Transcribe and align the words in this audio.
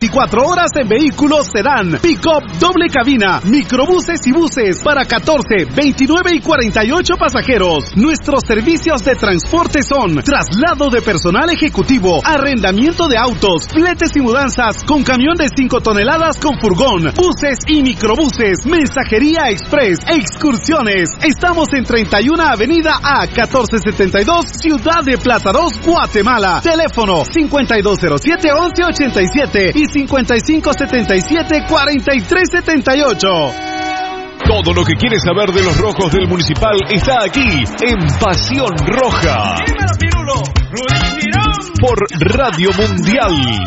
24 0.00 0.48
horas 0.48 0.70
en 0.80 0.88
vehículos 0.88 1.48
sedán, 1.52 1.98
pick-up 2.00 2.40
doble 2.58 2.88
cabina, 2.88 3.38
microbuses 3.44 4.18
y 4.24 4.32
buses 4.32 4.80
para 4.82 5.04
14, 5.04 5.66
29 5.76 6.36
y 6.36 6.40
48 6.40 7.16
pasajeros. 7.20 7.84
Nuestros 7.96 8.40
servicios 8.46 9.04
de 9.04 9.14
transporte 9.14 9.82
son 9.82 10.22
traslado 10.22 10.88
de 10.88 11.02
personal 11.02 11.50
ejecutivo, 11.50 12.22
arrendamiento 12.24 13.08
de 13.08 13.18
autos, 13.18 13.68
fletes 13.68 14.16
y 14.16 14.22
mudanzas 14.22 14.82
con 14.84 15.02
camión 15.04 15.36
de 15.36 15.48
5 15.54 15.82
toneladas 15.82 16.38
con 16.38 16.58
furgón, 16.58 17.12
buses 17.14 17.58
y 17.68 17.82
microbuses, 17.82 18.64
mensajería 18.64 19.50
express, 19.50 19.98
excursiones. 20.08 21.10
Estamos 21.20 21.68
en 21.74 21.84
31 21.84 22.42
Avenida 22.42 22.94
A 23.02 23.26
1472, 23.26 24.46
Ciudad 24.62 25.04
de 25.04 25.18
Plaza 25.18 25.52
2, 25.52 25.84
Guatemala. 25.84 26.62
Teléfono 26.62 27.22
5207 27.30 28.48
1187 28.48 29.72
y 29.74 29.89
655 29.90 30.72
77 30.72 31.64
43 31.68 32.50
78. 32.50 33.28
Todo 34.46 34.72
lo 34.72 34.84
que 34.84 34.94
quieres 34.94 35.22
saber 35.22 35.52
de 35.52 35.62
los 35.62 35.76
rojos 35.78 36.12
del 36.12 36.28
municipal 36.28 36.76
está 36.90 37.24
aquí 37.24 37.64
en 37.82 37.98
Pasión 38.18 38.76
Roja. 38.86 39.56
Por 41.80 41.98
Radio 42.20 42.70
Mundial. 42.72 43.60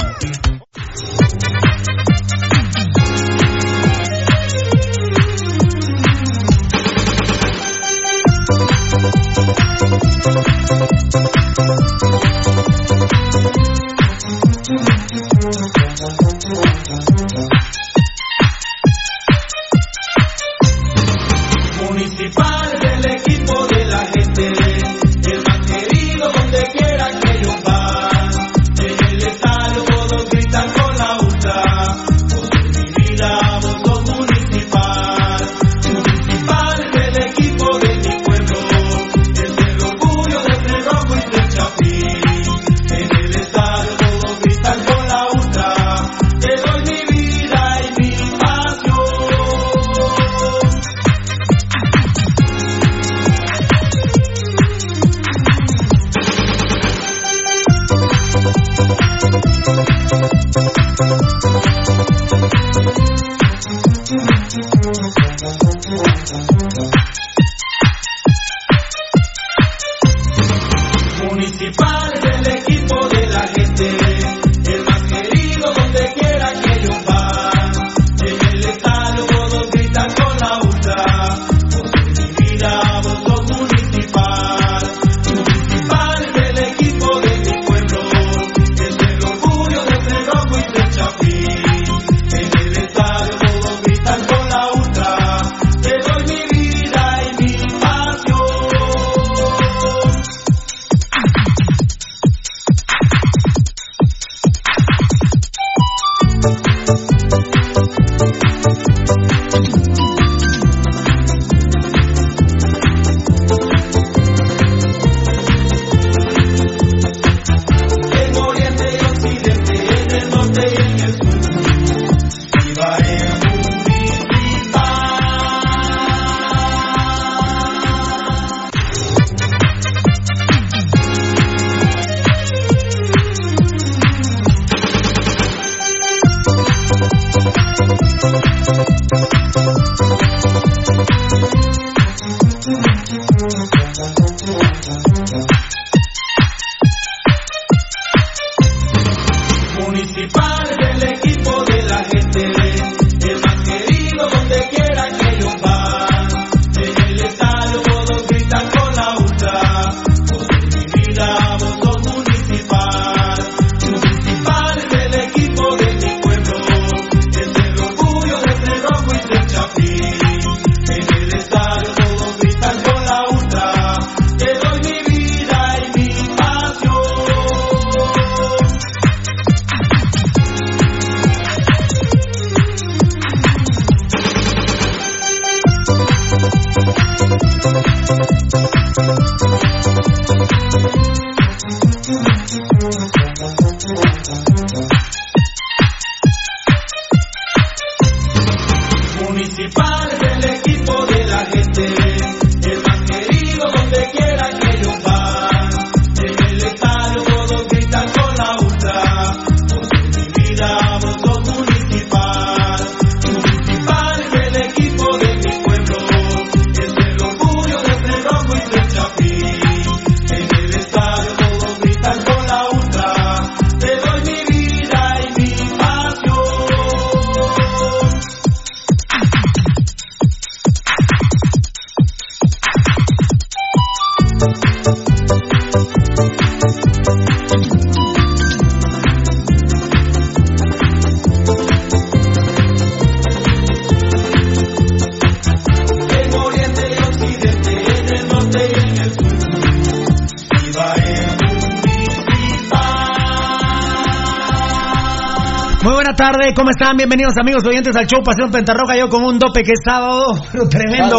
Están? 256.83 256.97
Bienvenidos 256.97 257.33
amigos 257.39 257.63
oyentes 257.65 257.95
al 257.95 258.07
show 258.07 258.21
Pasión 258.24 258.51
Pentarroja. 258.51 258.97
Yo 258.97 259.07
con 259.07 259.24
un 259.24 259.39
dope 259.39 259.63
que 259.63 259.71
es 259.71 259.80
sábado, 259.85 260.25
pero 260.51 260.68
tremendo, 260.68 261.18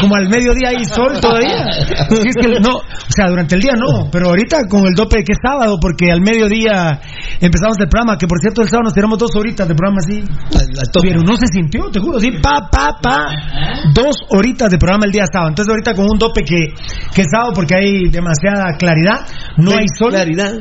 como 0.00 0.16
al 0.16 0.28
mediodía 0.28 0.70
hay 0.70 0.84
sol 0.84 1.20
todavía. 1.20 1.66
es 2.10 2.34
que 2.34 2.48
no, 2.60 2.76
o 2.78 3.12
sea, 3.14 3.28
durante 3.28 3.54
el 3.54 3.60
día 3.60 3.74
no, 3.76 4.10
pero 4.10 4.28
ahorita 4.28 4.66
con 4.68 4.86
el 4.86 4.94
dope 4.94 5.22
que 5.22 5.32
es 5.32 5.38
sábado, 5.40 5.78
porque 5.80 6.10
al 6.10 6.20
mediodía 6.20 7.00
empezamos 7.40 7.78
el 7.78 7.88
programa, 7.88 8.18
que 8.18 8.26
por 8.26 8.40
cierto 8.40 8.62
el 8.62 8.68
sábado 8.68 8.84
nos 8.84 8.94
tiramos 8.94 9.18
dos 9.18 9.30
horitas 9.36 9.68
de 9.68 9.74
programa 9.74 9.98
así. 10.02 10.24
Pero 11.02 11.20
no 11.22 11.36
se 11.36 11.46
sintió, 11.46 11.90
te 11.90 12.00
juro, 12.00 12.18
sí, 12.18 12.32
pa, 12.42 12.68
pa, 12.70 12.98
pa. 13.00 13.26
Dos 13.94 14.16
horitas 14.30 14.70
de 14.70 14.78
programa 14.78 15.04
el 15.06 15.12
día 15.12 15.26
sábado. 15.30 15.50
Entonces 15.50 15.70
ahorita 15.70 15.94
con 15.94 16.06
un 16.10 16.18
dope 16.18 16.42
que, 16.42 16.74
que 17.14 17.22
es 17.22 17.28
sábado 17.30 17.52
porque 17.54 17.76
hay 17.76 18.10
demasiada 18.10 18.74
claridad, 18.78 19.26
no 19.56 19.70
hay 19.72 19.86
sol. 19.98 20.10
Claridad. 20.10 20.52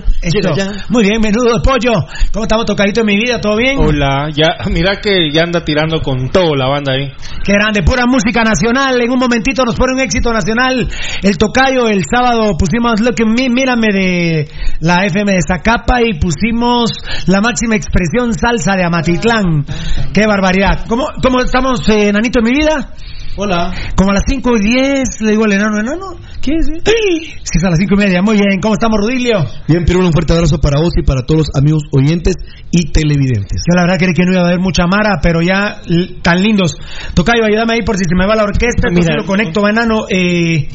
Muy 0.90 1.04
bien, 1.04 1.22
menudo 1.22 1.62
pollo. 1.62 1.94
¿Cómo 2.32 2.44
estamos 2.44 2.66
tocadito 2.66 3.02
en 3.02 3.08
mi 3.08 3.16
vida? 3.16 3.40
¿Todo 3.40 3.58
bien? 3.58 3.78
Hola, 3.80 4.30
ya, 4.34 4.70
mira 4.70 5.00
que 5.02 5.32
ya 5.32 5.42
anda 5.44 5.64
tirando 5.64 6.02
con 6.02 6.30
todo 6.30 6.56
la 6.56 6.68
banda 6.68 6.94
ahí. 6.94 7.12
Qué 7.44 7.54
grande, 7.54 7.84
pura 7.84 8.06
música 8.06 8.44
nacional. 8.44 9.02
En 9.02 9.12
un 9.12 9.20
momentito 9.20 9.66
nos 9.66 9.76
pone 9.76 9.94
un 9.94 10.00
éxito 10.00 10.32
nacional. 10.32 10.88
El 11.22 11.38
tocayo, 11.38 11.88
el 11.88 12.04
sábado 12.10 12.56
pusimos 12.58 13.00
Look 13.02 13.16
at 13.20 13.28
Me, 13.28 13.50
mírame 13.50 13.88
de 13.92 14.50
la 14.80 15.06
FM 15.06 15.32
de 15.32 15.40
Zacapa 15.48 16.02
y 16.02 16.20
pusimos 16.20 16.92
la 17.28 17.42
máxima 17.42 17.76
expresión 17.76 18.34
salsa 18.34 18.76
de 18.76 18.84
Amatitlán. 18.84 19.66
Qué 20.14 20.28
barbaridad. 20.28 20.86
¿Cómo, 20.88 21.08
cómo 21.22 21.42
estamos, 21.42 21.88
eh, 21.90 22.12
Nanito, 22.12 22.40
en 22.40 22.46
mi 22.46 22.52
vida? 22.52 22.94
Hola. 23.36 23.74
Como 23.96 24.12
a 24.12 24.14
las 24.14 24.24
5 24.28 24.52
y 24.58 24.62
10, 24.62 25.22
le 25.22 25.32
digo 25.32 25.46
al 25.46 25.54
enano, 25.54 25.80
enano, 25.80 26.18
¿qué 26.40 26.52
es? 26.54 26.68
Sí, 26.68 27.34
es 27.52 27.64
a 27.64 27.70
las 27.72 27.80
5 27.80 27.96
y 27.96 27.98
media. 27.98 28.22
Muy 28.22 28.36
bien, 28.36 28.60
¿cómo 28.62 28.76
estamos, 28.76 29.00
Rudilio? 29.00 29.44
Bien, 29.68 29.84
pero 29.86 30.00
un 30.00 30.14
fuerte 30.14 30.34
abrazo 30.34 30.60
para 30.60 30.80
vos 30.80 30.94
y 30.96 31.04
para 31.04 31.24
todos 31.26 31.48
los 31.48 31.56
amigos 31.56 31.82
oyentes 31.92 32.36
y 32.70 32.92
televidentes. 32.92 33.64
Yo 33.68 33.76
la 33.76 33.84
verdad 33.84 33.98
creí 33.98 34.14
que 34.14 34.24
no 34.24 34.34
iba 34.34 34.44
a 34.44 34.48
haber 34.48 34.60
mucha 34.60 34.86
mara, 34.86 35.20
pero 35.22 35.42
ya 35.42 35.82
tan 36.22 36.44
lindos. 36.44 36.76
Tocayo, 37.16 37.46
ayúdame 37.46 37.74
ahí 37.74 37.82
por 37.84 37.98
si 37.98 38.04
se 38.06 38.16
me 38.16 38.28
va 38.28 38.36
la 38.36 38.44
orquesta, 38.44 38.90
Mira, 38.92 39.16
lo 39.16 39.26
conecto, 39.26 39.68
enano. 39.68 40.06
Eh, 40.10 40.68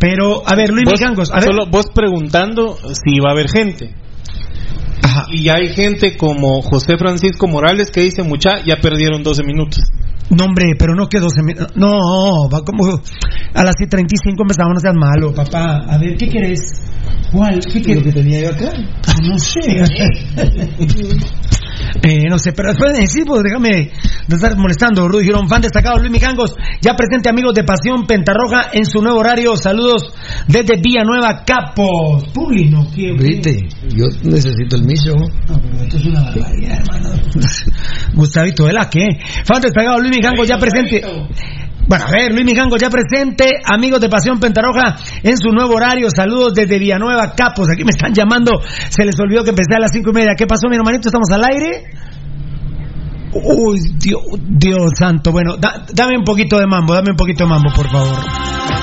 pero, 0.00 0.42
a 0.44 0.56
ver, 0.56 0.70
Luis 0.70 0.86
Mijangos, 0.90 1.30
a 1.30 1.36
ver. 1.36 1.44
Solo 1.44 1.66
vos 1.70 1.86
preguntando 1.94 2.76
si 2.92 3.20
va 3.20 3.30
a 3.30 3.32
haber 3.32 3.48
gente. 3.48 3.94
Ajá. 5.02 5.26
Y 5.32 5.48
hay 5.48 5.68
gente 5.74 6.16
como 6.16 6.60
José 6.60 6.96
Francisco 6.98 7.46
Morales 7.46 7.90
que 7.92 8.02
dice, 8.02 8.24
mucha, 8.24 8.64
ya 8.64 8.76
perdieron 8.82 9.22
12 9.22 9.44
minutos. 9.44 9.84
No, 10.30 10.44
hombre, 10.44 10.74
pero 10.78 10.94
no 10.94 11.08
que 11.08 11.18
12 11.18 11.42
minutos. 11.42 11.76
No, 11.76 12.48
va 12.48 12.64
como 12.64 12.84
a 13.54 13.64
las 13.64 13.74
35 13.76 14.42
empezamos, 14.42 14.74
no 14.74 14.80
seas 14.80 14.94
malo, 14.94 15.34
papá. 15.34 15.84
A 15.88 15.98
ver, 15.98 16.16
¿qué 16.16 16.28
querés? 16.28 16.60
¿Cuál? 17.32 17.60
¿Qué 17.60 17.82
querés? 17.82 17.96
Lo 17.96 18.02
que 18.04 18.12
tenía 18.12 18.40
yo 18.42 18.50
acá. 18.50 18.72
No 19.22 19.38
sé. 19.38 19.60
Eh, 22.02 22.28
no 22.28 22.38
sé, 22.38 22.52
pero 22.52 22.70
después 22.70 22.92
de 22.92 23.00
decir, 23.00 23.24
pues 23.26 23.42
déjame 23.42 23.90
de 24.26 24.36
estar 24.36 24.56
molestando. 24.56 25.08
Rudy 25.08 25.24
Girón, 25.24 25.48
fan 25.48 25.62
destacado, 25.62 25.98
Luis 25.98 26.10
Mijangos, 26.10 26.54
ya 26.80 26.94
presente 26.94 27.28
amigos 27.28 27.54
de 27.54 27.64
Pasión 27.64 28.06
Pentarroja 28.06 28.70
en 28.72 28.84
su 28.84 29.00
nuevo 29.02 29.18
horario. 29.18 29.56
Saludos 29.56 30.12
desde 30.46 30.76
Villanueva, 30.76 31.44
Capos. 31.44 32.28
Publi, 32.32 32.70
no 32.70 32.86
Viste, 32.90 33.68
yo 33.94 34.06
necesito 34.22 34.76
el 34.76 34.84
miso. 34.84 35.14
No, 35.14 35.60
pero 35.60 35.82
esto 35.82 35.96
es 35.96 36.06
una 36.06 36.22
barbaridad, 36.22 36.78
hermano. 36.78 37.10
Gustavito, 38.14 38.64
¿verdad 38.64 38.88
qué? 38.90 39.06
Fan 39.44 39.60
destacado, 39.60 40.00
Luis 40.00 40.16
Mijangos, 40.16 40.48
ya 40.48 40.58
presente. 40.58 41.02
Bueno, 41.90 42.04
a 42.06 42.10
ver, 42.12 42.32
Luis 42.32 42.46
Mijangos 42.46 42.80
ya 42.80 42.88
presente, 42.88 43.50
amigos 43.64 44.00
de 44.00 44.08
Pasión 44.08 44.38
Pentarroja 44.38 44.94
en 45.24 45.36
su 45.36 45.50
nuevo 45.50 45.74
horario. 45.74 46.06
Saludos 46.08 46.54
desde 46.54 46.78
Villanueva, 46.78 47.34
Capos. 47.34 47.68
Aquí 47.68 47.82
me 47.82 47.90
están 47.90 48.14
llamando. 48.14 48.60
Se 48.88 49.04
les 49.04 49.18
olvidó 49.18 49.42
que 49.42 49.50
empecé 49.50 49.74
a 49.74 49.80
las 49.80 49.90
cinco 49.90 50.10
y 50.10 50.12
media. 50.12 50.36
¿Qué 50.36 50.46
pasó, 50.46 50.68
mi 50.68 50.76
hermanito? 50.76 51.08
¿Estamos 51.08 51.28
al 51.32 51.42
aire? 51.42 51.90
Uy, 53.32 53.80
Dios, 53.98 54.22
Dios 54.40 54.92
santo. 54.96 55.32
Bueno, 55.32 55.56
dame 55.56 56.16
un 56.16 56.22
poquito 56.22 56.60
de 56.60 56.68
mambo, 56.68 56.94
dame 56.94 57.10
un 57.10 57.16
poquito 57.16 57.42
de 57.42 57.50
mambo, 57.50 57.72
por 57.74 57.90
favor. 57.90 58.79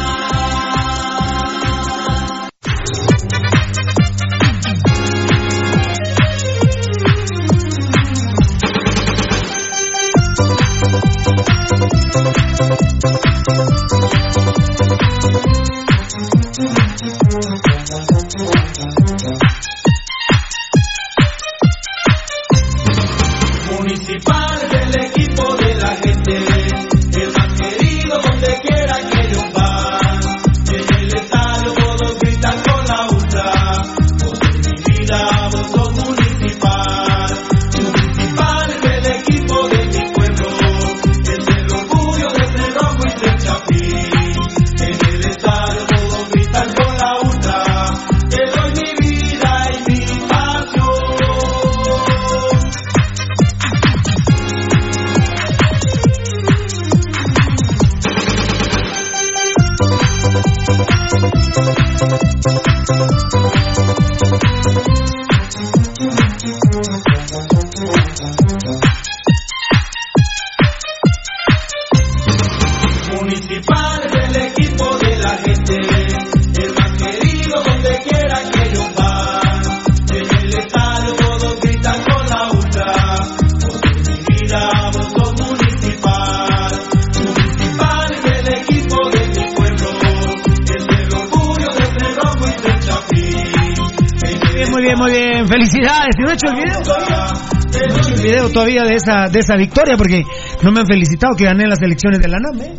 Todavía 98.49 98.83
de 98.83 98.95
esa, 98.95 99.27
de 99.29 99.39
esa 99.39 99.55
victoria 99.55 99.95
porque 99.97 100.23
no 100.63 100.71
me 100.71 100.81
han 100.81 100.87
felicitado 100.87 101.35
que 101.35 101.45
gané 101.45 101.67
las 101.67 101.81
elecciones 101.81 102.19
de 102.19 102.27
la 102.27 102.39
NAM. 102.39 102.61
¿eh? 102.61 102.77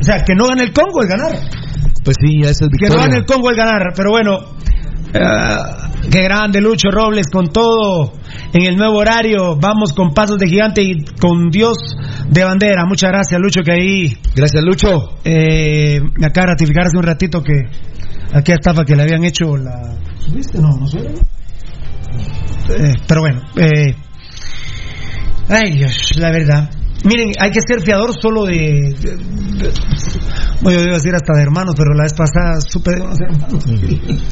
O 0.00 0.04
sea, 0.04 0.22
que 0.24 0.34
no 0.34 0.46
gane 0.46 0.64
el 0.64 0.72
Congo 0.72 1.02
el 1.02 1.08
ganar. 1.08 1.32
Pues 2.04 2.16
sí, 2.20 2.40
esa 2.40 2.64
es 2.64 2.70
victoria. 2.70 2.88
Que 2.88 2.94
no 2.94 3.02
gane 3.02 3.16
el 3.16 3.26
Congo 3.26 3.50
el 3.50 3.56
ganar, 3.56 3.92
pero 3.94 4.10
bueno. 4.10 4.38
Uh, 5.08 6.10
qué 6.10 6.22
grande 6.22 6.60
Lucho 6.60 6.90
Robles 6.90 7.28
con 7.32 7.46
todo 7.50 8.12
en 8.52 8.62
el 8.62 8.76
nuevo 8.76 8.98
horario. 8.98 9.56
Vamos 9.56 9.92
con 9.94 10.12
pasos 10.12 10.38
de 10.38 10.48
gigante 10.48 10.82
y 10.82 11.04
con 11.18 11.50
Dios 11.50 11.76
de 12.28 12.44
bandera. 12.44 12.84
Muchas 12.86 13.10
gracias, 13.10 13.40
Lucho, 13.40 13.62
que 13.62 13.72
ahí. 13.72 14.16
Gracias, 14.34 14.62
Lucho. 14.62 15.18
Eh, 15.24 16.00
me 16.18 16.26
acaba 16.26 16.46
de 16.46 16.52
ratificar 16.52 16.86
hace 16.86 16.96
un 16.96 17.04
ratito 17.04 17.42
que 17.42 17.54
aquí 18.32 18.52
estaba 18.52 18.84
que 18.84 18.94
le 18.94 19.02
habían 19.02 19.24
hecho 19.24 19.56
la. 19.56 19.96
¿Subiste? 20.18 20.58
No, 20.58 20.76
no 20.76 20.86
sé. 20.86 20.98
Eh, 22.70 22.94
pero 23.06 23.20
bueno, 23.22 23.40
eh, 23.56 23.94
Ay, 25.48 25.72
Dios, 25.72 26.10
la 26.16 26.30
verdad. 26.30 26.70
Miren, 27.04 27.32
hay 27.38 27.50
que 27.50 27.60
ser 27.66 27.80
fiador 27.80 28.12
solo 28.20 28.44
de, 28.44 28.94
bueno, 30.60 30.78
yo 30.78 30.84
iba 30.86 30.94
a 30.94 30.98
decir 30.98 31.14
hasta 31.14 31.34
de 31.34 31.42
hermanos, 31.42 31.74
pero 31.76 31.94
la 31.94 32.02
vez 32.02 32.14
pasada 32.14 32.60
supe 32.60 32.90
de 32.90 32.96
hermanos. 32.96 33.64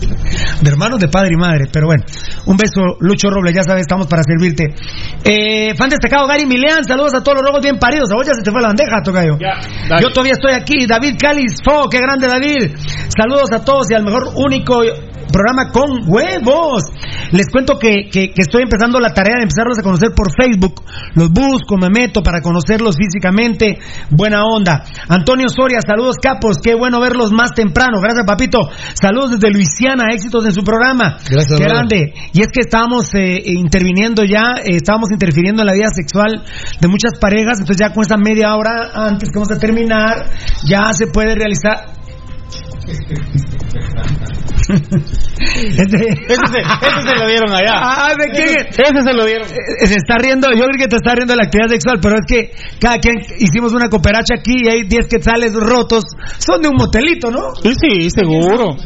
De 0.56 0.70
hermanos 0.70 0.98
de 0.98 1.08
padre 1.08 1.30
y 1.34 1.36
madre, 1.36 1.64
pero 1.70 1.86
bueno. 1.86 2.02
Un 2.46 2.56
beso, 2.56 2.96
Lucho 3.00 3.28
Robles, 3.28 3.54
ya 3.54 3.62
sabes, 3.62 3.82
estamos 3.82 4.06
para 4.06 4.22
servirte. 4.24 4.74
Eh, 5.22 5.74
fan 5.76 5.90
destacado 5.90 6.26
Gary 6.26 6.46
Milean, 6.46 6.82
saludos 6.84 7.14
a 7.14 7.22
todos 7.22 7.38
los 7.38 7.46
rojos 7.46 7.62
bien 7.62 7.78
paridos. 7.78 8.10
A 8.10 8.16
vos 8.16 8.26
ya 8.26 8.32
se 8.34 8.42
te 8.42 8.50
fue 8.50 8.60
la 8.60 8.68
bandeja, 8.68 9.02
Tocayo. 9.02 9.38
yo 9.38 10.08
todavía 10.10 10.32
estoy 10.32 10.54
aquí. 10.54 10.86
David 10.86 11.16
Cáliz, 11.20 11.56
Fo, 11.62 11.88
qué 11.88 11.98
grande 12.00 12.26
David. 12.26 12.74
Saludos 13.14 13.52
a 13.52 13.64
todos 13.64 13.86
y 13.90 13.94
al 13.94 14.04
mejor 14.04 14.30
único 14.34 14.82
programa 15.30 15.70
con 15.70 16.08
huevos. 16.08 16.82
Les 17.32 17.48
cuento 17.50 17.78
que, 17.78 18.08
que, 18.10 18.30
que 18.30 18.42
estoy 18.42 18.62
empezando 18.62 19.00
la 19.00 19.12
tarea 19.12 19.36
de 19.36 19.42
empezarlos 19.42 19.78
a 19.78 19.82
conocer 19.82 20.10
por 20.14 20.30
Facebook. 20.32 20.82
Los 21.14 21.30
busco, 21.30 21.76
me 21.76 21.90
meto 21.90 22.22
para 22.22 22.40
conocerlos 22.40 22.96
físicamente. 22.96 23.78
Buena 24.10 24.44
onda. 24.44 24.84
Antonio 25.08 25.48
Soria, 25.48 25.80
saludos 25.86 26.16
capos. 26.20 26.58
Qué 26.62 26.74
bueno 26.74 27.00
verlos 27.00 27.32
más 27.32 27.54
temprano. 27.54 28.00
Gracias, 28.00 28.24
papito. 28.26 28.68
Saludos 28.94 29.32
desde 29.32 29.50
Luisiana. 29.50 30.12
Éxitos 30.12 30.44
en 30.44 30.52
su 30.52 30.62
programa. 30.62 31.16
Gracias, 31.28 31.58
Qué 31.58 31.64
grande. 31.64 32.14
Y 32.32 32.40
es 32.40 32.48
que 32.48 32.60
estábamos 32.60 33.12
eh, 33.14 33.40
interviniendo 33.44 34.22
ya, 34.24 34.62
eh, 34.62 34.76
estábamos 34.76 35.10
interfiriendo 35.10 35.62
en 35.62 35.66
la 35.66 35.74
vida 35.74 35.88
sexual 35.94 36.44
de 36.80 36.88
muchas 36.88 37.12
parejas. 37.20 37.58
Entonces 37.60 37.78
ya 37.86 37.92
con 37.92 38.04
esa 38.04 38.16
media 38.16 38.54
hora 38.54 38.90
antes 38.94 39.30
que 39.30 39.38
vamos 39.38 39.50
a 39.50 39.58
terminar, 39.58 40.30
ya 40.64 40.92
se 40.92 41.06
puede 41.06 41.34
realizar. 41.34 41.96
Este- 44.68 46.08
Ese 46.26 46.46
se, 46.46 46.58
ese 46.58 47.08
se 47.08 47.16
lo 47.18 47.26
dieron 47.28 47.50
allá. 47.52 47.74
Ah, 47.96 48.14
¿de 48.18 48.30
quién 48.30 48.48
es? 48.48 48.78
Ese 48.78 49.02
se 49.02 49.12
lo 49.12 49.24
dieron. 49.24 49.46
Eh, 49.48 49.86
Se 49.86 49.94
está 49.96 50.16
riendo, 50.18 50.48
yo 50.52 50.64
creo 50.64 50.78
que 50.78 50.88
te 50.88 50.96
está 50.96 51.14
riendo 51.14 51.32
de 51.32 51.36
la 51.38 51.44
actividad 51.44 51.68
sexual, 51.70 51.98
pero 52.00 52.16
es 52.16 52.26
que 52.26 52.50
cada 52.80 52.98
quien 52.98 53.14
hicimos 53.38 53.72
una 53.72 53.88
cooperacha 53.88 54.34
aquí 54.38 54.52
y 54.64 54.68
hay 54.70 54.82
10 54.84 55.06
quetzales 55.08 55.54
rotos. 55.54 56.04
Son 56.38 56.60
de 56.62 56.68
un 56.68 56.74
motelito, 56.76 57.30
¿no? 57.30 57.54
Sí, 57.62 57.72
sí, 57.80 58.10
seguro. 58.10 58.76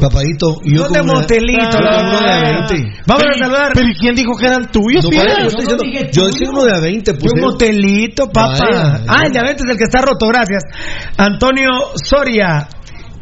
Papadito, 0.00 0.56
y 0.64 0.76
yo 0.76 0.84
Son 0.84 0.92
de 0.92 1.02
motelito. 1.02 1.78
20. 1.78 3.02
Vamos 3.06 3.22
Pero- 3.24 3.34
a 3.34 3.38
saludar. 3.38 3.72
Pero 3.74 3.88
¿y 3.88 3.94
quién 3.94 4.14
dijo 4.14 4.32
que 4.38 4.46
eran 4.46 4.70
tuyos? 4.70 5.04
No, 5.04 5.10
vaya, 5.10 5.48
yo 5.48 5.76
diciendo, 5.76 5.84
yo 6.12 6.26
decía 6.26 6.50
uno 6.50 6.64
de 6.64 6.76
a 6.76 6.80
20, 6.80 7.12
De 7.12 7.18
pues. 7.18 7.32
un 7.34 7.40
motelito, 7.40 8.26
papá. 8.30 8.58
Vaya. 8.60 9.00
ah, 9.08 9.22
el 9.26 9.32
de 9.32 9.38
Aventes 9.38 9.64
es 9.66 9.70
el 9.72 9.78
que 9.78 9.84
está 9.84 10.00
roto, 10.02 10.26
gracias. 10.28 10.62
Antonio 11.16 11.68
Soria. 12.04 12.68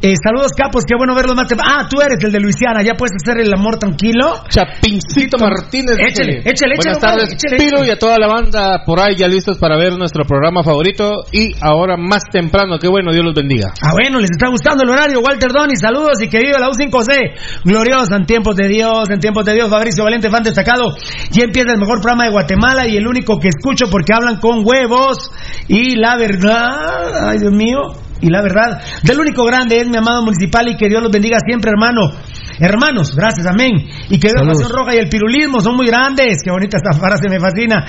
Eh, 0.02 0.12
saludos 0.22 0.52
capos, 0.54 0.84
qué 0.86 0.94
bueno 0.94 1.14
verlos 1.14 1.34
más. 1.34 1.48
Ah, 1.56 1.88
tú 1.88 2.00
eres 2.02 2.22
el 2.22 2.30
de 2.30 2.38
Luisiana, 2.38 2.82
ya 2.82 2.92
puedes 2.94 3.16
hacer 3.16 3.40
el 3.40 3.52
amor 3.52 3.78
tranquilo. 3.78 4.44
Chapincito 4.48 5.38
Martínez. 5.38 5.96
Échale, 5.98 6.36
dice, 6.36 6.50
échale, 6.50 6.74
Buenas 6.76 6.98
échale, 6.98 7.16
tardes, 7.16 7.32
échale, 7.32 7.56
Piro, 7.56 7.76
échale. 7.78 7.88
y 7.88 7.90
a 7.90 7.98
toda 7.98 8.18
la 8.18 8.28
banda 8.28 8.82
por 8.84 9.00
ahí 9.00 9.16
ya 9.16 9.26
listos 9.26 9.56
para 9.56 9.78
ver 9.78 9.96
nuestro 9.96 10.24
programa 10.24 10.62
favorito. 10.62 11.24
Y 11.32 11.52
ahora 11.62 11.96
más 11.96 12.24
temprano, 12.30 12.78
qué 12.78 12.88
bueno, 12.88 13.10
Dios 13.10 13.24
los 13.24 13.34
bendiga. 13.34 13.72
Ah, 13.82 13.92
bueno, 13.92 14.20
les 14.20 14.30
está 14.30 14.48
gustando 14.48 14.84
el 14.84 14.90
horario. 14.90 15.20
Walter 15.20 15.50
Doni, 15.50 15.76
saludos 15.76 16.20
y 16.20 16.28
que 16.28 16.40
viva 16.40 16.58
la 16.58 16.68
U5C. 16.68 17.64
Gloriosa 17.64 18.16
en 18.16 18.26
tiempos 18.26 18.54
de 18.54 18.68
Dios, 18.68 19.08
en 19.08 19.18
tiempos 19.18 19.46
de 19.46 19.54
Dios. 19.54 19.70
Fabricio 19.70 20.04
Valente, 20.04 20.28
fan 20.28 20.42
destacado. 20.42 20.94
Y 21.32 21.40
empieza 21.40 21.72
el 21.72 21.80
mejor 21.80 22.00
programa 22.02 22.24
de 22.24 22.30
Guatemala 22.32 22.86
y 22.86 22.96
el 22.98 23.06
único 23.06 23.38
que 23.40 23.48
escucho 23.48 23.86
porque 23.90 24.12
hablan 24.12 24.40
con 24.40 24.60
huevos. 24.62 25.30
Y 25.68 25.96
la 25.96 26.18
verdad, 26.18 27.28
ay 27.30 27.38
Dios 27.38 27.52
mío, 27.52 27.78
y 28.20 28.30
la 28.30 28.42
verdad, 28.42 28.80
del 29.02 29.20
único 29.20 29.44
grande 29.44 29.80
es 29.80 29.88
mi 29.88 29.96
amado 29.96 30.22
municipal 30.24 30.68
y 30.68 30.76
que 30.76 30.88
Dios 30.88 31.02
los 31.02 31.12
bendiga 31.12 31.38
siempre, 31.46 31.70
hermano. 31.70 32.12
Hermanos, 32.58 33.14
gracias, 33.14 33.46
amén. 33.46 33.72
Y 34.08 34.18
que 34.18 34.30
Saludos. 34.30 34.62
Pasión 34.62 34.78
Roja 34.78 34.94
y 34.94 34.98
el 34.98 35.08
pirulismo 35.08 35.60
son 35.60 35.76
muy 35.76 35.86
grandes. 35.86 36.38
Qué 36.42 36.50
bonita 36.50 36.78
esta 36.78 36.98
frase, 36.98 37.28
me 37.28 37.38
fascina. 37.38 37.84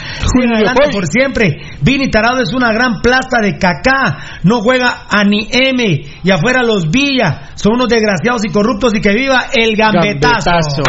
Adelante 0.53 0.89
por 0.91 1.07
siempre. 1.07 1.57
Vini 1.81 2.10
Tarado 2.10 2.41
es 2.41 2.53
una 2.53 2.74
gran 2.74 3.01
plasta 3.01 3.39
de 3.41 3.57
cacá. 3.57 4.39
No 4.43 4.60
juega 4.60 5.05
a 5.10 5.24
ni 5.24 5.48
M. 5.50 6.01
Y 6.22 6.31
afuera 6.31 6.63
los 6.63 6.91
Villa. 6.91 7.51
Son 7.55 7.75
unos 7.75 7.88
desgraciados 7.88 8.41
y 8.46 8.51
corruptos. 8.51 8.93
Y 8.93 9.00
que 9.00 9.13
viva 9.13 9.46
el 9.55 9.75
gambetazo. 9.77 10.51
Gambetazo. 10.51 10.84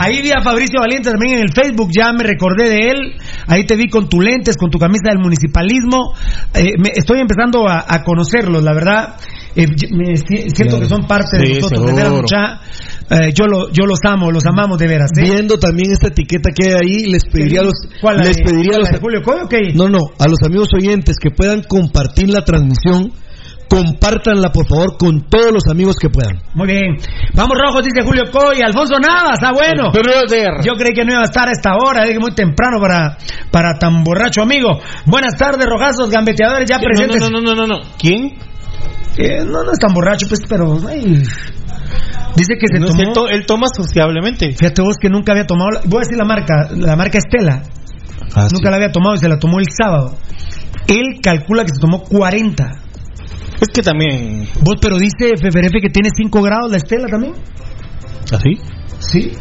Ahí 0.00 0.20
vi 0.20 0.32
a 0.32 0.40
Fabricio 0.40 0.80
Valiente 0.80 1.10
también 1.10 1.38
en 1.38 1.44
el 1.44 1.52
Facebook. 1.54 1.90
Ya 1.96 2.12
me 2.12 2.24
recordé 2.24 2.68
de 2.68 2.90
él. 2.90 3.14
Ahí 3.46 3.64
te 3.64 3.76
vi 3.76 3.88
con 3.88 4.08
tu 4.08 4.20
lentes, 4.20 4.56
con 4.56 4.70
tu 4.70 4.78
camisa 4.78 5.10
del 5.10 5.18
municipalismo. 5.18 6.14
Eh, 6.54 6.74
me- 6.78 6.92
estoy 6.94 7.20
empezando 7.20 7.68
a, 7.68 7.84
a 7.86 8.02
conocerlos, 8.04 8.62
la 8.62 8.72
verdad. 8.74 9.16
Eh, 9.54 9.66
me 9.90 10.16
si- 10.16 10.48
siento 10.50 10.76
Claro. 10.76 10.80
que 10.80 10.86
son 10.86 11.06
parte 11.06 11.38
de 11.38 11.46
Sí, 11.46 11.54
nosotros. 11.60 11.86
De 11.86 11.92
veras, 11.92 12.10
mucha, 12.12 12.60
eh, 13.10 13.32
yo, 13.34 13.46
lo, 13.46 13.70
yo 13.70 13.84
los 13.84 13.98
amo, 14.04 14.30
los 14.30 14.46
amamos 14.46 14.78
de 14.78 14.86
veras. 14.88 15.10
¿eh? 15.18 15.22
Viendo 15.24 15.58
también 15.58 15.90
esta 15.92 16.08
etiqueta 16.08 16.50
que 16.54 16.68
hay 16.70 16.74
ahí, 16.74 17.04
les 17.10 17.24
pediría 17.24 17.60
a 17.60 17.64
los, 17.64 17.74
¿Cuál, 18.00 18.18
les 18.18 18.36
de- 18.36 18.44
pediría 18.44 18.76
a 18.76 18.78
los, 18.80 18.88
de 18.90 18.98
Julio 18.98 19.20
Coyo? 19.22 19.44
Ok. 19.44 19.54
no, 19.74 19.88
no, 19.88 19.98
a 20.18 20.26
los 20.28 20.38
amigos 20.46 20.68
oyentes 20.74 21.16
que 21.20 21.30
puedan 21.30 21.62
compartir 21.64 22.30
la 22.30 22.44
transmisión, 22.44 23.12
compártanla 23.76 24.52
por 24.52 24.66
favor 24.68 24.96
con 24.98 25.22
todos 25.30 25.50
los 25.52 25.66
amigos 25.70 25.96
que 25.96 26.10
puedan. 26.10 26.42
Muy 26.54 26.66
bien. 26.66 26.96
Vamos 27.34 27.56
rojos, 27.58 27.82
dice 27.84 28.04
Julio 28.04 28.24
Coy. 28.30 28.60
Alfonso 28.62 28.98
Navas, 29.00 29.38
ah, 29.42 29.52
bueno. 29.52 29.90
Brother. 29.90 30.62
Yo 30.62 30.74
creí 30.74 30.92
que 30.92 31.04
no 31.06 31.12
iba 31.12 31.22
a 31.22 31.24
estar 31.24 31.48
a 31.48 31.52
esta 31.52 31.72
hora, 31.76 32.04
dije 32.04 32.18
muy 32.18 32.34
temprano 32.34 32.78
para, 32.80 33.16
para 33.50 33.78
tan 33.78 34.04
borracho 34.04 34.42
amigo. 34.42 34.78
Buenas 35.06 35.36
tardes, 35.36 35.64
rojazos, 35.66 36.10
gambeteadores 36.10 36.68
ya 36.68 36.76
No, 36.76 36.84
presentes. 36.84 37.20
no, 37.22 37.30
no, 37.30 37.40
no, 37.40 37.54
no, 37.54 37.66
no. 37.66 37.80
¿Quién? 37.98 38.34
Eh, 39.16 39.42
no, 39.44 39.62
no 39.64 39.72
es 39.72 39.78
tan 39.78 39.94
borracho, 39.94 40.26
pues, 40.28 40.40
pero. 40.48 40.76
ay. 40.88 41.22
Dice 42.36 42.54
que 42.58 42.66
se 42.72 42.78
No, 42.78 42.86
él, 42.88 42.92
tomó. 42.96 43.12
to- 43.12 43.28
él 43.28 43.46
toma 43.46 43.66
sociablemente. 43.74 44.52
Fíjate 44.52 44.80
vos 44.82 44.96
que 45.00 45.08
nunca 45.08 45.32
había 45.32 45.46
tomado. 45.46 45.70
la- 45.70 45.80
Voy 45.84 45.98
a 45.98 46.00
decir 46.00 46.16
la 46.18 46.24
marca, 46.24 46.68
la 46.76 46.96
marca 46.96 47.18
Estela. 47.18 47.62
nunca 48.52 48.70
la 48.70 48.76
había 48.76 48.90
tomado 48.92 49.14
y 49.14 49.18
se 49.18 49.28
la 49.28 49.38
tomó 49.38 49.58
el 49.60 49.66
sábado. 49.70 50.14
Él 50.88 51.20
calcula 51.22 51.64
que 51.64 51.72
se 51.74 51.80
tomó 51.80 52.02
40. 52.02 52.70
Es 53.62 53.68
que 53.72 53.80
también. 53.82 54.48
Vos, 54.60 54.74
pero 54.80 54.98
dice 54.98 55.32
FFRF 55.36 55.80
que 55.80 55.88
tiene 55.90 56.10
5 56.14 56.42
grados 56.42 56.70
la 56.70 56.76
Estela 56.78 57.06
también. 57.08 57.32
¿Así? 58.32 58.58
Sí. 58.98 59.32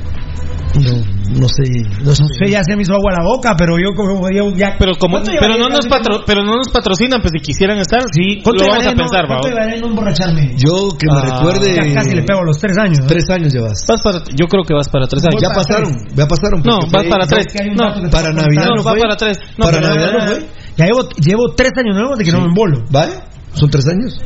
No, 0.72 0.94
no 1.42 1.48
sé, 1.50 1.68
no 2.00 2.16
sé. 2.16 2.24
No 2.24 2.48
ya 2.48 2.64
se 2.64 2.78
me 2.78 2.84
hizo 2.84 2.94
agua 2.94 3.12
la 3.12 3.24
boca, 3.26 3.56
pero 3.58 3.76
yo 3.78 3.92
como 3.94 4.24
yo 4.32 4.56
ya. 4.56 4.78
Pero 4.80 4.94
como, 4.96 5.18
¿Cuánto 5.20 5.32
pero 5.38 5.58
no 5.58 5.68
nos 5.68 5.86
patro, 5.88 6.24
pero 6.26 6.46
no 6.46 6.56
nos 6.56 6.70
patrocinan, 6.70 7.20
pues 7.20 7.34
si 7.36 7.42
quisieran 7.44 7.78
estar, 7.80 8.00
Sí, 8.14 8.38
lo 8.38 8.44
¿cuánto 8.44 8.64
vamos 8.72 8.86
a 8.88 8.92
no- 8.92 8.96
pensar, 9.04 9.28
¿Cuánto 9.28 9.50
no 9.52 9.88
emborracharme? 9.88 10.56
Yo 10.56 10.88
que 10.98 11.08
me 11.12 11.20
Ah, 11.20 11.26
recuerde. 11.28 11.76
Ya 11.76 11.94
casi 11.94 12.16
le 12.16 12.24
pego 12.24 12.40
a 12.40 12.46
los 12.46 12.58
3 12.58 12.78
años. 12.78 13.00
¿eh? 13.00 13.06
Tres 13.06 13.26
años 13.30 13.52
llevas. 13.52 13.84
Vas 13.86 14.02
para, 14.02 14.20
yo 14.34 14.46
creo 14.48 14.64
que 14.64 14.74
vas 14.74 14.88
para 14.88 15.08
tres 15.08 15.24
años. 15.26 15.42
Ya 15.42 15.50
para 15.50 15.60
pasaron, 15.60 15.92
tres. 15.92 16.16
ya 16.16 16.26
pasaron. 16.28 16.62
No, 16.64 16.78
vas 16.90 17.06
para 17.06 17.26
tres. 17.28 17.46
Es 17.48 17.54
que 17.54 17.64
hay 17.64 17.70
un 17.70 17.76
No, 17.76 18.10
para 18.10 18.32
Navidad 18.32 18.66
no, 18.70 18.76
no 18.78 18.84
va 18.84 18.94
para 18.96 19.16
tres. 19.18 19.38
No, 19.58 19.66
Para 19.66 19.82
Navidad 19.82 20.12
no 20.14 20.28
fue. 20.28 20.48
Ya 20.78 20.86
llevo, 20.86 21.10
llevo 21.20 21.44
3 21.54 21.72
años 21.84 21.96
nuevos 22.00 22.18
de 22.18 22.24
que 22.24 22.32
no 22.32 22.40
me 22.40 22.46
embolo. 22.48 22.80
¿Vale? 22.90 23.12
Son 23.54 23.70
tres 23.70 23.88
años. 23.88 24.18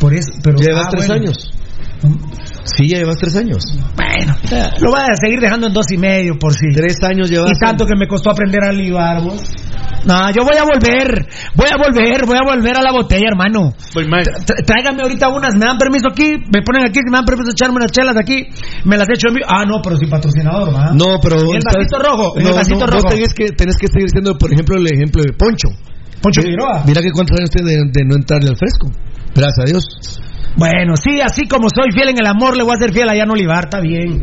Por 0.00 0.14
eso, 0.14 0.30
pero. 0.42 0.58
Ya 0.58 0.66
llevas 0.70 0.86
ah, 0.86 0.90
tres 0.90 1.06
bueno. 1.08 1.22
años. 1.22 1.50
Sí, 2.64 2.88
ya 2.88 2.98
llevas 2.98 3.16
tres 3.18 3.34
años. 3.34 3.64
Bueno, 3.96 4.36
lo 4.80 4.90
voy 4.90 5.00
a 5.00 5.16
seguir 5.20 5.40
dejando 5.40 5.66
en 5.66 5.72
dos 5.72 5.86
y 5.90 5.96
medio 5.96 6.38
por 6.38 6.52
si. 6.52 6.70
Tres 6.72 6.96
años 7.02 7.28
llevas. 7.30 7.50
Y 7.54 7.58
tanto 7.58 7.86
que 7.86 7.96
me 7.96 8.06
costó 8.06 8.30
aprender 8.30 8.62
a 8.64 8.72
libar, 8.72 9.22
vos. 9.22 9.42
No, 10.04 10.30
yo 10.30 10.44
voy 10.44 10.56
a 10.56 10.62
volver, 10.62 11.26
voy 11.56 11.66
a 11.68 11.76
volver, 11.76 12.24
voy 12.24 12.36
a 12.38 12.44
volver 12.46 12.76
a 12.78 12.82
la 12.82 12.92
botella, 12.92 13.26
hermano. 13.32 13.74
Voy 13.94 14.06
mal. 14.06 14.22
Tra- 14.22 14.64
Tráigame 14.64 15.02
ahorita 15.02 15.28
unas, 15.28 15.54
me 15.54 15.66
dan 15.66 15.76
permiso 15.76 16.06
aquí, 16.12 16.34
me 16.54 16.62
ponen 16.62 16.86
aquí, 16.86 17.00
me 17.04 17.16
dan 17.16 17.24
permiso 17.24 17.48
de 17.48 17.52
echarme 17.58 17.76
unas 17.76 17.90
chelas 17.90 18.16
aquí, 18.16 18.46
me 18.84 18.96
las 18.96 19.08
echo 19.10 19.28
en 19.28 19.34
mi... 19.34 19.40
Ah, 19.44 19.64
no, 19.66 19.82
pero 19.82 19.96
sin 19.96 20.08
patrocinador, 20.08 20.72
¿va? 20.72 20.92
No, 20.94 21.18
pero. 21.20 21.36
¿Y 21.52 21.56
el 21.56 21.62
vasito 21.66 21.98
rojo? 21.98 22.32
¿Y 22.36 22.38
el 22.38 22.44
No, 22.48 22.54
vasito 22.54 22.78
no, 22.78 22.86
rojo? 22.86 23.02
Vos 23.02 23.12
tenés 23.12 23.34
que, 23.34 23.46
tenés 23.50 23.76
que 23.76 23.88
seguir 23.88 24.08
siendo, 24.08 24.38
por 24.38 24.52
ejemplo, 24.52 24.76
el 24.78 24.86
ejemplo 24.86 25.22
de 25.24 25.32
Poncho. 25.32 25.68
Poncho 26.20 26.42
Figueroa. 26.42 26.84
Mira 26.86 27.00
que 27.00 27.10
cuántos 27.12 27.38
años 27.38 27.50
tiene 27.50 27.70
de, 27.70 27.78
de 27.92 28.04
no 28.04 28.16
entrarle 28.16 28.50
al 28.50 28.56
fresco. 28.56 28.90
Gracias 29.34 29.58
a 29.58 29.64
Dios. 29.64 29.84
Bueno, 30.56 30.94
sí, 30.96 31.20
así 31.20 31.46
como 31.46 31.68
soy 31.68 31.92
fiel 31.92 32.08
en 32.10 32.18
el 32.18 32.26
amor, 32.26 32.56
le 32.56 32.64
voy 32.64 32.74
a 32.74 32.80
ser 32.80 32.92
fiel 32.92 33.08
allá 33.08 33.22
en 33.22 33.30
Olivar, 33.30 33.64
está 33.64 33.80
bien. 33.80 34.22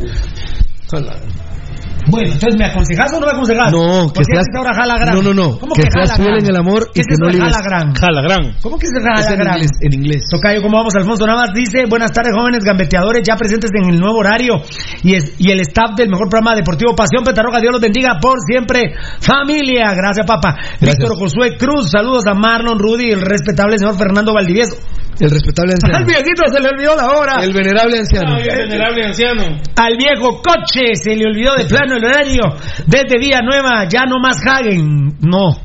Bueno, 2.06 2.32
entonces, 2.32 2.56
¿me 2.58 2.64
aconsejas 2.66 3.12
o 3.14 3.20
no 3.20 3.26
me 3.26 3.32
aconsejas? 3.32 3.72
No, 3.72 4.06
que 4.12 4.20
Porque 4.22 4.32
seas- 4.34 4.46
ahora 4.56 4.72
jala 4.74 4.94
gran. 4.98 5.14
no, 5.16 5.22
no, 5.22 5.34
no, 5.34 5.58
¿Cómo 5.58 5.74
que 5.74 5.82
que, 5.82 5.90
seas 5.90 6.10
jala 6.10 6.16
fiel 6.16 6.28
gran? 6.34 6.44
en 6.44 6.50
el 6.50 6.56
amor 6.56 6.90
¿Qué 6.94 7.00
y 7.00 7.00
es 7.00 7.06
que 7.06 7.14
no 7.18 7.28
libres- 7.28 7.52
jala 7.52 7.62
gran? 7.66 7.94
Jala 7.94 8.20
gran. 8.22 8.42
¿Cómo 8.62 8.78
que 8.78 8.86
se 8.86 8.98
Es 8.98 9.04
jala 9.04 9.20
en 9.34 9.38
gran? 9.40 9.54
inglés, 9.56 9.70
en 9.80 9.92
inglés. 9.92 10.22
Tocayo, 10.30 10.62
¿cómo 10.62 10.76
vamos? 10.78 10.94
Alfonso 10.94 11.26
nada 11.26 11.46
más 11.46 11.50
dice, 11.54 11.84
buenas 11.88 12.12
tardes 12.12 12.32
jóvenes 12.36 12.64
gambeteadores 12.64 13.22
ya 13.26 13.36
presentes 13.36 13.70
en 13.74 13.90
el 13.94 13.98
nuevo 14.00 14.18
horario 14.18 14.54
y, 15.02 15.14
es- 15.14 15.34
y 15.38 15.50
el 15.50 15.60
staff 15.60 15.96
del 15.96 16.08
mejor 16.08 16.28
programa 16.28 16.54
deportivo 16.54 16.94
Pasión 16.94 17.24
Petarroja, 17.24 17.60
Dios 17.60 17.72
los 17.72 17.80
bendiga 17.82 18.18
por 18.20 18.38
siempre, 18.40 18.94
familia, 19.20 19.92
gracias 19.94 20.26
papá. 20.26 20.56
Víctor 20.80 21.16
Josué 21.18 21.56
Cruz, 21.58 21.90
saludos 21.90 22.24
a 22.26 22.34
Marlon, 22.34 22.78
Rudy 22.78 23.08
y 23.08 23.12
el 23.12 23.20
respetable 23.22 23.78
señor 23.78 23.96
Fernando 23.98 24.32
Valdivieso. 24.32 24.76
El 25.18 25.30
respetable 25.30 25.72
Al 25.82 25.94
anciano. 25.94 26.06
viejito 26.06 26.42
se 26.52 26.60
le 26.60 26.68
olvidó 26.68 26.94
la 26.94 27.06
hora. 27.08 27.42
El 27.42 27.50
venerable 27.54 28.00
anciano. 28.00 28.36
Ay, 28.36 28.44
venerable 28.54 29.06
anciano. 29.06 29.44
Al 29.76 29.96
viejo 29.96 30.42
coche 30.42 30.92
se 30.92 31.16
le 31.16 31.24
olvidó 31.24 31.54
de 31.56 31.64
plano 31.64 31.95
el 31.96 32.04
horario. 32.04 32.42
Desde 32.86 33.18
Villanueva, 33.18 33.86
ya 33.88 34.04
no 34.06 34.16
más 34.20 34.38
Hagen. 34.46 35.16
No. 35.20 35.56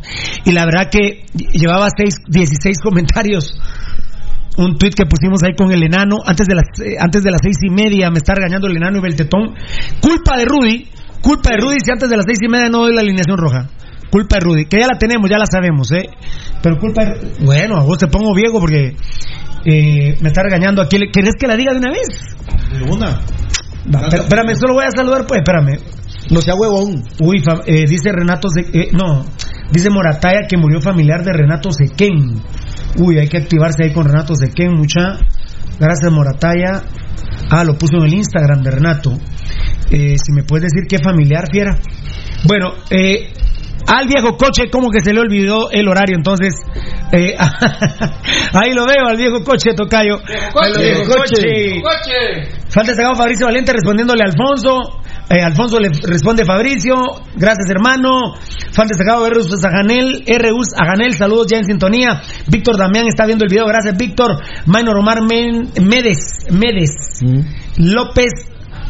Y 0.45 0.51
la 0.51 0.65
verdad 0.65 0.89
que 0.89 1.25
llevaba 1.33 1.87
seis, 1.95 2.15
16 2.27 2.77
comentarios. 2.83 3.53
Un 4.57 4.77
tweet 4.77 4.91
que 4.91 5.05
pusimos 5.05 5.41
ahí 5.43 5.55
con 5.55 5.71
el 5.71 5.81
enano. 5.83 6.17
Antes 6.25 6.45
de 6.47 6.55
las, 6.55 6.65
eh, 6.83 6.97
antes 6.99 7.23
de 7.23 7.31
las 7.31 7.39
seis 7.41 7.57
y 7.65 7.69
media 7.69 8.09
me 8.09 8.17
está 8.17 8.35
regañando 8.35 8.67
el 8.67 8.75
enano 8.77 8.97
y 8.97 9.01
Beltetón. 9.01 9.55
Culpa 10.01 10.37
de 10.37 10.45
Rudy. 10.45 10.87
Culpa 11.21 11.51
de 11.51 11.57
Rudy 11.57 11.77
si 11.83 11.91
antes 11.91 12.09
de 12.09 12.17
las 12.17 12.25
seis 12.25 12.39
y 12.41 12.49
media 12.49 12.67
no 12.69 12.79
doy 12.79 12.93
la 12.93 13.01
alineación 13.01 13.37
roja. 13.37 13.67
Culpa 14.11 14.35
de 14.35 14.41
Rudy. 14.41 14.65
Que 14.65 14.79
ya 14.81 14.87
la 14.87 14.97
tenemos, 14.99 15.29
ya 15.29 15.37
la 15.37 15.45
sabemos, 15.45 15.89
¿eh? 15.93 16.03
Pero 16.61 16.77
culpa 16.79 17.05
de... 17.05 17.45
Bueno, 17.45 17.77
a 17.77 17.83
vos 17.83 17.97
te 17.97 18.07
pongo 18.07 18.33
viejo 18.35 18.59
porque 18.59 18.95
eh, 19.65 20.17
me 20.19 20.27
está 20.27 20.43
regañando 20.43 20.81
aquí. 20.81 20.97
¿Querés 21.13 21.35
que 21.39 21.47
la 21.47 21.55
diga 21.55 21.71
de 21.71 21.79
una 21.79 21.91
vez? 21.91 22.07
Una. 22.89 23.21
Va, 23.93 24.07
pero- 24.09 24.23
espérame, 24.23 24.55
solo 24.55 24.73
voy 24.73 24.83
a 24.85 24.91
saludar, 24.93 25.25
pues, 25.25 25.39
espérame. 25.39 25.79
No 26.29 26.41
sea 26.41 26.55
huevón. 26.55 27.03
Uy, 27.19 27.43
eh, 27.65 27.85
dice 27.87 28.11
Renato, 28.11 28.47
Se- 28.49 28.77
eh, 28.79 28.89
no, 28.93 29.25
dice 29.71 29.89
Morataya 29.89 30.41
que 30.47 30.57
murió 30.57 30.79
familiar 30.81 31.23
de 31.23 31.33
Renato 31.33 31.71
Sequén. 31.71 32.41
Uy, 32.97 33.17
hay 33.19 33.27
que 33.27 33.37
activarse 33.37 33.83
ahí 33.85 33.93
con 33.93 34.05
Renato 34.05 34.35
Sequén, 34.35 34.73
mucha. 34.73 35.17
Gracias, 35.79 36.11
Morataya. 36.11 36.83
Ah, 37.49 37.63
lo 37.63 37.77
puso 37.77 37.97
en 37.97 38.03
el 38.03 38.13
Instagram 38.13 38.61
de 38.61 38.71
Renato. 38.71 39.11
Eh, 39.89 40.15
si 40.23 40.31
me 40.33 40.43
puedes 40.43 40.71
decir 40.71 40.87
qué 40.87 40.99
familiar, 41.03 41.45
fiera. 41.51 41.77
Bueno, 42.47 42.73
eh, 42.89 43.33
al 43.87 44.07
viejo 44.07 44.37
coche, 44.37 44.69
como 44.71 44.89
que 44.89 45.01
se 45.01 45.13
le 45.13 45.19
olvidó 45.19 45.69
el 45.71 45.87
horario, 45.87 46.15
entonces. 46.15 46.53
Eh, 47.11 47.35
ahí 48.53 48.73
lo 48.73 48.85
veo, 48.85 49.05
al 49.07 49.17
viejo 49.17 49.43
coche, 49.43 49.73
Tocayo. 49.73 50.15
Al 50.17 50.73
viejo 50.81 51.03
coche. 51.05 51.81
Falta 52.69 52.93
sacado 52.95 53.15
Fabricio 53.15 53.45
Valiente 53.47 53.73
respondiéndole 53.73 54.23
a 54.23 54.27
Alfonso. 54.27 55.01
Eh, 55.29 55.41
Alfonso 55.43 55.79
le 55.79 55.89
responde 56.03 56.45
Fabricio. 56.45 56.95
Gracias, 57.35 57.69
hermano. 57.69 58.33
Falta 58.71 58.93
sacado 58.97 59.29
Rus 59.29 59.47
Aganel. 59.63 60.23
Rus 60.25 60.67
Aganel, 60.77 61.13
saludos 61.13 61.47
ya 61.51 61.57
en 61.57 61.65
sintonía. 61.65 62.21
Víctor 62.47 62.77
Damián 62.77 63.07
está 63.07 63.25
viendo 63.25 63.43
el 63.45 63.49
video. 63.49 63.65
Gracias, 63.65 63.95
Víctor. 63.97 64.37
Maynor 64.65 64.97
Omar 64.97 65.21
Men- 65.21 65.71
Medes. 65.81 66.45
Medes. 66.49 67.19
López. 67.77 68.31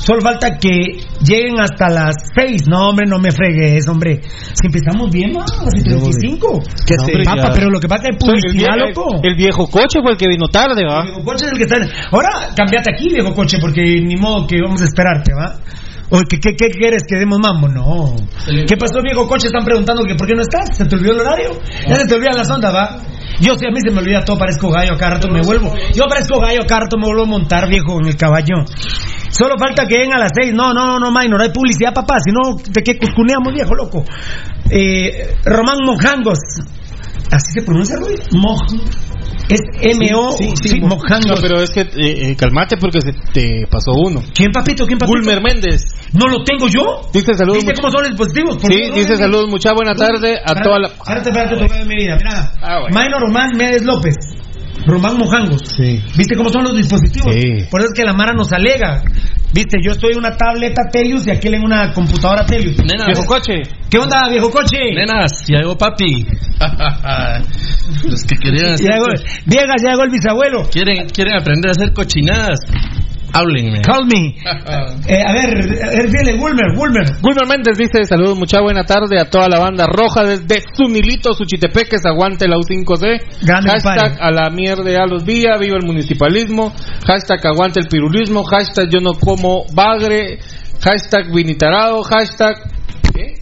Solo 0.03 0.21
falta 0.21 0.57
que 0.57 0.97
lleguen 1.23 1.59
hasta 1.59 1.89
las 1.89 2.15
6. 2.35 2.67
No, 2.67 2.89
hombre, 2.89 3.05
no 3.07 3.19
me 3.19 3.31
fregues, 3.31 3.87
hombre. 3.87 4.21
Si 4.23 4.65
empezamos 4.67 5.11
bien, 5.11 5.31
¿no? 5.33 5.41
A 5.41 5.63
las 5.63 5.73
35. 5.83 6.59
¿Qué 6.85 6.95
No, 6.95 7.03
hombre, 7.03 7.23
pero 7.53 7.69
lo 7.69 7.79
que 7.79 7.87
pasa 7.87 8.03
es 8.09 8.17
que 8.17 8.25
hay 8.25 8.33
El 8.35 8.41
publicidad, 8.41 8.75
vie- 8.75 8.87
loco. 8.95 9.19
el 9.23 9.35
viejo 9.35 9.67
coche 9.69 9.99
fue 10.01 10.11
el 10.13 10.17
que 10.17 10.27
vino 10.27 10.47
tarde, 10.47 10.83
¿va? 10.89 11.03
Viejo 11.03 11.23
coche 11.23 11.45
es 11.45 11.51
el 11.51 11.57
que 11.57 11.63
está. 11.63 11.77
Ahora, 12.11 12.29
cambiate 12.55 12.91
aquí, 12.93 13.09
viejo 13.13 13.33
coche, 13.33 13.57
porque 13.61 13.81
ni 14.01 14.15
modo 14.15 14.47
que 14.47 14.59
vamos 14.61 14.81
a 14.81 14.85
esperarte, 14.85 15.33
¿va? 15.33 15.55
O 16.13 16.19
¿qué, 16.27 16.39
qué, 16.39 16.55
qué 16.57 16.67
quieres 16.69 17.03
que 17.07 17.15
demos 17.17 17.39
mambo? 17.39 17.69
No. 17.69 18.15
¿Qué 18.67 18.75
pasó, 18.75 19.01
viejo 19.01 19.25
coche? 19.27 19.47
Están 19.47 19.63
preguntando 19.63 20.03
que 20.03 20.15
por 20.15 20.27
qué 20.27 20.33
no 20.35 20.41
estás. 20.41 20.75
¿Se 20.75 20.83
te 20.85 20.95
olvidó 20.97 21.13
el 21.13 21.19
horario? 21.21 21.51
Ya 21.87 21.95
se 21.95 22.05
te 22.07 22.15
olvidan 22.15 22.35
las 22.35 22.49
ondas, 22.49 22.73
¿va? 22.73 22.97
Yo 23.39 23.53
sí, 23.57 23.65
a 23.65 23.71
mí 23.71 23.79
se 23.81 23.91
me 23.93 23.99
olvida 24.01 24.25
todo, 24.25 24.37
parezco 24.37 24.69
gallo, 24.69 24.97
cada 24.97 25.11
rato 25.15 25.29
me 25.29 25.41
vuelvo. 25.41 25.73
Yo 25.95 26.03
parezco 26.09 26.39
gallo, 26.41 26.61
cada 26.67 26.81
rato 26.81 26.97
me 26.97 27.05
vuelvo 27.05 27.23
a 27.23 27.27
montar, 27.27 27.69
viejo, 27.69 27.97
en 28.01 28.07
el 28.07 28.17
caballo. 28.17 28.55
Solo 29.31 29.55
falta 29.57 29.85
que 29.87 29.95
lleguen 29.95 30.13
a 30.13 30.19
las 30.19 30.31
seis. 30.39 30.53
No, 30.53 30.73
no, 30.73 30.85
no, 30.85 30.99
no, 30.99 31.11
Minor, 31.11 31.41
hay 31.41 31.51
publicidad, 31.51 31.93
papá. 31.93 32.17
Si 32.19 32.31
no, 32.31 32.57
¿de 32.69 32.83
qué 32.83 32.97
cuscuneamos, 32.97 33.53
viejo, 33.53 33.73
loco? 33.73 34.03
Eh, 34.69 35.35
Román 35.45 35.77
Mojangos. 35.85 36.37
¿Así 37.31 37.53
se 37.53 37.61
pronuncia, 37.61 37.95
Ruiz? 37.97 38.19
Moj. 38.33 38.59
Es 39.49 39.61
M-O. 39.81 40.31
Sí, 40.33 40.51
sí, 40.61 40.69
sí, 40.69 40.79
Mo- 40.81 40.89
Mojangos. 40.95 41.27
No, 41.27 41.35
pero 41.41 41.61
es 41.61 41.69
que 41.71 41.81
eh, 41.81 41.87
eh, 42.31 42.35
calmate 42.37 42.75
porque 42.77 42.99
se 43.01 43.13
te 43.33 43.67
pasó 43.69 43.91
uno. 43.93 44.21
¿Quién, 44.33 44.51
papito? 44.51 44.85
¿Quién, 44.85 44.97
papito? 44.99 45.17
Gulmer 45.17 45.41
Méndez. 45.41 45.81
¿No 46.13 46.27
lo 46.27 46.43
tengo 46.43 46.67
yo? 46.67 47.09
Dice 47.13 47.33
saludos. 47.33 47.57
¿Viste 47.63 47.71
mucha- 47.71 47.81
cómo 47.81 47.91
son 47.91 48.01
los 48.03 48.11
dispositivos? 48.11 48.57
¿Por 48.57 48.71
Sí, 48.71 48.79
qué 48.81 48.89
no 48.89 48.95
dice 48.95 49.17
saludos, 49.17 49.47
mucha 49.49 49.73
buena 49.73 49.93
tarde 49.95 50.35
a 50.37 50.53
Espérate, 50.53 50.61
toda 50.63 50.79
la. 50.79 50.87
Espérate, 50.89 51.29
espérate, 51.29 51.55
de 51.79 51.85
mi 51.85 51.95
vida. 51.95 52.15
Mira. 52.17 52.51
Ah, 52.61 52.79
bueno. 52.81 52.93
Maino 52.95 53.19
Román 53.19 53.49
Méndez 53.57 53.83
López. 53.83 54.15
Román 54.85 55.17
Mojangos. 55.17 55.61
Sí. 55.77 56.01
¿Viste 56.17 56.35
cómo 56.35 56.49
son 56.49 56.63
los 56.63 56.75
dispositivos? 56.77 57.33
Sí. 57.33 57.65
Por 57.69 57.81
eso 57.81 57.89
es 57.93 57.93
que 57.99 58.03
la 58.05 58.13
Mara 58.13 58.33
nos 58.33 58.51
alega. 58.51 59.01
Viste, 59.53 59.77
yo 59.83 59.91
estoy 59.91 60.13
en 60.13 60.19
una 60.19 60.35
tableta 60.37 60.83
Telius 60.91 61.27
y 61.27 61.31
aquel 61.31 61.55
en 61.55 61.63
una 61.63 61.91
computadora 61.93 62.45
Telius. 62.45 62.77
Nenas, 62.77 63.07
Viejo 63.07 63.25
coche. 63.25 63.53
¿Qué 63.89 63.97
onda, 63.97 64.29
viejo 64.29 64.49
coche? 64.49 64.77
nenas, 64.95 65.43
ya 65.47 65.57
llegó 65.59 65.77
papi. 65.77 66.25
Los 68.09 68.23
que 68.23 68.35
querían 68.37 68.73
hacer 68.73 68.87
Ya 68.87 68.95
llegó, 68.95 69.07
viejas, 69.45 69.81
ya 69.83 69.89
llegó 69.91 70.03
el 70.03 70.09
bisabuelo. 70.11 70.69
quieren, 70.71 71.07
quieren 71.09 71.33
aprender 71.39 71.69
a 71.69 71.71
hacer 71.71 71.93
cochinadas. 71.93 72.59
Háblenme. 73.33 73.81
Call 73.81 74.05
me. 74.05 74.35
Eh, 75.07 75.23
a 75.25 75.33
ver, 75.33 75.57
a 75.83 75.89
ver, 75.89 76.11
dile, 76.11 76.33
Wilmer, 76.39 76.77
Wilmer. 76.77 77.05
Gulmer 77.21 77.47
Méndez 77.47 77.77
dice 77.77 78.03
saludos, 78.03 78.37
mucha 78.37 78.61
buena 78.61 78.83
tarde 78.83 79.19
a 79.19 79.29
toda 79.29 79.49
la 79.49 79.59
banda 79.59 79.85
roja 79.87 80.23
desde 80.23 80.63
Zunilito, 80.75 81.33
Suchitepeques, 81.33 82.05
aguante 82.05 82.47
la 82.47 82.57
U5C. 82.57 83.21
Grande, 83.41 83.71
hashtag 83.71 84.17
a 84.21 84.31
la 84.31 84.49
mierda 84.49 85.03
a 85.03 85.07
los 85.07 85.25
días, 85.25 85.59
viva 85.59 85.77
el 85.77 85.85
municipalismo. 85.85 86.73
Hashtag 87.05 87.45
aguante 87.47 87.79
el 87.79 87.87
pirulismo. 87.87 88.43
Hashtag 88.43 88.89
yo 88.89 88.99
no 88.99 89.13
como 89.13 89.65
bagre. 89.73 90.39
Hashtag 90.83 91.33
vinitarado. 91.33 92.03
Hashtag... 92.03 92.55
¿Qué? 93.13 93.41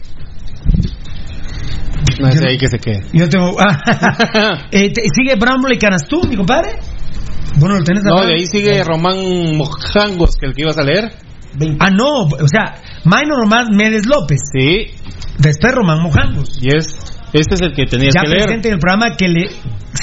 No 2.20 2.30
sé 2.32 2.48
ahí 2.48 2.58
que 2.58 2.68
se 2.68 2.78
quede. 2.78 3.02
Yo 3.12 3.28
tengo. 3.28 3.54
ah, 3.58 4.66
eh, 4.70 4.92
¿Sigue 5.14 5.34
Bramble 5.38 5.74
y 5.74 5.78
Canastú, 5.78 6.22
mi 6.28 6.36
compadre? 6.36 6.78
Bueno, 7.56 7.78
lo 7.78 7.84
tenés 7.84 8.02
No, 8.04 8.22
de 8.24 8.34
ahí 8.34 8.46
sigue 8.46 8.82
Román 8.84 9.16
Mojangos, 9.56 10.36
que 10.36 10.46
el 10.46 10.54
que 10.54 10.62
ibas 10.62 10.78
a 10.78 10.82
leer. 10.82 11.12
Ah, 11.80 11.90
no, 11.90 12.22
o 12.22 12.48
sea, 12.48 12.76
Minor 13.04 13.40
Román 13.40 13.68
Méndez 13.76 14.06
López. 14.06 14.40
Sí, 14.52 14.86
Después 15.38 15.74
Román 15.74 16.02
Mojangos. 16.02 16.58
y 16.60 16.68
es... 16.76 17.16
Este 17.32 17.54
es 17.54 17.60
el 17.62 17.72
que 17.72 17.86
tenías 17.86 18.12
Ya 18.14 18.22
que 18.22 18.28
leer. 18.28 18.42
presente 18.42 18.68
en 18.68 18.74
el 18.74 18.80
programa 18.80 19.16
que 19.16 19.28
le 19.28 19.48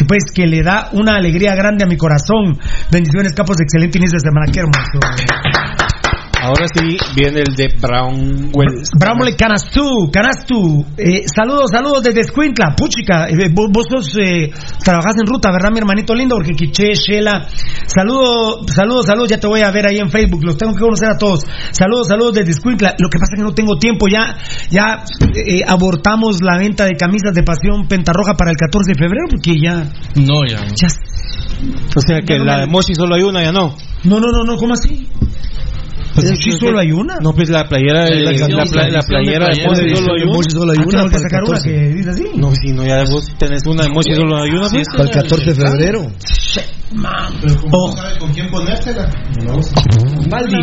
pues 0.07 0.23
que 0.33 0.47
le 0.47 0.61
da 0.63 0.89
una 0.93 1.15
alegría 1.15 1.55
grande 1.55 1.83
a 1.83 1.87
mi 1.87 1.97
corazón. 1.97 2.57
Bendiciones, 2.91 3.33
capos, 3.33 3.57
excelente 3.59 3.97
inicio 3.97 4.17
de 4.17 4.29
semana. 4.29 4.51
Qué 4.51 4.59
hermoso. 4.59 5.96
Ahora 6.39 6.65
sí 6.73 6.97
viene 7.15 7.39
el 7.45 7.55
de 7.55 7.67
Brown 7.81 8.51
Wells. 8.53 8.89
Bramble 8.97 9.35
Canastú, 9.35 10.09
Canastú. 10.11 10.85
Eh, 10.97 11.23
saludos, 11.27 11.71
saludos 11.71 12.03
desde 12.03 12.21
Escuintla, 12.21 12.75
Puchica. 12.77 13.27
Eh, 13.27 13.49
vos, 13.51 13.67
vos 13.71 13.85
sos, 13.89 14.15
eh, 14.21 14.49
trabajás 14.83 15.15
en 15.19 15.25
ruta, 15.27 15.51
¿verdad, 15.51 15.71
mi 15.71 15.79
hermanito 15.79 16.13
lindo? 16.13 16.35
Porque 16.35 16.51
Quiché, 16.53 16.93
Shela. 16.93 17.47
Saludos, 17.87 18.65
saludos, 18.73 19.05
saludos. 19.07 19.29
Ya 19.29 19.39
te 19.39 19.47
voy 19.47 19.61
a 19.61 19.71
ver 19.71 19.87
ahí 19.87 19.97
en 19.97 20.09
Facebook. 20.09 20.43
Los 20.43 20.57
tengo 20.57 20.73
que 20.73 20.79
conocer 20.81 21.09
a 21.09 21.17
todos. 21.17 21.41
Saludos, 21.71 22.07
saludos 22.07 22.33
desde 22.35 22.51
Escuintla. 22.51 22.95
Lo 22.99 23.09
que 23.09 23.17
pasa 23.19 23.31
es 23.33 23.37
que 23.39 23.43
no 23.43 23.53
tengo 23.53 23.77
tiempo. 23.77 24.05
Ya, 24.11 24.37
ya 24.69 25.03
eh, 25.35 25.61
abortamos 25.67 26.41
la 26.41 26.57
venta 26.59 26.85
de 26.85 26.93
camisas 26.95 27.33
de 27.33 27.43
pasión 27.43 27.87
pentarroja 27.87 28.35
para 28.35 28.51
el 28.51 28.57
14 28.57 28.91
de 28.93 28.99
febrero 28.99 29.25
porque 29.29 29.59
ya, 29.59 29.83
No, 30.15 30.45
ya. 30.47 30.59
ya. 30.67 30.87
O 31.95 31.99
sea 31.99 32.21
que 32.21 32.37
no 32.37 32.45
la 32.45 32.55
me- 32.57 32.61
de 32.61 32.67
Mochi 32.67 32.93
solo 32.93 33.15
hay 33.15 33.23
una, 33.23 33.43
ya 33.43 33.51
no. 33.51 33.75
No, 34.03 34.19
no, 34.19 34.27
no, 34.31 34.43
no. 34.45 34.55
¿Cómo 34.57 34.73
así? 34.75 35.07
Pues 36.21 36.39
sí, 36.43 36.51
solo 36.59 36.79
hay 36.79 36.91
una. 36.91 37.15
No, 37.21 37.31
pues 37.33 37.49
la 37.49 37.65
playera 37.67 38.05
de 38.05 38.21
La 38.21 38.31
la, 38.31 38.47
la 38.47 38.65
la 38.65 38.89
la 38.89 39.01
playera 39.01 39.47
de 39.49 39.65
Mochi 39.67 39.81
de 39.87 39.95
solo 39.95 40.13
hay 40.13 40.23
una. 40.23 40.49
Solo 40.49 40.71
hay 40.71 40.77
Ah, 40.79 40.85
una 40.87 41.09
que 41.09 41.19
sacar 41.19 41.43
una 41.43 41.57
14. 41.59 41.69
que 41.69 41.89
dice 41.93 42.09
así. 42.09 42.23
No, 42.35 42.51
si 42.55 42.71
no, 42.73 42.85
ya 42.85 43.03
vos 43.09 43.25
tenés 43.37 43.65
una 43.65 43.83
de 43.83 43.89
Mochi 43.89 44.13
solo 44.15 44.41
hay 44.43 44.49
una. 44.49 44.69
pues. 44.69 44.87
Para 44.91 45.03
el 45.03 45.09
14 45.11 45.45
de 45.45 45.55
febrero. 45.55 46.01
Oh. 47.71 47.93
¿Con 48.19 48.31
quién 48.33 48.49
ponérsela? 48.49 49.09
Baldi. 50.29 50.55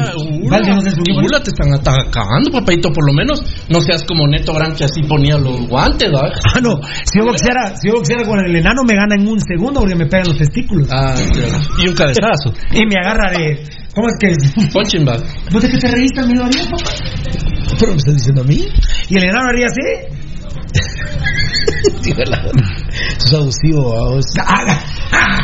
Baldi 0.48 0.70
no 0.70 0.80
se 0.80 0.90
subió. 0.90 1.40
Te 1.42 1.50
están 1.50 1.72
atacando, 1.74 2.50
papadito. 2.50 2.90
Por 2.90 3.06
lo 3.06 3.12
menos 3.12 3.42
no 3.68 3.80
seas 3.80 4.02
como 4.04 4.26
Neto 4.26 4.54
Gran 4.54 4.74
que 4.74 4.84
así 4.84 5.02
ponía 5.02 5.36
los 5.36 5.68
guantes, 5.68 6.10
¿verdad? 6.10 6.32
Ah, 6.54 6.60
no. 6.60 6.80
Si 7.04 7.18
yo 7.18 7.24
boxeara, 7.26 7.76
si 7.76 7.88
yo 7.88 7.94
boxeara 7.94 8.24
con 8.24 8.38
el 8.44 8.54
enano, 8.56 8.82
me 8.86 8.94
gana 8.94 9.16
en 9.16 9.26
un 9.28 9.38
segundo 9.40 9.80
porque 9.80 9.96
me 9.96 10.06
pegan 10.06 10.28
los 10.28 10.36
testículos. 10.38 10.88
Ah, 10.90 11.14
y 11.84 11.88
un 11.88 11.94
cabezazo. 11.94 12.52
Y 12.72 12.86
me 12.86 12.94
agarra 13.02 13.30
de. 13.36 13.83
¿Cómo 13.94 14.09
es 14.09 14.16
que? 14.18 14.28
Punching 14.72 15.04
¿Vos 15.04 15.62
de 15.62 15.68
qué 15.68 15.78
te 15.78 15.88
reís 15.88 16.11
también 16.14 16.38
lo 16.38 16.44
haría, 16.46 16.64
papá? 16.64 16.90
¿Pero 17.78 17.92
me 17.92 17.98
estás 17.98 18.14
diciendo 18.14 18.42
a 18.42 18.44
mí? 18.44 18.66
¿Y 19.09 19.16
el 19.16 19.24
enano 19.24 19.48
haría 19.48 19.66
así? 19.66 19.80
Tío, 22.02 22.14
la... 22.26 22.50
Abusivo, 23.37 23.92
a 23.92 24.20
ah, 24.40 24.64
ah, 24.66 24.78
ah. 25.12 25.38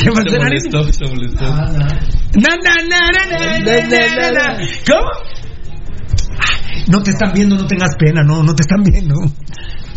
¿Qué 0.00 0.10
pasó, 0.10 0.30
Se 0.30 0.38
molestó, 0.38 0.92
se 0.92 1.06
molestó. 1.06 1.44
Na, 1.44 2.56
na, 2.62 2.74
na, 2.88 3.00
na, 3.10 3.28
na, 3.58 4.30
na, 4.32 4.66
¿Cómo? 4.86 5.10
No 6.88 7.02
te 7.02 7.10
están 7.10 7.32
viendo, 7.32 7.56
no 7.56 7.66
tengas 7.66 7.96
pena, 7.98 8.22
no, 8.22 8.42
no 8.42 8.54
te 8.54 8.62
están 8.62 8.82
viendo. 8.82 9.14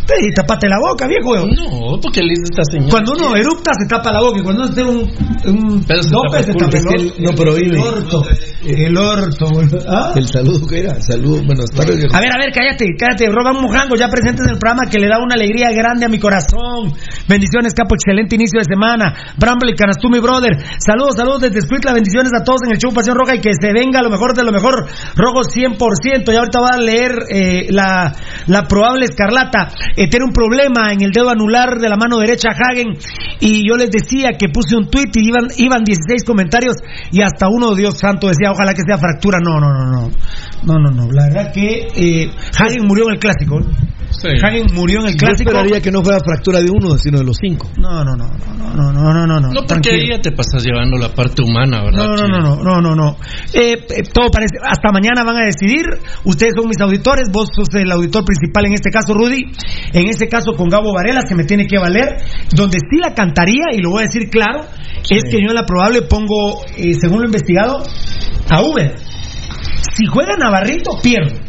Ey, 0.07 0.31
tapate 0.33 0.69
la 0.69 0.77
boca, 0.79 1.05
viejo. 1.07 1.35
No, 1.35 1.99
porque 2.01 2.21
le 2.21 2.33
esta 2.33 2.63
señora. 2.71 2.89
Cuando 2.89 3.13
uno 3.13 3.35
erupta 3.35 3.71
se 3.77 3.87
tapa 3.87 4.11
la 4.11 4.21
boca 4.21 4.39
y 4.39 4.43
cuando 4.43 4.63
uno 4.63 4.73
tiene 4.73 4.89
un, 4.89 4.99
un 5.45 5.83
Pero 5.85 6.01
se 6.01 6.09
dope 6.09 6.43
se 6.43 6.53
tapa 6.53 6.77
el, 6.95 7.13
no, 7.19 7.31
pero 7.35 7.57
el 7.57 7.77
orto. 7.77 8.23
El 8.63 8.97
orto. 8.97 9.47
¿Ah? 9.87 10.13
El 10.15 10.27
saludo 10.27 10.65
que 10.65 10.79
era. 10.79 10.99
Saludo, 11.01 11.43
buenas 11.45 11.69
tardes. 11.71 11.97
viejo. 11.97 12.15
A 12.15 12.21
ver, 12.21 12.31
a 12.33 12.37
ver, 12.39 12.51
cállate, 12.53 12.85
cállate. 12.97 13.27
Roban 13.29 13.61
Mojango, 13.61 13.95
ya 13.95 14.07
presentes 14.07 14.45
en 14.45 14.53
el 14.53 14.59
programa 14.59 14.89
que 14.89 14.97
le 14.97 15.07
da 15.07 15.19
una 15.19 15.35
alegría 15.35 15.71
grande 15.71 16.05
a 16.05 16.09
mi 16.09 16.19
corazón. 16.19 16.93
Bendiciones, 17.27 17.73
capo, 17.73 17.95
excelente 17.95 18.35
inicio 18.35 18.59
de 18.59 18.65
semana. 18.65 19.13
Bramble 19.37 19.71
y 19.71 19.75
Canastú, 19.75 20.09
mi 20.09 20.19
brother. 20.19 20.55
Saludos, 20.79 21.15
saludos 21.17 21.41
desde 21.41 21.59
Escuintla, 21.59 21.93
bendiciones 21.93 22.31
a 22.33 22.43
todos 22.43 22.61
en 22.65 22.71
el 22.71 22.77
show 22.77 22.93
Pasión 22.93 23.17
Roja 23.17 23.35
y 23.35 23.41
que 23.41 23.51
se 23.59 23.73
venga 23.73 24.01
lo 24.01 24.09
mejor 24.09 24.33
de 24.33 24.43
lo 24.43 24.51
mejor. 24.51 24.87
Rojo 25.15 25.41
100%. 25.43 26.31
Y 26.31 26.35
ahorita 26.35 26.59
voy 26.59 26.69
a 26.71 26.77
leer 26.77 27.11
eh, 27.29 27.67
la, 27.69 28.13
la 28.47 28.63
probable 28.63 29.05
escarlata. 29.05 29.67
Eh, 29.97 30.07
tiene 30.07 30.25
un 30.25 30.31
problema 30.31 30.93
en 30.93 31.01
el 31.01 31.11
dedo 31.11 31.31
anular 31.31 31.79
de 31.79 31.89
la 31.89 31.97
mano 31.97 32.19
derecha 32.19 32.49
Hagen. 32.49 32.93
Y 33.39 33.67
yo 33.67 33.75
les 33.75 33.89
decía 33.89 34.37
que 34.37 34.47
puse 34.47 34.75
un 34.77 34.89
tweet 34.89 35.09
y 35.15 35.27
iban, 35.27 35.47
iban 35.57 35.83
16 35.83 36.23
comentarios 36.23 36.75
y 37.11 37.23
hasta 37.23 37.49
uno, 37.49 37.73
Dios 37.73 37.97
santo, 37.97 38.27
decía, 38.27 38.51
ojalá 38.51 38.75
que 38.75 38.83
sea 38.87 38.99
fractura. 38.99 39.39
No, 39.39 39.59
no, 39.59 39.73
no, 39.73 39.85
no. 39.89 40.11
No, 40.63 40.79
no, 40.79 40.91
no. 40.91 41.11
La 41.11 41.27
verdad 41.27 41.51
que 41.51 41.87
eh, 41.95 42.31
Hagen 42.59 42.85
murió 42.85 43.05
en 43.07 43.15
el 43.15 43.19
clásico. 43.19 43.59
Sí. 44.09 44.29
Hagen 44.41 44.65
murió 44.73 45.01
en 45.01 45.07
el 45.07 45.15
clásico. 45.15 45.51
Yo 45.51 45.57
esperaría 45.57 45.81
que 45.81 45.91
no 45.91 46.03
fuera 46.03 46.19
fractura 46.19 46.59
de 46.61 46.69
uno, 46.71 46.97
sino 46.97 47.19
de 47.19 47.25
los 47.25 47.37
cinco. 47.39 47.69
No, 47.77 48.03
no, 48.03 48.15
no, 48.15 48.27
no, 48.27 48.73
no, 48.73 48.93
no, 48.93 49.13
no, 49.13 49.27
no. 49.27 49.39
No, 49.39 49.49
no 49.51 49.61
porque 49.67 49.91
ahí 49.91 50.09
ya 50.09 50.19
te 50.19 50.31
pasas 50.31 50.63
llevando 50.63 50.97
la 50.97 51.09
parte 51.13 51.43
humana, 51.43 51.83
¿verdad? 51.83 52.07
No, 52.07 52.15
no, 52.15 52.27
no, 52.27 52.39
no, 52.39 52.63
no, 52.63 52.81
no. 52.81 52.95
no. 52.95 53.17
Eh, 53.53 53.73
eh, 53.89 54.03
todo 54.11 54.29
parece. 54.31 54.55
Hasta 54.63 54.91
mañana 54.91 55.23
van 55.23 55.37
a 55.37 55.45
decidir. 55.45 55.85
Ustedes 56.23 56.53
son 56.55 56.67
mis 56.67 56.79
auditores. 56.79 57.29
Vos 57.31 57.49
sos 57.53 57.67
el 57.75 57.91
auditor 57.91 58.23
principal 58.23 58.65
en 58.65 58.73
este 58.73 58.89
caso, 58.89 59.13
Rudy. 59.13 59.43
En 59.93 60.09
este 60.09 60.27
caso 60.27 60.53
con 60.53 60.69
Gabo 60.69 60.93
Varela, 60.93 61.21
que 61.27 61.35
me 61.35 61.43
tiene 61.43 61.67
que 61.67 61.77
valer. 61.77 62.17
Donde 62.55 62.77
sí 62.79 62.99
la 62.99 63.13
cantaría, 63.13 63.73
y 63.73 63.79
lo 63.79 63.91
voy 63.91 64.03
a 64.03 64.05
decir 64.07 64.29
claro, 64.29 64.65
sí. 65.03 65.15
es 65.15 65.23
que 65.23 65.37
yo 65.41 65.49
en 65.49 65.55
la 65.55 65.65
probable 65.65 66.03
pongo, 66.03 66.63
eh, 66.75 66.93
según 66.99 67.19
lo 67.19 67.25
investigado, 67.25 67.83
a 68.49 68.61
Uber. 68.61 68.95
Si 69.93 70.05
juega 70.05 70.35
Navarrito, 70.37 70.91
pierde. 71.01 71.47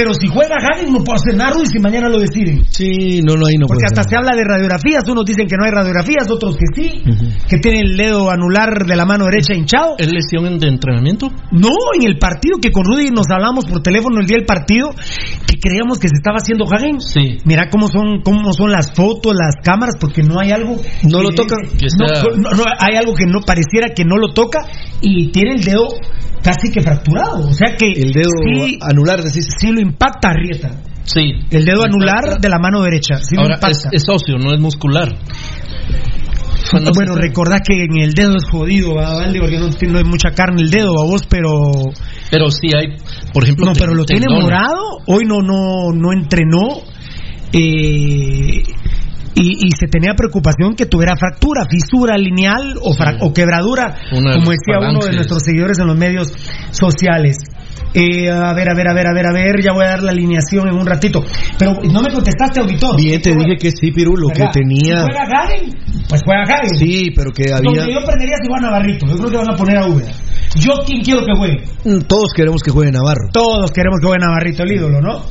Pero 0.00 0.14
si 0.14 0.28
juega 0.28 0.56
Hagen, 0.56 0.90
no 0.94 1.04
puedo 1.04 1.16
hacer 1.16 1.36
nada, 1.36 1.50
Rudy, 1.52 1.66
si 1.66 1.78
mañana 1.78 2.08
lo 2.08 2.18
deciden. 2.18 2.64
Sí, 2.70 3.20
no, 3.22 3.34
no, 3.34 3.44
ahí 3.44 3.56
no 3.60 3.66
Porque 3.66 3.84
hasta 3.84 4.02
se 4.08 4.16
habla 4.16 4.34
de 4.34 4.44
radiografías, 4.44 5.06
unos 5.08 5.26
dicen 5.26 5.46
que 5.46 5.56
no 5.58 5.66
hay 5.66 5.72
radiografías, 5.72 6.30
otros 6.30 6.56
que 6.56 6.64
sí, 6.74 7.02
que 7.46 7.58
tienen 7.58 7.84
el 7.84 7.96
dedo 7.98 8.30
anular 8.30 8.86
de 8.86 8.96
la 8.96 9.04
mano 9.04 9.26
derecha 9.26 9.52
hinchado. 9.54 9.96
¿Es 9.98 10.10
lesión 10.10 10.58
de 10.58 10.68
entrenamiento? 10.68 11.28
No, 11.52 11.68
en 12.00 12.08
el 12.08 12.16
partido 12.18 12.56
que 12.62 12.72
con 12.72 12.84
Rudy 12.86 13.10
nos 13.10 13.26
hablamos 13.30 13.66
por 13.66 13.82
teléfono 13.82 14.20
el 14.20 14.26
día 14.26 14.38
del 14.38 14.46
partido, 14.46 14.88
que 15.46 15.58
creíamos 15.60 15.98
que 15.98 16.08
se 16.08 16.16
estaba 16.16 16.38
haciendo 16.38 16.64
Hagen. 16.64 16.98
Sí. 17.02 17.36
Mira 17.44 17.68
cómo 17.70 17.88
son, 17.88 18.22
cómo 18.24 18.54
son 18.54 18.72
las 18.72 18.92
fotos, 18.94 19.34
las 19.34 19.56
cámaras, 19.62 19.96
porque 20.00 20.22
no 20.22 20.40
hay 20.40 20.50
algo. 20.52 20.76
No 21.10 21.18
que- 21.18 21.24
lo 21.24 21.28
toca. 21.36 21.56
Que 21.78 21.86
No, 21.98 22.06
está- 22.06 22.22
no, 22.38 22.50
no, 22.56 22.64
hay 22.78 22.96
algo 22.96 23.12
que 23.12 23.26
no 23.26 23.40
pareciera 23.42 23.88
que 23.94 24.06
no 24.06 24.16
lo 24.16 24.32
toca 24.32 24.60
y 25.02 25.30
tiene 25.30 25.56
el 25.56 25.62
dedo 25.62 25.88
casi 26.42 26.70
que 26.72 26.80
fracturado. 26.80 27.48
O 27.48 27.52
sea 27.52 27.76
que 27.76 27.92
El 27.92 28.12
dedo 28.12 28.30
sí, 28.46 28.78
anular, 28.80 29.22
decís. 29.22 29.46
sí 29.60 29.66
lo 29.72 29.80
impacta 29.90 30.30
Arrieta. 30.30 30.70
Sí. 31.04 31.32
El 31.50 31.64
dedo 31.64 31.82
anular 31.84 32.40
de 32.40 32.48
la 32.48 32.58
mano 32.58 32.82
derecha. 32.82 33.16
Sí 33.16 33.34
Ahora, 33.36 33.58
es, 33.68 33.86
es 33.90 34.02
óseo, 34.08 34.38
no 34.38 34.52
es 34.54 34.60
muscular. 34.60 35.08
Bueno, 36.94 37.14
se- 37.14 37.20
que 37.66 37.84
en 37.84 37.98
el 38.02 38.12
dedo 38.12 38.36
es 38.36 38.44
jodido, 38.48 38.94
¿va, 38.94 39.14
Valdi? 39.14 39.40
Porque 39.40 39.58
no, 39.58 39.70
tiene- 39.70 39.92
no 39.92 39.98
hay 39.98 40.04
mucha 40.04 40.30
carne 40.30 40.62
el 40.62 40.70
dedo, 40.70 40.92
a 41.02 41.04
vos, 41.06 41.22
pero. 41.28 41.50
Pero 42.30 42.50
sí 42.50 42.68
hay, 42.76 42.96
por 43.32 43.42
ejemplo... 43.42 43.66
No, 43.66 43.72
pero 43.72 43.92
lo 43.94 44.04
tiene 44.04 44.26
morado. 44.42 44.98
Hoy 45.06 45.24
no, 45.26 45.40
no, 45.40 45.90
no 45.92 46.12
entrenó. 46.12 46.82
eh, 47.52 48.62
y, 49.32 49.66
y 49.66 49.70
se 49.78 49.86
tenía 49.86 50.14
preocupación 50.14 50.74
que 50.76 50.86
tuviera 50.86 51.16
fractura, 51.16 51.64
fisura 51.68 52.16
lineal 52.18 52.74
o, 52.82 52.92
fra- 52.94 53.16
o 53.20 53.32
quebradura, 53.32 53.96
como 54.10 54.50
decía 54.50 54.78
uno 54.78 55.00
de 55.00 55.12
nuestros 55.16 55.42
seguidores 55.44 55.78
en 55.78 55.86
los 55.86 55.96
medios 55.96 56.32
sociales. 56.72 57.36
Eh, 57.92 58.30
a 58.30 58.52
ver, 58.54 58.68
a 58.70 58.74
ver, 58.74 58.88
a 58.88 58.94
ver, 58.94 59.06
a 59.08 59.12
ver, 59.12 59.26
a 59.26 59.32
ver, 59.32 59.62
ya 59.62 59.72
voy 59.72 59.84
a 59.84 59.88
dar 59.88 60.02
la 60.02 60.12
alineación 60.12 60.68
en 60.68 60.74
un 60.74 60.86
ratito. 60.86 61.24
Pero 61.58 61.72
no 61.90 62.02
me 62.02 62.12
contestaste, 62.12 62.60
auditor. 62.60 62.96
Bien, 62.96 63.20
te 63.20 63.30
dije 63.34 63.56
que 63.58 63.70
sí, 63.72 63.90
Pirulo, 63.90 64.28
que 64.28 64.40
¿Verdad? 64.40 64.52
tenía. 64.52 64.96
Si 65.04 65.12
juega 65.12 65.40
Hagen, 65.42 65.78
pues 66.08 66.22
juega 66.24 66.42
Hagen. 66.42 66.70
Sí, 66.78 67.10
pero 67.16 67.32
que 67.32 67.52
había. 67.52 67.80
Donde 67.82 67.92
yo 67.94 68.00
perdería 68.06 68.36
si 68.42 68.48
va 68.48 68.60
Navarrito. 68.60 69.06
Yo 69.06 69.16
creo 69.16 69.30
que 69.30 69.36
van 69.38 69.50
a 69.50 69.56
poner 69.56 69.76
a 69.78 69.86
Uber. 69.86 70.06
Yo, 70.56 70.72
¿quién 70.86 71.00
quiero 71.02 71.20
que 71.24 71.32
juegue? 71.36 71.64
Mm, 71.84 72.00
Todos 72.08 72.32
queremos 72.34 72.62
que 72.62 72.70
juegue 72.70 72.90
Navarro. 72.92 73.28
Todos 73.32 73.70
queremos 73.72 73.98
que 74.00 74.06
juegue 74.06 74.20
Navarrito, 74.24 74.62
el 74.64 74.72
ídolo, 74.72 75.00
¿no? 75.00 75.22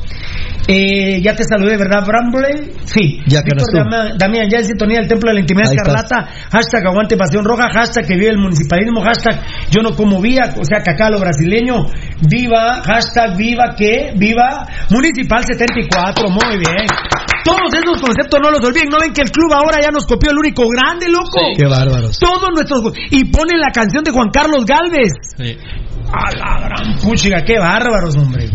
Eh, 0.71 1.19
ya 1.23 1.34
te 1.34 1.43
saludé, 1.43 1.77
¿verdad, 1.77 2.05
Bramble? 2.05 2.77
Sí. 2.86 3.17
Ya, 3.25 3.41
Víctor 3.41 3.65
Canastú. 3.73 3.89
Damián, 3.89 4.17
Damián, 4.19 4.49
ya 4.51 4.60
en 4.60 4.65
sintonía 4.65 4.99
del 4.99 5.08
Templo 5.08 5.29
de 5.29 5.34
la 5.34 5.39
Intimidad. 5.39 5.73
Escarlata. 5.73 6.29
Hashtag 6.51 6.86
aguante 6.86 7.17
pasión 7.17 7.43
roja. 7.43 7.69
Hashtag 7.73 8.05
que 8.05 8.13
vive 8.13 8.29
el 8.29 8.38
municipalismo. 8.38 9.01
Hashtag 9.01 9.41
yo 9.71 9.82
no 9.82 9.95
como 9.95 10.21
vía. 10.21 10.53
O 10.62 10.63
sea, 10.63 10.86
cacá 10.86 11.10
lo 11.10 11.19
brasileño. 11.19 11.89
Viva. 12.21 12.84
Hashtag 12.86 13.36
viva 13.36 13.73
que. 13.75 14.13
Viva. 14.15 14.67
Municipal 14.91 15.43
74. 15.43 16.29
Muy 16.29 16.62
bien. 16.62 16.86
Todos 17.43 17.73
esos 17.73 17.99
conceptos 17.99 18.39
no 18.39 18.51
los 18.51 18.62
olviden. 18.62 18.89
¿No 18.89 18.99
ven 19.01 19.12
que 19.12 19.21
el 19.21 19.32
club 19.32 19.51
ahora 19.51 19.82
ya 19.82 19.89
nos 19.89 20.05
copió 20.05 20.29
el 20.29 20.38
único 20.38 20.69
grande, 20.69 21.10
loco? 21.10 21.49
Sí. 21.49 21.58
Qué 21.58 21.65
bárbaros. 21.65 22.19
Todos 22.19 22.49
nuestros. 22.53 22.93
Y 23.10 23.25
ponen 23.25 23.58
la 23.58 23.71
canción 23.73 24.03
de 24.03 24.12
Juan 24.12 24.29
Carlos 24.29 24.65
Galvez. 24.65 25.13
Sí. 25.36 25.58
A 26.13 26.29
la 26.38 26.67
gran 26.67 26.97
puchiga, 27.01 27.43
qué 27.43 27.58
bárbaros, 27.58 28.15
hombre. 28.17 28.45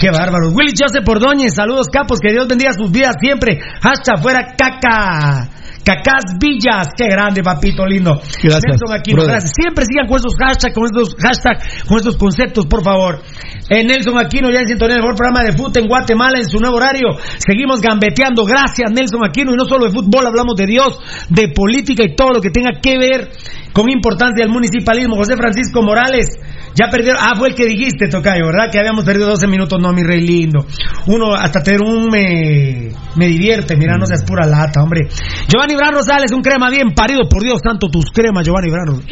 Qué 0.00 0.10
bárbaros. 0.10 0.54
Willy 0.54 0.72
Joseph 0.72 1.06
Ordóñez, 1.06 1.54
saludos 1.54 1.88
capos, 1.92 2.20
que 2.20 2.32
Dios 2.32 2.48
bendiga 2.48 2.72
sus 2.72 2.90
vidas 2.90 3.16
siempre. 3.20 3.60
Hasta 3.82 4.16
fuera 4.16 4.56
caca. 4.56 5.50
Cacás 5.84 6.36
Villas, 6.38 6.88
qué 6.96 7.08
grande, 7.08 7.42
papito 7.42 7.86
lindo. 7.86 8.12
Gracias, 8.14 8.62
Nelson 8.68 8.92
Aquino, 8.92 9.24
gracias. 9.24 9.52
Siempre 9.56 9.84
sigan 9.88 10.06
con 10.06 10.18
esos 10.18 10.36
hashtags, 10.36 10.74
con 10.74 10.84
estos 10.84 11.16
hashtags, 11.16 11.84
con 11.88 11.98
estos 11.98 12.16
conceptos, 12.16 12.66
por 12.66 12.84
favor. 12.84 13.22
Eh, 13.68 13.82
Nelson 13.84 14.18
Aquino 14.18 14.50
ya 14.50 14.60
en 14.60 14.68
sintonía 14.68 14.96
del 14.96 15.02
mejor 15.02 15.16
programa 15.16 15.42
de 15.42 15.56
fútbol 15.56 15.72
en 15.76 15.88
Guatemala 15.88 16.38
en 16.38 16.48
su 16.48 16.58
nuevo 16.58 16.76
horario. 16.76 17.16
Seguimos 17.38 17.80
gambeteando. 17.80 18.44
Gracias, 18.44 18.90
Nelson 18.92 19.24
Aquino. 19.24 19.52
Y 19.52 19.56
no 19.56 19.64
solo 19.64 19.86
de 19.86 19.92
fútbol, 19.92 20.26
hablamos 20.26 20.54
de 20.56 20.66
Dios, 20.66 20.98
de 21.30 21.48
política 21.48 22.04
y 22.04 22.14
todo 22.14 22.34
lo 22.34 22.40
que 22.40 22.50
tenga 22.50 22.80
que 22.80 22.98
ver 22.98 23.30
con 23.72 23.88
importancia 23.88 24.44
del 24.44 24.52
municipalismo. 24.52 25.16
José 25.16 25.36
Francisco 25.36 25.82
Morales, 25.82 26.28
ya 26.74 26.88
perdió. 26.90 27.14
Ah, 27.18 27.34
fue 27.36 27.48
el 27.48 27.54
que 27.54 27.66
dijiste, 27.66 28.08
Tocayo, 28.08 28.46
¿verdad? 28.46 28.70
Que 28.70 28.78
habíamos 28.78 29.04
perdido 29.04 29.28
12 29.28 29.46
minutos. 29.46 29.80
No, 29.80 29.92
mi 29.92 30.02
rey 30.02 30.20
lindo. 30.20 30.66
Uno, 31.06 31.34
hasta 31.34 31.62
tener 31.62 31.82
un 31.82 32.08
me, 32.08 32.90
me 33.16 33.26
divierte. 33.26 33.76
Mira, 33.76 33.96
no 33.96 34.06
seas 34.06 34.24
pura 34.24 34.46
lata, 34.46 34.82
hombre. 34.82 35.08
Giovanni 35.48 35.74
Bran 35.74 35.94
Rosales, 35.94 36.32
un 36.32 36.42
crema 36.42 36.70
bien 36.70 36.92
parido. 36.94 37.28
Por 37.28 37.42
Dios 37.42 37.60
santo, 37.62 37.88
tus 37.88 38.10
cremas, 38.12 38.44
Giovanni 38.46 38.70
Bran 38.70 38.86
Rosales. 38.86 39.06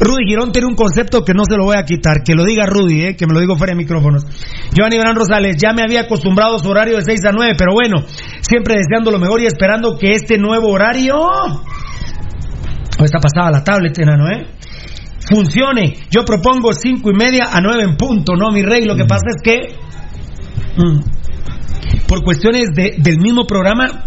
Rudy 0.00 0.26
Girón 0.26 0.52
tiene 0.52 0.66
un 0.66 0.74
concepto 0.74 1.24
que 1.24 1.34
no 1.34 1.44
se 1.48 1.56
lo 1.56 1.64
voy 1.64 1.76
a 1.76 1.84
quitar. 1.84 2.22
Que 2.24 2.34
lo 2.34 2.44
diga 2.44 2.66
Rudy, 2.66 3.02
eh, 3.02 3.16
que 3.16 3.26
me 3.26 3.34
lo 3.34 3.40
digo 3.40 3.56
fuera 3.56 3.72
de 3.72 3.76
micrófonos. 3.76 4.24
Giovanni 4.72 4.98
Bran 4.98 5.14
Rosales, 5.14 5.56
ya 5.56 5.72
me 5.72 5.82
había 5.82 6.02
acostumbrado 6.02 6.56
a 6.56 6.58
su 6.58 6.68
horario 6.68 6.96
de 6.96 7.02
6 7.02 7.24
a 7.26 7.32
9, 7.32 7.54
pero 7.56 7.72
bueno, 7.72 8.04
siempre 8.40 8.76
deseando 8.76 9.10
lo 9.10 9.18
mejor 9.18 9.40
y 9.40 9.46
esperando 9.46 9.96
que 9.98 10.12
este 10.12 10.38
nuevo 10.38 10.70
horario. 10.70 11.16
Oh, 12.98 13.04
está 13.04 13.18
pasada 13.18 13.50
la 13.50 13.64
tablet, 13.64 13.98
enano, 13.98 14.28
¿eh? 14.28 14.46
Funcione. 15.28 15.96
Yo 16.10 16.24
propongo 16.24 16.72
cinco 16.72 17.10
y 17.10 17.14
media 17.14 17.44
a 17.52 17.60
9 17.60 17.82
en 17.82 17.96
punto, 17.96 18.34
¿no, 18.36 18.50
mi 18.52 18.62
rey? 18.62 18.84
Lo 18.84 18.94
que 18.96 19.04
pasa 19.04 19.24
es 19.34 19.42
que. 19.42 19.74
mm, 20.76 21.00
por 22.06 22.22
cuestiones 22.22 22.68
de- 22.74 22.96
del 22.98 23.18
mismo 23.18 23.44
programa, 23.46 24.04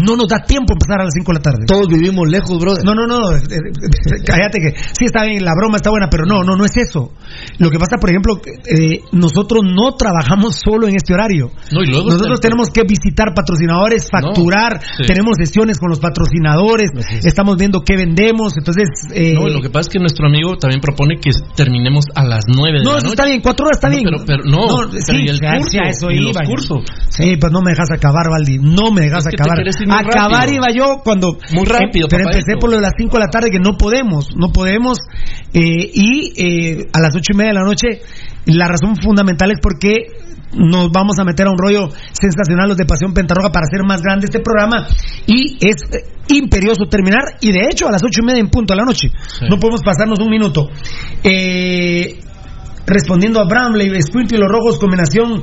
no 0.00 0.16
nos 0.16 0.28
da 0.28 0.40
tiempo 0.40 0.72
empezar 0.72 1.00
a 1.00 1.04
las 1.04 1.14
5 1.14 1.32
de 1.32 1.38
la 1.38 1.42
tarde. 1.42 1.64
Todos 1.66 1.88
vivimos 1.88 2.28
lejos, 2.28 2.58
brother. 2.58 2.84
No, 2.84 2.94
no, 2.94 3.06
no, 3.06 3.36
eh, 3.36 3.40
eh, 3.50 4.22
cállate 4.24 4.58
que 4.60 4.74
sí 4.92 5.04
está 5.04 5.24
bien, 5.24 5.44
la 5.44 5.52
broma 5.56 5.76
está 5.76 5.90
buena, 5.90 6.08
pero 6.10 6.24
no, 6.26 6.42
no, 6.44 6.56
no 6.56 6.64
es 6.64 6.76
eso. 6.76 7.12
Lo 7.58 7.70
que 7.70 7.78
pasa, 7.78 7.96
por 7.98 8.10
ejemplo, 8.10 8.40
eh, 8.44 9.00
nosotros 9.12 9.62
no 9.64 9.92
trabajamos 9.96 10.56
solo 10.56 10.88
en 10.88 10.96
este 10.96 11.12
horario. 11.14 11.50
No, 11.72 11.82
y 11.82 11.86
luego 11.86 12.06
nosotros 12.10 12.38
está- 12.38 12.48
tenemos 12.48 12.70
que 12.70 12.82
visitar 12.84 13.34
patrocinadores, 13.34 14.08
facturar, 14.10 14.80
sí. 14.96 15.04
tenemos 15.06 15.34
sesiones 15.38 15.78
con 15.78 15.90
los 15.90 16.00
patrocinadores, 16.00 16.90
estamos 17.24 17.56
viendo 17.56 17.80
qué 17.82 17.96
vendemos, 17.96 18.56
entonces... 18.56 18.88
eh, 19.14 19.34
No, 19.34 19.48
lo 19.48 19.60
que 19.60 19.70
pasa 19.70 19.88
es 19.88 19.92
que 19.92 19.98
nuestro 19.98 20.26
amigo 20.26 20.56
también 20.56 20.80
propone 20.80 21.16
que 21.20 21.30
terminemos 21.56 22.04
a 22.14 22.24
las 22.24 22.44
9 22.48 22.78
de 22.78 22.84
no, 22.84 22.92
la 22.92 22.98
eso 22.98 23.06
noche. 23.08 23.14
está 23.14 23.24
bien, 23.26 23.40
cuatro 23.42 23.66
horas 23.66 23.78
está 23.78 23.88
No, 23.88 23.94
bien. 23.96 24.04
pero- 24.04 24.24
pero 24.26 24.44
no, 24.44 24.88
pero 24.90 25.00
sí, 25.04 25.24
¿y 25.24 25.28
el 25.28 25.38
curso? 25.40 25.78
eso 25.84 26.10
¿Y 26.10 26.18
los 26.18 26.32
iba 26.32 26.44
cursos? 26.44 26.78
Sí, 27.10 27.36
pues 27.36 27.52
no 27.52 27.60
me 27.62 27.70
dejas 27.72 27.90
acabar, 27.92 28.28
Valdi, 28.30 28.58
no 28.58 28.90
me 28.92 29.02
dejas 29.02 29.26
Es 29.26 29.30
que 29.30 29.36
te 29.36 29.42
acabar. 29.42 29.58
Muy 29.86 29.96
Acabar 29.98 30.30
rápido. 30.48 30.54
iba 30.56 30.66
yo 30.74 31.00
cuando... 31.04 31.38
Muy 31.52 31.64
rápido, 31.66 32.06
eh, 32.06 32.10
pero 32.10 32.24
empecé 32.24 32.52
esto. 32.52 32.60
por 32.60 32.70
lo 32.70 32.76
de 32.76 32.82
las 32.82 32.92
5 32.96 33.12
de 33.12 33.18
la 33.24 33.30
tarde 33.30 33.50
que 33.50 33.58
no 33.60 33.76
podemos, 33.76 34.28
no 34.36 34.48
podemos. 34.52 34.98
eh, 35.52 35.90
y 35.94 36.32
eh, 36.36 36.86
a 36.92 37.00
las 37.00 37.14
ocho 37.14 37.32
y 37.32 37.36
media 37.36 37.50
de 37.52 37.58
la 37.58 37.64
noche, 37.64 37.88
la 38.46 38.66
razón 38.66 38.96
fundamental 38.96 39.50
es 39.50 39.58
porque 39.62 39.94
nos 40.54 40.90
vamos 40.92 41.18
a 41.18 41.24
meter 41.24 41.46
a 41.46 41.50
un 41.50 41.56
rollo 41.56 41.88
sensacional 42.12 42.68
los 42.68 42.76
de 42.76 42.84
Pasión 42.84 43.14
Pentarroja 43.14 43.50
para 43.50 43.64
hacer 43.64 43.82
más 43.86 44.02
grande 44.02 44.26
este 44.26 44.40
programa 44.40 44.86
y 45.26 45.56
es 45.66 45.76
eh, 45.94 46.04
imperioso 46.28 46.84
terminar 46.90 47.22
y 47.40 47.52
de 47.52 47.68
hecho 47.70 47.88
a 47.88 47.90
las 47.90 48.02
ocho 48.04 48.20
y 48.22 48.26
media 48.26 48.40
en 48.40 48.48
punto 48.50 48.74
de 48.74 48.80
la 48.80 48.84
noche 48.84 49.08
Sí. 49.28 49.46
no 49.48 49.56
podemos 49.58 49.80
pasarnos 49.82 50.18
un 50.20 50.28
minuto 50.28 50.68
Eh, 51.24 52.18
respondiendo 52.86 53.40
a 53.40 53.44
Bramley 53.44 53.88
Squint 54.02 54.32
y 54.32 54.36
los 54.36 54.48
rojos 54.50 54.78
combinación 54.78 55.42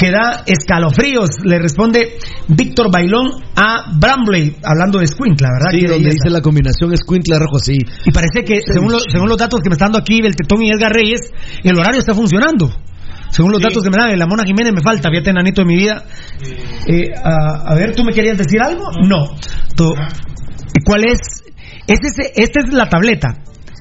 que 0.00 0.10
da 0.10 0.42
escalofríos 0.46 1.28
le 1.44 1.58
responde 1.58 2.16
Víctor 2.48 2.90
Bailón 2.90 3.32
a 3.54 3.92
Bramley 3.98 4.56
hablando 4.64 4.98
de 4.98 5.06
Squint 5.06 5.38
la 5.42 5.50
verdad 5.52 5.70
Sí, 5.72 5.86
donde 5.86 6.10
dice 6.10 6.30
la 6.30 6.40
combinación 6.40 6.92
Escuintla 6.94 7.38
Rojo, 7.38 7.58
sí. 7.58 7.74
y 8.06 8.10
parece 8.10 8.42
que 8.44 8.60
según, 8.66 8.92
lo- 8.92 9.00
según 9.00 9.28
los 9.28 9.36
datos 9.36 9.60
que 9.62 9.68
me 9.68 9.74
está 9.74 9.84
dando 9.84 9.98
aquí 9.98 10.22
del 10.22 10.34
Tetón 10.34 10.62
y 10.62 10.70
Edgar 10.70 10.92
Reyes 10.92 11.20
el 11.62 11.78
horario 11.78 12.00
está 12.00 12.14
funcionando 12.14 12.70
según 13.30 13.52
los 13.52 13.60
datos 13.60 13.82
que 13.84 13.90
me 13.90 13.96
da 13.96 14.08
de 14.08 14.16
la 14.16 14.26
Mona 14.26 14.42
Jiménez 14.44 14.72
me 14.72 14.80
falta, 14.80 15.08
fíjate 15.08 15.30
enanito 15.30 15.60
de 15.62 15.66
mi 15.68 15.76
vida. 15.76 16.02
Eh, 16.88 17.10
a, 17.22 17.70
a 17.70 17.74
ver, 17.76 17.94
¿tú 17.94 18.02
me 18.02 18.12
querías 18.12 18.36
decir 18.36 18.60
algo? 18.60 18.82
No. 19.06 19.24
Tú- 19.76 19.94
¿Y 20.74 20.82
cuál 20.84 21.04
es? 21.04 21.18
Este 21.86 22.08
es, 22.08 22.32
esta 22.34 22.60
es 22.66 22.72
la 22.72 22.88
tableta. 22.88 23.28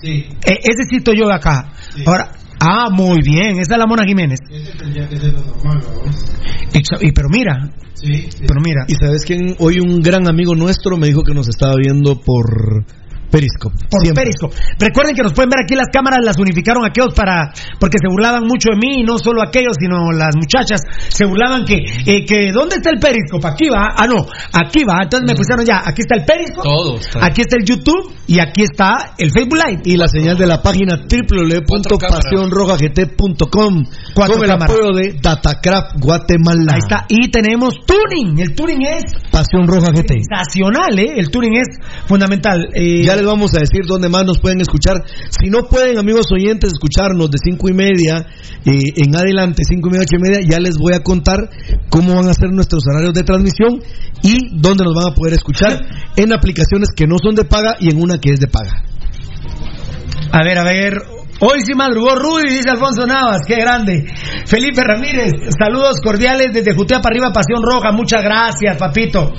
Sí, 0.04 0.28
Eh, 0.46 0.60
ese 0.62 0.84
cito 0.88 1.14
yo 1.14 1.26
de 1.28 1.34
acá. 1.34 1.72
Sí. 1.96 2.04
Ahora, 2.06 2.30
ah, 2.60 2.90
muy 2.92 3.20
bien, 3.24 3.60
esa 3.60 3.74
es 3.74 3.80
la 3.80 3.86
Mona 3.88 4.06
Jiménez. 4.06 4.40
ese 4.52 4.78
tendría 4.78 5.08
que 5.08 5.18
ser 5.18 5.34
lo 5.34 5.42
normal, 5.42 5.80
vamos. 5.86 6.26
Exa- 6.74 7.00
Y, 7.02 7.12
pero 7.12 7.30
mira, 7.30 7.72
Sí, 7.96 8.28
sí. 8.30 8.44
pero 8.48 8.62
mira. 8.64 8.86
Y 8.88 8.94
sabes 8.96 9.26
que 9.26 9.56
hoy 9.60 9.80
un 9.80 10.02
gran 10.02 10.28
amigo 10.28 10.56
nuestro 10.56 10.98
me 10.98 11.08
dijo 11.08 11.24
que 11.24 11.34
nos 11.34 11.50
estaba 11.50 11.76
viendo 11.76 12.20
por 12.22 12.86
Periscope. 13.32 13.76
por 13.90 14.02
Siempre. 14.02 14.24
Periscope. 14.26 14.56
Recuerden 14.80 15.16
que 15.16 15.24
nos 15.24 15.34
pueden 15.34 15.50
ver 15.50 15.60
aquí 15.64 15.76
las 15.76 15.88
cámaras, 15.92 16.20
las 16.24 16.38
unificaron 16.38 16.86
aquellos 16.86 17.14
para 17.14 17.52
porque 17.80 17.98
se 18.02 18.08
burlaban 18.10 18.44
mucho 18.46 18.70
de 18.72 18.78
mí, 18.78 19.02
y 19.02 19.04
no 19.04 19.18
solo 19.18 19.42
aquellos, 19.42 19.76
sino 19.80 20.12
las 20.12 20.36
muchachas 20.36 20.82
se 21.10 21.26
burlaban 21.26 21.64
que 21.66 21.78
eh, 22.06 22.26
que 22.26 22.52
¿dónde 22.52 22.76
está 22.78 22.90
el 22.90 23.00
Periscope? 23.00 23.48
Aquí 23.48 23.70
va. 23.70 23.90
Ah, 23.96 24.08
no, 24.08 24.26
aquí 24.54 24.84
va. 24.84 25.00
Entonces 25.04 25.28
me 25.28 25.36
pusieron 25.36 25.66
ya, 25.66 25.82
aquí 25.86 26.02
está 26.02 26.16
el 26.16 26.26
Periscope, 26.26 26.64
Todo 26.64 26.98
está. 26.98 27.26
aquí 27.26 27.42
está 27.42 27.58
el 27.58 27.66
YouTube 27.66 28.14
y 28.28 28.40
aquí 28.40 28.64
está 28.64 29.14
el 29.18 29.32
Facebook 29.32 29.58
Live. 29.58 29.82
Y 29.86 29.98
la 29.98 30.08
señal 30.08 30.38
de 30.38 30.48
la 30.48 30.62
página 30.62 30.96
www.pasionrojagt.com 30.98 33.84
con 34.16 34.44
el 34.44 34.52
apoyo 34.52 34.92
de 34.96 35.14
Datacraft 35.22 35.98
Guatemala. 36.00 36.74
Ahí 36.74 36.80
está. 36.80 37.06
Y 37.08 37.30
tenemos 37.30 37.76
tuning. 37.86 38.40
El 38.40 38.56
tuning 38.56 38.82
es 38.86 39.04
Pasión 39.32 39.68
Roja 39.68 39.92
GT. 39.92 40.14
sensacional, 40.24 40.98
¿eh? 40.98 41.14
El 41.18 41.30
tuning 41.30 41.54
es 41.56 41.68
fundamental. 42.08 42.68
Eh, 42.74 43.04
Ya 43.04 43.16
les 43.20 43.28
vamos 43.28 43.54
a 43.56 43.60
decir 43.60 43.82
dónde 43.86 44.10
más 44.10 44.26
nos 44.26 44.40
pueden 44.40 44.62
escuchar. 44.62 45.04
Si 45.30 45.50
no 45.50 45.68
pueden, 45.70 45.98
amigos 45.98 46.28
oyentes, 46.32 46.74
escucharnos 46.74 47.30
de 47.30 47.38
cinco 47.44 47.70
y 47.70 47.74
media 47.74 48.26
eh, 48.66 48.80
en 48.96 49.16
adelante, 49.16 49.64
cinco 49.68 49.90
y 49.90 49.92
media, 49.92 50.06
ocho 50.08 50.18
y 50.18 50.22
media, 50.22 50.40
ya 50.50 50.60
les 50.60 50.78
voy 50.78 50.94
a 50.94 51.04
contar 51.04 51.50
cómo 51.90 52.16
van 52.16 52.30
a 52.30 52.34
ser 52.34 52.52
nuestros 52.52 52.84
horarios 52.88 53.14
de 53.14 53.24
transmisión 53.24 53.82
y 54.24 54.60
dónde 54.60 54.84
nos 54.84 54.96
van 54.96 55.12
a 55.12 55.16
poder 55.16 55.34
escuchar 55.34 55.80
en 56.16 56.34
aplicaciones 56.34 56.90
que 56.96 57.08
no 57.08 57.18
son 57.22 57.36
de 57.36 57.46
paga 57.46 57.76
y 57.80 57.92
en 57.92 58.02
una 58.02 58.20
que 58.20 58.32
es 58.32 58.40
de 58.40 58.48
paga. 58.48 58.84
A 60.32 60.44
ver, 60.44 60.58
a 60.58 60.64
ver. 60.64 60.94
Hoy 61.42 61.62
sí 61.66 61.74
madrugó 61.74 62.16
Rudy, 62.16 62.50
dice 62.50 62.70
Alfonso 62.70 63.08
Navas, 63.08 63.40
qué 63.48 63.56
grande. 63.56 64.06
Felipe 64.46 64.84
Ramírez, 64.84 65.32
saludos 65.58 66.02
cordiales 66.04 66.52
desde 66.52 66.76
Jutea 66.76 67.00
para 67.00 67.14
arriba, 67.14 67.32
Pasión 67.32 67.64
Roja, 67.64 67.94
muchas 67.94 68.22
gracias, 68.22 68.76
papito. 68.78 69.32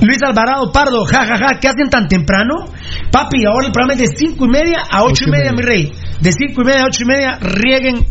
Luis 0.00 0.18
Alvarado 0.22 0.70
Pardo, 0.72 1.04
jajaja, 1.04 1.58
¿qué 1.60 1.68
hacen 1.68 1.88
tan 1.90 2.06
temprano? 2.08 2.66
Papi, 3.10 3.44
ahora 3.46 3.66
el 3.66 3.72
programa 3.72 3.94
es 3.94 4.10
de 4.10 4.16
cinco 4.16 4.46
y 4.46 4.48
media 4.48 4.82
a 4.90 5.04
ocho 5.04 5.24
y 5.26 5.30
media, 5.30 5.52
mi 5.52 5.62
rey. 5.62 5.92
De 6.20 6.32
cinco 6.32 6.62
y 6.62 6.64
media 6.64 6.82
a 6.82 6.86
ocho 6.86 7.02
y 7.02 7.06
media, 7.06 7.38
rieguen. 7.40 8.06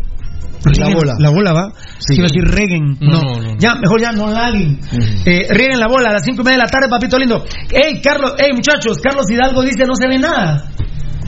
La 0.78 0.88
bola. 0.88 1.12
La 1.18 1.30
bola, 1.30 1.52
¿va? 1.52 1.72
Sí. 1.98 2.18
A 2.18 2.22
decir 2.24 2.42
reguen. 2.44 2.96
No, 3.00 3.20
No, 3.20 3.34
no, 3.36 3.42
no. 3.52 3.58
Ya, 3.58 3.76
mejor 3.76 4.00
ya 4.00 4.10
no 4.10 4.28
laguen. 4.28 4.80
Eh, 5.24 5.46
rieguen 5.48 5.78
la 5.78 5.86
bola 5.86 6.10
a 6.10 6.12
las 6.14 6.24
cinco 6.24 6.42
y 6.42 6.44
media 6.44 6.58
de 6.58 6.64
la 6.64 6.68
tarde, 6.70 6.88
papito 6.88 7.18
lindo. 7.18 7.44
Ey, 7.70 8.00
Carlos, 8.02 8.32
ey, 8.38 8.52
muchachos, 8.52 8.98
Carlos 9.00 9.30
Hidalgo 9.30 9.62
dice 9.62 9.84
no 9.86 9.94
se 9.94 10.08
ve 10.08 10.18
nada. 10.18 10.64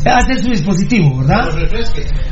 Hace 0.04 0.38
su 0.38 0.50
dispositivo, 0.50 1.18
¿verdad? 1.18 1.50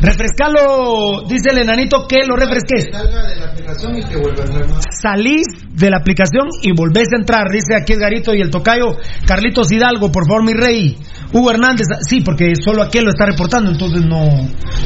Refrescalo, 0.00 1.22
dice 1.28 1.50
el 1.50 1.58
enanito 1.58 2.06
que 2.08 2.18
lo 2.26 2.36
refresques. 2.36 2.88
Salga 2.92 3.26
de 3.26 3.36
la 3.36 3.46
aplicación 3.46 3.98
y 3.98 4.04
que 4.04 4.16
vuelva 4.16 4.42
a 4.42 4.46
entrar 4.46 4.68
más. 4.68 4.84
Salís 5.02 5.46
de 5.72 5.90
la 5.90 5.98
aplicación 5.98 6.48
y 6.62 6.72
volvés 6.72 7.08
a 7.12 7.16
entrar, 7.18 7.50
dice 7.50 7.74
aquí 7.74 7.92
Edgarito 7.92 8.34
y 8.34 8.40
el 8.40 8.50
tocayo 8.50 8.96
Carlitos 9.26 9.70
Hidalgo, 9.72 10.10
por 10.10 10.26
favor, 10.26 10.44
mi 10.44 10.54
rey. 10.54 10.96
Hugo 11.32 11.50
Hernández, 11.50 11.86
sí, 12.08 12.20
porque 12.20 12.54
solo 12.62 12.82
aquel 12.82 13.04
lo 13.04 13.10
está 13.10 13.26
reportando, 13.26 13.70
entonces 13.70 14.04
no. 14.04 14.24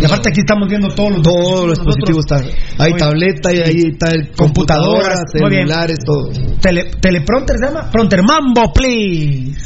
Y 0.01 0.05
aparte 0.05 0.31
aquí 0.31 0.41
estamos 0.41 0.69
viendo 0.69 0.89
todos 0.89 1.13
los 1.13 1.23
Todos 1.23 1.67
los 1.67 1.79
dispositivos 1.79 2.25
están. 2.27 2.45
Hay 2.79 2.95
tableta 2.95 3.53
y 3.53 3.59
ahí 3.59 3.83
está 3.93 4.11
el 4.11 4.31
Computadoras, 4.33 5.25
computadora, 5.33 5.59
celulares, 5.59 5.99
todo. 6.05 6.31
Tele, 6.61 6.91
teleprompter 7.01 7.57
se 7.59 7.67
llama 7.67 7.91
Pronter 7.91 8.23
Mambo, 8.23 8.73
please. 8.73 9.61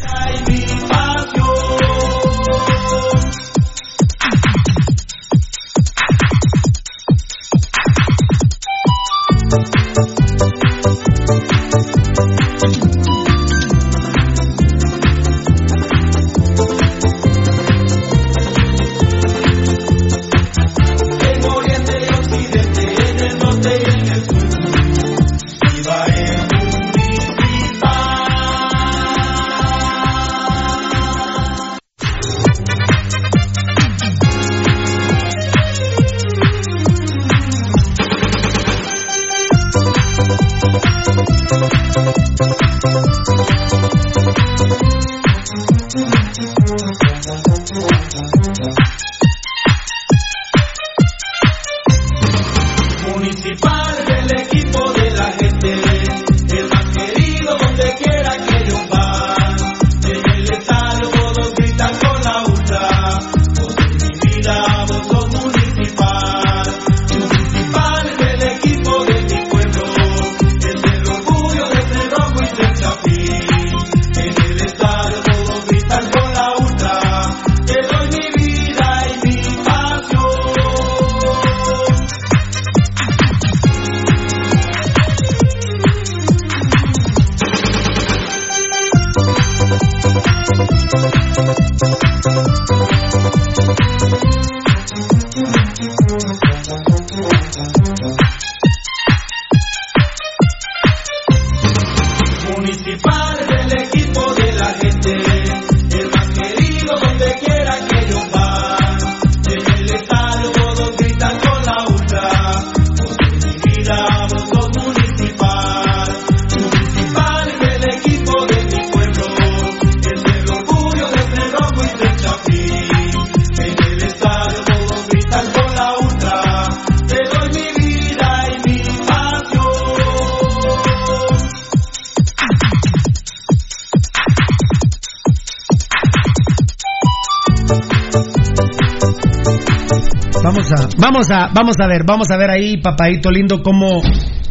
Vamos 141.14 141.30
a, 141.30 141.48
vamos 141.54 141.76
a, 141.80 141.86
ver, 141.86 142.02
vamos 142.04 142.26
a 142.32 142.36
ver 142.36 142.50
ahí, 142.50 142.76
papadito 142.78 143.30
lindo, 143.30 143.62
cómo 143.62 144.02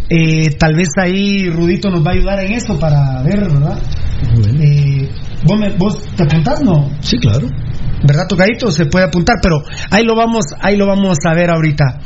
eh, 0.10 0.49
tal 0.58 0.73
vez 0.76 0.88
ahí 0.97 1.49
Rudito 1.49 1.89
nos 1.89 2.06
va 2.08 2.12
a 2.12 2.13
ayudar 2.13 2.39
en 2.39 2.54
eso 2.54 2.80
para 2.80 3.21
ver, 3.21 3.41
¿verdad? 3.52 3.78
Eh, 4.62 5.10
¿vos, 5.43 5.60
me- 5.60 5.71
¿Vos 5.76 6.02
te 6.15 6.23
apuntás, 6.23 6.62
no? 6.63 6.89
Sí, 7.02 7.17
claro. 7.17 7.49
¿Verdad, 8.08 8.28
tocadito? 8.30 8.71
Se 8.71 8.86
puede 8.86 9.04
apuntar, 9.08 9.36
pero 9.41 9.58
ahí 9.91 10.06
lo 10.06 10.15
vamos, 10.15 10.45
ahí 10.62 10.78
lo 10.78 10.88
vamos 10.88 11.17
a 11.26 11.34
ver 11.34 11.49
ahorita. 11.49 11.99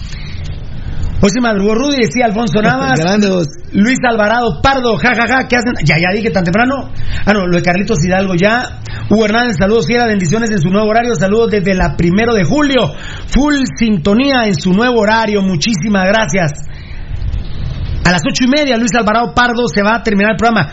Hoy 1.20 1.30
se 1.32 1.42
madrugó 1.42 1.74
Rudy, 1.74 1.98
decía 1.98 2.26
Alfonso 2.26 2.62
Navas. 2.62 3.00
Luis 3.74 3.98
Alvarado 4.08 4.62
Pardo, 4.62 4.98
jajaja, 4.98 5.48
¿qué 5.48 5.56
hacen? 5.56 5.74
Ya, 5.84 5.96
ya 5.98 6.16
dije 6.16 6.30
tan 6.30 6.44
temprano. 6.44 6.92
Ah, 7.26 7.34
no, 7.34 7.48
lo 7.48 7.58
de 7.58 7.64
Carlitos 7.64 8.04
Hidalgo 8.06 8.36
ya. 8.36 8.82
Hugo 9.10 9.26
Hernández, 9.26 9.58
saludos, 9.58 9.88
fiera, 9.88 10.06
bendiciones 10.06 10.52
en 10.52 10.60
su 10.60 10.70
nuevo 10.70 10.88
horario. 10.88 11.16
Saludos 11.16 11.52
desde 11.52 11.74
la 11.74 11.96
primero 11.98 12.34
de 12.34 12.44
julio. 12.44 12.94
Full 13.28 13.56
sintonía 13.78 14.46
en 14.46 14.56
su 14.56 14.74
nuevo 14.74 15.00
horario. 15.00 15.42
Muchísimas 15.42 16.06
gracias. 16.06 16.52
A 18.08 18.12
las 18.12 18.22
ocho 18.30 18.46
y 18.46 18.48
media, 18.48 18.78
Luis 18.78 18.92
Alvarado 18.98 19.34
Pardo 19.36 19.68
se 19.68 19.84
va 19.84 19.96
a 19.98 20.04
terminar 20.04 20.32
el 20.32 20.38
programa. 20.38 20.72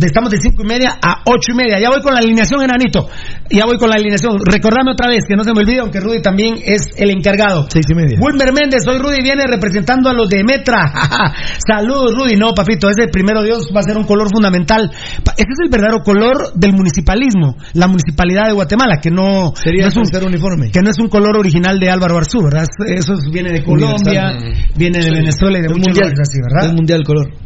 Estamos 0.00 0.30
de 0.30 0.38
cinco 0.40 0.62
y 0.62 0.66
media 0.68 0.96
a 1.02 1.22
ocho 1.26 1.52
y 1.52 1.54
media. 1.56 1.80
Ya 1.80 1.88
voy 1.90 2.00
con 2.00 2.12
la 2.14 2.20
alineación, 2.20 2.62
enanito. 2.62 3.08
Ya 3.50 3.64
voy 3.66 3.76
con 3.78 3.88
la 3.90 3.96
alineación. 3.96 4.38
Recordame 4.44 4.92
otra 4.92 5.08
vez, 5.08 5.24
que 5.28 5.34
no 5.36 5.42
se 5.44 5.52
me 5.52 5.60
olvide, 5.60 5.80
aunque 5.80 5.98
Rudy 6.00 6.22
también 6.22 6.54
es 6.64 6.88
el 6.96 7.10
encargado. 7.10 7.66
Seis 7.70 7.86
y 7.90 7.94
media. 7.94 8.18
Wilmer 8.20 8.52
Méndez, 8.52 8.82
soy 8.84 8.98
Rudy, 8.98 9.20
viene 9.22 9.44
representando 9.46 10.08
a 10.10 10.12
los 10.14 10.28
de 10.28 10.44
Metra. 10.44 10.78
Saludos, 11.66 12.14
Rudy. 12.14 12.36
No, 12.36 12.52
papito, 12.54 12.88
ese 12.88 13.08
primero 13.08 13.42
Dios 13.42 13.70
va 13.74 13.80
a 13.80 13.82
ser 13.82 13.96
un 13.96 14.04
color 14.04 14.28
fundamental. 14.32 14.90
Ese 14.92 15.50
es 15.50 15.58
el 15.64 15.70
verdadero 15.70 16.02
color 16.02 16.52
del 16.54 16.72
municipalismo, 16.72 17.56
la 17.74 17.88
municipalidad 17.88 18.46
de 18.46 18.52
Guatemala, 18.52 18.98
que 19.02 19.10
no, 19.10 19.52
Sería 19.56 19.82
no 19.82 19.88
es 19.88 19.96
un, 19.96 20.04
tercer 20.04 20.24
uniforme. 20.26 20.70
que 20.70 20.80
no 20.82 20.90
es 20.90 20.98
un 20.98 21.08
color 21.08 21.36
original 21.38 21.78
de 21.78 21.90
Álvaro 21.90 22.16
Arzú, 22.18 22.42
¿verdad? 22.44 22.64
Eso 22.86 23.14
es- 23.14 23.30
viene 23.32 23.50
de 23.50 23.62
Colombia, 23.64 24.36
viene 24.76 24.98
de 25.00 25.10
Venezuela 25.10 25.58
y 25.58 25.62
de 25.62 25.68
muchos 25.68 25.94
lugares 25.94 26.20
así, 26.20 26.38
¿verdad? 26.40 26.75
Mundial 26.76 27.04
color. 27.04 27.45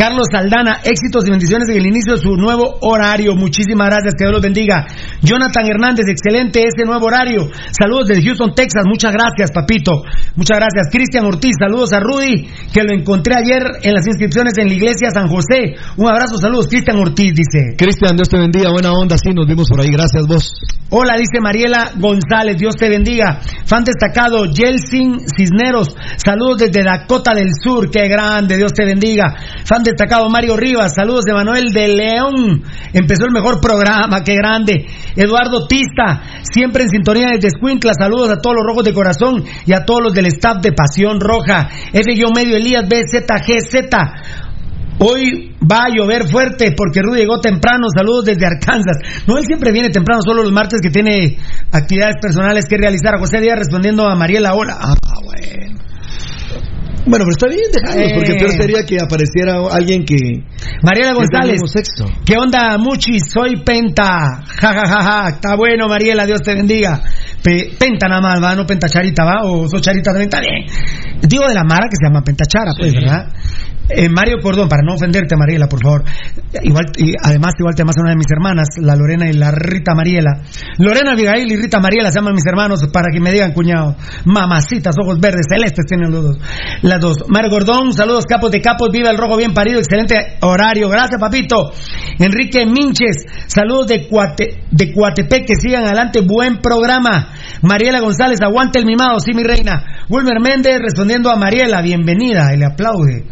Carlos 0.00 0.28
Saldana, 0.32 0.80
éxitos 0.82 1.26
y 1.26 1.30
bendiciones 1.30 1.68
en 1.68 1.76
el 1.76 1.86
inicio 1.86 2.14
de 2.14 2.22
su 2.22 2.34
nuevo 2.34 2.78
horario. 2.80 3.36
Muchísimas 3.36 3.88
gracias, 3.90 4.14
que 4.16 4.24
Dios 4.24 4.32
los 4.32 4.40
bendiga. 4.40 4.86
Jonathan 5.20 5.66
Hernández, 5.66 6.08
excelente 6.08 6.64
ese 6.64 6.86
nuevo 6.86 7.04
horario. 7.04 7.50
Saludos 7.70 8.08
desde 8.08 8.24
Houston, 8.24 8.54
Texas. 8.54 8.84
Muchas 8.88 9.12
gracias, 9.12 9.52
papito. 9.52 10.00
Muchas 10.36 10.56
gracias. 10.56 10.88
Cristian 10.90 11.26
Ortiz, 11.26 11.52
saludos 11.60 11.92
a 11.92 12.00
Rudy, 12.00 12.48
que 12.72 12.82
lo 12.82 12.94
encontré 12.96 13.34
ayer 13.36 13.60
en 13.82 13.92
las 13.92 14.06
inscripciones 14.06 14.54
en 14.56 14.68
la 14.68 14.72
iglesia 14.72 15.10
San 15.10 15.28
José. 15.28 15.76
Un 15.98 16.08
abrazo, 16.08 16.38
saludos. 16.38 16.68
Cristian 16.68 16.96
Ortiz 16.96 17.34
dice. 17.34 17.76
Cristian, 17.76 18.16
Dios 18.16 18.30
te 18.30 18.38
bendiga. 18.38 18.70
Buena 18.72 18.92
onda, 18.92 19.18
sí, 19.18 19.34
nos 19.34 19.46
vimos 19.46 19.68
por 19.68 19.82
ahí. 19.82 19.92
Gracias, 19.92 20.26
vos. 20.26 20.50
Hola, 20.92 21.14
dice 21.16 21.40
Mariela 21.40 21.92
González, 21.94 22.56
Dios 22.58 22.74
te 22.74 22.88
bendiga. 22.88 23.40
Fan 23.64 23.84
destacado, 23.84 24.46
Yelsin 24.46 25.20
Cisneros, 25.20 25.94
saludos 26.16 26.58
desde 26.58 26.82
Dakota 26.82 27.32
del 27.32 27.50
Sur, 27.62 27.92
qué 27.92 28.08
grande, 28.08 28.56
Dios 28.56 28.72
te 28.72 28.84
bendiga. 28.84 29.36
Fan 29.64 29.84
destacado, 29.90 30.28
Mario 30.28 30.56
Rivas, 30.56 30.94
saludos 30.94 31.24
de 31.24 31.32
Manuel 31.32 31.72
de 31.72 31.88
León, 31.88 32.62
empezó 32.92 33.24
el 33.26 33.32
mejor 33.32 33.60
programa, 33.60 34.22
qué 34.24 34.34
grande. 34.34 34.86
Eduardo 35.16 35.66
Tista, 35.66 36.22
siempre 36.42 36.84
en 36.84 36.90
sintonía 36.90 37.28
desde 37.32 37.48
Escuintla, 37.48 37.92
saludos 37.94 38.30
a 38.30 38.40
todos 38.40 38.56
los 38.56 38.66
rojos 38.66 38.84
de 38.84 38.94
corazón 38.94 39.44
y 39.66 39.72
a 39.72 39.84
todos 39.84 40.00
los 40.02 40.14
del 40.14 40.26
staff 40.26 40.58
de 40.62 40.72
Pasión 40.72 41.20
Roja. 41.20 41.68
F-medio 41.92 42.56
Elías 42.56 42.84
BZGZ. 42.84 43.74
Hoy 45.02 45.56
va 45.60 45.84
a 45.84 45.88
llover 45.88 46.28
fuerte 46.28 46.74
porque 46.76 47.00
Rudy 47.00 47.20
llegó 47.20 47.40
temprano. 47.40 47.86
Saludos 47.96 48.26
desde 48.26 48.44
Arkansas. 48.44 48.98
No, 49.26 49.38
él 49.38 49.44
siempre 49.46 49.72
viene 49.72 49.88
temprano, 49.88 50.20
solo 50.22 50.42
los 50.42 50.52
martes 50.52 50.80
que 50.82 50.90
tiene 50.90 51.38
actividades 51.72 52.16
personales 52.20 52.66
que 52.68 52.76
realizar. 52.76 53.18
José 53.18 53.40
Díaz 53.40 53.58
respondiendo 53.58 54.06
a 54.06 54.14
Mariela, 54.14 54.52
hola. 54.54 54.76
Ah, 54.78 54.94
bueno. 55.24 55.89
Bueno, 57.06 57.24
pero 57.24 57.30
está 57.30 57.46
bien, 57.48 57.60
dejarlos, 57.72 58.10
Eh. 58.10 58.14
porque 58.14 58.34
peor 58.34 58.52
sería 58.52 58.84
que 58.84 58.98
apareciera 59.00 59.56
alguien 59.72 60.04
que. 60.04 60.16
Mariela 60.82 61.12
González. 61.14 61.60
sexo. 61.66 62.04
¿Qué 62.24 62.36
onda, 62.36 62.76
Muchi? 62.78 63.18
Soy 63.20 63.56
Penta. 63.64 64.42
Ja, 64.46 64.72
ja, 64.74 64.86
ja, 64.86 65.02
ja. 65.02 65.28
Está 65.30 65.56
bueno, 65.56 65.88
Mariela, 65.88 66.26
Dios 66.26 66.42
te 66.42 66.54
bendiga. 66.54 67.00
Pe- 67.42 67.70
penta 67.78 68.06
nada 68.06 68.20
más, 68.20 68.42
¿va? 68.42 68.54
No 68.54 68.66
Pentacharita, 68.66 69.24
¿va? 69.24 69.40
O 69.44 69.66
sos 69.66 69.80
Charita 69.80 70.10
también, 70.12 70.28
está 70.28 70.40
bien. 70.40 70.66
Digo 71.22 71.48
de 71.48 71.54
la 71.54 71.64
Mara 71.64 71.86
que 71.88 71.96
se 71.96 72.06
llama 72.06 72.22
Pentachara, 72.22 72.72
pues, 72.78 72.92
¿verdad? 72.92 73.28
Eh, 73.90 74.08
Mario 74.08 74.38
Cordón, 74.42 74.68
para 74.68 74.82
no 74.84 74.94
ofenderte, 74.94 75.36
Mariela, 75.36 75.68
por 75.68 75.82
favor. 75.82 76.04
Igual, 76.62 76.86
y 76.96 77.12
además, 77.22 77.54
igual 77.58 77.74
te 77.74 77.82
amas 77.82 77.96
una 78.00 78.10
de 78.10 78.16
mis 78.16 78.30
hermanas, 78.30 78.68
la 78.80 78.94
Lorena 78.94 79.28
y 79.28 79.32
la 79.32 79.50
Rita 79.50 79.94
Mariela. 79.94 80.42
Lorena 80.78 81.12
Abigail 81.12 81.50
y 81.50 81.56
Rita 81.56 81.80
Mariela 81.80 82.10
se 82.10 82.18
llaman 82.18 82.34
mis 82.34 82.46
hermanos 82.46 82.80
para 82.92 83.08
que 83.12 83.20
me 83.20 83.32
digan, 83.32 83.52
cuñado. 83.52 83.96
Mamacitas, 84.24 84.94
ojos 85.02 85.18
verdes, 85.18 85.46
celestes 85.48 85.86
tienen 85.86 86.10
los 86.10 86.24
dos. 86.24 86.36
Las 86.82 87.00
dos. 87.00 87.24
Mario 87.28 87.50
Gordón, 87.50 87.92
saludos 87.92 88.26
capos 88.26 88.50
de 88.50 88.60
capos, 88.60 88.90
viva 88.92 89.10
el 89.10 89.18
rojo 89.18 89.36
bien 89.36 89.52
parido, 89.54 89.78
excelente 89.78 90.38
horario. 90.42 90.88
Gracias, 90.88 91.20
papito. 91.20 91.72
Enrique 92.18 92.66
Minches, 92.66 93.26
saludos 93.46 93.88
de, 93.88 94.08
Cuate, 94.08 94.60
de 94.70 94.92
que 95.44 95.54
sigan 95.56 95.84
adelante, 95.84 96.20
buen 96.20 96.58
programa. 96.58 97.32
Mariela 97.62 98.00
González, 98.00 98.40
aguante 98.42 98.78
el 98.78 98.86
mimado, 98.86 99.18
sí, 99.20 99.32
mi 99.34 99.42
reina. 99.42 100.04
Wilmer 100.08 100.40
Méndez 100.40 100.78
respondiendo 100.80 101.30
a 101.30 101.36
Mariela, 101.36 101.82
bienvenida, 101.82 102.52
y 102.54 102.58
le 102.58 102.66
aplaude. 102.66 103.24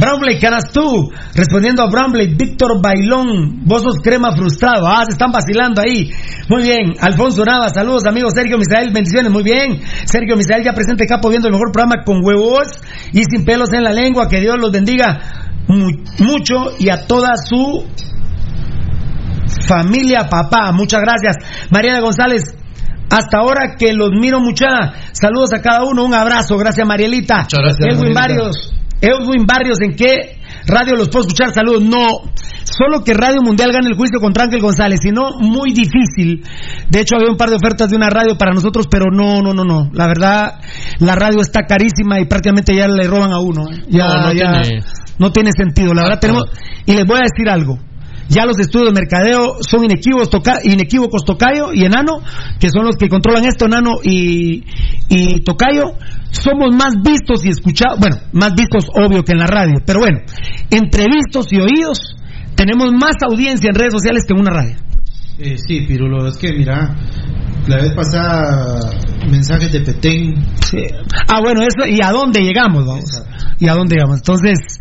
Brownblade, 0.00 0.38
canas 0.40 0.72
tú. 0.72 1.10
Respondiendo 1.34 1.82
a 1.82 1.86
Brownblade, 1.88 2.34
Víctor 2.36 2.80
Bailón, 2.82 3.64
vos 3.64 3.82
sos 3.82 3.96
crema 4.02 4.34
frustrado. 4.36 4.86
Ah, 4.88 5.04
se 5.06 5.12
están 5.12 5.30
vacilando 5.30 5.80
ahí. 5.82 6.10
Muy 6.48 6.62
bien. 6.62 6.94
Alfonso 7.00 7.44
Nava, 7.44 7.68
saludos 7.70 8.04
amigos. 8.06 8.32
Sergio 8.34 8.58
Misael, 8.58 8.90
bendiciones. 8.92 9.30
Muy 9.30 9.42
bien. 9.42 9.80
Sergio 10.04 10.36
Misael 10.36 10.64
ya 10.64 10.72
presente 10.72 11.06
capo 11.06 11.28
viendo 11.28 11.48
el 11.48 11.52
mejor 11.54 11.70
programa 11.72 12.02
con 12.04 12.24
huevos 12.24 12.68
y 13.12 13.22
sin 13.30 13.44
pelos 13.44 13.72
en 13.72 13.84
la 13.84 13.92
lengua. 13.92 14.28
Que 14.28 14.40
Dios 14.40 14.56
los 14.58 14.72
bendiga 14.72 15.20
mu- 15.68 16.02
mucho 16.18 16.72
y 16.78 16.88
a 16.90 17.06
toda 17.06 17.36
su 17.36 17.86
familia, 19.68 20.28
papá. 20.28 20.72
Muchas 20.72 21.00
gracias. 21.02 21.36
Mariana 21.70 22.00
González. 22.00 22.42
Hasta 23.10 23.38
ahora 23.38 23.76
que 23.78 23.92
los 23.92 24.10
miro 24.18 24.40
mucha. 24.40 24.66
Saludos 25.12 25.52
a 25.52 25.60
cada 25.60 25.84
uno. 25.84 26.04
Un 26.04 26.14
abrazo. 26.14 26.56
Gracias, 26.56 26.86
Marielita. 26.86 27.42
Muchas 27.42 27.60
gracias, 27.60 27.88
Marielita. 27.98 28.20
Barrios. 28.20 28.74
Edwin 29.00 29.44
Barrios, 29.46 29.78
¿en 29.82 29.94
qué 29.96 30.38
radio 30.66 30.94
los 30.96 31.08
puedo 31.08 31.26
escuchar? 31.26 31.52
Saludos. 31.52 31.82
No, 31.82 32.06
solo 32.64 33.04
que 33.04 33.12
Radio 33.12 33.42
Mundial 33.42 33.70
gane 33.72 33.88
el 33.88 33.96
juicio 33.96 34.18
contra 34.20 34.44
Ángel 34.44 34.60
González, 34.60 35.00
si 35.02 35.10
no, 35.10 35.30
muy 35.40 35.72
difícil. 35.72 36.42
De 36.88 37.00
hecho, 37.00 37.16
había 37.16 37.30
un 37.30 37.36
par 37.36 37.50
de 37.50 37.56
ofertas 37.56 37.90
de 37.90 37.96
una 37.96 38.08
radio 38.10 38.36
para 38.38 38.52
nosotros, 38.52 38.86
pero 38.90 39.06
no, 39.12 39.42
no, 39.42 39.52
no, 39.52 39.64
no. 39.64 39.90
La 39.92 40.06
verdad, 40.06 40.60
la 41.00 41.14
radio 41.16 41.40
está 41.40 41.62
carísima 41.66 42.20
y 42.20 42.24
prácticamente 42.26 42.74
ya 42.74 42.88
le 42.88 43.06
roban 43.06 43.32
a 43.32 43.40
uno. 43.40 43.70
¿eh? 43.70 43.82
Ya, 43.88 44.06
No, 44.06 44.20
no 44.22 44.32
ya, 44.32 44.62
tiene- 44.62 44.80
no 45.18 45.32
tiene 45.32 45.50
sentido. 45.56 45.92
La 45.94 46.02
verdad, 46.02 46.20
tenemos. 46.20 46.44
Y 46.86 46.94
les 46.94 47.06
voy 47.06 47.18
a 47.18 47.22
decir 47.22 47.48
algo. 47.50 47.78
Ya 48.28 48.46
los 48.46 48.58
estudios 48.58 48.92
de 48.92 49.00
mercadeo 49.00 49.58
son 49.60 49.84
inequívocos, 49.84 50.30
toca, 50.30 50.60
inequívocos 50.64 51.24
Tocayo 51.24 51.72
y 51.72 51.84
Enano, 51.84 52.20
que 52.58 52.70
son 52.70 52.84
los 52.84 52.96
que 52.96 53.08
controlan 53.08 53.44
esto, 53.44 53.66
Enano 53.66 53.92
y, 54.02 54.64
y 55.08 55.40
Tocayo. 55.40 55.92
Somos 56.30 56.74
más 56.74 56.94
vistos 57.02 57.44
y 57.44 57.50
escuchados, 57.50 57.98
bueno, 58.00 58.16
más 58.32 58.54
vistos 58.54 58.86
obvio 58.94 59.22
que 59.22 59.32
en 59.32 59.38
la 59.38 59.46
radio, 59.46 59.74
pero 59.86 60.00
bueno, 60.00 60.18
entre 60.70 61.04
vistos 61.04 61.52
y 61.52 61.60
oídos 61.60 62.16
tenemos 62.56 62.92
más 62.92 63.16
audiencia 63.22 63.68
en 63.70 63.74
redes 63.74 63.92
sociales 63.92 64.24
que 64.26 64.34
en 64.34 64.40
una 64.40 64.50
radio. 64.50 64.76
Eh, 65.38 65.56
sí, 65.58 65.80
Pirulo, 65.86 66.26
es 66.28 66.36
que 66.36 66.52
mira, 66.52 66.94
la 67.66 67.76
vez 67.76 67.92
pasada 67.94 68.78
mensajes 69.28 69.72
de 69.72 69.80
Petén. 69.80 70.34
Ah, 71.28 71.40
bueno, 71.42 71.62
eso, 71.62 71.88
¿y 71.88 72.00
a 72.02 72.10
dónde 72.10 72.40
llegamos? 72.40 72.86
Vamos? 72.86 73.04
¿Y 73.58 73.68
a 73.68 73.74
dónde 73.74 73.96
llegamos? 73.96 74.18
Entonces, 74.18 74.80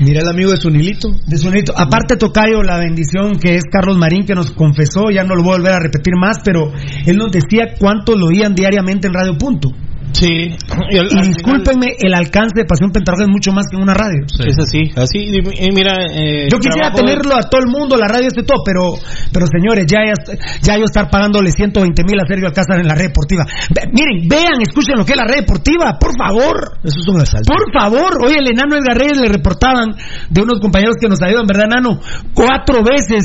Mira 0.00 0.22
el 0.22 0.28
amigo 0.28 0.50
de 0.50 0.56
Sunilito. 0.56 1.10
De 1.26 1.36
sonito. 1.36 1.74
Aparte, 1.76 2.16
Tocayo, 2.16 2.62
la 2.62 2.78
bendición 2.78 3.38
que 3.38 3.56
es 3.56 3.64
Carlos 3.70 3.98
Marín, 3.98 4.24
que 4.24 4.34
nos 4.34 4.50
confesó, 4.50 5.10
ya 5.10 5.24
no 5.24 5.34
lo 5.34 5.42
voy 5.42 5.52
a 5.52 5.56
volver 5.58 5.72
a 5.72 5.78
repetir 5.78 6.14
más, 6.18 6.38
pero 6.42 6.72
él 7.04 7.16
nos 7.16 7.30
decía 7.30 7.74
cuánto 7.78 8.16
lo 8.16 8.28
oían 8.28 8.54
diariamente 8.54 9.08
en 9.08 9.14
Radio 9.14 9.36
Punto. 9.36 9.70
Sí. 10.12 10.50
Y, 10.90 10.98
al- 10.98 11.08
Y 11.10 11.18
al 11.18 11.26
discúlpenme, 11.28 11.94
el 11.98 12.14
alcance 12.14 12.52
de 12.56 12.64
Pasión 12.64 12.90
Pentarroja 12.90 13.24
es 13.24 13.30
mucho 13.30 13.52
más 13.52 13.66
que 13.70 13.76
en 13.76 13.82
una 13.82 13.94
radio. 13.94 14.20
final 14.26 14.48
Es 14.48 14.58
así, 14.58 14.90
así. 14.96 15.18
Y, 15.18 15.38
y 15.38 15.68
mira, 15.74 15.94
eh, 16.10 16.48
Yo 16.50 16.58
quisiera 16.58 16.90
trabajo- 16.90 17.04
tenerlo 17.06 17.34
a 17.36 17.42
todo 17.48 17.60
el 17.62 17.68
mundo, 17.70 17.96
la 17.96 18.08
radio, 18.08 18.28
esto 18.28 18.40
y 18.40 18.46
todo, 18.46 18.58
pero, 18.64 18.94
pero 19.32 19.46
señores, 19.46 19.86
ya, 19.86 20.00
ya, 20.06 20.14
ya 20.62 20.76
yo 20.78 20.84
estar 20.84 21.08
pagándole 21.10 21.50
120 21.52 22.02
mil 22.04 22.18
a 22.20 22.26
Sergio 22.26 22.48
Alcázar 22.48 22.80
en 22.80 22.88
la 22.88 22.94
red 22.94 23.08
deportiva. 23.08 23.44
Ve- 23.74 23.88
miren, 23.92 24.28
vean, 24.28 24.60
escuchen 24.60 24.96
lo 24.98 25.04
que 25.04 25.12
es 25.12 25.18
la 25.18 25.26
red 25.26 25.40
deportiva, 25.46 25.96
por 25.98 26.12
favor. 26.16 26.78
Eso 26.82 26.98
es 27.00 27.08
un 27.08 27.20
asalto. 27.20 27.48
Por 27.52 27.72
favor, 27.72 28.24
oye, 28.24 28.38
el 28.38 28.50
enano 28.50 28.76
Edgar 28.76 28.98
Reyes 28.98 29.18
le 29.20 29.28
reportaban 29.28 29.94
de 30.28 30.42
unos 30.42 30.60
compañeros 30.60 30.96
que 31.00 31.08
nos 31.08 31.22
ayudan, 31.22 31.46
¿verdad, 31.46 31.66
enano? 31.66 32.00
Cuatro 32.34 32.82
veces 32.82 33.24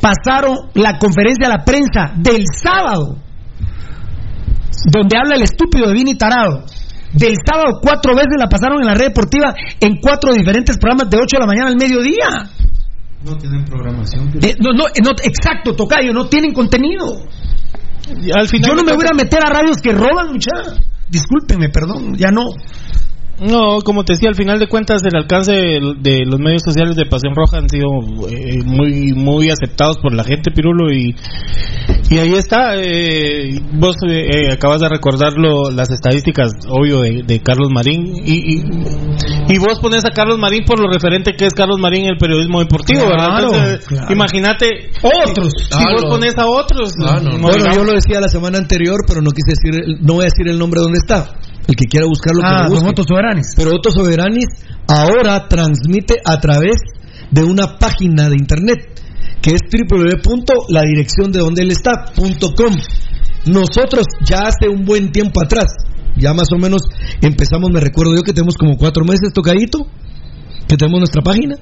pasaron 0.00 0.56
la 0.74 0.98
conferencia 0.98 1.46
a 1.46 1.50
la 1.58 1.64
prensa 1.64 2.12
del 2.16 2.42
sábado, 2.62 3.18
donde 4.86 5.18
habla 5.18 5.34
el 5.34 5.42
estúpido 5.42 5.88
de 5.88 5.94
Vini 5.94 6.14
Tarado. 6.14 6.64
Del 7.12 7.34
sábado 7.44 7.78
cuatro 7.82 8.14
veces 8.14 8.34
la 8.38 8.46
pasaron 8.46 8.80
en 8.80 8.86
la 8.86 8.94
red 8.94 9.08
deportiva 9.08 9.54
en 9.80 10.00
cuatro 10.00 10.32
diferentes 10.32 10.76
programas 10.78 11.10
de 11.10 11.16
8 11.16 11.26
de 11.32 11.40
la 11.40 11.46
mañana 11.46 11.68
al 11.68 11.76
mediodía. 11.76 12.50
No 13.24 13.36
tienen 13.38 13.64
programación. 13.64 14.30
Eh, 14.42 14.54
no, 14.60 14.72
no, 14.72 14.84
no, 14.84 15.10
exacto, 15.24 15.74
Tocayo, 15.74 16.12
no 16.12 16.26
tienen 16.28 16.52
contenido. 16.52 17.26
Al 18.34 18.46
final 18.46 18.70
Yo 18.70 18.74
no 18.76 18.84
me 18.84 18.92
voy 18.92 19.06
a 19.10 19.14
meter 19.14 19.40
a 19.44 19.50
radios 19.50 19.78
que 19.78 19.92
roban, 19.92 20.32
muchacha. 20.32 20.80
Discúlpenme, 21.08 21.70
perdón, 21.70 22.14
ya 22.16 22.30
no. 22.30 22.44
No, 23.38 23.80
como 23.84 24.02
te 24.04 24.14
decía, 24.14 24.30
al 24.30 24.34
final 24.34 24.58
de 24.58 24.66
cuentas 24.66 25.02
el 25.04 25.14
alcance 25.14 25.52
de, 25.52 25.80
de 26.00 26.24
los 26.24 26.40
medios 26.40 26.62
sociales 26.64 26.96
de 26.96 27.04
Pasión 27.04 27.34
Roja 27.34 27.58
han 27.58 27.68
sido 27.68 27.86
eh, 28.30 28.62
muy 28.64 29.12
muy 29.12 29.50
aceptados 29.50 29.98
por 29.98 30.14
la 30.14 30.24
gente, 30.24 30.50
Pirulo, 30.50 30.90
y, 30.90 31.14
y 32.08 32.18
ahí 32.18 32.32
está. 32.34 32.76
eh, 32.76 33.60
vos 33.74 33.94
eh, 34.08 34.26
eh, 34.46 34.52
acabas 34.52 34.80
de 34.80 34.88
recordarlo, 34.88 35.70
las 35.70 35.90
estadísticas, 35.90 36.50
obvio, 36.68 37.02
de, 37.02 37.24
de 37.26 37.40
Carlos 37.42 37.68
Marín, 37.70 38.06
y, 38.24 38.54
y, 38.54 38.62
y 39.48 39.58
vos 39.58 39.80
pones 39.82 40.04
a 40.06 40.10
Carlos 40.10 40.38
Marín 40.38 40.64
por 40.64 40.80
lo 40.80 40.88
referente 40.88 41.32
que 41.34 41.44
es 41.44 41.52
Carlos 41.52 41.78
Marín 41.78 42.04
en 42.04 42.10
el 42.12 42.18
periodismo 42.18 42.60
deportivo, 42.60 43.02
¿verdad? 43.06 43.48
Claro, 43.48 44.12
imagínate, 44.14 44.66
Otros. 45.02 45.52
si 45.70 45.76
Ah, 45.76 45.92
vos 45.92 46.04
pones 46.06 46.38
a 46.38 46.46
otros, 46.46 46.92
Ah, 47.04 47.20
no. 47.22 47.32
no 47.32 47.38
Bueno, 47.48 47.66
yo 47.74 47.84
lo 47.84 47.92
decía 47.92 48.18
la 48.18 48.28
semana 48.28 48.56
anterior, 48.58 48.96
pero 49.06 49.20
no 49.20 49.30
quise 49.30 49.52
decir, 49.60 49.84
el- 49.84 50.00
no 50.00 50.14
voy 50.14 50.22
a 50.22 50.28
decir 50.32 50.48
el 50.48 50.58
nombre 50.58 50.80
donde 50.80 50.96
está. 50.98 51.36
El 51.68 51.74
que 51.74 51.86
quiera 51.86 52.06
buscarlo, 52.06 52.42
que 52.42 52.46
Ah, 52.46 52.52
lo 52.52 52.58
con 52.66 52.68
busque. 52.74 52.86
Pero 53.56 53.74
Otto 53.74 53.90
Soberanis 53.90 54.46
ahora 54.88 55.48
transmite 55.48 56.14
a 56.24 56.38
través 56.40 56.76
de 57.30 57.42
una 57.42 57.78
página 57.78 58.28
de 58.28 58.36
internet 58.36 58.96
que 59.42 59.54
es 59.54 59.60
la 60.68 60.82
dirección 60.82 61.30
de 61.30 61.38
donde 61.38 61.62
él 61.62 61.70
está 61.70 62.06
punto 62.14 62.52
com. 62.54 62.74
Nosotros 63.46 64.06
ya 64.24 64.48
hace 64.48 64.68
un 64.68 64.84
buen 64.84 65.12
tiempo 65.12 65.40
atrás, 65.40 65.66
ya 66.16 66.34
más 66.34 66.48
o 66.52 66.58
menos 66.58 66.82
empezamos, 67.22 67.70
me 67.70 67.80
recuerdo 67.80 68.16
yo 68.16 68.22
que 68.22 68.32
tenemos 68.32 68.56
como 68.56 68.76
cuatro 68.76 69.04
meses 69.04 69.32
tocadito, 69.32 69.86
que 70.66 70.76
tenemos 70.76 70.98
nuestra 70.98 71.22
página, 71.22 71.56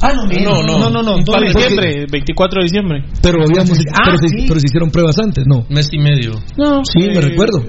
Ah, 0.00 0.12
no, 0.14 0.26
No, 0.26 0.62
no. 0.62 0.78
no, 0.78 0.90
no, 0.90 1.02
no. 1.02 1.24
Para 1.24 1.46
¿dónde? 1.46 1.52
diciembre, 1.54 2.06
24 2.10 2.60
de 2.60 2.64
diciembre. 2.64 3.04
pero 3.22 3.38
habíamos, 3.42 3.78
Ah, 3.92 4.02
pero, 4.04 4.16
se, 4.18 4.28
sí. 4.28 4.44
pero 4.46 4.60
se 4.60 4.66
hicieron 4.66 4.90
pruebas 4.90 5.16
antes, 5.18 5.44
¿no? 5.46 5.66
Mes 5.68 5.88
y 5.92 5.98
medio. 5.98 6.32
No, 6.56 6.82
Sí, 6.84 7.08
me 7.08 7.20
recuerdo. 7.20 7.64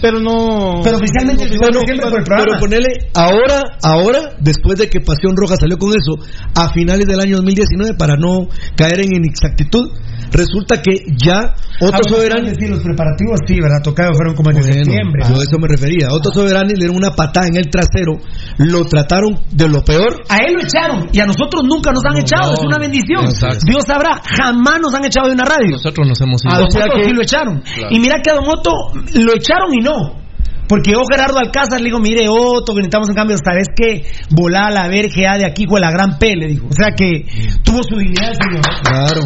Pero 0.00 0.20
no. 0.20 0.80
Pero 0.82 0.96
oficialmente 0.98 1.44
el 1.44 1.50
pero 1.50 2.58
ponele, 2.60 3.10
ahora, 3.14 3.62
ahora, 3.82 4.36
después 4.40 4.78
de 4.78 4.88
que 4.88 5.00
Pasión 5.00 5.36
Roja 5.36 5.56
salió 5.56 5.76
con 5.78 5.90
eso, 5.90 6.18
a 6.54 6.72
finales 6.72 7.06
del 7.06 7.20
año 7.20 7.36
2019, 7.36 7.94
para 7.94 8.16
no 8.16 8.48
caer 8.76 9.00
en 9.00 9.14
inexactitud, 9.16 9.90
resulta 10.32 10.80
que 10.82 10.92
ya 11.16 11.54
Otto 11.82 11.96
Ah, 11.96 12.00
bueno, 12.10 12.16
Soberani... 12.16 12.54
Sí, 12.58 12.66
los 12.68 12.80
preparativos, 12.80 13.40
sí, 13.46 13.54
¿verdad? 13.60 13.80
Tocados 13.82 14.16
fueron 14.16 14.34
como 14.34 14.50
en 14.50 14.58
Bueno, 14.58 14.72
septiembre. 14.74 15.22
yo 15.28 15.40
a 15.40 15.42
eso 15.42 15.56
me 15.58 15.66
refería. 15.68 16.08
Otto 16.10 16.30
Soberani 16.30 16.72
le 16.74 16.80
dieron 16.84 16.96
una 16.96 17.12
patada 17.12 17.46
en 17.48 17.56
el 17.56 17.70
trasero, 17.70 18.20
lo 18.58 18.84
trataron 18.84 19.40
de 19.50 19.68
lo 19.68 19.82
peor. 19.82 20.20
A 20.28 20.36
él 20.44 20.54
lo 20.54 20.60
echaron 20.60 21.08
y 21.12 21.20
a 21.20 21.26
nosotros 21.26 21.62
nunca 21.64 21.90
nos 21.92 22.04
han 22.04 22.18
echado, 22.18 22.52
es 22.52 22.60
una 22.60 22.76
bendición. 22.78 23.24
exacto. 23.24 23.64
Dios 23.66 23.82
sabrá, 23.86 24.20
jamás 24.24 24.80
nos 24.82 24.92
han 24.94 25.04
echado 25.06 25.28
de 25.28 25.34
una 25.34 25.44
radio. 25.44 25.70
Nosotros 25.72 26.06
nos 26.06 26.20
hemos 26.20 26.44
ido. 26.44 26.52
A 26.52 26.70
sea 26.70 26.84
Otto 26.84 26.96
que- 26.96 27.04
sí 27.06 27.12
lo 27.12 27.22
echaron. 27.22 27.62
Y 27.90 27.98
mira 27.98 28.16
que 28.22 28.30
a 28.30 28.34
Don 28.34 28.48
Otto 28.48 28.70
lo 29.14 29.32
echaron 29.34 29.72
y 29.72 29.82
no. 29.82 30.20
Porque 30.68 30.92
yo, 30.92 31.00
Gerardo 31.10 31.38
Alcázar, 31.38 31.80
le 31.80 31.86
digo, 31.86 31.98
mire, 31.98 32.26
Otto, 32.28 32.74
que 32.74 32.80
necesitamos 32.80 33.08
un 33.08 33.14
cambio, 33.16 33.36
¿sabes 33.42 33.66
qué? 33.74 34.04
Volá 34.30 34.66
a 34.66 34.70
la 34.70 34.86
vergea 34.86 35.36
de 35.36 35.44
aquí 35.44 35.64
con 35.66 35.80
la 35.80 35.90
gran 35.90 36.16
P, 36.18 36.36
le 36.36 36.46
dijo. 36.46 36.66
O 36.68 36.72
sea 36.72 36.92
que 36.94 37.26
tuvo 37.64 37.82
su 37.82 37.96
dignidad 37.96 38.32
señor. 38.34 38.62
Claro. 38.84 39.22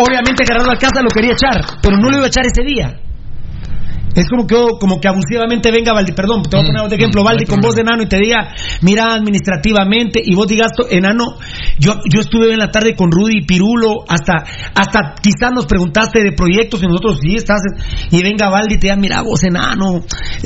Obviamente 0.00 0.46
Gerardo 0.46 0.70
Alcázar 0.70 1.02
lo 1.04 1.10
quería 1.10 1.32
echar, 1.32 1.60
pero 1.82 1.96
no 1.98 2.08
lo 2.08 2.16
iba 2.16 2.24
a 2.24 2.28
echar 2.28 2.46
ese 2.46 2.62
día. 2.62 3.09
Es 4.14 4.26
como 4.28 4.46
que, 4.46 4.56
como 4.80 5.00
que 5.00 5.08
abusivamente 5.08 5.70
venga 5.70 5.92
Valdi, 5.92 6.12
perdón, 6.12 6.42
te 6.42 6.56
voy 6.56 6.64
a 6.64 6.66
poner 6.66 6.82
otro 6.82 6.96
ejemplo, 6.96 7.22
mm, 7.22 7.24
Valdi 7.24 7.44
con 7.46 7.60
voz 7.60 7.74
de 7.74 7.82
enano 7.82 8.02
y 8.02 8.06
te 8.06 8.18
diga, 8.18 8.54
mira 8.82 9.14
administrativamente, 9.14 10.20
y 10.24 10.34
vos 10.34 10.46
digas, 10.46 10.72
enano, 10.90 11.36
yo, 11.78 11.94
yo 12.12 12.20
estuve 12.20 12.52
en 12.52 12.58
la 12.58 12.70
tarde 12.70 12.94
con 12.94 13.10
Rudy 13.10 13.38
y 13.38 13.46
Pirulo, 13.46 14.04
hasta, 14.08 14.44
hasta 14.74 15.14
quizás 15.22 15.52
nos 15.54 15.66
preguntaste 15.66 16.22
de 16.22 16.32
proyectos 16.32 16.82
y 16.82 16.86
nosotros 16.86 17.18
sí 17.22 17.36
estás, 17.36 17.60
y 18.10 18.22
venga 18.22 18.50
Valdi 18.50 18.74
y 18.74 18.78
te 18.78 18.86
diga, 18.88 18.96
mira 18.96 19.22
vos 19.22 19.42
enano, 19.44 20.02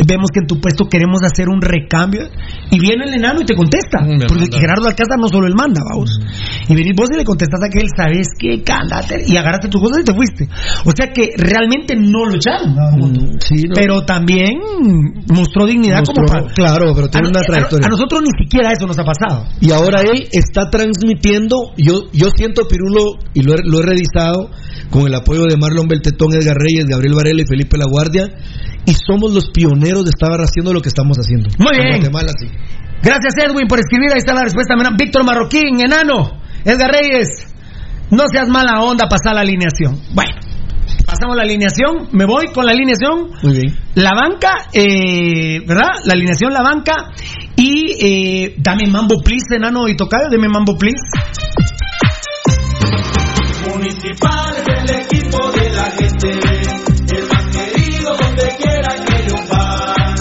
vemos 0.07 0.31
que 0.33 0.41
en 0.41 0.47
tu 0.47 0.61
puesto 0.61 0.85
queremos 0.87 1.23
hacer 1.23 1.49
un 1.49 1.61
recambio, 1.61 2.29
y 2.71 2.79
viene 2.79 3.05
el 3.05 3.15
enano 3.15 3.41
y 3.41 3.45
te 3.45 3.55
contesta, 3.55 4.01
Mm, 4.05 4.19
me 4.19 4.27
porque 4.27 4.43
manda. 4.43 4.59
Gerardo 4.59 4.87
Alcázar 4.89 5.19
no 5.19 5.29
solo 5.29 5.47
él 5.47 5.55
manda, 5.55 5.81
vamos, 5.89 6.21
y 6.69 6.75
venís 6.75 6.95
vos 6.97 7.09
y 7.13 7.17
le 7.17 7.25
contestás 7.25 7.61
a 7.63 7.67
aquel, 7.67 7.89
sabes 7.97 8.29
qué, 8.39 8.63
cándate, 8.63 9.25
y 9.27 9.37
agarraste 9.37 9.69
tus 9.69 9.81
cosas 9.81 10.01
y 10.03 10.05
te 10.05 10.15
fuiste, 10.15 10.49
o 10.85 10.91
sea 10.95 11.13
que 11.13 11.31
realmente 11.37 11.95
no 11.97 12.27
lo 12.27 12.35
echaron, 12.37 12.75
¿no? 12.75 13.07
Mm, 13.07 13.39
sí, 13.41 13.54
no. 13.63 13.75
pero 13.75 14.05
también 14.05 14.59
mostró 15.33 15.67
dignidad 15.67 16.01
Mostró- 16.01 16.25
como 16.27 16.49
claro, 16.55 16.93
pero 16.95 17.09
tiene 17.09 17.29
a, 17.29 17.31
una 17.31 17.41
trayectoria. 17.41 17.87
a 17.87 17.91
nosotros 17.91 18.23
ni 18.23 18.45
siquiera 18.45 18.73
eso 18.73 18.87
nos 18.87 18.99
ha 18.99 19.05
pasado. 19.05 19.45
Y 19.61 19.71
ahora 19.71 20.03
él 20.03 20.29
está 20.33 20.69
transmitiendo, 20.71 21.73
yo, 21.77 22.11
yo 22.13 22.29
siento 22.37 22.67
Pirulo, 22.69 23.19
y 23.35 23.43
lo 23.43 23.55
he, 23.55 23.59
lo 23.65 23.81
he 23.81 23.87
revisado, 23.87 24.51
con 24.91 25.07
el 25.07 25.15
apoyo 25.15 25.45
de 25.47 25.57
Marlon 25.57 25.89
Beltetón, 25.89 26.33
Edgar 26.35 26.57
Reyes, 26.57 26.85
Gabriel 26.89 27.15
Varela 27.15 27.43
y 27.43 27.47
Felipe 27.47 27.77
La 27.79 27.87
Guardia, 27.91 28.29
y 28.87 28.93
somos 28.95 29.33
los 29.33 29.49
pioneros 29.51 30.05
de 30.05 30.11
estar 30.11 30.39
haciendo 30.41 30.73
lo 30.73 30.81
que 30.81 30.89
estamos 30.89 31.17
haciendo. 31.19 31.49
Muy 31.59 31.73
En 31.75 31.83
bien. 31.83 31.97
Guatemala, 32.01 32.33
sí. 32.39 32.49
Gracias 33.03 33.35
Edwin 33.39 33.67
por 33.69 33.79
escribir, 33.79 34.11
ahí 34.13 34.19
está 34.19 34.35
la 34.35 34.45
respuesta. 34.45 34.75
Víctor 34.99 35.25
Marroquín, 35.25 35.81
enano, 35.81 36.41
Edgar 36.65 36.91
Reyes, 36.91 37.29
no 38.11 38.25
seas 38.31 38.49
mala 38.49 38.81
onda, 38.83 39.07
pasa 39.09 39.35
la 39.35 39.41
alineación. 39.43 39.99
Bueno, 40.15 40.33
pasamos 41.15 41.37
la 41.37 41.43
alineación, 41.43 42.09
me 42.13 42.25
voy 42.25 42.49
con 42.53 42.67
la 42.67 42.73
alineación. 42.73 43.31
Muy 43.43 43.53
bien. 43.53 43.79
La 43.95 44.11
banca, 44.15 44.67
eh, 44.73 45.61
¿verdad? 45.65 46.03
La 46.05 46.15
alineación, 46.15 46.53
la 46.53 46.63
banca. 46.63 47.13
Y 47.57 47.95
eh, 48.01 48.55
dame 48.59 48.91
mambo, 48.91 49.23
please, 49.23 49.55
enano 49.55 49.87
y 49.89 49.97
tocayo, 49.97 50.29
dame 50.29 50.49
mambo, 50.49 50.77
please. 50.77 50.99
Municipal 53.71 54.55
es 54.57 54.91
el 54.91 55.01
equipo 55.01 55.53
de 55.53 55.71
la 55.71 55.85
gente, 55.85 56.31
el 57.17 57.29
más 57.29 57.47
querido 57.47 58.17
donde 58.17 58.57
quiera 58.59 58.95
que 59.05 59.23
ellos 59.23 59.49
van. 59.49 60.15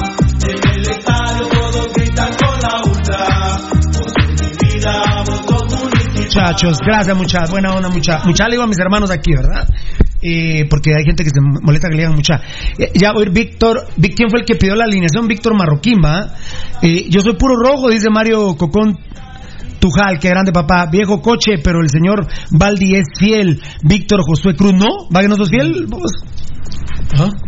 En 0.43 0.75
el 0.75 0.89
estadio 0.89 1.47
todos 1.47 1.93
gritan 1.93 2.31
con 2.35 2.61
la 2.61 2.81
ultra, 2.85 3.57
vos 3.73 3.95
sos 3.95 4.13
mi 4.39 4.67
vida, 4.67 5.23
vos 5.25 5.41
sos 5.47 5.81
municipal. 5.81 6.23
Muchachos, 6.23 6.77
gracias, 6.85 7.17
muchachos. 7.17 7.51
Buena 7.51 7.73
onda, 7.73 7.89
mucha. 7.89 8.21
Mucha 8.25 8.45
le 8.45 8.51
digo 8.51 8.63
a 8.63 8.67
mis 8.67 8.79
hermanos 8.79 9.09
aquí, 9.09 9.33
¿verdad? 9.33 9.67
Eh, 10.25 10.65
porque 10.69 10.91
hay 10.95 11.03
gente 11.03 11.23
que 11.23 11.29
se 11.29 11.41
molesta 11.41 11.89
que 11.89 11.95
le 11.95 12.03
digan 12.03 12.15
mucha. 12.15 12.41
Eh, 12.77 12.91
ya, 12.93 13.11
oír, 13.11 13.29
Víctor, 13.29 13.87
¿quién 14.15 14.29
fue 14.29 14.39
el 14.39 14.45
que 14.45 14.55
pidió 14.55 14.73
la 14.75 14.85
alineación? 14.85 15.27
Víctor 15.27 15.53
Marroquín, 15.57 15.99
¿va? 16.03 16.33
Eh, 16.81 17.07
yo 17.09 17.21
soy 17.21 17.35
puro 17.35 17.55
rojo, 17.55 17.89
dice 17.89 18.09
Mario 18.09 18.55
Cocón. 18.55 18.97
Tujal, 19.79 20.17
qué 20.17 20.29
grande 20.29 20.53
papá, 20.53 20.85
viejo 20.89 21.21
coche, 21.21 21.55
pero 21.61 21.81
el 21.81 21.89
señor 21.89 22.25
Baldi 22.51 22.95
es 22.95 23.03
fiel. 23.19 23.61
Víctor 23.83 24.21
Josué 24.25 24.55
Cruz, 24.55 24.73
¿no? 24.73 25.09
¿Va 25.13 25.19
que 25.19 25.27
no 25.27 25.35
sos 25.35 25.49
fiel? 25.49 25.87
¿Vos? 25.87 26.11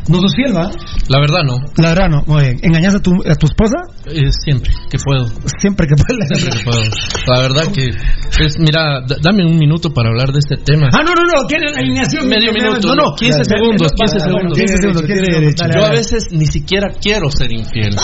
¿No 0.08 0.20
sos 0.22 0.36
fiel, 0.36 0.56
va? 0.56 0.70
La 1.10 1.20
verdad 1.20 1.42
no. 1.46 1.58
La 1.78 1.90
verdad, 1.90 2.10
no. 2.10 2.22
Muy 2.28 2.44
bien. 2.44 2.60
¿Engañas 2.62 2.96
a 2.96 3.00
tu, 3.02 3.12
a 3.26 3.36
tu 3.36 3.48
esposa? 3.48 3.78
Eh, 4.06 4.30
siempre 4.46 4.70
que 4.90 4.98
puedo. 5.04 5.26
Siempre 5.60 5.88
que 5.88 5.96
puedes. 5.96 6.28
Siempre 6.30 6.60
que 6.60 6.64
puedo. 6.66 6.82
La 7.28 7.42
verdad 7.42 7.72
que 7.74 7.90
es, 7.90 8.60
mira, 8.60 9.02
dame 9.22 9.46
un 9.46 9.58
minuto 9.58 9.90
para 9.94 10.10
hablar 10.10 10.32
de 10.32 10.40
este 10.40 10.58
tema. 10.58 10.90
Ah, 10.94 11.02
no, 11.04 11.14
no, 11.14 11.22
no, 11.26 11.48
¿quiere 11.48 11.72
la 11.72 11.80
alineación? 11.80 12.28
Medio 12.28 12.52
minuto, 12.54 12.88
No, 12.88 12.96
no, 12.96 13.16
15 13.16 13.44
segundos, 13.46 13.92
15 13.94 14.18
Vale, 14.20 14.34
bueno, 14.34 14.50
segundos. 14.54 14.58
15 14.58 14.78
segundos, 14.78 15.02
15 15.02 15.14
Tiene 15.14 15.26
segundos. 15.26 15.42
derecho. 15.42 15.64
Dale, 15.66 15.74
Yo 15.80 15.86
a 15.86 15.90
veces 15.92 16.28
ni 16.32 16.46
siquiera 16.46 16.88
quiero 17.02 17.32
ser 17.32 17.52
infiel, 17.52 17.96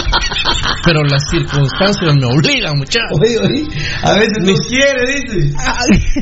pero 0.86 1.04
las 1.04 1.24
circunstancias 1.30 2.16
me 2.16 2.26
obligan, 2.26 2.74
muchachos. 2.78 3.18
A 4.04 4.14
veces 4.18 4.38
no 4.42 4.54
quiere, 4.68 5.02
dice. 5.06 5.54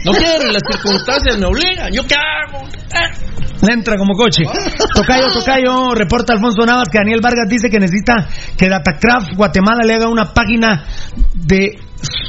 No 0.06 0.12
quiero, 0.12 0.52
las 0.52 0.64
circunstancias 0.72 1.38
me 1.40 1.46
obligan. 1.46 1.92
¿Yo 1.94 2.04
qué 2.08 2.16
hago? 2.16 2.68
Le 3.62 3.74
entra 3.74 3.98
como 3.98 4.14
coche. 4.16 4.44
Tocayo, 5.20 5.40
Tocayo, 5.40 5.96
reporta 5.96 6.34
Alfonso 6.34 6.66
Navas 6.66 6.90
que 6.92 6.98
Daniel 6.98 7.20
Vargas 7.22 7.48
dice 7.50 7.70
que 7.70 7.80
necesita 7.80 8.28
que 8.58 8.70
Datacraft 8.70 9.36
Guatemala 9.36 9.84
le 9.86 9.96
haga 9.96 10.10
una 10.10 10.34
página 10.34 10.86
de, 11.34 11.80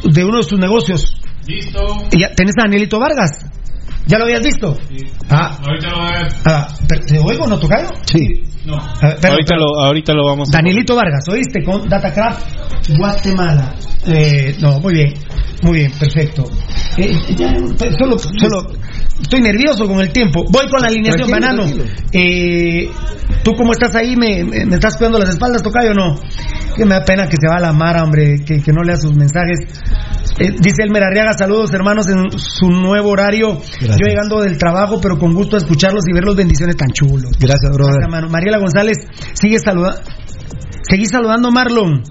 de 0.05 0.25
uno 0.25 0.39
de 0.39 0.43
sus 0.43 0.59
negocios. 0.59 1.17
Listo. 1.47 1.81
Y 2.11 2.21
ya, 2.21 2.35
¿Tenés 2.35 2.55
a 2.59 2.65
Danielito 2.65 2.99
Vargas? 2.99 3.39
¿Ya 4.07 4.19
lo 4.19 4.25
habías 4.25 4.43
visto? 4.43 4.77
Ah, 5.29 5.59
Ahorita 5.63 5.91
lo 5.91 5.99
va 5.99 6.09
a 6.09 6.23
ver. 6.23 6.33
ah, 6.47 6.69
¿te, 7.07 7.19
oigo 7.19 7.47
no, 7.47 7.59
Tocayo? 7.59 7.89
Sí. 8.05 8.43
No. 8.65 8.75
A 8.77 9.07
ver, 9.07 9.27
ahorita, 9.27 9.57
lo, 9.57 9.81
ahorita 9.81 10.13
lo 10.13 10.25
vamos 10.27 10.49
a... 10.49 10.53
Danielito 10.59 10.95
Vargas, 10.97 11.25
¿oíste? 11.31 11.63
Con 11.65 11.89
Datacraft 11.89 12.47
Guatemala. 12.97 13.75
Eh, 14.07 14.57
no, 14.61 14.81
muy 14.81 14.95
bien, 14.95 15.15
muy 15.63 15.79
bien, 15.79 15.93
perfecto. 15.99 16.45
Eh, 16.97 17.15
ya, 17.37 17.55
solo, 17.99 18.19
solo, 18.19 18.67
estoy 19.21 19.41
nervioso 19.41 19.87
con 19.87 20.01
el 20.01 20.11
tiempo. 20.11 20.45
Voy 20.51 20.69
con 20.69 20.81
la 20.81 20.89
alineación, 20.89 21.31
banano. 21.31 21.65
Eh, 22.13 22.91
¿Tú 23.45 23.53
cómo 23.55 23.73
estás 23.73 23.95
ahí? 23.95 24.17
¿Me, 24.17 24.45
me, 24.45 24.75
estás 24.75 24.97
cuidando 24.97 25.19
las 25.19 25.31
espaldas, 25.31 25.63
Tocayo 25.63 25.93
o 25.93 25.95
no? 25.95 26.15
Que 26.77 26.85
me 26.85 26.95
da 26.95 27.05
pena 27.05 27.29
que 27.29 27.37
se 27.41 27.49
va 27.49 27.61
la 27.61 27.73
Mara, 27.73 28.03
hombre, 28.03 28.37
que, 28.45 28.61
que 28.63 28.73
no 28.73 28.83
lea 28.83 28.97
sus 28.97 29.15
mensajes. 29.15 29.61
Eh, 30.39 30.55
dice 30.59 30.83
Elmer 30.85 31.03
Arriaga, 31.05 31.33
saludos 31.35 31.73
hermanos 31.73 32.07
en 32.09 32.39
su 32.39 32.69
nuevo 32.69 33.11
horario. 33.11 33.61
Gracias. 33.91 34.09
Yo 34.09 34.11
llegando 34.11 34.41
del 34.43 34.59
trabajo, 34.59 35.01
pero 35.01 35.19
con 35.19 35.35
gusto 35.35 35.57
escucharlos 35.57 36.05
y 36.09 36.13
verlos. 36.13 36.37
Bendiciones 36.37 36.77
tan 36.77 36.91
chulos. 36.91 37.33
Gracias, 37.39 37.71
brother. 37.73 38.09
Gracias. 38.09 38.31
Mariela 38.31 38.59
González, 38.59 38.97
sigue 39.35 39.59
saludando. 39.59 40.01
Seguí 40.83 41.07
saludando, 41.07 41.51
Marlon. 41.51 42.03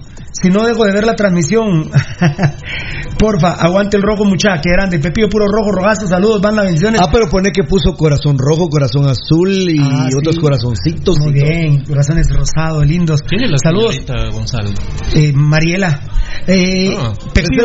Si 0.42 0.48
no 0.48 0.64
dejo 0.64 0.84
de 0.84 0.92
ver 0.92 1.04
la 1.04 1.14
transmisión. 1.14 1.90
Porfa, 3.18 3.52
aguante 3.52 3.96
el 3.98 4.02
rojo, 4.02 4.24
muchacha, 4.24 4.60
que 4.62 4.70
grande. 4.70 4.98
Pepillo 4.98 5.28
puro 5.28 5.44
rojo, 5.46 5.70
rogazo, 5.72 6.06
saludos, 6.06 6.40
banda, 6.40 6.62
bendiciones. 6.62 7.00
Ah, 7.02 7.08
pero 7.12 7.28
pone 7.28 7.50
que 7.52 7.64
puso 7.64 7.92
corazón 7.94 8.36
rojo, 8.38 8.68
corazón 8.68 9.06
azul 9.06 9.50
y 9.68 9.78
Ah, 9.82 10.08
otros 10.18 10.36
sí. 10.36 10.40
corazoncitos. 10.40 11.18
Muy 11.20 11.34
todo. 11.34 11.44
bien, 11.44 11.84
corazones 11.84 12.26
rosados, 12.34 12.86
lindos. 12.86 13.20
¿Quién 13.22 13.42
es 13.44 13.50
la 13.50 13.58
Saludos, 13.58 13.94
señorita 13.96 14.30
Gonzalo? 14.32 14.70
eh, 15.14 15.32
Mariela. 15.34 16.00
Eh, 16.46 16.94
Ah, 16.98 17.12
Pepillo. 17.34 17.64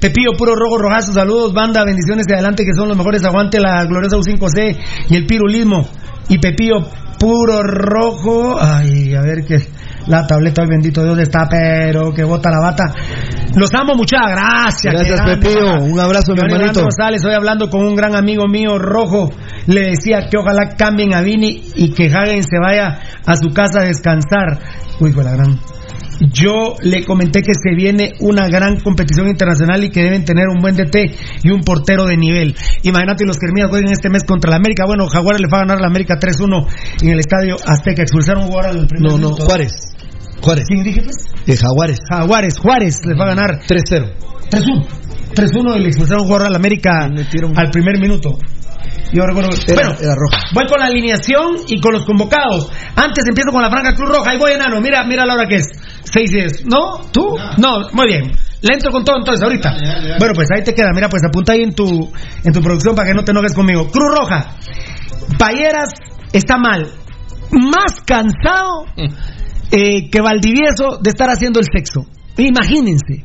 Pepillo 0.00 0.30
Puro 0.38 0.54
Rojo 0.54 0.78
Rojazo, 0.78 1.12
saludos, 1.12 1.52
banda, 1.52 1.84
bendiciones 1.84 2.24
y 2.28 2.32
adelante 2.32 2.64
que 2.64 2.72
son 2.74 2.88
los 2.88 2.96
mejores. 2.96 3.22
Aguante 3.24 3.60
la 3.60 3.84
gloriosa 3.84 4.16
U5C 4.16 4.78
y 5.10 5.16
el 5.16 5.26
pirulismo. 5.26 5.86
Y 6.30 6.38
Pepillo 6.38 6.76
Puro 7.18 7.62
Rojo, 7.62 8.56
ay, 8.58 9.14
a 9.14 9.20
ver 9.20 9.44
qué. 9.46 9.56
La 10.06 10.26
tableta, 10.26 10.62
hoy 10.62 10.68
bendito 10.68 11.02
Dios 11.04 11.18
está, 11.18 11.46
pero 11.48 12.12
que 12.12 12.24
bota 12.24 12.50
la 12.50 12.60
bata. 12.60 12.84
Los 13.54 13.70
amo, 13.74 13.94
muchas 13.94 14.20
gracias. 14.30 14.94
Gracias, 14.94 15.20
Pepillo. 15.22 15.82
Un 15.82 15.98
abrazo, 15.98 16.34
mi 16.34 16.40
hermanito. 16.40 16.84
Rosales, 16.84 17.24
hoy 17.24 17.34
hablando 17.34 17.68
con 17.68 17.84
un 17.84 17.94
gran 17.94 18.14
amigo 18.14 18.46
mío, 18.46 18.78
Rojo. 18.78 19.30
Le 19.66 19.90
decía 19.90 20.28
que 20.30 20.36
ojalá 20.38 20.76
cambien 20.76 21.14
a 21.14 21.20
Vini 21.20 21.62
y 21.74 21.92
que 21.92 22.06
Hagen 22.06 22.42
se 22.42 22.58
vaya 22.58 22.98
a 23.26 23.36
su 23.36 23.50
casa 23.50 23.80
a 23.80 23.84
descansar. 23.84 24.58
Uy, 25.00 25.12
fue 25.12 25.24
la 25.24 25.32
gran. 25.32 25.58
Yo 26.32 26.74
le 26.82 27.04
comenté 27.04 27.40
que 27.40 27.52
se 27.54 27.74
viene 27.74 28.12
una 28.20 28.48
gran 28.48 28.78
competición 28.80 29.28
internacional 29.28 29.82
y 29.84 29.90
que 29.90 30.02
deben 30.02 30.24
tener 30.24 30.48
un 30.48 30.60
buen 30.60 30.76
DT 30.76 31.14
y 31.42 31.50
un 31.50 31.60
portero 31.60 32.04
de 32.04 32.16
nivel. 32.16 32.54
Imagínate 32.82 33.24
los 33.24 33.38
que 33.38 33.46
jueguen 33.48 33.90
este 33.90 34.10
mes 34.10 34.24
contra 34.24 34.50
la 34.50 34.56
América. 34.56 34.84
Bueno, 34.86 35.06
Jaguares 35.06 35.40
le 35.40 35.48
va 35.48 35.58
a 35.58 35.60
ganar 35.62 35.80
la 35.80 35.86
América 35.86 36.18
3-1 36.18 36.66
en 37.02 37.08
el 37.08 37.20
estadio 37.20 37.56
Azteca. 37.66 38.02
Expulsaron 38.02 38.42
a 38.42 38.46
un 38.46 38.52
jugador 38.52 38.76
al 38.78 38.86
primer 38.86 39.12
No, 39.12 39.18
no, 39.18 39.28
minuto. 39.30 39.44
Juárez. 39.46 39.72
Juárez. 40.42 40.64
¿Quién 40.68 40.82
dije 40.82 41.02
pues? 41.02 41.16
De 41.46 41.56
Jaguares. 41.56 41.98
Jaguares, 42.08 42.58
Juárez 42.58 42.96
les 43.06 43.18
va 43.18 43.24
a 43.24 43.34
ganar 43.34 43.60
3-0. 43.66 44.12
3-1. 44.50 44.86
3-1 45.34 45.76
y 45.76 45.80
le 45.80 45.88
expulsaron 45.88 46.20
a 46.20 46.22
un 46.22 46.28
jugador 46.28 46.46
a 46.48 46.50
la 46.50 46.56
América 46.58 47.08
metieron- 47.08 47.56
al 47.58 47.70
primer 47.70 47.98
minuto. 47.98 48.36
Yo 49.12 49.22
recuerdo. 49.26 49.50
Era, 49.66 49.74
bueno, 49.88 49.96
era 50.00 50.14
roja. 50.14 50.44
Voy 50.54 50.66
con 50.66 50.78
la 50.78 50.86
alineación 50.86 51.56
y 51.68 51.80
con 51.80 51.92
los 51.92 52.04
convocados. 52.04 52.70
Antes 52.94 53.24
empiezo 53.28 53.50
con 53.50 53.60
la 53.62 53.68
Franca 53.70 53.94
Cruz 53.94 54.08
Roja. 54.08 54.30
Ahí 54.30 54.38
voy, 54.38 54.52
enano. 54.52 54.80
Mira, 54.80 55.04
mira 55.04 55.26
la 55.26 55.34
hora 55.34 55.46
que 55.48 55.56
es. 55.56 55.66
6 56.12 56.30
10. 56.30 56.66
¿No? 56.66 57.00
¿Tú? 57.12 57.36
No, 57.58 57.88
muy 57.92 58.06
bien. 58.06 58.30
Le 58.62 58.74
entro 58.74 58.90
con 58.90 59.04
todo 59.04 59.16
entonces 59.18 59.42
ahorita. 59.42 59.70
Dale, 59.70 59.86
dale, 59.86 60.08
dale. 60.08 60.18
Bueno, 60.18 60.34
pues 60.34 60.48
ahí 60.54 60.62
te 60.62 60.74
queda. 60.74 60.90
Mira, 60.94 61.08
pues 61.08 61.22
apunta 61.24 61.52
ahí 61.52 61.62
en 61.62 61.74
tu, 61.74 62.10
en 62.44 62.52
tu 62.52 62.60
producción 62.60 62.94
para 62.94 63.08
que 63.08 63.14
no 63.14 63.24
te 63.24 63.30
enojes 63.30 63.54
conmigo. 63.54 63.88
Cruz 63.88 64.10
Roja. 64.18 64.56
Payeras 65.38 65.90
está 66.32 66.58
mal. 66.58 66.88
Más 67.52 68.00
cansado 68.04 68.84
eh, 69.70 70.10
que 70.10 70.20
Valdivieso 70.20 70.98
de 71.00 71.10
estar 71.10 71.30
haciendo 71.30 71.60
el 71.60 71.66
sexo. 71.72 72.06
Imagínense. 72.36 73.24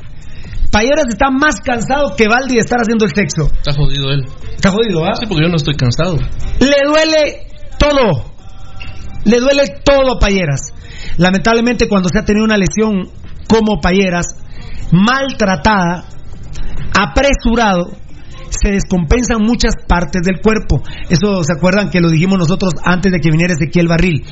Payeras 0.71 1.05
está 1.07 1.29
más 1.31 1.61
cansado 1.61 2.15
que 2.17 2.27
Valdi 2.27 2.55
de 2.55 2.59
estar 2.59 2.79
haciendo 2.79 3.05
el 3.05 3.11
sexo. 3.15 3.49
Está 3.55 3.71
jodido 3.71 4.11
él. 4.11 4.25
Está 4.55 4.71
jodido, 4.71 5.05
¿ah? 5.05 5.13
Sí, 5.17 5.25
porque 5.25 5.43
yo 5.43 5.49
no 5.49 5.55
estoy 5.55 5.75
cansado. 5.75 6.17
Le 6.59 6.75
duele 6.85 7.47
todo. 7.79 8.25
Le 9.23 9.39
duele 9.39 9.63
todo 9.85 10.15
a 10.15 10.19
Payeras. 10.19 10.74
Lamentablemente 11.17 11.87
cuando 11.87 12.09
se 12.09 12.19
ha 12.19 12.25
tenido 12.25 12.45
una 12.45 12.57
lesión 12.57 13.09
como 13.47 13.79
Payeras, 13.79 14.27
maltratada, 14.91 16.05
apresurado, 16.99 17.91
se 18.65 18.71
descompensan 18.71 19.41
muchas 19.43 19.75
partes 19.87 20.23
del 20.23 20.41
cuerpo. 20.41 20.81
Eso 21.07 21.43
se 21.43 21.53
acuerdan 21.55 21.89
que 21.91 22.01
lo 22.01 22.09
dijimos 22.09 22.39
nosotros 22.39 22.73
antes 22.83 23.11
de 23.11 23.19
que 23.19 23.29
viniera 23.29 23.53
Ezequiel 23.53 23.87
Barril. 23.87 24.23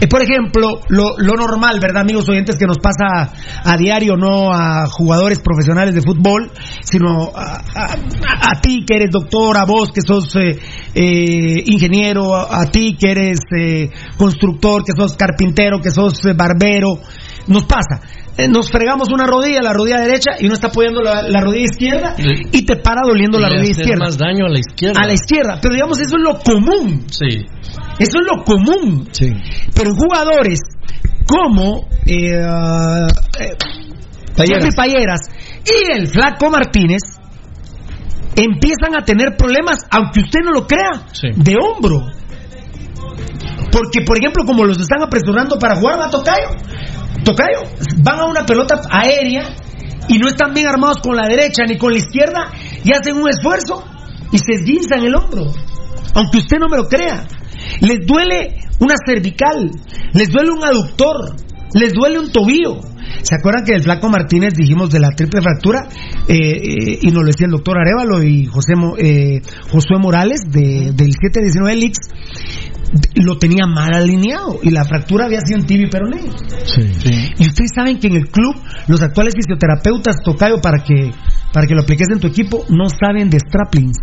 Eh, 0.00 0.06
por 0.08 0.20
ejemplo, 0.22 0.80
lo, 0.88 1.16
lo 1.16 1.32
normal, 1.34 1.78
¿verdad, 1.80 2.02
amigos 2.02 2.28
oyentes, 2.28 2.56
que 2.56 2.66
nos 2.66 2.78
pasa 2.78 3.32
a 3.64 3.76
diario, 3.78 4.16
no 4.16 4.52
a 4.52 4.86
jugadores 4.90 5.38
profesionales 5.40 5.94
de 5.94 6.02
fútbol, 6.02 6.50
sino 6.82 7.30
a, 7.34 7.62
a- 7.74 7.96
a 8.50 8.60
ti 8.60 8.84
que 8.86 8.96
eres 8.96 9.10
doctor, 9.10 9.56
a 9.56 9.64
vos 9.64 9.90
que 9.90 10.02
sos 10.02 10.34
eh, 10.36 10.58
eh, 10.94 11.62
ingeniero, 11.66 12.34
a, 12.36 12.66
ti 12.66 12.94
que 12.98 13.10
eres 13.10 13.38
constructor, 14.16 14.84
que 14.84 14.92
sos 14.96 15.16
carpintero, 15.16 15.80
que 15.80 15.90
sos 15.90 16.20
barbero, 16.36 16.98
nos 17.48 17.64
pasa. 17.64 18.00
Eh, 18.36 18.46
Nos 18.48 18.70
fregamos 18.70 19.08
una 19.12 19.26
rodilla, 19.26 19.60
la 19.62 19.72
rodilla 19.72 19.98
derecha, 20.00 20.32
y 20.38 20.46
uno 20.46 20.54
está 20.54 20.68
apoyando 20.68 21.00
la, 21.02 21.22
la 21.22 21.40
rodilla 21.40 21.64
izquierda 21.64 22.14
y 22.52 22.64
te 22.64 22.76
para 22.76 23.00
doliendo 23.04 23.38
la 23.40 23.48
rodilla 23.48 23.72
hacer 23.72 23.80
izquierda. 23.82 24.04
más 24.04 24.16
daño 24.16 24.46
a 24.46 24.48
la 24.48 24.58
izquierda. 24.60 25.00
A 25.02 25.06
la 25.08 25.12
izquierda, 25.14 25.58
pero 25.60 25.74
digamos, 25.74 25.98
eso 26.00 26.16
es 26.16 26.22
lo 26.22 26.38
común. 26.38 27.04
Sí. 27.10 27.46
Eso 27.98 28.18
es 28.20 28.26
lo 28.26 28.44
común. 28.44 29.08
Sí. 29.10 29.32
Pero 29.74 29.90
jugadores 29.96 30.60
como 31.26 31.88
eh, 32.06 32.30
eh, 32.30 33.56
Payeras. 34.36 34.62
Jeffrey 34.64 34.70
Payeras 34.76 35.20
y 35.66 35.92
el 35.98 36.06
Flaco 36.06 36.48
Martínez 36.48 37.00
empiezan 38.36 38.96
a 38.96 39.04
tener 39.04 39.36
problemas, 39.36 39.78
aunque 39.90 40.20
usted 40.20 40.40
no 40.44 40.52
lo 40.52 40.66
crea, 40.66 41.06
Sí. 41.12 41.28
de 41.34 41.56
hombro. 41.60 42.02
Porque, 43.72 44.00
por 44.06 44.16
ejemplo, 44.16 44.44
como 44.46 44.64
los 44.64 44.80
están 44.80 45.02
apresurando 45.02 45.58
para 45.58 45.76
jugar, 45.76 46.00
va 46.00 46.08
Tocayo. 46.08 46.48
Tocayo, 47.24 47.62
van 48.02 48.20
a 48.20 48.24
una 48.24 48.46
pelota 48.46 48.80
aérea 48.90 49.54
y 50.08 50.18
no 50.18 50.28
están 50.28 50.54
bien 50.54 50.66
armados 50.66 50.98
con 50.98 51.16
la 51.16 51.26
derecha 51.28 51.64
ni 51.66 51.76
con 51.76 51.92
la 51.92 51.98
izquierda 51.98 52.50
y 52.84 52.92
hacen 52.92 53.16
un 53.16 53.28
esfuerzo 53.28 53.84
y 54.32 54.38
se 54.38 54.52
esguinzan 54.52 55.04
el 55.04 55.14
hombro. 55.14 55.52
Aunque 56.14 56.38
usted 56.38 56.58
no 56.58 56.68
me 56.68 56.76
lo 56.76 56.88
crea. 56.88 57.26
Les 57.80 58.06
duele 58.06 58.60
una 58.80 58.94
cervical, 59.04 59.70
les 60.12 60.30
duele 60.30 60.50
un 60.50 60.64
aductor, 60.64 61.36
les 61.74 61.92
duele 61.92 62.18
un 62.18 62.30
tobillo. 62.32 62.80
¿Se 63.22 63.34
acuerdan 63.34 63.64
que 63.64 63.72
del 63.72 63.82
Flaco 63.82 64.08
Martínez 64.08 64.54
dijimos 64.54 64.90
de 64.90 65.00
la 65.00 65.08
triple 65.10 65.40
fractura? 65.42 65.88
Eh, 66.28 66.34
eh, 66.36 66.98
y 67.02 67.06
nos 67.10 67.22
lo 67.22 67.26
decía 67.26 67.46
el 67.46 67.52
doctor 67.52 67.78
Arevalo 67.78 68.22
y 68.22 68.46
José, 68.46 68.74
Mo- 68.76 68.96
eh, 68.98 69.40
Josué 69.70 69.98
Morales 69.98 70.40
de- 70.50 70.92
del 70.94 71.12
719 71.12 71.74
Lix. 71.76 71.98
Lo 73.16 73.36
tenía 73.38 73.66
mal 73.66 73.92
alineado 73.94 74.60
y 74.62 74.70
la 74.70 74.82
fractura 74.84 75.26
había 75.26 75.40
sido 75.40 75.58
en 75.60 75.66
tibio 75.66 75.86
y 75.88 75.90
peroné. 75.90 76.20
Y 77.38 77.46
ustedes 77.46 77.70
saben 77.74 77.98
que 77.98 78.06
en 78.06 78.16
el 78.16 78.28
club 78.28 78.54
los 78.86 79.02
actuales 79.02 79.34
fisioterapeutas 79.34 80.16
tocayo 80.24 80.60
para 80.62 80.82
que 80.82 81.10
para 81.52 81.66
que 81.66 81.74
lo 81.74 81.82
apliques 81.82 82.08
en 82.12 82.20
tu 82.20 82.28
equipo 82.28 82.64
no 82.70 82.88
saben 82.88 83.28
de 83.30 83.38
straplings. 83.40 83.98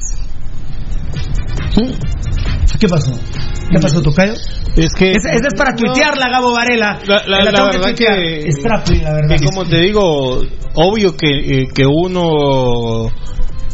¿Qué 2.80 2.88
pasó? 2.88 3.11
¿Qué 3.71 3.80
pasó, 3.80 4.01
Tocayo? 4.01 4.34
Es 4.76 4.93
que. 4.97 5.11
Esa, 5.11 5.30
esa 5.32 5.47
es 5.47 5.53
para 5.57 5.71
No. 5.71 5.78
tuitearla, 5.78 6.30
Gabo 6.30 6.53
Varela. 6.53 6.99
La, 7.05 7.23
la- 7.26 7.43
la 7.45 7.51
que 7.71 7.78
verdad 7.78 7.95
que, 7.95 8.51
Strapling, 8.51 9.03
la 9.03 9.13
verdad. 9.13 9.36
que 9.38 9.45
como 9.45 9.63
te 9.65 9.80
digo, 9.80 10.41
obvio 10.73 11.15
que, 11.15 11.30
eh, 11.30 11.67
que 11.73 11.86
uno 11.86 13.07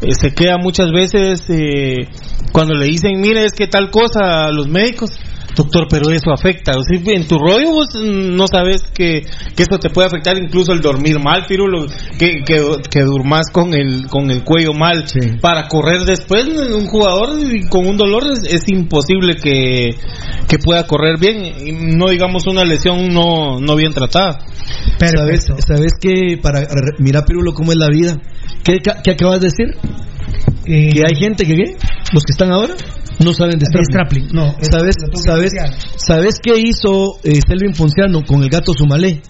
eh, 0.02 0.14
se 0.20 0.34
queda 0.34 0.58
muchas 0.58 0.92
veces 0.92 1.44
eh, 1.50 2.08
cuando 2.52 2.74
le 2.76 2.86
dicen, 2.86 3.20
mire, 3.20 3.46
es 3.46 3.54
que 3.54 3.68
tal 3.68 3.90
cosa 3.90 4.46
a 4.46 4.52
los 4.52 4.68
médicos. 4.68 5.12
Doctor, 5.56 5.88
pero 5.90 6.10
eso 6.12 6.32
afecta. 6.32 6.72
O 6.78 6.84
sea, 6.84 6.98
en 7.14 7.28
tu 7.28 7.38
rollo 7.38 7.72
vos 7.72 7.88
no 8.02 8.46
sabes 8.48 8.84
que, 8.94 9.22
que 9.56 9.64
eso 9.64 9.78
te 9.80 9.90
puede 9.90 10.08
afectar 10.08 10.38
incluso 10.38 10.72
el 10.72 10.82
dormir 10.82 11.20
mal, 11.20 11.46
Pirulo, 11.48 11.88
que, 12.18 12.42
que, 12.46 12.62
con 13.52 13.74
el, 13.74 14.08
con 14.08 14.32
el 14.32 14.44
cuello 14.44 14.74
mal. 14.74 15.06
Para 15.42 15.68
correr 15.68 16.02
después, 16.06 16.46
un 16.46 16.86
jugador 16.88 17.30
con 17.70 17.86
un 17.86 17.98
dolor 17.98 18.24
es, 18.32 18.44
es 18.44 18.70
imposible 18.70 19.36
que, 19.36 19.96
que 20.48 20.58
pueda 20.58 20.88
correr 20.88 21.20
bien. 21.20 21.54
y 21.66 21.72
No 21.96 22.10
digamos 22.10 22.48
una 22.48 22.64
lesión 22.64 23.10
no, 23.10 23.60
no 23.60 23.76
bien 23.76 23.94
tratada. 23.94 24.40
¿Sabes, 25.00 25.48
¿Sabes 25.68 25.94
que 26.00 26.38
para 26.42 26.62
mira 27.00 27.26
Pirulo 27.26 27.54
cómo 27.54 27.72
es 27.72 27.78
la 27.78 27.88
vida? 27.88 28.18
¿Qué, 28.64 28.78
qué 29.04 29.12
acabas 29.12 29.42
de 29.42 29.48
decir? 29.48 29.76
Eh, 30.66 30.94
que 30.94 31.02
hay 31.02 31.16
gente 31.16 31.46
que 31.46 31.56
¿qué? 31.56 31.76
los 32.14 32.24
que 32.24 32.32
están 32.32 32.52
ahora 32.52 32.76
no 33.20 33.34
saben 33.34 33.60
de 33.60 33.66
Strapling. 33.66 34.28
No, 34.34 34.56
es- 34.60 34.68
¿Sabes, 34.72 34.96
sabes. 35.26 35.52
¿Sabes 35.98 36.36
qué 36.42 36.58
hizo 36.58 37.18
eh, 37.24 37.40
Selvin 37.48 37.74
Ponciano 37.74 38.22
con 38.24 38.42
el 38.44 38.50
gato 38.50 38.74
Sumalé? 38.74 39.22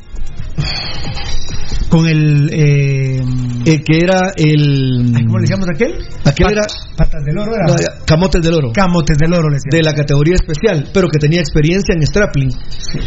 Con 1.89 2.07
el. 2.07 2.49
Eh, 2.53 3.21
El 3.65 3.83
que 3.83 3.97
era 4.01 4.31
el. 4.37 5.11
¿Cómo 5.25 5.37
le 5.39 5.41
decíamos 5.41 5.67
aquel? 5.73 5.93
Aquel 6.23 6.45
Pat- 6.45 6.51
era. 6.53 6.61
Patas 6.95 7.23
del 7.25 7.37
oro, 7.37 7.51
era. 7.53 7.65
no, 7.67 8.05
Camotes 8.05 8.41
del 8.41 8.53
Oro. 8.53 8.71
Camotes 8.73 9.17
del 9.17 9.33
oro, 9.33 9.49
le 9.49 9.55
decíamos. 9.57 9.71
de 9.77 9.83
la 9.83 9.93
categoría 9.93 10.35
especial, 10.35 10.89
pero 10.93 11.09
que 11.09 11.19
tenía 11.19 11.41
experiencia 11.41 11.93
en 11.93 12.05
Strapling. 12.07 12.49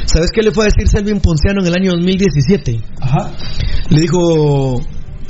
¿Sabes 0.04 0.30
qué 0.34 0.42
le 0.42 0.50
fue 0.52 0.64
a 0.64 0.68
decir 0.68 0.86
Selvin 0.88 1.20
Ponciano 1.20 1.62
en 1.62 1.68
el 1.68 1.74
año 1.74 1.92
2017? 1.92 2.80
Ajá. 3.00 3.30
Le 3.88 4.00
dijo. 4.02 4.82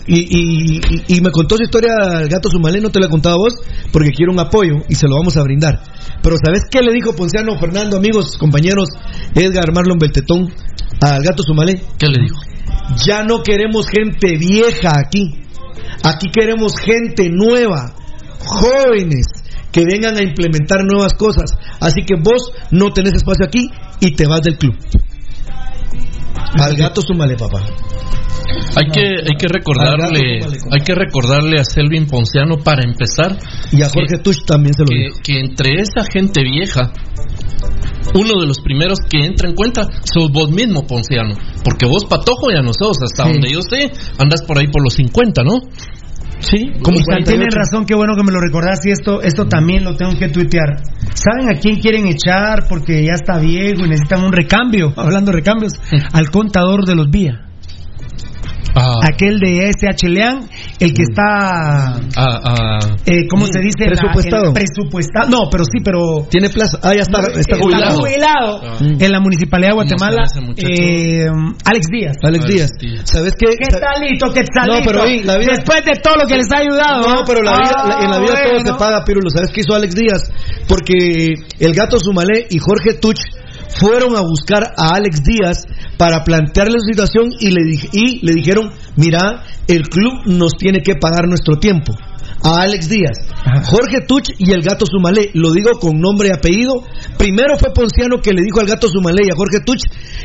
Y, 0.06 0.18
y- 0.20 0.80
y- 1.08 1.16
y 1.16 1.20
me 1.22 1.30
contó 1.30 1.56
su 1.56 1.62
historia 1.62 1.92
al 1.98 2.28
gato 2.28 2.50
Sumalé, 2.50 2.80
no 2.80 2.90
te 2.90 3.00
la 3.00 3.06
he 3.06 3.08
contado 3.08 3.36
a 3.36 3.38
vos, 3.38 3.54
porque 3.90 4.10
quiero 4.10 4.32
un 4.32 4.38
apoyo 4.40 4.74
y 4.88 4.94
se 4.96 5.08
lo 5.08 5.16
vamos 5.16 5.36
a 5.38 5.42
brindar. 5.42 5.82
Pero 6.22 6.36
¿sabes 6.44 6.62
qué 6.70 6.82
le 6.82 6.92
dijo 6.92 7.14
Ponciano, 7.14 7.58
Fernando, 7.58 7.96
amigos, 7.96 8.36
compañeros, 8.36 8.88
Edgar, 9.34 9.72
Marlon 9.74 9.98
Beltetón, 9.98 10.52
al 11.00 11.22
gato 11.22 11.42
Sumalé? 11.42 11.80
¿Qué 11.98 12.06
le 12.08 12.20
dijo? 12.20 12.36
Ya 13.06 13.24
no 13.24 13.42
queremos 13.42 13.86
gente 13.88 14.36
vieja 14.38 14.92
aquí. 14.98 15.40
Aquí 16.02 16.26
queremos 16.30 16.76
gente 16.78 17.30
nueva, 17.30 17.94
jóvenes, 18.40 19.26
que 19.72 19.84
vengan 19.84 20.16
a 20.16 20.22
implementar 20.22 20.84
nuevas 20.84 21.14
cosas. 21.14 21.50
Así 21.80 22.02
que 22.06 22.14
vos 22.22 22.52
no 22.70 22.92
tenés 22.92 23.14
espacio 23.14 23.46
aquí 23.46 23.70
y 24.00 24.14
te 24.14 24.26
vas 24.26 24.42
del 24.42 24.58
club. 24.58 24.74
Al 26.60 26.76
gato 26.76 27.00
súmale, 27.02 27.36
papá. 27.36 27.62
Hay 28.76 28.90
que, 28.90 29.00
hay 29.00 29.36
que 29.38 29.48
recordarle, 29.48 30.40
hay 30.70 30.80
que 30.84 30.94
recordarle 30.94 31.60
a 31.60 31.64
Selvin 31.64 32.06
Ponciano 32.06 32.58
para 32.58 32.82
empezar 32.84 33.36
Y 33.72 33.82
a 33.82 33.88
Jorge 33.88 34.18
Tuch 34.18 34.44
también 34.46 34.74
se 34.74 34.82
lo 34.82 34.86
que, 34.86 34.94
dijo. 34.94 35.18
que 35.22 35.40
entre 35.40 35.80
esa 35.80 36.04
gente 36.10 36.42
vieja, 36.42 36.92
uno 38.14 38.40
de 38.40 38.46
los 38.46 38.60
primeros 38.60 38.98
que 39.08 39.24
entra 39.24 39.48
en 39.48 39.54
cuenta 39.54 39.88
sos 40.04 40.30
vos 40.30 40.50
mismo, 40.50 40.86
Ponciano. 40.86 41.34
Porque 41.64 41.86
vos, 41.86 42.04
patojo, 42.04 42.50
ya 42.54 42.62
no 42.62 42.72
sos. 42.72 42.98
Hasta 43.02 43.24
Sí. 43.24 43.32
donde 43.32 43.50
yo 43.50 43.60
sé, 43.62 43.90
andas 44.18 44.42
por 44.42 44.58
ahí 44.58 44.66
por 44.68 44.82
los 44.82 44.94
50, 44.94 45.42
¿no? 45.42 45.60
Sí, 46.44 46.70
Como 46.82 46.98
como 47.00 47.16
tienen 47.24 47.48
48. 47.48 47.56
razón, 47.56 47.86
qué 47.86 47.94
bueno 47.94 48.14
que 48.14 48.22
me 48.22 48.32
lo 48.32 48.40
recordás 48.40 48.80
y 48.84 48.90
esto, 48.90 49.22
esto 49.22 49.46
también 49.46 49.84
lo 49.84 49.96
tengo 49.96 50.12
que 50.18 50.28
tuitear. 50.28 50.76
¿Saben 51.14 51.48
a 51.48 51.58
quién 51.58 51.76
quieren 51.80 52.06
echar 52.06 52.66
porque 52.68 53.02
ya 53.04 53.14
está 53.14 53.38
viejo 53.38 53.84
y 53.84 53.88
necesitan 53.88 54.24
un 54.24 54.32
recambio? 54.32 54.92
Hablando 54.96 55.30
de 55.30 55.38
recambios, 55.38 55.72
al 56.12 56.30
contador 56.30 56.84
de 56.84 56.94
los 56.94 57.10
vía. 57.10 57.40
Ah, 58.76 58.98
Aquel 59.04 59.38
de 59.38 59.70
SH 59.70 60.08
Leán, 60.08 60.48
el 60.80 60.92
que 60.94 61.02
está, 61.02 61.94
ah, 62.16 62.40
ah. 62.44 62.78
eh, 63.06 63.26
¿cómo 63.30 63.46
se 63.46 63.60
dice? 63.60 63.84
La- 63.86 63.90
Presupuestado. 64.00 64.44
el 64.48 64.52
presupuestado. 64.52 65.28
No, 65.30 65.48
pero 65.50 65.64
sí, 65.64 65.78
pero 65.84 66.26
Tiene 66.28 66.50
plaza. 66.50 66.78
Ah, 66.82 66.92
ya 66.94 67.02
está, 67.02 67.20
está 67.38 67.56
jubilado. 67.56 68.00
jubilado 68.00 68.60
en 68.80 69.12
la 69.12 69.20
Municipalidad 69.20 69.70
de 69.70 69.76
¿Cómo 69.76 69.88
se 69.88 69.94
Guatemala. 69.94 70.26
eh, 70.56 71.26
Alex 71.64 71.86
Díaz. 71.88 72.16
Alex 72.22 72.44
Alex 72.44 72.46
Díaz. 72.46 72.70
Díaz. 72.80 73.02
¿Sabes 73.10 73.32
qué? 73.38 73.46
¿Qué 73.56 73.68
talito, 73.78 74.32
qué 74.34 74.42
talito? 74.42 74.76
No, 74.78 74.84
pero 74.84 75.02
oí, 75.04 75.22
la 75.22 75.38
vida- 75.38 75.52
Después 75.54 75.84
de 75.84 75.92
todo 76.02 76.16
lo 76.16 76.26
que 76.26 76.34
les 76.36 76.46
ha 76.52 76.58
ayudado. 76.58 77.14
No, 77.14 77.22
pero 77.24 77.42
la 77.42 77.52
vida, 77.58 77.72
Ah, 77.78 77.88
la- 77.88 78.04
en 78.04 78.10
la 78.10 78.18
vida 78.18 78.34
todo 78.44 78.72
se 78.74 78.78
paga, 78.78 79.04
Pirulo. 79.04 79.30
¿Sabes 79.30 79.50
qué 79.52 79.60
hizo 79.60 79.74
Alex 79.76 79.94
Díaz? 79.94 80.22
Porque 80.68 81.34
el 81.60 81.74
gato 81.74 81.98
Sumalé 82.00 82.46
y 82.50 82.58
Jorge 82.58 82.94
Tuch 82.94 83.20
fueron 83.80 84.16
a 84.16 84.20
buscar 84.20 84.62
a 84.76 84.94
Alex 84.94 85.22
Díaz 85.22 85.64
para 85.98 86.24
plantearle 86.24 86.78
su 86.80 86.86
situación 86.92 87.30
y 87.40 87.50
le, 87.50 87.62
dij- 87.62 87.88
y 87.92 88.24
le 88.26 88.32
dijeron, 88.34 88.70
mira, 88.96 89.42
el 89.68 89.88
club 89.88 90.12
nos 90.26 90.52
tiene 90.54 90.80
que 90.82 90.94
pagar 90.96 91.26
nuestro 91.28 91.56
tiempo. 91.58 91.92
A 92.42 92.60
Alex 92.62 92.88
Díaz, 92.90 93.16
Jorge 93.64 94.00
Tuch 94.06 94.28
y 94.38 94.52
el 94.52 94.60
gato 94.62 94.84
Sumalé, 94.84 95.30
lo 95.32 95.52
digo 95.52 95.70
con 95.80 95.98
nombre 95.98 96.28
y 96.28 96.32
apellido. 96.32 96.82
Primero 97.16 97.56
fue 97.58 97.72
Ponciano 97.72 98.18
que 98.20 98.32
le 98.32 98.42
dijo 98.42 98.60
al 98.60 98.66
gato 98.66 98.86
Sumalé 98.88 99.22
y 99.26 99.30
a 99.30 99.34
Jorge 99.36 99.60
Tuch 99.64 99.80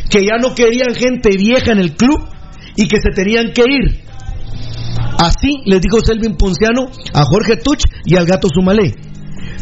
que 0.10 0.26
ya 0.26 0.38
no 0.42 0.54
querían 0.54 0.94
gente 0.96 1.38
vieja 1.38 1.72
en 1.72 1.80
el 1.80 1.96
club 1.96 2.20
y 2.76 2.88
que 2.90 2.98
se 3.00 3.12
tenían 3.16 3.54
que 3.54 3.62
ir. 3.62 4.02
Así 5.18 5.62
les 5.66 5.82
dijo 5.82 6.00
Selvin 6.04 6.36
Ponciano 6.36 6.88
a 7.14 7.24
Jorge 7.24 7.58
Tuch 7.58 7.84
y 8.06 8.16
al 8.18 8.26
gato 8.26 8.48
Sumalé. 8.54 8.96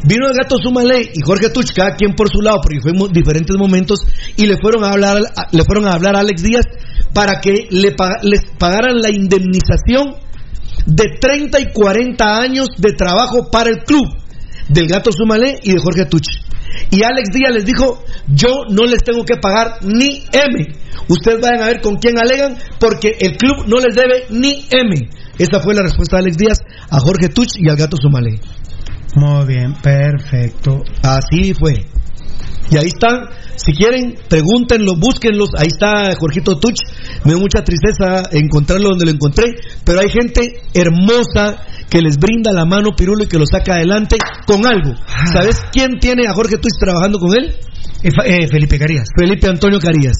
Vino 0.04 0.28
el 0.28 0.34
gato 0.34 0.58
Sumalé 0.62 1.12
y 1.14 1.22
Jorge 1.22 1.50
Tuch, 1.50 1.74
cada 1.74 1.96
quien 1.96 2.14
por 2.14 2.30
su 2.30 2.42
lado, 2.42 2.60
porque 2.62 2.80
fuimos 2.82 3.12
diferentes 3.12 3.56
momentos, 3.58 4.00
y 4.36 4.46
le 4.46 4.58
fueron 4.58 4.84
a 4.84 4.92
hablar, 4.92 5.18
le 5.52 5.64
fueron 5.64 5.86
a 5.86 5.94
hablar 5.94 6.16
a 6.16 6.20
Alex 6.20 6.44
Díaz 6.44 6.66
para 7.14 7.40
que 7.42 7.68
le 7.72 7.96
les 8.24 8.42
pagaran 8.58 9.02
la 9.02 9.10
indemnización 9.10 10.16
de 10.86 11.18
30 11.20 11.60
y 11.60 11.72
40 11.74 12.40
años 12.40 12.70
de 12.78 12.94
trabajo 12.94 13.50
para 13.52 13.70
el 13.70 13.80
club 13.80 14.06
del 14.70 14.88
gato 14.88 15.12
Sumalé 15.12 15.60
y 15.64 15.72
de 15.72 15.80
Jorge 15.80 16.06
Tuch. 16.06 16.28
Y 16.92 17.04
Alex 17.04 17.30
Díaz 17.34 17.54
les 17.54 17.66
dijo, 17.66 18.04
yo 18.28 18.64
no 18.70 18.86
les 18.86 19.04
tengo 19.04 19.26
que 19.26 19.38
pagar 19.38 19.80
ni 19.82 20.24
M. 20.32 20.68
Ustedes 21.10 21.42
vayan 21.42 21.64
a 21.64 21.68
ver 21.68 21.82
con 21.82 21.96
quién 21.96 22.20
alegan, 22.20 22.58
porque 22.80 23.18
el 23.20 23.38
club 23.38 23.66
no 23.68 23.80
les 23.80 23.96
debe 23.96 24.26
ni 24.30 24.66
M. 24.70 25.10
Esa 25.38 25.60
fue 25.60 25.74
la 25.74 25.84
respuesta 25.84 26.18
de 26.18 26.24
Alex 26.24 26.38
Díaz 26.38 26.60
a 26.90 27.00
Jorge 27.00 27.30
Tuch 27.30 27.56
y 27.58 27.70
al 27.70 27.78
gato 27.78 27.98
Sumalé. 27.98 28.40
Muy 29.18 29.48
bien, 29.48 29.74
perfecto. 29.74 30.84
Así 31.02 31.54
fue. 31.56 31.74
Y 32.70 32.78
ahí 32.78 32.86
están. 32.86 33.30
Si 33.56 33.74
quieren, 33.74 34.16
pregúntenlo, 34.30 34.96
búsquenlos. 34.96 35.50
Ahí 35.58 35.68
está 35.68 36.16
Jorgito 36.16 36.60
Tuch. 36.60 36.78
Me 37.24 37.32
dio 37.32 37.40
mucha 37.40 37.64
tristeza 37.64 38.30
encontrarlo 38.32 38.90
donde 38.90 39.06
lo 39.06 39.12
encontré. 39.12 39.56
Pero 39.84 40.02
hay 40.02 40.10
gente 40.10 40.62
hermosa 40.72 41.58
que 41.90 42.00
les 42.02 42.18
brinda 42.18 42.52
la 42.54 42.66
mano 42.66 42.96
Pirulo 42.96 43.24
y 43.24 43.28
que 43.28 43.40
lo 43.40 43.46
saca 43.52 43.76
adelante 43.76 44.18
con 44.46 44.68
algo. 44.68 44.94
¿Sabes 45.34 45.62
quién 45.72 45.98
tiene 46.00 46.28
a 46.28 46.34
Jorge 46.34 46.58
Tuch 46.58 46.78
trabajando 46.80 47.18
con 47.18 47.36
él? 47.36 47.56
Eh, 48.04 48.10
eh, 48.26 48.48
Felipe 48.48 48.78
Carías. 48.78 49.08
Felipe 49.18 49.48
Antonio 49.48 49.80
Carías. 49.80 50.18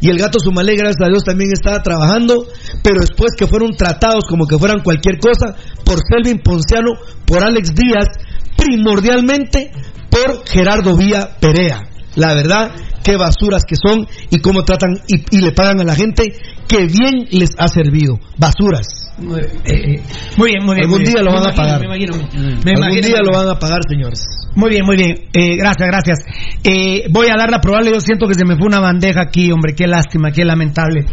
Y 0.00 0.10
el 0.10 0.18
gato 0.18 0.38
Sumalé, 0.38 0.76
gracias 0.76 1.06
a 1.06 1.08
Dios, 1.08 1.24
también 1.24 1.50
estaba 1.52 1.82
trabajando, 1.82 2.46
pero 2.82 3.00
después 3.00 3.32
que 3.36 3.46
fueron 3.46 3.72
tratados 3.72 4.24
como 4.28 4.46
que 4.46 4.58
fueran 4.58 4.82
cualquier 4.82 5.18
cosa 5.18 5.56
por 5.84 5.98
Selvin 6.08 6.40
Ponciano, 6.40 6.92
por 7.26 7.44
Alex 7.44 7.74
Díaz, 7.74 8.08
primordialmente 8.56 9.70
por 10.10 10.46
Gerardo 10.46 10.96
Vía 10.96 11.36
Perea. 11.40 11.88
La 12.16 12.34
verdad, 12.34 12.72
qué 13.04 13.16
basuras 13.16 13.62
que 13.64 13.76
son 13.76 14.06
y 14.30 14.38
cómo 14.40 14.64
tratan 14.64 15.00
y, 15.06 15.36
y 15.36 15.40
le 15.40 15.52
pagan 15.52 15.80
a 15.80 15.84
la 15.84 15.94
gente 15.94 16.24
que 16.68 16.86
bien 16.86 17.26
les 17.30 17.50
ha 17.58 17.68
servido. 17.68 18.18
Basuras. 18.36 18.86
Muy, 19.18 19.40
eh, 19.40 19.50
eh, 19.64 20.02
muy 20.36 20.50
bien, 20.50 20.64
muy 20.64 20.76
bien. 20.76 20.84
Algún 20.84 21.02
bien. 21.02 21.12
día 21.12 21.22
lo 21.22 21.32
van 21.32 21.50
a 21.50 21.54
pagar. 21.54 21.80
Me 21.80 21.86
imagino, 21.86 22.16
me 22.64 22.72
Algún 22.72 23.00
día 23.00 23.18
lo 23.24 23.36
van 23.36 23.48
a 23.48 23.58
pagar, 23.58 23.80
señores. 23.88 24.24
Muy 24.54 24.70
bien, 24.70 24.84
muy 24.84 24.96
bien. 24.96 25.14
Eh, 25.32 25.56
gracias, 25.56 25.88
gracias. 25.88 26.18
Eh, 26.64 27.04
voy 27.10 27.28
a 27.28 27.36
dar 27.38 27.50
la 27.50 27.60
probable. 27.60 27.90
Yo 27.92 28.00
siento 28.00 28.26
que 28.26 28.34
se 28.34 28.44
me 28.44 28.56
fue 28.56 28.66
una 28.66 28.80
bandeja 28.80 29.20
aquí, 29.22 29.52
hombre. 29.52 29.74
Qué 29.74 29.86
lástima, 29.86 30.32
qué 30.32 30.44
lamentable. 30.44 31.04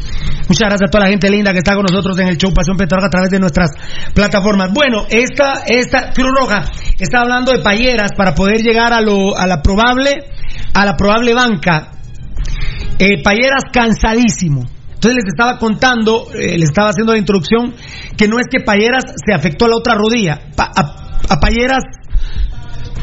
Muchas 0.47 0.67
gracias 0.67 0.88
a 0.88 0.91
toda 0.91 1.03
la 1.05 1.09
gente 1.11 1.29
linda 1.29 1.51
que 1.51 1.59
está 1.59 1.75
con 1.75 1.83
nosotros 1.83 2.17
en 2.19 2.27
el 2.27 2.38
show 2.38 2.51
Pasión 2.53 2.75
Petrolera 2.75 3.07
a 3.07 3.09
través 3.11 3.29
de 3.29 3.39
nuestras 3.39 3.71
plataformas. 4.15 4.71
Bueno, 4.73 5.05
esta, 5.09 5.63
esta 5.67 6.11
Cruz 6.11 6.31
Roja 6.39 6.63
está 6.99 7.21
hablando 7.21 7.51
de 7.51 7.59
payeras 7.59 8.11
para 8.17 8.33
poder 8.33 8.61
llegar 8.61 8.93
a 8.93 9.01
lo, 9.01 9.38
a 9.38 9.45
la 9.45 9.61
probable, 9.61 10.23
a 10.73 10.86
la 10.86 10.95
probable 10.95 11.33
banca. 11.36 11.91
Eh, 12.97 13.21
payeras 13.21 13.63
cansadísimo. 13.71 14.65
Entonces 14.95 15.23
les 15.23 15.33
estaba 15.33 15.59
contando, 15.59 16.27
eh, 16.33 16.57
les 16.57 16.69
estaba 16.69 16.89
haciendo 16.89 17.11
la 17.13 17.19
introducción, 17.19 17.75
que 18.17 18.27
no 18.27 18.39
es 18.39 18.45
que 18.49 18.61
Payeras 18.63 19.03
se 19.23 19.33
afectó 19.36 19.65
a 19.65 19.67
la 19.69 19.75
otra 19.75 19.93
rodilla. 19.93 20.39
Pa- 20.55 20.71
a 21.29 21.39
Payeras 21.39 21.83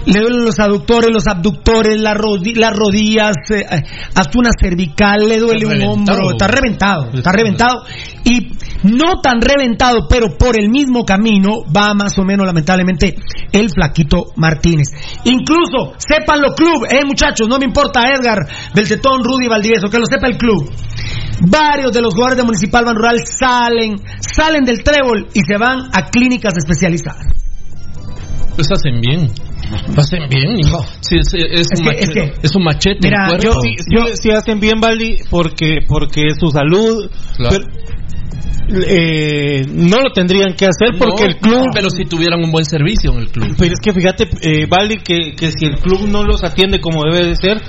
le 0.06 0.20
duelen 0.20 0.44
los 0.44 0.58
aductores, 0.58 1.10
los 1.12 1.26
abductores, 1.26 2.00
la 2.00 2.14
rodi- 2.14 2.56
las 2.56 2.74
rodillas, 2.74 3.36
eh, 3.50 3.64
eh, 3.70 3.82
hasta 4.14 4.38
una 4.38 4.50
cervical, 4.60 5.28
le 5.28 5.38
duele 5.38 5.64
Está 5.64 5.74
un 5.74 5.80
reventado. 5.80 6.18
hombro, 6.18 6.30
está 6.32 6.46
reventado, 6.48 7.10
está 7.14 7.32
reventado. 7.32 7.82
Y 8.24 8.52
no 8.84 9.20
tan 9.22 9.40
reventado, 9.40 10.06
pero 10.08 10.36
por 10.36 10.58
el 10.58 10.68
mismo 10.68 11.04
camino 11.04 11.62
va 11.74 11.94
más 11.94 12.18
o 12.18 12.24
menos 12.24 12.46
lamentablemente 12.46 13.16
el 13.52 13.70
flaquito 13.70 14.32
Martínez. 14.36 14.88
Incluso, 15.24 15.92
sépanlo 15.98 16.54
club, 16.54 16.86
eh 16.90 17.04
muchachos, 17.04 17.48
no 17.48 17.58
me 17.58 17.64
importa 17.64 18.02
Edgar, 18.10 18.38
Beltetón, 18.74 19.22
Rudy 19.22 19.48
Valdivieso, 19.48 19.88
que 19.88 19.98
lo 19.98 20.06
sepa 20.06 20.26
el 20.28 20.36
club. 20.36 20.70
Varios 21.48 21.92
de 21.92 22.00
los 22.00 22.14
jugadores 22.14 22.38
de 22.38 22.44
Municipal 22.44 22.84
Ban 22.84 22.94
Rural 22.96 23.16
salen, 23.26 23.96
salen 24.20 24.64
del 24.64 24.82
trébol 24.84 25.26
y 25.34 25.40
se 25.40 25.56
van 25.58 25.90
a 25.92 26.06
clínicas 26.06 26.56
especializadas. 26.56 27.26
Pues 28.54 28.68
hacen 28.70 29.00
bien. 29.00 29.28
Hacen 29.96 30.28
bien. 30.28 30.58
y- 30.58 30.62
Sí, 31.00 31.16
es, 31.16 31.34
es 31.34 31.66
Es 31.72 31.80
un 31.80 31.84
que- 31.86 31.90
es 31.92 32.08
machete, 32.08 32.12
que- 32.12 32.46
es 32.46 32.54
un 32.56 32.64
machete 32.64 32.98
Mira, 33.08 33.38
yo- 33.38 33.52
sí, 33.60 33.74
sí 34.20 34.30
hacen 34.30 34.60
bien, 34.60 34.80
Valdi, 34.80 35.16
porque, 35.30 35.78
porque 35.86 36.22
su 36.38 36.48
salud. 36.50 37.10
Claro. 37.36 37.56
pero, 37.56 37.82
eh, 38.68 39.66
no 39.68 40.00
lo 40.00 40.12
tendrían 40.12 40.54
que 40.54 40.66
hacer 40.66 40.98
porque 40.98 41.24
No, 41.24 41.28
el 41.28 41.36
club. 41.36 41.66
Pero 41.74 41.90
si 41.90 42.04
tuvieran 42.04 42.42
un 42.42 42.50
buen 42.50 42.64
servicio 42.64 43.12
en 43.12 43.18
el 43.18 43.30
club. 43.30 43.54
Pero 43.58 43.72
es 43.72 43.80
que 43.82 43.92
fíjate, 43.92 44.28
eh, 44.42 44.66
Valdi, 44.66 44.96
que, 44.98 45.32
que 45.36 45.50
si 45.52 45.66
el 45.66 45.76
club 45.76 46.08
no 46.08 46.24
los 46.24 46.42
atiende 46.44 46.80
como 46.80 47.02
debe 47.04 47.26
de 47.26 47.36
ser, 47.36 47.60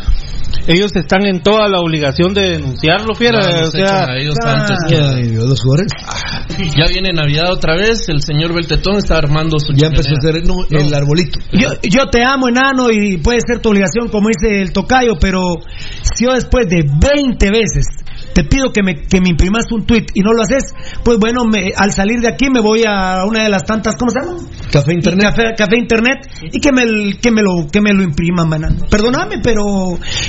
ellos 0.67 0.95
están 0.95 1.25
en 1.25 1.41
toda 1.41 1.67
la 1.67 1.79
obligación 1.79 2.33
de 2.33 2.51
denunciarlo, 2.51 3.15
fiera. 3.15 3.39
Ya 3.41 3.67
o 3.67 3.71
sea, 3.71 4.05
a 4.05 4.17
ellos 4.17 4.35
ah, 4.45 4.61
antes 4.61 4.77
que- 4.87 4.95
Ay, 4.95 5.29
Dios, 5.29 5.45
los 5.45 5.61
jugadores. 5.61 5.91
Ya 6.77 6.85
viene 6.87 7.11
Navidad 7.11 7.51
otra 7.51 7.75
vez, 7.75 8.07
el 8.07 8.21
señor 8.21 8.53
Beltetón 8.53 8.97
está 8.97 9.17
armando 9.17 9.57
su 9.59 9.73
Ya 9.73 9.87
empezó 9.87 10.11
a 10.11 10.19
hacer 10.19 10.43
no, 10.45 10.63
el 10.69 10.93
arbolito. 10.93 11.39
Yo, 11.51 11.69
yo 11.81 12.09
te 12.09 12.23
amo, 12.23 12.47
enano, 12.47 12.91
y 12.91 13.17
puede 13.17 13.39
ser 13.45 13.59
tu 13.61 13.69
obligación, 13.69 14.09
como 14.09 14.29
dice 14.29 14.61
el 14.61 14.71
tocayo, 14.71 15.15
pero 15.19 15.41
si 16.01 16.25
yo 16.25 16.33
después 16.33 16.67
de 16.69 16.83
20 16.83 17.49
veces 17.51 17.85
te 18.33 18.43
pido 18.43 18.71
que 18.73 18.81
me, 18.83 19.01
que 19.03 19.21
me 19.21 19.29
imprimas 19.29 19.65
un 19.71 19.85
tweet 19.85 20.05
y 20.13 20.21
no 20.21 20.31
lo 20.33 20.41
haces, 20.41 20.73
pues 21.03 21.17
bueno, 21.19 21.45
me- 21.45 21.71
al 21.75 21.91
salir 21.91 22.19
de 22.21 22.27
aquí 22.29 22.47
me 22.53 22.59
voy 22.61 22.83
a 22.87 23.23
una 23.25 23.43
de 23.43 23.49
las 23.49 23.63
tantas, 23.63 23.95
¿cómo 23.95 24.11
se 24.11 24.19
llama? 24.19 24.39
Café 24.71 24.93
Internet. 24.93 25.23
Café, 25.29 25.43
café 25.57 25.77
Internet 25.77 26.29
y 26.51 26.59
que 26.59 26.71
me, 26.71 27.13
que 27.17 27.31
me 27.31 27.41
lo 27.41 27.67
que 27.71 27.81
me 27.81 27.93
lo 27.93 28.03
impriman, 28.03 28.49
man. 28.49 28.61
Perdóname, 28.89 29.39
pero 29.43 29.63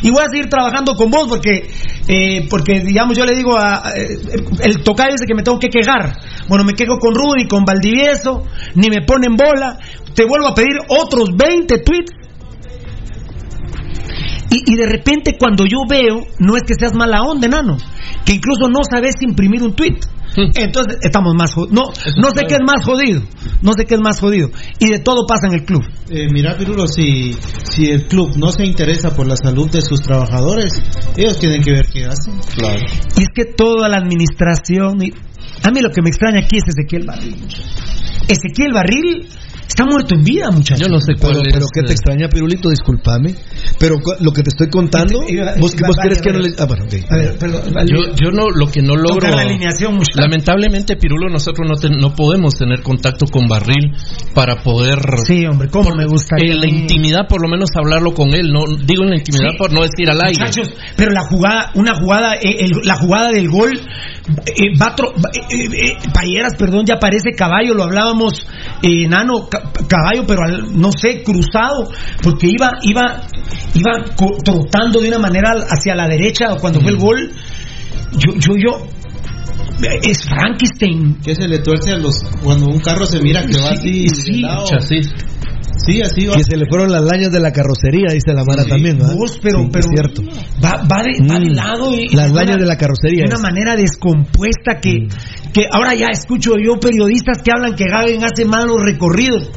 y 0.03 0.11
voy 0.11 0.23
a 0.23 0.29
seguir 0.31 0.49
trabajando 0.49 0.95
con 0.95 1.11
vos 1.11 1.27
porque 1.29 1.69
eh, 2.09 2.47
porque 2.51 2.81
digamos 2.81 3.17
yo 3.17 3.25
le 3.25 3.35
digo 3.35 3.57
a, 3.57 3.77
a- 3.89 3.93
el 4.63 4.83
tocayo 4.83 5.13
dice 5.13 5.25
que 5.27 5.35
me 5.35 5.43
tengo 5.43 5.59
que 5.59 5.69
quejar. 5.69 6.19
Bueno, 6.49 6.65
me 6.65 6.75
quejo 6.75 6.99
con 6.99 7.15
Rudy, 7.15 7.47
con 7.49 7.65
Valdivieso, 7.65 8.45
ni 8.75 8.89
me 8.91 9.03
ponen 9.07 9.37
bola. 9.37 9.79
Te 10.15 10.25
vuelvo 10.27 10.49
a 10.49 10.55
pedir 10.55 10.77
otros 10.89 11.31
20 11.37 11.79
tweets. 11.79 12.13
Y, 14.55 14.63
y 14.73 14.77
de 14.77 14.87
repente 14.87 15.37
cuando 15.39 15.65
yo 15.67 15.79
veo, 15.89 16.21
no 16.39 16.57
es 16.57 16.63
que 16.63 16.75
seas 16.79 16.95
mala 16.95 17.23
onda, 17.23 17.47
enano, 17.47 17.77
que 18.25 18.35
incluso 18.35 18.69
no 18.69 18.81
sabes 18.89 19.15
imprimir 19.21 19.63
un 19.63 19.75
tweet. 19.75 19.99
Entonces 20.57 20.99
estamos 21.03 21.33
más 21.37 21.53
jodidos. 21.55 21.73
No, 21.75 21.83
no 22.21 22.31
sé 22.31 22.45
qué 22.49 22.55
es 22.55 22.61
más 22.67 22.85
jodido. 22.85 23.23
No 23.63 23.73
sé 23.73 23.85
qué 23.85 23.95
es 23.95 24.01
más 24.01 24.19
jodido. 24.21 24.51
Y 24.81 24.87
de 24.91 24.99
todo 24.99 25.27
pasa 25.29 25.47
en 25.47 25.55
el 25.55 25.65
club. 25.65 25.83
Eh, 26.11 26.27
mira, 26.33 26.57
Pirulo, 26.57 26.87
si, 26.89 27.33
si 27.71 27.87
el 27.91 28.07
club 28.07 28.37
no 28.37 28.51
se 28.51 28.65
interesa 28.67 29.15
por 29.15 29.27
la 29.29 29.37
salud 29.37 29.71
de 29.71 29.81
sus 29.81 30.01
trabajadores, 30.03 30.73
ellos 31.17 31.39
tienen 31.39 31.63
que 31.63 31.71
ver 31.73 31.87
qué 31.93 32.05
hacen. 32.07 32.35
Y 33.17 33.23
es 33.23 33.29
que 33.35 33.45
toda 33.45 33.89
la 33.89 33.99
administración. 33.99 35.03
y- 35.05 35.13
A 35.63 35.71
mí 35.71 35.81
lo 35.81 35.91
que 35.91 36.03
me 36.03 36.11
extraña 36.11 36.41
aquí 36.41 36.57
es 36.57 36.65
Ezequiel 36.67 37.07
Barril. 37.07 37.37
Ezequiel 38.29 38.73
Barril 38.73 39.29
está 39.67 39.85
muerto 39.85 40.15
en 40.15 40.25
vida, 40.25 40.51
muchachos. 40.51 40.81
Yo 40.81 40.89
no 40.93 41.01
sé 41.01 41.15
cuál 41.19 41.35
Pero, 41.35 41.47
es. 41.47 41.53
pero 41.55 41.67
¿qué 41.73 41.83
te 41.83 41.93
extraña, 41.93 42.29
Pirulito? 42.29 42.71
Discúlpame. 42.71 43.35
Pero 43.79 43.97
cu- 44.01 44.15
lo 44.21 44.33
que 44.33 44.43
te 44.43 44.51
estoy 44.51 44.69
contando, 44.71 45.23
Iba- 45.29 45.55
vos, 45.59 45.75
vos 45.87 45.97
crees 46.01 46.21
que 46.23 46.33
no 46.33 46.39
le... 46.39 46.51
Ah, 46.59 46.65
bueno, 46.67 46.85
ok. 46.85 46.95
A 47.11 47.17
ver, 47.17 47.39
perdón. 47.39 47.63
Yo, 47.87 48.15
yo 48.17 48.31
no, 48.31 48.51
lo 48.51 48.71
que 48.71 48.83
no 48.83 48.97
logro. 48.97 49.29
La 49.31 49.43
alineación. 49.43 49.99
Lamentablemente, 50.15 50.97
Pirulo, 50.97 51.29
nosotros 51.29 51.67
no, 51.69 51.77
te- 51.77 51.91
no 51.91 52.15
podemos 52.15 52.55
tener 52.55 52.83
contacto 52.83 53.27
con 53.27 53.47
Barril 53.49 53.93
para 54.35 54.63
poder. 54.63 54.99
Sí, 55.27 55.45
hombre, 55.47 55.69
cómo 55.69 55.95
me 55.95 56.07
gustaría. 56.07 56.53
En 56.55 56.61
la 56.61 56.69
intimidad, 56.69 57.27
por 57.29 57.43
lo 57.43 57.49
menos 57.49 57.71
hablarlo 57.77 58.13
con 58.15 58.35
él. 58.35 58.51
No 58.53 58.65
digo 58.85 59.03
en 59.05 59.11
la 59.11 59.17
intimidad 59.17 59.51
Sí. 59.53 59.59
por 59.59 59.73
no 59.73 59.83
decir 59.83 60.09
al 60.11 60.21
aire. 60.21 60.39
Muchachos, 60.41 60.73
pero 60.97 61.11
la 61.13 61.23
jugada, 61.29 61.71
una 61.75 61.95
jugada, 61.95 62.35
eh, 62.35 62.57
el- 62.67 62.81
la 62.85 62.97
jugada 62.97 63.31
del 63.31 63.49
gol, 63.49 63.73
eh, 63.75 64.79
va 64.81 64.95
tro- 64.97 65.13
va- 65.15 65.31
eh, 65.35 65.41
eh, 65.51 65.69
eh, 65.73 65.97
Payeras, 66.13 66.55
perdón, 66.57 66.85
ya 66.87 66.97
parece 66.99 67.33
caballo, 67.37 67.75
lo 67.75 67.85
hablábamos, 67.85 68.47
eh, 68.83 69.05
enano, 69.05 69.49
ca- 69.49 69.54
caballo, 69.89 70.25
pero 70.27 70.43
al- 70.43 70.81
no 70.81 70.91
sé, 70.93 71.23
cruzado, 71.23 71.91
porque 72.23 72.49
iba, 72.49 72.73
iba, 72.83 73.23
iba 73.75 74.05
trotando 74.45 75.01
de 75.01 75.09
una 75.09 75.19
manera 75.19 75.53
hacia 75.69 75.95
la 75.95 76.07
derecha 76.09 76.57
cuando 76.61 76.81
fue 76.81 76.91
el 76.91 76.97
gol. 76.99 77.31
Yo, 78.13 78.35
yo, 78.39 78.55
yo, 78.57 78.87
es 80.03 80.25
Frankenstein. 80.25 81.19
Que 81.25 81.35
se 81.35 81.49
le 81.49 81.59
tuerce 81.59 81.91
a 81.93 81.97
los. 81.97 82.15
Cuando 82.43 82.67
un 82.67 82.79
carro 82.81 83.07
se 83.07 83.21
mira 83.21 83.43
que 83.45 83.59
va 83.59 83.71
así. 83.71 84.09
sí. 84.09 84.43
Chasis. 84.69 85.11
Sí, 85.87 86.01
así 86.01 86.27
va. 86.27 86.37
Que 86.37 86.45
se 86.45 86.57
le 86.57 86.67
fueron 86.67 86.91
las 86.91 87.03
lañas 87.03 87.33
de 87.33 87.41
la 87.41 87.51
carrocería, 87.53 88.07
dice 88.13 88.33
la 88.33 88.45
Mara 88.45 88.65
también, 88.65 88.97
¿verdad? 88.97 89.17
Vos, 89.19 89.39
pero, 89.43 89.59
Sí, 89.59 89.69
pero 89.73 89.85
es 89.85 89.91
cierto. 89.93 90.23
Va, 90.65 90.77
va, 90.91 91.03
de, 91.03 91.29
va 91.29 91.39
de 91.41 91.51
Mm. 91.51 91.55
lado 91.55 91.95
y, 91.95 92.09
Las 92.15 92.33
lañas 92.33 92.59
de 92.59 92.65
la 92.67 92.77
carrocería. 92.79 93.25
de 93.25 93.27
una 93.27 93.35
es. 93.35 93.43
manera 93.43 93.77
descompuesta 93.77 94.79
que, 94.81 95.09
que 95.55 95.69
ahora 95.71 95.95
ya 95.95 96.09
escucho 96.09 96.55
yo 96.59 96.81
periodistas 96.81 97.39
que 97.43 97.53
hablan 97.55 97.77
que 97.77 97.85
Gaben 97.85 98.25
hace 98.25 98.45
malos 98.45 98.83
recorridos. 98.83 99.51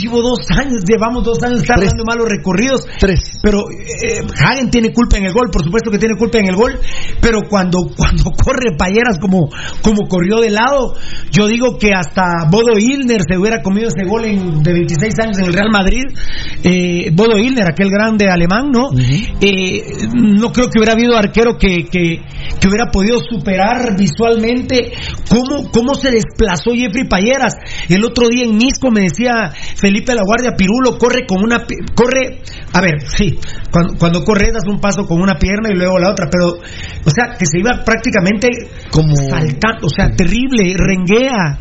Llevo 0.00 0.20
dos 0.22 0.38
años, 0.50 0.82
llevamos 0.86 1.24
dos 1.24 1.42
años 1.42 1.60
estar 1.60 1.78
de 1.78 1.86
malos 2.06 2.28
recorridos. 2.28 2.86
Tres. 2.98 3.38
Pero 3.42 3.58
eh, 3.70 4.20
Hagen 4.44 4.70
tiene 4.70 4.92
culpa 4.92 5.16
en 5.18 5.26
el 5.26 5.32
gol, 5.32 5.50
por 5.52 5.64
supuesto 5.64 5.90
que 5.90 5.98
tiene 5.98 6.16
culpa 6.16 6.38
en 6.38 6.48
el 6.48 6.56
gol, 6.56 6.78
pero 7.20 7.40
cuando, 7.48 7.78
cuando 7.96 8.24
corre 8.32 8.76
Payeras 8.76 9.18
como, 9.20 9.48
como 9.82 10.08
corrió 10.08 10.40
de 10.40 10.50
lado, 10.50 10.94
yo 11.30 11.46
digo 11.46 11.78
que 11.78 11.92
hasta 11.94 12.46
Bodo 12.50 12.78
Ilner 12.78 13.20
se 13.28 13.38
hubiera 13.38 13.62
comido 13.62 13.88
ese 13.88 14.04
gol 14.08 14.24
en- 14.24 14.62
de 14.62 14.72
26 14.72 15.14
años 15.20 15.38
en 15.38 15.44
el 15.46 15.52
Real 15.52 15.70
Madrid. 15.70 16.04
Eh, 16.62 17.10
Bodo 17.12 17.38
Ilner, 17.38 17.66
aquel 17.70 17.90
grande 17.90 18.28
alemán, 18.28 18.70
¿no? 18.72 18.90
Eh, 19.40 19.82
no 20.14 20.52
creo 20.52 20.68
que 20.68 20.78
hubiera 20.78 20.92
habido 20.92 21.16
arquero 21.16 21.56
que, 21.58 21.84
que, 21.90 22.20
que 22.60 22.68
hubiera 22.68 22.86
podido 22.90 23.18
superar 23.20 23.96
visualmente 23.98 24.92
cómo, 25.28 25.70
cómo 25.70 25.94
se 25.94 26.10
desplazó 26.10 26.70
Jeffrey 26.74 27.06
Payeras. 27.08 27.54
El 27.88 28.04
otro 28.04 28.28
día 28.28 28.44
en 28.44 28.56
Misco 28.56 28.90
me 28.90 29.02
decía 29.02 29.43
Felipe 29.50 30.14
La 30.14 30.22
Guardia 30.24 30.52
Pirulo, 30.56 30.96
corre 30.98 31.26
con 31.26 31.42
una 31.42 31.64
corre, 31.94 32.42
a 32.72 32.80
ver, 32.80 33.00
sí, 33.08 33.38
cuando, 33.70 33.94
cuando 33.98 34.24
corres 34.24 34.52
das 34.52 34.64
un 34.68 34.80
paso 34.80 35.06
con 35.06 35.20
una 35.20 35.34
pierna 35.34 35.70
y 35.72 35.76
luego 35.76 35.98
la 35.98 36.10
otra, 36.10 36.26
pero, 36.30 36.48
o 36.56 37.10
sea, 37.10 37.36
que 37.38 37.46
se 37.46 37.58
iba 37.58 37.82
prácticamente 37.84 38.48
Como- 38.90 39.14
saltando, 39.16 39.86
o 39.86 39.90
sea, 39.94 40.10
terrible, 40.10 40.74
renguea. 40.76 41.58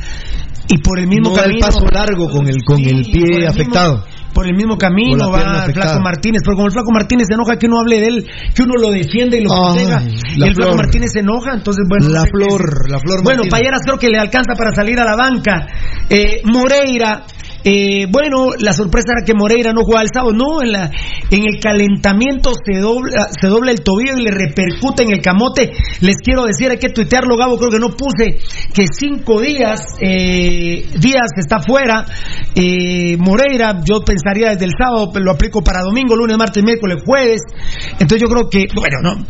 Y 0.70 0.78
por 0.78 0.98
el 0.98 1.08
mismo 1.08 1.30
No 1.32 1.36
da 1.36 1.44
el 1.44 1.60
camino. 1.60 1.68
paso 1.68 1.86
largo 1.92 2.30
con 2.30 2.48
el- 2.48 2.64
con 2.66 2.80
el 2.80 3.04
pie 3.04 3.22
por 3.22 3.36
mismo- 3.38 3.50
afectado. 3.50 4.06
por 4.34 4.48
el 4.48 4.56
mismo 4.56 4.78
camino 4.78 5.30
va. 5.30 5.66
Flaco 5.72 6.00
Martínez, 6.02 6.42
pero 6.44 6.56
como 6.56 6.68
el 6.68 6.72
Flaco 6.74 6.92
Martínez 6.92 7.28
se 7.28 7.34
enoja 7.36 7.58
que 7.58 7.68
uno 7.68 7.82
hable 7.82 8.00
de 8.00 8.08
él, 8.08 8.26
que 8.56 8.64
uno 8.64 8.74
lo 8.82 8.90
defiende 8.90 9.38
y 9.38 9.44
lo 9.44 9.50
la 9.76 10.02
y 10.38 10.42
el 10.48 10.56
Flaco. 10.56 10.76
Martínez 10.76 11.12
se 11.12 11.20
enoja, 11.20 11.54
entonces 11.54 11.84
bueno. 11.88 12.08
La 12.10 12.24
flor, 12.24 12.90
la 12.90 12.98
flor 12.98 13.24
Bueno, 13.24 13.44
Martínez. 13.44 13.52
Payeras 13.52 13.82
creo 13.86 14.00
que 14.00 14.10
le 14.10 14.18
alcanza 14.18 14.54
para 14.58 14.72
salir 14.74 14.98
a 15.00 15.04
la 15.06 15.16
banca. 15.18 15.68
Eh, 16.10 16.42
Moreira, 16.46 17.24
eh, 17.64 18.08
bueno, 18.10 18.52
la 18.60 18.74
sorpresa 18.74 19.14
era 19.16 19.26
que 19.26 19.34
Moreira 19.34 19.72
no 19.74 19.84
jugaba 19.84 20.04
el 20.04 20.10
sábado, 20.14 20.34
no, 20.34 20.62
en, 20.62 20.72
la, 20.72 20.92
en 21.30 21.46
el 21.46 21.60
calentamiento 21.62 22.52
se 22.54 22.80
dobla, 22.80 23.28
se 23.40 23.48
dobla 23.48 23.72
el 23.72 23.82
tobillo 23.82 24.18
y 24.18 24.24
le 24.24 24.32
repercute 24.32 25.04
en 25.04 25.14
el 25.14 25.22
camote. 25.22 25.72
Les 26.02 26.18
quiero 26.18 26.46
decir, 26.46 26.72
hay 26.72 26.78
que 26.78 26.90
tuitearlo, 26.90 27.38
Gabo, 27.38 27.58
creo 27.58 27.70
que 27.70 27.80
no 27.80 27.90
puse, 27.90 28.38
que 28.74 28.88
cinco 28.92 29.40
días, 29.40 29.82
eh, 30.02 30.86
días 31.00 31.28
está 31.38 31.62
fuera. 31.62 32.06
Eh, 32.56 33.18
Moreira, 33.18 33.82
yo 33.84 34.04
pensaría 34.04 34.50
desde 34.50 34.66
el 34.66 34.74
sábado, 34.78 35.12
lo 35.16 35.32
aplico 35.32 35.62
para 35.64 35.82
domingo, 35.82 36.16
lunes, 36.16 36.38
martes, 36.38 36.64
miércoles, 36.64 37.02
jueves. 37.06 37.42
Entonces 37.94 38.22
yo 38.22 38.28
creo 38.28 38.50
que, 38.50 38.66
bueno, 38.76 39.00
no, 39.02 39.26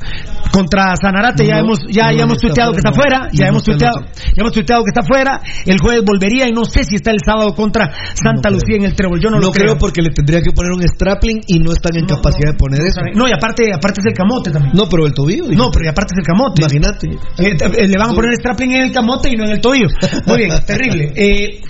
contra 0.52 0.96
Sanarate 0.96 1.46
ya 1.46 1.60
hemos, 1.60 1.80
ya, 1.90 2.12
no, 2.12 2.18
ya 2.18 2.24
hemos 2.24 2.38
tuiteado 2.38 2.72
que 2.72 2.78
está 2.78 2.94
fuera, 2.94 3.30
ya 3.32 3.48
hemos 3.48 3.64
tuiteado, 3.64 4.02
ya 4.02 4.42
hemos 4.42 4.52
tuiteado 4.54 4.84
que 4.84 4.90
está 4.90 5.04
fuera, 5.04 5.42
el 5.66 5.78
jueves 5.80 6.04
volvería 6.06 6.48
y 6.48 6.52
no 6.52 6.66
sé 6.66 6.84
si 6.84 6.96
está 6.96 7.12
el 7.12 7.20
sábado 7.26 7.56
contra 7.56 7.92
Santa 8.24 8.50
No 8.50 8.56
Lucía 8.56 8.66
creo. 8.66 8.78
en 8.80 8.86
el 8.86 8.96
Trébol, 8.96 9.20
yo 9.22 9.30
no, 9.30 9.38
No, 9.38 9.48
lo 9.48 9.52
creo. 9.52 9.66
creo. 9.66 9.78
porque 9.78 10.02
le 10.02 10.10
tendría 10.12 10.42
que 10.42 10.52
poner 10.52 10.72
un 10.72 10.82
strapling 10.88 11.42
y 11.48 11.60
no 11.60 11.72
están 11.74 11.96
en 11.98 12.06
No, 12.08 12.16
capacidad 12.16 12.52
de 12.52 12.58
poner 12.58 12.82
eso. 12.82 13.02
No, 13.14 13.28
y 13.28 13.32
aparte, 13.32 13.72
aparte 13.74 14.00
es 14.02 14.06
el 14.08 14.14
camote 14.14 14.52
también. 14.52 14.74
No, 14.76 14.88
pero 14.90 15.06
el 15.06 15.14
tobillo. 15.14 15.46
No, 15.52 15.70
pero 15.72 15.86
y 15.86 15.90
aparte 15.90 16.14
es 16.16 16.20
el 16.20 16.26
camote. 16.26 16.62
Imagínate. 16.62 17.08
Eh, 17.38 17.58
eh, 17.78 17.88
le 17.88 17.98
van 17.98 18.12
a 18.12 18.14
poner 18.14 18.34
strapling 18.36 18.72
en 18.72 18.82
el 18.84 18.92
camote 18.92 19.30
y 19.30 19.36
no 19.36 19.44
en 19.46 19.52
el 19.52 19.62
tobillo. 19.62 19.88
Muy 20.26 20.38
bien, 20.38 20.52
terrible. 20.66 21.12
Eh, 21.16 21.62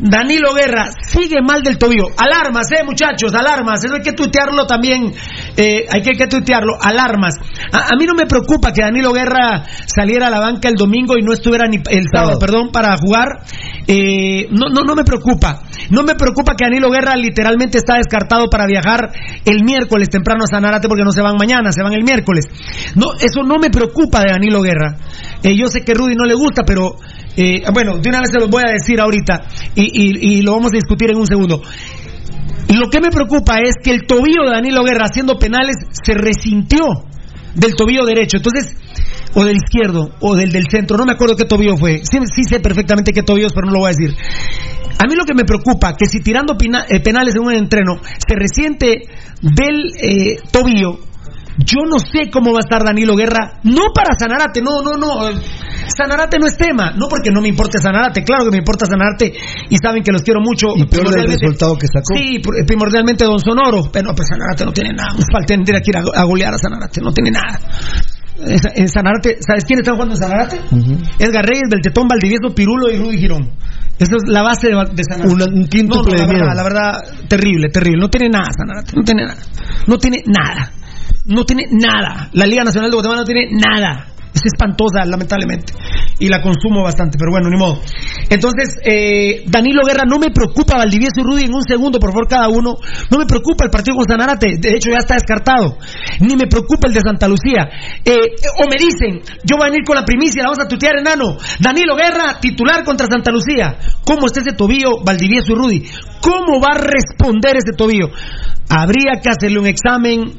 Danilo 0.00 0.54
Guerra 0.54 0.90
sigue 1.06 1.42
mal 1.42 1.62
del 1.62 1.76
tobillo. 1.78 2.06
Alarmas, 2.16 2.70
eh, 2.72 2.82
muchachos, 2.84 3.34
alarmas. 3.34 3.84
Eso 3.84 3.94
hay 3.94 4.02
que 4.02 4.12
tuitearlo 4.12 4.66
también. 4.66 5.12
Eh, 5.56 5.84
hay 5.90 6.02
que, 6.02 6.10
hay 6.12 6.18
que 6.18 6.26
tuitearlo. 6.26 6.74
Alarmas. 6.80 7.34
A, 7.72 7.78
a 7.92 7.96
mí 7.98 8.06
no 8.06 8.14
me 8.14 8.26
preocupa 8.26 8.72
que 8.72 8.82
Danilo 8.82 9.12
Guerra 9.12 9.64
saliera 9.86 10.28
a 10.28 10.30
la 10.30 10.40
banca 10.40 10.68
el 10.68 10.74
domingo 10.74 11.16
y 11.18 11.22
no 11.22 11.32
estuviera 11.32 11.68
ni 11.68 11.76
el 11.76 12.04
sábado, 12.12 12.32
Sábado. 12.32 12.38
perdón, 12.38 12.70
para 12.72 12.96
jugar. 12.96 13.44
Eh, 13.86 14.46
no, 14.50 14.68
no, 14.72 14.82
no 14.86 14.94
me 14.94 15.04
preocupa. 15.04 15.62
No 15.90 16.02
me 16.02 16.14
preocupa 16.14 16.54
que 16.56 16.64
Danilo 16.64 16.90
Guerra 16.90 17.16
literalmente 17.16 17.78
está 17.78 17.96
descartado 17.96 18.48
para 18.48 18.66
viajar 18.66 19.10
el 19.44 19.64
miércoles 19.64 20.08
temprano 20.08 20.44
a 20.44 20.46
Sanarate 20.46 20.88
porque 20.88 21.04
no 21.04 21.12
se 21.12 21.22
van 21.22 21.36
mañana, 21.36 21.72
se 21.72 21.82
van 21.82 21.92
el 21.92 22.04
miércoles. 22.04 22.46
No, 22.94 23.12
eso 23.14 23.42
no 23.42 23.56
me 23.58 23.70
preocupa 23.70 24.20
de 24.20 24.30
Danilo 24.32 24.62
Guerra. 24.62 24.96
Eh, 25.42 25.56
yo 25.56 25.66
sé 25.68 25.82
que 25.84 25.92
Rudy 25.94 26.14
no 26.14 26.24
le 26.24 26.34
gusta, 26.34 26.62
pero 26.64 26.96
eh, 27.36 27.62
bueno, 27.72 27.98
de 27.98 28.08
una 28.08 28.20
vez 28.20 28.30
se 28.32 28.40
los 28.40 28.48
voy 28.48 28.62
a 28.66 28.72
decir 28.72 29.00
ahorita 29.00 29.42
y, 29.74 30.42
lo 30.42 30.52
vamos 30.52 30.72
a 30.72 30.76
discutir 30.76 31.10
en 31.10 31.18
un 31.18 31.26
segundo. 31.26 31.62
Lo 32.68 32.88
que 32.88 33.00
me 33.00 33.10
preocupa 33.10 33.58
es 33.58 33.74
que 33.82 33.90
el 33.90 34.06
tobillo 34.06 34.44
de 34.44 34.52
Danilo 34.52 34.84
Guerra 34.84 35.06
haciendo 35.10 35.38
penales 35.38 35.76
se 35.90 36.14
resintió 36.14 36.86
del 37.54 37.74
tobillo 37.74 38.04
derecho. 38.04 38.36
Entonces, 38.36 38.76
o 39.34 39.44
del 39.44 39.56
izquierdo, 39.56 40.14
o 40.20 40.34
del 40.34 40.50
del 40.50 40.66
centro, 40.70 40.96
no 40.96 41.04
me 41.04 41.12
acuerdo 41.12 41.36
qué 41.36 41.44
tobillo 41.44 41.76
fue. 41.76 42.02
Sí, 42.04 42.42
sé 42.48 42.60
perfectamente 42.60 43.12
qué 43.12 43.22
tobillo 43.22 43.46
es, 43.46 43.52
pero 43.52 43.66
no 43.66 43.72
lo 43.72 43.80
voy 43.80 43.90
a 43.90 43.96
decir. 43.96 44.16
A 44.98 45.06
mí 45.06 45.14
lo 45.14 45.24
que 45.24 45.34
me 45.34 45.44
preocupa, 45.44 45.96
que 45.96 46.06
si 46.06 46.20
tirando 46.20 46.54
eh, 46.54 47.00
penales 47.00 47.34
en 47.34 47.42
un 47.42 47.52
entreno 47.54 48.00
se 48.02 48.34
resiente 48.34 49.02
del 49.40 49.92
eh, 50.00 50.36
tobillo, 50.50 50.98
yo 51.58 51.84
no 51.88 51.98
sé 51.98 52.30
cómo 52.30 52.52
va 52.52 52.58
a 52.58 52.66
estar 52.66 52.84
Danilo 52.84 53.16
Guerra, 53.16 53.60
no 53.64 53.92
para 53.94 54.14
Sanarate, 54.18 54.62
no, 54.62 54.82
no, 54.82 54.96
no. 54.96 55.30
Eh, 55.90 55.94
Sanarate 55.96 56.38
no 56.38 56.46
es 56.46 56.56
tema, 56.56 56.92
no 56.96 57.06
porque 57.08 57.30
no 57.30 57.40
me 57.40 57.48
importe 57.48 57.78
Sanarate, 57.78 58.22
claro 58.24 58.44
que 58.44 58.50
me 58.50 58.58
importa 58.58 58.86
Sanarate 58.86 59.32
y 59.68 59.76
saben 59.82 60.02
que 60.02 60.12
los 60.12 60.22
quiero 60.22 60.40
mucho. 60.40 60.68
Y 60.76 60.84
Primordialmente- 60.86 61.42
resultado 61.42 61.76
que 61.76 61.86
sacó. 61.86 62.14
Sí, 62.16 62.38
pr- 62.40 62.66
primordialmente 62.66 63.24
Don 63.24 63.38
Sonoro, 63.40 63.90
pero 63.92 64.08
no, 64.10 64.14
pues 64.14 64.28
Sanarate 64.28 64.64
no 64.64 64.72
tiene 64.72 64.90
nada, 64.92 65.10
falta 65.32 65.46
tendría 65.46 65.80
que 65.80 65.90
ir 65.90 65.96
a, 65.96 66.00
a 66.20 66.24
golear 66.24 66.54
a 66.54 66.58
Sanarate, 66.58 67.00
no 67.00 67.12
tiene 67.12 67.30
nada. 67.32 67.58
En- 68.38 68.82
En 68.82 68.88
Sanarate, 68.88 69.36
¿sabes 69.46 69.64
quiénes 69.64 69.82
están 69.82 69.96
jugando 69.96 70.14
en 70.14 70.20
Sanarate? 70.20 70.60
Edgar 71.18 71.44
Reyes, 71.44 71.68
Beltetón, 71.70 72.08
Valdivieso, 72.08 72.54
Pirulo 72.54 72.90
y 72.90 72.96
Rudy 72.96 73.18
Girón. 73.18 73.50
Esa 73.98 74.16
es 74.16 74.22
la 74.32 74.42
base 74.42 74.68
de, 74.68 74.76
de 74.94 75.04
Sanarate. 75.04 75.34
Una- 75.34 75.44
un 75.44 75.66
quíntuple 75.66 76.16
No, 76.16 76.26
no, 76.26 76.32
la 76.32 76.38
verdad, 76.38 76.54
la 76.56 76.62
verdad, 76.62 76.98
terrible, 77.28 77.68
terrible. 77.68 78.00
No 78.00 78.08
tiene 78.08 78.28
nada 78.30 78.46
Sanarate, 78.56 78.92
no 78.96 79.02
tiene 79.02 79.24
nada. 79.26 79.40
No 79.86 79.98
tiene 79.98 80.22
nada. 80.26 80.72
No 81.26 81.44
tiene 81.44 81.64
nada. 81.70 82.30
La 82.32 82.46
Liga 82.46 82.64
Nacional 82.64 82.90
de 82.90 82.94
Guatemala 82.94 83.20
no 83.20 83.26
tiene 83.26 83.48
nada. 83.52 84.06
Es 84.34 84.42
espantosa, 84.46 85.04
lamentablemente. 85.04 85.72
Y 86.18 86.28
la 86.28 86.40
consumo 86.40 86.82
bastante, 86.82 87.18
pero 87.18 87.32
bueno, 87.32 87.48
ni 87.50 87.56
modo. 87.56 87.80
Entonces, 88.28 88.76
eh, 88.84 89.42
Danilo 89.46 89.82
Guerra, 89.84 90.04
no 90.06 90.18
me 90.18 90.30
preocupa 90.30 90.76
Valdivieso 90.76 91.20
y 91.20 91.22
Rudy 91.22 91.44
en 91.44 91.54
un 91.54 91.62
segundo, 91.62 91.98
por 91.98 92.10
favor, 92.10 92.28
cada 92.28 92.48
uno. 92.48 92.76
No 93.10 93.18
me 93.18 93.26
preocupa 93.26 93.64
el 93.64 93.70
partido 93.70 93.96
con 93.96 94.06
Sanarate. 94.06 94.58
De 94.58 94.70
hecho, 94.76 94.90
ya 94.90 94.98
está 94.98 95.14
descartado. 95.14 95.78
Ni 96.20 96.36
me 96.36 96.46
preocupa 96.46 96.86
el 96.86 96.94
de 96.94 97.00
Santa 97.00 97.26
Lucía. 97.26 97.68
Eh, 98.04 98.36
o 98.62 98.68
me 98.68 98.76
dicen, 98.78 99.20
yo 99.44 99.56
voy 99.56 99.66
a 99.66 99.70
venir 99.70 99.84
con 99.84 99.96
la 99.96 100.04
primicia, 100.04 100.42
la 100.42 100.50
vamos 100.50 100.64
a 100.64 100.68
tutear, 100.68 100.98
enano. 100.98 101.36
Danilo 101.58 101.96
Guerra, 101.96 102.38
titular 102.40 102.84
contra 102.84 103.06
Santa 103.08 103.32
Lucía. 103.32 103.78
¿Cómo 104.04 104.26
está 104.26 104.40
ese 104.40 104.52
tobillo, 104.52 105.02
Valdivieso 105.04 105.52
y 105.52 105.54
Rudy? 105.54 105.82
¿Cómo 106.20 106.60
va 106.60 106.74
a 106.74 106.78
responder 106.78 107.56
ese 107.56 107.76
tobillo? 107.76 108.10
Habría 108.68 109.20
que 109.20 109.30
hacerle 109.30 109.58
un 109.58 109.66
examen 109.66 110.38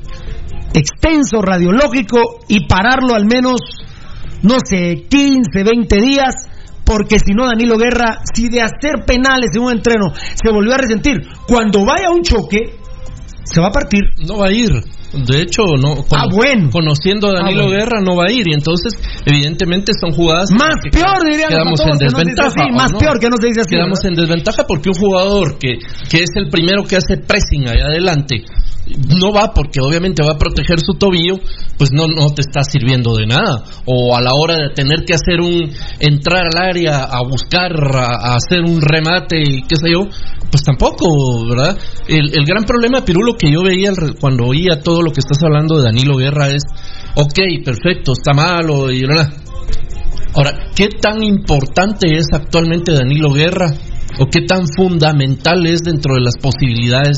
extenso 0.74 1.42
radiológico 1.42 2.40
y 2.48 2.66
pararlo 2.68 3.16
al 3.16 3.26
menos, 3.26 3.60
no 4.44 4.56
sé, 4.64 5.06
15, 5.10 5.64
20 5.64 5.96
días, 6.02 6.34
porque 6.84 7.18
si 7.20 7.34
no, 7.34 7.46
Danilo 7.46 7.78
Guerra, 7.78 8.20
si 8.34 8.50
de 8.50 8.62
hacer 8.62 9.06
penales 9.06 9.52
en 9.56 9.62
un 9.64 9.72
entreno 9.72 10.12
se 10.14 10.52
volvió 10.52 10.74
a 10.74 10.78
resentir, 10.78 11.22
cuando 11.48 11.86
vaya 11.86 12.08
a 12.10 12.12
un 12.14 12.22
choque, 12.24 12.76
Se 13.44 13.60
va 13.60 13.68
a 13.68 13.72
partir. 13.72 14.02
No 14.26 14.38
va 14.38 14.48
a 14.48 14.52
ir. 14.52 14.70
De 14.72 15.42
hecho, 15.42 15.64
no. 15.82 16.06
Ah, 16.12 16.26
bueno. 16.32 16.70
Conociendo 16.72 17.28
a 17.30 17.34
Danilo 17.34 17.64
Ah, 17.64 17.66
bueno. 17.66 17.78
Guerra, 17.80 18.00
no 18.02 18.16
va 18.16 18.26
a 18.30 18.32
ir. 18.32 18.48
Y 18.48 18.54
entonces, 18.54 18.94
evidentemente, 19.26 19.92
son 20.00 20.12
jugadas. 20.12 20.52
Más 20.52 20.76
que 20.82 20.90
peor, 20.92 21.20
dirían 21.26 21.50
los 21.52 21.82
Quedamos 21.82 21.82
en 21.82 21.90
no 21.90 21.98
desventaja. 21.98 22.48
así, 22.48 22.72
¿o 22.72 22.76
más 22.78 22.92
no? 22.94 23.00
peor 23.00 23.20
que 23.20 23.28
no 23.28 23.36
se 23.42 23.48
dice 23.48 23.62
así, 23.62 23.70
Quedamos 23.76 24.00
¿verdad? 24.00 24.20
en 24.20 24.22
desventaja 24.24 24.64
porque 24.68 24.90
un 24.90 24.96
jugador 24.96 25.58
que, 25.58 25.80
que 26.10 26.24
es 26.24 26.30
el 26.36 26.48
primero 26.50 26.84
que 26.84 26.96
hace 26.96 27.18
pressing 27.18 27.68
allá 27.68 27.88
adelante 27.88 28.46
no 28.88 29.32
va 29.32 29.54
porque 29.54 29.80
obviamente 29.80 30.24
va 30.24 30.34
a 30.34 30.38
proteger 30.38 30.80
su 30.80 30.94
tobillo, 30.94 31.40
pues 31.78 31.92
no, 31.92 32.08
no 32.08 32.34
te 32.34 32.42
está 32.42 32.64
sirviendo 32.64 33.16
de 33.16 33.28
nada. 33.28 33.64
O 33.86 34.16
a 34.16 34.22
la 34.22 34.32
hora 34.34 34.56
de 34.58 34.74
tener 34.74 35.06
que 35.06 35.14
hacer 35.14 35.40
un. 35.40 35.72
entrar 36.00 36.48
al 36.48 36.70
área 36.70 37.04
a 37.04 37.22
buscar, 37.24 37.72
a, 37.96 38.36
hacer 38.36 38.62
un 38.62 38.82
remate 38.82 39.42
y 39.42 39.62
qué 39.64 39.76
sé 39.76 39.92
yo, 39.94 40.08
pues 40.50 40.64
tampoco, 40.64 41.08
¿verdad? 41.48 41.78
El, 42.08 42.38
el 42.38 42.46
gran 42.46 42.64
problema, 42.64 43.06
Pirulo, 43.06 43.36
que 43.38 43.52
yo 43.52 43.64
veía 43.64 43.92
cuando 44.20 44.46
oía 44.46 44.82
todo 44.84 45.02
lo 45.02 45.12
que 45.12 45.20
estás 45.20 45.38
hablando 45.44 45.78
de 45.78 45.84
Danilo 45.84 46.18
Guerra 46.18 46.50
es: 46.50 46.64
ok, 47.16 47.64
perfecto, 47.64 48.14
está 48.14 48.34
malo 48.34 48.92
y 48.92 49.02
bla. 49.02 49.32
Ahora, 50.34 50.72
¿qué 50.76 50.88
tan 50.88 51.24
importante 51.24 52.08
es 52.16 52.28
actualmente 52.34 52.94
Danilo 52.94 53.32
Guerra? 53.32 53.74
¿O 54.22 54.28
qué 54.30 54.42
tan 54.46 54.68
fundamental 54.78 55.66
es 55.66 55.82
dentro 55.82 56.14
de 56.14 56.22
las 56.22 56.36
posibilidades 56.40 57.18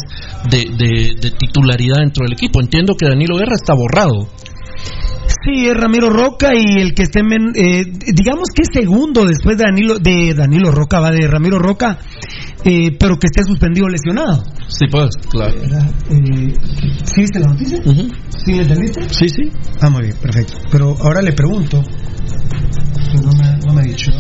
de, 0.50 0.60
de- 0.78 1.12
de 1.20 1.32
titularidad 1.32 1.98
dentro 2.00 2.24
del 2.24 2.34
equipo? 2.34 2.62
Entiendo 2.62 2.96
que 2.96 3.08
Danilo 3.08 3.36
Guerra 3.38 3.56
está 3.56 3.74
borrado. 3.74 4.30
Sí, 5.46 5.68
es 5.68 5.74
Ramiro 5.76 6.10
Roca 6.10 6.52
y 6.56 6.80
el 6.80 6.94
que 6.94 7.04
esté, 7.04 7.20
eh, 7.20 7.84
digamos 8.14 8.50
que 8.56 8.62
es 8.62 8.70
segundo 8.72 9.26
después 9.26 9.58
de 9.58 9.64
Danilo, 9.66 10.00
de 10.00 10.34
Danilo 10.34 10.72
Roca, 10.72 11.00
va 11.02 11.12
de 11.12 11.28
Ramiro 11.28 11.60
Roca, 11.60 11.98
eh, 12.64 12.92
pero 12.98 13.18
que 13.20 13.28
esté 13.28 13.44
suspendido 13.44 13.88
lesionado. 13.90 14.44
Sí, 14.70 14.86
pues, 14.90 15.10
claro. 15.30 15.54
Eh, 16.10 16.54
¿Sí 17.04 17.22
viste 17.22 17.40
la 17.40 17.48
noticia? 17.48 17.78
¿Sí 18.46 18.54
le 18.54 18.62
entendiste? 18.62 19.10
Sí, 19.10 19.28
sí. 19.28 19.52
Ah, 19.82 19.90
muy 19.90 20.04
bien, 20.04 20.16
perfecto. 20.22 20.54
Pero 20.72 20.96
ahora 21.02 21.22
le 21.22 21.34
pregunto. 21.34 21.82
que 21.84 23.22
No 23.22 23.32
me, 23.34 23.58
no 23.66 23.74
me 23.74 23.82
ha 23.82 23.86
dicho. 23.86 24.12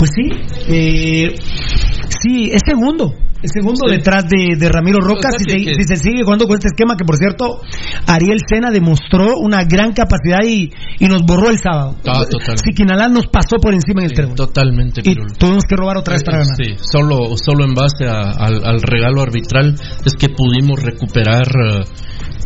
Pues 0.00 0.10
sí, 0.16 0.28
eh, 0.68 1.34
sí, 2.22 2.50
es 2.52 2.62
segundo. 2.66 3.14
Es 3.42 3.52
segundo 3.54 3.88
Sí. 3.88 3.96
detrás 3.96 4.24
de, 4.28 4.54
de 4.58 4.68
Ramiro 4.68 4.98
Roca. 5.00 5.30
Si, 5.32 5.44
se, 5.44 5.56
que- 5.56 5.74
si 5.74 5.84
se 5.84 5.96
sigue 5.96 6.22
jugando 6.24 6.46
con 6.46 6.56
este 6.56 6.68
esquema, 6.68 6.94
que 6.96 7.04
por 7.06 7.16
cierto, 7.16 7.62
Ariel 8.06 8.38
Sena 8.46 8.70
demostró 8.70 9.38
una 9.38 9.64
gran 9.64 9.92
capacidad 9.92 10.40
y, 10.44 10.70
y 10.98 11.06
nos 11.08 11.22
borró 11.22 11.48
el 11.48 11.58
sábado. 11.58 11.96
Ah. 12.06 12.22
Siquinalá 12.62 13.08
nos 13.08 13.28
pasó 13.28 13.56
por 13.56 13.72
encima 13.72 14.02
en 14.02 14.10
el 14.10 14.16
Sí, 14.16 14.34
totalmente, 14.36 15.00
Y 15.00 15.04
Pirulo. 15.04 15.32
tuvimos 15.38 15.64
que 15.64 15.74
robar 15.76 15.96
otra 15.96 16.14
vez 16.14 16.24
para 16.24 16.38
ganar. 16.40 16.54
Sí, 16.54 16.74
solo, 16.82 17.34
solo 17.42 17.64
en 17.64 17.74
base 17.74 18.06
a- 18.06 18.30
al, 18.32 18.62
al 18.64 18.82
regalo 18.82 19.22
arbitral 19.22 19.74
es 20.04 20.12
que 20.18 20.28
pudimos 20.28 20.82
recuperar 20.82 21.46
eh, 21.46 21.84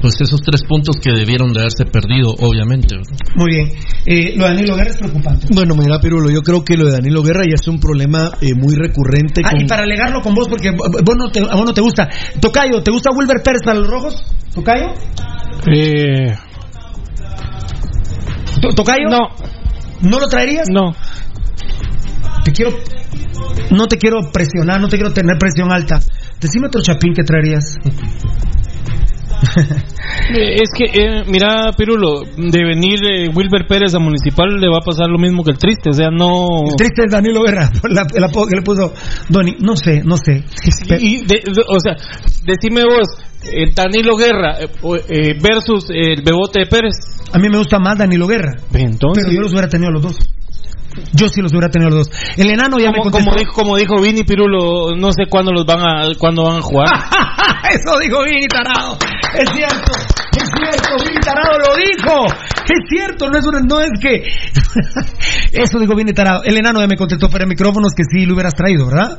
pues 0.05 0.20
esos 0.20 0.42
tres 0.42 0.61
puntos 0.68 0.96
que 1.02 1.12
debieron 1.12 1.55
de 1.55 1.61
haberse 1.61 1.86
perdido, 1.86 2.34
obviamente. 2.38 2.94
¿verdad? 2.94 3.16
Muy 3.36 3.50
bien. 3.55 3.68
Eh, 4.05 4.34
lo 4.36 4.44
de 4.44 4.50
Danilo 4.50 4.76
Guerra 4.76 4.90
es 4.90 4.96
preocupante. 4.98 5.46
Bueno, 5.50 5.74
mira, 5.74 5.98
Pirulo, 5.98 6.28
yo 6.30 6.42
creo 6.42 6.62
que 6.62 6.76
lo 6.76 6.84
de 6.84 6.92
Danilo 6.92 7.22
Guerra 7.22 7.44
ya 7.48 7.55
es 7.55 7.66
un 7.68 7.80
problema 7.80 8.30
eh, 8.42 8.52
muy 8.55 8.74
recurrente. 8.74 9.40
Ah, 9.42 9.52
con- 9.52 9.62
y 9.62 9.64
para 9.64 9.84
alegarlo 9.84 10.20
con 10.20 10.34
vos, 10.34 10.46
porque 10.46 10.72
vos 10.72 11.16
no 11.16 11.30
te, 11.30 11.40
a 11.40 11.57
vos 11.57 11.64
no 11.64 11.72
te 11.72 11.80
gusta. 11.80 12.07
Tocayo, 12.38 12.82
¿te 12.82 12.90
gusta 12.90 13.09
Wilber 13.16 13.42
Pérez 13.42 13.62
para 13.64 13.78
los 13.80 13.88
rojos? 13.88 14.22
¿Tocayo? 14.55 14.88
Eh, 15.72 16.34
To- 18.61 18.74
¿Tocayo? 18.74 19.09
no, 19.09 19.28
¿No 20.02 20.20
lo 20.20 20.26
traerías? 20.26 20.66
no. 20.70 20.94
Te 22.44 22.52
quiero. 22.52 22.72
No 23.70 23.86
te 23.86 23.96
quiero 23.96 24.18
presionar, 24.30 24.82
no 24.82 24.88
te 24.88 24.96
quiero 24.96 25.14
tener 25.14 25.38
presión 25.38 25.72
alta. 25.72 25.98
Decime 26.40 26.66
otro 26.66 26.82
chapín 26.82 27.14
que 27.14 27.22
traerías. 27.22 27.78
Es 30.36 30.70
que, 30.76 30.84
eh, 30.84 31.24
mira, 31.26 31.70
Pirulo, 31.76 32.22
de 32.36 32.64
venir 32.64 32.99
eh, 33.05 33.28
Wilber 33.34 33.66
Pérez 33.68 33.95
a 33.95 33.99
Municipal 33.99 34.49
le 34.61 34.68
va 34.68 34.78
a 34.78 34.84
pasar 34.84 35.09
lo 35.09 35.18
mismo 35.18 35.42
que 35.45 35.53
el 35.53 35.59
triste. 35.59 35.90
O 35.90 35.92
sea, 35.92 36.11
no. 36.11 36.62
El 36.68 36.76
triste 36.76 37.03
es 37.07 37.12
Danilo 37.12 37.42
Guerra, 37.42 37.70
por 37.80 37.90
la- 37.92 38.07
el 38.14 38.24
apodo 38.24 38.47
que 38.47 38.57
le 38.57 38.62
puso 38.62 38.92
Doni. 39.28 39.57
No 39.61 39.76
sé, 39.76 40.03
no 40.05 40.16
sé. 40.16 40.45
Y, 40.99 41.18
de- 41.18 41.42
de- 41.45 41.64
o 41.68 41.78
sea, 41.80 41.95
decime 42.45 42.82
vos, 42.84 43.07
eh, 43.53 43.72
Danilo 43.74 44.16
Guerra 44.16 44.61
eh, 44.61 44.68
eh, 45.09 45.34
versus 45.40 45.86
el 45.90 46.22
Bebote 46.22 46.61
de 46.61 46.66
Pérez. 46.66 46.95
A 47.32 47.38
mí 47.38 47.49
me 47.49 47.59
gusta 47.59 47.78
más 47.78 47.99
Danilo 47.99 48.26
Guerra. 48.26 48.53
Entonces, 48.72 49.24
Pero 49.24 49.34
yo 49.36 49.40
los 49.42 49.53
hubiera 49.53 49.68
tenido 49.68 49.90
a 49.90 49.92
los 49.92 50.03
dos. 50.03 50.16
Yo 51.12 51.28
sí 51.28 51.40
los 51.40 51.53
hubiera 51.53 51.68
tenido 51.70 51.90
los 51.90 52.09
dos. 52.09 52.16
El 52.36 52.51
enano 52.51 52.78
ya 52.78 52.90
me 52.90 52.99
contestó. 52.99 53.24
como 53.30 53.36
dijo, 53.38 53.53
como 53.53 53.76
dijo 53.76 54.01
Vini 54.01 54.22
Pirulo, 54.24 54.97
no 54.97 55.11
sé 55.12 55.26
cuándo 55.28 55.53
los 55.53 55.64
van 55.66 55.80
a, 55.80 56.09
cuándo 56.18 56.45
van 56.45 56.57
a 56.59 56.62
jugar. 56.62 56.88
Eso 57.70 57.99
dijo 57.99 58.22
Vini 58.24 58.47
Tarado. 58.49 58.97
Es 59.34 59.51
cierto, 59.51 59.92
es 60.36 60.49
cierto, 60.51 61.05
Vini 61.05 61.20
Tarado 61.20 61.59
lo 61.59 61.74
dijo. 61.76 62.26
Es 62.64 62.88
cierto, 62.88 63.28
no 63.30 63.38
es, 63.38 63.47
una- 63.47 63.61
no 63.61 63.80
es 63.80 63.90
que. 64.01 64.22
Eso 65.53 65.78
dijo 65.78 65.95
Vini 65.95 66.12
Tarado. 66.12 66.42
El 66.45 66.57
enano 66.57 66.80
ya 66.80 66.86
me 66.86 66.97
contestó 66.97 67.28
de 67.28 67.47
micrófonos 67.47 67.92
que 67.97 68.05
sí 68.05 68.26
lo 68.26 68.34
hubieras 68.34 68.55
traído, 68.55 68.86
¿verdad? 68.86 69.18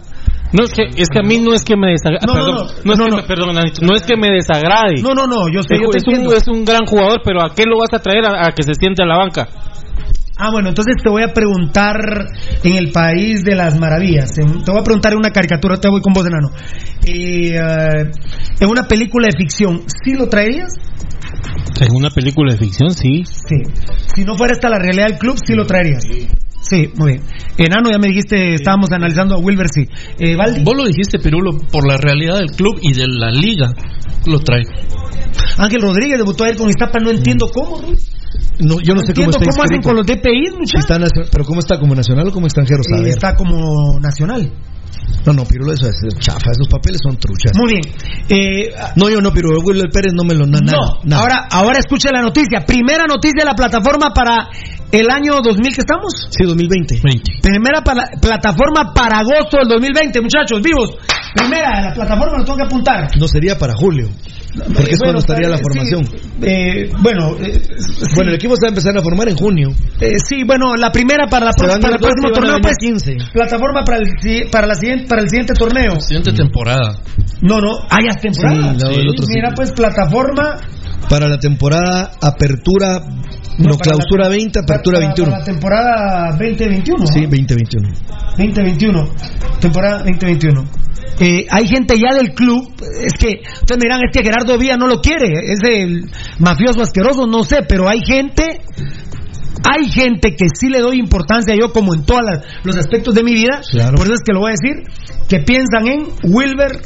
No 0.54 0.64
es 0.64 0.72
que, 0.72 0.84
es 0.96 1.10
que 1.10 1.20
a 1.20 1.24
mí 1.24 1.40
no 1.40 1.54
es 1.54 1.64
que 1.64 1.76
me 1.76 1.92
desagrade. 1.92 2.26
No, 2.28 2.36
no, 2.36 2.46
no, 2.46 2.56
no, 2.86 2.94
es 2.94 3.00
que 3.10 3.16
me, 3.16 3.24
perdón, 3.24 3.56
no 3.82 3.96
es 3.96 4.04
que 4.04 4.16
me 4.16 4.30
desagrade. 4.32 5.02
No, 5.02 5.14
no, 5.14 5.28
no, 5.28 5.50
yo 5.52 5.62
sé, 5.64 5.76
yo 5.82 5.90
te 5.90 5.98
es, 5.98 6.08
un, 6.08 6.34
es 6.34 6.48
un 6.48 6.64
gran 6.64 6.86
jugador, 6.86 7.22
pero 7.26 7.44
¿a 7.44 7.54
qué 7.54 7.64
lo 7.66 7.78
vas 7.80 7.90
a 7.94 8.00
traer 8.02 8.26
a, 8.26 8.48
a 8.48 8.52
que 8.52 8.64
se 8.64 8.74
siente 8.76 9.04
a 9.04 9.06
la 9.06 9.18
banca? 9.18 9.48
Ah, 10.38 10.52
bueno, 10.52 10.70
entonces 10.70 10.96
te 11.02 11.10
voy 11.10 11.24
a 11.24 11.34
preguntar 11.34 11.96
en 12.64 12.76
el 12.76 12.92
país 12.92 13.44
de 13.44 13.56
las 13.56 13.80
maravillas. 13.80 14.38
En- 14.38 14.64
te 14.64 14.72
voy 14.72 14.82
a 14.82 14.84
preguntar 14.84 15.14
en 15.14 15.20
una 15.20 15.32
caricatura, 15.32 15.78
te 15.78 15.88
voy 15.90 16.02
con 16.02 16.14
voz 16.14 16.26
de 16.26 16.30
enano. 16.30 16.50
Eh, 17.06 18.12
en 18.60 18.70
una 18.70 18.84
película 18.88 19.28
de 19.32 19.38
ficción, 19.38 19.84
¿sí 20.04 20.14
lo 20.14 20.28
traerías? 20.28 20.74
En 21.80 21.96
una 21.96 22.10
película 22.10 22.54
de 22.54 22.60
ficción, 22.60 22.92
sí. 22.92 23.24
Sí. 23.26 23.56
Si 24.16 24.24
no 24.26 24.36
fuera 24.36 24.54
esta 24.54 24.70
la 24.70 24.80
realidad 24.80 25.08
del 25.08 25.18
club, 25.18 25.38
sí 25.46 25.54
lo 25.54 25.66
traerías. 25.66 26.04
Sí, 26.04 26.28
muy 26.96 27.14
bien. 27.14 27.24
Enano, 27.58 27.92
ya 27.92 27.98
me 27.98 28.08
dijiste, 28.08 28.54
estábamos 28.56 28.92
analizando 28.92 29.36
a 29.36 29.40
Wilber, 29.40 29.68
sí. 29.74 29.88
Eh, 30.20 30.36
Valdi, 30.36 30.64
Vos 30.64 30.76
lo 30.76 30.86
dijiste, 30.86 31.20
Pirulo, 31.20 31.58
por 31.72 31.88
la 31.88 31.98
realidad 31.98 32.38
del 32.38 32.52
club 32.52 32.78
y 32.82 32.94
de 32.94 33.08
la 33.08 33.32
liga, 33.32 33.68
lo 34.26 34.40
trae. 34.40 34.64
Ángel 35.58 35.82
Rodríguez 35.82 36.18
debutó 36.18 36.44
ayer 36.44 36.58
con 36.58 36.70
Iztapa, 36.70 37.00
no 37.00 37.12
entiendo 37.12 37.48
cómo. 37.54 37.82
¿no? 37.82 37.88
No, 38.60 38.80
yo 38.82 38.94
no 38.96 39.02
sé 39.02 39.14
cómo 39.14 39.32
entiendo 39.32 39.38
está 39.38 39.52
cómo 39.52 39.64
hacen 39.64 39.82
con 39.82 39.96
los 39.96 40.08
DPI, 40.08 40.58
muchachos. 40.58 41.12
pero 41.32 41.44
cómo 41.46 41.60
está 41.60 41.80
como 41.80 41.94
nacional 41.96 42.28
o 42.28 42.32
como 42.32 42.48
extranjero, 42.48 42.82
Eh, 42.82 42.96
saber. 42.98 43.08
está 43.10 43.36
como 43.36 44.00
nacional. 44.00 44.52
No, 45.26 45.34
no, 45.34 45.44
Pirulo, 45.46 45.74
eso 45.74 45.88
es 45.88 45.96
chafa, 46.20 46.52
esos 46.52 46.68
papeles 46.68 47.00
son 47.04 47.18
truchas. 47.18 47.52
Muy 47.58 47.74
bien. 47.74 47.96
Eh, 48.30 48.74
No, 48.96 49.10
yo 49.10 49.22
no, 49.22 49.32
Pirulo, 49.34 49.60
Wilber 49.62 49.90
Pérez 49.92 50.14
no 50.14 50.24
me 50.24 50.36
lo 50.36 50.46
na- 50.46 50.60
no, 50.60 50.72
nada, 50.72 51.00
nada. 51.04 51.22
ahora, 51.22 51.48
ahora 51.50 51.80
escucha 51.80 52.10
la 52.12 52.22
noticia. 52.22 52.64
Primera 52.66 53.06
noticia 53.08 53.42
de 53.42 53.46
la 53.46 53.56
plataforma 53.56 54.12
para 54.14 54.50
el 54.92 55.10
año 55.10 55.42
2000 55.44 55.74
que 55.74 55.82
estamos. 55.82 56.14
Sí, 56.30 56.46
2020. 56.46 57.02
20. 57.04 57.32
Primera 57.42 57.82
plataforma 58.22 58.94
para 58.94 59.20
agosto 59.20 59.58
del 59.58 59.68
2020, 59.68 60.22
muchachos, 60.22 60.62
vivos. 60.62 60.92
Primera, 61.36 61.82
la 61.90 61.94
plataforma 61.94 62.38
lo 62.38 62.46
tengo 62.46 62.58
que 62.58 62.64
apuntar. 62.66 63.08
No 63.18 63.28
sería 63.28 63.58
para 63.58 63.74
julio. 63.76 64.08
Porque 64.56 64.92
es 64.94 65.00
cuando 65.00 65.06
Bueno, 65.06 65.20
estaría 65.20 65.50
la 65.50 65.58
sí, 65.58 65.64
formación. 65.64 66.08
eh, 66.42 66.92
bueno, 67.02 67.36
eh, 67.40 67.62
sí, 67.78 68.16
Bueno, 68.16 68.30
el 68.32 68.36
equipo 68.36 68.56
se 68.56 68.62
va 68.64 68.68
a 68.68 68.70
empezar 68.70 68.98
a 68.98 69.02
formar 69.02 69.28
en 69.30 69.36
junio. 69.36 69.70
eh, 70.00 70.14
sí, 70.24 70.44
bueno, 70.46 70.76
la 70.76 70.92
primera 70.92 71.28
para, 71.28 71.48
la 71.48 71.52
para 71.54 71.74
el 71.96 72.00
próximo 72.00 72.32
torneo, 72.32 72.58
pues. 72.62 72.76
15. 72.80 73.18
Plataforma 73.34 73.84
para 73.84 73.98
el, 74.00 74.06
si- 74.22 74.46
para, 74.50 74.68
la 74.68 74.76
siguiente, 74.76 75.08
para 75.08 75.22
el 75.22 75.30
siguiente 75.30 75.54
torneo. 75.54 76.00
Siguiente 76.00 76.32
temporada. 76.34 77.00
No, 77.42 77.60
no, 77.60 77.82
ya 77.90 78.12
es 78.16 78.22
temporada. 78.22 78.74
Sí, 78.74 78.78
no, 78.84 78.90
el 78.92 79.10
otro 79.10 79.26
sí. 79.26 79.34
Mira, 79.36 79.52
pues, 79.56 79.72
plataforma. 79.74 80.58
Para 81.10 81.28
la 81.28 81.38
temporada 81.38 82.12
apertura, 82.22 83.02
no, 83.58 83.78
clausura 83.78 84.24
la- 84.26 84.30
20, 84.30 84.60
apertura 84.60 84.98
para- 85.00 85.08
21. 85.08 85.30
Para 85.32 85.40
la 85.40 85.46
temporada 85.46 86.30
2021. 86.32 87.08
Sí, 87.08 87.22
¿no? 87.22 87.28
2021. 87.30 87.90
2021. 88.38 89.10
Temporada 89.60 89.98
2021. 90.00 90.66
Eh, 91.20 91.46
hay 91.50 91.68
gente 91.68 91.98
ya 91.98 92.14
del 92.14 92.34
club, 92.34 92.74
es 93.02 93.14
que 93.14 93.40
ustedes 93.54 93.78
me 93.78 93.84
dirán, 93.86 94.02
es 94.04 94.12
que 94.12 94.22
Gerardo 94.24 94.58
Villa 94.58 94.76
no 94.76 94.88
lo 94.88 95.00
quiere, 95.00 95.32
es 95.54 95.60
el 95.64 96.10
mafioso 96.40 96.82
asqueroso, 96.82 97.26
no 97.26 97.44
sé, 97.44 97.64
pero 97.68 97.88
hay 97.88 98.02
gente, 98.06 98.44
hay 99.64 99.90
gente 99.90 100.36
que 100.36 100.48
sí 100.60 100.68
le 100.68 100.82
doy 100.82 101.00
importancia 101.00 101.56
yo 101.58 101.72
como 101.72 101.94
en 101.94 102.04
todos 102.06 102.22
los 102.64 102.76
aspectos 102.76 103.16
de 103.16 103.24
mi 103.24 103.34
vida, 103.34 103.62
Claro. 103.72 103.96
por 103.96 104.06
eso 104.08 104.16
es 104.16 104.22
que 104.26 104.34
lo 104.34 104.42
voy 104.42 104.52
a 104.52 104.56
decir, 104.60 104.84
que 105.30 105.40
piensan 105.40 105.88
en 105.88 106.08
Wilber 106.24 106.82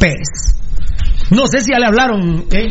Pérez. 0.00 0.56
No 1.30 1.46
sé 1.46 1.60
si 1.60 1.70
ya 1.70 1.78
le 1.78 1.86
hablaron, 1.86 2.46
¿eh? 2.50 2.70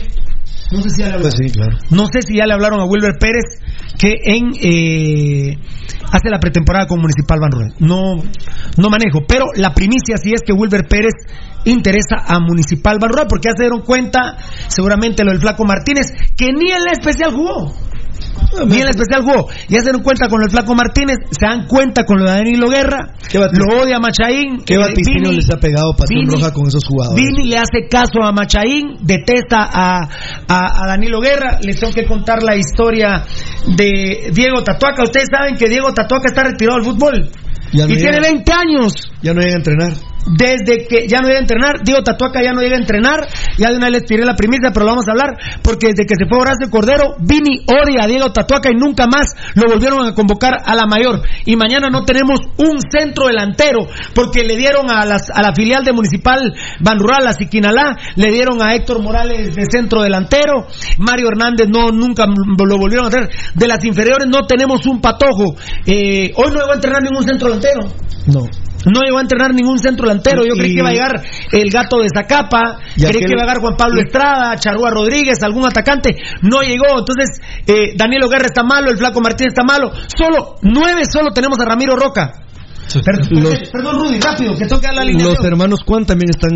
No 0.74 0.82
sé 0.82 0.89
si 0.89 1.01
ya 1.01 1.07
le 1.07 1.13
hablaron. 1.13 1.32
Pues 1.38 1.51
sí, 1.51 1.53
claro. 1.53 1.78
No 1.91 2.05
sé 2.07 2.21
si 2.24 2.38
ya 2.38 2.45
le 2.45 2.53
hablaron 2.53 2.80
a 2.80 2.86
Wilber 2.86 3.17
Pérez 3.19 3.43
que 3.97 4.15
en 4.26 4.53
eh, 4.59 5.57
hace 6.11 6.30
la 6.30 6.39
pretemporada 6.39 6.88
con 6.88 6.99
Municipal 6.99 7.39
Van. 7.39 7.74
No, 7.80 8.15
no 8.78 8.89
manejo, 8.89 9.21
pero 9.28 9.45
la 9.55 9.74
primicia 9.74 10.17
sí 10.17 10.34
es 10.34 10.41
que 10.41 10.51
Wilber 10.51 10.88
Pérez 10.88 11.13
interesa 11.65 12.17
a 12.26 12.39
Municipal 12.39 12.97
Van 12.99 13.11
porque 13.30 13.49
ya 13.49 13.53
se 13.55 13.63
dieron 13.63 13.82
cuenta, 13.82 14.38
seguramente 14.67 15.24
lo 15.24 15.32
del 15.32 15.41
Flaco 15.41 15.63
Martínez, 15.63 16.07
que 16.36 16.47
ni 16.47 16.71
en 16.71 16.84
la 16.84 16.91
especial 16.91 17.34
jugó. 17.34 17.71
Ni 18.65 18.77
el 18.81 18.89
especial 18.89 19.21
jugó. 19.23 19.47
Ya 19.69 19.79
se 19.81 19.91
dan 19.91 20.01
cuenta 20.03 20.27
con 20.27 20.41
el 20.43 20.49
Flaco 20.49 20.75
Martínez, 20.75 21.17
se 21.31 21.45
dan 21.45 21.67
cuenta 21.67 22.05
con 22.05 22.19
lo 22.19 22.25
de 22.25 22.31
Danilo 22.37 22.69
Guerra, 22.69 23.13
lo 23.53 23.81
odia 23.83 23.99
Machaín. 23.99 24.63
¿Qué 24.65 24.75
eh, 24.75 24.77
vaticinio 24.77 25.31
les 25.31 25.49
ha 25.51 25.57
pegado 25.59 25.93
Vini- 26.09 26.31
Roja 26.31 26.51
con 26.53 26.67
esos 26.67 26.83
jugadores? 26.85 27.23
Vini 27.23 27.49
le 27.49 27.57
hace 27.57 27.87
caso 27.89 28.21
a 28.23 28.31
Machaín, 28.31 28.97
detesta 29.01 29.63
a, 29.71 30.03
a- 30.47 30.83
a 30.83 30.87
Danilo 30.87 31.19
Guerra. 31.19 31.59
Les 31.61 31.79
tengo 31.79 31.93
que 31.93 32.05
contar 32.05 32.43
la 32.43 32.55
historia 32.55 33.23
de 33.75 34.29
Diego 34.33 34.63
Tatuaca. 34.63 35.03
Ustedes 35.03 35.27
saben 35.35 35.55
que 35.55 35.67
Diego 35.69 35.93
Tatuaca 35.93 36.25
está 36.27 36.43
retirado 36.43 36.77
del 36.79 36.85
fútbol. 36.85 37.29
No 37.73 37.85
y 37.85 37.95
tiene 37.97 38.17
llega. 38.19 38.31
20 38.33 38.51
años. 38.53 38.93
Ya 39.21 39.33
no 39.33 39.41
llega 39.41 39.53
a 39.53 39.57
entrenar. 39.57 39.93
Desde 40.26 40.88
que 40.88 41.07
ya 41.07 41.19
no 41.19 41.28
llega 41.28 41.39
a 41.39 41.41
entrenar, 41.41 41.84
Diego 41.84 42.01
Tatuaca 42.01 42.41
ya 42.41 42.53
no 42.53 42.61
llega 42.61 42.76
a 42.76 42.80
entrenar, 42.80 43.28
ya 43.57 43.69
de 43.69 43.78
una 43.78 43.88
vez 43.88 44.01
les 44.01 44.05
tiré 44.05 44.26
la 44.26 44.36
primicia, 44.36 44.71
pero 44.74 44.86
lo 44.86 44.91
vamos 44.91 45.07
a 45.07 45.11
hablar, 45.11 45.38
porque 45.61 45.88
desde 45.88 46.05
que 46.05 46.15
se 46.15 46.28
fue 46.28 46.39
Horacio 46.39 46.69
Cordero, 46.69 47.15
Vini 47.19 47.65
odia 47.67 48.03
a 48.03 48.07
Diego 48.07 48.32
Tatuaca 48.32 48.69
y 48.71 48.76
nunca 48.76 49.07
más 49.07 49.36
lo 49.55 49.69
volvieron 49.69 50.05
a 50.05 50.13
convocar 50.13 50.57
a 50.65 50.76
la 50.76 50.86
mayor. 50.86 51.21
Y 51.45 51.55
mañana 51.55 51.89
no 51.89 52.05
tenemos 52.05 52.39
un 52.57 52.80
centro 52.89 53.28
delantero, 53.28 53.88
porque 54.15 54.43
le 54.43 54.55
dieron 54.55 54.89
a, 54.89 55.05
las, 55.05 55.30
a 55.30 55.41
la 55.41 55.53
filial 55.53 55.84
de 55.84 55.93
Municipal 55.93 56.53
Banrural, 56.80 57.28
a 57.28 57.34
Siquinalá, 57.34 57.97
le 58.15 58.32
dieron 58.32 58.61
a 58.61 58.76
Héctor 58.76 59.01
Morales 59.01 59.55
de 59.55 59.65
centro 59.69 60.03
delantero, 60.03 60.67
Mario 60.97 61.28
Hernández 61.30 61.67
no, 61.69 61.91
nunca 61.91 62.26
lo 62.26 62.78
volvieron 62.78 63.05
a 63.05 63.09
hacer. 63.09 63.30
De 63.55 63.67
las 63.67 63.84
inferiores 63.84 64.28
no 64.28 64.45
tenemos 64.47 64.86
un 64.86 65.01
patojo. 65.01 65.55
Eh, 65.86 66.32
hoy 66.36 66.51
no 66.51 66.59
llegó 66.59 66.71
a 66.71 66.76
entrenar 66.76 67.01
ningún 67.03 67.24
centro 67.24 67.47
delantero. 67.47 67.82
No. 68.28 68.62
No 68.86 69.01
llegó 69.01 69.17
a 69.17 69.21
entrenar 69.21 69.53
ningún 69.53 69.79
centro 69.79 70.07
delantero. 70.07 70.45
Yo 70.45 70.53
Y- 70.55 70.57
creí 70.59 70.73
que 70.73 70.79
iba 70.79 70.89
a 70.89 70.93
llegar 70.93 71.23
el 71.51 71.69
gato 71.69 71.99
de 72.01 72.09
Zacapa, 72.13 72.79
creí 72.95 73.05
aquel- 73.05 73.25
que 73.25 73.31
iba 73.31 73.41
a 73.41 73.45
llegar 73.45 73.59
Juan 73.61 73.75
Pablo 73.77 74.01
Estrada, 74.01 74.55
Charúa 74.57 74.89
Rodríguez, 74.91 75.41
algún 75.43 75.65
atacante. 75.65 76.15
No 76.41 76.61
llegó. 76.61 76.99
Entonces, 76.99 77.39
eh, 77.67 77.93
Daniel 77.95 78.23
Guerra 78.29 78.45
está 78.47 78.63
malo, 78.63 78.89
el 78.91 78.97
Flaco 78.97 79.21
Martínez 79.21 79.53
está 79.53 79.63
malo. 79.63 79.91
Solo, 80.17 80.55
nueve 80.61 81.03
solo 81.11 81.31
tenemos 81.31 81.59
a 81.59 81.65
Ramiro 81.65 81.95
Roca. 81.95 82.34
Perdón, 83.03 83.27
Los- 83.43 83.69
perdón, 83.71 83.95
Rudy, 83.97 84.19
rápido, 84.19 84.53
que 84.55 84.65
toca 84.67 84.91
la 84.91 85.01
alineación. 85.01 85.36
Los 85.36 85.45
hermanos 85.45 85.79
Juan 85.86 86.05
también 86.05 86.29
están. 86.29 86.51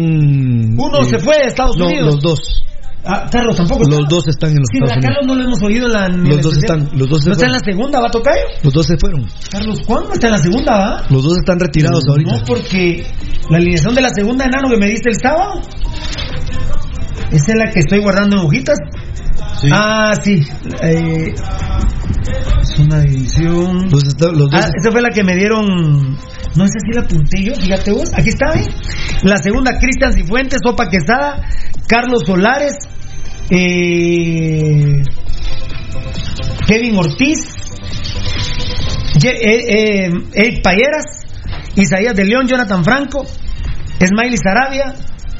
Uno 0.78 1.02
eh, 1.02 1.06
se 1.06 1.20
fue 1.20 1.36
a 1.38 1.48
Estados 1.48 1.78
no, 1.78 1.86
Unidos. 1.88 2.06
los 2.16 2.22
dos. 2.22 2.64
Ah, 3.08 3.28
Carlos 3.32 3.56
tampoco. 3.56 3.84
Los 3.90 4.08
dos 4.10 4.28
están 4.28 4.52
en 4.52 4.58
los 4.58 4.68
Sí, 4.72 4.78
Estados 4.78 4.98
a 4.98 5.00
Carlos 5.02 5.18
Unidos. 5.24 5.28
no 5.28 5.36
lo 5.36 5.44
hemos 5.48 5.64
oído 5.64 5.88
la. 5.88 6.10
ni 6.10 6.30
Los 6.30 6.42
dos 6.42 6.54
especial. 6.58 6.80
están- 6.82 7.00
los 7.00 7.10
dos 7.10 7.20
se 7.24 7.30
¿No 7.30 7.34
está 7.34 7.46
en 7.46 7.52
la 7.54 7.60
segunda, 7.60 8.00
va 8.02 8.08
a 8.08 8.12
tocar? 8.12 8.36
Los 8.64 8.74
dos 8.74 8.86
se 8.86 8.98
fueron. 8.98 9.26
Carlos, 9.52 9.80
¿cuándo 9.86 10.14
está 10.14 10.28
en 10.28 10.34
la 10.34 10.40
segunda, 10.40 10.72
va? 10.78 11.04
Los 11.10 11.24
dos 11.24 11.38
están 11.38 11.60
retirados 11.60 12.04
ahorita. 12.10 12.38
No, 12.38 12.44
porque 12.46 13.06
la 13.50 13.58
alineación 13.58 13.96
de 13.96 14.02
la 14.02 14.10
segunda 14.10 14.46
enano 14.46 14.70
que 14.70 14.78
me 14.78 14.88
diste 14.88 15.10
el 15.10 15.16
sábado. 15.22 15.62
Esa 17.32 17.52
es 17.52 17.58
la 17.58 17.70
que 17.72 17.80
estoy 17.80 18.00
guardando 18.00 18.38
en 18.38 18.46
hojitas. 18.46 18.78
Ah, 19.72 20.14
sí. 20.24 20.46
Eh, 20.82 21.34
es 22.62 22.80
una 22.80 23.00
división. 23.02 23.90
Los, 23.90 24.04
está- 24.04 24.32
los. 24.32 24.48
Ah, 24.54 24.70
esa 24.80 24.92
fue 24.92 25.02
la 25.02 25.10
que 25.10 25.24
me 25.24 25.36
dieron. 25.36 25.66
No 26.56 26.66
sé 26.66 26.80
si 26.86 26.94
la 26.94 27.02
apunté 27.02 27.44
yo, 27.44 27.54
fíjate 27.56 27.92
vos. 27.92 28.12
Aquí 28.14 28.30
está, 28.30 28.48
¿eh? 28.60 28.66
La 29.24 29.38
segunda, 29.38 29.78
Cristian 29.80 30.14
Cifuentes, 30.14 30.60
Sopa 30.64 30.90
Quesada, 30.90 31.42
Carlos 31.88 32.24
Solares, 32.26 32.74
eh, 33.50 34.94
Kevin 36.68 36.98
Ortiz, 36.98 37.48
eh, 39.24 39.30
eh, 39.30 40.10
Eric 40.34 40.62
Payeras, 40.64 41.06
Isaías 41.76 42.16
de 42.16 42.26
León, 42.26 42.48
Jonathan 42.48 42.84
Franco, 42.84 43.26
Smiley 43.26 44.38
Sarabia, 44.38 44.96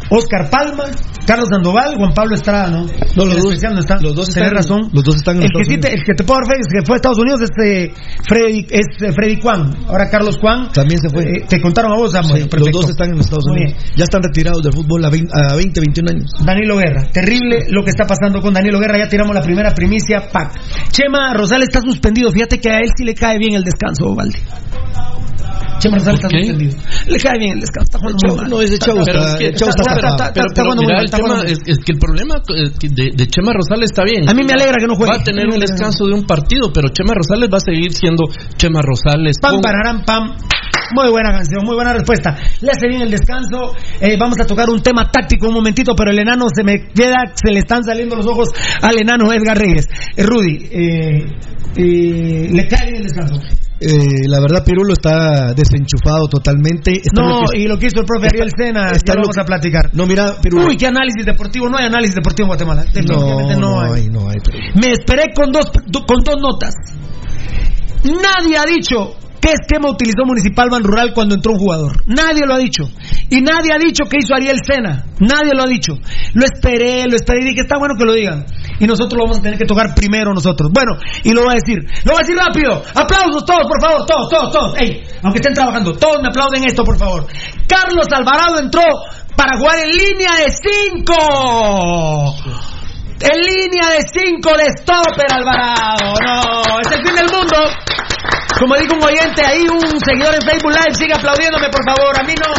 Oscar 0.10 0.50
Palma, 0.50 0.86
Carlos 1.26 1.50
Sandoval, 1.52 1.96
Juan 1.98 2.14
Pablo 2.14 2.36
Estrada, 2.36 2.70
¿no? 2.70 2.86
No, 2.86 3.26
los 3.26 3.36
El 3.36 3.42
dos- 3.44 3.62
no 3.74 3.80
está. 3.80 3.98
los 4.02 4.16
dos 4.16 4.30
están- 4.30 4.52
razón. 4.54 4.90
los 4.94 5.04
dos 5.04 5.16
están 5.18 5.38
en 5.38 5.44
el 5.44 5.50
que, 5.52 5.64
sí 5.66 5.78
te, 5.78 5.88
Unidos. 5.88 5.94
el 5.94 6.04
que 6.06 6.14
te 6.14 6.24
puedo 6.24 6.40
dar 6.40 6.48
fe 6.48 6.62
es 6.62 6.68
que 6.72 6.86
fue 6.86 6.96
a 6.96 6.98
Estados 6.98 7.18
Unidos 7.20 7.42
es 7.42 7.50
eh, 7.66 7.92
Freddy, 8.28 8.66
es 8.70 8.86
eh, 9.02 9.12
Freddy 9.12 9.42
Juan. 9.42 9.76
Ahora 9.88 10.10
Carlos 10.10 10.38
Juan. 10.40 10.72
También 10.72 11.00
se 11.02 11.10
fue. 11.10 11.24
Eh, 11.24 11.46
te 11.50 11.60
contaron 11.62 11.92
a 11.92 11.96
vos, 11.96 12.12
Sí, 12.12 12.18
Samuel. 12.18 12.48
los 12.50 12.72
dos 12.72 12.90
están 12.90 13.10
en 13.12 13.20
Estados 13.20 13.46
Unidos. 13.48 13.74
Ya 13.96 14.04
están 14.06 14.22
retirados 14.24 14.64
del 14.64 14.74
fútbol 14.74 15.04
a 15.04 15.10
20, 15.10 15.32
a 15.36 15.56
20, 15.56 15.80
21 15.82 16.10
años. 16.12 16.32
Danilo 16.46 16.78
Guerra, 16.78 17.04
terrible 17.12 17.66
lo 17.70 17.84
que 17.84 17.90
está 17.90 18.06
pasando 18.06 18.42
con 18.42 18.54
Danilo 18.54 18.80
Guerra, 18.80 18.98
ya 18.98 19.10
tiramos 19.10 19.36
la 19.36 19.42
primera 19.42 19.72
primicia, 19.74 20.30
pack. 20.32 20.54
Chema 20.92 21.34
Rosales 21.34 21.68
está 21.68 21.82
suspendido, 21.82 22.32
fíjate 22.32 22.60
que 22.60 22.70
a 22.70 22.78
él 22.80 22.90
sí 22.96 23.04
le 23.04 23.14
cae 23.14 23.38
bien 23.38 23.54
el 23.56 23.64
descanso, 23.64 24.16
Valde. 24.16 24.40
Chema 25.80 25.98
Rosales 25.98 26.20
está 26.20 26.30
suspendido. 26.30 26.78
Le 27.08 27.18
cae 27.20 27.38
bien 27.40 27.54
el 27.54 27.60
descanso, 27.62 27.86
está 27.86 28.00
jugando 28.00 28.36
mal. 28.36 28.50
No, 28.50 28.62
ese 28.62 28.78
chavo 28.80 29.02
Pero 29.06 29.20
está, 29.20 29.32
es 29.34 29.36
que, 29.38 29.46
el 29.48 29.56
chavo 29.56 29.70
está- 29.70 29.82
está 29.82 29.94
pero- 29.94 30.16
pero- 30.18 30.48
está 30.48 30.54
pero 30.54 30.66
jugando 30.66 30.84
muy 30.84 30.94
mal, 30.94 31.06
está 31.06 31.18
tema 31.18 31.36
es, 31.46 31.60
es 31.66 31.78
que 31.80 31.92
el 31.92 32.00
problema 32.00 32.36
eh, 32.36 32.72
que 32.80 32.88
de, 32.90 33.06
de 33.16 33.28
Chema 33.28 33.52
Rosales 33.54 33.90
está 33.92 34.04
bien. 34.04 34.28
A 34.30 34.34
mí 34.34 34.44
me 34.44 34.54
alegra 34.54 34.76
que 34.80 34.88
no 34.88 34.96
juegue. 34.96 35.12
Va 35.12 35.22
a 35.22 35.24
tener 35.24 35.46
un 35.48 35.60
descanso 35.60 36.06
de 36.08 36.14
un 36.14 36.26
partido, 36.26 36.72
pero 36.74 36.90
Chema 36.90 37.14
Rosales 37.14 37.50
va 37.52 37.58
a 37.58 37.66
seguir 37.66 37.92
siendo 37.94 38.24
Chema 38.58 38.82
Rosales. 38.82 39.38
Pam, 39.42 39.62
pararán, 39.62 40.04
pam. 40.04 40.36
Muy 40.96 41.10
buena 41.12 41.32
canción, 41.32 41.66
muy 41.66 41.76
buena 41.76 41.92
respuesta. 41.92 42.38
Le 42.62 42.72
hace 42.72 42.88
bien 42.88 43.02
el 43.02 43.12
descanso. 43.12 43.74
Eh, 44.00 44.16
vamos 44.18 44.38
a 44.40 44.46
tocar 44.46 44.70
un 44.70 44.82
tema 44.82 45.12
táctico 45.12 45.48
un 45.50 45.56
momentito, 45.56 45.94
pero 45.96 46.12
el 46.12 46.20
enano 46.20 46.46
se 46.56 46.64
me 46.64 46.88
queda, 46.96 47.18
se 47.36 47.52
le 47.52 47.60
están 47.60 47.84
saliendo 47.84 48.16
los 48.16 48.26
ojos 48.26 48.50
al 48.82 48.98
enano 48.98 49.32
Edgar 49.34 49.58
Reyes. 49.58 49.86
Eh, 50.16 50.24
Rudy, 50.24 50.70
eh, 50.72 51.26
le 51.76 52.68
cae 52.68 52.86
bien 52.86 52.96
el 52.98 53.04
descanso. 53.04 53.36
Eh, 53.80 54.28
la 54.28 54.40
verdad, 54.40 54.64
Pirulo 54.66 54.94
está 54.94 55.54
desenchufado 55.54 56.28
totalmente. 56.28 56.94
Está 56.94 57.22
No, 57.22 57.42
y 57.54 57.68
lo 57.68 57.78
que 57.78 57.88
hizo 57.88 58.00
el 58.00 58.06
profe 58.06 58.28
Ariel 58.28 58.52
Sena, 58.58 58.92
está 58.92 59.14
lo 59.14 59.22
vamos 59.22 59.38
a 59.38 59.44
platicar. 59.44 59.92
No, 59.94 60.08
mira, 60.08 60.36
Pirulo. 60.42 60.68
Uy, 60.68 60.78
qué 60.78 60.88
análisis 60.88 61.26
deportivo. 61.26 61.70
No 61.70 61.78
hay 61.78 61.86
análisis 61.86 62.16
deportivo 62.16 62.46
en 62.46 62.50
Guatemala. 62.50 62.86
No, 63.08 63.60
no 63.60 63.82
hay. 63.82 64.02
hay, 64.02 64.10
no 64.10 64.30
hay. 64.30 64.38
Me 64.76 64.92
esperé 64.92 65.26
con 65.36 65.52
dos, 65.52 65.66
con 65.72 66.24
dos 66.24 66.36
notas. 66.42 66.74
Nadie 68.04 68.58
ha 68.58 68.66
dicho 68.66 69.16
qué 69.40 69.54
esquema 69.54 69.90
utilizó 69.90 70.26
Municipal 70.26 70.70
Ban 70.70 70.84
Rural 70.84 71.14
cuando 71.14 71.36
entró 71.36 71.54
un 71.54 71.60
jugador. 71.60 72.04
Nadie 72.08 72.46
lo 72.46 72.56
ha 72.56 72.58
dicho. 72.58 72.90
Y 73.30 73.42
nadie 73.42 73.74
ha 73.74 73.78
dicho 73.78 74.06
qué 74.10 74.18
hizo 74.22 74.34
Ariel 74.34 74.60
Sena. 74.66 75.06
Nadie 75.20 75.54
lo 75.54 75.64
ha 75.64 75.68
dicho. 75.68 75.94
Lo 76.34 76.46
esperé, 76.46 77.06
lo 77.08 77.16
esperé 77.16 77.42
y 77.42 77.50
dije, 77.50 77.62
está 77.62 77.78
bueno 77.78 77.96
que 77.98 78.06
lo 78.06 78.14
digan. 78.14 78.46
Y 78.80 78.86
nosotros 78.86 79.18
lo 79.18 79.24
vamos 79.26 79.40
a 79.40 79.42
tener 79.42 79.58
que 79.58 79.66
tocar 79.66 79.94
primero 79.96 80.34
nosotros. 80.34 80.70
Bueno, 80.72 80.94
y 81.24 81.32
lo 81.32 81.44
voy 81.44 81.54
a 81.54 81.56
decir. 81.56 81.80
Lo 82.06 82.14
voy 82.14 82.22
a 82.22 82.26
decir 82.26 82.38
rápido. 82.38 82.82
Aplausos 82.94 83.46
todos, 83.46 83.66
por 83.68 83.82
favor. 83.82 84.06
Todos, 84.06 84.30
todos, 84.30 84.52
todos. 84.52 84.76
Ey, 84.78 85.04
aunque 85.24 85.40
estén 85.40 85.54
trabajando, 85.54 85.94
todos 85.94 86.22
me 86.22 86.30
aplauden 86.30 86.64
esto, 86.64 86.84
por 86.84 86.98
favor. 86.98 87.26
Carlos 87.68 88.08
Alvarado 88.12 88.60
entró 88.60 88.84
para 89.36 89.58
jugar 89.58 89.80
en 89.80 89.90
línea 89.90 90.32
de 90.38 90.52
cinco. 90.52 91.16
En 93.20 93.34
línea 93.34 93.90
de 93.98 94.02
5 94.14 94.58
de 94.58 94.66
stopper, 94.78 95.26
Alvarado. 95.34 96.14
No, 96.22 96.80
es 96.80 96.92
el 96.92 97.02
fin 97.04 97.16
del 97.16 97.26
mundo. 97.26 97.58
Como 98.60 98.76
dijo 98.76 98.94
un 98.94 99.04
oyente 99.04 99.44
ahí, 99.44 99.68
un 99.68 100.00
seguidor 100.06 100.36
en 100.36 100.42
Facebook 100.42 100.72
Live, 100.72 100.94
sigue 100.94 101.14
aplaudiéndome, 101.14 101.68
por 101.70 101.84
favor. 101.84 102.20
A 102.20 102.24
mí 102.24 102.34
no. 102.38 102.54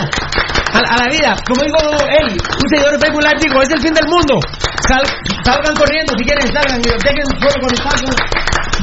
A, 0.79 0.95
a 0.95 0.97
la 1.03 1.09
vida. 1.11 1.35
Como 1.47 1.62
dijo 1.64 1.79
él, 2.07 2.29
un 2.39 2.68
seguidor 2.70 2.95
Live 2.95 3.41
dijo, 3.43 3.62
es 3.62 3.70
el 3.70 3.81
fin 3.81 3.95
del 3.95 4.07
mundo. 4.07 4.39
Sal- 4.89 5.11
salgan 5.45 5.74
corriendo, 5.74 6.12
si 6.16 6.24
quieren, 6.24 6.47
salgan. 6.53 6.81
y 6.81 6.85
Dejen 6.85 7.26
fuego 7.41 7.59
con 7.61 7.70
el 7.74 7.83
paso. 7.83 8.07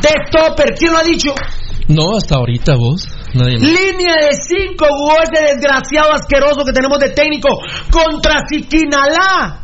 De 0.01 0.09
stopper, 0.27 0.75
¿quién 0.77 0.91
lo 0.91 0.99
ha 0.99 1.03
dicho? 1.03 1.29
No, 1.87 2.17
hasta 2.17 2.35
ahorita 2.35 2.75
vos. 2.75 3.07
Nadie 3.33 3.59
más. 3.59 3.61
Línea 3.69 4.15
de 4.21 4.31
5 4.33 4.85
jugó 4.89 5.15
ese 5.21 5.43
desgraciado 5.55 6.11
asqueroso 6.13 6.65
que 6.65 6.73
tenemos 6.73 6.99
de 6.99 7.09
técnico 7.09 7.49
contra 7.91 8.41
Siquinalá. 8.49 9.61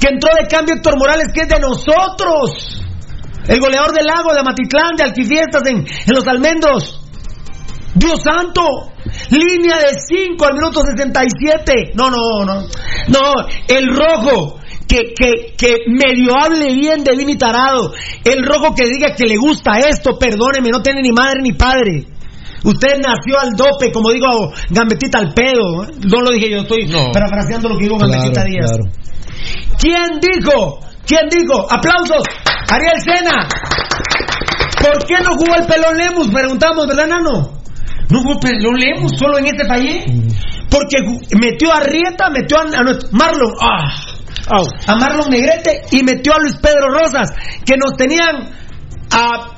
Que 0.00 0.08
entró 0.08 0.30
de 0.34 0.46
cambio 0.48 0.74
Héctor 0.74 0.98
Morales, 0.98 1.28
que 1.32 1.42
es 1.42 1.48
de 1.48 1.58
nosotros. 1.60 2.82
El 3.46 3.60
goleador 3.60 3.92
del 3.92 4.04
lago, 4.06 4.32
de 4.34 4.40
Amatitlán, 4.40 4.96
de 4.96 5.04
Alquifiestas, 5.04 5.62
en, 5.66 5.78
en 5.78 6.14
los 6.14 6.26
almendros. 6.26 7.00
Dios 7.98 8.22
santo. 8.22 8.62
Línea 9.30 9.78
de 9.78 9.94
5 10.08 10.44
al 10.44 10.54
minuto 10.54 10.80
67. 10.82 11.92
No, 11.94 12.10
no, 12.10 12.44
no. 12.44 12.62
No, 13.08 13.32
el 13.68 13.86
rojo. 13.94 14.56
Que, 14.86 15.12
que, 15.14 15.54
que 15.58 15.76
medio 15.88 16.32
hable 16.40 16.72
bien 16.72 17.04
de 17.04 17.14
Vini 17.14 17.36
Tarado. 17.36 17.92
El 18.24 18.42
rojo 18.42 18.74
que 18.74 18.88
diga 18.88 19.14
que 19.14 19.26
le 19.26 19.36
gusta 19.36 19.72
esto, 19.80 20.18
perdóneme, 20.18 20.70
no 20.70 20.80
tiene 20.80 21.02
ni 21.02 21.10
madre 21.12 21.40
ni 21.42 21.52
padre. 21.52 22.06
Usted 22.64 22.96
nació 22.96 23.38
al 23.38 23.50
dope, 23.54 23.92
como 23.92 24.10
digo 24.10 24.50
Gambetita 24.70 25.18
al 25.18 25.34
pedo. 25.34 25.84
No 26.10 26.22
lo 26.22 26.30
dije 26.30 26.50
yo, 26.50 26.60
estoy 26.62 26.86
No. 26.86 27.12
parafraseando 27.12 27.68
lo 27.68 27.76
que 27.76 27.84
digo 27.84 27.98
Claro, 27.98 28.12
Gambetita 28.12 28.44
Díaz. 28.44 28.70
claro. 28.70 28.90
¿Quién 29.78 30.20
dijo? 30.20 30.80
¿Quién 31.06 31.28
dijo? 31.28 31.66
¡Aplausos! 31.70 32.22
Ariel 32.70 33.00
Sena. 33.02 33.46
¿Por 34.80 35.06
qué 35.06 35.14
no 35.22 35.34
jugó 35.34 35.54
el 35.56 35.66
pelón 35.66 35.96
Lemus? 35.98 36.28
Preguntamos, 36.28 36.86
¿verdad, 36.86 37.06
Nano? 37.08 37.50
No 38.10 38.22
jugó 38.22 38.40
pelón 38.40 38.76
Lemus 38.78 39.12
solo 39.18 39.38
en 39.38 39.46
este 39.46 39.64
país. 39.66 40.04
Porque 40.70 40.98
ju- 40.98 41.38
metió 41.38 41.72
a 41.72 41.80
Rieta, 41.80 42.30
metió 42.30 42.58
a, 42.58 42.64
Marlon. 43.12 43.52
¡Ah! 43.60 43.88
A 44.86 44.96
Marlon 44.96 45.30
Negrete 45.30 45.82
y 45.90 46.02
metió 46.02 46.34
a 46.34 46.38
Luis 46.38 46.56
Pedro 46.56 46.88
Rosas, 46.90 47.30
que 47.66 47.76
nos 47.76 47.96
tenían 47.96 48.50
a 49.10 49.54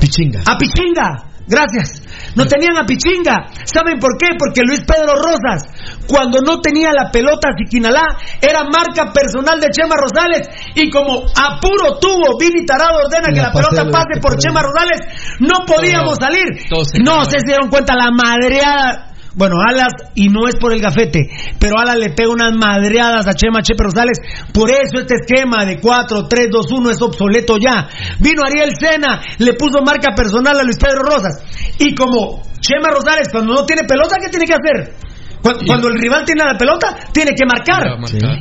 Pichinga. 0.00 0.40
a 0.46 0.56
Pichinga. 0.56 1.29
Gracias. 1.50 2.00
no 2.36 2.46
tenían 2.46 2.78
a 2.78 2.86
Pichinga. 2.86 3.50
¿Saben 3.64 3.98
por 3.98 4.16
qué? 4.16 4.38
Porque 4.38 4.62
Luis 4.62 4.82
Pedro 4.86 5.14
Rosas, 5.18 5.66
cuando 6.06 6.38
no 6.46 6.60
tenía 6.60 6.92
la 6.92 7.10
pelota 7.10 7.48
Siquinalá, 7.58 8.06
era 8.40 8.62
marca 8.70 9.12
personal 9.12 9.58
de 9.58 9.66
Chema 9.70 9.96
Rosales. 9.98 10.46
Y 10.76 10.88
como 10.90 11.26
a 11.26 11.58
puro 11.60 11.98
tubo, 11.98 12.38
Vini 12.38 12.64
Tarado 12.64 13.00
ordena 13.04 13.34
que 13.34 13.40
La 13.40 13.52
pelota 13.52 13.90
pase 13.90 14.20
por. 14.22 14.38
Chema 14.38 14.62
Rosales, 14.62 15.00
no 15.40 15.66
podíamos 15.66 16.16
salir. 16.18 16.46
se 16.84 17.02
No 17.02 17.24
si 17.24 17.36
dieron 17.44 17.68
cuenta 17.68 17.94
la 17.96 18.10
madreada. 18.10 19.09
Bueno, 19.34 19.56
Alas, 19.60 19.92
y 20.14 20.28
no 20.28 20.48
es 20.48 20.56
por 20.56 20.72
el 20.72 20.80
gafete, 20.80 21.30
pero 21.58 21.78
Alas 21.78 21.96
le 21.96 22.10
pega 22.10 22.30
unas 22.30 22.52
madreadas 22.52 23.26
a 23.28 23.34
Chema 23.34 23.62
Chepe 23.62 23.84
Rosales. 23.84 24.18
Por 24.52 24.70
eso 24.70 24.98
este 24.98 25.14
esquema 25.14 25.64
de 25.64 25.78
4, 25.80 26.26
3, 26.28 26.48
2, 26.50 26.66
1 26.72 26.90
es 26.90 27.02
obsoleto 27.02 27.56
ya. 27.56 27.88
Vino 28.18 28.42
Ariel 28.44 28.72
Sena, 28.78 29.22
le 29.38 29.54
puso 29.54 29.82
marca 29.84 30.14
personal 30.16 30.58
a 30.58 30.62
Luis 30.64 30.78
Pedro 30.78 31.02
Rosas. 31.02 31.44
Y 31.78 31.94
como 31.94 32.42
Chema 32.60 32.90
Rosales, 32.90 33.28
cuando 33.30 33.54
no 33.54 33.64
tiene 33.64 33.82
pelota, 33.86 34.16
¿qué 34.20 34.28
tiene 34.28 34.46
que 34.46 34.54
hacer? 34.54 34.94
Cuando, 35.42 35.64
cuando 35.64 35.88
el 35.88 35.94
rival 35.98 36.24
tiene 36.24 36.44
la 36.44 36.58
pelota, 36.58 36.96
tiene 37.12 37.32
que 37.32 37.46
marcar. 37.46 37.82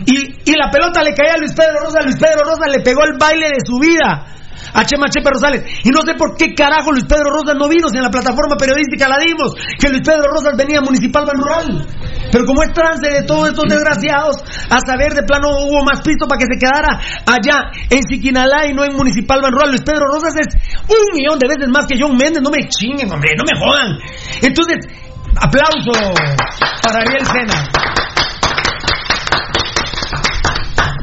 Y, 0.05 0.51
y 0.51 0.55
la 0.55 0.69
pelota 0.69 1.01
le 1.03 1.13
caía 1.13 1.35
a 1.35 1.37
Luis 1.37 1.53
Pedro 1.53 1.79
Rosas. 1.85 2.03
Luis 2.03 2.17
Pedro 2.17 2.43
Rosas 2.43 2.67
le 2.75 2.81
pegó 2.81 3.03
el 3.05 3.17
baile 3.17 3.47
de 3.47 3.61
su 3.63 3.79
vida 3.79 4.25
a 4.73 4.85
Chema 4.85 5.09
Chepe 5.09 5.29
Rosales. 5.29 5.63
Y 5.83 5.89
no 5.89 6.01
sé 6.01 6.13
por 6.15 6.35
qué 6.35 6.53
carajo 6.53 6.91
Luis 6.91 7.05
Pedro 7.05 7.29
Rosas 7.31 7.55
no 7.57 7.67
vino 7.67 7.89
si 7.89 7.97
en 7.97 8.03
la 8.03 8.11
plataforma 8.11 8.55
periodística 8.57 9.07
la 9.07 9.17
dimos. 9.17 9.55
Que 9.79 9.89
Luis 9.89 10.01
Pedro 10.05 10.27
Rosas 10.31 10.55
venía 10.57 10.79
a 10.79 10.81
Municipal 10.81 11.25
Ban 11.25 11.37
Rural. 11.37 11.87
Pero 12.31 12.45
como 12.45 12.63
es 12.63 12.73
trance 12.73 13.07
de 13.09 13.23
todos 13.23 13.49
estos 13.49 13.65
desgraciados, 13.67 14.37
a 14.69 14.79
saber 14.79 15.13
de 15.13 15.23
plano 15.23 15.49
hubo 15.65 15.83
más 15.83 16.01
pisto 16.01 16.27
para 16.27 16.39
que 16.39 16.45
se 16.45 16.59
quedara 16.59 16.99
allá 17.25 17.71
en 17.89 18.03
Siquinalá 18.03 18.67
y 18.67 18.73
no 18.73 18.83
en 18.83 18.95
Municipal 18.95 19.41
Ban 19.41 19.51
Rural. 19.51 19.69
Luis 19.69 19.81
Pedro 19.81 20.05
Rosas 20.07 20.33
es 20.39 20.47
un 20.87 21.17
millón 21.17 21.39
de 21.39 21.47
veces 21.47 21.69
más 21.69 21.85
que 21.87 21.97
John 21.99 22.15
Méndez. 22.15 22.41
No 22.41 22.49
me 22.49 22.67
chinguen, 22.67 23.11
hombre, 23.11 23.31
no 23.35 23.43
me 23.43 23.57
jodan. 23.57 23.97
Entonces, 24.41 24.77
aplauso 25.35 25.91
para 26.81 26.99
Ariel 27.01 27.25
Sena. 27.25 28.08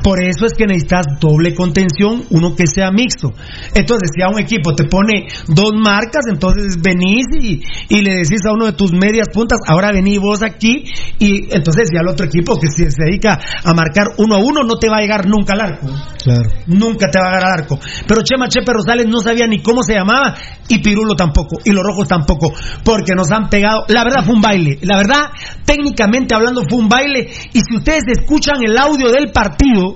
Por 0.07 0.23
eso 0.23 0.47
es 0.47 0.53
que 0.57 0.69
necesitas 0.69 1.05
doble 1.19 1.53
contención, 1.53 2.23
uno 2.31 2.55
que 2.55 2.69
sea 2.69 2.93
mixto. 2.93 3.33
Entonces, 3.75 4.11
si 4.15 4.23
a 4.23 4.29
un 4.29 4.39
equipo 4.39 4.73
te 4.73 4.85
pone 4.85 5.27
dos 5.49 5.73
marcas, 5.75 6.27
entonces 6.33 6.81
venís 6.81 7.27
y, 7.41 7.61
y 7.89 8.03
le 8.03 8.15
decís 8.15 8.39
a 8.49 8.53
uno 8.53 8.67
de 8.67 8.75
tus 8.75 8.93
medias 8.93 9.27
puntas, 9.35 9.59
ahora 9.67 9.91
vení 9.91 10.17
vos 10.19 10.45
aquí, 10.45 10.85
y 11.19 11.53
entonces 11.53 11.89
ya 11.93 12.03
el 12.03 12.09
otro 12.09 12.27
equipo 12.27 12.57
que 12.57 12.69
se, 12.69 12.89
se 12.89 13.03
dedica 13.05 13.41
a 13.65 13.75
marcar 13.75 14.07
uno 14.19 14.37
a 14.37 14.39
uno 14.39 14.63
no 14.63 14.77
te 14.79 14.89
va 14.89 14.99
a 14.99 15.01
llegar 15.01 15.27
nunca 15.27 15.55
al 15.55 15.73
arco. 15.73 15.89
Claro. 16.23 16.51
Nunca 16.69 17.11
te 17.11 17.19
va 17.19 17.27
a 17.27 17.35
llegar 17.35 17.49
al 17.49 17.61
arco. 17.63 17.81
Pero 18.07 18.23
Chema 18.23 18.47
Chepe 18.47 18.73
Rosales 18.73 19.09
no 19.09 19.19
sabía 19.19 19.49
ni 19.49 19.61
cómo 19.61 19.83
se 19.83 19.95
llamaba 19.95 20.37
y 20.69 20.79
Pirulo 20.79 21.17
tampoco. 21.17 21.59
Y 21.65 21.71
los 21.71 21.83
rojos 21.83 22.07
tampoco. 22.07 22.53
Porque 22.85 23.15
nos 23.17 23.33
han 23.33 23.49
pegado. 23.49 23.85
La 23.89 24.05
verdad 24.05 24.25
fue 24.25 24.35
un 24.35 24.41
baile. 24.41 24.79
La 24.83 24.99
verdad, 24.99 25.31
técnicamente 25.65 26.35
hablando, 26.35 26.63
fue 26.69 26.79
un 26.79 26.89
baile. 26.89 27.29
Y 27.53 27.61
si 27.61 27.77
ustedes 27.77 28.05
escuchan 28.07 28.57
el 28.65 28.77
audio 28.79 29.11
del 29.11 29.33
partido 29.33 29.96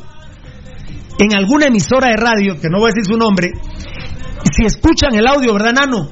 en 1.24 1.34
alguna 1.36 1.66
emisora 1.66 2.08
de 2.08 2.16
radio, 2.16 2.60
que 2.60 2.68
no 2.68 2.78
voy 2.78 2.90
a 2.90 2.94
decir 2.94 3.04
su 3.12 3.18
nombre, 3.18 3.50
si 4.56 4.64
escuchan 4.64 5.14
el 5.14 5.26
audio, 5.26 5.52
¿verdad, 5.54 5.72
Nano? 5.74 6.10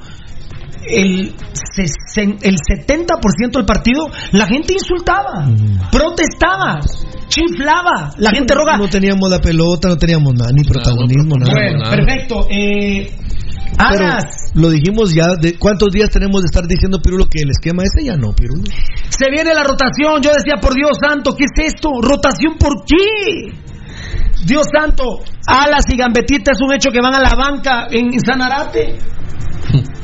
El, 0.87 1.33
sesen- 1.75 2.37
el 2.41 2.55
70% 2.55 3.51
del 3.51 3.65
partido 3.65 4.07
la 4.31 4.45
gente 4.47 4.73
insultaba, 4.73 5.47
protestaba, 5.91 6.79
chiflaba, 7.27 8.13
la 8.17 8.31
gente 8.31 8.53
roga. 8.55 8.77
No 8.77 8.87
teníamos 8.87 9.29
la 9.29 9.39
pelota, 9.39 9.89
no 9.89 9.97
teníamos 9.97 10.33
nada, 10.35 10.51
ni 10.53 10.63
protagonismo, 10.63 11.35
no, 11.37 11.45
nada. 11.45 11.51
Bueno, 11.53 11.79
nada. 11.79 11.95
perfecto. 11.95 12.47
Eh, 12.49 13.11
Pero 13.77 14.17
lo 14.55 14.69
dijimos 14.69 15.13
ya, 15.13 15.35
de 15.39 15.57
¿cuántos 15.59 15.89
días 15.91 16.09
tenemos 16.09 16.41
de 16.41 16.45
estar 16.47 16.65
diciendo 16.65 16.99
Pirulo 17.01 17.25
que 17.25 17.41
el 17.41 17.49
esquema 17.51 17.83
ese 17.83 18.05
ya 18.05 18.15
no, 18.15 18.33
Pirulo? 18.33 18.63
se 19.09 19.29
viene 19.29 19.53
la 19.53 19.63
rotación. 19.63 20.21
Yo 20.23 20.31
decía, 20.33 20.55
por 20.61 20.73
Dios 20.73 20.91
santo, 20.99 21.35
¿qué 21.35 21.43
es 21.45 21.73
esto? 21.73 21.89
¿Rotación 22.01 22.57
por 22.57 22.83
qué? 22.85 23.53
Dios 24.45 24.65
santo, 24.71 25.19
Alas 25.47 25.85
y 25.89 25.97
Gambetita 25.97 26.51
es 26.51 26.61
un 26.61 26.73
hecho 26.73 26.91
que 26.91 27.01
van 27.01 27.15
a 27.15 27.19
la 27.19 27.35
banca 27.35 27.87
en 27.91 28.19
Sanarate. 28.19 28.97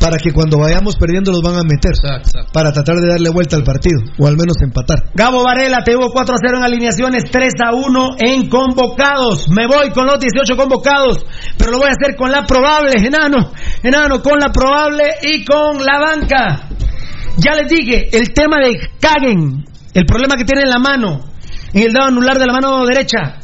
Para 0.00 0.16
que 0.16 0.32
cuando 0.32 0.58
vayamos 0.58 0.94
perdiendo 0.96 1.32
los 1.32 1.42
van 1.42 1.56
a 1.56 1.62
meter. 1.62 1.90
Exacto, 1.90 2.30
exacto. 2.30 2.52
Para 2.52 2.70
tratar 2.70 2.96
de 2.96 3.08
darle 3.08 3.30
vuelta 3.30 3.56
al 3.56 3.64
partido, 3.64 4.00
o 4.18 4.26
al 4.28 4.36
menos 4.36 4.54
empatar. 4.62 5.10
Gabo 5.14 5.42
Varela, 5.42 5.82
te 5.84 5.96
hubo 5.96 6.10
4 6.12 6.34
a 6.34 6.38
0 6.40 6.58
en 6.58 6.62
alineaciones, 6.64 7.24
3 7.30 7.52
a 7.64 7.74
1 7.74 8.16
en 8.18 8.48
convocados. 8.48 9.48
Me 9.50 9.66
voy 9.66 9.90
con 9.90 10.06
los 10.06 10.20
18 10.20 10.56
convocados, 10.56 11.26
pero 11.56 11.72
lo 11.72 11.78
voy 11.78 11.88
a 11.88 11.92
hacer 11.98 12.16
con 12.16 12.30
la 12.30 12.46
probable, 12.46 12.94
enano, 12.94 13.50
enano, 13.82 14.22
con 14.22 14.38
la 14.38 14.50
probable 14.52 15.04
y 15.22 15.44
con 15.44 15.84
la 15.84 15.98
banca. 15.98 16.68
Ya 17.36 17.54
les 17.56 17.68
dije, 17.68 18.08
el 18.16 18.32
tema 18.32 18.58
de 18.58 18.78
Kagen, 19.00 19.64
el 19.94 20.06
problema 20.06 20.36
que 20.36 20.44
tiene 20.44 20.62
en 20.62 20.70
la 20.70 20.78
mano, 20.78 21.20
en 21.72 21.82
el 21.82 21.92
dado 21.92 22.08
anular 22.08 22.38
de 22.38 22.46
la 22.46 22.52
mano 22.52 22.84
derecha. 22.86 23.36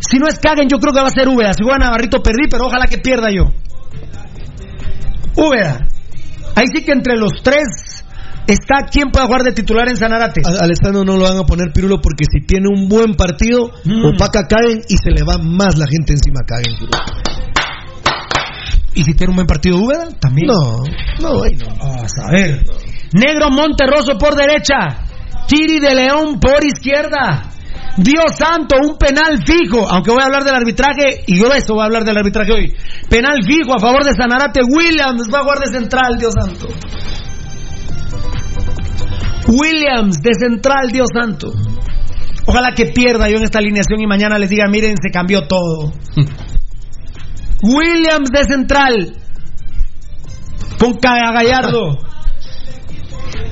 Si 0.00 0.18
no 0.18 0.26
es 0.28 0.38
Kagen, 0.38 0.68
yo 0.68 0.78
creo 0.78 0.92
que 0.92 1.00
va 1.00 1.08
a 1.08 1.10
ser 1.10 1.28
Úbeda. 1.28 1.52
Si 1.52 1.62
juega 1.64 1.78
Navarrito, 1.78 2.22
perdí, 2.22 2.48
pero 2.50 2.66
ojalá 2.66 2.86
que 2.86 2.98
pierda 2.98 3.28
yo. 3.30 3.44
Úbeda. 5.36 5.88
Ahí 6.54 6.66
sí 6.74 6.84
que 6.84 6.92
entre 6.92 7.16
los 7.16 7.32
tres 7.42 8.04
está 8.46 8.86
quien 8.90 9.10
pueda 9.10 9.26
jugar 9.26 9.42
de 9.42 9.52
titular 9.52 9.88
en 9.88 9.96
Sanarate. 9.96 10.40
Alessandro 10.60 11.04
no 11.04 11.16
lo 11.16 11.24
van 11.24 11.38
a 11.38 11.42
poner 11.42 11.72
Pirulo 11.74 12.00
porque 12.00 12.24
si 12.30 12.46
tiene 12.46 12.68
un 12.68 12.88
buen 12.88 13.14
partido, 13.14 13.70
Mm. 13.84 14.14
opaca 14.14 14.46
caen 14.48 14.80
y 14.88 14.96
se 14.96 15.10
le 15.10 15.22
va 15.24 15.38
más 15.38 15.76
la 15.76 15.86
gente 15.90 16.12
encima 16.12 16.40
a 16.42 16.46
Caen. 16.46 16.76
Y 18.94 19.02
si 19.02 19.12
tiene 19.14 19.30
un 19.30 19.36
buen 19.36 19.46
partido 19.46 19.78
Úbeda, 19.78 20.08
también. 20.20 20.46
No, 20.46 20.82
no, 21.20 21.42
ahí 21.42 21.54
no. 21.56 21.68
Vamos 21.78 22.12
a 22.18 22.30
ver. 22.30 22.64
Negro 23.12 23.50
Monterroso 23.50 24.16
por 24.18 24.34
derecha. 24.34 25.04
Kiri 25.46 25.78
de 25.78 25.94
León 25.94 26.40
por 26.40 26.64
izquierda. 26.64 27.50
Dios 27.96 28.36
santo, 28.36 28.76
un 28.82 28.98
penal 28.98 29.42
fijo. 29.44 29.88
Aunque 29.88 30.10
voy 30.10 30.20
a 30.20 30.26
hablar 30.26 30.44
del 30.44 30.54
arbitraje, 30.54 31.24
y 31.26 31.38
yo 31.38 31.52
eso 31.52 31.74
voy 31.74 31.82
a 31.82 31.86
hablar 31.86 32.04
del 32.04 32.16
arbitraje 32.16 32.52
hoy. 32.52 32.76
Penal 33.08 33.42
fijo 33.42 33.74
a 33.74 33.78
favor 33.78 34.04
de 34.04 34.12
Sanarate. 34.12 34.60
Williams 34.62 35.28
va 35.32 35.40
a 35.40 35.42
jugar 35.42 35.58
de 35.60 35.68
central, 35.68 36.18
Dios 36.18 36.34
santo. 36.38 36.68
Williams 39.48 40.22
de 40.22 40.30
central, 40.38 40.90
Dios 40.90 41.08
santo. 41.14 41.52
Ojalá 42.46 42.72
que 42.74 42.86
pierda 42.86 43.28
yo 43.28 43.38
en 43.38 43.44
esta 43.44 43.58
alineación 43.58 44.00
y 44.00 44.06
mañana 44.06 44.38
les 44.38 44.50
diga, 44.50 44.66
miren, 44.68 44.96
se 45.02 45.10
cambió 45.10 45.46
todo. 45.48 45.92
Williams 47.62 48.30
de 48.30 48.44
central. 48.44 49.16
Con 50.78 50.94
Caga 50.94 51.32
Gallardo. 51.32 51.98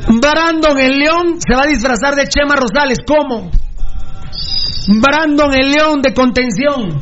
Brandon 0.09 0.79
el 0.79 0.99
León 0.99 1.39
se 1.39 1.55
va 1.55 1.63
a 1.63 1.67
disfrazar 1.67 2.15
de 2.15 2.29
Chema 2.29 2.57
Rosales. 2.57 2.99
¿Cómo? 3.07 3.51
Brandon 4.89 5.55
el 5.55 5.71
León 5.71 6.03
de 6.03 6.13
contención. 6.13 7.01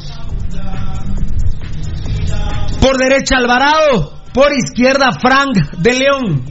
Por 2.80 2.96
derecha 2.98 3.36
Alvarado. 3.36 4.22
Por 4.32 4.52
izquierda 4.52 5.10
Frank 5.20 5.78
de 5.78 5.94
León. 5.94 6.44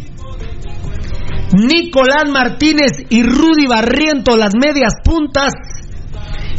Nicolás 1.54 2.30
Martínez 2.30 2.92
y 3.10 3.24
Rudy 3.24 3.68
Barriento 3.68 4.38
las 4.38 4.54
medias 4.56 4.94
puntas. 5.04 5.54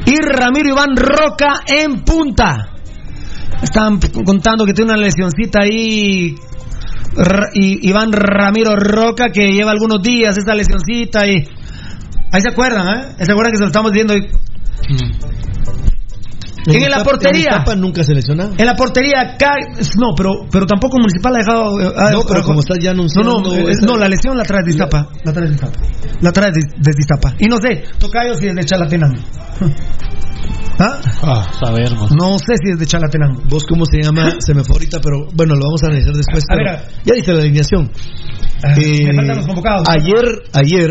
Y 0.04 0.16
Ramiro 0.20 0.70
Iván 0.70 0.96
Roca 0.96 1.60
en 1.66 2.02
punta. 2.04 2.72
Están 3.62 4.00
contando 4.24 4.66
que 4.66 4.74
tiene 4.74 4.92
una 4.92 5.00
lesioncita 5.00 5.60
ahí. 5.62 6.34
Y 7.54 7.88
Iván 7.88 8.10
Ramiro 8.12 8.74
Roca 8.76 9.28
que 9.30 9.52
lleva 9.52 9.70
algunos 9.72 10.02
días 10.02 10.36
esta 10.38 10.54
lesioncita 10.54 11.26
y 11.26 11.36
ahí 12.32 12.40
se 12.40 12.48
acuerdan, 12.48 12.88
¿eh? 13.18 13.24
¿Se 13.24 13.32
acuerdan 13.32 13.52
que 13.52 13.58
se 13.58 13.62
lo 13.64 13.66
estamos 13.68 13.92
diciendo? 13.92 14.14
hoy? 14.14 14.28
En 16.64 16.90
la 16.90 17.02
portería. 17.02 17.64
En 17.66 17.80
nunca 17.80 18.04
se 18.04 18.14
lesionaba. 18.14 18.52
En 18.56 18.66
la 18.66 18.76
portería 18.76 19.36
no, 19.98 20.14
pero 20.16 20.30
pero 20.50 20.64
tampoco 20.64 20.98
Municipal 20.98 21.34
ha 21.34 21.38
dejado 21.38 21.80
eh, 21.80 21.92
ha- 21.96 22.10
No, 22.12 22.20
pero 22.22 22.40
ha- 22.40 22.44
como 22.44 22.60
estás 22.60 22.78
ya 22.80 22.92
no, 22.92 23.00
anunciando. 23.02 23.40
no, 23.40 23.52
eh, 23.54 23.64
esa- 23.72 23.84
no, 23.86 23.96
la 23.96 24.08
lesión 24.08 24.36
la 24.38 24.44
trae 24.44 24.62
de 24.64 24.70
Iztapa. 24.70 25.08
La 25.24 25.32
trae 25.32 25.48
de 25.48 25.54
Iztapa. 25.54 25.78
La 26.20 26.30
trae 26.32 26.50
de- 26.52 26.92
Iztapa. 27.00 27.34
Y 27.40 27.46
no 27.48 27.56
sé, 27.56 27.82
Tocayo 27.98 28.34
si 28.36 28.46
es 28.46 28.54
de 28.54 28.64
Chalatenango. 28.64 29.20
¿Ah? 30.78 31.00
Ah, 31.22 31.50
sabemos. 31.62 32.10
No 32.12 32.38
sé 32.38 32.54
si 32.62 32.70
es 32.72 32.78
de 32.78 32.86
Chalatenango. 32.86 33.42
¿Vos 33.48 33.64
cómo 33.68 33.84
se 33.86 34.02
llama? 34.02 34.30
Se 34.40 34.54
me 34.54 34.64
fue 34.64 34.74
ahorita, 34.76 35.00
pero 35.02 35.26
bueno, 35.34 35.54
lo 35.54 35.62
vamos 35.66 35.82
a 35.82 35.86
analizar 35.86 36.14
después. 36.14 36.44
A 36.48 36.56
ver, 36.56 36.68
a- 36.68 36.82
ya 37.04 37.14
dice 37.14 37.32
la 37.32 37.40
alineación. 37.40 37.90
Ah, 38.64 38.74
Eh, 38.76 39.06
me 39.08 39.14
faltan 39.16 39.36
los 39.36 39.46
convocados. 39.46 39.88
Ayer, 39.88 40.42
ayer, 40.52 40.90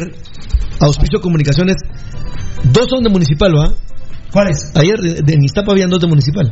Auspicio 0.80 1.20
Comunicaciones, 1.22 1.76
dos 2.64 2.88
son 2.90 3.04
de 3.04 3.10
Municipal, 3.10 3.52
¿va? 3.58 3.74
¿Cuál 4.32 4.50
es? 4.50 4.72
Ayer 4.76 4.98
de, 5.00 5.22
de 5.22 5.34
en 5.34 5.44
Iztapa 5.44 5.72
habían 5.74 5.90
dos 5.90 6.00
de 6.00 6.08
Municipal. 6.08 6.50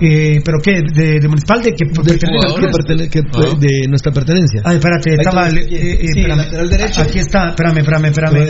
Eh, 0.00 0.40
¿Pero 0.44 0.58
qué? 0.62 0.80
¿De, 0.94 1.18
de 1.20 1.28
Municipal? 1.28 1.60
¿De 1.62 1.72
que 1.74 1.84
pertene- 1.86 3.08
que- 3.10 3.20
Ah. 3.34 3.54
de 3.58 3.86
nuestra 3.88 4.12
pertenencia. 4.12 4.62
Ay, 4.64 4.76
espérate, 4.76 5.10
Ahí 5.10 5.16
estaba. 5.18 5.48
eh, 5.50 5.52
eh, 5.70 5.98
sí, 6.00 6.20
espérame. 6.20 6.38
lateral 6.38 6.70
derecho. 6.70 7.00
Aquí 7.02 7.18
está, 7.18 7.48
espérame, 7.50 7.78
espérame, 7.78 8.04
espérame. 8.06 8.48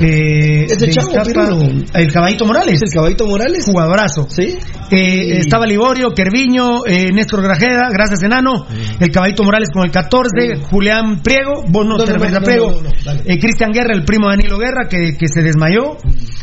Eh, 0.00 0.64
Ese 0.64 0.86
de 0.86 0.92
chavo, 0.92 1.08
Iztapa, 1.08 1.98
el 2.00 2.12
caballito 2.12 2.44
Morales. 2.46 2.74
¿Es 2.74 2.82
el 2.90 2.94
caballito 2.94 3.26
Morales? 3.26 3.64
Jugadorazo. 3.66 4.26
Sí. 4.28 4.56
Eh, 4.90 5.38
Estaba 5.38 5.66
Liborio, 5.66 6.10
Kerviño, 6.12 6.86
eh, 6.86 7.12
Néstor 7.12 7.42
Grajeda, 7.42 7.88
gracias 7.90 8.22
Enano, 8.22 8.66
el 9.00 9.10
Caballito 9.10 9.42
Morales 9.44 9.68
con 9.72 9.84
el 9.84 9.90
14, 9.90 10.56
Julián 10.70 11.20
Priego, 11.22 11.64
vos 11.68 11.86
no, 11.86 11.96
No, 11.96 12.04
Priego, 12.44 12.82
eh, 13.24 13.38
Cristian 13.38 13.72
Guerra, 13.72 13.94
el 13.94 14.04
primo 14.04 14.28
de 14.28 14.36
Danilo 14.36 14.58
Guerra, 14.58 14.86
que, 14.88 15.16
que 15.18 15.26
se 15.28 15.42
desmayó, 15.42 15.96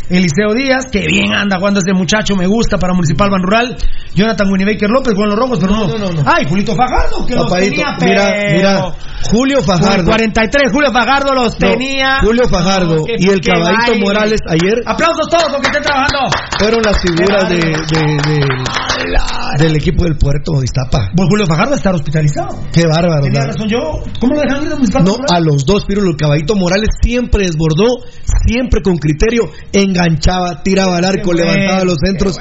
Eliseo 0.10 0.54
Díaz, 0.56 0.86
que 0.92 1.06
bien 1.06 1.34
anda 1.34 1.58
jugando 1.60 1.80
ese 1.80 1.94
muchacho, 1.94 2.36
me 2.36 2.48
gusta 2.48 2.78
para 2.78 2.94
Municipal 2.94 3.30
Ban 3.30 3.44
Rural, 3.44 3.78
Jonathan 4.16 4.52
Winibaker 4.52 4.90
López, 4.90 5.14
con 5.14 5.30
los 5.30 5.38
rojos, 5.38 5.60
pero 5.62 5.74
no, 5.74 5.88
No, 5.88 6.24
ay, 6.26 6.46
Julito 6.50 6.76
Fajardo, 6.76 7.26
que 7.26 7.36
los 7.36 7.44
Papadito, 7.46 7.76
tenía, 7.76 7.98
mira, 8.02 8.34
pero- 8.34 8.58
mira, 8.58 8.96
Julio 9.32 9.62
Fajardo. 9.62 10.06
43, 10.10 10.72
Julio 10.74 10.92
Fajardo 10.92 11.34
los 11.36 11.56
tenía. 11.58 12.22
Julio 12.22 12.48
Fajardo 12.50 13.06
y 13.20 13.30
el 13.30 13.40
caballito 13.42 13.92
baile. 13.92 14.06
Morales 14.06 14.40
ayer 14.48 14.82
Aplausos 14.86 15.28
todos 15.30 15.52
los 15.52 15.62
que 15.62 15.68
estén 15.68 15.84
trabajando. 15.84 16.30
fueron 16.60 16.82
las 16.84 17.02
figuras 17.02 17.50
de, 17.50 17.56
de- 17.58 18.18
de- 18.28 19.64
del 19.64 19.76
equipo 19.76 20.04
del 20.06 20.18
puerto 20.18 20.54
de 20.60 20.66
Iztapa. 20.66 21.10
Pues 21.16 21.28
Julio 21.30 21.46
Fajardo 21.46 21.76
está 21.76 21.92
hospitalizado. 21.92 22.60
Qué 22.74 22.84
bárbaro. 22.88 23.24
Tenía 23.24 23.46
razón 23.48 23.68
yo. 23.68 24.04
¿Cómo 24.20 24.34
lo 24.36 24.42
dejan 24.42 24.64
ir 24.64 24.70
Municipal? 24.72 25.04
No, 25.04 25.16
a 25.30 25.40
los 25.40 25.66
dos, 25.66 25.86
Pirulo. 25.86 26.12
El 26.12 26.18
caballito 26.18 26.56
Morales 26.56 26.90
siempre 27.02 27.46
desbordó, 27.46 28.00
siempre 28.48 28.82
con 28.82 28.98
criterio, 28.98 29.50
enganchaba, 29.74 30.62
tiraba 30.64 30.98
al 30.98 31.06
arco, 31.06 31.32
Qué 31.32 31.44
bueno, 31.44 31.52
levantaba 31.54 31.84
los 31.86 31.98
centros. 32.04 32.38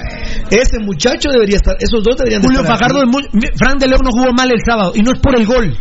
Ese 0.51 0.79
muchacho 0.79 1.31
debería 1.33 1.57
estar, 1.57 1.77
esos 1.81 2.03
dos 2.05 2.17
deberían 2.17 2.43
de 2.43 2.47
Julio 2.49 2.61
estar 2.63 2.79
Fajardo, 2.79 3.07
muy- 3.07 3.29
Fran 3.57 3.79
de 3.79 3.87
León 3.89 4.01
no 4.05 4.11
jugó 4.11 4.33
mal 4.33 4.51
el 4.51 4.61
sábado. 4.65 4.93
Y 4.95 5.03
no 5.03 5.13
es 5.13 5.21
por 5.21 5.37
el 5.39 5.47
gol. 5.47 5.77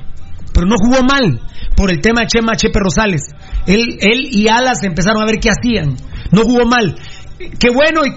Pero 0.53 0.65
no 0.65 0.76
jugó 0.78 1.03
mal. 1.03 1.39
Por 1.76 1.91
el 1.91 2.01
tema 2.01 2.22
de 2.22 2.28
Chema 2.28 2.55
Chepe 2.55 2.80
Rosales. 2.80 3.22
Él, 3.70 3.97
él 4.01 4.28
y 4.32 4.47
Alas 4.47 4.83
empezaron 4.83 5.21
a 5.21 5.25
ver 5.25 5.39
qué 5.39 5.50
hacían. 5.50 5.96
No 6.32 6.41
jugó 6.43 6.66
mal. 6.66 6.96
Qué 7.37 7.70
bueno 7.74 8.01
y 8.05 8.12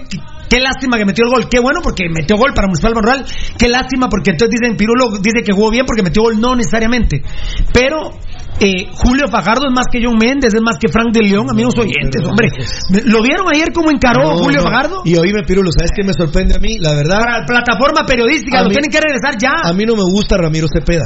qué- 0.49 0.59
lástima 0.59 0.97
que 0.97 1.05
metió 1.05 1.23
el 1.25 1.31
gol. 1.31 1.49
Qué 1.49 1.59
bueno 1.59 1.79
porque 1.81 2.09
metió 2.09 2.35
gol 2.37 2.53
para 2.53 2.67
Municipal 2.67 2.93
Banrural. 2.93 3.25
Qué 3.57 3.67
lástima 3.69 4.07
porque 4.09 4.31
entonces 4.31 4.55
dicen 4.59 4.75
Pirulo 4.77 5.09
dice 5.21 5.43
que 5.43 5.53
jugó 5.53 5.71
bien 5.71 5.85
porque 5.85 6.03
metió 6.03 6.23
gol. 6.23 6.39
No 6.39 6.55
necesariamente. 6.55 7.21
Pero 7.73 8.11
eh, 8.59 8.87
Julio 8.93 9.27
Fajardo 9.27 9.67
es 9.67 9.73
más 9.73 9.85
que 9.91 9.99
John 10.03 10.17
Méndez, 10.17 10.53
es 10.53 10.61
más 10.61 10.77
que 10.79 10.87
Frank 10.87 11.11
de 11.13 11.21
León, 11.21 11.47
amigos 11.49 11.73
oyentes, 11.77 12.21
hombre. 12.23 12.49
¿Lo 13.05 13.21
vieron 13.21 13.47
ayer 13.53 13.73
cómo 13.73 13.89
encaró 13.91 14.23
No, 14.23 14.37
Julio 14.37 14.59
no. 14.61 14.63
Fajardo? 14.63 15.01
Y 15.05 15.15
oíme, 15.17 15.43
Pirulo, 15.45 15.69
¿sabes 15.71 15.91
qué 15.95 16.03
me 16.03 16.13
sorprende 16.13 16.55
a 16.55 16.59
mí? 16.59 16.77
La 16.79 16.93
verdad, 16.93 17.19
Para 17.19 17.39
la 17.39 17.45
plataforma 17.45 18.05
periodística, 18.05 18.61
lo 18.61 18.69
mí- 18.69 18.75
tienen 18.75 18.91
que 18.91 18.99
regresar 19.01 19.35
ya. 19.39 19.51
a 19.63 19.73
mí 19.73 19.83
no 19.85 19.95
me 19.95 20.03
gusta 20.03 20.37
Ramiro 20.37 20.67
Cepeda. 20.73 21.03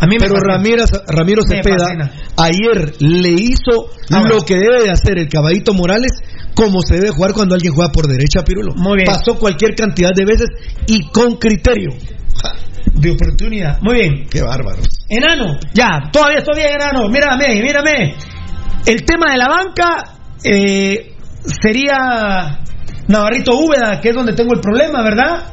A 0.00 0.06
mí 0.06 0.16
me 0.20 0.26
Pero. 0.28 0.34
Ramiro, 0.40 0.84
Ramiro 1.06 1.42
Cepeda 1.48 2.10
ayer 2.36 2.94
le 3.00 3.30
hizo 3.30 3.90
Ahora. 4.10 4.28
lo 4.34 4.42
que 4.44 4.56
debe 4.56 4.82
de 4.84 4.90
hacer 4.90 5.18
el 5.18 5.28
caballito 5.28 5.74
Morales 5.74 6.12
como 6.54 6.80
se 6.82 6.96
debe 6.96 7.10
jugar 7.10 7.32
cuando 7.32 7.54
alguien 7.54 7.72
juega 7.72 7.92
por 7.92 8.06
derecha, 8.06 8.42
Pirulo. 8.44 8.74
Muy 8.76 8.96
bien. 8.96 9.06
Pasó 9.06 9.38
cualquier 9.38 9.74
cantidad 9.74 10.10
de 10.14 10.24
veces 10.24 10.46
y 10.86 11.08
con 11.10 11.36
criterio. 11.36 11.90
De 12.94 13.10
oportunidad. 13.10 13.78
Muy 13.82 13.94
bien. 13.94 14.26
Qué 14.30 14.42
bárbaro. 14.42 14.82
Enano, 15.08 15.58
ya, 15.74 16.10
todavía 16.12 16.38
estoy 16.38 16.56
bien, 16.56 16.74
enano. 16.74 17.08
Mírame, 17.08 17.60
mírame. 17.62 18.14
El 18.86 19.04
tema 19.04 19.32
de 19.32 19.38
la 19.38 19.48
banca 19.48 20.14
eh, 20.44 21.14
sería 21.44 22.60
Navarrito 23.08 23.56
Úbeda, 23.58 24.00
que 24.00 24.10
es 24.10 24.14
donde 24.14 24.34
tengo 24.34 24.54
el 24.54 24.60
problema, 24.60 25.02
¿verdad? 25.02 25.46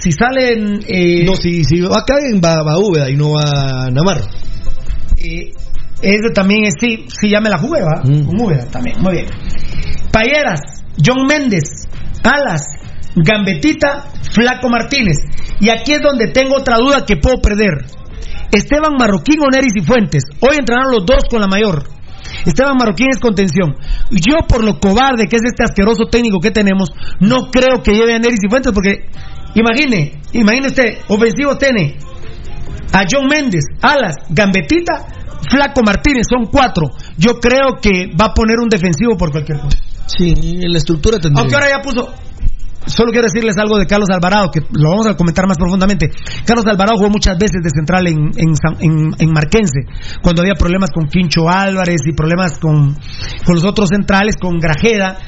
Si 0.00 0.12
salen. 0.12 0.80
eh, 0.86 1.24
No, 1.24 1.34
si, 1.36 1.64
si 1.64 1.80
va 1.80 1.98
acá 1.98 2.14
en 2.32 2.40
va, 2.40 2.62
va 2.62 2.78
Úbeda 2.78 3.10
y 3.10 3.16
no 3.16 3.32
va 3.32 3.90
Navarro. 3.90 4.24
eh, 5.18 5.52
ese 6.02 6.30
también 6.34 6.64
es, 6.64 6.74
sí, 6.80 7.04
sí, 7.08 7.28
ya 7.28 7.40
me 7.40 7.50
la 7.50 7.58
jugué, 7.58 7.82
¿va? 7.82 8.00
Mm. 8.02 8.24
Con 8.26 8.40
Úbeda 8.40 8.64
también, 8.70 8.96
muy 9.02 9.12
bien. 9.14 9.26
Payeras, 10.10 10.60
John 11.04 11.26
Méndez, 11.26 11.64
Alas, 12.24 12.62
Gambetita, 13.16 14.06
Flaco 14.32 14.68
Martínez. 14.68 15.16
Y 15.60 15.68
aquí 15.70 15.92
es 15.92 16.00
donde 16.00 16.28
tengo 16.28 16.56
otra 16.56 16.76
duda 16.78 17.04
que 17.04 17.16
puedo 17.16 17.40
perder. 17.40 17.84
Esteban 18.52 18.94
Marroquín 18.98 19.40
o 19.40 19.50
Neris 19.50 19.72
y 19.76 19.82
Fuentes. 19.82 20.24
Hoy 20.40 20.56
entrenaron 20.58 20.92
los 20.92 21.06
dos 21.06 21.24
con 21.30 21.40
la 21.40 21.46
mayor. 21.46 21.84
Esteban 22.44 22.76
Marroquín 22.76 23.08
es 23.10 23.18
contención. 23.18 23.76
Yo, 24.10 24.46
por 24.48 24.64
lo 24.64 24.78
cobarde 24.78 25.26
que 25.28 25.36
es 25.36 25.42
este 25.44 25.64
asqueroso 25.64 26.04
técnico 26.10 26.40
que 26.40 26.50
tenemos, 26.50 26.90
no 27.20 27.50
creo 27.50 27.82
que 27.82 27.92
lleve 27.92 28.14
a 28.14 28.18
Neris 28.18 28.40
y 28.42 28.48
Fuentes 28.48 28.72
porque, 28.72 29.08
imagine, 29.54 30.20
imagine 30.32 30.66
usted, 30.66 30.98
ofensivo 31.08 31.56
tiene 31.56 31.96
a 32.92 33.04
John 33.10 33.26
Méndez, 33.28 33.64
Alas, 33.82 34.16
Gambetita, 34.28 35.06
Flaco 35.48 35.82
Martínez, 35.84 36.26
son 36.28 36.46
cuatro. 36.46 36.88
Yo 37.16 37.38
creo 37.40 37.78
que 37.80 38.10
va 38.18 38.26
a 38.26 38.34
poner 38.34 38.58
un 38.58 38.68
defensivo 38.68 39.16
por 39.16 39.30
cualquier 39.30 39.58
cosa. 39.60 39.78
Sí, 40.06 40.32
en 40.32 40.72
la 40.72 40.78
estructura 40.78 41.18
tendría. 41.18 41.40
Aunque 41.40 41.54
ahora 41.54 41.68
ya 41.70 41.82
puso. 41.82 42.12
Solo 42.90 43.12
quiero 43.12 43.26
decirles 43.26 43.56
algo 43.58 43.78
de 43.78 43.86
Carlos 43.86 44.08
Alvarado, 44.10 44.50
que 44.50 44.60
lo 44.60 44.90
vamos 44.90 45.06
a 45.06 45.16
comentar 45.16 45.46
más 45.46 45.56
profundamente. 45.56 46.10
Carlos 46.44 46.66
Alvarado 46.66 46.96
jugó 46.98 47.10
muchas 47.10 47.38
veces 47.38 47.60
de 47.62 47.70
central 47.70 48.06
en, 48.08 48.30
en, 48.36 48.54
San- 48.56 48.76
en- 48.80 49.14
en 49.18 49.30
Marquense, 49.32 49.80
cuando 50.22 50.42
había 50.42 50.54
problemas 50.54 50.90
con 50.90 51.06
Quincho 51.08 51.48
Álvarez 51.48 52.00
y 52.06 52.12
problemas 52.12 52.58
con, 52.58 52.94
con 53.44 53.54
los 53.54 53.64
otros 53.64 53.88
centrales, 53.88 54.36
con 54.36 54.58
Grajeda. 54.58 55.18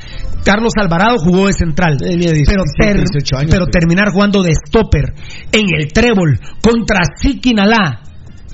Carlos 0.44 0.72
Alvarado 0.76 1.18
jugó 1.18 1.46
de 1.46 1.52
central. 1.52 1.96
Tenía 1.98 2.32
17, 2.32 2.44
pero, 2.50 2.62
ter- 2.76 2.96
18 2.96 3.36
años, 3.38 3.50
pero 3.50 3.64
pero- 3.66 3.70
terminar 3.70 4.08
jugando 4.12 4.42
de 4.42 4.52
stopper 4.54 5.14
en 5.52 5.66
el 5.78 5.92
trébol 5.92 6.40
contra 6.60 6.98
Siquinalá 7.16 8.00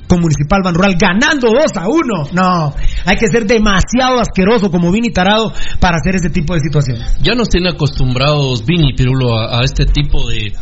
con 0.08 0.20
Municipal 0.20 0.62
Banrural 0.64 0.96
ganando 0.98 1.48
2 1.48 1.60
a 1.76 1.86
1. 1.88 1.98
No, 2.32 2.74
hay 3.04 3.16
que 3.16 3.26
ser 3.28 3.46
demasiado 3.46 4.18
asqueroso 4.20 4.70
como 4.70 4.90
Vini 4.90 5.10
Tarado 5.10 5.52
para 5.78 5.98
hacer 5.98 6.16
ese 6.16 6.30
tipo 6.30 6.54
de 6.54 6.60
situaciones. 6.60 7.16
Ya 7.22 7.34
nos 7.34 7.48
tiene 7.48 7.68
acostumbrados 7.70 8.64
Vini 8.66 8.94
Pirulo 8.94 9.38
a, 9.38 9.60
a 9.60 9.64
este 9.64 9.84
tipo 9.86 10.28
de. 10.28 10.52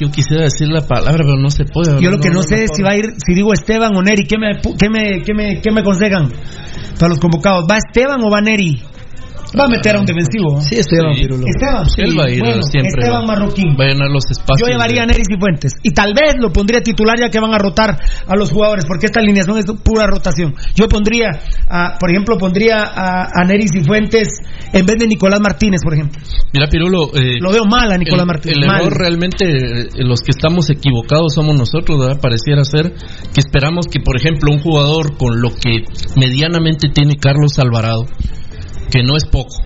Yo 0.00 0.10
quisiera 0.10 0.44
decir 0.44 0.68
la 0.68 0.86
palabra, 0.86 1.18
pero 1.24 1.36
no 1.36 1.50
se 1.50 1.64
puede. 1.64 2.00
Yo 2.00 2.10
lo 2.10 2.18
que 2.18 2.30
no, 2.30 2.42
sé 2.42 2.64
es 2.64 2.70
si 2.74 2.82
va 2.82 2.90
a 2.90 2.96
ir, 2.96 3.14
si 3.24 3.34
digo 3.34 3.52
Esteban 3.52 3.94
o 3.96 4.02
Neri, 4.02 4.26
¿qué 4.26 4.36
me, 4.38 4.60
pu- 4.60 4.76
qué 4.78 4.90
me, 4.90 5.22
qué 5.22 5.32
me, 5.34 5.60
qué 5.60 5.70
me 5.70 5.80
aconsejan 5.80 6.30
para 6.98 7.08
los 7.10 7.20
convocados? 7.20 7.64
¿Va 7.70 7.78
Esteban 7.78 8.20
o 8.22 8.30
va 8.30 8.40
Neri? 8.40 8.82
Va 9.58 9.64
a 9.64 9.68
meter 9.68 9.96
a 9.96 10.00
un 10.00 10.06
defensivo. 10.06 10.60
Sí, 10.60 10.76
Esteban 10.76 11.14
Sí. 11.14 11.22
Pirulo. 11.22 11.44
Esteban, 11.46 11.86
sí, 11.88 12.02
Él 12.02 12.18
va 12.18 12.24
a 12.24 12.30
ir 12.30 12.40
bueno, 12.40 12.62
siempre. 12.62 13.00
Esteban 13.00 13.22
va- 13.22 13.26
Marroquín. 13.26 13.76
Va 13.78 13.84
a 13.84 13.88
llenar 13.88 14.10
los 14.10 14.24
espacios. 14.30 14.60
Yo 14.66 14.72
llevaría 14.72 15.02
a 15.02 15.06
Neris 15.06 15.28
y 15.30 15.38
Fuentes. 15.38 15.72
Y 15.82 15.90
tal 15.92 16.12
vez 16.14 16.34
lo 16.40 16.52
pondría 16.52 16.80
titular 16.82 17.16
ya 17.18 17.30
que 17.30 17.38
van 17.40 17.54
a 17.54 17.58
rotar 17.58 17.96
a 18.26 18.36
los 18.36 18.50
jugadores, 18.50 18.84
porque 18.86 19.06
esta 19.06 19.20
alineación 19.20 19.58
es 19.58 19.66
pura 19.84 20.06
rotación. 20.06 20.54
Yo 20.74 20.88
pondría, 20.88 21.30
a, 21.68 21.96
por 21.98 22.10
ejemplo, 22.10 22.36
pondría 22.38 22.82
a, 22.82 23.28
a 23.32 23.44
Neris 23.44 23.70
y 23.74 23.84
Fuentes 23.84 24.28
en 24.72 24.84
vez 24.86 24.96
de 24.98 25.06
Nicolás 25.06 25.40
Martínez, 25.40 25.80
por 25.82 25.94
ejemplo. 25.94 26.20
Mira, 26.52 26.66
Pirulo. 26.68 27.10
eh, 27.14 27.38
Lo 27.40 27.52
veo 27.52 27.64
mal 27.64 27.90
a 27.92 27.98
Nicolás 27.98 28.22
el, 28.22 28.26
Martínez. 28.26 28.58
el 28.60 28.66
mal. 28.66 28.80
error 28.82 28.98
realmente, 28.98 29.44
eh, 29.46 29.88
los 29.98 30.20
que 30.20 30.30
estamos 30.30 30.70
equivocados 30.70 31.34
somos 31.34 31.56
nosotros, 31.56 31.98
¿verdad? 31.98 32.20
Pareciera 32.20 32.64
ser 32.64 32.92
que 33.32 33.40
esperamos 33.40 33.86
que, 33.86 34.00
por 34.00 34.16
ejemplo, 34.16 34.52
un 34.52 34.60
jugador 34.60 35.16
con 35.16 35.40
lo 35.40 35.50
que 35.50 35.84
medianamente 36.16 36.88
tiene 36.88 37.16
Carlos 37.16 37.58
Alvarado, 37.58 38.04
que 38.90 39.02
no 39.02 39.16
es 39.16 39.24
poco, 39.24 39.56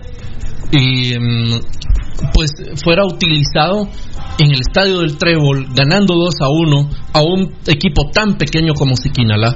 y 0.71 1.13
mm, 1.17 1.59
pues 2.33 2.51
fuera 2.83 3.05
utilizado 3.05 3.87
en 4.39 4.51
el 4.51 4.61
estadio 4.61 4.99
del 4.99 5.17
Trébol, 5.17 5.67
ganando 5.73 6.15
2 6.15 6.35
a 6.41 6.49
1 6.49 6.89
a 7.13 7.21
un 7.21 7.53
equipo 7.67 8.09
tan 8.11 8.37
pequeño 8.37 8.73
como 8.73 8.95
Siquinalá. 8.95 9.55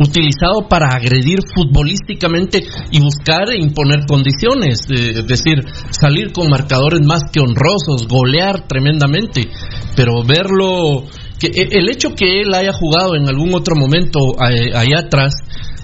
Utilizado 0.00 0.68
para 0.68 0.88
agredir 0.88 1.38
futbolísticamente 1.54 2.64
y 2.90 3.00
buscar 3.00 3.48
e 3.50 3.62
imponer 3.62 4.06
condiciones, 4.06 4.80
eh, 4.90 5.12
es 5.20 5.26
decir, 5.26 5.64
salir 5.90 6.32
con 6.32 6.50
marcadores 6.50 7.00
más 7.06 7.22
que 7.32 7.40
honrosos, 7.40 8.08
golear 8.08 8.66
tremendamente, 8.66 9.48
pero 9.94 10.24
verlo, 10.24 11.04
que 11.38 11.46
e- 11.46 11.78
el 11.78 11.88
hecho 11.88 12.10
que 12.14 12.40
él 12.40 12.52
haya 12.54 12.72
jugado 12.72 13.14
en 13.14 13.28
algún 13.28 13.54
otro 13.54 13.76
momento 13.76 14.18
eh, 14.50 14.74
allá 14.74 15.06
atrás, 15.06 15.34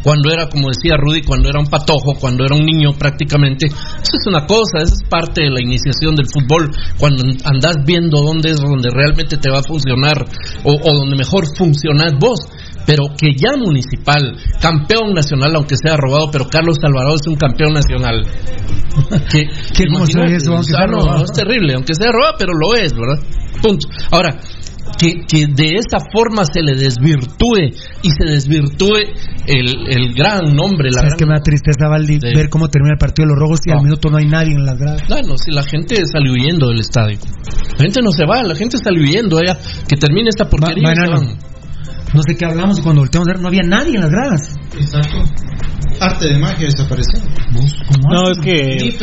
cuando 0.03 0.33
era, 0.33 0.49
como 0.49 0.69
decía 0.69 0.97
Rudy, 0.97 1.23
cuando 1.23 1.49
era 1.49 1.61
un 1.61 1.67
patojo, 1.67 2.15
cuando 2.19 2.45
era 2.45 2.55
un 2.55 2.65
niño 2.65 2.93
prácticamente, 2.99 3.67
eso 3.67 4.17
es 4.19 4.27
una 4.27 4.47
cosa, 4.47 4.83
eso 4.83 4.95
es 4.95 5.09
parte 5.09 5.43
de 5.43 5.51
la 5.51 5.61
iniciación 5.61 6.17
del 6.17 6.27
fútbol, 6.27 6.71
cuando 6.99 7.23
andás 7.45 7.77
viendo 7.85 8.21
dónde 8.23 8.51
es 8.51 8.61
donde 8.61 8.91
realmente 8.91 9.37
te 9.37 9.51
va 9.51 9.59
a 9.59 9.63
funcionar 9.63 10.25
o, 10.65 10.73
o 10.73 10.99
donde 10.99 11.17
mejor 11.17 11.45
funcionás 11.57 12.13
vos. 12.19 12.41
Pero 12.87 13.05
que 13.17 13.35
ya 13.37 13.57
municipal, 13.57 14.37
campeón 14.61 15.13
nacional, 15.15 15.55
aunque 15.55 15.77
sea 15.77 15.97
robado, 15.97 16.31
pero 16.33 16.47
Carlos 16.49 16.77
Alvarado 16.83 17.15
es 17.15 17.27
un 17.27 17.37
campeón 17.37 17.75
nacional. 17.75 18.23
Que, 19.31 19.47
¿Qué 19.77 19.87
cómo 19.87 20.05
eso, 20.05 20.53
aunque 20.53 20.73
sea, 20.73 20.87
no, 20.87 21.01
robado? 21.01 21.25
es 21.25 21.33
terrible, 21.33 21.75
aunque 21.75 21.95
sea 21.95 22.11
robado, 22.11 22.35
pero 22.39 22.53
lo 22.53 22.75
es, 22.75 22.93
¿verdad? 22.93 23.23
Punto. 23.63 23.87
Ahora, 24.11 24.41
que, 25.01 25.25
que 25.27 25.47
de 25.47 25.77
esa 25.81 25.99
forma 26.13 26.45
se 26.45 26.61
le 26.61 26.77
desvirtúe 26.77 27.73
y 28.03 28.11
se 28.11 28.25
desvirtúe 28.31 28.99
el, 29.47 29.89
el 29.89 30.13
gran 30.15 30.55
nombre, 30.55 30.91
la 30.93 31.01
¿Sabes 31.01 31.15
gran... 31.17 31.29
me 31.31 31.35
da 31.37 31.41
tristeza, 31.43 31.89
Valdi? 31.89 32.19
Ver 32.37 32.51
cómo 32.51 32.69
termina 32.69 32.93
el 32.93 32.99
partido 32.99 33.27
de 33.29 33.33
los 33.33 33.41
rojos 33.41 33.61
y 33.65 33.71
al 33.71 33.79
No. 33.79 33.83
minuto 33.85 34.11
no 34.11 34.19
hay 34.19 34.27
nadie 34.27 34.53
en 34.55 34.67
las 34.67 34.77
gradas. 34.79 35.03
Claro, 35.07 35.39
si 35.39 35.51
la 35.53 35.63
gente 35.63 35.97
sale 36.05 36.31
huyendo 36.31 36.69
del 36.69 36.81
estadio. 36.81 37.19
La 37.79 37.85
gente 37.85 38.01
no 38.03 38.11
se 38.13 38.27
va, 38.27 38.43
la 38.43 38.55
gente 38.55 38.77
sale 38.77 39.01
huyendo 39.01 39.39
allá. 39.39 39.57
Que 39.89 39.97
termine 39.97 40.29
esta 40.29 40.45
porquería. 40.49 40.93
Y 40.93 40.95
se 40.95 41.01
Banano. 41.11 41.33
No 42.13 42.23
sé 42.27 42.35
qué 42.37 42.45
hablamos 42.45 42.79
y 42.79 42.83
cuando 42.83 43.03
volteamos 43.03 43.29
a 43.29 43.33
ver 43.33 43.41
no 43.41 43.49
había 43.49 43.63
nadie 43.63 43.95
en 43.95 44.01
las 44.01 44.11
gradas. 44.11 44.55
Exacto. 44.77 45.17
Arte 46.01 46.29
de 46.29 46.39
magia 46.39 46.67
desapareció. 46.67 47.21
No, 48.09 48.31
es 48.31 48.39
que 48.43 48.95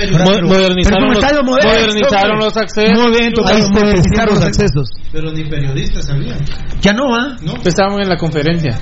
modernizaron, 0.44 1.14
los, 1.14 1.44
modernizaron 1.46 2.40
los 2.40 2.58
accesos. 2.58 3.00
Muy 3.00 3.18
bien, 3.18 3.34
modernizaron 3.72 4.36
los 4.36 4.44
accesos. 4.44 4.90
Pero 5.12 5.32
ni 5.32 5.44
periodistas 5.48 6.08
sabían. 6.08 6.40
Ya 6.82 6.94
no, 6.94 7.16
¿ah? 7.16 7.36
¿No? 7.42 7.56
Estábamos 7.64 8.02
en 8.02 8.10
la 8.10 8.18
conferencia. 8.18 8.80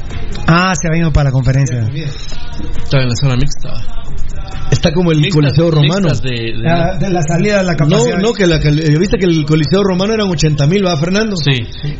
Ah, 0.47 0.73
se 0.79 0.87
ha 0.87 0.91
venido 0.91 1.11
para 1.11 1.25
la 1.25 1.31
conferencia. 1.31 1.79
Está 1.79 3.01
en 3.01 3.09
la 3.09 3.15
zona 3.15 3.35
mixta. 3.35 3.73
Está 4.71 4.91
como 4.91 5.11
el 5.11 5.19
Mixtas- 5.19 5.33
Coliseo 5.35 5.71
Romano. 5.71 6.07
de- 6.09 6.29
de- 6.29 6.53
La, 6.57 6.97
de 6.97 7.09
la 7.09 7.21
salida 7.21 7.57
de 7.59 7.63
la 7.63 7.71
No, 7.73 7.77
capacidad. 7.77 8.17
no, 8.19 8.33
que 8.33 8.47
la, 8.47 8.59
que, 8.59 8.69
eh, 8.69 8.97
viste 8.99 9.17
que 9.17 9.25
el 9.25 9.45
Coliseo 9.45 9.83
Romano 9.83 10.13
eran 10.13 10.27
80 10.29 10.65
mil, 10.67 10.85
¿va, 10.85 10.97
Fernando? 10.97 11.35
Sí. 11.37 11.51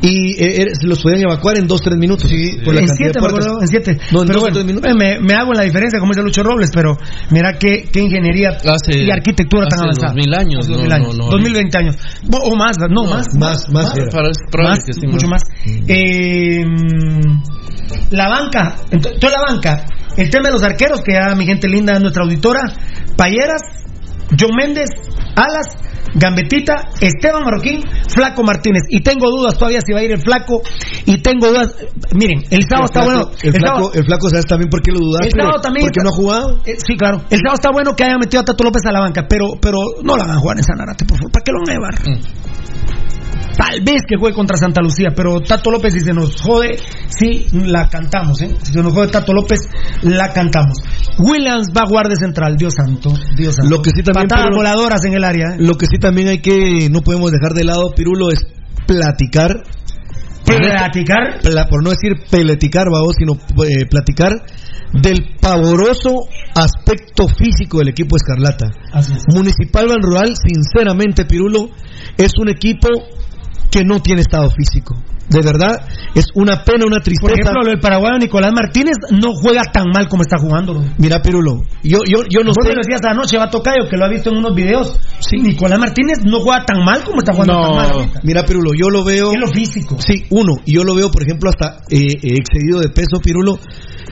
Y 0.02 0.32
eh, 0.42 0.62
eh, 0.64 0.66
se 0.80 0.88
los 0.88 1.02
podían 1.02 1.22
evacuar 1.22 1.58
en 1.58 1.68
2-3 1.68 1.98
minutos. 1.98 2.30
Sí, 2.30 2.58
por 2.64 2.74
la 2.74 2.82
en 2.82 2.88
cantidad 2.88 3.12
siete, 3.12 3.20
de 3.20 3.22
me 3.22 3.30
puertas. 3.30 3.46
acuerdo, 3.46 3.62
en 3.62 3.68
siete. 3.68 3.98
No, 4.12 4.22
en 4.22 4.28
pero 4.28 4.40
bueno, 4.40 4.54
tres 4.54 4.66
minutos. 4.66 4.92
eh, 4.92 4.94
me, 4.98 5.20
me 5.20 5.34
hago 5.36 5.54
la 5.54 5.64
diferencia, 5.64 6.00
como 6.00 6.12
dice 6.12 6.24
Lucho 6.24 6.44
Robles, 6.44 6.70
pero 6.74 6.98
mira 7.32 7.54
qué, 7.60 7.88
qué 7.92 8.02
ingeniería 8.02 8.50
Hace- 8.50 9.00
y 9.04 9.12
arquitectura 9.12 9.68
tan 9.68 9.80
hace 9.80 9.84
avanzada. 9.86 10.14
2000 10.14 10.34
años, 10.34 10.60
Hace 10.66 10.70
no, 10.72 10.78
2000 10.78 10.94
años. 10.94 11.16
no, 11.18 11.24
no, 11.26 11.32
2020 11.32 11.78
años. 11.78 11.96
O 12.32 12.56
más, 12.56 12.78
no, 12.90 13.04
más. 13.04 13.28
Más, 13.36 13.70
más. 13.70 13.94
probable 13.94 14.32
más, 14.64 14.80
que 14.86 14.94
sí, 14.94 15.08
mucho 15.08 15.28
más. 15.28 15.42
Eh, 15.88 16.66
mm, 16.66 17.42
la 18.12 18.28
banca, 18.30 18.76
ent- 18.92 19.20
toda 19.20 19.34
la 19.34 19.42
banca, 19.54 19.86
el 20.18 20.30
tema 20.30 20.48
de 20.48 20.52
los 20.54 20.64
arqueros, 20.64 21.02
que 21.02 21.14
ya 21.14 21.36
mi 21.36 21.46
gente 21.46 21.68
linda, 21.68 22.00
nuestra 22.00 22.24
auditora, 22.24 22.62
Payeras, 23.16 23.62
John 24.40 24.52
Méndez, 24.58 24.90
Alas, 25.36 25.68
Gambetita, 26.18 26.76
Esteban 27.02 27.44
Marroquín, 27.44 27.82
Flaco 28.08 28.42
Martínez. 28.44 28.84
Y 28.90 29.02
tengo 29.02 29.30
dudas 29.30 29.58
todavía 29.58 29.80
si 29.86 29.92
va 29.92 30.00
a 30.00 30.04
ir 30.04 30.12
el 30.14 30.22
Flaco. 30.22 30.62
Y 31.06 31.22
tengo 31.22 31.48
dudas. 31.50 31.76
Miren, 32.14 32.42
el 32.50 32.64
sábado 32.70 32.86
El 32.86 32.86
está 32.86 33.02
flaco, 33.04 33.06
bueno. 33.06 33.32
el, 33.44 33.52
flaco, 33.54 33.68
sábado- 33.76 33.92
el 33.94 34.06
flaco, 34.06 34.30
¿sabes 34.30 34.46
también 34.46 34.70
por 34.70 34.82
qué 34.82 34.92
lo 34.94 35.00
dudaste? 35.00 35.28
el 35.28 35.34
sábado 35.36 35.62
también 35.62 35.92
¿Por 35.92 36.04
no 36.04 36.10
ha 36.10 36.14
jugado? 36.14 36.62
Eh, 36.66 36.76
sí, 36.78 36.96
claro. 36.96 37.18
El 37.30 37.40
sábado 37.40 37.56
está 37.56 37.72
bueno 37.72 37.96
que 37.96 38.04
hayan 38.06 38.20
metido 38.20 38.42
a 38.42 38.46
Tato 38.46 38.64
López 38.64 38.82
a 38.88 38.92
la 38.94 39.02
banca, 39.02 39.26
pero, 39.28 39.48
pero 39.62 39.78
no 40.04 40.16
la 40.16 40.24
hagan 40.24 40.40
jugar 40.40 40.58
en 40.58 40.64
Sanarate, 40.64 41.04
por 41.06 41.18
favor. 41.18 41.32
¿Para 41.34 41.44
qué 41.44 41.52
lo 41.52 41.60
van 41.60 41.70
a 41.70 41.74
llevar? 41.74 42.24
Tal 43.58 43.82
vez 43.84 44.02
que 44.08 44.18
juegue 44.18 44.36
contra 44.36 44.58
Santa 44.58 44.82
Lucía, 44.82 45.10
pero 45.16 45.40
Tato 45.42 45.72
López, 45.72 45.94
si 45.94 46.02
se 46.02 46.14
nos 46.14 46.42
jode, 46.42 46.78
sí 47.08 47.48
la 47.54 47.88
cantamos, 47.90 48.42
¿eh? 48.42 48.56
Si 48.62 48.74
se 48.74 48.82
nos 48.82 48.94
jode 48.94 49.08
Tato 49.08 49.34
López, 49.34 49.60
la 50.02 50.34
cantamos. 50.34 50.78
Williams 51.20 51.70
va 51.76 51.84
a 51.84 52.10
de 52.10 52.16
central, 52.18 52.58
Dios 52.58 52.74
santo, 52.76 53.14
Dios 53.38 53.56
santo. 53.56 53.70
Lo 53.70 53.82
que 53.82 53.92
sí 53.92 54.04
también, 54.04 54.28
Patadas 54.28 54.56
voladoras 54.56 55.06
en 55.06 55.14
el 55.14 55.24
área, 55.24 55.56
¿eh? 55.56 55.58
Lo 55.60 55.76
que 55.76 55.86
sí 55.86 55.98
también 56.00 56.28
hay 56.28 56.40
que, 56.40 56.90
no 56.92 57.02
podemos 57.02 57.32
dejar 57.32 57.54
de 57.54 57.64
lado, 57.64 57.94
Pirulo, 57.96 58.30
es 58.30 58.46
platicar. 58.86 59.64
Platicar. 60.46 61.40
Pla- 61.42 61.68
por 61.68 61.84
no 61.84 61.90
decir 61.92 62.14
peleticar, 62.30 62.86
vamos, 62.92 63.16
sino 63.18 63.34
eh, 63.66 63.86
platicar 63.90 64.32
del 64.94 65.36
pavoroso 65.42 66.28
aspecto 66.54 67.28
físico 67.28 67.80
del 67.80 67.90
equipo 67.90 68.16
Escarlata. 68.16 68.68
Así 68.94 69.14
es. 69.14 69.24
Municipal 69.34 69.88
Ban 69.88 70.02
Rural, 70.02 70.34
sinceramente, 70.36 71.26
Pirulo, 71.26 71.70
es 72.18 72.32
un 72.40 72.50
equipo 72.50 72.88
que 73.72 73.84
no 73.84 74.00
tiene 74.00 74.22
estado 74.22 74.50
físico. 74.50 74.96
De 75.28 75.42
verdad, 75.42 75.88
es 76.14 76.28
una 76.36 76.64
pena, 76.64 76.86
una 76.86 76.98
Por 76.98 77.04
tristeza. 77.06 77.34
ejemplo, 77.34 77.72
el 77.72 77.80
paraguayo 77.80 78.20
Nicolás 78.20 78.52
Martínez 78.56 78.94
no 79.10 79.34
juega 79.34 79.64
tan 79.74 79.86
mal 79.92 80.08
como 80.08 80.22
está 80.22 80.38
jugando. 80.38 80.84
Mira, 81.00 81.20
Pirulo, 81.20 81.64
yo, 81.82 81.98
yo, 82.06 82.20
yo 82.30 82.44
no 82.44 82.54
sé. 82.54 82.76
decías 82.76 83.02
anoche, 83.10 83.36
va 83.40 83.50
Tocayo, 83.50 83.90
que 83.90 83.98
lo 83.98 84.06
ha 84.06 84.08
visto 84.08 84.30
en 84.30 84.38
unos 84.38 84.54
videos. 84.54 85.00
Sí, 85.20 85.38
Nicolás 85.42 85.80
Martínez 85.80 86.20
no 86.26 86.42
juega 86.42 86.64
tan 86.64 86.86
mal 86.86 87.04
como 87.04 87.18
está 87.22 87.34
jugando 87.34 87.54
No. 87.56 87.62
tan 87.64 87.76
mal 87.76 87.90
ahorita. 87.92 88.20
Mira, 88.24 88.44
Pirulo, 88.46 88.70
yo 88.80 88.90
lo 88.92 89.04
veo. 89.04 89.32
Es 89.32 89.40
lo 89.40 89.48
físico. 89.48 89.98
Sí, 90.00 90.26
uno, 90.30 90.54
y 90.64 90.74
yo 90.76 90.84
lo 90.84 90.94
veo, 90.94 91.10
por 91.10 91.24
ejemplo, 91.24 91.50
hasta 91.50 91.78
eh, 91.90 92.06
eh, 92.22 92.36
excedido 92.38 92.80
de 92.80 92.90
peso, 92.90 93.20
Pirulo. 93.20 93.58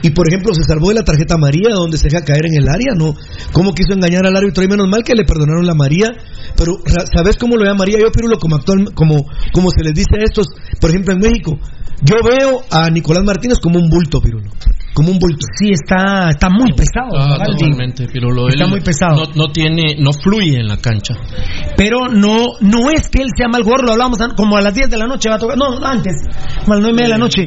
Y 0.02 0.10
por 0.10 0.28
ejemplo, 0.28 0.54
se 0.54 0.64
salvó 0.64 0.88
de 0.88 0.96
la 0.96 1.04
tarjeta 1.04 1.36
María, 1.36 1.70
donde 1.72 1.96
se 1.96 2.08
deja 2.08 2.24
caer 2.24 2.46
en 2.46 2.62
el 2.62 2.68
área, 2.68 2.94
¿no? 2.94 3.14
¿Cómo 3.52 3.72
quiso 3.72 3.94
engañar 3.94 4.26
al 4.26 4.36
árbitro? 4.36 4.62
Y 4.64 4.68
menos 4.68 4.88
mal 4.88 5.02
que 5.02 5.14
le 5.14 5.24
perdonaron 5.24 5.66
la 5.66 5.74
María. 5.74 6.10
Pero, 6.56 6.78
¿sabes 7.14 7.36
cómo 7.36 7.56
lo 7.56 7.64
ve 7.64 7.70
a 7.70 7.74
María? 7.74 7.98
Yo, 7.98 8.10
Pirulo, 8.12 8.38
como 8.38 8.56
actual, 8.56 8.92
como, 8.94 9.26
como 9.52 9.70
se 9.70 9.82
les 9.82 9.94
dice 9.94 10.20
a 10.20 10.24
estos, 10.24 10.48
por 10.80 10.90
ejemplo, 10.90 11.14
en 11.14 11.20
México. 11.20 11.58
Yo 12.02 12.16
veo 12.22 12.62
a 12.70 12.90
Nicolás 12.90 13.24
Martínez 13.24 13.58
como 13.60 13.78
un 13.78 13.88
bulto, 13.88 14.20
Pirulo. 14.20 14.50
Como 14.94 15.10
un 15.10 15.18
bulto. 15.18 15.46
Sí, 15.58 15.70
está, 15.70 16.30
está 16.30 16.48
muy 16.50 16.72
pesado. 16.72 17.18
Ah, 17.18 17.44
totalmente, 17.44 18.04
Está 18.04 18.64
él 18.64 18.70
muy 18.70 18.80
pesado. 18.80 19.24
No, 19.34 19.46
no 19.46 19.52
tiene, 19.52 19.96
no 19.98 20.12
fluye 20.12 20.60
en 20.60 20.68
la 20.68 20.76
cancha. 20.76 21.14
Pero 21.76 22.08
no 22.08 22.58
no 22.60 22.90
es 22.90 23.08
que 23.08 23.22
él 23.22 23.28
sea 23.36 23.48
mal 23.48 23.64
gordo, 23.64 23.86
lo 23.86 23.92
hablamos 23.92 24.18
como 24.36 24.56
a 24.56 24.62
las 24.62 24.74
10 24.74 24.90
de 24.90 24.98
la 24.98 25.06
noche 25.06 25.28
va 25.28 25.36
a 25.36 25.38
tocar. 25.38 25.56
No, 25.56 25.84
antes, 25.84 26.14
a 26.26 26.74
las 26.74 26.80
9 26.80 26.90
y 26.90 26.92
media 26.92 27.04
de 27.04 27.10
la 27.10 27.18
noche. 27.18 27.44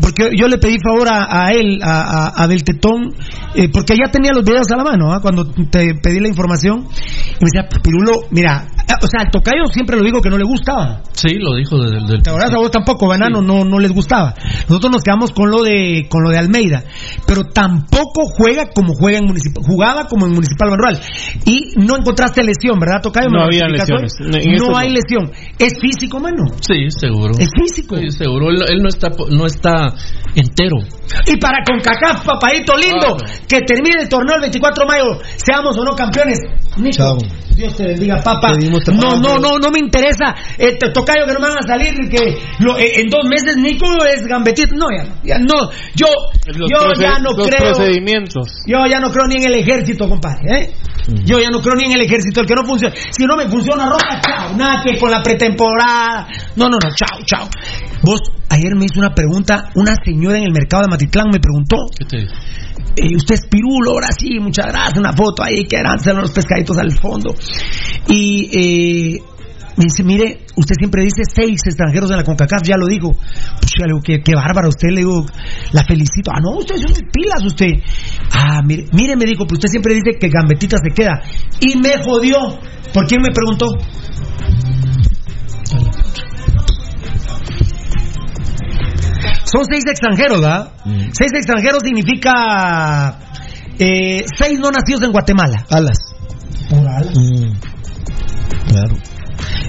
Porque 0.00 0.30
yo 0.36 0.48
le 0.48 0.58
pedí 0.58 0.76
favor 0.82 1.08
a, 1.10 1.46
a 1.46 1.52
él, 1.52 1.80
a, 1.82 2.00
a, 2.00 2.42
a 2.44 2.48
Del 2.48 2.64
Tetón, 2.64 3.14
eh, 3.54 3.68
porque 3.72 3.94
ya 3.94 4.10
tenía 4.10 4.32
los 4.32 4.44
videos 4.44 4.70
a 4.72 4.76
la 4.76 4.84
mano, 4.84 5.12
¿ah? 5.12 5.20
cuando 5.20 5.44
te 5.46 5.94
pedí 6.02 6.20
la 6.20 6.28
información. 6.28 6.86
Y 6.86 7.44
me 7.44 7.50
decía, 7.52 7.68
Pirulo, 7.82 8.26
mira, 8.30 8.66
ah, 8.88 8.98
o 9.02 9.06
sea, 9.06 9.24
al 9.24 9.30
tocayo 9.30 9.66
siempre 9.72 9.96
lo 9.96 10.04
digo 10.04 10.20
que 10.20 10.30
no 10.30 10.38
le 10.38 10.44
gustaba. 10.44 11.02
Sí, 11.12 11.34
lo 11.34 11.56
dijo 11.56 11.78
desde 11.78 11.98
el 11.98 12.06
del 12.06 12.22
¿Te 12.22 12.30
acordás? 12.30 12.52
A 12.52 12.58
vos 12.58 12.70
tampoco, 12.70 13.08
Banano, 13.08 13.42
no, 13.42 13.64
no 13.64 13.78
les 13.78 13.92
gustaba. 13.92 14.34
Nosotros 14.68 14.92
nos 14.92 15.02
quedamos 15.02 15.32
con 15.32 15.50
lo 15.50 15.62
de 15.62 16.06
con 16.08 16.22
lo 16.22 16.30
de 16.30 16.38
Almeida, 16.38 16.84
pero 17.26 17.44
tampoco 17.44 18.26
juega 18.26 18.70
como 18.74 18.94
juega 18.94 19.18
en 19.18 19.26
Municipal, 19.26 19.62
jugaba 19.66 20.06
como 20.06 20.26
en 20.26 20.32
Municipal 20.34 20.70
Manual. 20.70 21.00
Y 21.44 21.74
no 21.76 21.96
encontraste 21.96 22.42
lesión, 22.42 22.78
¿verdad, 22.78 23.00
Tocayo? 23.02 23.28
No 23.28 23.38
¿Me 23.38 23.44
había 23.44 23.66
lesiones. 23.68 24.12
No 24.20 24.76
hay 24.76 24.88
no. 24.88 24.94
lesión. 24.94 25.32
Es 25.58 25.74
físico, 25.80 26.20
mano. 26.20 26.44
Sí, 26.60 26.86
seguro. 26.90 27.32
Es 27.38 27.50
físico. 27.58 27.96
Sí, 27.96 28.10
seguro. 28.10 28.50
Él, 28.50 28.62
él 28.68 28.78
no 28.82 28.88
está 28.88 29.08
no 29.30 29.46
está 29.46 29.87
entero. 30.34 30.76
Y 31.26 31.36
para 31.38 31.58
CONCACAF, 31.66 32.24
papadito 32.24 32.76
lindo, 32.76 33.16
Claro. 33.16 33.32
que 33.48 33.60
termine 33.62 34.02
el 34.02 34.08
torneo 34.08 34.36
el 34.36 34.42
24 34.42 34.84
de 34.84 34.88
mayo, 34.88 35.04
seamos 35.36 35.76
o 35.78 35.84
no 35.84 35.94
campeones. 35.94 36.38
Nico, 36.76 36.96
Chao. 36.96 37.18
Dios 37.56 37.74
te 37.76 37.88
bendiga, 37.88 38.22
papá. 38.22 38.52
No, 38.52 39.16
no, 39.16 39.38
no, 39.40 39.58
no 39.58 39.70
me 39.70 39.80
interesa. 39.80 40.32
Eh, 40.58 40.76
tocayo 40.94 41.26
que 41.26 41.32
no 41.32 41.40
me 41.40 41.48
van 41.48 41.58
a 41.58 41.66
salir, 41.66 41.92
que 42.08 42.38
lo- 42.60 42.78
eh, 42.78 43.00
en 43.00 43.08
dos 43.08 43.24
meses 43.28 43.56
Nico 43.56 43.86
es 44.04 44.24
gambetito. 44.28 44.74
No, 44.76 44.86
ya, 44.96 45.04
ya 45.24 45.38
no. 45.38 45.68
Yo, 45.96 46.06
Los 46.46 46.70
yo 46.70 46.92
ya 47.00 47.18
no 47.18 47.30
los 47.36 47.48
creo. 47.48 47.72
procedimientos. 47.72 48.48
Yo 48.66 48.86
ya 48.86 49.00
no 49.00 49.10
creo 49.10 49.26
ni 49.26 49.36
en 49.42 49.44
el 49.52 49.54
ejército, 49.58 50.08
compadre. 50.08 50.60
¿eh? 50.62 50.70
Yo 51.24 51.40
ya 51.40 51.48
no 51.50 51.60
creo 51.60 51.74
ni 51.74 51.86
en 51.86 51.92
el 51.92 52.02
ejército. 52.02 52.42
El 52.42 52.46
que 52.46 52.54
no 52.54 52.64
funciona. 52.64 52.94
Si 53.10 53.24
no 53.24 53.34
me 53.36 53.48
funciona 53.48 53.86
ropa, 53.86 54.20
chao. 54.20 54.54
Nada 54.56 54.80
que 54.84 54.96
con 54.96 55.10
la 55.10 55.20
pretemporada. 55.22 56.28
No, 56.54 56.68
no, 56.68 56.78
no. 56.80 56.94
Chao, 56.94 57.18
chao. 57.24 57.48
Vos, 58.02 58.20
ayer 58.48 58.74
me 58.76 58.84
hizo 58.86 58.98
una 58.98 59.14
pregunta. 59.14 59.70
Una 59.74 59.94
señora 60.04 60.38
en 60.38 60.44
el 60.44 60.52
mercado 60.52 60.82
de 60.82 60.88
Matitlán 60.88 61.26
me 61.32 61.40
preguntó. 61.40 61.76
¿Qué 61.98 62.04
te 62.04 62.16
digo? 62.18 62.32
eh, 62.98 63.16
usted 63.16 63.34
es 63.34 63.46
pirulo, 63.46 63.92
ahora 63.92 64.08
sí, 64.16 64.38
muchas 64.40 64.66
gracias. 64.66 64.98
Una 64.98 65.12
foto 65.12 65.42
ahí 65.42 65.64
que 65.64 65.76
eran 65.76 65.98
los 66.16 66.30
pescaditos 66.32 66.76
al 66.78 66.92
fondo. 66.92 67.34
Y 68.08 68.48
eh, 68.52 69.22
me 69.76 69.84
dice, 69.84 70.02
mire, 70.02 70.46
usted 70.56 70.74
siempre 70.78 71.02
dice 71.02 71.22
seis 71.24 71.60
extranjeros 71.64 72.10
en 72.10 72.16
la 72.16 72.24
CONCACAF, 72.24 72.62
ya 72.64 72.76
lo 72.76 72.86
digo. 72.86 73.12
Pues 73.12 73.72
yo 73.78 73.84
le 73.86 73.92
digo, 73.92 74.00
qué, 74.02 74.20
qué 74.20 74.34
bárbaro, 74.34 74.68
usted 74.68 74.88
le 74.90 75.00
digo, 75.00 75.24
la 75.72 75.84
felicito. 75.84 76.32
Ah, 76.34 76.40
no, 76.42 76.58
usted 76.58 76.76
es 76.76 76.82
muy 76.82 77.10
pilas, 77.12 77.44
usted. 77.44 77.70
Ah, 78.32 78.62
mire, 78.62 78.86
mire, 78.92 79.16
me 79.16 79.24
dijo, 79.24 79.44
pero 79.44 79.54
usted 79.54 79.68
siempre 79.68 79.94
dice 79.94 80.18
que 80.18 80.28
Gambetita 80.28 80.76
se 80.82 80.90
queda. 80.90 81.22
Y 81.60 81.78
me 81.78 82.02
jodió. 82.02 82.58
¿Por 82.92 83.06
quién 83.06 83.20
me 83.20 83.28
preguntó? 83.32 83.66
Son 89.50 89.64
seis 89.70 89.84
extranjeros, 89.88 90.40
¿verdad? 90.40 90.72
Seis 91.12 91.32
extranjeros 91.34 91.82
significa 91.84 93.18
eh, 93.78 94.24
seis 94.36 94.58
no 94.58 94.70
nacidos 94.70 95.02
en 95.02 95.12
Guatemala. 95.12 95.64
Alas. 95.70 95.98
Por 96.68 96.88
alas. 96.88 97.16
Mm. 97.16 97.52
Claro. 98.68 98.96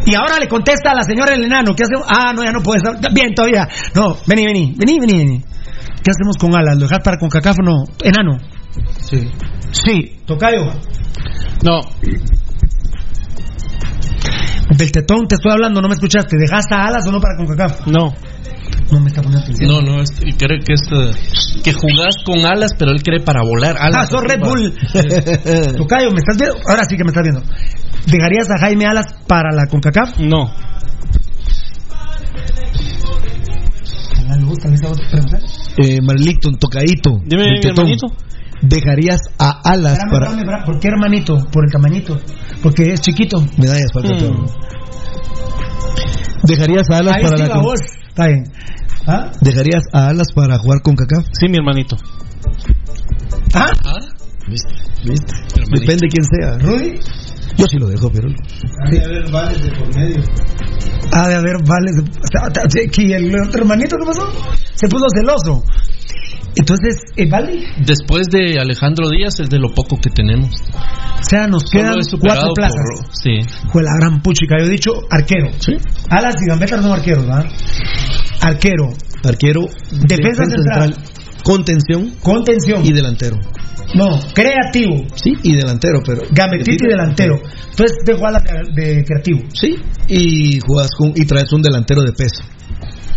Y 0.06 0.15
ahora 0.15 0.39
le 0.39 0.47
contesta 0.47 0.91
a 0.91 0.95
la 0.95 1.03
señora 1.03 1.35
el 1.35 1.43
enano, 1.43 1.76
¿qué 1.76 1.84
hacemos? 1.84 2.06
Ah, 2.10 2.34
no, 2.34 2.43
ya 2.43 2.51
no 2.51 2.61
puedes. 2.61 2.81
Bien, 3.14 3.34
todavía. 3.34 3.68
No, 3.95 4.18
vení, 4.26 4.45
vení, 4.45 4.76
vení, 4.77 4.99
vení, 4.99 5.18
vení. 5.18 5.43
¿Qué 6.03 6.11
hacemos 6.11 6.38
con 6.38 6.56
alas? 6.56 6.76
¿Lo 6.76 6.84
dejas 6.84 6.99
para 7.03 7.18
con 7.18 7.30
cacafo? 7.30 7.61
No. 7.64 7.84
Enano. 8.03 8.38
Sí. 8.99 9.30
Sí. 9.72 10.22
Tocayo. 10.26 10.73
No, 11.64 11.81
Del 14.77 14.91
tetón 14.91 15.27
te 15.27 15.35
estoy 15.35 15.51
hablando, 15.51 15.81
no 15.81 15.88
me 15.89 15.95
escuchaste. 15.95 16.38
¿Dejas 16.39 16.65
a 16.72 16.85
alas 16.85 17.06
o 17.06 17.11
no 17.11 17.19
para 17.19 17.35
con 17.35 17.47
cacafo? 17.47 17.89
no. 17.91 18.14
No 18.91 18.99
me 18.99 19.09
está 19.09 19.21
poniendo 19.21 19.43
atención. 19.45 19.69
No, 19.71 19.81
no, 19.81 20.01
este, 20.01 20.25
cree 20.35 20.59
que 20.65 20.73
es 20.73 20.81
eh, 20.91 21.61
que 21.63 21.73
jugás 21.73 22.15
con 22.25 22.43
alas, 22.45 22.71
pero 22.77 22.91
él 22.91 23.01
cree 23.03 23.19
para 23.19 23.41
volar. 23.43 23.75
Ah, 23.79 23.85
Alas, 23.87 24.09
sos 24.09 24.23
Red 24.23 24.39
Bull. 24.39 24.73
Tocayo, 25.77 26.09
¿me 26.11 26.17
estás 26.17 26.37
viendo? 26.37 26.55
Ahora 26.67 26.83
sí 26.89 26.97
que 26.97 27.03
me 27.03 27.09
estás 27.09 27.23
viendo. 27.23 27.41
¿Dejarías 28.07 28.49
a 28.49 28.57
Jaime 28.59 28.85
Alas 28.87 29.05
para 29.27 29.53
la 29.55 29.67
CONCACAF? 29.67 30.17
No. 30.19 30.51
Ah, 34.29 34.35
le 34.37 34.45
gusta, 34.45 34.67
le 34.69 34.77
gusta 34.77 35.09
preguntar. 35.11 35.41
eh, 35.77 35.97
Marlington, 36.01 36.55
tocadito. 36.57 37.19
Dime, 37.25 37.59
hermanito. 37.63 38.07
¿Dejarías 38.61 39.19
a 39.37 39.61
Alas 39.63 39.93
Espérame, 39.99 40.11
para 40.11 40.25
espérame, 40.25 40.39
espérame. 40.41 40.65
¿Por 40.65 40.79
qué 40.79 40.87
hermanito? 40.89 41.37
Por 41.51 41.63
el 41.65 41.71
tamañito. 41.71 42.19
Porque 42.61 42.91
es 42.93 42.99
chiquito. 43.01 43.41
medallas 43.57 43.87
para 43.93 44.07
el 44.09 44.15
Mm. 44.15 44.19
tetón? 44.19 44.45
¿Dejarías 46.43 46.89
a 46.89 46.97
Alas 46.97 47.15
Ahí 47.15 47.23
para 47.23 47.37
la 47.37 47.49
con- 47.53 47.63
vos. 47.63 47.79
Está 48.19 48.27
bien. 48.27 48.43
¿Ah? 49.07 49.31
¿Dejarías 49.39 49.83
a 49.93 50.09
Alas 50.09 50.27
para 50.35 50.57
jugar 50.59 50.81
con 50.81 50.93
Kaká? 50.93 51.21
Sí, 51.39 51.47
mi 51.47 51.55
hermanito. 51.57 51.95
¿Ah? 53.53 53.71
¿Ah? 53.85 53.95
¿Viste? 54.49 54.69
¿Viste? 55.05 55.33
Depende 55.71 56.01
de 56.01 56.09
quién 56.09 56.25
sea. 56.25 56.57
Rudy, 56.57 56.99
Yo 57.57 57.65
sí 57.67 57.77
lo 57.77 57.87
dejo, 57.87 58.11
pero. 58.11 58.27
Hay 58.27 58.99
que 58.99 59.05
haber 59.05 59.31
vales 59.31 59.63
de 59.63 59.71
por 59.71 59.95
medio. 59.95 60.21
ha 61.13 61.27
de 61.29 61.35
haber 61.35 61.55
vales. 61.65 61.95
de- 61.95 62.91
¿Y 63.03 63.13
el 63.13 63.33
otro 63.41 63.61
hermanito 63.61 63.95
qué 63.97 64.05
pasó? 64.05 64.29
Se 64.75 64.87
puso 64.89 65.05
celoso. 65.15 65.63
Entonces, 66.55 66.95
¿eh, 67.15 67.27
vale? 67.30 67.63
Después 67.85 68.27
de 68.31 68.59
Alejandro 68.59 69.09
Díaz 69.09 69.39
es 69.39 69.49
de 69.49 69.59
lo 69.59 69.69
poco 69.73 69.97
que 70.01 70.09
tenemos. 70.09 70.49
O 70.51 71.23
sea, 71.23 71.47
nos 71.47 71.63
quedan 71.69 71.93
Solo 71.93 72.03
superado 72.03 72.39
cuatro 72.47 72.53
plazas. 72.55 72.76
por- 73.05 73.15
sí. 73.15 73.39
Fue 73.71 73.84
la 73.84 73.91
gran 73.99 74.21
puchica. 74.21 74.55
Yo 74.59 74.65
he 74.65 74.69
dicho 74.69 74.91
arquero. 75.09 75.47
Alas 76.09 76.35
y 76.41 76.49
gambetas 76.49 76.81
son 76.81 76.91
arqueros, 76.91 77.26
¿verdad? 77.26 77.45
Arquero, 78.41 78.89
Arquero, 79.23 79.61
Defensa 79.91 80.45
central. 80.45 80.95
contención 81.43 82.13
contención. 82.21 82.85
y 82.85 82.93
delantero. 82.93 83.38
No, 83.95 84.19
creativo. 84.34 85.03
Sí, 85.15 85.34
y 85.43 85.55
delantero, 85.55 85.99
pero. 86.05 86.21
Gambetita 86.31 86.85
y 86.85 86.89
delantero. 86.89 87.35
Entonces 87.71 87.97
te 88.05 88.13
juegas 88.13 88.43
de, 88.76 88.81
de 88.84 89.03
creativo. 89.03 89.41
Sí, 89.53 89.76
y 90.07 90.59
juegas 90.59 90.91
con, 90.97 91.09
y 91.15 91.26
traes 91.26 91.51
un 91.53 91.61
delantero 91.61 92.01
de 92.03 92.11
peso. 92.13 92.43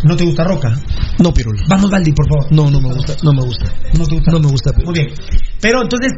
¿No 0.05 0.17
te 0.17 0.25
gusta 0.25 0.45
Roca? 0.45 0.75
No, 1.19 1.33
Pirulo. 1.33 1.63
Vamos, 1.69 1.91
Valdi, 1.91 2.13
por 2.13 2.27
favor. 2.29 2.53
No, 2.53 2.71
no 2.71 2.81
me 2.81 2.93
gusta, 2.93 3.15
no 3.23 3.33
me 3.33 3.43
gusta. 3.43 3.67
No 3.97 4.05
te 4.05 4.15
gusta. 4.17 4.31
No 4.33 4.41
me 4.41 4.49
gusta, 4.49 4.73
Muy 4.85 4.95
bien. 4.95 5.09
Pero 5.61 5.83
entonces, 5.83 6.13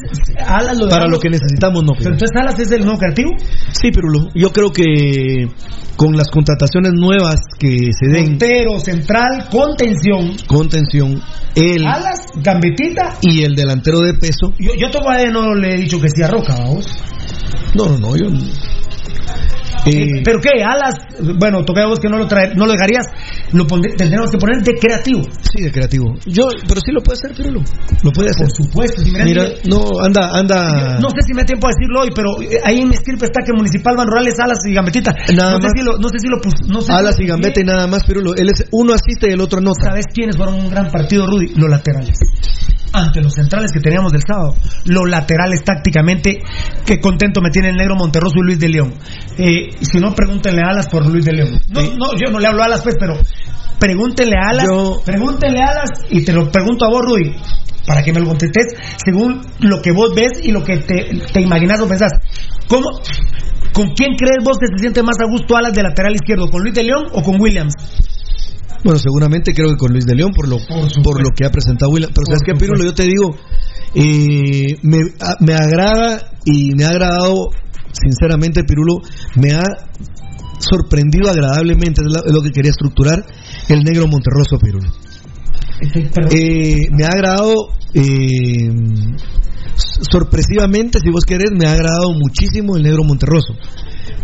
Alas 0.47 0.79
lo 0.79 0.89
Para 0.89 1.07
lo 1.07 1.19
que 1.19 1.29
necesitamos, 1.29 1.83
no, 1.83 1.93
Pero 1.93 1.99
Pirulo. 1.99 2.15
entonces 2.15 2.37
Alas 2.41 2.59
es 2.61 2.71
el 2.71 2.85
nuevo 2.85 2.99
creativo. 2.99 3.31
Sí, 3.73 3.91
Pirulo. 3.91 4.31
Yo 4.35 4.51
creo 4.53 4.71
que 4.73 5.49
con 5.97 6.17
las 6.17 6.29
contrataciones 6.31 6.93
nuevas 6.95 7.41
que 7.59 7.91
se 7.93 8.11
den, 8.11 8.39
Portero, 8.39 8.81
central, 8.81 9.49
contención. 9.51 10.35
contención, 10.47 11.21
él 11.55 11.87
Alas, 11.87 12.27
gambetita. 12.37 13.17
y 13.21 13.43
el 13.43 13.55
delantero 13.55 14.01
de 14.01 14.15
peso. 14.15 14.53
Yo, 14.59 14.73
yo 14.77 14.91
todavía 14.91 15.31
no 15.31 15.55
le 15.55 15.75
he 15.75 15.77
dicho 15.83 16.01
que 16.01 16.09
sea 16.09 16.29
Roca, 16.29 16.55
vamos. 16.59 16.87
No, 17.77 17.87
no, 17.91 17.99
no, 17.99 18.17
yo. 18.17 18.27
Eh, 19.87 20.23
¿Pero 20.25 20.41
qué? 20.41 20.63
Alas, 20.65 20.95
bueno, 21.39 21.65
toca 21.65 21.87
vos 21.87 21.99
que 22.01 22.09
no 22.09 22.17
lo 22.19 22.27
traer, 22.27 22.57
no 22.57 22.67
lo 22.67 22.73
dejarías, 22.73 23.07
lo 23.53 23.67
pondré- 23.67 23.95
tendríamos 23.97 24.31
que 24.31 24.39
poner 24.39 24.63
de 24.63 24.75
creativo. 24.75 25.23
sí, 25.41 25.63
de 25.63 25.71
creativo. 25.71 26.15
Yo, 26.27 26.49
pero 26.67 26.81
sí 26.81 26.91
lo 26.93 27.03
puede 27.03 27.19
hacer, 27.19 27.37
Pirulo. 27.37 27.61
Lo 28.03 28.11
puede 28.13 28.31
hacer. 28.31 28.47
Por 28.47 28.57
supuesto. 28.57 29.03
Si 29.03 29.11
mira, 29.11 29.25
Mira, 29.25 29.45
no, 29.65 29.85
anda, 30.03 30.31
anda. 30.39 30.99
no 31.01 31.09
sé 31.11 31.17
si 31.27 31.35
me 31.35 31.43
da 31.43 31.47
tiempo 31.47 31.67
a 31.67 31.71
decirlo 31.71 32.01
hoy, 32.03 32.11
pero 32.15 32.41
eh, 32.43 32.61
ahí 32.65 32.79
en 32.81 32.89
mi 32.89 32.97
script 32.97 33.23
está 33.23 33.41
que 33.45 33.53
Municipal 33.53 33.95
Van 33.97 34.07
Rurales, 34.07 34.39
Alas 34.41 34.59
y 34.69 34.73
Gambetita. 34.75 35.15
Nada 35.35 35.53
no, 35.53 35.57
sé 35.59 35.63
más. 35.63 35.73
si 35.77 35.85
lo, 35.85 35.99
no 35.99 36.09
sé 36.09 36.19
si 36.19 36.29
lo 36.29 36.41
pus- 36.41 36.67
no 36.69 36.81
sé 36.81 36.93
Alas 36.93 37.17
y 37.21 37.27
gambeta 37.27 37.61
y 37.61 37.65
nada 37.65 37.87
más, 37.87 38.05
Pirulo. 38.05 38.35
Él 38.35 38.49
es, 38.49 38.67
uno 38.71 38.95
asiste 38.95 39.29
y 39.29 39.33
el 39.35 39.41
otro 39.41 39.59
anota. 39.59 39.85
¿Sabes 39.91 40.07
quiénes 40.13 40.37
fueron 40.37 40.55
un 40.55 40.71
gran 40.71 40.91
partido, 40.91 41.27
Rudy? 41.27 41.49
Los 41.57 41.69
laterales. 41.71 42.17
Ante 42.95 43.21
los 43.21 43.35
centrales 43.35 43.71
que 43.73 43.81
teníamos 43.81 44.13
del 44.13 44.23
sábado. 44.27 44.55
Los 44.85 45.11
laterales 45.11 45.63
tácticamente, 45.65 46.41
qué 46.87 47.01
contento 47.01 47.41
me 47.41 47.51
tiene 47.51 47.71
el 47.71 47.77
negro 47.77 47.97
Monterroso 47.97 48.35
y 48.37 48.47
Luis 48.47 48.59
de 48.61 48.69
León. 48.69 48.95
Eh, 49.37 49.71
si 49.81 49.99
no, 49.99 50.15
pregúntenle 50.15 50.63
a 50.63 50.71
Alas 50.71 50.87
por 50.89 51.05
Luis 51.07 51.25
de 51.25 51.33
León. 51.33 51.61
No, 51.71 51.83
no, 51.83 52.13
yo 52.15 52.31
no 52.31 52.39
le 52.39 52.47
hablo 52.47 52.63
a 52.63 52.67
Alas, 52.67 52.83
pues, 52.83 52.95
pero 52.99 53.15
pregúntenle 53.79 54.37
a 54.41 54.51
Alas, 54.51 54.67
Yo- 54.67 55.03
pregúntenle 55.05 55.61
a 55.61 55.71
Alas 55.71 55.91
y 56.11 56.25
te 56.25 56.33
lo 56.33 56.51
pregunto 56.51 56.85
a 56.85 56.89
vos, 56.89 57.03
Rudy, 57.05 57.35
para 57.87 58.03
que 58.03 58.13
me 58.13 58.21
lo 58.21 58.29
contestes 58.29 58.75
según 59.05 59.41
lo 59.61 59.83
que 59.83 59.91
vos 59.93 60.15
ves 60.15 60.33
y 60.43 60.53
lo 60.53 60.63
que 60.63 60.77
te, 60.79 61.21
te 61.33 61.41
imaginas 61.41 61.81
o 61.81 61.89
pensás. 61.89 62.13
¿Cómo, 62.69 63.01
¿Con 63.73 63.89
quién 63.95 64.15
crees 64.17 64.39
vos 64.45 64.57
que 64.59 64.69
se 64.69 64.79
siente 64.81 65.03
más 65.03 65.17
a 65.21 65.25
gusto 65.29 65.57
Alas 65.57 65.73
de 65.75 65.83
lateral 65.83 66.15
izquierdo? 66.15 66.49
¿Con 66.49 66.63
Luis 66.63 66.75
de 66.75 66.85
León 66.85 67.07
o 67.13 67.23
con 67.23 67.41
Williams? 67.41 67.75
Bueno, 68.85 68.99
seguramente 68.99 69.55
creo 69.55 69.71
que 69.71 69.77
con 69.77 69.93
Luis 69.93 70.05
de 70.05 70.15
León 70.15 70.33
por 70.35 70.47
lo, 70.47 70.59
por, 71.03 71.23
lo 71.23 71.31
que 71.31 71.47
ha 71.47 71.51
presentado 71.51 71.91
William. 71.91 72.13
Pero 72.15 72.27
sabes 72.27 72.43
que 72.45 72.55
Pirulo, 72.55 72.85
yo 72.85 72.95
te 72.95 73.05
digo, 73.05 73.35
eh, 73.95 74.77
me, 74.83 74.99
me 75.41 75.55
agrada 75.55 76.33
y 76.45 76.75
me 76.75 76.85
ha 76.85 76.91
agradado, 76.91 77.49
sinceramente, 77.93 78.63
Pirulo, 78.65 79.01
me 79.37 79.53
ha 79.53 79.63
sorprendido 80.59 81.31
agradablemente, 81.31 82.03
es, 82.03 82.33
lo 82.33 82.43
que 82.43 82.51
quería 82.51 82.71
estructurar, 82.71 83.25
el 83.71 83.85
negro 83.85 84.07
Monterroso, 84.07 84.59
Pirulo. 84.59 84.91
Eh, 86.31 86.89
me 86.91 87.05
ha 87.05 87.09
agradado 87.09 87.71
eh, 87.95 88.71
sorpresivamente, 89.77 90.99
si 91.01 91.11
vos 91.11 91.25
querés, 91.25 91.51
me 91.59 91.67
ha 91.67 91.73
agradado 91.73 92.13
muchísimo 92.13 92.77
el 92.77 92.83
negro 92.83 93.03
Monterroso. 93.03 93.55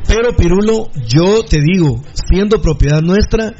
Pero 0.06 0.36
Pirulo, 0.36 0.90
yo 1.06 1.44
te 1.48 1.60
digo, 1.62 2.02
siendo 2.28 2.60
propiedad 2.60 3.00
nuestra, 3.00 3.54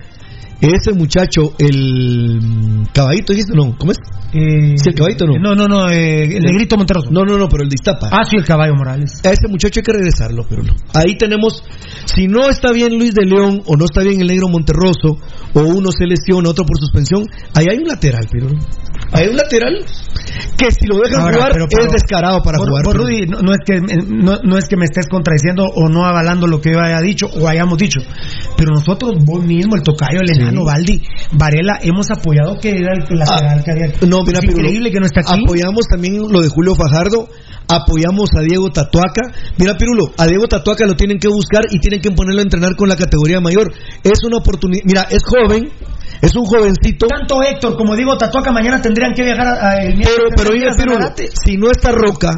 ese 0.61 0.93
muchacho, 0.93 1.55
el 1.59 2.39
mm, 2.41 2.85
caballito, 2.93 3.33
dijiste, 3.33 3.55
no, 3.55 3.77
¿cómo 3.79 3.93
es? 3.93 3.99
Eh, 4.33 4.77
Sí, 4.77 4.91
el 4.91 4.95
caballito, 4.95 5.27
¿no? 5.27 5.35
No, 5.41 5.55
no, 5.55 5.67
no, 5.67 5.91
eh, 5.91 6.37
el 6.37 6.43
negrito 6.43 6.77
Monterroso. 6.77 7.09
No, 7.11 7.25
no, 7.25 7.37
no, 7.37 7.49
pero 7.49 7.65
el 7.65 7.69
de 7.69 7.75
Iztapa. 7.75 8.09
Ah, 8.13 8.25
sí, 8.25 8.37
el 8.37 8.45
caballo 8.45 8.75
Morales. 8.75 9.21
A 9.25 9.31
ese 9.31 9.49
muchacho 9.49 9.81
hay 9.81 9.85
que 9.85 9.93
regresarlo, 9.93 10.45
pero 10.49 10.63
no. 10.63 10.75
Ahí 10.95 11.17
tenemos, 11.17 11.65
si 12.05 12.29
no 12.29 12.49
está 12.49 12.73
bien 12.73 12.97
Luis 12.99 13.15
de 13.15 13.25
León 13.25 13.63
o 13.67 13.77
no 13.77 13.85
está 13.85 14.03
bien 14.03 14.21
el 14.21 14.29
negro 14.29 14.49
Monterroso 14.49 15.19
o 15.55 15.61
uno 15.61 15.91
se 15.91 16.07
lesiona, 16.07 16.51
otro 16.51 16.65
por 16.65 16.79
suspensión, 16.79 17.25
ahí 17.55 17.67
hay 17.71 17.79
un 17.79 17.89
lateral, 17.89 18.27
pero 18.31 18.51
no. 18.51 18.59
Hay 19.13 19.29
un 19.29 19.37
lateral 19.37 19.85
que 20.57 20.71
si 20.71 20.87
lo 20.87 20.99
dejan 20.99 21.23
Ahora, 21.23 21.35
jugar 21.37 21.53
pero- 21.53 21.67
pero- 21.69 21.87
es 21.87 21.93
descarado 21.93 22.43
para 22.43 22.59
por, 22.59 22.69
jugar. 22.69 22.85
por 22.85 22.97
Rudy, 22.97 23.27
no, 23.27 23.39
no 23.41 23.53
es 23.53 23.59
que 23.65 23.81
no, 24.07 24.39
no 24.45 24.57
es 24.59 24.69
que 24.69 24.77
me 24.77 24.85
estés 24.85 25.07
contradiciendo 25.11 25.65
o 25.65 25.89
no 25.89 26.05
avalando 26.05 26.47
lo 26.47 26.61
que 26.61 26.73
yo 26.73 26.81
haya 26.81 27.01
dicho 27.01 27.27
o 27.27 27.49
hayamos 27.49 27.79
dicho, 27.79 28.01
pero 28.57 28.71
nosotros, 28.75 29.15
vos 29.25 29.43
mismo, 29.43 29.75
el 29.77 29.83
tocayo, 29.83 30.21
el 30.21 30.31
enano, 30.41 30.65
Valdi, 30.65 31.03
Varela, 31.33 31.79
hemos 31.83 32.11
apoyado 32.11 32.59
que 32.61 32.71
era 32.71 32.93
el 32.93 33.19
lateral 33.19 33.65
que 33.65 33.71
había. 33.73 33.87
Ah, 33.87 34.07
No, 34.07 34.23
mira, 34.23 34.39
es 34.39 34.47
Pirulo, 34.47 34.61
increíble 34.61 34.91
que 34.93 35.01
no 35.01 35.07
está 35.07 35.21
aquí. 35.21 35.43
Apoyamos 35.45 35.85
también 35.91 36.19
lo 36.31 36.41
de 36.41 36.49
Julio 36.49 36.75
Fajardo, 36.75 37.29
apoyamos 37.69 38.29
a 38.39 38.43
Diego 38.43 38.71
Tatuaca. 38.71 39.23
Mira, 39.59 39.77
Pirulo, 39.77 40.13
a 40.19 40.27
Diego 40.27 40.47
Tatuaca 40.47 40.87
lo 40.87 40.95
tienen 40.95 41.19
que 41.19 41.29
buscar 41.29 41.65
y 41.71 41.79
tienen 41.81 42.01
que 42.01 42.11
ponerlo 42.13 42.41
a 42.41 42.45
entrenar 42.45 42.77
con 42.77 42.89
la 42.89 42.97
categoría 42.97 43.41
mayor. 43.41 43.73
Es 44.05 44.23
una 44.25 44.37
oportunidad. 44.39 44.83
Mira, 44.85 45.03
es 45.11 45.23
joven, 45.25 45.69
es 46.21 46.37
un 46.37 46.45
jovencito. 46.45 47.07
Tanto 47.07 47.43
Héctor 47.43 47.77
como 47.77 47.97
digo 47.97 48.17
Tatuaca 48.17 48.53
mañana 48.53 48.81
tendrían 48.81 49.15
que 49.15 49.23
viajar 49.23 49.47
a, 49.47 49.71
a 49.71 49.83
el 49.83 49.99
Pero, 49.99 50.25
pero 50.37 50.51
oiga, 50.51 50.73
si 50.73 51.57
no 51.57 51.71
está 51.71 51.93
Roca, 51.93 52.33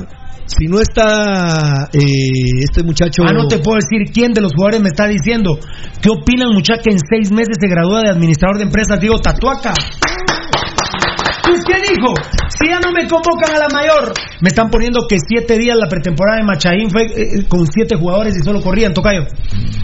si 0.47 0.67
no 0.67 0.81
está 0.81 1.89
eh, 1.93 2.63
este 2.63 2.83
muchacho. 2.83 3.23
Ah, 3.27 3.33
no 3.33 3.47
te 3.47 3.59
puedo 3.59 3.77
decir 3.77 4.13
quién 4.13 4.33
de 4.33 4.41
los 4.41 4.53
jugadores 4.53 4.83
me 4.83 4.89
está 4.89 5.07
diciendo. 5.07 5.59
¿Qué 6.01 6.11
opinan, 6.11 6.53
muchacha, 6.53 6.83
que 6.83 6.91
en 6.91 6.99
seis 6.99 7.31
meses 7.31 7.57
se 7.61 7.69
gradúa 7.69 8.03
de 8.03 8.11
administrador 8.11 8.59
de 8.59 8.65
empresas? 8.65 9.01
Digo, 9.01 9.19
Tatuaca. 9.19 9.73
Pues, 11.53 11.65
¿qué 11.69 11.93
dijo? 11.93 12.15
Si 12.49 12.69
ya 12.71 12.81
no 12.81 12.91
me 12.93 13.07
convocan 13.07 13.55
a 13.55 13.59
la 13.59 13.69
mayor. 13.69 14.13
Me 14.41 14.49
están 14.49 14.71
poniendo 14.71 15.07
que 15.07 15.19
siete 15.21 15.59
días 15.59 15.77
la 15.77 15.87
pretemporada 15.87 16.39
de 16.39 16.45
Machaín 16.45 16.89
fue 16.91 17.03
eh, 17.05 17.45
con 17.47 17.67
siete 17.67 17.97
jugadores 17.97 18.35
y 18.37 18.41
solo 18.43 18.63
corrían, 18.63 18.95
Tocayo. 18.95 19.27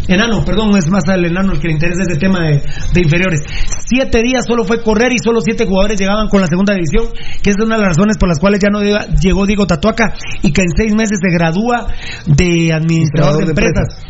Enano, 0.09 0.43
perdón, 0.47 0.74
es 0.78 0.89
más 0.89 1.07
al 1.09 1.27
enano 1.27 1.53
el 1.53 1.61
que 1.61 1.69
le 1.69 1.74
interesa 1.74 2.03
ese 2.09 2.19
tema 2.19 2.40
de, 2.49 2.62
de 2.95 3.01
inferiores. 3.03 3.40
Siete 3.86 4.23
días 4.23 4.45
solo 4.47 4.65
fue 4.65 4.82
correr 4.82 5.12
y 5.12 5.19
solo 5.23 5.40
siete 5.43 5.66
jugadores 5.66 5.99
llegaban 6.01 6.28
con 6.28 6.40
la 6.40 6.47
segunda 6.47 6.74
división, 6.74 7.12
que 7.43 7.51
es 7.51 7.57
una 7.62 7.77
de 7.77 7.82
las 7.82 7.89
razones 7.97 8.16
por 8.19 8.28
las 8.31 8.39
cuales 8.39 8.61
ya 8.62 8.70
no 8.70 8.81
llega- 8.82 9.07
llegó 9.20 9.45
Diego 9.45 9.66
Tatuaca 9.66 10.15
y 10.43 10.53
que 10.53 10.62
en 10.62 10.70
seis 10.74 10.95
meses 10.95 11.19
se 11.20 11.31
gradúa 11.36 11.86
de 12.27 12.73
administrador 12.73 13.45
de 13.45 13.51
empresas. 13.51 14.07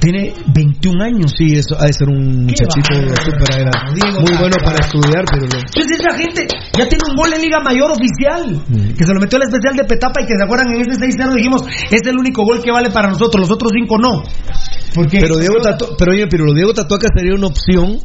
Tiene 0.00 0.32
21 0.54 1.04
años. 1.04 1.32
Sí, 1.36 1.54
eso 1.56 1.76
ha 1.78 1.86
de 1.86 1.92
ser 1.92 2.08
un 2.08 2.46
muchachito 2.46 2.94
súper 3.24 3.60
era 3.60 3.70
Diego 3.92 4.20
muy 4.20 4.36
bueno 4.38 4.56
para 4.64 4.78
estudiar, 4.78 5.24
pero. 5.30 5.44
Entonces 5.44 5.98
esa 6.00 6.16
gente 6.16 6.46
ya 6.78 6.88
tiene 6.88 7.04
un 7.10 7.16
gol 7.16 7.32
en 7.34 7.42
Liga 7.42 7.58
Mayor 7.60 7.90
oficial, 7.90 8.62
Mm. 8.68 8.94
que 8.96 9.04
se 9.04 9.12
lo 9.14 9.20
metió 9.20 9.38
el 9.38 9.44
especial 9.48 9.76
de 9.76 9.84
Petapa 9.84 10.22
y 10.22 10.26
que 10.26 10.34
se 10.36 10.42
acuerdan 10.44 10.68
en 10.74 10.80
ese 10.82 10.98
6-0 11.00 11.34
dijimos, 11.34 11.62
es 11.90 12.00
el 12.06 12.16
único 12.16 12.42
gol 12.44 12.62
que 12.62 12.70
vale 12.70 12.90
para 12.90 13.08
nosotros, 13.08 13.40
los 13.40 13.50
otros 13.50 13.72
cinco 13.74 13.96
no. 13.98 14.22
Porque 14.94 15.18
Pero 15.20 15.36
Diego 15.36 15.56
Tatu- 15.60 15.94
pero 15.98 16.12
oye, 16.12 16.26
pero 16.30 16.52
Diego 16.54 16.72
Tatuaca 16.72 17.08
sería 17.14 17.34
una 17.34 17.48
opción 17.48 17.98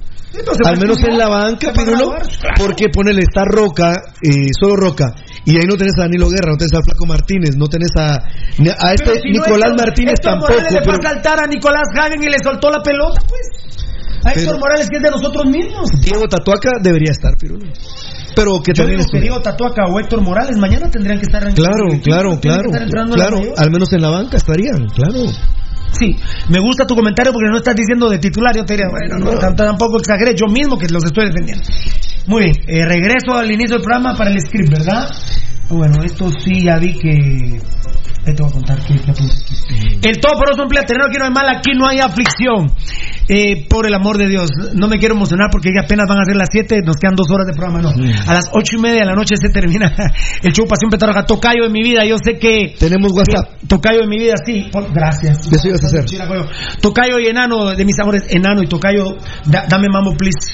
al 0.66 0.80
menos 0.80 0.98
en 1.04 1.16
la 1.18 1.28
banca, 1.30 1.72
Pirulo, 1.74 2.16
porque 2.58 2.90
ponele 2.90 3.22
está 3.22 3.44
Roca, 3.46 3.94
eh, 4.22 4.48
solo 4.60 4.76
Roca, 4.76 5.14
y 5.46 5.52
ahí 5.58 5.66
no 5.68 5.76
tenés 5.76 5.94
a 5.98 6.02
Danilo 6.02 6.30
Guerra, 6.30 6.52
no 6.52 6.58
tenés 6.58 6.74
a 6.74 6.82
Flaco 6.82 7.06
Martínez, 7.06 7.56
no 7.58 7.68
tenés 7.68 7.92
a, 7.98 8.16
a 8.16 8.94
este 8.94 9.22
si 9.22 9.30
Nicolás 9.32 9.74
Martínez 9.78 10.14
Héctor 10.16 10.32
tampoco. 10.32 10.52
Morales 10.54 10.72
le 10.74 10.80
pero- 10.80 10.92
fue 10.94 11.06
a 11.06 11.10
saltar 11.14 11.40
a 11.40 11.48
Nicolás 11.48 11.88
Hagen 11.98 12.24
y 12.24 12.28
le 12.30 12.38
soltó 12.44 12.70
la 12.72 12.82
pelota, 12.82 13.22
pues. 13.28 13.42
A 14.26 14.32
Héctor 14.32 14.58
Morales 14.58 14.88
que 14.90 14.98
es 14.98 15.04
de 15.04 15.12
nosotros 15.12 15.46
mismos. 15.48 15.90
Diego 16.02 16.24
Tatuaca 16.30 16.70
debería 16.82 17.12
estar, 17.12 17.36
Pirulo. 17.38 17.66
Pero 18.36 18.62
que 18.64 18.72
Yo 18.74 18.84
también 18.84 19.00
digo 19.00 19.12
que. 19.12 19.20
Diego 19.20 19.42
Tatuaca 19.42 19.84
o 19.92 20.00
Héctor 20.00 20.22
Morales 20.22 20.58
mañana 20.58 20.90
tendrían 20.90 21.20
que 21.20 21.26
estar 21.26 21.44
en 21.44 21.54
Claro, 21.54 21.86
claro, 22.02 22.40
claro, 22.40 22.70
claro, 23.14 23.38
al 23.58 23.70
menos 23.70 23.92
en 23.92 24.02
la 24.02 24.10
banca 24.10 24.38
estarían, 24.38 24.88
claro. 24.96 25.26
Sí, 26.00 26.16
me 26.50 26.60
gusta 26.60 26.88
tu 26.88 26.96
comentario 26.96 27.32
porque 27.32 27.50
no 27.52 27.58
estás 27.58 27.76
diciendo 27.76 28.10
de 28.10 28.18
titular. 28.18 28.56
Yo 28.56 28.66
te 28.66 28.74
diría, 28.74 28.88
bueno, 28.90 29.20
no, 29.20 29.32
tam- 29.40 29.56
tampoco 29.56 30.00
exageré, 30.00 30.34
yo 30.36 30.48
mismo 30.48 30.76
que 30.80 30.88
los 30.88 31.04
estoy 31.04 31.26
defendiendo. 31.28 31.64
Muy 32.28 32.44
bien, 32.44 32.56
eh, 32.68 32.86
regreso 32.86 33.36
al 33.38 33.52
inicio 33.52 33.76
del 33.78 33.84
programa 33.84 34.16
para 34.16 34.32
el 34.32 34.40
script, 34.40 34.70
¿verdad? 34.72 35.10
Bueno, 35.70 36.04
esto 36.04 36.30
sí 36.44 36.64
ya 36.64 36.78
vi 36.78 36.94
que 36.94 37.60
te 38.26 38.42
voy 38.42 38.50
a 38.50 38.54
contar 38.54 38.80
aquí. 38.80 38.94
El 40.04 40.20
Todopoderoso 40.22 40.64
emplea 40.64 40.86
terreno, 40.86 41.06
aquí 41.08 41.18
no 41.20 41.26
hay 41.26 41.32
mal, 41.32 41.50
aquí 41.50 41.72
no 41.76 41.88
hay 41.88 42.00
aflicción. 42.00 42.72
Eh, 43.28 43.66
por 43.70 43.88
el 43.88 43.94
amor 43.94 44.18
de 44.18 44.28
Dios, 44.28 44.50
no 44.74 44.88
me 44.88 44.98
quiero 45.00 45.16
emocionar 45.16 45.48
porque 45.52 45.70
ya 45.76 45.86
apenas 45.86 46.06
van 46.08 46.20
a 46.22 46.26
ser 46.26 46.36
las 46.36 46.50
7, 46.52 46.80
nos 46.86 46.98
quedan 46.98 47.16
dos 47.16 47.28
horas 47.32 47.48
de 47.48 47.54
programa, 47.54 47.82
no. 47.82 47.90
A 48.28 48.34
las 48.34 48.46
ocho 48.54 48.76
y 48.78 48.82
media 48.82 49.00
de 49.02 49.06
la 49.06 49.16
noche 49.16 49.36
se 49.38 49.50
termina 49.50 49.92
el 50.44 50.52
show 50.54 50.66
Pasión 50.68 50.90
Petarroja. 50.92 51.26
Tocayo 51.26 51.64
de 51.64 51.70
mi 51.70 51.82
vida, 51.82 52.06
yo 52.06 52.16
sé 52.24 52.38
que... 52.38 52.76
Tenemos 52.78 53.12
WhatsApp. 53.14 53.60
Tocayo 53.68 54.02
de 54.02 54.08
mi 54.08 54.18
vida, 54.20 54.34
sí. 54.46 54.68
por- 54.72 54.92
gracias. 54.94 55.48
Eso 55.52 55.68
ibas 55.70 55.84
a 55.84 55.88
hacer. 55.88 56.06
Tocayo 56.82 57.20
y 57.20 57.28
enano 57.28 57.74
de 57.76 57.84
mis 57.86 57.98
amores, 58.00 58.24
enano 58.30 58.62
y 58.62 58.68
tocayo, 58.68 59.18
da- 59.46 59.66
dame 59.70 59.88
mambo, 59.90 60.16
please. 60.16 60.54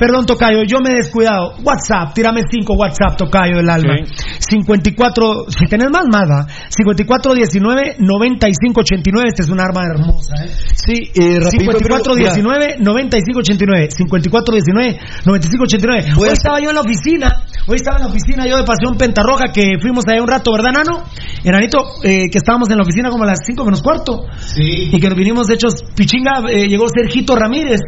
perdón, 0.00 0.24
Tocayo, 0.26 0.64
yo 0.66 0.78
me 0.82 0.90
he 0.92 0.94
descuidado. 0.96 1.52
WhatsApp, 1.62 2.14
tírame 2.14 2.40
cinco 2.50 2.72
WhatsApp, 2.74 3.16
Tocayo 3.18 3.58
del 3.58 3.68
alma. 3.68 3.94
54, 4.40 5.44
si 5.48 5.66
tenés 5.66 5.90
más, 5.92 6.04
más, 6.10 6.24
va. 6.28 6.46
5419 6.70 7.96
9589, 8.00 9.28
esta 9.28 9.42
es 9.44 9.50
un 9.50 9.60
arma 9.60 9.84
hermosa, 9.84 10.34
¿eh? 10.44 10.48
Sí, 10.74 11.12
eh, 11.14 11.38
rapidito, 11.38 11.78
pero, 11.82 11.98
5419 12.00 12.76
9589 12.80 13.88
5419 13.90 14.98
9589 15.26 16.14
Voy 16.16 16.24
Hoy 16.24 16.28
a- 16.30 16.32
estaba 16.32 16.60
yo 16.60 16.70
en 16.70 16.74
la 16.74 16.80
oficina, 16.80 17.44
hoy 17.66 17.76
estaba 17.76 17.98
en 17.98 18.04
la 18.04 18.10
oficina 18.10 18.46
yo 18.46 18.56
de 18.56 18.64
Pasión 18.64 18.96
Pentarroja 18.96 19.52
que 19.52 19.78
fuimos 19.80 20.04
allá 20.08 20.22
un 20.22 20.28
rato, 20.28 20.50
¿verdad, 20.52 20.72
Nano? 20.72 21.04
Enanito, 21.44 21.78
eh, 22.02 22.28
que 22.30 22.38
estábamos 22.38 22.68
en 22.70 22.76
la 22.76 22.82
oficina 22.82 23.10
como 23.10 23.24
a 23.24 23.26
las 23.28 23.40
5 23.46 23.64
menos 23.64 23.82
cuarto 23.82 24.24
Sí, 24.38 24.90
y 24.92 25.00
que 25.00 25.08
nos 25.08 25.16
vinimos 25.18 25.46
de 25.46 25.54
hechos 25.54 25.74
Pichinga 25.94 26.42
eh, 26.48 26.66
llegó 26.68 26.86
Sergito 26.88 27.36
Ramírez 27.36 27.80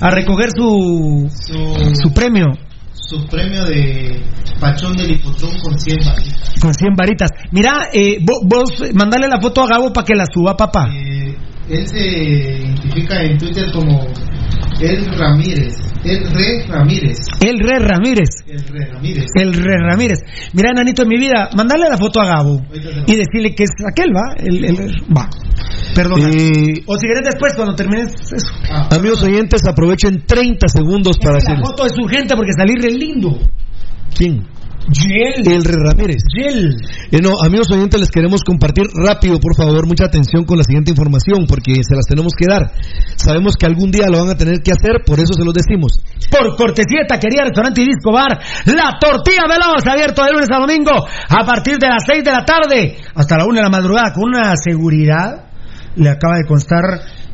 a 0.00 0.10
recoger 0.10 0.50
su 0.56 1.28
su, 1.28 1.57
su 1.94 2.12
premio 2.12 2.46
su 2.92 3.24
premio 3.26 3.64
de 3.64 4.20
Pachón 4.60 4.94
del 4.96 5.12
Hipotrón 5.12 5.52
con 5.62 5.78
100 5.78 5.98
varitas. 6.04 6.54
con 6.60 6.74
100 6.74 6.94
varitas. 6.96 7.30
Mira, 7.52 7.88
eh, 7.92 8.18
vo- 8.20 8.40
vos, 8.44 8.70
mandale 8.92 9.28
la 9.28 9.40
foto 9.40 9.62
a 9.62 9.66
Gabo 9.66 9.92
para 9.92 10.04
que 10.04 10.14
la 10.14 10.26
suba, 10.26 10.56
papá. 10.56 10.88
Eh, 10.92 11.34
él 11.70 11.86
se 11.86 12.06
identifica 12.06 13.22
en 13.22 13.38
Twitter 13.38 13.70
como 13.72 14.06
El 14.80 15.06
Ramírez, 15.18 15.74
El 16.04 16.30
Re 16.30 16.66
Ramírez, 16.68 17.18
El 17.44 17.58
Re 17.58 17.78
Ramírez. 17.80 18.28
El 18.46 18.62
Re 18.68 18.86
Ramírez. 18.86 19.26
El 19.34 19.52
Re 19.54 19.76
Ramírez. 19.78 20.18
Mira, 20.52 20.70
enanito 20.70 21.02
de 21.02 21.08
mi 21.08 21.18
vida, 21.18 21.48
mandale 21.56 21.88
la 21.90 21.96
foto 21.98 22.20
a 22.20 22.26
Gabo 22.26 22.60
y 23.06 23.16
decirle 23.16 23.54
que 23.56 23.64
es 23.64 23.70
aquel, 23.90 24.14
¿va? 24.14 24.34
El, 24.38 24.64
el- 24.64 24.90
va. 25.16 25.28
Perdona. 25.94 26.28
Eh, 26.28 26.82
o 26.86 26.96
si 26.96 27.06
querés 27.08 27.24
después, 27.24 27.54
cuando 27.56 27.74
termines 27.74 28.14
eso. 28.32 28.46
Ah, 28.70 28.88
amigos 28.92 29.20
oyentes, 29.24 29.66
aprovechen 29.66 30.22
30 30.24 30.68
segundos 30.68 31.18
para 31.18 31.38
Es 31.38 31.44
hacer. 31.44 31.58
la 31.58 31.66
foto 31.66 31.84
es 31.86 31.92
urgente 31.98 32.34
porque 32.36 32.52
salir 32.56 32.76
re 32.80 32.92
lindo. 32.92 33.36
¿Quién? 34.16 34.46
Yel. 34.90 35.46
El 35.46 35.64
Re 35.64 35.76
Ramírez. 35.76 36.22
Yel. 36.34 36.76
Eh, 37.10 37.20
no, 37.22 37.34
amigos 37.42 37.68
oyentes, 37.70 38.00
les 38.00 38.10
queremos 38.10 38.42
compartir 38.42 38.86
rápido, 38.94 39.38
por 39.38 39.54
favor, 39.54 39.86
mucha 39.86 40.06
atención 40.06 40.44
con 40.44 40.58
la 40.58 40.64
siguiente 40.64 40.90
información, 40.90 41.46
porque 41.46 41.74
se 41.82 41.94
las 41.94 42.06
tenemos 42.06 42.32
que 42.36 42.46
dar. 42.48 42.72
Sabemos 43.16 43.56
que 43.56 43.66
algún 43.66 43.90
día 43.90 44.06
lo 44.10 44.20
van 44.20 44.30
a 44.30 44.38
tener 44.38 44.62
que 44.62 44.72
hacer, 44.72 45.04
por 45.04 45.20
eso 45.20 45.32
se 45.34 45.44
los 45.44 45.52
decimos. 45.52 46.00
Por 46.30 46.56
cortesía 46.56 47.02
de 47.02 47.06
Taquería, 47.08 47.44
Restaurante 47.44 47.82
y 47.82 47.86
Disco 47.86 48.12
Bar, 48.12 48.38
La 48.66 48.98
Tortilla 48.98 49.44
Veloz, 49.48 49.86
abierto 49.86 50.24
de 50.24 50.32
lunes 50.32 50.48
a 50.50 50.58
domingo 50.58 50.92
a 51.28 51.44
partir 51.44 51.78
de 51.78 51.88
las 51.88 52.04
6 52.06 52.24
de 52.24 52.32
la 52.32 52.44
tarde 52.44 52.96
hasta 53.14 53.36
la 53.36 53.44
1 53.44 53.54
de 53.54 53.62
la 53.62 53.70
madrugada, 53.70 54.12
con 54.12 54.28
una 54.28 54.54
seguridad. 54.56 55.44
Le 55.96 56.10
acaba 56.10 56.36
de 56.36 56.44
constar, 56.46 56.84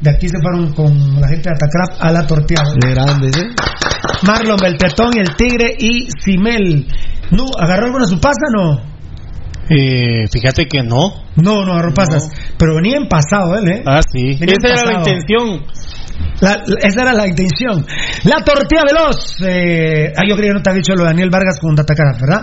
de 0.01 0.10
aquí 0.10 0.26
se 0.26 0.39
fueron 0.40 0.72
con 0.72 1.20
la 1.20 1.28
gente 1.28 1.51
de 1.51 1.55
Atacraf 1.55 2.01
a 2.01 2.10
La 2.10 2.26
Tortilla. 2.26 2.62
De 2.81 2.90
grandes, 2.94 3.36
¿eh? 3.36 3.51
Marlon, 4.26 4.56
Beltetón, 4.56 5.10
El 5.18 5.36
Tigre 5.36 5.74
y 5.78 6.09
Simel. 6.18 6.86
¿No? 7.35 7.44
¿Agarró 7.59 7.86
alguna 7.86 8.06
su 8.06 8.20
pasa? 8.20 8.47
No. 8.56 8.81
Eh, 9.70 10.27
fíjate 10.31 10.66
que 10.66 10.82
no. 10.82 11.24
No, 11.36 11.65
no 11.65 11.73
agarró 11.73 11.94
pasas. 11.94 12.28
Pero 12.59 12.74
venía 12.77 12.97
en 12.98 13.09
pasado 13.09 13.56
él, 13.56 13.69
¿eh? 13.69 13.82
Ah, 13.86 14.01
sí. 14.02 14.36
Venía 14.39 14.56
Esa 14.62 14.69
era 14.74 14.93
la 14.93 14.98
intención. 14.98 15.62
La- 16.40 16.62
esa 16.82 17.02
era 17.02 17.12
la 17.15 17.27
intención. 17.27 17.86
La 18.24 18.44
tortilla 18.44 18.82
veloz. 18.86 19.36
Eh, 19.47 20.12
ah, 20.16 20.23
yo 20.28 20.36
creía 20.36 20.51
que 20.52 20.59
no 20.59 20.62
te 20.62 20.70
había 20.70 20.81
dicho 20.82 20.94
lo 20.94 21.02
de 21.05 21.09
Daniel 21.09 21.31
Vargas 21.31 21.59
con 21.61 21.74
Datacarat, 21.74 22.20
¿verdad? 22.20 22.40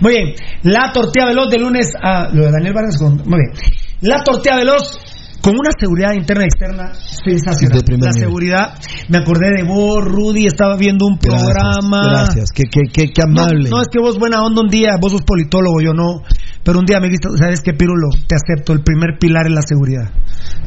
Muy 0.00 0.12
bien. 0.12 0.34
La 0.64 0.90
tortilla 0.92 1.26
veloz 1.26 1.48
de 1.50 1.58
lunes 1.58 1.86
a. 2.02 2.28
Lo 2.32 2.44
de 2.46 2.50
Daniel 2.50 2.72
Vargas 2.74 2.98
con. 2.98 3.16
Muy 3.24 3.38
bien. 3.38 3.72
La 4.00 4.22
tortilla 4.24 4.56
veloz 4.56 4.98
con 5.44 5.52
una 5.60 5.68
seguridad 5.78 6.14
interna 6.14 6.44
y 6.44 6.46
externa 6.46 6.94
sensacional. 6.94 7.80
La 7.86 7.96
nivel. 7.96 8.12
seguridad. 8.14 8.78
Me 9.10 9.18
acordé 9.18 9.50
de 9.60 9.62
vos, 9.62 10.02
Rudy. 10.02 10.46
Estaba 10.46 10.74
viendo 10.78 11.04
un 11.04 11.18
Gracias, 11.20 11.44
programa. 11.44 12.00
Gracias, 12.08 12.48
qué, 12.54 12.62
qué, 12.72 13.12
qué, 13.12 13.22
amable. 13.22 13.68
No, 13.68 13.82
es 13.82 13.88
que 13.92 14.00
vos 14.00 14.18
buena 14.18 14.40
onda 14.40 14.62
un 14.62 14.70
día, 14.70 14.96
vos 14.98 15.12
sos 15.12 15.20
politólogo, 15.20 15.82
yo 15.82 15.92
no. 15.92 16.22
Pero 16.64 16.78
un 16.78 16.86
día 16.86 16.98
me 16.98 17.10
viste, 17.10 17.28
¿sabes 17.36 17.60
qué, 17.60 17.74
Pirulo? 17.74 18.08
Te 18.26 18.36
acepto, 18.36 18.72
el 18.72 18.80
primer 18.80 19.18
pilar 19.20 19.44
es 19.46 19.52
la 19.52 19.60
seguridad. 19.60 20.08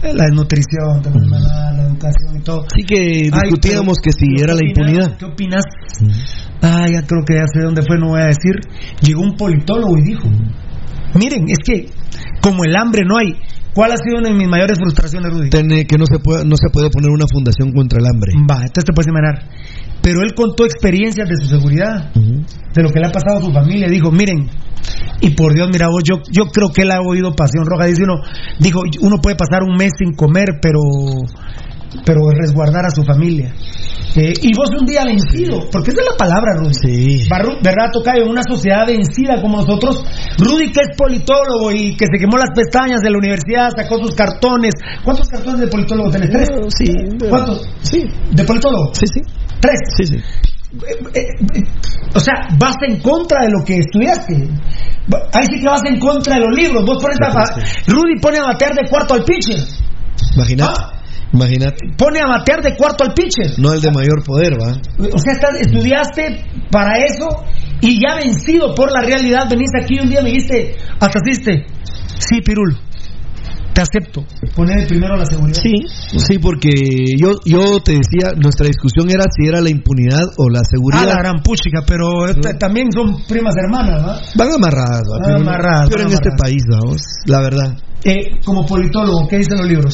Eh, 0.03 0.13
La 0.13 0.25
desnutrición, 0.25 1.01
te 1.01 1.09
vuelve 1.09 1.27
mala, 1.27 1.73
la 1.73 1.83
educación 1.87 2.37
y 2.37 2.41
todo. 2.41 2.65
Así 2.71 2.83
que 2.85 3.31
discutíamos 3.33 3.97
que 3.97 4.11
si 4.11 4.27
¿qué 4.27 4.43
era 4.43 4.53
la 4.53 4.63
impunidad. 4.63 5.17
¿Qué 5.17 5.25
opinas? 5.25 5.63
Ah, 6.61 6.85
ya 6.85 7.01
creo 7.01 7.25
que 7.25 7.33
ya 7.33 7.47
sé 7.51 7.63
dónde 7.63 7.81
fue, 7.81 7.97
no 7.97 8.09
voy 8.09 8.21
a 8.21 8.25
decir. 8.25 8.61
Llegó 9.01 9.21
un 9.21 9.35
politólogo 9.35 9.97
y 9.97 10.03
dijo, 10.03 10.29
miren, 11.15 11.45
es 11.49 11.57
que 11.65 11.89
como 12.41 12.63
el 12.63 12.75
hambre 12.75 13.01
no 13.03 13.17
hay. 13.17 13.33
¿Cuál 13.77 13.91
ha 13.91 13.97
sido 13.97 14.17
una 14.17 14.29
de 14.29 14.33
mis 14.33 14.47
mayores 14.49 14.79
frustraciones, 14.79 15.31
Rudy? 15.31 15.51
Tiene- 15.51 15.85
que 15.85 15.99
no 15.99 16.05
se, 16.09 16.17
puede, 16.17 16.43
no 16.45 16.55
se 16.57 16.67
puede 16.73 16.89
poner 16.89 17.11
una 17.11 17.25
fundación 17.31 17.71
contra 17.73 17.99
el 17.99 18.07
hambre. 18.07 18.33
Va, 18.49 18.65
entonces 18.65 18.85
te 18.85 18.91
puedes 18.91 19.07
imaginar. 19.07 19.37
Pero 20.01 20.21
él 20.25 20.33
contó 20.33 20.65
experiencias 20.65 21.29
de 21.29 21.35
su 21.37 21.45
seguridad. 21.45 22.09
De 22.73 22.81
lo 22.81 22.89
que 22.89 22.99
le 22.99 23.05
ha 23.05 23.11
pasado 23.11 23.37
a 23.37 23.41
su 23.41 23.53
familia. 23.53 23.87
Dijo, 23.87 24.09
miren, 24.09 24.49
y 25.21 25.29
por 25.37 25.53
Dios, 25.53 25.69
mira 25.71 25.89
vos, 25.89 26.01
yo, 26.03 26.15
yo 26.31 26.49
creo 26.49 26.69
que 26.73 26.81
él 26.81 26.91
ha 26.91 27.01
oído 27.01 27.35
Pasión 27.35 27.67
Roja. 27.67 27.85
Dice 27.85 28.01
uno, 28.01 28.15
dijo, 28.59 28.81
uno 29.01 29.17
puede 29.21 29.35
pasar 29.35 29.61
un 29.61 29.77
mes 29.77 29.91
sin 29.95 30.15
comer, 30.15 30.57
pero 30.59 30.79
pero 32.05 32.21
resguardar 32.29 32.85
a 32.85 32.89
su 32.89 33.03
familia. 33.03 33.53
Eh, 34.15 34.33
y 34.41 34.51
vos 34.57 34.69
un 34.79 34.85
día 34.85 35.03
vencido, 35.05 35.69
porque 35.71 35.91
esa 35.91 36.01
es 36.01 36.07
la 36.09 36.17
palabra, 36.17 36.57
Rudy. 36.57 36.73
Sí. 36.73 37.27
¿Verdad, 37.29 37.91
Tocayo? 37.91 38.23
En 38.23 38.29
una 38.29 38.41
sociedad 38.49 38.87
vencida 38.87 39.39
como 39.41 39.57
nosotros, 39.57 40.03
Rudy, 40.39 40.71
que 40.71 40.79
es 40.81 40.97
politólogo 40.97 41.71
y 41.71 41.95
que 41.95 42.05
se 42.11 42.17
quemó 42.17 42.37
las 42.37 42.49
pestañas 42.55 43.01
de 43.01 43.11
la 43.11 43.17
universidad, 43.19 43.69
sacó 43.75 43.99
sus 43.99 44.15
cartones. 44.15 44.73
¿Cuántos 45.03 45.27
cartones 45.27 45.61
de 45.61 45.67
politólogo 45.67 46.09
tenés? 46.09 46.31
¿Tres? 46.31 46.49
Sí. 46.75 46.93
¿Cuántos? 47.29 47.69
Sí. 47.81 48.05
¿De 48.31 48.43
politólogo? 48.43 48.91
Sí, 48.93 49.05
sí. 49.05 49.21
¿Tres? 49.59 49.79
Sí, 49.97 50.05
sí. 50.07 50.15
Eh, 50.15 51.19
eh, 51.19 51.63
o 52.15 52.19
sea, 52.19 52.33
vas 52.57 52.75
en 52.87 52.99
contra 53.01 53.45
de 53.45 53.51
lo 53.51 53.63
que 53.63 53.77
estudiaste. 53.77 54.33
Ahí 55.33 55.45
sí 55.45 55.59
que 55.61 55.67
vas 55.67 55.83
en 55.85 55.99
contra 55.99 56.35
de 56.35 56.41
los 56.41 56.57
libros. 56.57 56.83
Vos 56.85 56.97
pones 57.01 57.17
a, 57.21 57.61
Rudy 57.85 58.19
pone 58.19 58.39
a 58.39 58.45
batear 58.45 58.73
de 58.73 58.89
cuarto 58.89 59.13
al 59.13 59.23
pitcher. 59.23 59.61
Imagínate. 60.35 60.73
Ah. 60.75 60.96
Imagínate. 61.33 61.87
Pone 61.97 62.19
a 62.19 62.27
batear 62.27 62.61
de 62.61 62.75
cuarto 62.75 63.03
al 63.03 63.13
pitcher. 63.13 63.59
No 63.59 63.73
el 63.73 63.81
de 63.81 63.91
mayor 63.91 64.23
poder, 64.25 64.53
¿va? 64.53 64.79
O 65.13 65.19
sea, 65.19 65.33
estás- 65.33 65.59
estudiaste 65.59 66.45
para 66.71 66.97
eso 67.03 67.27
y 67.81 67.99
ya 68.01 68.15
vencido 68.15 68.73
por 68.73 68.91
la 68.91 69.01
realidad, 69.01 69.47
venís 69.49 69.69
aquí 69.81 69.95
y 69.95 69.99
un 69.99 70.09
día 70.09 70.21
me 70.21 70.29
dijiste, 70.29 70.75
hasta 70.99 71.19
asiste. 71.19 71.65
Sí, 72.19 72.41
Pirul, 72.41 72.77
te 73.77 73.81
acepto. 73.83 74.25
Poner 74.55 74.87
primero 74.87 75.15
la 75.15 75.25
seguridad. 75.25 75.61
Sí, 75.61 75.73
sí, 76.17 76.39
porque 76.39 76.69
yo, 77.15 77.33
yo 77.45 77.79
te 77.79 77.91
decía, 77.91 78.33
nuestra 78.35 78.65
discusión 78.65 79.07
era 79.11 79.23
si 79.29 79.47
era 79.47 79.61
la 79.61 79.69
impunidad 79.69 80.23
o 80.37 80.49
la 80.49 80.61
Ah, 80.61 80.63
seguridad. 80.67 81.05
la 81.05 81.19
gran 81.19 81.43
puchica, 81.43 81.83
pero 81.85 82.27
esta- 82.27 82.57
también 82.57 82.87
son 82.91 83.21
primas 83.27 83.53
hermanas, 83.55 84.01
¿va? 84.03 84.19
Van 84.35 84.51
amarradas, 84.53 85.03
¿va? 85.03 85.17
Van 85.19 85.25
Pero, 85.25 85.37
amarradas, 85.41 85.89
pero 85.91 86.03
van 86.05 86.11
en 86.11 86.13
este 86.15 86.29
país, 86.35 86.63
vamos, 86.69 87.01
la 87.27 87.39
verdad, 87.41 87.77
Eh, 88.03 88.39
como 88.43 88.65
politólogo, 88.65 89.27
¿qué 89.27 89.37
dicen 89.37 89.57
los 89.59 89.67
libros? 89.67 89.93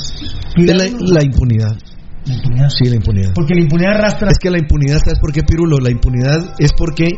la, 0.56 0.74
la 0.76 1.24
impunidad. 1.24 1.76
La 2.26 2.36
impunidad. 2.36 2.70
Sí, 2.70 2.86
la 2.90 2.96
impunidad. 2.96 3.32
Porque 3.36 3.54
la 3.54 3.62
impunidad 3.64 3.96
arrastra. 3.96 4.30
Es 4.32 4.38
que 4.40 4.50
la 4.50 4.58
impunidad, 4.60 5.00
¿sabes 5.00 5.20
por 5.20 5.34
qué, 5.34 5.44
Pirulo? 5.44 5.78
La 5.80 5.92
impunidad 5.92 6.56
es 6.58 6.72
porque 6.72 7.10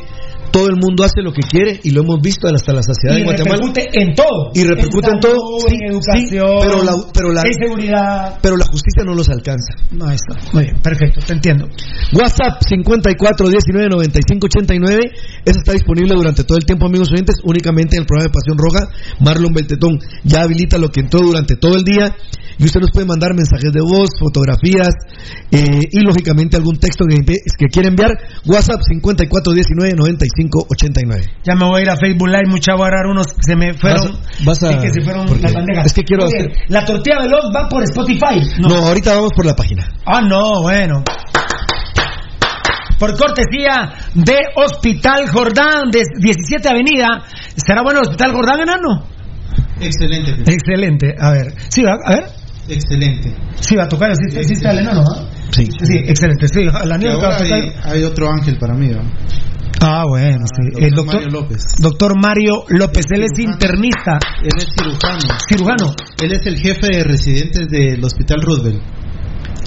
todo 0.55 0.69
el 0.69 0.77
mundo 0.79 1.03
hace 1.03 1.21
lo 1.21 1.33
que 1.33 1.41
quiere 1.41 1.81
y 1.83 1.91
lo 1.91 2.03
hemos 2.03 2.21
visto 2.21 2.47
hasta 2.47 2.71
la 2.71 2.81
saciedad 2.81 3.17
Y 3.17 3.19
en 3.19 3.25
Guatemala. 3.25 3.59
repercute 3.59 3.89
en 3.91 4.15
todo. 4.15 4.51
Y 4.55 4.63
repercute 4.63 5.11
en, 5.11 5.21
salud, 5.21 5.35
todo. 5.35 5.59
Sí, 5.67 5.75
en 5.75 5.79
sí, 5.79 5.85
educación, 5.91 6.59
pero 6.63 6.83
la, 6.83 6.93
pero 7.11 7.33
la, 7.33 7.41
en 7.43 7.53
seguridad. 7.59 8.39
pero 8.41 8.55
la 8.55 8.63
justicia 8.63 9.03
no 9.03 9.13
los 9.15 9.27
alcanza. 9.27 9.73
No, 9.91 10.07
ahí 10.07 10.15
está. 10.15 10.39
Muy 10.53 10.63
bien, 10.63 10.77
perfecto, 10.79 11.19
te 11.27 11.33
entiendo. 11.33 11.67
WhatsApp 12.13 12.63
54 12.69 13.49
19 13.49 13.89
95 13.89 14.47
89. 14.47 15.11
Ese 15.43 15.59
está 15.59 15.73
disponible 15.73 16.15
durante 16.15 16.45
todo 16.45 16.57
el 16.57 16.63
tiempo, 16.63 16.85
amigos 16.85 17.11
oyentes, 17.11 17.35
únicamente 17.43 17.97
en 17.97 18.03
el 18.03 18.07
programa 18.07 18.31
de 18.31 18.33
Pasión 18.33 18.57
Roja. 18.57 18.87
Marlon 19.19 19.51
Beltetón 19.51 19.99
ya 20.23 20.43
habilita 20.43 20.77
lo 20.77 20.87
que 20.87 21.01
entró 21.01 21.19
durante 21.19 21.57
todo 21.57 21.75
el 21.75 21.83
día. 21.83 22.15
Y 22.57 22.63
usted 22.63 22.79
nos 22.79 22.91
puede 22.91 23.05
mandar 23.05 23.35
mensajes 23.35 23.71
de 23.73 23.81
voz, 23.81 24.11
fotografías 24.17 24.95
eh, 25.51 25.81
y, 25.91 25.99
lógicamente, 25.99 26.55
algún 26.55 26.77
texto 26.77 27.03
que, 27.05 27.19
que 27.25 27.67
quiera 27.67 27.89
enviar. 27.89 28.11
WhatsApp 28.45 28.79
54 28.87 29.51
19 29.51 29.93
95 29.93 30.44
89. 30.69 31.23
Ya 31.43 31.55
me 31.55 31.65
voy 31.65 31.79
a 31.79 31.83
ir 31.83 31.89
a 31.89 31.95
Facebook 31.95 32.27
Live, 32.27 32.47
mucha 32.47 32.73
voy 32.73 32.83
a 32.83 32.87
agarrar 32.87 33.07
unos 33.07 33.27
que 33.27 33.41
se 33.41 33.55
me 33.55 33.73
fueron. 33.73 34.19
Vas 34.45 34.63
a- 34.63 34.69
sí, 34.71 34.77
que 34.81 35.41
las 35.41 35.53
bandejas. 35.53 35.85
Es 35.87 35.93
que 35.93 36.03
quiero 36.03 36.25
hacer- 36.25 36.51
La 36.69 36.83
tortilla 36.85 37.19
veloz 37.19 37.45
va 37.55 37.67
por 37.69 37.83
Spotify. 37.83 38.41
No. 38.59 38.67
ahorita 38.75 39.15
vamos 39.15 39.31
por 39.35 39.45
la 39.45 39.55
página. 39.55 39.87
Ah, 40.05 40.21
no, 40.21 40.61
bueno. 40.61 41.03
Por 42.99 43.17
cortesía 43.17 43.91
de 44.13 44.37
Hospital 44.55 45.27
Jordán, 45.29 45.91
de 45.91 46.01
17 46.19 46.69
Avenida. 46.69 47.23
¿Será 47.55 47.81
bueno 47.83 47.99
Hospital 48.01 48.31
Jordán, 48.31 48.61
enano? 48.61 49.05
Excelente, 49.79 50.31
Excelente. 50.47 51.15
A 51.19 51.31
ver. 51.31 51.53
Sí, 51.69 51.83
va, 51.83 51.97
a 52.05 52.13
ver. 52.15 52.25
excelente. 52.69 53.35
Sí, 53.59 53.75
va 53.75 53.83
a 53.83 53.89
tocar. 53.89 54.11
Sí, 54.15 54.43
sí 54.43 54.53
está 54.53 54.71
el 54.71 54.79
enano, 54.79 55.01
¿ah? 55.13 55.25
Sí. 55.51 55.65
Sí, 55.83 55.97
excelente. 56.07 56.47
Sí, 56.47 56.63
la 56.63 56.97
que 56.97 57.07
ahora 57.25 57.37
hay 57.83 58.03
otro 58.03 58.29
ángel 58.31 58.57
para 58.57 58.73
mí, 58.73 58.87
¿no? 58.87 59.01
Ah, 59.81 60.03
bueno, 60.07 60.45
sí. 60.47 60.63
doctor 60.71 60.83
El 60.83 60.91
doctor 60.95 61.15
Mario 61.15 61.29
López. 61.41 61.63
Doctor 61.79 62.13
Mario 62.21 62.53
López, 62.69 63.05
él 63.11 63.23
es 63.23 63.39
internista, 63.39 64.19
Él 64.41 64.49
es 64.57 64.65
cirujano. 64.77 65.37
cirujano. 65.49 65.95
Él 66.21 66.31
es 66.31 66.45
el 66.45 66.57
jefe 66.57 66.87
de 66.87 67.03
residentes 67.03 67.67
del 67.69 68.03
Hospital 68.03 68.41
Roosevelt. 68.41 68.81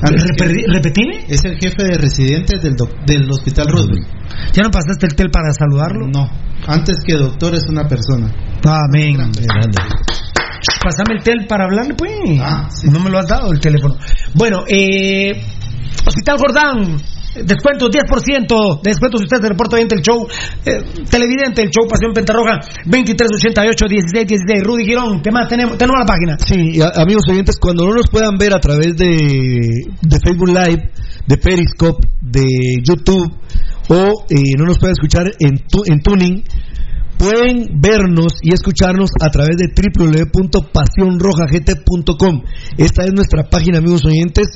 Repe- 0.01 0.65
¿Repetime? 0.73 1.25
Es 1.29 1.45
el 1.45 1.59
jefe 1.59 1.83
de 1.85 1.99
residentes 1.99 2.63
del, 2.63 2.77
doc- 2.77 3.05
del 3.05 3.29
Hospital 3.31 3.67
Roosevelt. 3.69 4.07
¿Ya 4.53 4.63
no 4.63 4.71
pasaste 4.71 5.07
el 5.07 5.15
tel 5.17 5.31
para 5.31 5.53
saludarlo? 5.53 6.07
No. 6.07 6.29
Antes 6.67 6.99
que 7.07 7.15
doctor 7.15 7.55
es 7.55 7.65
una 7.69 7.87
persona. 7.89 8.33
Amén. 8.65 9.17
Pásame 10.83 11.15
el 11.19 11.23
tel 11.23 11.47
para 11.49 11.65
hablarle, 11.65 11.95
pues. 11.95 12.13
Ah, 12.41 12.69
sí. 12.71 12.89
No 12.91 13.01
me 13.01 13.11
lo 13.11 13.19
has 13.19 13.27
dado 13.29 13.53
el 13.53 13.61
teléfono. 13.61 13.97
Bueno, 14.35 14.65
eh, 14.69 15.33
Hospital 16.07 16.37
Jordán. 16.39 16.97
Descuento 17.45 17.89
10% 17.89 18.81
de 18.83 18.89
descuento 18.91 19.19
si 19.19 19.25
usted 19.25 19.37
se 19.43 19.49
reporta 19.49 19.77
oyente 19.77 19.95
el 19.95 20.01
show 20.01 20.27
eh, 20.65 20.83
televidente 21.09 21.63
el 21.63 21.69
show 21.71 21.87
Pasión 21.87 22.13
Pentarroja 22.13 22.59
2388 22.87 23.87
16 23.87 24.27
16 24.27 24.65
Rudy 24.65 24.85
Girón 24.87 25.21
¿qué 25.23 25.31
más 25.31 25.47
tenemos? 25.47 25.77
tenemos 25.79 26.01
la 26.01 26.07
página 26.07 26.37
Sí, 26.41 26.81
amigos 26.97 27.25
oyentes, 27.31 27.57
cuando 27.61 27.87
no 27.87 27.93
nos 27.95 28.09
puedan 28.11 28.39
ver 28.39 28.55
a 28.55 28.59
través 28.61 28.97
de, 28.97 29.07
de 30.03 30.19
Facebook 30.25 30.49
Live, 30.49 30.91
de 31.29 31.37
Periscope, 31.37 32.09
de 32.23 32.43
YouTube, 32.83 33.31
o 33.89 34.25
eh, 34.31 34.57
no 34.59 34.65
nos 34.65 34.79
pueden 34.79 34.95
escuchar 34.95 35.27
en, 35.39 35.59
tu- 35.69 35.85
en 35.87 36.01
Tuning, 36.01 36.43
pueden 37.19 37.81
vernos 37.81 38.33
y 38.43 38.53
escucharnos 38.55 39.11
a 39.21 39.29
través 39.31 39.59
de 39.59 39.69
www.pasionrojagt.com. 41.09 42.43
Esta 42.79 43.05
es 43.05 43.13
nuestra 43.13 43.45
página, 43.49 43.79
amigos 43.79 44.05
oyentes, 44.05 44.47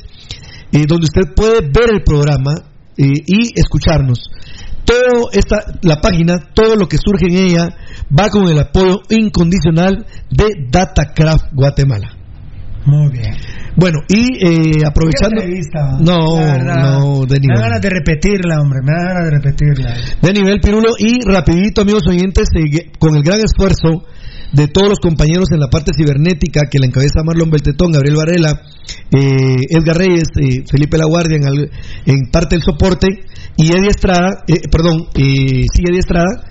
eh, 0.73 0.85
donde 0.87 1.05
usted 1.05 1.33
puede 1.35 1.61
ver 1.61 1.91
el 1.93 2.03
programa 2.03 2.53
eh, 2.97 3.05
y 3.25 3.57
escucharnos. 3.59 4.19
Todo 4.85 5.31
esta, 5.31 5.79
la 5.81 6.01
página, 6.01 6.49
todo 6.53 6.75
lo 6.75 6.87
que 6.87 6.97
surge 6.97 7.27
en 7.27 7.37
ella, 7.37 7.69
va 8.11 8.29
con 8.29 8.47
el 8.49 8.59
apoyo 8.59 9.01
incondicional 9.09 10.05
de 10.29 10.45
Datacraft 10.69 11.53
Guatemala. 11.53 12.17
muy 12.85 13.09
bien 13.13 13.33
Bueno, 13.77 13.99
y 14.09 14.23
eh, 14.45 14.85
aprovechando. 14.85 15.41
No, 16.01 16.35
verdad, 16.35 16.99
no, 16.99 17.25
de 17.25 17.39
me 17.39 17.47
da 17.47 17.53
nivel. 17.55 17.61
ganas 17.61 17.81
de 17.81 17.89
repetirla 17.89 18.59
hombre 18.59 18.79
me 18.83 18.91
da 18.91 19.13
ganas 19.13 19.23
de 19.23 19.31
repetirla 19.39 19.93
De 20.21 20.33
nivel 20.33 20.59
Pirulo. 20.59 20.89
Y 20.99 21.21
rapidito, 21.25 21.81
amigos 21.81 22.03
oyentes, 22.07 22.49
eh, 22.55 22.91
con 22.99 23.15
el 23.15 23.23
gran 23.23 23.39
esfuerzo 23.39 24.05
de 24.53 24.67
todos 24.67 24.87
los 24.87 24.99
compañeros 24.99 25.51
en 25.51 25.59
la 25.59 25.67
parte 25.67 25.91
cibernética 25.97 26.69
que 26.71 26.79
la 26.79 26.85
encabeza 26.85 27.23
Marlon 27.25 27.49
Beltetón, 27.49 27.91
Gabriel 27.91 28.15
Varela, 28.15 28.61
eh, 29.11 29.57
Edgar 29.69 29.97
Reyes, 29.97 30.29
eh, 30.39 30.63
Felipe 30.69 30.97
La 30.97 31.05
Guardia 31.05 31.37
en, 32.05 32.31
parte 32.31 32.55
del 32.55 32.63
soporte 32.63 33.07
y 33.57 33.67
Eddie 33.67 33.89
Estrada, 33.89 34.43
eh, 34.47 34.61
perdón, 34.71 35.07
eh, 35.15 35.65
sí, 35.73 35.83
Eddie 35.89 35.99
Estrada, 35.99 36.45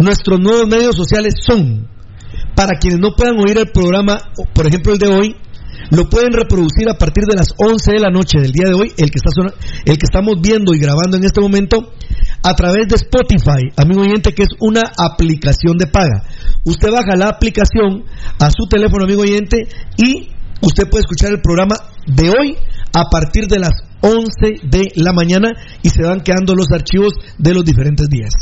nuestros 0.00 0.40
nuevos 0.40 0.68
medios 0.68 0.96
sociales 0.96 1.34
son 1.40 1.88
para 2.56 2.78
quienes 2.78 2.98
no 3.00 3.14
puedan 3.16 3.38
oír 3.38 3.58
el 3.58 3.70
programa, 3.70 4.18
por 4.52 4.66
ejemplo 4.66 4.92
el 4.92 4.98
de 4.98 5.08
hoy, 5.08 5.36
lo 5.90 6.08
pueden 6.08 6.32
reproducir 6.32 6.88
a 6.88 6.98
partir 6.98 7.24
de 7.24 7.36
las 7.36 7.54
11 7.56 7.92
de 7.92 8.00
la 8.00 8.10
noche 8.10 8.40
del 8.40 8.52
día 8.52 8.68
de 8.68 8.74
hoy, 8.74 8.92
el 8.96 9.10
que, 9.10 9.18
está 9.18 9.30
el 9.84 9.98
que 9.98 10.06
estamos 10.06 10.36
viendo 10.40 10.74
y 10.74 10.78
grabando 10.78 11.16
en 11.16 11.24
este 11.24 11.40
momento, 11.40 11.92
a 12.42 12.54
través 12.54 12.88
de 12.88 12.96
Spotify, 12.96 13.72
amigo 13.76 14.02
oyente, 14.02 14.32
que 14.32 14.44
es 14.44 14.50
una 14.60 14.82
aplicación 14.96 15.76
de 15.76 15.86
paga. 15.86 16.24
Usted 16.64 16.90
baja 16.90 17.16
la 17.16 17.28
aplicación 17.28 18.04
a 18.38 18.50
su 18.50 18.66
teléfono, 18.68 19.04
amigo 19.04 19.22
oyente, 19.22 19.68
y 19.96 20.30
usted 20.62 20.88
puede 20.88 21.02
escuchar 21.02 21.30
el 21.30 21.40
programa 21.40 21.76
de 22.06 22.30
hoy 22.30 22.56
a 22.92 23.08
partir 23.10 23.46
de 23.46 23.58
las 23.58 23.72
11 24.02 24.60
de 24.62 24.92
la 24.96 25.12
mañana 25.12 25.50
y 25.82 25.90
se 25.90 26.02
van 26.02 26.20
quedando 26.20 26.54
los 26.54 26.66
archivos 26.72 27.12
de 27.38 27.54
los 27.54 27.64
diferentes 27.64 28.08
días. 28.08 28.32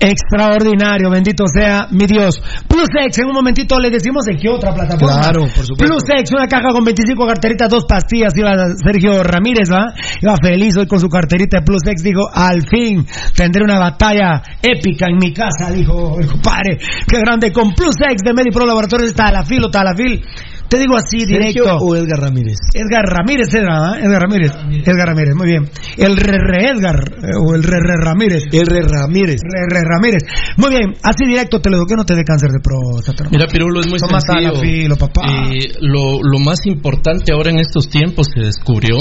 Extraordinario, 0.00 1.10
bendito 1.10 1.44
sea 1.46 1.86
mi 1.90 2.06
Dios. 2.06 2.42
PlusX, 2.66 3.18
en 3.18 3.26
un 3.26 3.34
momentito 3.34 3.78
le 3.78 3.90
decimos 3.90 4.26
en 4.28 4.38
qué 4.38 4.48
otra 4.48 4.74
plataforma. 4.74 5.20
Claro, 5.20 5.40
por 5.42 5.64
supuesto. 5.64 5.84
PlusX, 5.84 6.32
una 6.32 6.48
caja 6.48 6.72
con 6.72 6.84
25 6.84 7.26
carteritas, 7.26 7.68
dos 7.68 7.84
pastillas. 7.84 8.32
Iba 8.36 8.74
Sergio 8.74 9.22
Ramírez, 9.22 9.70
¿va? 9.70 9.94
Iba 10.20 10.36
feliz 10.42 10.76
hoy 10.76 10.86
con 10.86 10.98
su 10.98 11.08
carterita 11.08 11.58
de 11.58 11.64
PlusX. 11.64 12.02
Dijo, 12.02 12.28
al 12.32 12.62
fin 12.66 13.06
tendré 13.36 13.62
una 13.62 13.78
batalla 13.78 14.42
épica 14.62 15.06
en 15.06 15.18
mi 15.18 15.32
casa, 15.32 15.70
dijo 15.70 16.18
el 16.18 16.26
compadre. 16.26 16.78
Qué 17.06 17.18
grande. 17.18 17.52
Con 17.52 17.72
PlusX 17.72 18.22
de 18.24 18.32
MediPro 18.34 18.66
Laboratorios, 18.66 19.14
Talafil 19.14 19.64
o 19.64 19.70
Talafil. 19.70 20.24
Te 20.72 20.78
digo 20.78 20.96
así, 20.96 21.20
¿Sergio 21.20 21.64
directo. 21.64 21.76
o 21.84 21.94
Edgar 21.94 22.18
Ramírez? 22.18 22.56
Edgar 22.72 23.04
Ramírez 23.04 23.52
era, 23.52 23.92
¿eh? 23.92 24.04
Edgar 24.06 24.22
Ramírez. 24.22 24.52
Edgar 24.88 25.06
Ramírez, 25.08 25.34
muy 25.36 25.46
bien. 25.46 25.68
El 25.98 26.16
re, 26.16 26.38
re 26.40 26.70
Edgar, 26.72 26.96
eh, 26.96 27.36
o 27.36 27.54
el 27.54 27.62
re, 27.62 27.76
re 27.78 27.96
Ramírez. 28.02 28.44
El 28.50 28.64
Re 28.64 28.80
Ramírez. 28.80 29.36
Re, 29.44 29.68
re 29.68 29.84
Ramírez. 29.84 30.22
Muy 30.56 30.70
bien, 30.70 30.94
así 31.02 31.26
directo 31.26 31.60
te 31.60 31.68
lo 31.68 31.76
digo 31.76 31.86
que 31.86 31.96
no 31.96 32.06
te 32.06 32.14
dé 32.14 32.24
cáncer 32.24 32.48
de 32.52 32.60
próstata. 32.60 33.28
Mira, 33.30 33.48
Pirulo, 33.52 33.80
es 33.80 33.86
muy 33.86 33.98
Toma 33.98 34.18
sencillo. 34.20 34.96
Papá. 34.96 35.20
Eh, 35.52 35.74
lo, 35.82 36.22
lo 36.22 36.38
más 36.38 36.64
importante 36.64 37.34
ahora 37.34 37.50
en 37.50 37.58
estos 37.58 37.90
tiempos 37.90 38.28
se 38.34 38.40
descubrió 38.40 38.96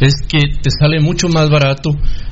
es 0.00 0.16
que 0.28 0.40
te 0.60 0.70
sale 0.78 1.00
mucho 1.00 1.30
más 1.30 1.48
barato 1.48 1.88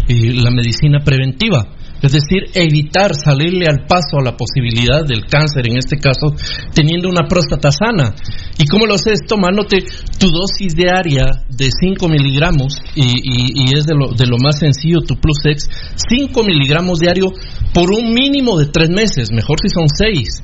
eh, 0.06 0.35
la 0.35 0.51
medicina 0.51 0.98
preventiva. 1.02 1.66
Es 2.03 2.12
decir, 2.12 2.51
evitar 2.55 3.15
salirle 3.15 3.66
al 3.70 3.87
paso 3.87 4.19
a 4.19 4.24
la 4.24 4.37
posibilidad 4.37 5.05
del 5.07 5.24
cáncer, 5.27 5.69
en 5.69 5.79
este 5.79 5.99
caso, 5.99 6.35
teniendo 6.74 7.09
una 7.09 7.29
próstata 7.29 7.70
sana. 7.70 8.12
¿Y 8.59 8.66
cómo 8.66 8.87
lo 8.87 8.95
haces? 8.95 9.20
Tomándote 9.27 9.85
tu 10.19 10.29
dosis 10.31 10.74
diaria 10.74 11.45
de 11.49 11.70
5 11.70 12.09
miligramos, 12.09 12.74
y, 12.97 13.73
es 13.77 13.87
de 13.87 13.95
lo, 13.95 14.12
de 14.12 14.27
lo 14.27 14.37
más 14.43 14.59
sencillo, 14.59 15.01
tu 15.01 15.15
Plus 15.15 15.47
X, 15.47 15.69
5 16.09 16.43
miligramos 16.43 16.99
diario 16.99 17.27
por 17.73 17.93
un 17.93 18.12
mínimo 18.12 18.59
de 18.59 18.66
3 18.66 18.91
meses, 18.91 19.31
mejor 19.31 19.59
si 19.62 19.69
son 19.69 19.87
6. 19.89 20.43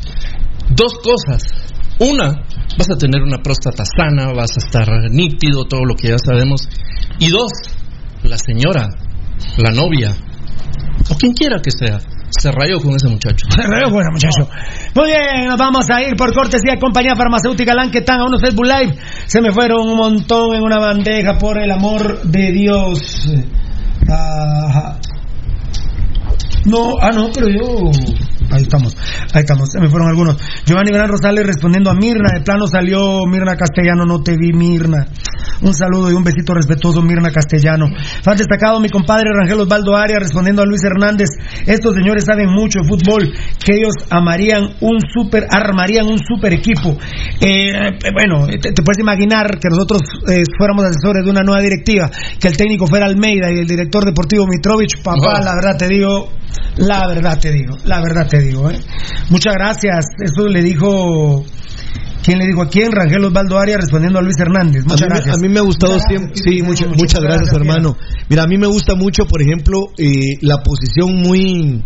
Dos 0.76 0.94
cosas. 1.02 1.42
Una, 1.98 2.44
vas 2.78 2.90
a 2.90 2.96
tener 2.96 3.22
una 3.22 3.42
próstata 3.42 3.82
sana, 3.84 4.32
vas 4.32 4.52
a 4.52 4.64
estar 4.64 4.88
nítido, 5.10 5.64
todo 5.64 5.84
lo 5.84 5.96
que 5.96 6.10
ya 6.10 6.18
sabemos. 6.18 6.68
Y 7.18 7.30
dos, 7.30 7.50
la 8.22 8.36
señora, 8.36 8.88
la 9.56 9.72
novia, 9.72 10.14
o 11.10 11.16
quien 11.16 11.32
quiera 11.32 11.60
que 11.62 11.70
sea, 11.70 12.00
se 12.30 12.50
rayó 12.50 12.80
con 12.80 12.94
ese 12.94 13.08
muchacho. 13.08 13.46
Re 13.56 13.90
bueno, 13.90 14.10
muchacho. 14.12 14.48
Muy 14.94 15.06
bien, 15.06 15.46
nos 15.46 15.58
vamos 15.58 15.86
a 15.90 16.02
ir 16.02 16.16
por 16.16 16.32
cortesía 16.34 16.78
compañía 16.78 17.16
farmacéutica 17.16 17.74
Lanquetán 17.74 18.20
a 18.20 18.24
unos 18.26 18.40
Facebook 18.40 18.66
Live. 18.66 18.94
Se 19.26 19.40
me 19.40 19.52
fueron 19.52 19.88
un 19.88 19.96
montón 19.96 20.54
en 20.54 20.62
una 20.62 20.78
bandeja 20.78 21.38
por 21.38 21.58
el 21.58 21.70
amor 21.70 22.22
de 22.22 22.52
Dios. 22.52 23.30
Ajá. 24.08 24.98
No, 26.64 26.94
ah, 27.00 27.10
no, 27.12 27.30
pero 27.32 27.48
yo. 27.48 27.90
Ahí 28.50 28.62
estamos, 28.62 28.96
ahí 29.32 29.40
estamos, 29.40 29.70
se 29.70 29.80
me 29.80 29.88
fueron 29.88 30.08
algunos. 30.08 30.36
Giovanni 30.64 30.90
Gran 30.92 31.08
Rosales 31.08 31.46
respondiendo 31.46 31.90
a 31.90 31.94
Mirna, 31.94 32.30
de 32.34 32.42
plano 32.42 32.66
salió 32.66 33.26
Mirna 33.26 33.56
Castellano, 33.56 34.04
no 34.04 34.20
te 34.22 34.36
vi 34.38 34.52
Mirna. 34.52 35.06
Un 35.62 35.74
saludo 35.74 36.10
y 36.10 36.14
un 36.14 36.24
besito 36.24 36.54
respetuoso 36.54 37.02
Mirna 37.02 37.30
Castellano. 37.30 37.86
Fan 38.22 38.36
destacado 38.36 38.80
mi 38.80 38.88
compadre 38.88 39.30
Rangel 39.34 39.60
Osvaldo 39.60 39.96
Arias 39.96 40.20
respondiendo 40.20 40.62
a 40.62 40.66
Luis 40.66 40.82
Hernández, 40.84 41.28
estos 41.66 41.94
señores 41.94 42.24
saben 42.24 42.50
mucho 42.50 42.80
de 42.80 42.88
fútbol, 42.88 43.32
que 43.64 43.74
ellos 43.74 43.94
amarían 44.10 44.76
un 44.80 44.98
super, 45.00 45.46
armarían 45.50 46.06
un 46.06 46.18
super 46.18 46.52
equipo. 46.52 46.96
Eh, 47.40 47.70
eh, 47.70 48.10
bueno, 48.12 48.46
te, 48.46 48.72
te 48.72 48.82
puedes 48.82 49.00
imaginar 49.00 49.58
que 49.58 49.68
nosotros 49.70 50.00
eh, 50.28 50.44
fuéramos 50.56 50.84
asesores 50.84 51.24
de 51.24 51.30
una 51.30 51.42
nueva 51.42 51.60
directiva, 51.60 52.10
que 52.40 52.48
el 52.48 52.56
técnico 52.56 52.86
fuera 52.86 53.06
Almeida 53.06 53.50
y 53.50 53.58
el 53.58 53.66
director 53.66 54.04
deportivo 54.04 54.46
Mitrovich, 54.46 55.02
papá, 55.02 55.40
la 55.40 55.54
verdad 55.54 55.76
te 55.78 55.88
digo, 55.88 56.30
la 56.76 57.06
verdad 57.06 57.38
te 57.38 57.52
digo, 57.52 57.76
la 57.84 58.00
verdad 58.00 58.28
te 58.28 58.37
digo. 58.37 58.37
¿Eh? 58.70 58.80
Muchas 59.30 59.54
gracias. 59.54 60.06
Eso 60.22 60.46
le 60.48 60.62
dijo, 60.62 61.44
¿quién 62.22 62.38
le 62.38 62.46
dijo 62.46 62.62
a 62.62 62.68
quién? 62.68 62.92
Rangel 62.92 63.24
Osvaldo 63.24 63.58
Arias 63.58 63.78
respondiendo 63.80 64.18
a 64.18 64.22
Luis 64.22 64.38
Hernández. 64.38 64.82
A 64.84 64.88
Muchas 64.88 65.02
mí, 65.02 65.08
gracias. 65.08 65.36
a 65.36 65.40
mí 65.40 65.48
me 65.48 65.58
ha 65.60 65.62
gustado 65.62 65.98
siempre. 66.00 66.32
Sí, 66.36 66.62
mucha- 66.62 66.86
Muchas 66.86 66.98
muchas 67.02 67.20
gracias, 67.20 67.52
gracias, 67.52 67.56
hermano. 67.60 67.96
Mira, 68.28 68.42
a 68.42 68.46
mí 68.46 68.56
me 68.58 68.66
gusta 68.66 68.94
mucho, 68.94 69.24
por 69.26 69.42
ejemplo, 69.42 69.90
eh, 69.98 70.36
la 70.42 70.58
posición 70.62 71.16
muy. 71.22 71.82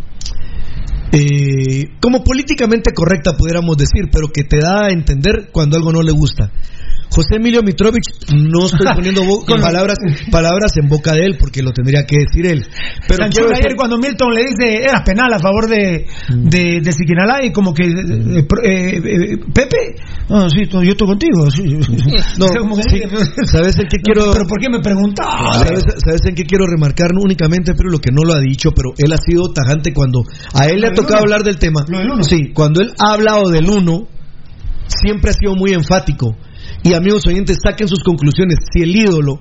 eh, 1.13 1.89
como 2.01 2.25
políticamente 2.25 2.93
correcta, 2.95 3.37
pudiéramos 3.37 3.77
decir, 3.77 4.09
pero 4.11 4.29
que 4.29 4.45
te 4.45 4.59
da 4.61 4.87
a 4.87 4.91
entender 4.93 5.51
cuando 5.53 5.77
algo 5.77 5.93
no 5.93 6.03
le 6.03 6.13
gusta. 6.13 6.51
José 7.15 7.37
Emilio 7.37 7.63
Mitrovich, 7.63 8.05
no 8.35 8.65
estoy 8.67 8.87
poniendo 8.95 9.23
Con 9.47 9.61
palabras, 9.61 9.99
palabras 10.31 10.73
en 10.83 10.89
boca 10.89 11.13
de 11.13 11.27
él, 11.27 11.37
porque 11.39 11.63
lo 11.63 11.73
tendría 11.73 12.05
que 12.07 12.17
decir 12.19 12.47
él. 12.47 12.65
Pero 13.07 13.29
quiero 13.31 13.49
ayer 13.55 13.75
cuando 13.77 13.99
Milton 13.99 14.35
le 14.35 14.43
dice 14.45 14.83
era 14.85 15.05
penal 15.05 15.33
a 15.33 15.39
favor 15.39 15.69
de, 15.69 16.07
de, 16.29 16.81
de 16.81 16.93
Siquinalá 16.93 17.45
y 17.45 17.53
como 17.53 17.75
que 17.75 17.85
eh, 17.85 18.47
eh, 18.65 18.97
eh, 18.97 19.39
Pepe 19.53 19.77
ah, 20.31 20.49
sí, 20.49 20.65
yo 20.71 20.81
estoy 20.93 21.07
contigo 21.07 21.51
sí. 21.51 21.63
No, 22.39 22.47
sí, 22.83 23.01
¿sabes 23.47 23.77
en 23.79 23.87
qué 23.89 23.99
quiero- 24.03 24.33
pero 24.33 24.47
¿por 24.47 24.59
qué 24.61 24.69
me 24.71 24.81
preguntaba? 24.81 25.53
¿Sabes, 25.55 25.85
sabes 26.05 26.21
en 26.27 26.35
qué 26.35 26.45
quiero 26.45 26.67
remarcar? 26.67 27.13
No 27.13 27.21
únicamente, 27.23 27.75
pero 27.75 27.91
lo 27.91 27.99
que 27.99 28.11
no 28.13 28.23
lo 28.25 28.35
ha 28.35 28.41
dicho, 28.41 28.71
pero 28.73 28.91
él 28.97 29.13
ha 29.13 29.17
sido 29.19 29.53
tajante 29.53 29.93
cuando 29.93 30.23
a 30.55 30.67
él 30.69 30.81
le 30.81 30.89
ha 30.89 30.93
tocado 30.93 31.21
hablar 31.21 31.43
del 31.43 31.59
tema. 31.59 31.85
Lo 31.89 31.99
del 31.99 32.11
uno. 32.11 32.23
Sí, 32.23 32.53
cuando 32.55 32.81
él 32.81 32.93
ha 32.99 33.13
hablado 33.15 33.51
del 33.51 33.69
uno, 33.69 34.09
siempre 34.87 35.31
ha 35.31 35.35
sido 35.35 35.55
muy 35.55 35.73
enfático. 35.73 36.37
Y 36.83 36.95
amigos 36.95 37.27
oyentes, 37.27 37.59
saquen 37.63 37.89
sus 37.89 38.03
conclusiones. 38.03 38.57
Si 38.73 38.83
el 38.83 38.95
ídolo, 38.97 39.41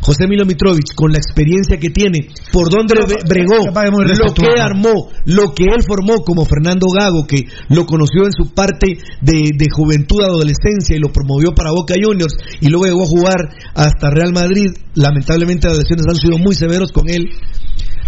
José 0.00 0.26
Milo 0.26 0.44
Mitrovich, 0.44 0.94
con 0.96 1.12
la 1.12 1.18
experiencia 1.18 1.78
que 1.78 1.88
tiene, 1.90 2.28
por 2.52 2.68
bre- 3.06 3.22
bregó, 3.28 3.70
lo 4.18 4.34
que 4.34 4.60
armó, 4.60 5.08
lo 5.26 5.54
que 5.54 5.64
él 5.64 5.82
formó 5.86 6.22
como 6.24 6.44
Fernando 6.44 6.86
Gago, 6.92 7.26
que 7.26 7.44
lo 7.68 7.86
conoció 7.86 8.26
en 8.26 8.32
su 8.32 8.52
parte 8.52 8.98
de, 9.22 9.50
de 9.56 9.66
juventud, 9.70 10.22
adolescencia 10.22 10.96
y 10.96 10.98
lo 10.98 11.12
promovió 11.12 11.54
para 11.54 11.70
Boca 11.70 11.94
Juniors 12.02 12.34
y 12.60 12.68
luego 12.68 12.86
llegó 12.86 13.02
a 13.04 13.06
jugar 13.06 13.36
hasta 13.74 14.10
Real 14.10 14.32
Madrid. 14.32 14.70
Lamentablemente 14.94 15.68
las 15.68 15.78
lesiones 15.78 16.04
han 16.08 16.16
sido 16.16 16.36
muy 16.38 16.54
severos 16.54 16.90
con 16.92 17.08
él. 17.08 17.30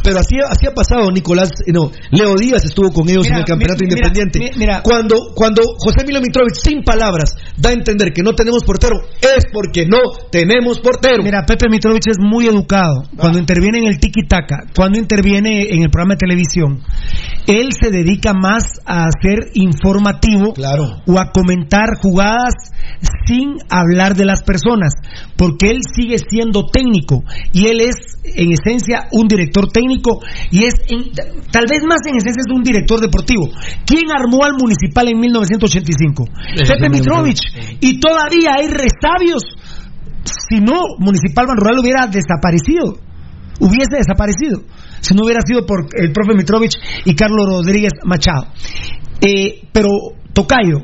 Pero 0.05 0.19
así, 0.21 0.37
así 0.47 0.67
ha 0.67 0.75
pasado, 0.75 1.11
Nicolás, 1.11 1.49
eh, 1.67 1.73
no, 1.73 1.91
Leo 2.11 2.35
Díaz 2.37 2.63
estuvo 2.65 2.93
con 2.93 3.09
ellos 3.09 3.25
Mira, 3.25 3.37
en 3.37 3.41
el 3.41 3.45
campeonato 3.47 3.81
mira, 3.81 3.97
independiente. 4.09 4.53
mira. 4.59 4.83
cuando, 4.83 5.33
cuando 5.35 5.63
José 5.79 6.05
Milo 6.07 6.21
Mitrovich, 6.21 6.57
sin 6.63 6.83
palabras, 6.85 7.35
da 7.57 7.71
a 7.71 7.73
entender 7.73 8.13
que 8.13 8.23
no 8.23 8.35
tenemos 8.35 8.63
portero, 8.65 8.97
es 9.23 9.47
porque 9.51 9.87
no 9.87 9.97
tenemos 10.31 10.79
portero. 10.81 11.23
Mira, 11.23 11.45
Pepe 11.47 11.71
Mitrovich 11.71 12.07
es 12.09 12.19
muy 12.21 12.47
educado. 12.47 13.05
Cuando 13.17 13.39
interviene 13.39 13.79
en 13.79 13.87
el 13.87 13.99
tiki-taka, 13.99 14.67
cuando 14.77 14.99
interviene 14.99 15.69
en 15.75 15.83
el 15.83 15.91
programa 15.91 16.15
de 16.15 16.19
televisión, 16.19 16.81
él 17.47 17.71
se 17.73 17.91
dedica 17.91 18.35
más 18.35 18.65
a 18.85 19.07
ser 19.23 19.51
informativo 19.55 20.53
Claro. 20.53 21.01
o 21.07 21.19
a 21.19 21.31
comentar 21.33 21.89
jugadas 22.03 22.53
sin 23.27 23.57
hablar 23.71 24.15
de 24.17 24.27
las 24.27 24.43
personas, 24.43 24.93
porque 25.37 25.71
él 25.71 25.81
sigue 25.95 26.19
siendo 26.19 26.67
técnico 26.67 27.23
y 27.53 27.67
él 27.69 27.81
es 27.81 27.95
en 28.25 28.53
esencia 28.53 29.07
un 29.13 29.29
director 29.29 29.69
técnico 29.71 29.94
y 30.51 30.65
es 30.65 30.75
en- 30.89 31.13
tal 31.51 31.67
vez 31.69 31.83
más 31.87 32.01
en 32.07 32.17
esencia 32.17 32.41
es 32.47 32.53
un 32.55 32.63
director 32.63 33.01
deportivo. 33.01 33.49
¿Quién 33.87 34.05
armó 34.17 34.45
al 34.45 34.53
municipal 34.59 35.09
en 35.09 35.19
1985? 35.21 36.25
Pepe 36.75 36.89
Mitrovich. 36.91 37.41
Y 37.81 38.01
todavía 38.01 38.55
hay 38.59 38.69
resabios 38.69 39.43
si 40.25 40.61
no, 40.61 40.81
Municipal 40.99 41.47
Ban 41.47 41.57
Rural 41.57 41.79
hubiera 41.81 42.07
desaparecido. 42.07 42.97
Hubiese 43.61 43.97
desaparecido. 43.99 44.63
Si 45.01 45.15
no 45.15 45.25
hubiera 45.25 45.41
sido 45.47 45.67
por 45.67 45.87
el 45.95 46.13
profe 46.13 46.35
Mitrovich 46.35 46.77
y 47.05 47.15
Carlos 47.15 47.47
Rodríguez 47.47 47.93
Machado. 48.05 48.47
Eh, 49.21 49.69
pero, 49.73 49.89
Tocayo, 50.33 50.79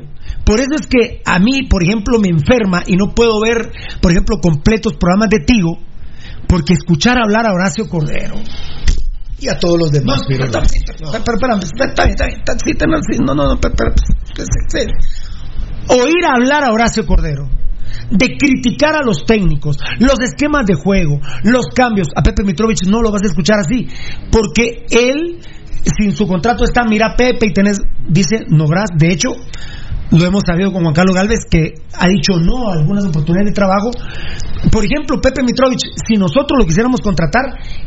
por 0.45 0.59
eso 0.59 0.75
es 0.79 0.87
que 0.87 1.21
a 1.25 1.39
mí, 1.39 1.63
por 1.69 1.83
ejemplo, 1.83 2.19
me 2.19 2.29
enferma 2.29 2.83
y 2.85 2.95
no 2.95 3.13
puedo 3.13 3.41
ver, 3.41 3.71
por 4.01 4.11
ejemplo, 4.11 4.37
completos 4.41 4.93
programas 4.93 5.29
de 5.29 5.39
Tigo, 5.39 5.77
porque 6.47 6.73
escuchar 6.73 7.17
hablar 7.21 7.45
a 7.47 7.53
Horacio 7.53 7.89
Cordero. 7.89 8.35
Y 9.41 9.49
a 9.49 9.57
todos 9.57 9.77
los 9.77 9.91
demás. 9.91 10.21
No, 11.01 11.11
pero- 11.25 11.37
pero, 11.39 11.53
no, 13.25 13.33
no, 13.35 13.49
no, 13.55 13.59
pero- 13.59 13.73
pero- 13.75 13.91
es 13.91 14.47
en 14.63 14.69
serio. 14.69 14.95
Oír 15.89 16.23
hablar 16.25 16.63
a 16.63 16.71
Horacio 16.71 17.05
Cordero, 17.05 17.49
de 18.11 18.37
criticar 18.37 18.95
a 18.95 19.03
los 19.03 19.25
técnicos, 19.25 19.77
los 19.99 20.19
esquemas 20.21 20.65
de 20.67 20.75
juego, 20.75 21.19
los 21.43 21.65
cambios, 21.75 22.07
a 22.15 22.21
Pepe 22.21 22.43
Mitrovich 22.43 22.83
no 22.87 23.01
lo 23.01 23.11
vas 23.11 23.23
a 23.23 23.27
escuchar 23.27 23.57
así, 23.59 23.87
porque 24.31 24.85
él, 24.91 25.39
sin 25.97 26.13
su 26.13 26.27
contrato 26.27 26.63
está, 26.63 26.83
mira 26.87 27.15
Pepe 27.17 27.47
y 27.47 27.53
tenés, 27.53 27.79
dice 28.07 28.45
Nogras, 28.47 28.89
de 28.95 29.11
hecho, 29.11 29.29
lo 30.11 30.25
hemos 30.25 30.43
sabido 30.45 30.71
con 30.71 30.83
Juan 30.83 30.93
Carlos 30.93 31.15
Galvez, 31.15 31.45
que 31.49 31.73
ha 31.97 32.07
dicho 32.07 32.39
no 32.39 32.69
a 32.69 32.73
algunas 32.73 33.05
oportunidades 33.05 33.51
de 33.51 33.55
trabajo. 33.55 33.91
Por 34.71 34.85
ejemplo, 34.85 35.19
Pepe 35.21 35.41
Mitrovich, 35.43 35.81
si 36.07 36.17
nosotros 36.17 36.59
lo 36.59 36.65
quisiéramos 36.65 37.01
contratar, 37.01 37.43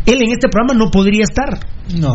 él 0.07 0.23
en 0.23 0.33
este 0.33 0.49
programa 0.49 0.75
no 0.75 0.91
podría 0.91 1.23
estar 1.23 1.61
No. 1.99 2.15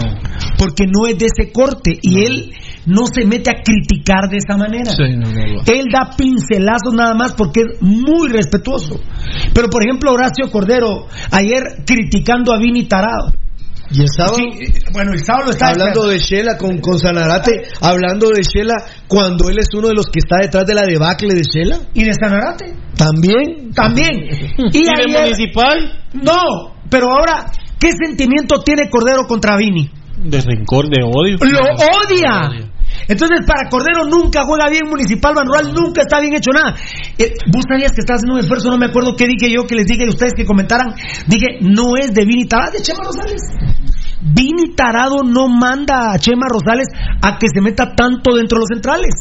porque 0.58 0.86
no 0.86 1.08
es 1.08 1.18
de 1.18 1.28
ese 1.28 1.52
corte 1.52 1.98
y 2.02 2.24
él 2.26 2.52
no 2.86 3.06
se 3.06 3.26
mete 3.26 3.52
a 3.52 3.62
criticar 3.64 4.30
de 4.30 4.38
esa 4.38 4.58
manera. 4.58 4.92
Sí, 4.92 5.16
no, 5.16 5.30
no, 5.32 5.54
no. 5.54 5.62
Él 5.66 5.86
da 5.94 6.16
pincelazos 6.18 6.94
nada 6.94 7.14
más 7.14 7.34
porque 7.34 7.62
es 7.62 7.82
muy 7.82 8.30
respetuoso. 8.30 9.00
Pero 9.54 9.70
por 9.70 9.84
ejemplo 9.84 10.12
Horacio 10.12 10.52
Cordero 10.52 11.08
ayer 11.32 11.84
criticando 11.86 12.54
a 12.54 12.58
Vini 12.58 12.86
Tarado. 12.88 13.32
Y 13.92 14.02
el 14.02 14.08
sábado, 14.16 14.36
Sí, 14.38 14.72
bueno, 14.94 15.12
el 15.14 15.24
sábado 15.24 15.52
está 15.52 15.70
hablando 15.70 16.08
de 16.08 16.20
Shela 16.20 16.58
con, 16.58 16.78
con 16.80 17.00
Sanarate, 17.00 17.52
hablando 17.82 18.30
de 18.30 18.44
Shela 18.44 18.76
cuando 19.08 19.50
él 19.50 19.58
es 19.60 19.68
uno 19.76 19.88
de 19.88 19.96
los 19.96 20.06
que 20.08 20.20
está 20.20 20.38
detrás 20.42 20.66
de 20.66 20.76
la 20.76 20.84
debacle 20.84 21.34
de 21.34 21.42
Shela. 21.42 21.80
y 21.94 22.04
de 22.04 22.14
Sanarate 22.14 22.76
También. 22.96 23.72
también. 23.74 24.30
Y, 24.74 24.78
¿Y 24.78 24.84
de 24.84 25.20
municipal? 25.20 26.04
no, 26.14 26.76
pero 26.90 27.08
ahora 27.12 27.52
¿qué 27.80 27.92
sentimiento 27.92 28.62
tiene 28.64 28.90
Cordero 28.90 29.26
contra 29.28 29.56
Vini? 29.58 29.90
De 30.24 30.42
rencor, 30.42 30.86
de 30.90 31.02
odio. 31.04 31.38
Lo 31.42 31.60
odia. 31.60 32.70
Entonces, 33.08 33.40
para 33.48 33.70
Cordero 33.70 34.06
nunca 34.06 34.44
juega 34.44 34.70
bien 34.70 34.88
Municipal 34.90 35.34
Manual, 35.34 35.74
nunca 35.74 36.02
está 36.02 36.20
bien 36.20 36.36
hecho 36.36 36.52
nada. 36.52 36.76
Eh, 37.18 37.34
Vos 37.52 37.64
sabías 37.70 37.92
que 37.92 38.02
estás 38.02 38.18
haciendo 38.18 38.36
un 38.36 38.40
esfuerzo, 38.42 38.70
no 38.70 38.78
me 38.78 38.86
acuerdo 38.88 39.16
qué 39.16 39.26
dije 39.28 39.52
yo, 39.52 39.66
que 39.66 39.76
les 39.76 39.86
dije 39.88 40.06
a 40.06 40.10
ustedes 40.10 40.34
que 40.36 40.46
comentaran. 40.46 40.94
Dije, 41.28 41.58
no 41.62 41.98
es 41.98 42.14
de 42.14 42.26
Vini 42.26 42.46
Tarado, 42.46 42.72
de 42.74 42.82
Chema 42.82 43.04
Rosales. 43.04 43.42
Vini 44.22 44.76
Tarado 44.76 45.24
no 45.24 45.48
manda 45.48 46.12
a 46.12 46.20
Chema 46.20 46.48
Rosales 46.50 46.88
a 47.22 47.38
que 47.38 47.48
se 47.54 47.62
meta 47.62 47.96
tanto 47.96 48.36
dentro 48.36 48.58
de 48.58 48.62
los 48.64 48.68
centrales. 48.68 49.16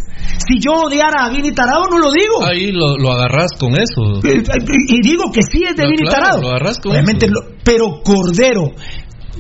Si 0.47 0.59
yo 0.59 0.73
odiara 0.73 1.25
a 1.25 1.31
Vini 1.31 1.53
Tarado, 1.53 1.85
no 1.91 1.99
lo 1.99 2.11
digo. 2.11 2.45
Ahí 2.45 2.73
lo, 2.73 2.97
lo 2.97 3.13
agarras 3.13 3.53
con 3.59 3.75
eso. 3.81 4.21
Eh, 4.25 4.43
Y 4.89 5.01
digo 5.03 5.31
que 5.33 5.41
sí 5.43 5.63
es 5.65 5.77
de 5.77 5.85
No, 5.85 5.91
Vini 5.91 6.03
claro, 6.03 6.17
Tarado. 6.25 6.43
lo 6.43 6.49
agarras 6.49 6.79
con 6.81 6.93
Obviamente, 6.93 7.27
eso. 7.27 7.35
lo- 7.35 7.57
pero 7.65 8.01
Cordero. 8.03 8.73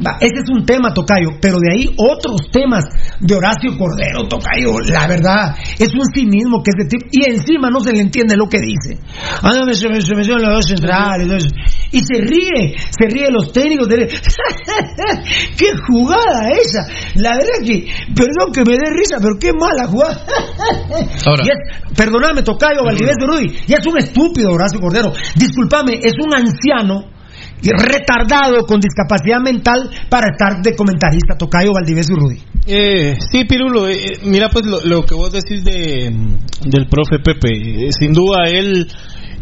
Va, 0.04 0.16
ese 0.20 0.40
es 0.44 0.48
un 0.50 0.64
tema, 0.64 0.92
Tocayo, 0.94 1.30
pero 1.40 1.58
de 1.58 1.72
ahí 1.72 1.94
otros 1.96 2.50
temas 2.52 2.84
de 3.20 3.34
Horacio 3.34 3.76
Cordero, 3.78 4.26
Tocayo, 4.28 4.78
la 4.90 5.06
verdad, 5.06 5.56
es 5.78 5.88
un 5.94 6.04
cinismo 6.14 6.62
que 6.62 6.70
es 6.70 6.84
de 6.84 6.88
tipo, 6.88 7.06
y 7.10 7.30
encima 7.30 7.70
no 7.70 7.80
se 7.80 7.92
le 7.92 8.00
entiende 8.00 8.36
lo 8.36 8.48
que 8.48 8.58
dice. 8.60 8.98
Ah, 9.42 9.52
no, 9.58 9.66
me- 9.66 9.74
se 9.74 9.88
me, 9.88 9.98
hicieron 9.98 10.42
los 10.42 10.54
dos 10.54 10.66
centrales, 10.66 11.46
y 11.92 12.00
se 12.00 12.20
ríe, 12.22 12.74
se 12.90 13.06
ríe 13.08 13.30
los 13.30 13.52
técnicos, 13.52 13.88
de- 13.88 14.06
qué 15.58 15.66
jugada 15.86 16.50
esa, 16.50 16.86
la 17.16 17.30
verdad 17.30 17.64
que, 17.64 17.86
perdón 18.14 18.52
que 18.52 18.60
me 18.64 18.76
dé 18.76 18.90
risa, 18.90 19.16
pero 19.20 19.38
qué 19.40 19.52
mala 19.58 19.86
jugada. 19.86 20.24
Ahora. 21.26 21.44
Y 21.44 21.48
es- 21.48 21.96
perdóname, 21.96 22.42
Tocayo, 22.42 22.84
Valdivieso 22.84 23.26
Rudy, 23.26 23.46
y 23.66 23.72
es 23.74 23.86
un 23.86 23.98
estúpido 23.98 24.52
Horacio 24.52 24.80
Cordero. 24.80 25.12
Discúlpame, 25.34 25.94
es 26.02 26.14
un 26.24 26.34
anciano 26.34 27.04
retardado 27.62 28.64
con 28.66 28.80
discapacidad 28.80 29.40
mental 29.40 29.90
para 30.08 30.30
estar 30.30 30.62
de 30.62 30.74
comentarista, 30.76 31.36
Tocayo, 31.36 31.72
Valdivieso 31.72 32.12
y 32.12 32.16
Rudy. 32.16 32.42
Eh, 32.66 33.16
sí, 33.30 33.44
Pirulo, 33.44 33.88
eh, 33.88 33.94
eh, 33.94 34.18
mira 34.24 34.50
pues 34.50 34.66
lo, 34.66 34.80
lo 34.84 35.04
que 35.04 35.14
vos 35.14 35.32
decís 35.32 35.64
de, 35.64 36.10
mm, 36.10 36.68
del 36.68 36.86
profe 36.86 37.18
Pepe, 37.18 37.86
eh, 37.86 37.92
sin 37.92 38.12
duda 38.12 38.44
él 38.46 38.86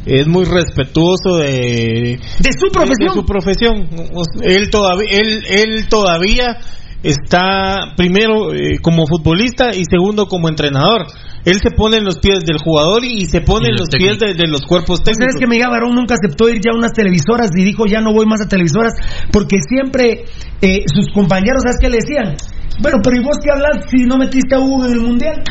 es 0.07 0.29
muy 0.29 0.45
respetuoso 0.45 1.39
de, 1.39 2.21
De 2.39 2.51
su 2.57 2.71
profesión. 2.73 3.09
de 3.09 3.15
su 3.15 3.25
profesión. 3.25 3.89
Él 4.43 4.71
todavía, 4.71 5.09
él, 5.11 5.43
él 5.49 5.89
todavía 5.89 6.59
está 7.03 7.95
primero 7.97 8.53
eh, 8.53 8.79
como 8.83 9.07
futbolista 9.07 9.75
y 9.75 9.85
segundo 9.89 10.27
como 10.27 10.49
entrenador. 10.49 11.07
Él 11.45 11.61
se 11.63 11.71
pone 11.71 11.99
en 11.99 12.05
los 12.05 12.19
pies 12.19 12.41
del 12.45 12.59
jugador 12.59 13.05
y 13.05 13.27
se 13.27 13.41
pone 13.41 13.69
Y 13.69 13.71
en 13.71 13.77
los 13.77 13.89
pies 13.89 14.19
de, 14.19 14.35
de 14.35 14.49
los 14.49 14.63
cuerpos 14.63 14.99
¿Sabes 15.05 15.17
técnicos. 15.19 15.41
que 15.41 15.47
Miguel 15.47 15.71
Barón 15.71 15.95
nunca 15.95 16.15
aceptó 16.15 16.49
ir 16.49 16.61
ya 16.61 16.73
a 16.73 16.77
unas 16.77 16.93
televisoras 16.93 17.51
y 17.57 17.63
dijo 17.63 17.85
ya 17.87 18.01
no 18.01 18.13
voy 18.13 18.27
más 18.27 18.41
a 18.41 18.49
televisoras? 18.49 18.95
Porque 19.31 19.59
siempre 19.69 20.25
eh, 20.61 20.85
sus 20.93 21.07
compañeros, 21.15 21.63
¿sabes 21.63 21.79
qué 21.81 21.89
le 21.89 21.99
decían? 22.03 22.37
Bueno, 22.81 22.99
pero 23.03 23.17
¿y 23.17 23.25
vos 23.25 23.37
qué 23.43 23.51
hablas 23.53 23.87
si 23.89 24.05
no 24.05 24.19
metiste 24.19 24.55
a 24.55 24.59
Hugo 24.59 24.85
en 24.87 24.93
el 24.93 25.01
Mundial? 25.01 25.43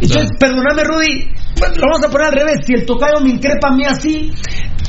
Entonces, 0.00 0.30
perdóname, 0.38 0.84
Rudy, 0.84 1.28
pues, 1.58 1.76
lo 1.78 1.84
vamos 1.88 2.04
a 2.04 2.10
poner 2.10 2.26
al 2.28 2.32
revés. 2.34 2.66
Si 2.66 2.74
el 2.74 2.84
tocayo 2.84 3.20
me 3.22 3.30
increpa 3.30 3.68
a 3.68 3.76
mí 3.76 3.84
así, 3.84 4.30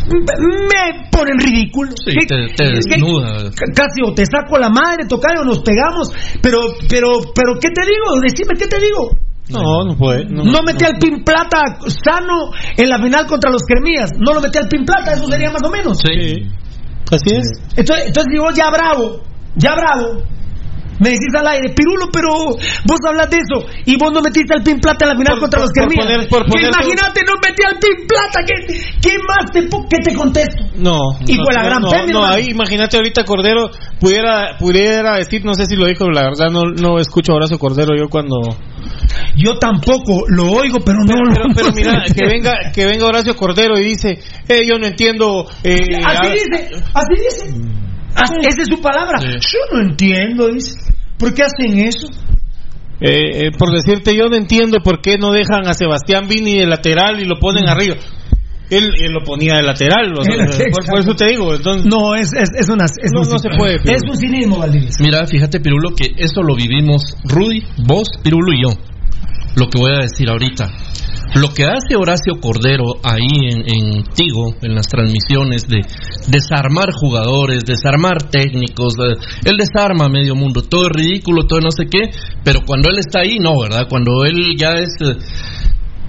me 0.10 1.10
pone 1.12 1.32
en 1.32 1.40
ridículo. 1.40 1.92
Sí, 2.04 2.12
¿Qué- 2.28 2.48
te- 2.56 2.72
desnuda. 2.72 3.52
Casi 3.76 4.02
o 4.06 4.14
te 4.14 4.24
saco 4.26 4.58
la 4.58 4.70
madre, 4.70 5.06
tocayo, 5.08 5.44
nos 5.44 5.60
pegamos. 5.60 6.10
Pero, 6.42 6.60
pero, 6.90 7.08
pero, 7.36 7.60
¿qué 7.60 7.70
te 7.70 7.82
digo? 7.86 8.20
Decime, 8.22 8.56
¿qué 8.58 8.68
te 8.68 8.80
digo? 8.80 9.10
No, 9.50 9.86
no 9.86 9.98
puede. 9.98 10.26
No, 10.26 10.44
No, 10.44 10.62
metí 10.64 10.84
al 10.86 10.98
Pin 11.00 11.24
Plata 11.24 11.80
sano 11.88 12.52
en 12.76 12.90
la 12.90 12.98
final 13.02 13.26
contra 13.28 13.50
los 13.52 13.64
Cremías. 13.64 14.12
No 14.18 14.34
lo 14.34 14.42
metí 14.42 14.58
al 14.58 14.68
Pin 14.68 14.84
Plata, 14.86 15.14
eso 15.14 15.26
sería 15.28 15.52
más 15.52 15.64
o 15.64 15.70
menos. 15.70 15.98
Sí. 16.00 16.50
Así 17.12 17.30
es. 17.34 17.48
Entonces, 17.78 18.08
entonces 18.08 18.26
digo, 18.32 18.48
ya 18.54 18.70
bravo, 18.70 19.22
ya 19.56 19.74
bravo. 19.76 20.22
Me 21.00 21.10
decís 21.10 21.30
al 21.38 21.48
aire, 21.48 21.70
Pirulo, 21.76 22.10
pero 22.12 22.30
vos 22.86 23.00
hablas 23.08 23.30
de 23.30 23.38
eso 23.38 23.66
y 23.86 23.96
vos 23.98 24.12
no 24.12 24.22
metiste 24.22 24.54
al 24.56 24.64
Pin 24.64 24.80
Plata 24.80 25.06
en 25.06 25.10
la 25.10 25.16
final 25.16 25.34
Por- 25.34 25.42
contra 25.42 25.60
por- 25.60 25.68
los 25.70 25.72
poner- 25.96 26.28
por 26.30 26.44
Que 26.46 26.50
poner- 26.52 26.72
Imagínate, 26.74 27.22
no 27.26 27.34
metí 27.42 27.64
al 27.68 27.78
Pin 27.80 28.08
Plata. 28.08 28.40
¿Qué, 28.46 28.84
qué 29.02 29.18
más 29.28 29.52
te, 29.52 29.70
qué 29.90 29.98
te 30.04 30.16
contesto? 30.16 30.64
No. 30.76 31.00
Hijo 31.28 31.44
no, 31.44 31.52
la 31.52 31.64
gran 31.64 31.82
no, 31.82 31.90
no, 32.14 32.26
ahí 32.26 32.48
imagínate 32.50 32.98
ahorita 32.98 33.24
Cordero 33.26 33.70
pudiera 34.00 34.58
pudiera 34.60 35.18
decir, 35.18 35.44
no 35.46 35.54
sé 35.54 35.66
si 35.66 35.76
lo 35.76 35.86
dijo, 35.86 36.10
la 36.10 36.24
verdad 36.24 36.48
no 36.52 36.64
no 36.72 37.00
escucho 37.00 37.34
a 37.34 37.36
Horacio 37.36 37.58
Cordero 37.60 37.96
yo 37.98 38.10
cuando 38.10 38.38
Yo 39.36 39.58
tampoco 39.60 40.24
lo 40.28 40.52
oigo, 40.52 40.80
pero 40.86 41.00
no 41.00 41.14
pero, 41.34 41.48
lo 41.48 41.54
pero 41.56 41.72
mira, 41.74 42.04
que 42.06 42.26
venga 42.28 42.72
que 42.74 42.86
venga 42.86 43.06
Horacio 43.06 43.36
Cordero 43.36 43.78
y 43.78 43.84
dice, 43.84 44.20
"Eh, 44.48 44.66
yo 44.68 44.78
no 44.80 44.88
entiendo 44.88 45.46
eh, 45.64 45.78
Así 46.06 46.28
a- 46.28 46.32
dice, 46.32 46.70
así 46.94 47.14
dice. 47.16 47.78
Así- 48.16 48.34
esa 48.42 48.62
es 48.64 48.68
su 48.68 48.82
palabra. 48.82 49.20
Yo 49.22 49.60
no 49.74 49.82
entiendo, 49.82 50.48
dice. 50.48 50.74
¿Por 51.18 51.34
qué 51.34 51.44
hacen 51.44 51.80
eso? 51.80 52.08
Eh, 53.00 53.48
eh, 53.48 53.52
por 53.58 53.72
decirte, 53.72 54.16
yo 54.16 54.28
no 54.28 54.36
entiendo 54.36 54.80
por 54.84 55.02
qué 55.02 55.18
no 55.18 55.32
dejan 55.32 55.68
a 55.68 55.74
Sebastián 55.74 56.28
Vini 56.28 56.58
de 56.58 56.66
lateral 56.66 57.20
y 57.20 57.26
lo 57.26 57.40
ponen 57.40 57.68
arriba. 57.70 57.96
Él, 58.70 58.90
él 59.02 59.12
lo 59.14 59.24
ponía 59.24 59.56
de 59.56 59.64
lateral, 59.64 60.14
o 60.18 60.24
sea, 60.24 60.34
Él- 60.60 60.72
por, 60.72 60.86
por 60.86 61.00
eso 61.00 61.14
te 61.16 61.28
digo. 61.28 61.54
Entonces, 61.56 61.86
No, 61.86 62.16
es, 62.16 62.34
es, 62.34 62.50
es 62.60 62.70
una. 62.70 62.86
es 62.86 63.12
No, 63.14 63.22
un- 63.22 63.30
no 63.30 63.40
se 63.40 63.50
puede, 63.58 63.80
Pirulo. 63.80 63.98
Es 63.98 64.04
un 64.10 64.18
cinismo, 64.18 64.58
Valdivia. 64.60 64.90
Mira, 65.00 65.26
fíjate, 65.28 65.60
Pirulo, 65.60 65.92
que 65.96 66.12
eso 66.18 66.42
lo 66.42 66.56
vivimos 66.56 67.02
Rudy, 67.24 67.64
vos, 67.86 68.08
Pirulo 68.24 68.52
y 68.54 68.64
yo. 68.64 68.70
Lo 69.56 69.70
que 69.70 69.80
voy 69.80 69.92
a 69.96 70.02
decir 70.02 70.30
ahorita. 70.30 70.70
Lo 71.40 71.54
que 71.54 71.66
hace 71.66 71.96
Horacio 71.96 72.40
Cordero 72.42 72.98
ahí 73.04 73.28
en, 73.52 74.04
Tigo, 74.16 74.56
en 74.62 74.74
las 74.74 74.88
transmisiones 74.88 75.68
de 75.68 75.82
desarmar 76.28 76.90
jugadores, 76.92 77.64
desarmar 77.64 78.30
técnicos, 78.30 78.96
él 79.46 79.56
desarma 79.58 80.06
a 80.06 80.10
medio 80.10 80.34
mundo, 80.34 80.64
todo 80.64 80.88
es 80.88 80.94
ridículo, 80.94 81.44
todo 81.44 81.60
no 81.60 81.70
sé 81.70 81.86
qué, 81.86 82.10
pero 82.44 82.62
cuando 82.66 82.90
él 82.90 82.98
está 82.98 83.20
ahí, 83.20 83.38
no, 83.40 83.60
¿verdad? 83.62 83.88
Cuando 83.88 84.26
él 84.26 84.56
ya 84.58 84.72
es... 84.76 84.90
eh, 85.02 85.18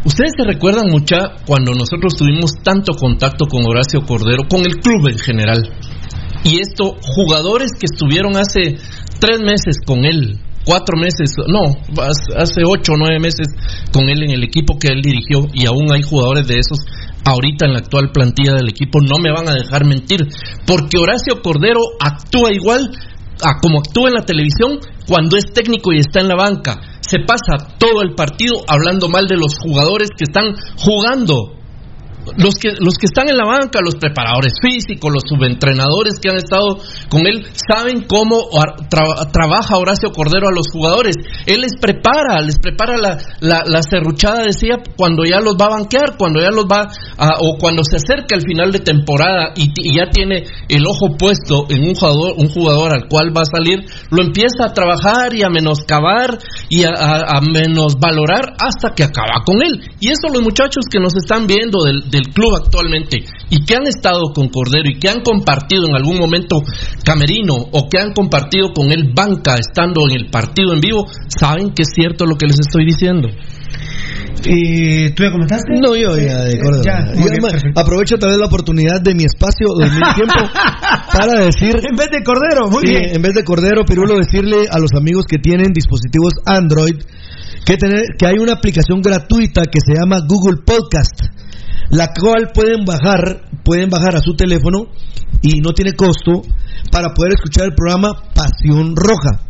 Ustedes 0.04 0.32
se 0.38 0.44
recuerdan 0.46 0.86
mucha 0.88 1.18
cuando 1.44 1.72
nosotros 1.72 2.14
tuvimos 2.16 2.52
tanto 2.62 2.94
contacto 2.94 3.46
con 3.46 3.66
Horacio 3.66 4.00
Cordero, 4.06 4.44
con 4.48 4.60
el 4.60 4.76
club 4.76 5.08
en 5.08 5.18
general. 5.18 5.58
Y 6.44 6.60
esto, 6.60 6.96
jugadores 7.02 7.72
que 7.78 7.86
estuvieron 7.92 8.36
hace 8.36 8.76
tres 9.18 9.40
meses 9.40 9.76
con 9.84 10.04
él, 10.04 10.38
cuatro 10.68 10.98
meses, 10.98 11.32
no, 11.48 11.72
hace 12.36 12.60
ocho 12.68 12.92
o 12.92 12.98
nueve 12.98 13.18
meses 13.18 13.48
con 13.90 14.04
él 14.10 14.22
en 14.24 14.32
el 14.32 14.44
equipo 14.44 14.78
que 14.78 14.88
él 14.88 15.00
dirigió, 15.00 15.48
y 15.54 15.66
aún 15.66 15.90
hay 15.90 16.02
jugadores 16.02 16.46
de 16.46 16.58
esos 16.58 16.78
ahorita 17.24 17.64
en 17.64 17.72
la 17.72 17.78
actual 17.78 18.12
plantilla 18.12 18.52
del 18.52 18.68
equipo, 18.68 19.00
no 19.00 19.16
me 19.16 19.32
van 19.32 19.48
a 19.48 19.54
dejar 19.54 19.86
mentir, 19.86 20.28
porque 20.66 20.98
Horacio 20.98 21.40
Cordero 21.42 21.80
actúa 21.98 22.52
igual 22.52 22.90
a 23.42 23.60
como 23.62 23.78
actúa 23.78 24.08
en 24.08 24.14
la 24.14 24.26
televisión 24.26 24.78
cuando 25.06 25.38
es 25.38 25.46
técnico 25.54 25.92
y 25.92 26.00
está 26.00 26.20
en 26.20 26.28
la 26.28 26.36
banca. 26.36 26.80
Se 27.00 27.20
pasa 27.20 27.76
todo 27.78 28.02
el 28.02 28.14
partido 28.14 28.56
hablando 28.68 29.08
mal 29.08 29.26
de 29.26 29.36
los 29.36 29.56
jugadores 29.58 30.10
que 30.10 30.24
están 30.24 30.54
jugando 30.76 31.57
los 32.36 32.54
que, 32.56 32.72
los 32.78 32.94
que 32.98 33.06
están 33.06 33.28
en 33.28 33.36
la 33.36 33.44
banca, 33.44 33.80
los 33.82 33.96
preparadores 33.96 34.54
físicos, 34.60 35.12
los 35.12 35.22
subentrenadores 35.26 36.20
que 36.20 36.30
han 36.30 36.36
estado 36.36 36.78
con 37.08 37.26
él, 37.26 37.46
saben 37.54 38.06
cómo 38.06 38.50
tra- 38.90 39.30
trabaja 39.32 39.76
Horacio 39.76 40.10
Cordero 40.12 40.48
a 40.48 40.52
los 40.52 40.66
jugadores. 40.72 41.16
Él 41.46 41.60
les 41.62 41.72
prepara, 41.80 42.40
les 42.42 42.58
prepara 42.58 42.96
la, 42.98 43.18
la, 43.40 43.62
la 43.66 43.82
serruchada, 43.82 44.42
decía, 44.44 44.76
cuando 44.96 45.24
ya 45.24 45.40
los 45.40 45.54
va 45.54 45.66
a 45.66 45.78
banquear, 45.80 46.16
cuando 46.18 46.40
ya 46.40 46.50
los 46.50 46.64
va 46.66 46.88
a, 47.16 47.28
o 47.40 47.56
cuando 47.58 47.82
se 47.84 47.96
acerca 47.96 48.36
el 48.36 48.42
final 48.42 48.72
de 48.72 48.80
temporada 48.80 49.52
y, 49.56 49.68
ya 49.96 50.10
tiene 50.10 50.44
el 50.68 50.86
ojo 50.86 51.16
puesto 51.18 51.66
en 51.70 51.82
un 51.88 51.94
jugador, 51.94 52.34
un 52.36 52.48
jugador 52.48 52.92
al 52.94 53.08
cual 53.08 53.32
va 53.36 53.42
a 53.42 53.44
salir, 53.44 53.80
lo 54.10 54.22
empieza 54.22 54.66
a 54.66 54.72
trabajar 54.72 55.34
y 55.34 55.42
a 55.42 55.48
menoscabar 55.48 56.38
y 56.68 56.84
a, 56.84 56.90
a, 56.90 57.38
a 57.38 57.40
menosvalorar 57.40 58.54
hasta 58.60 58.94
que 58.94 59.04
acaba 59.04 59.42
con 59.44 59.62
él. 59.62 59.80
Y 60.00 60.08
eso 60.08 60.28
los 60.32 60.42
muchachos 60.42 60.84
que 60.90 61.00
nos 61.00 61.14
están 61.16 61.46
viendo 61.46 61.82
del, 61.84 62.10
del 62.18 62.34
club 62.34 62.54
actualmente 62.56 63.24
y 63.50 63.64
que 63.64 63.74
han 63.74 63.86
estado 63.86 64.32
con 64.34 64.48
Cordero 64.48 64.88
y 64.90 64.98
que 64.98 65.08
han 65.08 65.20
compartido 65.22 65.84
en 65.88 65.94
algún 65.94 66.18
momento 66.18 66.60
camerino 67.04 67.54
o 67.72 67.88
que 67.88 67.98
han 67.98 68.12
compartido 68.12 68.72
con 68.74 68.90
él 68.90 69.12
banca 69.14 69.54
estando 69.54 70.02
en 70.10 70.16
el 70.18 70.30
partido 70.30 70.74
en 70.74 70.80
vivo, 70.80 71.06
saben 71.28 71.70
que 71.70 71.82
es 71.82 71.90
cierto 71.94 72.26
lo 72.26 72.36
que 72.36 72.46
les 72.46 72.58
estoy 72.60 72.84
diciendo. 72.84 73.28
¿Y 74.44 75.10
tú 75.14 75.24
ya 75.24 75.30
comentaste? 75.32 75.72
No, 75.82 75.96
yo 75.96 76.16
ya 76.16 76.44
de 76.44 76.58
acuerdo. 76.58 76.82
Ya, 76.84 77.12
Yo 77.14 77.26
bien, 77.26 77.72
aprovecho 77.74 78.16
tal 78.18 78.30
vez 78.30 78.38
la 78.38 78.46
oportunidad 78.46 79.00
de 79.02 79.14
mi 79.14 79.24
espacio, 79.24 79.66
de 79.78 79.86
mi 79.90 79.98
tiempo, 80.14 80.38
para 81.12 81.44
decir 81.44 81.74
En 81.88 81.96
vez 81.96 82.08
de 82.10 82.22
Cordero, 82.22 82.68
muy 82.70 82.86
Sí, 82.86 82.92
bien. 82.92 83.16
en 83.16 83.22
vez 83.22 83.34
de 83.34 83.42
Cordero, 83.42 83.84
Pirulo, 83.84 84.14
decirle 84.16 84.68
a 84.70 84.78
los 84.78 84.90
amigos 84.96 85.24
que 85.26 85.38
tienen 85.38 85.72
dispositivos 85.72 86.34
Android 86.46 86.94
que, 87.64 87.76
tener, 87.76 88.02
que 88.16 88.26
hay 88.26 88.38
una 88.38 88.52
aplicación 88.54 89.02
gratuita 89.02 89.62
que 89.64 89.80
se 89.84 89.98
llama 90.00 90.20
Google 90.26 90.62
Podcast, 90.64 91.20
la 91.90 92.12
cual 92.12 92.50
pueden 92.52 92.84
bajar, 92.84 93.48
pueden 93.64 93.88
bajar 93.90 94.16
a 94.16 94.20
su 94.20 94.34
teléfono 94.34 94.86
y 95.42 95.60
no 95.60 95.72
tiene 95.72 95.92
costo 95.92 96.42
para 96.90 97.14
poder 97.14 97.32
escuchar 97.34 97.66
el 97.66 97.74
programa 97.74 98.30
Pasión 98.34 98.94
Roja. 98.96 99.44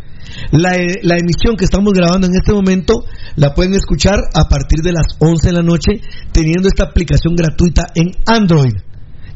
La, 0.53 0.77
eh, 0.77 1.01
emisión 1.03 1.57
que 1.57 1.65
estamos 1.65 1.93
grabando 1.95 2.27
en 2.27 2.35
este 2.35 2.53
momento 2.53 3.05
la 3.37 3.55
pueden 3.55 3.75
escuchar 3.75 4.21
a 4.35 4.45
partir 4.49 4.81
de 4.83 4.93
las 4.93 5.07
11 5.19 5.47
de 5.47 5.53
la 5.53 5.63
noche 5.63 6.01
teniendo 6.33 6.69
esta 6.69 6.85
aplicación 6.85 7.35
gratuita 7.35 7.87
en 7.95 8.11
Android 8.27 8.75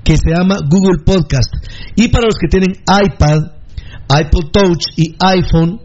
que 0.05 0.17
se 0.17 0.31
llama 0.31 0.59
Google 0.69 1.03
Podcast. 1.05 1.55
Y 1.97 2.09
para 2.09 2.27
los 2.27 2.35
que 2.39 2.49
tienen 2.49 2.73
iPad, 2.87 3.53
iPod 4.09 4.51
Touch 4.53 4.85
y 4.97 5.15
iPhone, 5.21 5.81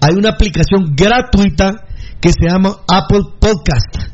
hay 0.00 0.14
una 0.14 0.30
aplicación 0.30 0.94
gratuita 0.94 1.72
que 2.20 2.30
se 2.30 2.48
llama 2.48 2.76
Apple 2.86 3.22
Podcast. 3.40 4.12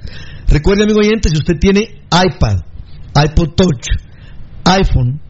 Recuerde, 0.49 0.85
amigo 0.85 1.01
oyente, 1.01 1.29
si 1.29 1.37
usted 1.37 1.59
tiene 1.61 1.81
iPad, 2.11 2.61
iPod 3.15 3.55
Touch, 3.55 3.87
iPhone, 4.65 5.21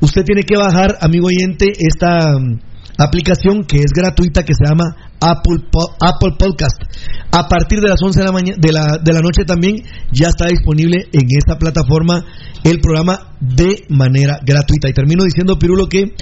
usted 0.00 0.24
tiene 0.24 0.42
que 0.42 0.56
bajar, 0.56 0.98
amigo 1.00 1.28
oyente, 1.28 1.72
esta 1.78 2.38
mm, 2.38 2.60
aplicación 2.98 3.64
que 3.64 3.78
es 3.78 3.92
gratuita 3.94 4.42
que 4.42 4.52
se 4.52 4.68
llama 4.68 4.94
Apple, 5.20 5.64
Apple 6.00 6.36
Podcast. 6.38 6.76
A 7.32 7.48
partir 7.48 7.80
de 7.80 7.88
las 7.88 8.00
11 8.02 8.20
de 8.20 8.26
la, 8.26 8.32
de, 8.32 8.72
la, 8.72 8.98
de 9.02 9.12
la 9.12 9.20
noche 9.20 9.44
también 9.46 9.76
ya 10.12 10.28
está 10.28 10.46
disponible 10.48 11.08
en 11.12 11.26
esta 11.36 11.58
plataforma 11.58 12.24
el 12.64 12.80
programa 12.80 13.36
de 13.40 13.84
manera 13.88 14.38
gratuita. 14.44 14.88
Y 14.88 14.92
termino 14.92 15.24
diciendo, 15.24 15.58
Pirulo, 15.58 15.86
que 15.88 16.14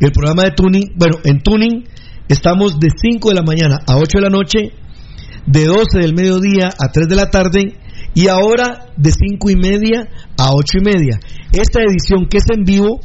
el 0.00 0.12
programa 0.12 0.42
de 0.42 0.50
Tuning, 0.50 0.92
bueno, 0.96 1.18
en 1.24 1.40
Tuning 1.40 1.84
estamos 2.28 2.78
de 2.78 2.88
5 2.94 3.30
de 3.30 3.34
la 3.34 3.42
mañana 3.42 3.78
a 3.86 3.96
8 3.96 4.18
de 4.18 4.20
la 4.20 4.30
noche, 4.30 4.58
de 5.46 5.64
12 5.64 5.98
del 6.00 6.14
mediodía 6.14 6.68
a 6.68 6.88
3 6.92 7.08
de 7.08 7.16
la 7.16 7.30
tarde 7.30 7.83
y 8.14 8.28
ahora 8.28 8.86
de 8.96 9.10
5 9.10 9.50
y 9.50 9.56
media 9.56 10.08
a 10.38 10.52
8 10.54 10.78
y 10.78 10.84
media. 10.84 11.20
Esta 11.52 11.80
edición 11.82 12.28
que 12.28 12.38
es 12.38 12.44
en 12.50 12.64
vivo, 12.64 13.00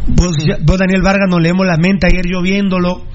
Vos, 0.08 0.36
Daniel 0.78 1.02
Vargas, 1.02 1.28
nos 1.30 1.42
leemos 1.42 1.66
la 1.66 1.78
mente 1.78 2.08
ayer 2.08 2.26
yo 2.32 2.42
viéndolo. 2.42 3.06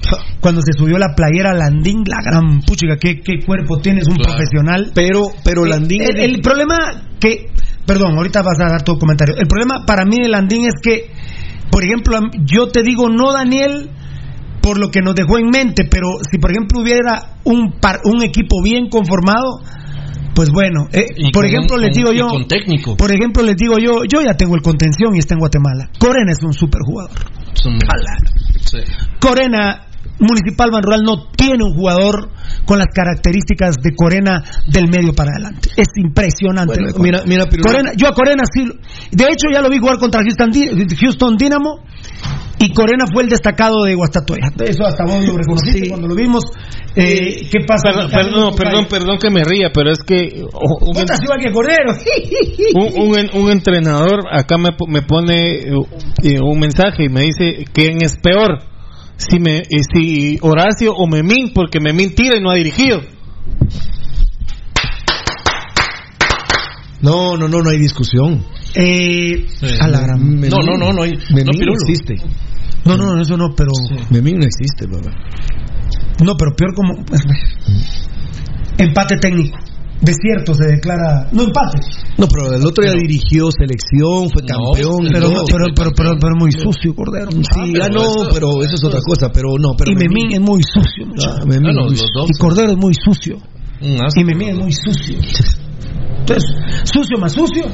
Cuando 0.41 0.61
se 0.61 0.73
subió 0.77 0.97
la 0.97 1.13
playera 1.15 1.53
Landín, 1.53 2.03
la 2.07 2.17
gran 2.23 2.61
puchica, 2.61 2.97
qué, 2.97 3.21
qué 3.21 3.45
cuerpo 3.45 3.79
tienes, 3.79 4.07
un 4.07 4.15
Claro. 4.15 4.35
profesional. 4.37 4.91
Pero, 4.95 5.27
pero 5.43 5.65
Landín. 5.65 6.01
El, 6.01 6.17
el 6.19 6.41
problema 6.41 6.77
que. 7.19 7.45
Perdón, 7.85 8.17
ahorita 8.17 8.41
vas 8.41 8.59
a 8.59 8.69
dar 8.71 8.83
tu 8.83 8.97
comentario. 8.97 9.35
El 9.37 9.47
problema 9.47 9.85
para 9.85 10.05
mí 10.05 10.17
de 10.21 10.29
Landín 10.29 10.65
es 10.65 10.75
que, 10.81 11.11
por 11.71 11.83
ejemplo, 11.83 12.19
yo 12.45 12.67
te 12.69 12.83
digo 12.83 13.09
no, 13.09 13.31
Daniel, 13.33 13.89
por 14.61 14.77
lo 14.79 14.91
que 14.91 15.01
nos 15.01 15.15
dejó 15.15 15.37
en 15.39 15.49
mente, 15.49 15.85
pero 15.89 16.07
si 16.29 16.37
por 16.37 16.51
ejemplo 16.51 16.81
hubiera 16.81 17.37
un, 17.45 17.79
par- 17.79 18.01
un 18.03 18.21
equipo 18.23 18.61
bien 18.63 18.89
conformado, 18.89 19.61
pues 20.39 20.51
bueno. 20.51 20.87
eh, 20.93 21.03
por 21.33 21.43
con 21.43 21.45
ejemplo, 21.47 21.75
un- 21.75 21.81
les 21.81 21.91
digo 21.97 22.13
yo. 22.13 22.29
con 22.29 22.47
técnico. 22.47 22.95
Por 22.95 23.11
ejemplo, 23.11 23.43
les 23.43 23.57
digo 23.57 23.77
yo, 23.77 24.05
yo 24.05 24.21
ya 24.21 24.35
tengo 24.35 24.55
el 24.55 24.61
contención 24.61 25.13
y 25.13 25.19
está 25.19 25.33
en 25.33 25.39
Guatemala. 25.41 25.89
Corena 25.99 26.31
es 26.31 26.41
un 26.41 26.53
super 26.53 26.79
jugador. 26.85 27.11
Son- 27.55 27.77
sí. 28.63 28.77
Corena, 29.19 29.85
Municipal 30.19 30.71
Banrural 30.71 31.01
no 31.03 31.27
tiene 31.35 31.61
un 31.63 31.73
jugador 31.75 32.29
con 32.63 32.77
las 32.79 32.87
características 32.93 33.75
de 33.83 33.93
Corena 33.95 34.41
del 34.67 34.87
medio 34.89 35.13
para 35.13 35.31
adelante. 35.31 35.71
Es 35.75 35.87
impresionante. 35.97 36.73
Bueno, 36.79 36.93
mira, 37.01 37.19
mira. 37.25 37.45
Corena- 37.61 37.91
yo 37.97 38.07
a 38.07 38.13
Corena 38.13 38.43
sí. 38.53 38.63
lo- 38.65 38.75
De 39.11 39.25
hecho, 39.25 39.47
ya 39.53 39.61
lo 39.61 39.69
vi 39.69 39.77
jugar 39.79 39.97
contra 39.97 40.21
Houston, 40.21 40.51
Houston 41.01 41.35
Dynamo 41.35 41.83
y 42.61 42.73
Corena 42.73 43.05
fue 43.13 43.23
el 43.23 43.29
destacado 43.29 43.83
de 43.85 43.95
Guastatoya. 43.95 44.51
Eso 44.65 44.85
hasta 44.85 45.05
vos 45.05 45.25
lo 45.25 45.37
reconociste 45.37 45.83
Sí. 45.83 45.89
cuando 45.89 46.07
lo 46.09 46.15
vimos. 46.15 46.43
Eh, 46.95 47.47
¿Qué 47.49 47.59
pasa? 47.65 47.91
Perdón, 47.93 48.09
perdón, 48.11 48.55
perdón, 48.57 48.85
perdón 48.89 49.17
que 49.17 49.29
me 49.29 49.43
ría, 49.45 49.69
pero 49.73 49.91
es 49.91 49.99
que 50.03 50.43
o- 50.51 50.85
un, 50.85 50.97
igual 50.97 51.39
que 51.41 51.51
Cordero. 51.53 51.93
un, 52.75 53.09
un- 53.17 53.29
un 53.45 53.51
entrenador 53.51 54.23
acá 54.31 54.57
me, 54.57 54.69
me 54.87 55.01
pone 55.03 55.51
eh, 55.59 55.63
eh, 56.23 56.39
un 56.41 56.59
mensaje 56.59 57.05
y 57.05 57.09
me 57.09 57.21
dice 57.21 57.65
quién 57.71 58.03
es 58.03 58.17
peor, 58.21 58.59
si 59.15 59.39
me 59.39 59.59
eh, 59.59 59.63
si 59.93 60.37
Horacio 60.41 60.93
o 60.93 61.07
Memín, 61.07 61.51
porque 61.53 61.79
Memín 61.79 62.13
tira 62.13 62.35
y 62.37 62.41
no 62.41 62.49
ha 62.51 62.55
dirigido. 62.55 62.99
No, 67.01 67.37
no, 67.37 67.47
no, 67.47 67.61
no 67.61 67.69
hay 67.69 67.79
discusión. 67.79 68.43
Eh, 68.75 69.47
Sí. 69.47 69.65
a 69.79 69.87
la 69.87 70.01
gran- 70.01 70.19
Memín- 70.21 70.49
No, 70.51 70.57
no, 70.61 70.77
no, 70.77 70.93
no 70.93 71.03
hay- 71.03 71.17
Memín 71.33 71.45
no, 71.45 71.65
no, 71.65 71.73
existe. 71.73 72.15
No, 72.85 72.97
no, 72.97 73.15
no, 73.15 73.21
eso 73.21 73.37
no, 73.37 73.53
pero. 73.55 73.71
Memín 74.09 74.37
no 74.39 74.45
existe, 74.45 74.87
papá. 74.87 75.11
No, 76.23 76.35
pero 76.35 76.51
peor 76.55 76.73
como. 76.75 76.93
Empate 78.77 79.17
técnico. 79.17 79.57
Desierto 80.01 80.53
se 80.53 80.65
declara. 80.65 81.27
No 81.33 81.43
empate. 81.43 81.79
No, 82.17 82.25
pero 82.27 82.53
el 82.53 82.65
otro 82.65 82.85
ya 82.85 82.93
dirigió 82.93 83.49
selección, 83.51 84.29
fue 84.31 84.43
No, 84.43 84.71
campeón. 84.71 85.05
y 85.07 85.09
Pero, 85.11 85.29
todo. 85.29 85.43
pero, 85.45 85.65
pero, 85.75 85.91
pero, 85.95 86.11
pero 86.19 86.35
muy 86.37 86.51
sucio, 86.51 86.95
Cordero. 86.95 87.31
Sí, 87.31 87.71
pero 87.73 87.83
ganó, 87.85 88.01
eso- 88.03 88.29
pero 88.33 88.47
eso 88.63 88.75
es 88.75 88.83
otra 88.85 89.01
cosa. 89.01 89.29
Pero 89.31 89.49
no, 89.59 89.71
pero 89.77 89.91
y 89.91 89.95
Memín 89.95 90.31
es 90.33 90.39
muy 90.41 90.61
sucio. 90.63 91.05
Ah, 91.27 91.39
Memín 91.45 91.63
Bueno, 91.63 91.81
muy- 91.83 91.91
los 91.91 92.05
dos. 92.13 92.29
Y 92.33 92.37
Cordero 92.39 92.71
es 92.71 92.77
muy 92.77 92.93
sucio. 92.93 93.37
Y 93.81 94.23
Memín 94.23 94.49
es 94.49 94.57
muy 94.57 94.71
sucio. 94.73 95.17
Entonces, 96.29 96.91
sucio 96.93 97.17
más 97.19 97.33
sucio. 97.33 97.65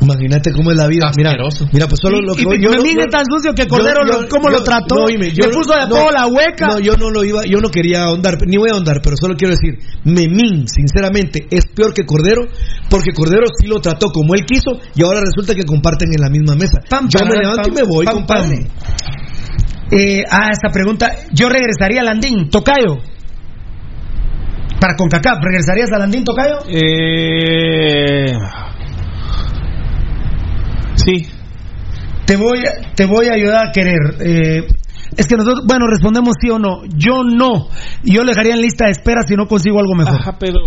Imagínate 0.00 0.50
cómo 0.50 0.72
es 0.72 0.76
la 0.76 0.88
vida. 0.88 1.12
Mira, 1.16 1.30
mira, 1.72 1.86
pues 1.86 2.00
solo 2.02 2.18
y, 2.18 2.26
lo 2.26 2.34
que 2.34 2.42
y 2.42 2.44
yo- 2.60 2.70
Memín 2.70 2.96
yo- 2.96 3.02
es 3.04 3.10
tan 3.10 3.24
sucio 3.24 3.52
que 3.54 3.68
Cordero, 3.68 4.00
yo- 4.04 4.22
lo- 4.22 4.28
¿cómo 4.28 4.50
yo- 4.50 4.58
lo 4.58 4.64
trató? 4.64 4.96
no, 4.96 5.06
dime, 5.06 5.30
yo 5.30 5.44
Le 5.46 5.52
no- 5.52 5.58
puso 5.60 5.72
de 5.74 5.86
no, 5.86 5.94
apodo 5.96 6.10
la 6.10 6.26
hueca. 6.26 6.66
No, 6.66 6.80
yo 6.80 6.96
no 6.96 7.10
lo 7.10 7.22
iba, 7.22 7.44
yo 7.46 7.58
no 7.60 7.68
quería 7.70 8.04
ahondar, 8.04 8.34
ni 8.46 8.56
voy 8.56 8.70
a 8.70 8.72
ahondar, 8.72 9.00
pero 9.00 9.14
solo 9.16 9.36
quiero 9.36 9.54
decir, 9.54 9.78
Memín, 10.04 10.66
sinceramente, 10.66 11.46
es 11.50 11.66
peor 11.66 11.94
que 11.94 12.04
Cordero, 12.04 12.42
porque 12.90 13.12
Cordero 13.14 13.44
sí 13.60 13.68
lo 13.68 13.78
trató 13.80 14.06
como 14.08 14.34
él 14.34 14.44
quiso 14.44 14.72
y 14.96 15.04
ahora 15.04 15.20
resulta 15.20 15.54
que 15.54 15.62
comparten 15.62 16.08
en 16.12 16.20
la 16.20 16.30
misma 16.30 16.56
mesa. 16.56 16.80
Pam, 16.90 17.08
yo 17.08 17.20
pam, 17.20 17.28
me 17.28 17.36
levanto 17.36 17.62
pam, 17.62 17.70
y 17.72 17.74
me 17.76 17.82
voy, 17.86 18.04
pam, 18.04 18.14
compadre. 18.16 18.56
pam. 18.56 19.92
Eh, 19.92 20.24
ah, 20.28 20.48
esta 20.50 20.70
pregunta. 20.72 21.14
Yo 21.32 21.48
regresaría 21.48 22.00
a 22.00 22.04
Landín, 22.04 22.48
Tocayo. 22.50 22.98
Para 24.82 24.96
CONCACAF, 24.96 25.38
¿regresarías 25.40 25.92
a 25.92 25.98
Landín, 25.98 26.24
Tocayo? 26.24 26.58
Eh, 26.68 28.32
sí, 30.96 31.28
Te 32.26 32.36
voy, 32.36 32.58
a- 32.66 32.94
te 32.96 33.04
voy 33.04 33.26
a 33.28 33.34
ayudar 33.34 33.68
a 33.68 33.70
querer. 33.72 34.16
Eh, 34.20 34.66
es 35.16 35.26
que 35.26 35.36
nosotros, 35.36 35.64
bueno, 35.66 35.86
respondemos 35.88 36.34
sí 36.40 36.50
o 36.50 36.58
no. 36.58 36.82
Yo 36.96 37.22
no. 37.24 37.68
Y 38.04 38.14
yo 38.14 38.22
le 38.24 38.30
dejaría 38.30 38.54
en 38.54 38.62
lista 38.62 38.86
de 38.86 38.92
espera 38.92 39.22
si 39.26 39.34
no 39.34 39.46
consigo 39.46 39.78
algo 39.80 39.94
mejor. 39.94 40.20
ajá, 40.20 40.36
pero 40.38 40.58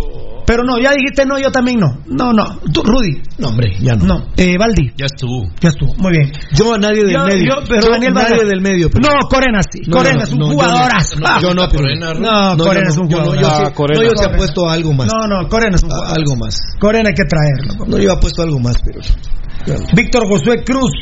Pero 0.46 0.62
no, 0.62 0.78
ya 0.78 0.92
dijiste 0.92 1.26
no, 1.26 1.38
yo 1.40 1.50
también 1.50 1.80
no. 1.80 1.98
No, 2.06 2.32
no. 2.32 2.60
Tú, 2.72 2.82
Rudy. 2.84 3.20
No, 3.38 3.48
hombre, 3.48 3.74
ya 3.80 3.96
no. 3.96 4.04
No. 4.04 4.26
Eh, 4.36 4.56
Valdi. 4.56 4.92
Ya 4.96 5.06
estuvo. 5.06 5.42
Ya 5.60 5.70
estuvo. 5.70 5.92
Muy 5.98 6.12
bien. 6.12 6.32
Yo 6.54 6.72
a 6.72 6.78
nadie 6.78 7.02
del 7.02 7.14
Yo- 7.14 7.24
medio. 7.26 7.44
yo- 7.46 7.64
pero 7.68 7.80
Yo 7.82 7.90
Daniel 7.90 8.14
nadie 8.14 8.30
Vargas. 8.30 8.48
del 8.48 8.60
medio. 8.60 8.88
pero- 8.88 9.08
No, 9.12 9.28
Corena 9.28 9.60
sí. 9.68 9.80
No, 9.88 9.96
Corena 9.96 10.18
no, 10.18 10.22
es 10.22 10.32
un 10.32 10.38
no, 10.38 10.44
yo 10.46 10.52
no. 10.52 10.54
jugadorazo. 10.56 11.16
Ah, 11.24 11.38
yo 11.42 11.48
no, 11.52 11.62
pero- 11.68 11.82
Corena, 11.82 12.12
No, 12.14 12.56
Corena 12.64 12.88
es 12.88 12.96
un 12.96 13.08
jugador. 13.10 13.34
yo 13.40 13.44
sí- 13.44 13.52
Ah, 13.66 13.70
Corena. 13.74 14.00
no, 14.00 14.04
yo 14.06 14.10
sí 14.10 14.16
Corena. 14.16 14.34
apuesto 14.36 14.68
a 14.68 14.72
algo 14.74 14.92
más. 14.92 15.08
No, 15.12 15.26
no, 15.26 15.48
Corena 15.48 15.74
es 15.76 15.82
un 15.82 15.90
A- 15.90 15.94
jugador. 15.96 16.18
algo 16.18 16.36
más. 16.36 16.58
Corena 16.78 17.08
hay 17.08 17.14
que 17.16 17.24
traerlo. 17.24 17.86
No, 17.88 17.98
yo 17.98 18.12
apuesto 18.12 18.42
algo 18.42 18.60
más, 18.60 18.76
pero. 18.84 19.00
Víctor 19.94 20.28
Josué 20.28 20.62
Cruz. 20.64 20.92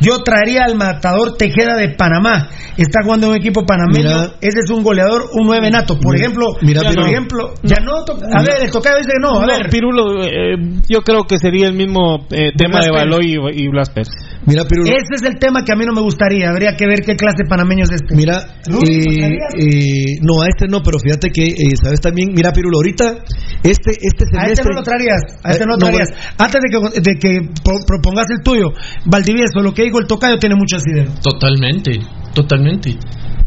Yo 0.00 0.22
traería 0.22 0.64
al 0.64 0.76
matador 0.76 1.36
Tejeda 1.36 1.76
de 1.76 1.90
Panamá. 1.90 2.48
Está 2.76 3.00
jugando 3.02 3.26
en 3.26 3.32
un 3.32 3.38
equipo 3.38 3.66
panameño. 3.66 3.98
Mira. 4.08 4.32
Ese 4.40 4.60
es 4.64 4.70
un 4.70 4.82
goleador, 4.84 5.24
un 5.32 5.46
nueve 5.46 5.70
nato. 5.70 5.98
Por 5.98 6.14
Mira, 6.14 6.26
ejemplo, 6.26 6.46
mira, 6.62 6.82
por 6.82 6.90
Pirulo. 6.90 7.06
ejemplo, 7.08 7.54
ya 7.64 7.76
no. 7.82 7.96
A 7.98 8.42
ver, 8.42 8.62
el 8.64 8.70
tocayo 8.70 8.98
dice 8.98 9.12
no. 9.20 9.40
A 9.40 9.46
no, 9.46 9.46
ver, 9.46 9.68
Pirulo, 9.70 10.22
eh, 10.24 10.56
yo 10.88 11.00
creo 11.02 11.24
que 11.24 11.38
sería 11.38 11.66
el 11.66 11.74
mismo 11.74 12.26
eh, 12.30 12.52
tema 12.56 12.80
de. 12.80 12.90
Baloy 12.92 13.34
y, 13.54 13.64
y 13.64 13.68
Blas 13.68 13.90
Pérez. 13.90 14.08
Mira, 14.46 14.64
Pirulo. 14.64 14.88
ese 14.88 15.14
es 15.16 15.22
el 15.22 15.38
tema 15.38 15.64
que 15.64 15.72
a 15.72 15.76
mí 15.76 15.84
no 15.84 15.92
me 15.92 16.00
gustaría. 16.02 16.48
Habría 16.50 16.76
que 16.76 16.86
ver 16.86 17.00
qué 17.00 17.16
clase 17.16 17.42
de 17.42 17.48
panameño 17.48 17.82
es 17.84 17.90
este. 17.92 18.14
Mira, 18.14 18.36
eh, 18.38 18.70
¿tocarías? 18.70 19.54
eh, 19.58 20.04
no, 20.22 20.42
a 20.42 20.46
este 20.48 20.66
no, 20.68 20.82
pero 20.82 20.98
fíjate 21.00 21.30
que, 21.30 21.48
eh, 21.48 21.54
¿sabes 21.82 22.00
también? 22.00 22.28
Mira, 22.34 22.52
Pirulo, 22.52 22.78
ahorita, 22.78 23.16
este, 23.64 23.90
este 24.00 24.24
A 24.38 24.46
este 24.46 24.62
semestre. 24.62 24.64
no 24.70 24.78
lo 24.78 24.82
traerías, 24.82 25.20
a 25.42 25.50
este 25.50 25.64
no 25.66 25.72
lo 25.72 25.78
no, 25.78 25.86
traerías. 25.86 26.10
Antes 26.38 26.60
de 26.62 26.68
que, 26.70 27.00
de 27.00 27.18
que 27.18 27.40
pro- 27.64 27.84
propongas 27.86 28.26
el 28.30 28.42
tuyo, 28.42 28.72
Valdivieso, 29.04 29.60
lo 29.60 29.74
que 29.74 29.87
el 29.96 30.06
tocayo 30.06 30.36
tiene 30.38 30.54
mucho 30.56 30.76
asidero. 30.76 31.12
Totalmente, 31.22 31.98
totalmente. 32.34 32.90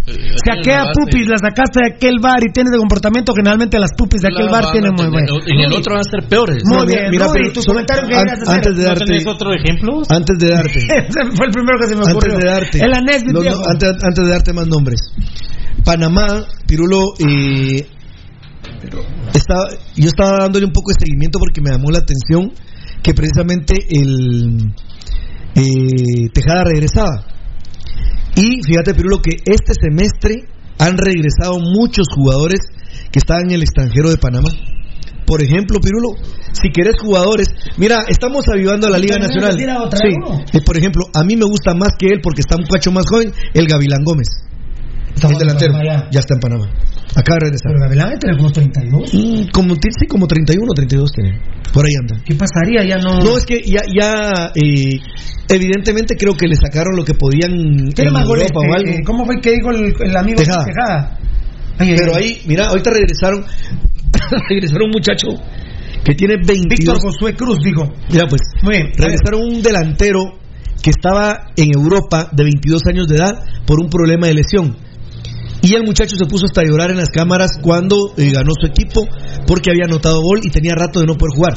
Eh, 0.07 0.33
Si 0.43 0.49
aquella 0.49 0.85
pupis 0.97 1.27
la 1.29 1.37
sacaste 1.37 1.79
de 1.83 1.93
aquel 1.93 2.17
bar 2.19 2.41
y 2.41 2.51
tienes 2.51 2.71
de 2.73 2.79
comportamiento, 2.79 3.33
generalmente 3.35 3.77
las 3.77 3.91
pupis 3.95 4.21
de 4.21 4.29
aquel 4.33 4.47
la 4.47 4.51
bar 4.51 4.71
tienen 4.71 4.91
muy 4.97 5.05
tener- 5.05 5.11
bueno. 5.29 5.45
En 5.45 5.59
el 5.61 5.73
otro 5.77 5.93
van 5.93 6.01
a 6.01 6.09
ser 6.09 6.27
peores. 6.27 6.63
Muy 6.65 6.77
No, 6.79 6.85
bien, 6.87 7.11
mira, 7.11 7.27
Rudy, 7.27 7.39
pero 7.41 7.53
tu 7.53 7.61
comentario 7.61 8.07
que 8.09 8.15
an- 8.15 8.27
antes 8.47 8.75
de 8.75 8.81
¿No 8.81 8.87
darte, 8.89 9.05
tenés 9.05 9.27
otro 9.27 9.53
ejemplo? 9.53 10.01
antes 10.09 10.37
de 10.39 10.49
darte, 10.49 10.79
Ese 11.07 11.21
fue 11.37 11.45
el 11.45 11.51
primero 11.53 11.77
que 11.79 11.87
se 11.87 11.95
me 11.95 12.01
ocurrió. 12.01 12.33
antes 12.33 12.43
de 12.43 12.49
darte, 12.49 12.77
El 12.81 12.93
antes 12.95 14.25
de 14.25 14.27
darte 14.29 14.53
más 14.53 14.67
nombres. 14.67 14.99
Panamá, 15.85 16.25
Pirulo, 16.67 17.13
eh, 17.19 17.85
estaba, 19.33 19.69
yo 19.95 20.07
estaba 20.07 20.37
dándole 20.41 20.65
un 20.65 20.71
poco 20.73 20.89
de 20.91 20.95
seguimiento 21.05 21.39
porque 21.39 21.61
me 21.61 21.69
llamó 21.71 21.91
la 21.91 21.99
atención 21.99 22.51
que 23.03 23.13
precisamente 23.13 23.73
el 23.89 24.73
eh, 25.55 26.29
Tejada 26.33 26.63
regresaba. 26.65 27.25
Y 28.35 28.63
fíjate, 28.63 28.93
Pirulo, 28.93 29.21
que 29.21 29.37
este 29.45 29.73
semestre 29.73 30.47
han 30.79 30.97
regresado 30.97 31.59
muchos 31.59 32.07
jugadores 32.15 32.59
que 33.11 33.19
estaban 33.19 33.45
en 33.49 33.51
el 33.51 33.61
extranjero 33.61 34.09
de 34.09 34.17
Panamá. 34.17 34.49
Por 35.25 35.43
ejemplo, 35.43 35.79
Pirulo, 35.79 36.15
si 36.51 36.69
querés 36.71 36.95
jugadores, 36.99 37.47
mira, 37.77 38.03
estamos 38.09 38.45
avivando 38.51 38.87
a 38.87 38.89
la 38.89 38.97
Liga 38.97 39.15
¿Tenés 39.15 39.29
Nacional. 39.29 39.53
Sí. 40.51 40.57
Eh, 40.57 40.61
por 40.65 40.77
ejemplo, 40.77 41.03
a 41.13 41.23
mí 41.23 41.35
me 41.35 41.45
gusta 41.45 41.73
más 41.73 41.93
que 41.97 42.07
él 42.07 42.19
porque 42.21 42.41
está 42.41 42.55
un 42.55 42.65
cacho 42.65 42.91
más 42.91 43.05
joven, 43.09 43.31
el 43.53 43.67
Gavilán 43.67 44.03
Gómez. 44.03 44.27
El 45.15 45.37
delantero. 45.37 45.73
ya. 45.83 46.19
Está 46.19 46.35
en 46.35 46.39
Panamá. 46.39 46.65
Acaba 47.15 47.35
de 47.35 47.45
regresar. 47.45 47.71
Pero 47.73 47.79
Gavilán 47.81 48.19
tiene 48.19 48.37
como 48.37 48.51
32. 48.51 49.13
Mm, 49.13 49.49
como, 49.51 49.75
sí, 49.75 50.07
como 50.07 50.27
31 50.27 50.65
o 50.65 50.73
32 50.73 51.11
tiene. 51.11 51.39
Por 51.73 51.85
ahí 51.85 51.93
anda. 51.99 52.21
¿Qué 52.25 52.35
pasaría? 52.35 52.83
Ya 52.85 52.97
no. 52.97 53.19
No, 53.19 53.37
es 53.37 53.45
que 53.45 53.61
ya, 53.61 53.81
ya 53.93 54.51
eh, 54.55 54.99
evidentemente 55.49 56.15
creo 56.15 56.35
que 56.35 56.47
le 56.47 56.55
sacaron 56.55 56.95
lo 56.95 57.03
que 57.03 57.13
podían 57.13 57.51
Tiene 57.93 58.09
en 58.09 58.13
más 58.13 58.25
goles. 58.25 58.49
¿Cómo 59.05 59.25
fue 59.25 59.41
que 59.41 59.51
dijo 59.51 59.71
el, 59.71 59.93
el 59.99 60.17
amigo 60.17 60.37
Tejada. 60.37 60.65
Tejada? 60.65 61.19
Ay, 61.77 61.93
Pero 61.97 62.15
ay. 62.15 62.23
ahí, 62.23 62.41
mira, 62.45 62.65
ahorita 62.67 62.91
regresaron, 62.91 63.43
regresaron 64.49 64.83
un 64.85 64.91
muchacho 64.91 65.27
que 66.03 66.15
tiene 66.15 66.35
22. 66.37 66.67
Víctor 66.69 66.99
Josué 67.01 67.35
Cruz 67.35 67.59
dijo. 67.63 67.89
Mira, 68.09 68.27
pues, 68.27 68.41
Muy 68.63 68.75
bien. 68.77 68.91
regresaron 68.97 69.41
un 69.41 69.61
delantero 69.61 70.39
que 70.81 70.89
estaba 70.89 71.51
en 71.55 71.69
Europa 71.75 72.29
de 72.31 72.43
22 72.43 72.81
años 72.87 73.07
de 73.07 73.15
edad 73.17 73.43
por 73.65 73.79
un 73.81 73.89
problema 73.89 74.27
de 74.27 74.33
lesión. 74.35 74.77
Y 75.61 75.75
el 75.75 75.83
muchacho 75.83 76.15
se 76.17 76.25
puso 76.25 76.45
hasta 76.45 76.61
a 76.61 76.65
llorar 76.65 76.91
en 76.91 76.97
las 76.97 77.09
cámaras 77.09 77.59
cuando 77.61 78.13
eh, 78.17 78.31
ganó 78.31 78.51
su 78.59 78.67
equipo 78.67 79.07
porque 79.45 79.69
había 79.71 79.85
anotado 79.85 80.21
gol 80.21 80.39
y 80.43 80.49
tenía 80.49 80.73
rato 80.75 80.99
de 80.99 81.05
no 81.05 81.15
poder 81.15 81.35
jugar. 81.35 81.53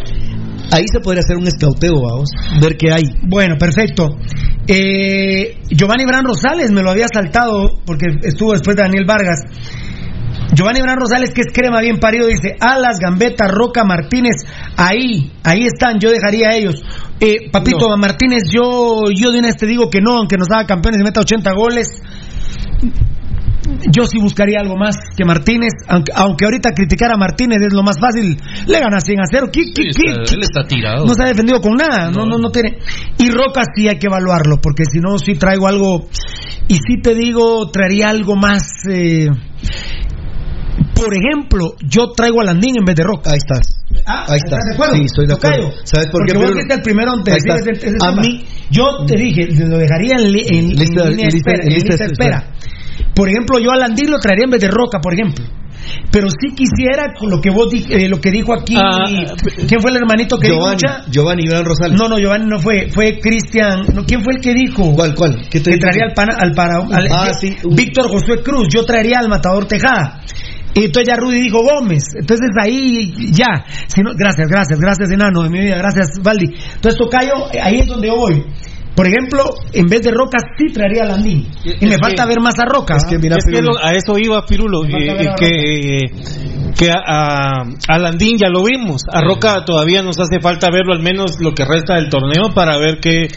Ahí 0.73 0.85
se 0.93 1.01
podría 1.01 1.21
hacer 1.21 1.37
un 1.37 1.47
escauteo, 1.47 1.95
vamos, 2.03 2.31
ver 2.61 2.77
qué 2.77 2.93
hay. 2.93 3.05
Bueno, 3.23 3.57
perfecto. 3.59 4.17
Eh, 4.67 5.59
Giovanni 5.71 6.05
Bran 6.05 6.25
Rosales 6.25 6.71
me 6.71 6.83
lo 6.83 6.91
había 6.91 7.07
saltado 7.13 7.81
porque 7.85 8.07
estuvo 8.23 8.53
después 8.53 8.77
de 8.77 8.83
Daniel 8.83 9.05
Vargas. 9.07 9.41
Giovanni 10.53 10.81
Bran 10.83 10.99
Rosales, 10.99 11.33
que 11.33 11.41
es 11.41 11.47
crema 11.53 11.81
bien 11.81 11.99
parido, 11.99 12.27
dice, 12.27 12.57
Alas, 12.61 12.99
Gambetta, 13.01 13.49
Roca, 13.49 13.85
Martínez, 13.85 14.37
ahí, 14.77 15.33
ahí 15.43 15.65
están, 15.65 15.99
yo 15.99 16.11
dejaría 16.11 16.49
a 16.51 16.57
ellos. 16.57 16.83
Eh, 17.21 17.51
Papito 17.51 17.89
Martínez, 17.97 18.45
yo, 18.51 19.05
yo 19.15 19.33
de 19.33 19.39
una 19.39 19.49
vez 19.49 19.57
te 19.57 19.67
digo 19.67 19.91
que 19.91 20.01
no, 20.01 20.19
aunque 20.19 20.37
nos 20.37 20.49
haga 20.51 20.67
campeones 20.67 21.01
y 21.01 21.05
meta 21.05 21.21
80 21.21 21.53
goles. 21.55 21.89
Yo 23.91 24.05
sí 24.05 24.19
buscaría 24.21 24.59
algo 24.61 24.77
más 24.77 24.97
que 25.17 25.25
Martínez, 25.25 25.73
aunque, 25.89 26.13
aunque 26.15 26.45
ahorita 26.45 26.71
criticar 26.73 27.11
a 27.13 27.17
Martínez 27.17 27.59
es 27.67 27.73
lo 27.73 27.83
más 27.83 27.99
fácil. 28.01 28.37
Le 28.67 28.81
gana 28.81 29.01
100 29.01 29.21
a 29.21 29.25
0. 29.31 29.49
¿Qué, 29.53 29.63
qué, 29.75 29.83
Sí, 29.93 30.03
qué- 30.05 30.11
está- 30.11 30.23
qué- 30.29 30.35
él 30.35 30.43
está 30.43 30.65
tirado. 30.67 31.07
no 31.07 31.15
se 31.15 31.23
ha 31.23 31.27
defendido 31.27 31.61
con 31.61 31.75
nada, 31.75 32.11
no, 32.11 32.27
no, 32.27 32.39
no 32.39 32.51
tiene. 32.51 32.79
Y 33.19 33.31
Roca 33.31 33.63
sí 33.75 33.89
hay 33.89 33.99
que 33.99 34.07
evaluarlo, 34.07 34.59
porque 34.63 34.85
si 34.91 34.99
no, 35.01 35.19
sí 35.19 35.35
traigo 35.35 35.67
algo. 35.69 36.09
Y 36.69 36.75
sí 36.77 37.01
te 37.03 37.15
digo, 37.15 37.71
traería 37.71 38.09
algo 38.11 38.37
más. 38.37 38.63
eh, 38.91 39.29
por 40.95 41.13
ejemplo, 41.15 41.75
yo 41.83 42.13
traigo 42.17 42.41
a 42.41 42.45
Landín 42.45 42.77
en 42.79 42.85
vez 42.85 42.95
de 42.97 43.03
Roca. 43.05 43.31
Ahí 43.33 43.39
estás. 43.39 43.85
Ah, 44.07 44.25
Ahí 44.29 44.37
estás. 44.37 44.59
¿estás 44.59 44.65
de 44.69 44.75
acuerdo? 44.75 44.95
Sí, 44.97 45.03
estoy 45.05 45.27
de 45.27 45.33
acuerdo. 45.35 45.57
Tocayo. 45.69 45.81
¿Sabes 45.85 46.07
por 46.07 46.21
Porque 46.21 46.33
qué, 46.33 46.39
vos 46.39 46.45
Pedro? 46.47 46.55
fuiste 46.55 46.75
el 46.75 46.83
primero 46.83 47.13
Ahí 47.13 47.37
estás. 47.37 47.61
ese- 47.61 47.87
ese 47.89 47.97
A 48.03 48.11
tema. 48.11 48.23
mí- 48.23 48.45
yo 48.71 48.85
te 49.07 49.17
dije, 49.17 49.47
lo 49.67 49.79
dejaría 49.79 50.17
en, 50.17 50.33
li- 50.33 50.47
en- 50.49 50.55
en 50.71 50.77
Lista- 50.77 51.09
línea 51.11 51.27
de 51.27 51.33
lista- 51.33 51.51
espera, 51.51 51.63
en 51.65 51.75
lista 51.75 51.89
lista 51.91 52.05
de 52.05 52.09
de 52.09 52.13
espera. 52.13 52.51
Por 53.15 53.29
ejemplo, 53.29 53.59
yo 53.59 53.71
a 53.71 53.77
Landín 53.77 54.11
lo 54.11 54.19
traería 54.19 54.45
en 54.45 54.51
vez 54.51 54.61
de 54.61 54.69
Roca, 54.69 54.99
por 55.01 55.15
ejemplo. 55.15 55.45
Pero 56.11 56.29
sí 56.31 56.55
quisiera 56.55 57.13
con 57.13 57.29
lo 57.31 57.41
que 57.41 57.51
vos 57.51 57.69
di- 57.71 57.85
eh, 57.91 58.09
lo 58.09 58.19
que 58.21 58.31
dijo 58.31 58.55
aquí. 58.55 58.75
Ah, 58.77 59.05
¿Quién 59.69 59.81
fue 59.83 59.91
el 59.91 59.99
hermanito 59.99 60.39
que 60.39 60.49
Giovanni, 60.49 60.77
dijo? 60.81 60.93
mucha? 60.95 61.11
Giovanni 61.11 61.47
Gran 61.47 61.65
Rosales. 61.65 61.99
No, 62.01 62.09
no, 62.09 62.19
Giovanni 62.19 62.47
no 62.47 62.59
fue, 62.59 62.89
fue 62.91 63.19
Cristian. 63.21 63.85
No, 63.95 64.05
¿Quién 64.07 64.23
fue 64.23 64.35
el 64.35 64.41
que 64.41 64.55
dijo? 64.55 64.93
¿Cuál, 64.95 65.15
cuál? 65.15 65.37
¿Qué 65.51 65.61
te 65.61 65.65
que 65.65 65.77
dijo? 65.77 65.81
traería 65.81 66.05
al, 66.07 66.15
pana- 66.15 66.37
al 66.41 66.53
para 66.53 66.77
al- 66.79 67.09
Ah, 67.13 67.29
eh, 67.31 67.35
sí. 67.39 67.57
Víctor 67.71 68.09
Josué 68.09 68.43
Cruz, 68.43 68.69
yo 68.73 68.85
traería 68.85 69.19
al 69.19 69.29
matador 69.29 69.67
Tejada. 69.67 70.21
Y 70.77 70.87
entonces 70.87 71.07
ya 71.15 71.17
Rudy 71.21 71.41
dijo 71.41 71.63
Gómez. 71.63 72.03
Entonces 72.19 72.49
ahí 72.61 73.13
ya. 73.33 73.65
Si 73.87 74.01
no- 74.01 74.13
gracias, 74.17 74.49
gracias, 74.49 74.81
gracias, 74.81 75.11
enano 75.11 75.43
de 75.43 75.51
mi 75.51 75.61
vida, 75.61 75.77
gracias, 75.77 76.09
Valdi. 76.23 76.47
Entonces 76.77 76.99
Tocayo, 76.99 77.33
ahí 77.63 77.81
es 77.81 77.87
donde 77.87 78.09
yo 78.09 78.17
voy. 78.17 78.43
Por 78.95 79.07
ejemplo, 79.07 79.43
en 79.73 79.87
vez 79.89 80.03
de 80.03 80.11
Roca, 80.13 80.39
sí 80.57 80.73
traería 80.73 81.03
a 81.03 81.07
Landín. 81.07 81.49
Y 81.65 81.87
me 81.87 81.95
Es 81.95 82.01
falta 82.01 82.23
que- 82.23 82.29
ver 82.29 82.41
más 82.41 82.55
a 82.59 82.65
Roca. 82.65 82.97
es 82.97 83.05
que 83.05 83.19
mira, 83.19 83.37
es 83.39 83.45
que 83.45 83.53
Pirulo. 83.59 83.73
lo- 83.73 83.85
a 83.85 83.93
eso 83.93 84.19
iba 84.19 84.47
Pirulo, 84.47 84.85
eh, 84.85 85.11
a 85.11 85.35
que, 85.35 85.99
que 86.79 86.91
a, 86.91 86.99
a- 87.05 87.65
a 87.89 87.99
Landín 87.99 88.37
ya 88.39 88.49
lo 88.49 88.63
vimos, 88.65 89.03
a 89.13 89.21
Roca 89.21 89.65
todavía 89.65 90.03
nos 90.03 90.19
hace 90.21 90.39
falta 90.41 90.71
verlo 90.71 90.93
al 90.93 91.03
menos 91.03 91.41
lo 91.41 91.53
que 91.55 91.65
resta 91.65 91.95
del 91.97 92.09
torneo 92.09 92.53
para 92.55 92.79
ver 92.79 92.99
que 93.01 93.29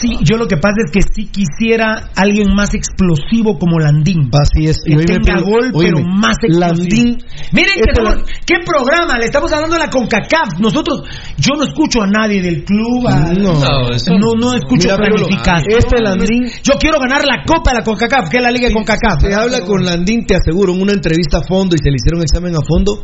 Sí, 0.00 0.18
yo 0.22 0.36
lo 0.36 0.46
que 0.46 0.56
pasa 0.58 0.74
es 0.84 0.90
que 0.92 1.00
sí 1.02 1.28
quisiera 1.30 2.10
alguien 2.16 2.54
más 2.54 2.74
explosivo 2.74 3.58
como 3.58 3.78
Landín. 3.78 4.30
Así 4.32 4.66
es. 4.66 4.78
que 4.84 4.96
tenga 5.04 5.40
gol, 5.40 5.72
pero 5.78 6.00
más 6.04 6.36
explosivo. 6.42 6.60
Landín. 6.60 7.18
Miren 7.52 7.72
que 7.74 7.90
Este 7.90 8.02
la- 8.02 8.22
qué 8.46 8.54
programa, 8.64 9.18
le 9.18 9.24
estamos 9.26 9.52
hablando 9.52 9.76
de 9.76 9.84
la 9.84 9.90
CONCACAF. 9.90 10.58
Nosotros, 10.60 11.02
yo 11.38 11.54
no 11.56 11.64
escucho 11.64 12.02
a 12.02 12.06
nadie 12.06 12.42
del 12.42 12.64
club, 12.64 13.06
a- 13.08 13.32
No. 13.32 13.54
No, 13.54 13.90
eso 13.90 14.12
no, 14.18 14.34
no 14.38 14.54
escucho 14.54 14.83
Planificación. 14.88 15.78
este 15.78 15.96
Landín- 16.02 16.50
Yo 16.62 16.74
quiero 16.78 16.98
ganar 17.00 17.22
la 17.24 17.42
Copa 17.46 17.72
de 17.72 17.78
la 17.78 17.84
CONCACAF, 17.84 18.28
que 18.30 18.36
es 18.38 18.42
la 18.42 18.50
Liga 18.50 18.68
de 18.68 18.74
CONCACAF. 18.74 19.20
Se 19.22 19.34
habla 19.34 19.60
con 19.62 19.84
Landín, 19.84 20.26
te 20.26 20.36
aseguro, 20.36 20.72
en 20.74 20.82
una 20.82 20.92
entrevista 20.92 21.38
a 21.38 21.42
fondo 21.42 21.74
y 21.74 21.78
se 21.82 21.90
le 21.90 21.96
hicieron 21.96 22.22
examen 22.22 22.54
a 22.56 22.60
fondo. 22.66 23.02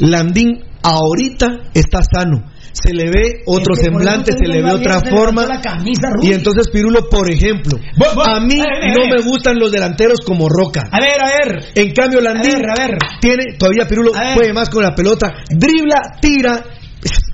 Landín 0.00 0.62
ahorita 0.82 1.70
está 1.74 2.00
sano. 2.02 2.50
Se 2.72 2.92
le 2.92 3.04
ve 3.08 3.42
otro 3.46 3.74
Es 3.74 3.80
que 3.80 3.90
por 3.92 4.02
semblante, 4.02 4.32
se 4.32 4.46
le 4.48 4.60
ve 4.60 4.72
otra 4.72 5.00
forma. 5.00 5.46
camisa. 5.62 6.08
Y 6.20 6.32
entonces, 6.32 6.68
Pirulo, 6.70 7.08
por 7.08 7.30
ejemplo, 7.30 7.78
Vos- 7.96 8.14
vos- 8.16 8.26
a 8.28 8.40
mí 8.40 8.56
no 8.58 9.06
me 9.14 9.22
gustan 9.22 9.58
los 9.60 9.70
delanteros 9.70 10.18
como 10.26 10.48
Roca. 10.48 10.82
A 10.90 10.98
ver, 11.00 11.20
a 11.22 11.26
ver. 11.28 11.64
En 11.76 11.92
cambio, 11.92 12.20
Landín 12.20 12.56
A 12.68 12.74
ver, 12.76 12.90
ver. 12.90 12.98
tiene, 13.20 13.44
todavía 13.56 13.86
Pirulo 13.86 14.10
puede 14.34 14.52
más 14.52 14.68
con 14.70 14.82
la 14.82 14.92
pelota, 14.94 15.32
dribla, 15.48 16.18
tira. 16.20 16.64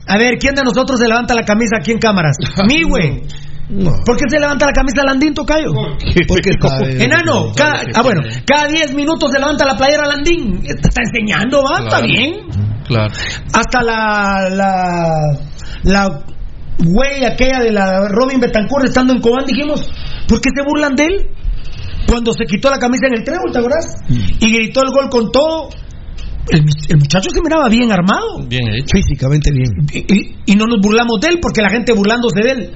A 0.07 0.19
ver, 0.19 0.37
¿quién 0.39 0.55
de 0.55 0.62
nosotros 0.62 1.01
se 1.01 1.09
levanta 1.09 1.35
la 1.35 1.43
camisa 1.45 1.77
aquí 1.81 1.93
en 1.93 1.99
cámaras? 1.99 2.37
Mi 2.69 2.83
güey. 2.83 3.23
No, 3.71 3.93
¿Por 4.05 4.17
qué 4.17 4.25
se 4.29 4.41
levanta 4.41 4.67
la 4.67 4.73
camisa 4.73 5.05
Landín, 5.05 5.33
Tocayo? 5.33 5.71
porque. 6.27 6.51
Enano, 7.05 7.53
cada, 7.57 7.83
ah 7.95 8.03
bueno, 8.03 8.21
cada 8.45 8.67
10 8.69 8.95
minutos 8.95 9.31
se 9.33 9.39
levanta 9.39 9.65
la 9.65 9.77
playera 9.77 10.07
Landín. 10.07 10.61
Te 10.63 10.73
está 10.73 11.03
enseñando, 11.03 11.63
va, 11.63 11.79
está 11.85 11.89
Claro. 12.01 12.05
bien. 12.07 12.35
Claro. 12.87 13.13
Hasta 13.53 13.83
la 13.83 14.49
la 14.51 15.11
la 15.85 16.25
güey 16.79 17.25
aquella 17.25 17.61
de 17.61 17.71
la 17.73 18.09
Robin 18.09 18.41
Betancourt 18.41 18.87
estando 18.87 19.13
en 19.13 19.21
Cobán 19.21 19.45
dijimos, 19.47 19.89
¿por 20.27 20.41
qué 20.41 20.51
se 20.55 20.63
burlan 20.63 20.95
de 20.97 21.05
él? 21.05 21.29
Cuando 22.09 22.33
se 22.33 22.45
quitó 22.47 22.71
la 22.71 22.79
camisa 22.79 23.07
en 23.07 23.15
el 23.15 23.25
trébol, 23.25 23.53
¿te 23.53 23.59
acuerdas? 23.59 23.87
Y 24.09 24.53
gritó 24.53 24.83
el 24.83 24.89
gol 24.91 25.09
con 25.11 25.31
todo. 25.31 25.69
El, 26.49 26.65
el 26.89 26.97
muchacho 26.99 27.31
se 27.31 27.41
miraba 27.43 27.69
bien 27.69 27.93
armado. 27.93 28.41
Bien 28.49 28.67
hecho. 28.75 28.97
Físicamente 28.97 29.53
bien. 29.53 29.71
Y, 29.93 29.99
y- 29.99 30.37
y 30.47 30.57
no 30.57 30.67
nos 30.67 30.81
burlamos 30.81 31.21
de 31.21 31.29
él 31.29 31.39
porque 31.41 31.61
la 31.63 31.69
gente 31.71 31.93
burlándose 31.93 32.41
de 32.43 32.51
él. 32.51 32.71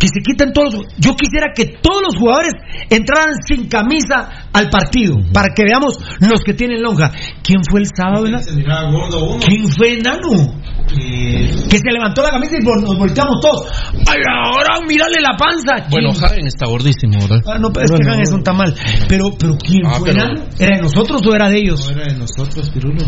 Que 0.00 0.08
se 0.08 0.20
quiten 0.24 0.52
todos 0.54 0.72
los. 0.74 0.82
Yo 0.98 1.14
quisiera 1.14 1.48
que 1.54 1.76
todos 1.82 2.00
los 2.02 2.16
jugadores 2.16 2.54
entraran 2.88 3.34
sin 3.46 3.68
camisa 3.68 4.48
al 4.50 4.70
partido 4.70 5.16
para 5.30 5.48
que 5.54 5.62
veamos 5.62 5.98
los 6.20 6.40
que 6.40 6.54
tienen 6.54 6.80
lonja. 6.82 7.12
¿Quién 7.42 7.60
fue 7.70 7.80
el 7.80 7.86
sábado? 7.94 8.26
enano? 8.26 8.42
Se 8.42 8.52
miraba 8.56 8.90
gordo 8.90 9.24
uno. 9.26 9.40
¿Quién 9.46 9.68
fue 9.68 9.98
enano? 9.98 10.54
Y 10.96 11.44
Que 11.68 11.76
se 11.78 11.92
levantó 11.92 12.22
la 12.22 12.30
camisa 12.30 12.56
y 12.58 12.64
nos 12.64 12.96
volteamos 12.96 13.36
todos. 13.42 13.70
¡Ay, 14.08 14.18
ahora 14.42 14.80
mírale 14.88 15.20
la 15.20 15.36
panza! 15.36 15.86
Bueno. 15.90 16.10
Hagen 16.10 16.46
está 16.46 16.66
gordísimo, 16.66 17.18
¿verdad? 17.20 17.42
Ah, 17.46 17.58
no, 17.60 17.70
pero 17.70 17.84
es 17.84 17.92
que 18.00 18.02
Jan 18.10 18.20
es 18.20 18.32
un 18.32 18.42
tamal. 18.42 18.74
Pero, 19.06 19.26
pero 19.38 19.56
¿quién 19.58 19.84
Ah, 19.86 19.96
fue 19.98 20.10
pero- 20.12 20.24
enano? 20.24 20.44
¿Era 20.58 20.76
de 20.78 20.82
nosotros 20.82 21.20
o 21.26 21.34
era 21.34 21.48
de 21.50 21.56
no 21.56 21.58
ellos? 21.60 21.90
era 21.90 22.10
de 22.10 22.18
nosotros, 22.18 22.70
Pirulo. 22.70 23.04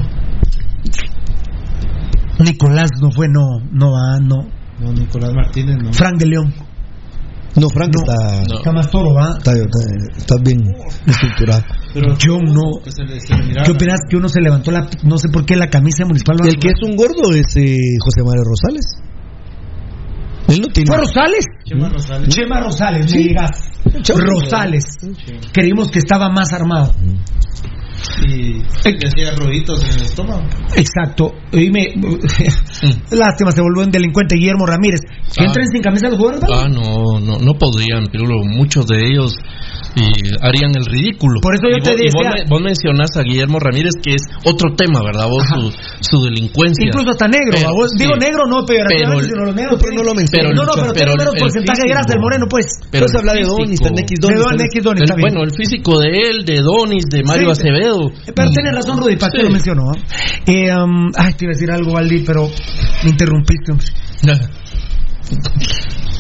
Nicolás 2.38 2.90
no 3.00 3.10
fue, 3.10 3.28
no, 3.28 3.46
no 3.70 3.92
va, 3.92 4.18
no. 4.20 4.48
No, 4.80 4.92
Nicolás 4.92 5.30
Martínez 5.32 5.76
no. 5.82 5.92
Frank 5.92 6.18
de 6.18 6.26
León. 6.26 6.52
No, 7.54 7.68
Frank 7.68 7.92
No. 7.94 8.00
está, 8.02 8.42
No. 8.48 8.58
Está 8.58 8.72
más 8.72 8.90
toro, 8.90 9.14
va. 9.14 9.36
está, 9.38 9.52
está- 9.52 10.16
está 10.16 10.34
bien 10.42 10.60
estructurado. 11.06 11.62
Pero 11.92 12.16
Yo 12.16 12.38
no. 12.38 12.80
que 12.82 12.90
se 12.90 13.02
le- 13.04 13.20
se 13.20 13.34
le 13.34 13.42
miraba 13.48 13.66
¿Qué 13.66 13.72
opinas 13.72 13.98
que 14.08 14.16
uno 14.16 14.28
se 14.28 14.40
levantó 14.40 14.70
la, 14.70 14.88
no 15.04 15.18
sé 15.18 15.28
por 15.28 15.44
qué 15.44 15.56
la 15.56 15.68
camisa 15.68 16.04
municipal? 16.06 16.36
no 16.40 16.46
El 16.48 16.56
que 16.58 16.68
es 16.68 16.82
un 16.88 16.96
gordo 16.96 17.32
es 17.34 17.54
eh, 17.56 17.76
José 18.00 18.22
Mario 18.24 18.42
Rosales. 18.44 18.86
Él 20.48 20.60
no 20.60 20.68
tiene. 20.68 20.88
¿Fue 20.88 20.96
Rosales? 20.96 21.44
Chema 21.64 21.88
Rosales. 21.88 22.28
Chema 22.28 22.60
Rosales, 22.60 23.12
me 23.12 23.18
digas. 23.18 23.50
Rosales. 24.08 24.84
Creímos 25.52 25.88
que 25.90 25.98
estaba 25.98 26.30
más 26.30 26.52
armado. 26.52 26.94
Y 28.26 28.52
le 28.54 29.08
hacía 29.08 29.34
ruiditos 29.36 29.82
en 29.84 29.90
el 30.00 30.02
estómago. 30.06 30.42
Exacto. 30.76 31.32
Y 31.52 31.70
me, 31.70 31.86
lástima, 33.10 33.50
se 33.52 33.60
volvió 33.62 33.84
un 33.84 33.90
delincuente 33.90 34.36
Guillermo 34.36 34.66
Ramírez. 34.66 35.00
¿Que 35.34 35.44
Ah. 35.44 35.46
entren 35.46 35.66
sin 35.68 35.82
camisa 35.82 36.08
los 36.08 36.18
jugadores? 36.18 36.44
Ah, 36.52 36.68
no, 36.68 37.20
no, 37.20 37.38
no 37.38 37.54
podrían, 37.58 38.06
Pirulo. 38.06 38.42
Muchos 38.44 38.86
de 38.86 38.96
ellos 39.06 39.32
y 39.96 40.08
harían 40.40 40.72
el 40.76 40.86
ridículo. 40.86 41.40
Por 41.40 41.54
eso 41.54 41.68
yo 41.70 41.78
Y 41.78 41.82
te 41.82 41.90
vos, 41.92 42.00
y 42.00 42.04
vos, 42.08 42.22
decía- 42.24 42.44
me- 42.44 42.44
vos 42.48 42.60
mencionás 42.62 43.10
a 43.16 43.22
Guillermo 43.22 43.58
Ramírez, 43.58 43.92
que 44.02 44.14
es 44.14 44.22
otro 44.44 44.74
tema, 44.76 45.02
¿verdad? 45.04 45.28
Vos, 45.28 45.44
su, 45.48 45.68
su 46.00 46.24
delincuencia. 46.24 46.86
Incluso 46.86 47.10
hasta 47.10 47.28
negro. 47.28 47.52
Pero. 47.60 47.70
Vos- 47.74 47.90
sí. 47.92 48.04
Digo 48.04 48.16
negro, 48.16 48.46
no 48.48 48.64
Pero- 48.64 48.88
sino 49.20 49.44
los 49.44 49.54
negros. 49.54 49.78
pero 49.82 49.92
no 49.96 50.02
lo 50.02 50.14
menciona. 50.14 50.48
No, 50.52 50.64
no, 50.64 50.72
pero, 50.72 50.92
Pero 50.92 50.94
tiene 50.94 51.12
el- 51.12 51.18
menos 51.18 51.34
el 51.34 51.40
porcentaje 51.40 51.82
de 51.84 51.88
grasa 51.92 52.08
del 52.12 52.20
moreno, 52.20 52.46
pues. 52.48 52.66
Pero 52.90 53.06
el 53.06 53.16
habla 53.16 53.32
de 53.34 53.42
Donis, 53.44 53.80
De 53.80 53.88
Donis. 53.88 54.00
X 54.02 54.82
Donis, 54.82 55.00
el- 55.00 55.04
está 55.04 55.14
bien. 55.16 55.28
bueno, 55.28 55.44
el 55.44 55.52
físico 55.52 56.00
de 56.00 56.08
él, 56.08 56.44
de 56.44 56.56
Donis, 56.62 57.04
de 57.10 57.22
Mario 57.22 57.54
Sí, 57.54 57.60
Acevedo. 57.60 58.10
Pero 58.34 58.50
tienes 58.50 58.72
razón, 58.74 58.98
Rudy, 58.98 59.16
¿para 59.16 59.32
Sí. 59.32 59.42
lo 59.42 59.50
menciono? 59.50 59.82
ah? 59.92 59.98
Eh, 60.46 60.72
um, 60.74 61.10
ay, 61.16 61.34
te 61.34 61.44
iba 61.44 61.52
a 61.52 61.54
decir 61.54 61.70
algo, 61.70 61.92
Valdi, 61.92 62.20
pero 62.24 62.48
me 63.04 63.10
interrumpiste. 63.10 63.72
hombre. 63.72 63.86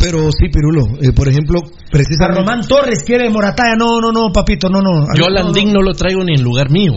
Pero 0.02 0.28
sí, 0.32 0.48
Pirulo. 0.52 0.98
eh, 1.00 1.12
por 1.14 1.28
ejemplo, 1.28 1.60
A 1.60 1.90
precisamente. 1.90 2.40
Román 2.40 2.66
Torres 2.66 3.04
quiere 3.06 3.30
Morataya. 3.30 3.76
No, 3.78 4.00
no, 4.00 4.10
no, 4.10 4.32
papito, 4.32 4.68
no, 4.68 4.82
no. 4.82 5.06
Yo 5.16 5.26
a 5.26 5.30
No, 5.30 5.34
no. 5.36 5.42
Landín 5.44 5.72
no 5.72 5.80
lo 5.80 5.92
traigo 5.94 6.24
ni 6.24 6.34
en 6.34 6.42
lugar 6.42 6.70
mío. 6.70 6.94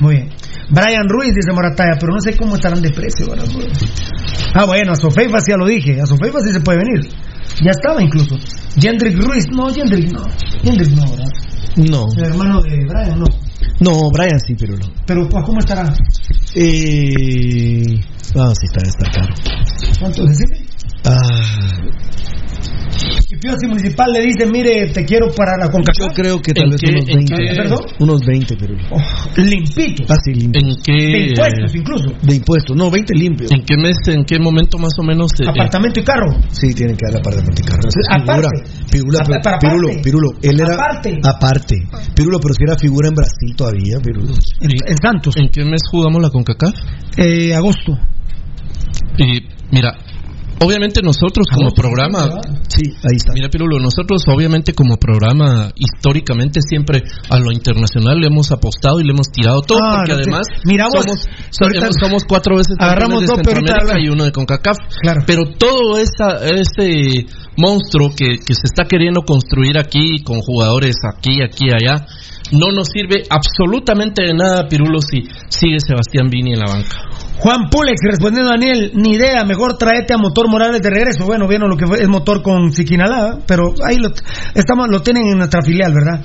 Muy 0.00 0.16
bien. 0.16 0.30
Brian 0.70 1.08
Ruiz 1.08 1.32
dice 1.34 1.52
Morataya, 1.54 1.96
pero 1.98 2.12
no 2.12 2.20
sé 2.20 2.36
cómo 2.36 2.56
estarán 2.56 2.82
de 2.82 2.90
precio. 2.90 3.30
¿verdad? 3.30 3.46
Ah, 4.54 4.66
bueno, 4.66 4.92
a 4.92 4.96
Sofeifa 4.96 5.40
sí 5.40 5.52
ya 5.52 5.56
lo 5.56 5.66
dije. 5.66 6.00
A 6.00 6.06
Sofeifa 6.06 6.40
sí 6.40 6.52
se 6.52 6.60
puede 6.60 6.78
venir. 6.78 7.08
Ya 7.64 7.70
estaba 7.70 8.02
incluso. 8.02 8.36
Jendrik 8.78 9.16
Ruiz, 9.16 9.46
no, 9.50 9.72
Jendrik 9.72 10.12
no. 10.12 10.24
Jendrik 10.62 10.90
no, 10.90 11.10
¿verdad? 11.10 11.30
No. 11.76 12.06
El 12.16 12.24
hermano 12.24 12.60
de 12.62 12.84
Brian, 12.86 13.18
no. 13.18 13.26
No, 13.80 14.10
Brian 14.10 14.40
sí. 14.40 14.56
Pero, 15.06 15.24
¿a 15.36 15.42
¿cómo 15.42 15.60
estará? 15.60 15.94
Eh. 16.54 18.00
Ah, 18.36 18.52
sí, 18.54 18.66
está, 18.66 18.80
está 18.86 19.10
caro. 19.10 19.34
¿Cuánto 20.00 20.24
decime? 20.26 20.67
Ah, 21.04 21.16
Municipal 23.68 24.10
le 24.12 24.20
dice, 24.22 24.46
mire, 24.46 24.88
te 24.92 25.04
quiero 25.04 25.28
para 25.34 25.56
la 25.56 25.66
Yo 25.66 25.72
CONCACAF. 25.72 26.14
creo 26.14 26.40
que 26.40 26.52
tal 26.52 26.64
¿En 26.64 26.70
vez 26.70 26.80
qué- 26.80 26.90
unos 26.90 27.08
en 27.08 27.16
20. 27.16 27.34
qué- 27.36 27.54
¿Perdón? 27.54 27.78
Unos 28.00 28.20
20, 28.26 28.56
pero. 28.58 28.74
Oh, 28.90 29.00
limpito. 29.40 30.04
Casi 30.06 30.34
limpio. 30.34 30.60
¿En 30.62 30.68
De 30.68 30.82
qué, 30.82 31.26
impuestos 31.28 31.74
incluso. 31.74 32.08
De 32.22 32.34
impuestos. 32.34 32.76
No, 32.76 32.90
20 32.90 33.14
limpios. 33.14 33.52
¿En 33.52 33.64
qué 33.64 33.76
mes, 33.76 33.96
en 34.08 34.24
qué 34.24 34.38
momento 34.38 34.78
más 34.78 34.92
o 34.98 35.02
menos? 35.04 35.30
eh, 35.40 35.44
Apartamento 35.48 36.00
y 36.00 36.02
carro. 36.04 36.32
Sí, 36.50 36.74
tienen 36.74 36.96
que 36.96 37.06
dar 37.10 37.20
apartamento 37.20 37.62
y 37.62 37.64
carro. 37.64 37.88
Aparte. 38.10 38.48
figura. 38.90 39.18
Pirulo. 39.60 39.88
Pirulo. 40.02 40.28
Él 40.42 40.60
era. 40.60 40.74
Aparte. 40.74 41.18
Aparte. 41.22 41.76
Pirulo, 42.14 42.38
pero 42.40 42.54
si 42.54 42.64
era 42.64 42.76
figura 42.76 43.08
en 43.08 43.14
Brasil 43.14 43.54
todavía, 43.56 43.98
Pirulo. 44.02 44.32
En, 44.60 44.70
en 44.72 44.96
Santos. 45.00 45.34
¿En 45.36 45.48
qué 45.50 45.64
mes 45.64 45.80
jugamos 45.90 46.20
la 46.22 46.30
CONCACAF? 46.30 46.74
Eh, 47.16 47.54
agosto. 47.54 47.96
Y 49.18 49.42
mira, 49.70 49.92
obviamente 50.64 51.00
nosotros 51.02 51.46
como 51.54 51.70
programa, 51.72 52.40
Sí, 52.68 52.82
ahí 53.02 53.16
está. 53.16 53.32
mira 53.32 53.48
Pirulo, 53.48 53.78
nosotros 53.78 54.22
obviamente 54.32 54.72
como 54.74 54.96
programa 54.96 55.70
históricamente 55.76 56.60
siempre 56.60 57.02
a 57.30 57.38
lo 57.38 57.50
internacional 57.52 58.18
le 58.20 58.26
hemos 58.26 58.50
apostado 58.52 59.00
y 59.00 59.04
le 59.04 59.12
hemos 59.12 59.28
tirado 59.30 59.60
todo 59.62 59.78
Ah, 59.82 59.96
porque 59.98 60.12
no 60.12 60.16
te- 60.18 60.22
además 60.22 60.46
mira 60.64 60.86
vos, 60.86 61.04
somos, 61.50 61.94
somos 62.00 62.24
cuatro 62.24 62.56
veces 62.56 62.76
agarramos 62.78 63.24
dos, 63.26 63.38
pero 63.44 63.56
Centroamérica 63.60 63.98
y 64.00 64.08
uno 64.08 64.24
de 64.24 64.32
CONCACAF, 64.32 64.76
Claro. 65.02 65.22
pero 65.26 65.44
todo 65.58 65.98
esa, 65.98 66.44
ese 66.44 67.26
monstruo 67.56 68.10
que, 68.14 68.38
que 68.44 68.54
se 68.54 68.62
está 68.66 68.84
queriendo 68.84 69.22
construir 69.22 69.78
aquí 69.78 70.22
con 70.22 70.40
jugadores 70.40 70.96
aquí, 71.04 71.42
aquí, 71.42 71.66
allá, 71.72 72.06
no 72.52 72.70
nos 72.72 72.88
sirve 72.88 73.24
absolutamente 73.28 74.22
de 74.24 74.34
nada 74.34 74.66
Pirulo 74.68 75.00
si 75.00 75.22
sigue 75.48 75.78
Sebastián 75.80 76.28
Vini 76.30 76.52
en 76.52 76.60
la 76.60 76.66
banca. 76.66 76.96
Juan 77.38 77.70
Pulex 77.70 78.00
respondiendo 78.02 78.50
a 78.50 78.54
Daniel, 78.54 78.92
ni 78.94 79.14
idea, 79.14 79.44
mejor 79.44 79.78
traete 79.78 80.14
a 80.14 80.18
Motor 80.18 80.48
Morales 80.48 80.80
de 80.82 80.90
regreso. 80.90 81.24
Bueno, 81.24 81.46
vieron 81.46 81.70
lo 81.70 81.76
que 81.76 81.86
fue, 81.86 82.02
es 82.02 82.08
motor 82.08 82.42
con 82.42 82.72
Siquinalá, 82.72 83.38
pero 83.46 83.74
ahí 83.88 83.98
lo, 83.98 84.10
estamos, 84.54 84.88
lo 84.90 85.02
tienen 85.02 85.28
en 85.28 85.38
nuestra 85.38 85.62
filial, 85.62 85.94
¿verdad? 85.94 86.24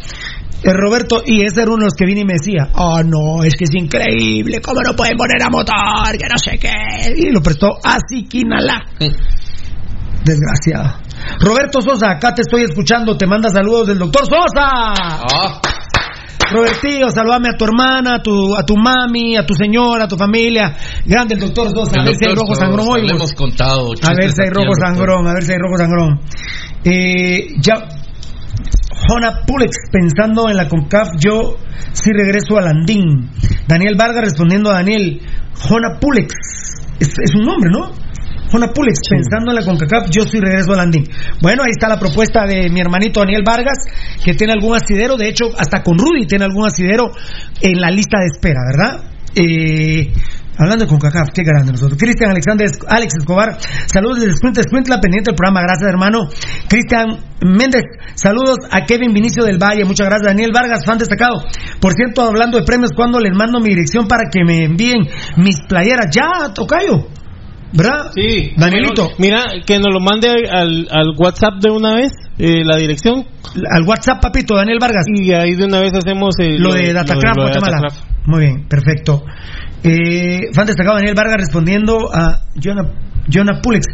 Eh, 0.64 0.74
Roberto, 0.74 1.22
y 1.26 1.46
ese 1.46 1.62
era 1.62 1.72
uno 1.72 1.82
de 1.82 1.86
los 1.86 1.94
que 1.94 2.06
vine 2.06 2.22
y 2.22 2.26
me 2.26 2.34
decía, 2.34 2.72
oh 2.76 3.04
no, 3.04 3.44
es 3.44 3.54
que 3.56 3.66
es 3.66 3.74
increíble, 3.76 4.60
¿cómo 4.62 4.82
no 4.82 4.96
pueden 4.96 5.16
poner 5.18 5.44
a 5.44 5.50
motor? 5.50 6.18
Que 6.18 6.26
no 6.28 6.38
sé 6.38 6.58
qué. 6.58 7.14
Y 7.16 7.32
lo 7.32 7.42
prestó 7.42 7.68
a 7.84 7.98
Siquinalá. 8.08 8.82
Desgraciado. 10.24 11.00
Roberto 11.40 11.82
Sosa, 11.82 12.12
acá 12.12 12.34
te 12.34 12.42
estoy 12.42 12.64
escuchando, 12.64 13.18
te 13.18 13.28
manda 13.28 13.50
saludos 13.50 13.88
del 13.88 14.00
doctor 14.00 14.26
Sosa. 14.26 14.66
Ah, 14.66 15.62
Robertillo, 16.54 17.10
saludame 17.10 17.50
a 17.54 17.58
tu 17.58 17.66
hermana, 17.66 18.16
a 18.16 18.22
tu, 18.22 18.56
a 18.56 18.64
tu 18.64 18.76
mami, 18.78 19.36
a 19.36 19.46
tu 19.46 19.54
señora, 19.54 20.06
a 20.06 20.08
tu 20.08 20.16
familia. 20.16 20.76
Grande 21.06 21.36
el 21.36 21.42
doctor 21.42 21.70
Sosa, 21.72 22.02
a 22.02 22.06
ver 22.06 22.16
si 22.16 22.26
hay 22.26 22.36
rojo 22.36 22.56
sangrón 22.56 22.88
hoy. 22.88 23.10
hemos 23.10 23.34
contado. 23.34 23.90
A 24.04 24.14
ver 24.14 24.32
si 24.32 24.42
hay 24.42 24.50
rojo 24.50 24.74
sangrón, 24.80 25.28
a 25.28 25.34
ver 25.34 25.44
si 25.44 25.52
hay 25.52 25.58
rojo 25.58 25.78
sangrón. 25.78 26.20
Eh, 26.86 27.56
ya, 27.60 27.88
Jona 29.08 29.42
Pulex, 29.46 29.76
pensando 29.92 30.50
en 30.50 30.58
la 30.58 30.70
CONCAF, 30.70 31.10
yo 31.20 31.58
sí 31.92 32.12
regreso 32.14 32.58
a 32.58 32.62
Landín. 32.62 33.30
Daniel 33.68 33.96
Vargas 33.98 34.24
respondiendo 34.24 34.70
a 34.70 34.76
Daniel, 34.76 35.22
Jona 35.68 36.00
Pulex, 36.00 36.34
es, 37.00 37.10
es 37.10 37.36
un 37.36 37.46
nombre, 37.46 37.70
¿no? 37.72 37.92
Jona 38.54 38.68
Pulex, 38.68 39.00
pensando 39.10 39.50
en 39.50 39.56
la 39.56 39.66
CONCACAF, 39.66 40.12
yo 40.12 40.26
sí 40.26 40.40
regreso 40.40 40.74
a 40.74 40.76
Landín. 40.76 41.10
Bueno, 41.42 41.64
ahí 41.64 41.72
está 41.72 41.90
la 41.90 41.98
propuesta 41.98 42.46
de 42.46 42.70
mi 42.70 42.82
hermanito 42.82 43.22
Daniel 43.22 43.42
Vargas, 43.44 43.80
que 44.24 44.36
tiene 44.36 44.54
algún 44.54 44.76
asidero, 44.76 45.18
de 45.18 45.28
hecho, 45.28 45.46
hasta 45.58 45.82
con 45.82 45.98
Rudy 45.98 46.28
tiene 46.28 46.46
algún 46.46 46.68
asidero 46.68 47.10
en 47.62 47.82
la 47.82 47.90
lista 47.90 48.20
de 48.20 48.28
espera, 48.28 48.60
¿verdad? 48.72 49.10
Eh, 49.34 50.14
Hablando 50.56 50.86
de 50.86 50.90
CONCACAF, 50.90 51.30
qué 51.34 51.42
grande 51.42 51.72
nosotros. 51.72 51.98
Cristian 51.98 52.30
Alexander, 52.30 52.70
Alex 52.88 53.14
Escobar, 53.18 53.58
saludos 53.88 54.20
desde 54.20 54.34
Sprint 54.34 54.60
Sprint, 54.60 54.88
la 54.88 55.02
pendiente 55.02 55.32
del 55.32 55.36
programa, 55.36 55.62
gracias 55.64 55.90
hermano. 55.90 56.30
Cristian 56.70 57.18
Méndez, 57.42 57.82
saludos 58.14 58.58
a 58.70 58.86
Kevin 58.86 59.14
Vinicio 59.14 59.44
del 59.46 59.58
Valle, 59.58 59.84
muchas 59.84 60.06
gracias. 60.06 60.28
Daniel 60.28 60.52
Vargas, 60.54 60.86
fan 60.86 61.00
destacado. 61.00 61.42
Por 61.82 61.94
cierto, 61.94 62.22
hablando 62.22 62.60
de 62.60 62.66
premios, 62.66 62.92
cuando 62.96 63.20
les 63.20 63.36
mando 63.36 63.60
mi 63.62 63.70
dirección 63.70 64.08
para 64.08 64.30
que 64.30 64.44
me 64.46 64.66
envíen 64.66 65.10
mis 65.38 65.60
playeras? 65.68 66.14
Ya, 66.14 66.54
Tocayo. 66.54 67.08
¿Verdad? 67.74 68.12
Sí. 68.16 68.52
Danielito. 68.56 69.04
Bueno, 69.04 69.16
mira, 69.18 69.44
que 69.66 69.80
nos 69.80 69.92
lo 69.92 70.00
mande 70.00 70.30
al, 70.30 70.88
al 70.92 71.14
WhatsApp 71.18 71.56
de 71.60 71.72
una 71.72 71.96
vez, 71.96 72.12
eh, 72.38 72.62
la 72.64 72.78
dirección, 72.78 73.26
Al 73.70 73.84
WhatsApp, 73.88 74.22
papito, 74.22 74.56
Daniel 74.56 74.78
Vargas. 74.80 75.06
y 75.08 75.34
ahí 75.34 75.56
de 75.56 75.66
una 75.66 75.80
vez 75.80 75.94
hacemos 75.94 76.36
eh, 76.40 76.58
Lo 76.60 76.74
de 76.74 76.94
Datacraft, 76.94 77.38
lo 77.38 77.44
de 77.46 77.50
Guatemala. 77.52 77.78
Datacraft. 77.82 78.28
Muy 78.28 78.40
bien, 78.42 78.68
perfecto. 78.68 79.24
Eh, 79.84 80.54
fan 80.54 80.66
destacado 80.66 80.96
Daniel 80.96 81.16
Vargas 81.16 81.38
respondiendo 81.38 82.10
a 82.14 82.38
Jonah, 82.56 82.90
Jonah 83.32 83.60
Pulex. 83.62 83.86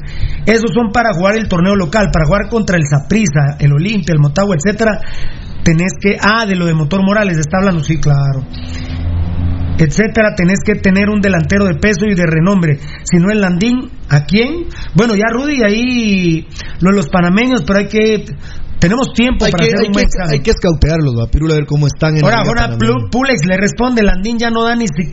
Esos 0.46 0.72
son 0.74 0.92
para 0.92 1.10
jugar 1.14 1.36
el 1.38 1.48
torneo 1.48 1.76
local, 1.76 2.10
para 2.14 2.26
jugar 2.26 2.50
contra 2.50 2.78
el 2.78 2.84
Saprissa, 2.86 3.58
el 3.60 3.74
Olimpia, 3.74 4.14
el 4.14 4.20
Motagua, 4.20 4.56
etcétera. 4.56 5.00
Tenés 5.64 5.94
que. 6.00 6.16
Ah, 6.22 6.46
de 6.46 6.56
lo 6.56 6.66
de 6.68 6.74
Motor 6.74 7.04
Morales, 7.04 7.38
está 7.38 7.58
hablando, 7.60 7.84
sí, 7.84 8.00
claro. 8.00 8.46
Etcétera, 9.80 10.36
tenés 10.36 10.60
que 10.66 10.76
tener 10.76 11.10
un 11.10 11.22
delantero 11.22 11.66
de 11.66 11.76
peso 11.76 12.06
y 12.06 12.14
de 12.14 12.26
renombre. 12.26 12.80
Si 13.04 13.18
no 13.18 13.32
el 13.32 13.40
Landín, 13.40 13.90
¿a 14.10 14.26
quién? 14.26 14.66
Bueno, 14.94 15.16
ya 15.16 15.32
Rudy, 15.32 15.64
ahí 15.64 16.48
lo 16.82 16.92
de 16.92 16.98
los 16.98 17.08
panameños, 17.08 17.64
pero 17.66 17.80
hay 17.80 17.88
que. 17.88 18.26
Tenemos 18.80 19.12
tiempo 19.14 19.46
Hay 19.46 19.52
para 19.52 19.64
que, 19.64 19.74
hacer 19.74 19.80
hay, 19.82 19.88
un 19.88 19.94
que, 19.94 20.02
examen. 20.02 20.32
hay 20.32 20.40
que 20.40 20.52
escautearlos, 20.52 21.14
va, 21.18 21.28
Pirulo, 21.30 21.54
a 21.54 21.58
ver 21.58 21.66
cómo 21.66 21.88
están 21.88 22.18
en 22.18 22.24
Ahora, 22.24 22.44
ahora 22.46 22.78
Pulex 23.12 23.46
le 23.46 23.58
responde, 23.58 24.04
Landín 24.04 24.38
ya 24.38 24.50
no 24.52 24.64
da 24.64 24.76
ni 24.76 24.86
si, 24.88 25.12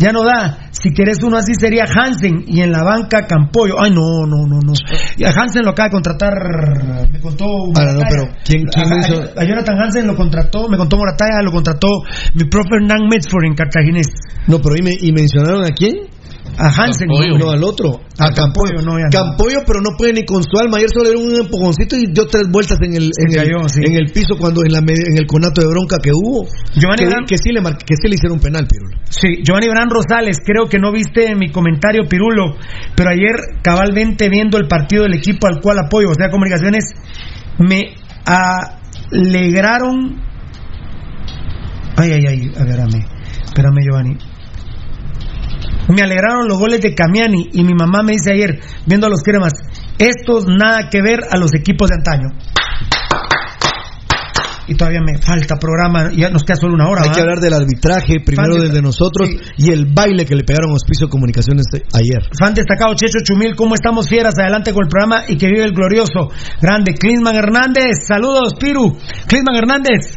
ya 0.00 0.10
no 0.12 0.24
da. 0.24 0.70
Si 0.72 0.90
querés 0.92 1.22
uno 1.22 1.36
así 1.36 1.52
sería 1.54 1.84
Hansen 1.84 2.44
y 2.48 2.62
en 2.62 2.72
la 2.72 2.82
banca 2.82 3.26
Campollo. 3.26 3.74
Ay, 3.78 3.90
no, 3.92 4.26
no, 4.26 4.46
no, 4.48 4.58
no. 4.64 4.72
Y 5.16 5.24
a 5.24 5.30
Hansen 5.30 5.62
lo 5.62 5.70
acaba 5.70 5.88
de 5.90 5.92
contratar, 5.92 6.32
me 7.12 7.20
contó 7.20 7.44
Ahora, 7.44 7.92
no, 7.92 7.98
Morataya. 8.00 8.08
pero 8.08 8.22
¿quién- 8.44 8.64
quién 8.66 8.92
a, 8.92 8.98
hizo? 8.98 9.22
a- 9.38 9.44
Jonathan 9.44 9.78
Hansen 9.78 10.06
lo 10.06 10.16
contrató, 10.16 10.68
me 10.68 10.76
contó 10.78 10.96
Morataya, 10.96 11.42
lo 11.44 11.52
contrató 11.52 11.88
mi 12.34 12.44
profe 12.44 12.76
Hernán 12.80 13.06
Metzford 13.08 13.44
en 13.44 13.54
Cartaginés. 13.54 14.08
No, 14.46 14.58
pero 14.60 14.74
¿y, 14.76 14.82
me- 14.82 14.96
y 14.98 15.12
mencionaron 15.12 15.64
a 15.64 15.68
quién? 15.68 15.96
A 16.58 16.68
Hansen, 16.68 17.08
Campollo. 17.08 17.38
no, 17.38 17.50
al 17.50 17.64
otro. 17.64 18.00
A 18.18 18.26
A. 18.26 18.32
Campollo, 18.32 18.82
no, 18.82 18.98
ya 18.98 19.06
no. 19.06 19.10
Campollo, 19.10 19.58
pero 19.66 19.80
no 19.80 19.96
puede 19.96 20.12
ni 20.12 20.24
con 20.24 20.42
su 20.42 20.58
alma. 20.60 20.76
Ayer 20.78 20.90
solo 20.92 21.10
dieron 21.10 21.26
un 21.32 21.40
empujoncito 21.40 21.96
y 21.96 22.06
dio 22.12 22.26
tres 22.26 22.48
vueltas 22.50 22.78
en 22.82 22.94
el, 22.96 23.10
en, 23.16 23.32
cayó, 23.34 23.60
el, 23.62 23.68
sí. 23.70 23.80
en 23.84 23.94
el 23.94 24.12
piso 24.12 24.36
cuando 24.38 24.62
en, 24.64 24.72
la, 24.72 24.78
en 24.80 25.16
el 25.18 25.26
conato 25.26 25.60
de 25.62 25.68
bronca 25.68 25.96
que 26.02 26.10
hubo. 26.12 26.46
Giovanni 26.74 27.04
que, 27.04 27.10
Gran- 27.10 27.24
que 27.24 27.38
sí 27.38 27.50
le 27.52 27.60
mar- 27.60 27.78
que 27.78 27.94
sí 27.96 28.08
le 28.08 28.16
hicieron 28.16 28.40
penal, 28.40 28.66
Pirulo. 28.66 28.96
Sí, 29.08 29.42
Giovanni 29.42 29.68
Bran 29.68 29.88
Rosales, 29.90 30.38
creo 30.44 30.68
que 30.68 30.78
no 30.78 30.92
viste 30.92 31.34
mi 31.34 31.50
comentario, 31.50 32.02
Pirulo, 32.08 32.56
pero 32.94 33.10
ayer 33.10 33.36
cabalmente 33.62 34.28
viendo 34.28 34.58
el 34.58 34.68
partido 34.68 35.04
del 35.04 35.14
equipo 35.14 35.46
al 35.46 35.60
cual 35.60 35.78
apoyo, 35.78 36.08
o 36.10 36.14
sea, 36.14 36.30
comunicaciones, 36.30 36.84
me 37.58 37.94
alegraron. 39.12 40.20
Ay, 41.96 42.12
ay, 42.12 42.26
ay, 42.26 42.52
agárrame, 42.58 43.04
espérame, 43.44 43.80
Giovanni. 43.82 44.16
Me 45.90 46.02
alegraron 46.02 46.46
los 46.46 46.58
goles 46.58 46.80
de 46.80 46.94
Camiani 46.94 47.48
y 47.52 47.64
mi 47.64 47.74
mamá 47.74 48.02
me 48.02 48.12
dice 48.12 48.32
ayer, 48.32 48.60
viendo 48.86 49.08
a 49.08 49.10
los 49.10 49.22
cremas, 49.22 49.52
estos 49.98 50.44
nada 50.46 50.88
que 50.88 51.02
ver 51.02 51.20
a 51.28 51.36
los 51.36 51.52
equipos 51.54 51.88
de 51.88 51.96
antaño. 51.96 52.28
Y 54.70 54.76
todavía 54.76 55.00
me 55.00 55.18
falta 55.18 55.56
programa, 55.56 56.12
ya 56.14 56.30
nos 56.30 56.44
queda 56.44 56.54
solo 56.54 56.74
una 56.74 56.88
hora. 56.88 57.02
Hay 57.02 57.10
que 57.10 57.20
hablar 57.20 57.40
del 57.40 57.52
arbitraje 57.54 58.20
primero 58.24 58.54
Fan 58.54 58.68
desde 58.68 58.80
nosotros 58.80 59.28
Sí. 59.28 59.66
y 59.66 59.72
el 59.72 59.86
baile 59.92 60.24
que 60.24 60.36
le 60.36 60.44
pegaron 60.44 60.70
a 60.70 60.74
Hospicio 60.74 61.08
Comunicaciones 61.08 61.66
ayer. 61.92 62.22
Fan 62.38 62.54
destacado 62.54 62.94
Checho 62.94 63.18
Chumil, 63.24 63.56
¿cómo 63.56 63.74
estamos 63.74 64.08
fieras? 64.08 64.34
Adelante 64.38 64.72
con 64.72 64.84
el 64.84 64.88
programa 64.88 65.24
y 65.26 65.36
que 65.36 65.48
vive 65.48 65.64
el 65.64 65.72
glorioso. 65.72 66.30
Grande, 66.62 66.94
Klinsman 66.94 67.34
Hernández, 67.34 68.06
saludos 68.06 68.54
Piru. 68.60 68.96
Klinsman 69.26 69.56
Hernández, 69.56 70.14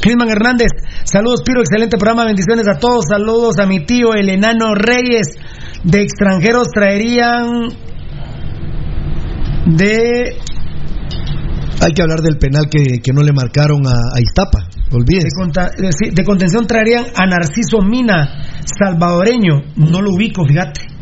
Klinsman 0.00 0.30
Hernández, 0.30 0.68
saludos 1.04 1.42
Piru, 1.44 1.60
excelente 1.60 1.98
programa, 1.98 2.24
bendiciones 2.24 2.66
a 2.68 2.78
todos, 2.78 3.04
saludos 3.10 3.58
a 3.60 3.66
mi 3.66 3.84
tío 3.84 4.14
el 4.14 4.30
enano 4.30 4.74
Reyes. 4.74 5.28
De 5.84 6.00
extranjeros 6.00 6.68
traerían 6.72 7.68
de, 9.66 10.38
Hay 11.86 11.92
que 11.92 12.02
hablar 12.02 12.20
del 12.20 12.36
penal 12.36 12.68
que, 12.68 13.00
que 13.00 13.12
no 13.12 13.22
le 13.22 13.32
marcaron 13.32 13.86
a, 13.86 14.18
Iztapa. 14.20 14.66
de, 14.90 14.96
Olvídense. 14.96 16.10
de 16.10 16.24
contención 16.24 16.66
traerían 16.66 17.04
a 17.14 17.26
Narciso 17.26 17.78
Mina, 17.80 18.42
salvadoreño, 18.64 19.62
no 19.76 20.02
lo 20.02 20.10
ubico, 20.14 20.44
fíjate. 20.44 20.95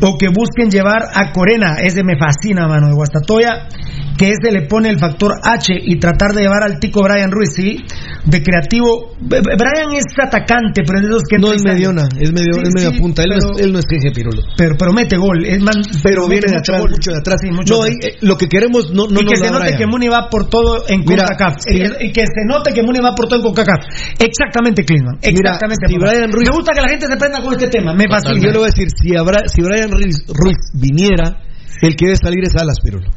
O 0.00 0.16
que 0.18 0.28
busquen 0.28 0.70
llevar 0.70 1.02
a 1.14 1.32
Corena, 1.32 1.76
ese 1.82 2.02
me 2.04 2.16
fascina, 2.18 2.66
mano, 2.68 2.88
de 2.88 2.94
Guastatoya, 2.94 3.68
que 4.16 4.30
ese 4.30 4.50
le 4.52 4.62
pone 4.66 4.88
el 4.90 4.98
factor 4.98 5.32
H 5.42 5.72
y 5.80 5.98
tratar 5.98 6.32
de 6.32 6.42
llevar 6.42 6.62
al 6.64 6.78
tico 6.80 7.02
Brian 7.02 7.30
Ruiz, 7.30 7.50
¿sí? 7.54 7.76
De 8.24 8.42
creativo. 8.42 9.14
Brian 9.20 9.92
es 9.94 10.04
atacante, 10.20 10.82
pero 10.84 10.98
es 10.98 11.04
de 11.04 11.10
los 11.10 11.22
que 11.28 11.38
No 11.38 11.52
es 11.52 11.62
mediona, 11.64 12.02
es 12.18 12.32
medio, 12.32 12.54
Sí, 12.54 12.60
es 12.64 12.74
media 12.74 12.90
sí, 12.90 13.00
punta. 13.00 13.22
Él, 13.22 13.30
no 13.30 13.36
es, 13.36 13.60
él 13.62 13.72
no 13.72 13.78
es 13.78 13.84
jeje 13.88 14.10
pirulo. 14.12 14.42
Pero, 14.56 14.74
pero 14.78 14.92
mete 14.92 15.16
gol, 15.16 15.44
es 15.46 15.60
man- 15.62 15.82
Pero 16.02 16.26
viene 16.26 16.46
de 16.50 16.54
mucho 16.58 16.72
atrás, 16.72 16.80
gol. 16.82 16.90
mucho 16.90 17.10
de 17.12 17.16
atrás. 17.18 17.36
Sí, 17.40 17.50
mucho 17.50 17.74
no, 17.78 17.86
eh, 17.86 17.90
atrás. 17.96 18.12
eh, 18.14 18.16
lo 18.22 18.36
que 18.36 18.48
queremos 18.48 18.90
no, 18.90 19.06
no 19.06 19.20
y 19.20 19.24
que 19.26 19.36
se 19.36 19.50
note 19.50 19.64
Brian. 19.66 19.78
que 19.78 19.86
Muni 19.86 20.08
va 20.08 20.28
por 20.28 20.48
todo 20.50 20.82
en 20.88 21.00
Mira, 21.06 21.24
CONCACAF. 21.26 21.56
Y- 21.70 22.12
que 22.12 22.22
se 22.26 22.42
note 22.48 22.72
que 22.74 22.82
Muni 22.82 22.98
va 22.98 23.14
por 23.14 23.26
todo 23.28 23.38
en 23.38 23.42
CONCACAF. 23.44 23.86
Exactamente, 24.18 24.84
Klinsmann. 24.84 25.18
Mira, 25.22 25.50
Exactamente. 25.54 25.86
si. 25.88 25.94
Brian 25.96 26.32
Ruiz- 26.32 26.48
Me 26.50 26.56
gusta 26.56 26.72
que 26.74 26.80
la 26.82 26.88
gente 26.88 27.06
se 27.06 27.16
prenda 27.16 27.40
con 27.40 27.52
este 27.54 27.68
tema. 27.68 27.94
Me 27.94 28.04
fascina. 28.10 28.38
Yo 28.40 28.50
le 28.50 28.58
voy 28.58 28.68
a 28.68 28.70
decir, 28.74 28.88
si, 28.90 29.16
habrá, 29.16 29.46
si 29.48 29.62
Brian 29.62 29.87
Ruiz, 29.90 30.16
Ruiz 30.28 30.56
viniera, 30.74 31.42
el 31.82 31.96
que 31.96 32.06
debe 32.06 32.16
salir 32.16 32.44
es 32.44 32.54
Alas, 32.56 32.78
Pirulo. 32.82 33.08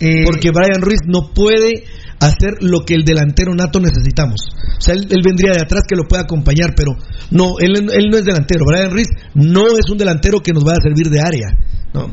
Eh, 0.00 0.24
Porque 0.24 0.50
Brian 0.50 0.82
Ruiz 0.82 1.00
no 1.06 1.30
puede 1.32 1.84
hacer 2.20 2.58
lo 2.60 2.80
que 2.84 2.94
el 2.94 3.04
delantero 3.04 3.54
nato 3.54 3.80
necesitamos. 3.80 4.40
O 4.76 4.80
sea, 4.80 4.94
él, 4.94 5.06
él 5.10 5.20
vendría 5.24 5.52
de 5.52 5.62
atrás 5.62 5.82
que 5.88 5.96
lo 5.96 6.04
pueda 6.08 6.22
acompañar, 6.22 6.74
pero 6.76 6.92
no, 7.30 7.54
él, 7.60 7.72
él 7.92 8.08
no 8.10 8.16
es 8.18 8.24
delantero. 8.24 8.64
Brian 8.66 8.90
Ruiz 8.90 9.08
no 9.34 9.62
es 9.78 9.88
un 9.90 9.98
delantero 9.98 10.40
que 10.40 10.52
nos 10.52 10.64
vaya 10.64 10.78
a 10.80 10.82
servir 10.82 11.08
de 11.10 11.20
área. 11.20 11.48
No. 11.94 12.06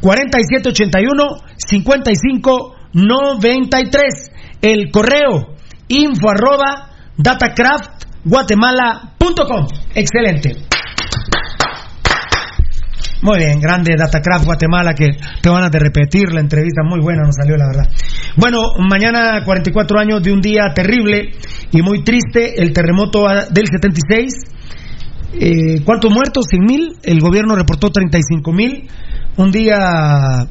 4781 0.00 1.24
5593. 1.56 4.30
El 4.62 4.90
correo 4.90 5.56
info 5.88 6.30
arroba 6.30 6.90
datacraftguatemala.com. 7.16 9.66
Excelente. 9.94 10.56
Muy 13.22 13.38
bien, 13.38 13.60
grande 13.60 13.96
Datacraft 13.98 14.46
Guatemala, 14.46 14.94
que 14.94 15.08
te 15.42 15.50
van 15.50 15.62
a 15.62 15.68
repetir 15.68 16.32
la 16.32 16.40
entrevista, 16.40 16.82
muy 16.82 17.00
buena 17.00 17.22
nos 17.22 17.36
salió 17.36 17.54
la 17.56 17.66
verdad. 17.66 17.90
Bueno, 18.36 18.60
mañana 18.78 19.44
44 19.44 19.98
años 19.98 20.22
de 20.22 20.32
un 20.32 20.40
día 20.40 20.72
terrible 20.74 21.32
y 21.70 21.82
muy 21.82 22.02
triste, 22.02 22.62
el 22.62 22.72
terremoto 22.72 23.26
del 23.50 23.66
76. 23.66 24.32
Eh, 25.32 25.82
¿Cuántos 25.84 26.12
muertos? 26.12 26.46
100 26.48 26.64
mil. 26.64 26.96
El 27.02 27.20
gobierno 27.20 27.54
reportó 27.56 27.90
35 27.90 28.52
mil. 28.52 28.88
Un 29.36 29.52
día 29.52 30.48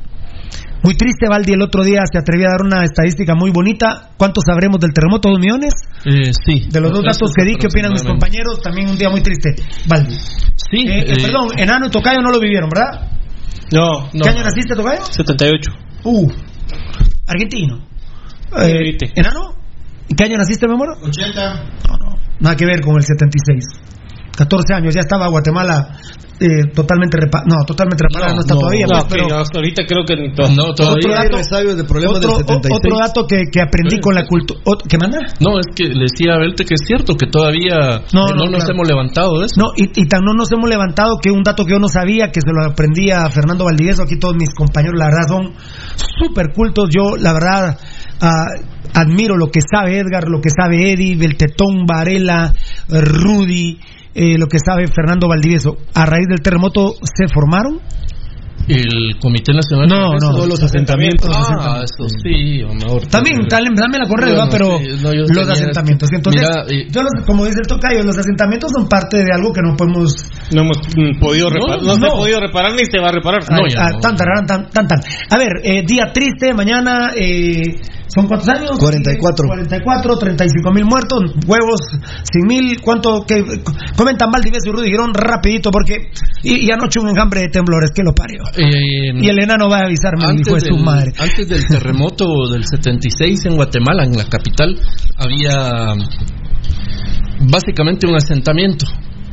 muy 0.81 0.95
triste, 0.95 1.27
Valdi. 1.30 1.53
El 1.53 1.61
otro 1.61 1.84
día 1.84 2.01
se 2.11 2.18
atrevió 2.18 2.47
a 2.47 2.51
dar 2.51 2.61
una 2.61 2.84
estadística 2.85 3.35
muy 3.35 3.51
bonita. 3.51 4.11
¿Cuántos 4.18 4.43
sabremos 4.45 4.80
del 4.80 4.93
terremoto? 4.93 5.30
¿Dos 5.30 5.39
millones? 5.39 5.73
Eh, 6.06 6.31
sí. 6.45 6.68
De 6.69 6.80
los 6.80 6.91
dos 6.91 7.03
datos 7.03 7.31
que 7.35 7.43
di, 7.43 7.56
¿qué 7.56 7.68
opinan 7.68 7.91
mis 7.91 8.03
compañeros? 8.03 8.61
También 8.61 8.89
un 8.89 8.97
día 8.97 9.10
muy 9.10 9.22
triste, 9.22 9.56
Valdi. 9.88 10.15
Sí. 10.15 10.88
Eh, 10.88 10.99
eh, 10.99 11.06
eh, 11.07 11.15
perdón, 11.22 11.49
Enano 11.57 11.88
y 11.88 11.89
Tocayo 11.89 12.22
no 12.22 12.31
lo 12.31 12.39
vivieron, 12.39 12.69
¿verdad? 12.69 13.10
No, 13.72 14.10
no. 14.14 14.23
¿Qué 14.23 14.30
año 14.30 14.43
naciste, 14.43 14.76
Tocayo? 14.76 15.03
78. 15.03 15.72
Uh, 16.06 16.31
argentino. 17.27 17.85
Eh. 18.57 18.97
¿Enano? 19.15 19.56
¿Y 20.07 20.15
qué 20.15 20.23
año 20.23 20.38
naciste, 20.38 20.65
mi 20.68 20.73
amor? 20.73 20.97
80. 21.01 21.53
No, 21.89 21.97
no, 21.97 22.15
nada 22.39 22.56
que 22.56 22.65
ver 22.65 22.81
con 22.81 22.95
el 22.95 23.03
76. 23.03 23.65
14 24.35 24.73
años, 24.73 24.93
ya 24.93 25.01
estaba 25.01 25.27
Guatemala 25.27 25.97
eh, 26.40 26.72
totalmente 26.74 27.18
reparada. 27.20 27.48
No, 27.49 27.66
totalmente 27.66 28.03
reparada 28.07 28.32
no, 28.32 28.36
No, 28.36 28.41
está 28.41 28.53
no, 28.53 28.60
todavía. 28.61 28.86
No, 28.88 28.94
pues, 28.94 29.03
que 29.03 29.16
pero 29.16 29.38
hasta 29.38 29.57
ahorita 29.60 29.84
creo 29.86 30.03
que 30.06 30.16
ni 30.16 30.34
todo. 30.34 30.48
No, 30.56 30.74
todavía. 30.74 31.03
otro 31.03 31.11
dato, 31.11 31.76
de 31.76 31.84
problemas 31.84 32.18
otro, 32.18 32.30
del 32.32 32.48
76. 32.48 32.80
otro 32.80 32.98
dato 32.98 33.28
que, 33.28 33.44
que 33.52 33.61
aprendí 33.61 33.99
con 33.99 34.16
la 34.16 34.26
cultura. 34.26 34.60
¿Qué 34.88 34.98
manda? 34.98 35.20
No, 35.40 35.60
es 35.60 35.68
que 35.76 35.84
le 35.84 36.07
decía 36.07 36.36
a 36.36 36.40
Belte 36.40 36.64
que 36.64 36.76
es 36.76 36.82
cierto 36.88 37.16
que 37.16 37.28
todavía 37.28 38.07
No, 38.14 38.28
no, 38.28 38.36
no, 38.36 38.52
nos 38.52 38.64
claro. 38.64 38.74
hemos 38.74 38.88
levantado 38.88 39.40
de 39.40 39.45
eso. 39.45 39.60
No, 39.60 39.68
y, 39.76 39.91
y 39.99 40.07
tan 40.07 40.24
no 40.24 40.34
nos 40.34 40.52
hemos 40.52 40.70
levantado 40.70 41.20
que 41.22 41.32
un 41.32 41.44
dato 41.44 41.66
que 41.66 41.74
yo 41.74 41.80
no 41.80 41.90
sabía, 41.90 42.32
que 42.32 42.41
se 42.41 42.52
lo 42.52 42.64
aprendí 42.66 43.11
a 43.11 43.30
Fernando 43.30 43.66
Valdivieso, 43.66 44.03
aquí 44.03 44.18
todos 44.18 44.36
mis 44.36 44.53
compañeros, 44.53 44.98
la 44.98 45.06
verdad, 45.06 45.28
son 45.28 45.53
súper 45.95 46.53
cultos. 46.53 46.90
Yo, 46.90 47.18
la 47.18 47.34
verdad, 47.34 47.78
ah, 48.22 48.48
admiro 48.94 49.38
lo 49.38 49.48
que 49.48 49.60
sabe 49.61 49.99
Edgar, 49.99 50.30
lo 50.30 50.41
que 50.41 50.49
sabe 50.49 50.94
Eddie, 50.94 51.16
Beltetón, 51.16 51.86
Varela, 51.86 52.53
Rudy, 52.88 53.80
eh, 54.19 54.35
lo 54.37 54.47
que 54.47 54.59
sabe 54.59 54.85
Fernando 54.87 55.29
Valdivieso. 55.29 55.77
A 55.93 56.05
raíz 56.05 56.27
del 56.27 56.41
terremoto, 56.41 56.95
¿se 57.15 57.29
formaron? 57.33 57.79
El 58.69 59.17
Comité 59.19 59.51
Nacional 59.53 59.87
No, 59.89 60.11
de 60.11 60.17
no. 60.39 60.45
Los 60.45 60.61
asentamientos. 60.63 61.29
Ah, 61.33 61.81
eso 61.83 62.07
sí, 62.23 62.61
o 62.63 62.73
mejor. 62.73 63.07
También, 63.07 63.39
dale, 63.49 63.69
dame 63.75 63.97
la 63.97 64.07
correa, 64.07 64.35
Bueno, 64.35 64.49
pero 64.51 64.77
sí, 64.77 64.85
no, 65.01 65.11
yo 65.13 65.23
los 65.33 65.49
asentamientos. 65.49 66.09
Entonces, 66.13 66.41
Mira, 66.41 66.85
yo 66.89 67.01
los- 67.01 67.25
como 67.25 67.45
dice 67.45 67.59
el 67.61 67.67
tocayo, 67.67 68.03
los 68.03 68.17
asentamientos 68.17 68.71
son 68.71 68.87
parte 68.87 69.17
de 69.17 69.31
algo 69.33 69.51
que 69.51 69.61
no 69.61 69.75
podemos 69.75 70.13
No 70.53 70.61
hemos 70.61 70.77
mm, 70.95 71.19
podido 71.19 71.49
reparar. 71.49 71.81
No, 71.83 71.93
se 71.95 71.99
no. 72.01 72.07
ha 72.07 72.11
podido 72.15 72.39
reparar 72.39 72.71
ni 72.73 72.85
se 72.85 72.99
va 72.99 73.09
a 73.09 73.11
reparar. 73.13 73.41
No, 73.49 73.57
Ah, 73.57 73.67
ya 73.73 73.85
ah, 73.85 73.89
no. 73.91 73.99
tan, 73.99 74.15
tararán, 74.15 74.45
tan, 74.45 74.69
tan, 74.69 74.87
tan. 74.87 74.99
A 75.29 75.37
ver, 75.37 75.49
eh, 75.63 75.83
día 75.85 76.11
triste, 76.13 76.53
mañana, 76.53 77.11
eh, 77.15 77.75
¿son 78.07 78.27
cuántos 78.27 78.49
años? 78.49 78.77
44. 78.79 79.47
44, 79.47 80.17
35 80.17 80.71
mil 80.71 80.85
muertos, 80.85 81.19
huevos, 81.47 81.81
100 82.31 82.45
mil, 82.47 82.81
¿cuánto? 82.81 83.23
Que, 83.25 83.43
comentan 83.95 84.29
Valdivieso 84.31 84.69
y 84.69 84.71
Rudy 84.71 84.89
Girón 84.89 85.13
rapidito 85.13 85.71
porque, 85.71 86.11
y, 86.43 86.67
y 86.67 86.71
anoche 86.71 86.99
un 86.99 87.09
enjambre 87.09 87.41
de 87.41 87.47
temblores, 87.49 87.91
que 87.93 88.03
lo 88.03 88.13
parió. 88.13 88.43
Eh, 88.60 89.14
Y 89.19 89.27
el 89.30 89.40
enano 89.44 89.69
va 89.69 89.80
a 89.80 89.86
avisarme, 89.86 90.26
antes, 90.26 90.48
hijo 90.48 90.56
de 90.56 90.61
su 90.61 90.77
madre. 90.77 91.11
antes 91.18 91.48
del 91.49 91.65
terremoto 91.69 92.26
del 92.52 92.64
76 92.65 93.45
en 93.45 93.56
Guatemala, 93.56 94.03
en 94.03 94.18
la 94.18 94.26
capital, 94.26 94.76
había 95.18 95.94
básicamente 97.52 98.07
un 98.07 98.15
asentamiento 98.15 98.86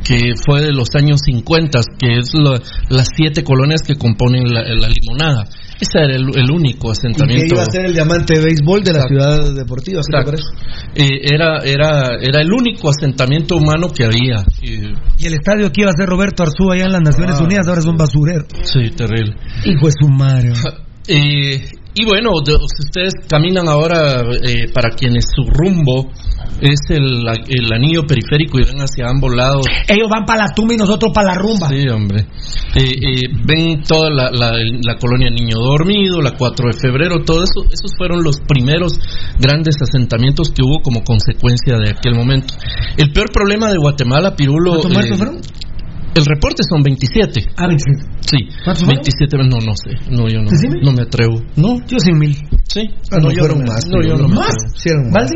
que 0.05 0.35
fue 0.36 0.62
de 0.62 0.73
los 0.73 0.89
años 0.94 1.20
50, 1.24 1.81
que 1.98 2.19
es 2.19 2.32
la- 2.35 2.61
las 2.90 3.09
siete 3.16 3.43
colonias 3.43 3.82
que 3.82 3.97
componen 3.97 4.44
la, 4.53 4.62
la 4.62 4.89
limonada. 4.89 5.44
Ese 5.81 5.98
era 5.98 6.16
el, 6.16 6.23
el 6.35 6.51
único 6.51 6.89
Y 6.89 6.93
que 6.93 6.93
asentamiento. 6.93 7.55
iba 7.55 7.62
a 7.62 7.66
ser 7.70 7.85
el 7.86 7.93
diamante 7.94 8.35
de 8.35 8.44
béisbol 8.44 8.82
de 8.82 8.93
la 8.93 9.01
Exacto. 9.01 9.15
ciudad 9.15 9.55
deportiva. 9.55 10.01
¿qué 10.01 10.12
te 10.12 10.19
Exacto. 10.19 10.31
parece? 10.31 11.15
Eh, 11.15 11.20
era, 11.35 11.59
era, 11.65 12.16
era 12.20 12.40
el 12.40 12.53
único 12.53 12.89
asentamiento 12.90 13.57
humano 13.57 13.89
que 13.93 14.05
había. 14.05 14.40
Eh, 14.62 14.94
Y 15.19 15.27
el 15.27 15.35
estadio 15.35 15.70
que 15.70 15.82
iba 15.82 15.90
a 15.90 15.97
ser 15.97 16.09
Roberto 16.09 16.43
Arzú 16.43 16.70
allá 16.73 16.85
en 16.86 16.93
las 16.93 17.03
Naciones 17.03 17.36
Ah, 17.40 17.44
Unidas 17.44 17.66
ahora 17.69 17.81
es 17.81 17.86
un 17.86 17.97
basurero. 17.97 18.44
sí, 18.62 18.90
terrible. 18.97 19.35
Hijo 19.65 19.86
de 19.86 19.93
su 20.01 20.09
madre. 20.09 20.53
Eh, 21.09 21.69
y 21.99 22.05
bueno, 22.05 22.31
si 22.45 22.53
ustedes 22.85 23.15
caminan 23.28 23.69
ahora, 23.69 24.20
eh, 24.43 24.69
para 24.74 24.91
quienes 24.91 25.24
su 25.35 25.45
rumbo 25.51 26.11
es 26.61 26.78
el, 26.91 27.24
el 27.49 27.73
anillo 27.73 28.03
periférico 28.07 28.59
y 28.59 28.65
ven 28.65 28.81
hacia 28.81 29.09
ambos 29.09 29.35
lados. 29.35 29.65
Ellos 29.89 30.09
van 30.11 30.24
para 30.27 30.47
la 30.47 30.55
tumba 30.55 30.74
y 30.74 30.77
nosotros 30.77 31.11
para 31.15 31.33
la 31.33 31.39
rumba. 31.39 31.69
Sí, 31.69 31.89
hombre. 31.89 32.27
Eh, 32.74 32.83
eh, 32.85 33.23
ven 33.47 33.83
toda 33.83 34.11
la, 34.11 34.31
la- 34.31 34.53
la 34.59 34.97
colonia 34.99 35.31
Niño 35.31 35.57
Dormido, 35.57 36.20
la 36.20 36.33
4 36.37 36.69
de 36.73 36.78
febrero, 36.78 37.24
todo 37.24 37.43
eso. 37.43 37.65
Esos 37.73 37.93
fueron 37.97 38.23
los 38.23 38.41
primeros 38.47 38.99
grandes 39.39 39.77
asentamientos 39.81 40.51
que 40.51 40.62
hubo 40.62 40.81
como 40.83 41.03
consecuencia 41.03 41.78
de 41.78 41.91
aquel 41.91 42.15
momento. 42.15 42.55
El 42.99 43.11
peor 43.12 43.31
problema 43.33 43.70
de 43.70 43.78
Guatemala, 43.78 44.35
Pirulo. 44.37 44.81
¿Cuántos 44.81 44.91
eh, 44.91 44.95
muertos 44.95 45.16
fueron? 45.19 45.41
El 46.16 46.24
reporte 46.24 46.62
son 46.68 46.82
27. 46.82 47.44
Ah, 47.56 47.66
27. 47.68 48.05
Sí, 48.20 48.38
¿Cuántos 48.64 48.84
fueron? 48.84 49.02
27, 49.05 49.36
no, 49.36 49.59
no 49.60 49.72
sé, 49.76 49.93
no, 50.10 50.28
yo 50.28 50.40
no, 50.43 50.51
no 50.82 50.93
me 50.93 51.02
atrevo. 51.02 51.43
No, 51.56 51.76
Yo 51.86 51.98
100 52.01 52.18
mil. 52.18 52.34
Sí. 52.68 52.88
Ah, 53.12 53.18
no, 53.22 53.30
yo 53.30 53.40
fueron 53.40 53.59
me- 53.60 53.66
más. 53.68 53.84
No, 53.86 54.02
yo 54.02 54.16
no 54.16 54.28
me 54.28 54.34
¿Más? 54.34 54.48
atrevo. 54.48 55.01
Eran 55.01 55.10
más. 55.12 55.30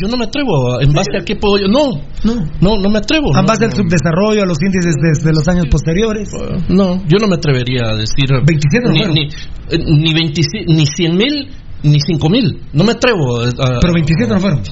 Yo 0.00 0.08
no 0.08 0.16
me 0.16 0.24
atrevo. 0.24 0.80
¿En 0.80 0.92
base 0.92 1.10
a 1.20 1.24
qué 1.24 1.36
puedo 1.36 1.58
yo? 1.58 1.68
No, 1.68 1.90
No. 2.24 2.34
no, 2.60 2.76
no 2.78 2.88
me 2.90 2.98
atrevo. 2.98 3.34
A 3.36 3.42
no, 3.42 3.46
base 3.48 3.66
del 3.66 3.70
no. 3.70 3.76
subdesarrollo, 3.84 4.42
a 4.42 4.46
los 4.46 4.58
índices 4.62 4.94
desde 5.02 5.32
los 5.32 5.46
años 5.48 5.66
posteriores. 5.70 6.30
No, 6.68 6.96
yo 7.06 7.18
no 7.20 7.26
me 7.28 7.36
atrevería 7.36 7.90
a 7.90 7.94
decir 7.94 8.26
27 8.30 8.86
no 8.88 8.92
ni, 8.92 9.04
ni, 9.12 9.22
eh, 9.26 9.78
ni, 9.78 10.14
27 10.14 10.64
ni 10.72 10.86
100 10.86 11.16
mil 11.16 11.48
ni 11.82 11.98
5 12.00 12.28
mil. 12.30 12.60
No 12.72 12.84
me 12.84 12.92
atrevo. 12.92 13.40
a- 13.42 13.78
Pero 13.80 13.92
27 13.92 14.32
no 14.32 14.40
fueron. 14.40 14.62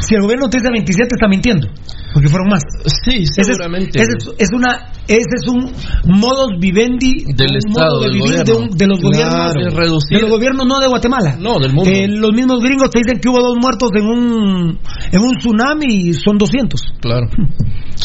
Si 0.00 0.14
el 0.14 0.22
gobierno 0.22 0.48
te 0.48 0.58
dice 0.58 0.70
27, 0.70 1.08
está 1.14 1.28
mintiendo. 1.28 1.68
Porque 2.12 2.28
fueron 2.28 2.48
más. 2.48 2.62
Sí, 3.04 3.22
Ese 3.24 3.40
es- 3.40 3.46
seguramente. 3.46 3.98
Ese 4.00 4.12
es, 4.38 4.48
una, 4.52 4.92
ese 5.08 5.34
es 5.40 5.48
un 5.48 5.72
modus 6.12 6.50
vivendi 6.60 7.24
Del 7.34 7.56
Estado, 7.56 8.00
de 8.00 8.06
del 8.08 8.14
vivir 8.20 8.44
de, 8.44 8.52
un- 8.52 8.70
de 8.70 8.86
los 8.86 8.98
Claro, 9.00 9.48
gobiernos 9.52 9.74
reducir- 9.74 10.16
de 10.16 10.20
los 10.20 10.30
gobiernos 10.30 10.66
no 10.66 10.78
de 10.80 10.88
Guatemala. 10.88 11.36
No, 11.40 11.58
del 11.58 11.72
mundo. 11.72 11.90
Eh, 11.90 12.06
los 12.08 12.32
mismos 12.32 12.60
gringos 12.60 12.90
te 12.90 12.98
dicen 12.98 13.18
que 13.20 13.28
hubo 13.28 13.40
dos 13.40 13.56
muertos 13.60 13.90
en 13.94 14.04
un 14.06 14.78
en 15.12 15.20
un 15.20 15.36
tsunami 15.38 15.86
y 16.08 16.12
son 16.14 16.38
200. 16.38 16.80
Claro. 17.00 17.26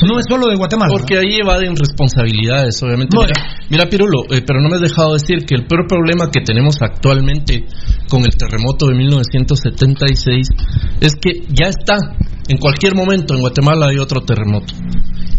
No 0.06 0.20
es 0.20 0.26
solo 0.30 0.48
de 0.48 0.56
Guatemala. 0.56 0.92
Porque 0.92 1.18
ahí 1.18 1.38
evaden 1.42 1.74
responsabilidades, 1.76 2.84
obviamente. 2.84 3.16
No, 3.18 3.24
mira, 3.24 3.34
mira, 3.70 3.90
Pirulo, 3.90 4.26
eh, 4.30 4.44
pero 4.46 4.62
no 4.62 4.70
me 4.70 4.76
has 4.76 4.82
dejado 4.82 5.14
decir 5.14 5.44
que 5.48 5.56
el 5.56 5.66
peor 5.66 5.88
problema 5.88 6.30
que 6.30 6.42
tenemos 6.42 6.76
actualmente 6.82 7.66
con 8.08 8.22
el 8.22 8.36
terremoto 8.38 8.86
de 8.88 8.96
1976 8.96 10.48
es 11.02 11.14
que 11.20 11.42
ya 11.50 11.70
está. 11.70 11.96
En 12.50 12.58
cualquier 12.60 12.96
momento 12.96 13.34
en 13.34 13.42
Guatemala 13.42 13.88
hay 13.88 13.97
otro 14.00 14.22
terremoto. 14.22 14.74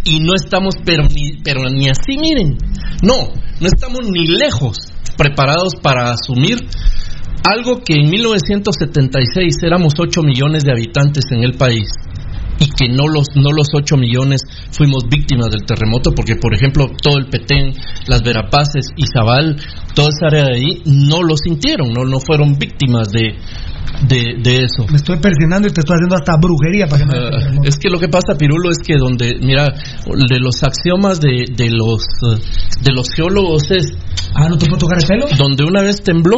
Y 0.04 0.20
no 0.20 0.34
estamos, 0.34 0.74
pero 0.84 1.04
ni, 1.04 1.42
pero 1.42 1.68
ni 1.70 1.88
así, 1.88 2.16
miren. 2.18 2.56
No, 3.02 3.32
no 3.60 3.66
estamos 3.66 4.08
ni 4.10 4.26
lejos 4.26 4.76
preparados 5.16 5.74
para 5.82 6.10
asumir 6.10 6.58
algo 7.44 7.80
que 7.82 7.94
en 7.94 8.10
1976 8.10 9.54
éramos 9.62 9.94
8 9.98 10.22
millones 10.22 10.64
de 10.64 10.72
habitantes 10.72 11.24
en 11.30 11.44
el 11.44 11.54
país 11.54 11.88
y 12.60 12.68
que 12.70 12.88
no 12.88 13.06
los 13.06 13.28
no 13.36 13.52
los 13.52 13.68
8 13.72 13.96
millones 13.96 14.42
fuimos 14.72 15.04
víctimas 15.08 15.50
del 15.50 15.64
terremoto 15.64 16.12
porque 16.14 16.36
por 16.36 16.54
ejemplo 16.54 16.90
todo 17.00 17.18
el 17.18 17.26
Petén, 17.26 17.72
las 18.06 18.22
Verapaces, 18.22 18.86
Izabal, 18.96 19.56
toda 19.94 20.08
esa 20.08 20.26
área 20.26 20.44
de 20.44 20.54
ahí 20.56 20.82
no 20.84 21.22
lo 21.22 21.36
sintieron, 21.36 21.92
no 21.92 22.04
no 22.04 22.18
fueron 22.18 22.58
víctimas 22.58 23.10
de 23.10 23.36
de, 24.06 24.36
de 24.42 24.56
eso. 24.64 24.86
Me 24.90 24.96
estoy 24.96 25.18
persinando 25.18 25.68
y 25.68 25.72
te 25.72 25.80
estoy 25.80 25.96
haciendo 25.96 26.16
hasta 26.16 26.36
brujería 26.36 26.86
para 26.86 27.04
que 27.04 27.06
me 27.06 27.18
Ah, 27.18 27.60
es 27.64 27.76
que 27.78 27.88
lo 27.90 27.98
que 27.98 28.08
pasa, 28.08 28.36
Pirulo, 28.38 28.70
es 28.70 28.78
que 28.78 28.96
donde, 28.96 29.36
mira, 29.40 29.66
de 29.66 30.38
los 30.38 30.62
axiomas 30.62 31.20
de, 31.20 31.44
de 31.54 31.70
los 31.70 32.04
de 32.80 32.92
los 32.92 33.08
geólogos 33.10 33.70
es 33.70 33.86
Ah, 34.34 34.48
¿no 34.48 34.56
te 34.56 34.66
puedo 34.66 34.78
tocar 34.78 34.98
el 34.98 35.06
pelo? 35.06 35.26
donde 35.36 35.64
una 35.64 35.82
vez 35.82 36.02
tembló, 36.02 36.36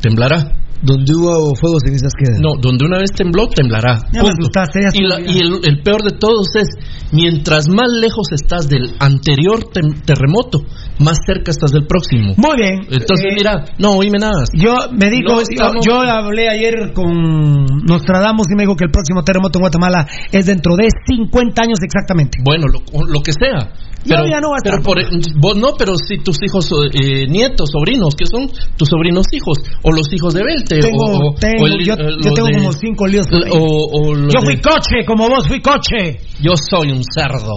temblará. 0.00 0.52
Donde 0.82 1.12
hubo 1.14 1.54
fuego, 1.56 1.76
cenizas 1.84 2.12
quedan. 2.18 2.40
No, 2.40 2.56
donde 2.60 2.86
una 2.86 2.98
vez 2.98 3.12
tembló, 3.12 3.48
temblará. 3.48 3.98
Ya 4.12 4.22
me 4.22 4.30
Punto. 4.30 4.40
asustaste, 4.40 4.80
ya 4.82 4.88
y 4.94 5.02
la- 5.06 5.20
y 5.20 5.38
el, 5.38 5.60
el 5.62 5.82
peor 5.82 6.02
de 6.02 6.16
todos 6.18 6.46
es, 6.56 6.68
mientras 7.12 7.68
más 7.68 7.88
lejos 8.00 8.26
estás 8.32 8.68
del 8.68 8.90
anterior 8.98 9.60
tem- 9.72 10.00
terremoto, 10.04 10.62
más 10.98 11.18
cerca 11.26 11.50
estás 11.50 11.70
del 11.72 11.86
próximo. 11.86 12.34
Muy 12.36 12.56
bien. 12.56 12.80
Entonces, 12.90 13.26
Eh, 13.30 13.34
mira, 13.36 13.64
no, 13.78 13.92
oíme 13.92 14.18
nada. 14.18 14.42
Yo 14.54 14.74
me 14.92 15.10
dijo, 15.10 15.28
No 15.28 15.36
yo- 15.36 15.42
estamos- 15.50 15.84
yo, 15.86 16.00
hablé 16.00 16.48
ayer 16.48 16.92
con 16.94 17.66
Nostradamus 17.86 18.46
y 18.50 18.56
me 18.56 18.62
dijo 18.62 18.74
que 18.76 18.84
el 18.84 18.90
próximo 18.90 19.22
terremoto 19.22 19.58
en 19.58 19.62
Guatemala 19.62 20.06
es 20.32 20.46
dentro 20.46 20.76
de 20.76 20.88
50 21.06 21.62
años 21.62 21.78
exactamente. 21.82 22.38
Bueno, 22.44 22.66
lo, 22.68 22.80
lo 23.06 23.20
que 23.20 23.32
sea. 23.32 23.72
Pero, 24.02 24.24
ya 24.26 24.40
no 24.40 24.48
voy 24.48 24.56
a 24.56 24.64
pero 24.64 24.78
estar. 24.78 24.94
por- 24.94 25.40
vos 25.42 25.56
no, 25.58 25.74
pero 25.78 25.92
si 25.96 26.16
tus 26.24 26.38
hijos, 26.42 26.70
eh, 26.94 27.26
nietos, 27.28 27.68
sobrinos, 27.70 28.14
que 28.16 28.24
son 28.24 28.48
tus 28.78 28.88
sobrinos 28.88 29.26
hijos, 29.32 29.58
o 29.82 29.92
los 29.92 30.10
hijos 30.14 30.32
de 30.32 30.42
Tengo, 30.78 31.04
o, 31.28 31.34
tengo, 31.34 31.62
o 31.64 31.66
el- 31.66 31.84
yo, 31.84 31.94
yo 31.96 32.32
tengo 32.34 32.48
de- 32.48 32.54
como 32.58 32.72
cinco 32.72 33.06
líos. 33.06 33.26
o, 33.32 34.14
yo 34.16 34.26
de- 34.40 34.44
fui 34.44 34.56
coche, 34.60 35.04
como 35.06 35.28
vos 35.28 35.46
fui 35.48 35.60
coche. 35.60 36.18
yo 36.40 36.52
soy 36.56 36.92
un 36.92 37.02
cerdo. 37.04 37.52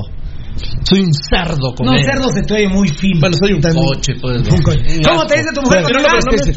Soy 0.83 1.01
un 1.01 1.13
cerdo 1.13 1.73
con 1.75 1.85
No, 1.87 1.93
él. 1.93 2.05
cerdo 2.05 2.29
se 2.29 2.43
te 2.43 2.53
oye 2.53 2.67
muy 2.69 2.87
fino. 2.89 3.19
Bueno, 3.21 3.35
soy 3.41 3.53
un 3.53 3.61
También. 3.61 3.85
coche, 3.85 4.13
pues. 4.21 4.43
¿no? 4.47 4.55
Un 4.55 4.61
coche. 4.61 5.01
¿Cómo 5.03 5.25
te 5.25 5.33
dice 5.37 5.49
tu 5.55 5.61
mujer? 5.61 5.83
Pero 5.85 5.99
te 5.99 6.03
pero 6.03 6.19
no 6.19 6.29
me 6.29 6.35
estés 6.35 6.53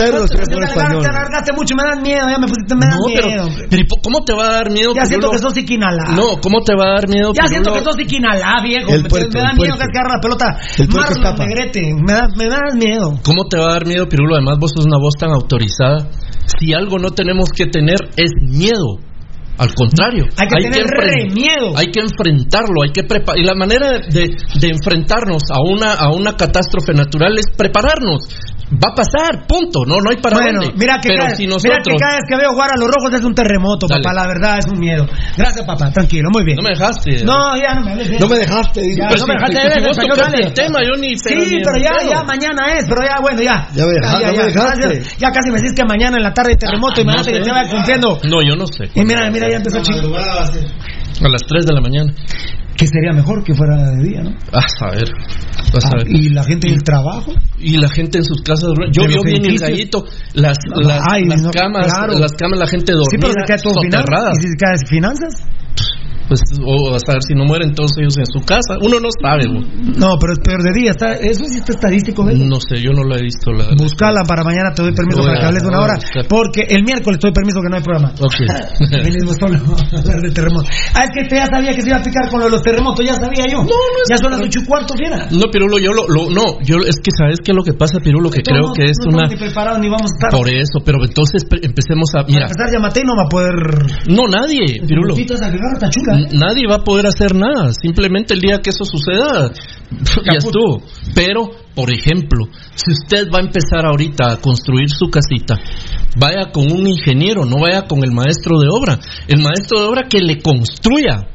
perros, 0.00 0.30
Te 0.30 0.36
español. 0.40 0.64
alargaste, 0.64 1.00
te 1.00 1.08
alargaste 1.08 1.52
mucho, 1.52 1.74
me 1.76 1.82
das 1.84 2.00
miedo, 2.00 2.24
ya 2.30 2.38
me 2.38 2.46
pusiste, 2.48 2.74
me 2.74 2.86
das 2.86 2.96
No, 2.96 3.06
pero, 3.12 3.26
miedo. 3.28 3.48
pero 3.68 3.82
¿y 3.82 3.84
po- 3.86 4.00
¿cómo 4.02 4.18
te 4.24 4.32
va 4.32 4.44
a 4.48 4.52
dar 4.52 4.70
miedo? 4.70 4.94
Ya 4.94 5.04
siento 5.04 5.28
Pirulo? 5.30 5.32
que 5.32 5.54
sos 5.54 5.56
Iquinalá. 5.58 6.04
No, 6.16 6.40
¿cómo 6.40 6.60
te 6.62 6.74
va 6.74 6.84
a 6.86 6.90
dar 6.96 7.08
miedo? 7.08 7.32
Ya 7.36 7.46
siento 7.46 7.70
Pirulo? 7.72 7.90
que 7.92 7.92
sos 7.92 8.00
Iquinalá, 8.00 8.62
viejo. 8.62 8.90
El 8.94 9.02
me, 9.02 9.08
puerco, 9.08 9.28
me 9.34 9.40
da 9.40 9.50
el 9.50 9.56
miedo 9.58 9.74
puerco. 9.76 9.92
que 9.92 9.98
agarra 9.98 10.14
la 10.16 10.20
pelota. 10.20 10.46
El 10.78 10.88
puerco 10.88 11.10
Marlon 11.10 11.18
escapa. 11.24 11.44
Negrete, 11.46 11.82
me, 11.94 12.12
da, 12.12 12.28
me 12.36 12.46
das 12.48 12.74
miedo. 12.74 13.18
¿Cómo 13.24 13.44
te 13.48 13.58
va 13.58 13.66
a 13.70 13.72
dar 13.74 13.86
miedo, 13.86 14.08
Pirulo? 14.08 14.34
Además, 14.36 14.56
vos 14.60 14.70
sos 14.74 14.86
una 14.86 14.96
voz 14.98 15.14
tan 15.18 15.30
autorizada. 15.30 16.08
Si 16.58 16.72
algo 16.72 16.98
no 16.98 17.10
tenemos 17.10 17.50
que 17.50 17.66
tener 17.66 17.96
es 18.16 18.30
miedo. 18.40 18.98
Al 19.60 19.74
contrario, 19.74 20.24
Hay 20.38 20.48
que 20.48 20.54
tener 20.70 20.86
re 20.86 21.28
miedo. 21.34 21.76
Hay 21.76 21.86
que 21.92 22.00
enfrentarlo, 22.00 22.82
hay 22.82 22.92
que 22.92 23.04
preparar. 23.04 23.38
Y 23.38 23.44
la 23.44 23.54
manera 23.54 23.90
de, 23.90 24.00
de- 24.08 24.36
de 24.58 24.68
enfrentarnos 24.68 25.42
a 25.52 25.60
una, 25.60 25.92
a 25.92 26.10
una 26.12 26.34
catástrofe 26.36 26.94
natural 26.94 27.36
es 27.38 27.44
prepararnos. 27.56 28.22
Va 28.72 28.92
a 28.92 28.94
pasar, 28.94 29.46
punto. 29.48 29.82
No, 29.84 29.98
no 29.98 30.10
hay 30.10 30.18
para 30.22 30.36
bueno, 30.38 30.62
dónde. 30.62 30.78
mira 30.78 31.00
que, 31.02 31.08
Pero 31.10 31.24
cada, 31.26 31.34
si 31.34 31.42
mira 31.42 31.54
nosotros. 31.58 31.82
que 31.90 31.96
cada 31.98 32.14
vez 32.14 32.24
que 32.28 32.36
veo 32.38 32.50
jugar 32.54 32.70
a 32.70 32.78
los 32.78 32.86
rojos 32.86 33.10
es 33.18 33.24
un 33.24 33.34
terremoto, 33.34 33.86
Dale. 33.88 34.02
papá. 34.02 34.14
La 34.14 34.26
verdad 34.28 34.58
es 34.58 34.66
un 34.70 34.78
miedo. 34.78 35.06
Gracias, 35.36 35.66
papá. 35.66 35.90
Tranquilo, 35.90 36.30
muy 36.30 36.44
bien. 36.44 36.56
No 36.56 36.62
me 36.62 36.70
dejaste. 36.70 37.24
No, 37.24 37.34
ya 37.58 37.74
no 37.74 37.82
me 37.82 37.92
hables. 37.92 38.20
No 38.20 38.28
me 38.28 38.38
dejaste. 38.38 38.80
Ya, 38.94 39.08
Pues 39.08 39.20
no 39.22 39.26
me 39.26 39.34
dejaste 39.34 39.58
si- 39.58 39.80
si 39.80 39.86
vos 39.86 39.96
tocaste 39.98 40.42
el 40.46 40.52
tema, 40.54 40.78
yo 40.86 40.94
ni. 41.00 41.18
Sí, 41.18 41.34
ni 41.34 41.62
pero 41.66 41.76
ya, 41.82 41.90
ya 42.08 42.22
mañana 42.22 42.72
es, 42.78 42.84
pero 42.88 43.02
ya, 43.02 43.18
bueno, 43.20 43.42
ya. 43.42 43.66
Ya 43.74 43.86
me 43.86 43.92
dejaste, 43.92 44.26
no 44.26 44.32
me 44.38 44.44
dejaste. 44.44 45.02
Ya 45.18 45.28
casi 45.32 45.50
me 45.50 45.56
decís 45.58 45.72
que 45.74 45.84
mañana 45.84 46.16
en 46.18 46.22
la 46.22 46.32
tarde 46.32 46.50
hay 46.52 46.56
terremoto, 46.56 47.00
imagínate 47.00 47.30
No 47.32 47.38
que 47.38 47.44
sé. 47.44 47.50
te 47.50 47.52
vaya 47.52 47.70
cumpliendo. 47.70 48.18
No, 48.30 48.38
yo 48.46 48.54
no 48.54 48.66
sé. 48.68 48.84
Y 48.94 49.04
mira, 49.04 49.28
mira, 49.30 49.50
ya 49.50 49.56
empezó 49.56 49.78
a 49.78 49.82
chingar. 49.82 50.04
A 50.14 51.28
las 51.28 51.42
3 51.42 51.66
de 51.66 51.74
la 51.74 51.80
mañana. 51.80 52.12
Que 52.80 52.86
sería 52.86 53.12
mejor 53.12 53.44
que 53.44 53.52
fuera 53.54 53.76
de 53.90 54.02
día, 54.02 54.22
¿no? 54.22 54.30
Ah, 54.54 54.64
a. 54.90 55.10
Vas 55.74 55.84
a 55.84 55.96
ver. 55.98 56.06
Y 56.08 56.30
la 56.30 56.42
gente 56.44 56.66
en 56.68 56.74
el 56.74 56.82
trabajo. 56.82 57.30
y 57.58 57.76
la 57.76 57.90
gente 57.90 58.16
en 58.18 58.24
sus 58.24 58.40
casas 58.40 58.70
yo 58.90 59.02
yo 59.06 59.20
vi 59.22 59.36
en 59.36 59.44
el 59.44 59.58
gallito 59.58 60.06
las 60.32 60.56
las, 60.82 61.02
Ay, 61.12 61.24
las 61.26 61.42
no, 61.42 61.50
camas 61.50 61.92
claro. 61.92 62.14
las 62.18 62.32
camas 62.32 62.58
la 62.58 62.66
gente 62.66 62.92
dormida 62.92 63.10
Sí, 63.10 63.18
pero 63.20 63.32
se 63.34 63.44
cae 63.46 63.58
todo 63.62 63.74
finanzas. 63.82 64.00
soterrada. 64.00 64.30
¿Y 64.32 64.42
si 64.42 64.48
se 64.48 64.56
cae 64.56 64.76
finanzas? 64.88 65.34
Pues 66.30 66.40
o 66.62 66.94
a 66.94 66.98
saber 67.02 67.22
si 67.26 67.34
no 67.34 67.44
mueren 67.44 67.74
todos 67.74 67.90
ellos 67.98 68.14
en 68.16 68.26
su 68.30 68.38
casa 68.46 68.78
uno 68.80 69.00
no 69.02 69.10
sabe 69.20 69.50
güey. 69.50 69.66
No, 69.98 70.14
pero 70.22 70.32
es 70.32 70.38
peor 70.38 70.62
de 70.62 70.70
día. 70.72 70.92
Está, 70.92 71.14
eso 71.18 71.42
sí 71.50 71.58
está 71.58 71.72
estadístico, 71.74 72.24
¿ves? 72.24 72.38
no 72.38 72.60
sé 72.62 72.78
yo 72.80 72.92
no 72.94 73.02
lo 73.02 73.16
he 73.18 73.22
visto 73.22 73.50
la 73.52 73.74
Buscala 73.76 74.22
para 74.22 74.44
mañana, 74.44 74.70
te 74.72 74.82
doy 74.82 74.94
permiso 74.94 75.20
para 75.26 75.34
a- 75.34 75.40
que 75.40 75.46
hables 75.50 75.64
una 75.66 75.78
a 75.78 75.82
hora. 75.82 75.94
Porque 76.28 76.62
el 76.70 76.84
miércoles 76.84 77.18
te 77.18 77.26
doy 77.28 77.34
permiso 77.34 77.58
que 77.60 77.68
no 77.68 77.76
hay 77.76 77.82
programa. 77.82 78.14
Ok. 78.22 78.38
Venimos 79.04 79.36
solo 79.36 79.58
a 79.92 79.98
hablar 79.98 80.20
de 80.22 80.30
terremotos. 80.30 80.70
Ah, 80.94 81.04
es 81.04 81.10
que 81.14 81.28
te 81.28 81.34
ya 81.36 81.46
sabía 81.50 81.74
que 81.74 81.82
se 81.82 81.88
iba 81.88 81.98
a 81.98 82.02
picar 82.02 82.30
con 82.30 82.38
lo 82.40 82.46
de 82.46 82.52
los 82.52 82.62
terremotos, 82.62 83.04
ya 83.04 83.14
sabía 83.18 83.44
yo. 83.50 83.58
No, 83.58 83.74
no 83.74 84.00
Ya 84.08 84.16
son 84.18 84.30
las 84.30 84.40
ocho 84.40 84.60
y 84.60 84.64
cuarto, 84.64 84.94
fiera. 84.96 85.26
no 85.30 85.46
Pirulo 85.50 85.78
yo 85.78 85.92
lo, 85.92 86.06
lo- 86.06 86.30
no 86.30 86.60
yo 86.62 86.76
es 86.86 86.96
que 87.02 87.10
sabes 87.10 87.38
qué 87.42 87.50
es 87.50 87.56
lo 87.56 87.64
que 87.64 87.72
pasa 87.74 87.98
Pirulo 87.98 88.30
que 88.30 88.42
creo 88.42 88.68
No, 88.68 88.72
que 88.72 88.84
es 88.86 88.96
no 89.02 89.16
una 89.18 89.26
ni 89.26 89.36
preparados 89.36 89.80
ni 89.80 89.88
vamos 89.88 90.12
a 90.12 90.14
estar. 90.14 90.30
por 90.30 90.48
eso 90.48 90.78
pero 90.84 91.02
entonces 91.02 91.42
empecemos 91.50 92.08
a 92.14 92.22
mira 92.24 92.46
empezar, 92.46 92.70
ya 92.70 92.78
maté 92.78 93.00
y 93.00 93.04
no 93.04 93.16
va 93.16 93.24
a 93.24 93.28
poder. 93.28 93.54
no 94.08 94.22
nadie 94.30 94.78
Pirulo 94.86 95.14
que 95.14 95.22
está 95.22 95.88
chula. 95.90 96.19
Nadie 96.32 96.66
va 96.68 96.76
a 96.76 96.84
poder 96.84 97.06
hacer 97.06 97.34
nada. 97.34 97.72
Simplemente 97.72 98.34
el 98.34 98.40
día 98.40 98.60
que 98.60 98.70
eso 98.70 98.84
suceda, 98.84 99.50
ya 99.50 100.38
estuvo. 100.38 100.82
Pero, 101.14 101.50
por 101.74 101.92
ejemplo, 101.92 102.46
si 102.74 102.92
usted 102.92 103.28
va 103.32 103.38
a 103.38 103.42
empezar 103.42 103.86
ahorita 103.86 104.32
a 104.32 104.36
construir 104.36 104.88
su 104.90 105.08
casita, 105.10 105.56
vaya 106.16 106.50
con 106.52 106.70
un 106.70 106.86
ingeniero, 106.86 107.44
no 107.44 107.60
vaya 107.60 107.86
con 107.86 108.02
el 108.04 108.12
maestro 108.12 108.58
de 108.58 108.68
obra. 108.70 108.98
El 109.28 109.42
maestro 109.42 109.80
de 109.80 109.86
obra 109.86 110.08
que 110.08 110.20
le 110.20 110.40
construya. 110.40 111.26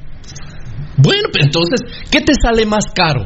Bueno, 0.98 1.30
pero 1.32 1.46
entonces, 1.46 1.82
¿qué 2.10 2.22
te 2.22 2.34
sale 2.42 2.66
más 2.66 2.86
caro? 2.94 3.26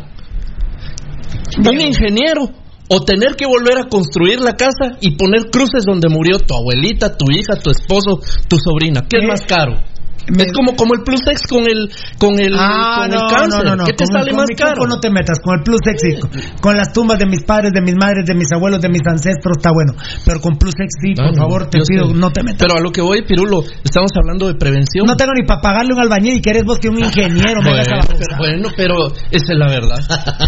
¿Un 1.58 1.82
ingeniero? 1.82 2.50
O 2.92 3.02
tener 3.02 3.36
que 3.36 3.46
volver 3.46 3.78
a 3.78 3.88
construir 3.88 4.40
la 4.40 4.54
casa 4.54 4.98
y 5.00 5.16
poner 5.16 5.52
cruces 5.52 5.84
donde 5.86 6.10
murió 6.10 6.40
tu 6.40 6.56
abuelita, 6.56 7.16
tu 7.16 7.30
hija, 7.32 7.56
tu 7.62 7.70
esposo, 7.70 8.20
tu 8.48 8.58
sobrina. 8.58 9.02
¿Qué 9.08 9.18
es 9.18 9.24
Eh, 9.24 9.28
más 9.28 9.42
caro? 9.46 9.80
Me- 10.28 10.44
Es 10.44 10.54
como, 10.54 10.76
como 10.76 10.94
el 10.96 11.02
plus 11.04 11.22
ex 11.32 11.42
con 11.48 11.64
el, 11.66 11.90
con 12.18 12.40
el, 12.40 12.54
Ah, 12.58 13.02
con 13.02 13.10
no, 13.12 13.16
el 13.16 13.34
cáncer. 13.36 13.64
no, 13.64 13.70
no, 13.72 13.76
no. 13.78 13.84
¿Qué 13.86 13.94
te 13.94 14.06
con, 14.06 14.14
sale 14.14 14.32
con 14.32 14.38
más 14.40 14.50
caro? 14.58 14.88
no 14.88 15.00
te 15.00 15.10
metas, 15.10 15.40
con 15.40 15.58
el 15.58 15.64
plus 15.64 15.80
sexy, 15.84 16.20
con, 16.20 16.30
con 16.62 16.78
las 16.78 16.92
tumbas 16.94 17.20
de 17.20 17.26
mis 17.26 17.44
padres, 17.44 17.72
de 17.74 17.82
mis 17.82 17.96
madres, 17.96 18.26
de 18.26 18.36
mis 18.36 18.52
abuelos, 18.52 18.82
de 18.82 18.90
mis 18.90 19.02
ancestros, 19.08 19.58
está 19.58 19.72
bueno. 19.72 19.94
Pero 20.26 20.40
con 20.42 20.58
plus 20.58 20.74
sexy, 20.78 21.16
por 21.16 21.26
Ah, 21.26 21.32
no, 21.32 21.42
favor, 21.44 21.70
te 21.70 21.80
pido, 21.88 22.14
no 22.14 22.32
te 22.32 22.44
metas. 22.44 22.60
Pero 22.60 22.78
a 22.78 22.82
lo 22.82 22.92
que 22.92 23.02
voy, 23.02 23.22
Pirulo, 23.24 23.62
estamos 23.84 24.12
hablando 24.16 24.48
de 24.48 24.56
prevención. 24.56 25.06
No 25.06 25.16
tengo 25.16 25.32
ni 25.34 25.46
para 25.46 25.62
pagarle 25.62 25.94
un 25.94 26.00
albañil 26.00 26.36
y 26.38 26.42
querés 26.42 26.64
vos 26.66 26.80
que 26.80 26.90
un 26.90 27.00
ingeniero 27.04 27.62
me 27.62 27.70
bueno, 27.72 27.84
pero, 28.18 28.38
bueno, 28.38 28.70
pero 28.76 29.08
esa 29.32 29.54
es 29.54 29.58
la 29.58 29.68
verdad. 29.68 29.98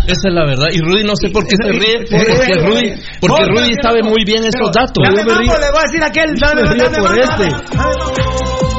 Esa 0.08 0.28
es 0.30 0.34
la 0.34 0.46
verdad. 0.46 0.68
Y 0.74 0.80
Rudy 0.80 1.04
no 1.04 1.14
sé 1.16 1.30
por 1.30 1.46
qué 1.46 1.56
se 1.56 1.72
ríe, 1.72 2.06
porque 2.10 2.56
Rudy, 2.66 2.94
porque 3.20 3.46
Rudy 3.46 3.74
sabe 3.82 4.02
muy 4.04 4.24
bien 4.26 4.44
esos 4.44 4.72
datos. 4.72 5.04
Dame 5.04 5.24
mambo, 5.24 5.54
le 5.58 5.72
voy 5.72 5.80
a 5.80 5.88
decir 5.88 6.04
a 6.04 6.08
aquel, 6.08 6.34
dame, 6.40 6.62
me 6.64 6.74
río 6.74 6.84
dame 6.84 6.98
por 6.98 7.20
este. 7.20 8.71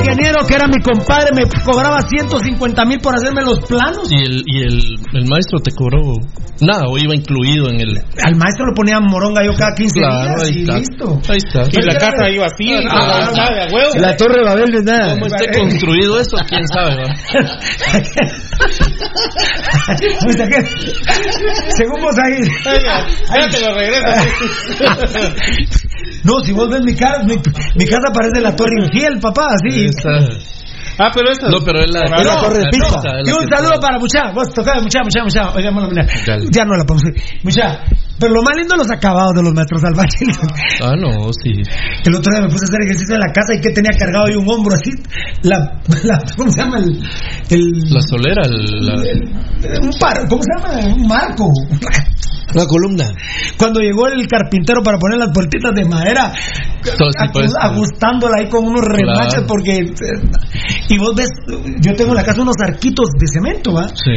Ingeniero, 0.00 0.40
Alfredo, 0.40 0.46
que 0.48 0.54
era 0.54 0.66
mi 0.66 0.82
compadre, 0.82 1.30
me 1.34 1.44
cobraba 1.64 2.00
150 2.02 2.84
mil 2.84 2.98
por 3.00 3.14
hacerme 3.14 3.42
los 3.42 3.60
planos. 3.60 4.10
Y 4.10 4.16
el, 4.16 4.42
y 4.46 4.62
el, 4.62 4.82
el 5.14 5.26
maestro 5.28 5.60
te 5.62 5.70
cobró 5.72 6.00
nada, 6.60 6.86
o 6.88 6.98
iba 6.98 7.14
incluido 7.14 7.68
en 7.70 7.80
el. 7.80 7.98
Al 8.22 8.34
maestro 8.36 8.66
lo 8.66 8.74
ponía 8.74 9.00
moronga 9.00 9.42
yo 9.44 9.52
cada 9.54 9.72
15 9.74 9.98
Claro, 10.00 10.24
días 10.24 10.42
ahí 10.42 10.52
y 10.56 10.60
está. 10.62 10.78
listo. 10.78 11.20
Ahí 11.28 11.38
está. 11.38 11.62
Y 11.72 11.82
la 11.84 11.94
casa 11.96 12.28
iba 12.30 12.46
así, 12.46 12.72
Ah, 12.72 12.80
la 12.80 13.32
llave 13.32 13.62
a 13.62 13.66
huevo. 13.74 13.90
La 14.00 14.16
Torre 14.16 14.38
de 14.40 14.44
Babel 14.44 14.74
es 14.74 14.84
nada. 14.84 15.12
¿Cómo 15.14 15.26
esté 15.26 15.50
construido 15.58 16.20
eso? 16.20 16.36
¿Quién 16.48 16.66
sabe? 16.68 17.00
según 21.76 22.00
vos 22.02 22.16
ahí. 22.18 22.40
Espérate, 22.42 23.60
lo 23.60 23.74
regreso. 23.74 24.04
No, 26.24 26.40
si 26.44 26.52
vos 26.52 26.68
ves 26.70 26.80
mi 26.84 26.94
casa, 26.94 27.22
mi, 27.24 27.34
mi 27.76 27.86
casa 27.86 28.12
parece 28.12 28.40
la 28.40 28.54
torre 28.54 28.72
infiel, 28.84 29.18
papá, 29.20 29.46
así. 29.54 29.86
Ah, 31.02 31.10
pero 31.14 31.30
esta. 31.32 31.48
No, 31.48 31.58
pero 31.64 31.80
es 31.80 31.90
la, 31.92 32.00
torre 32.42 32.58
de 32.58 32.64
la 32.64 33.22
Y 33.24 33.30
un 33.32 33.48
saludo 33.48 33.80
para 33.80 33.98
Mucha, 33.98 34.32
vos 34.34 34.48
tocá, 34.54 34.74
Mucha, 34.82 35.00
Mucha, 35.02 35.22
Mucha. 35.24 35.52
Dale. 36.26 36.44
Ya 36.52 36.64
no 36.66 36.76
la 36.76 36.84
podemos 36.84 37.04
Mucha, 37.42 37.80
pero 38.18 38.34
lo 38.34 38.42
más 38.42 38.54
lindo 38.56 38.76
los 38.76 38.90
acabados 38.90 39.32
de 39.34 39.42
los 39.42 39.54
maestros 39.54 39.80
albañiles. 39.82 40.38
Ah, 40.82 40.92
no, 41.00 41.32
sí. 41.42 41.52
El 42.04 42.14
otro 42.16 42.30
día 42.32 42.42
me 42.42 42.48
puse 42.52 42.66
a 42.66 42.68
hacer 42.68 42.82
ejercicio 42.84 43.14
en 43.14 43.20
la 43.20 43.32
casa 43.32 43.54
y 43.54 43.60
que 43.62 43.70
tenía 43.70 43.96
cargado 43.98 44.26
ahí 44.26 44.34
un 44.36 44.44
hombro 44.46 44.74
así, 44.74 44.90
la, 45.42 45.56
la 46.04 46.18
¿cómo 46.36 46.50
se 46.50 46.60
llama? 46.60 46.76
El, 46.78 47.00
el, 47.48 47.94
La 47.94 48.00
solera, 48.02 48.42
el- 48.44 48.86
la- 48.86 49.80
un 49.80 49.90
par, 49.98 50.28
¿cómo 50.28 50.42
se 50.42 50.50
llama? 50.52 50.94
Un 50.96 51.06
marco. 51.08 51.48
Una 52.54 52.66
columna. 52.66 53.12
Cuando 53.56 53.80
llegó 53.80 54.08
el 54.08 54.26
carpintero 54.26 54.82
para 54.82 54.98
poner 54.98 55.18
las 55.18 55.30
puertitas 55.32 55.74
de 55.74 55.84
madera, 55.84 56.32
pues. 57.32 57.52
ajustándola 57.60 58.38
ahí 58.38 58.48
con 58.48 58.64
unos 58.64 58.82
remaches 58.84 59.34
Claro. 59.34 59.46
porque 59.46 59.78
eh, 59.78 59.92
y 60.88 60.98
vos 60.98 61.14
ves, 61.14 61.28
yo 61.80 61.94
tengo 61.94 62.10
en 62.10 62.16
la 62.16 62.24
casa 62.24 62.42
unos 62.42 62.56
arquitos 62.62 63.10
de 63.18 63.26
cemento, 63.26 63.72
¿va? 63.74 63.88
Sí. 63.88 64.14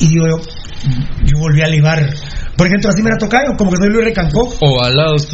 Y 0.00 0.16
yo, 0.16 0.22
yo 1.24 1.38
volví 1.38 1.62
a 1.62 1.68
libar. 1.68 2.00
Por 2.56 2.66
ejemplo, 2.68 2.90
así 2.90 3.02
me 3.02 3.10
la 3.10 3.18
tocayo, 3.18 3.56
como 3.58 3.70
que 3.72 3.76
soy 3.78 3.88
Luis 3.90 4.04
Recancó. 4.04 4.54
O 4.60 4.82
al 4.84 4.94
lado 4.94 5.14
tus, 5.16 5.28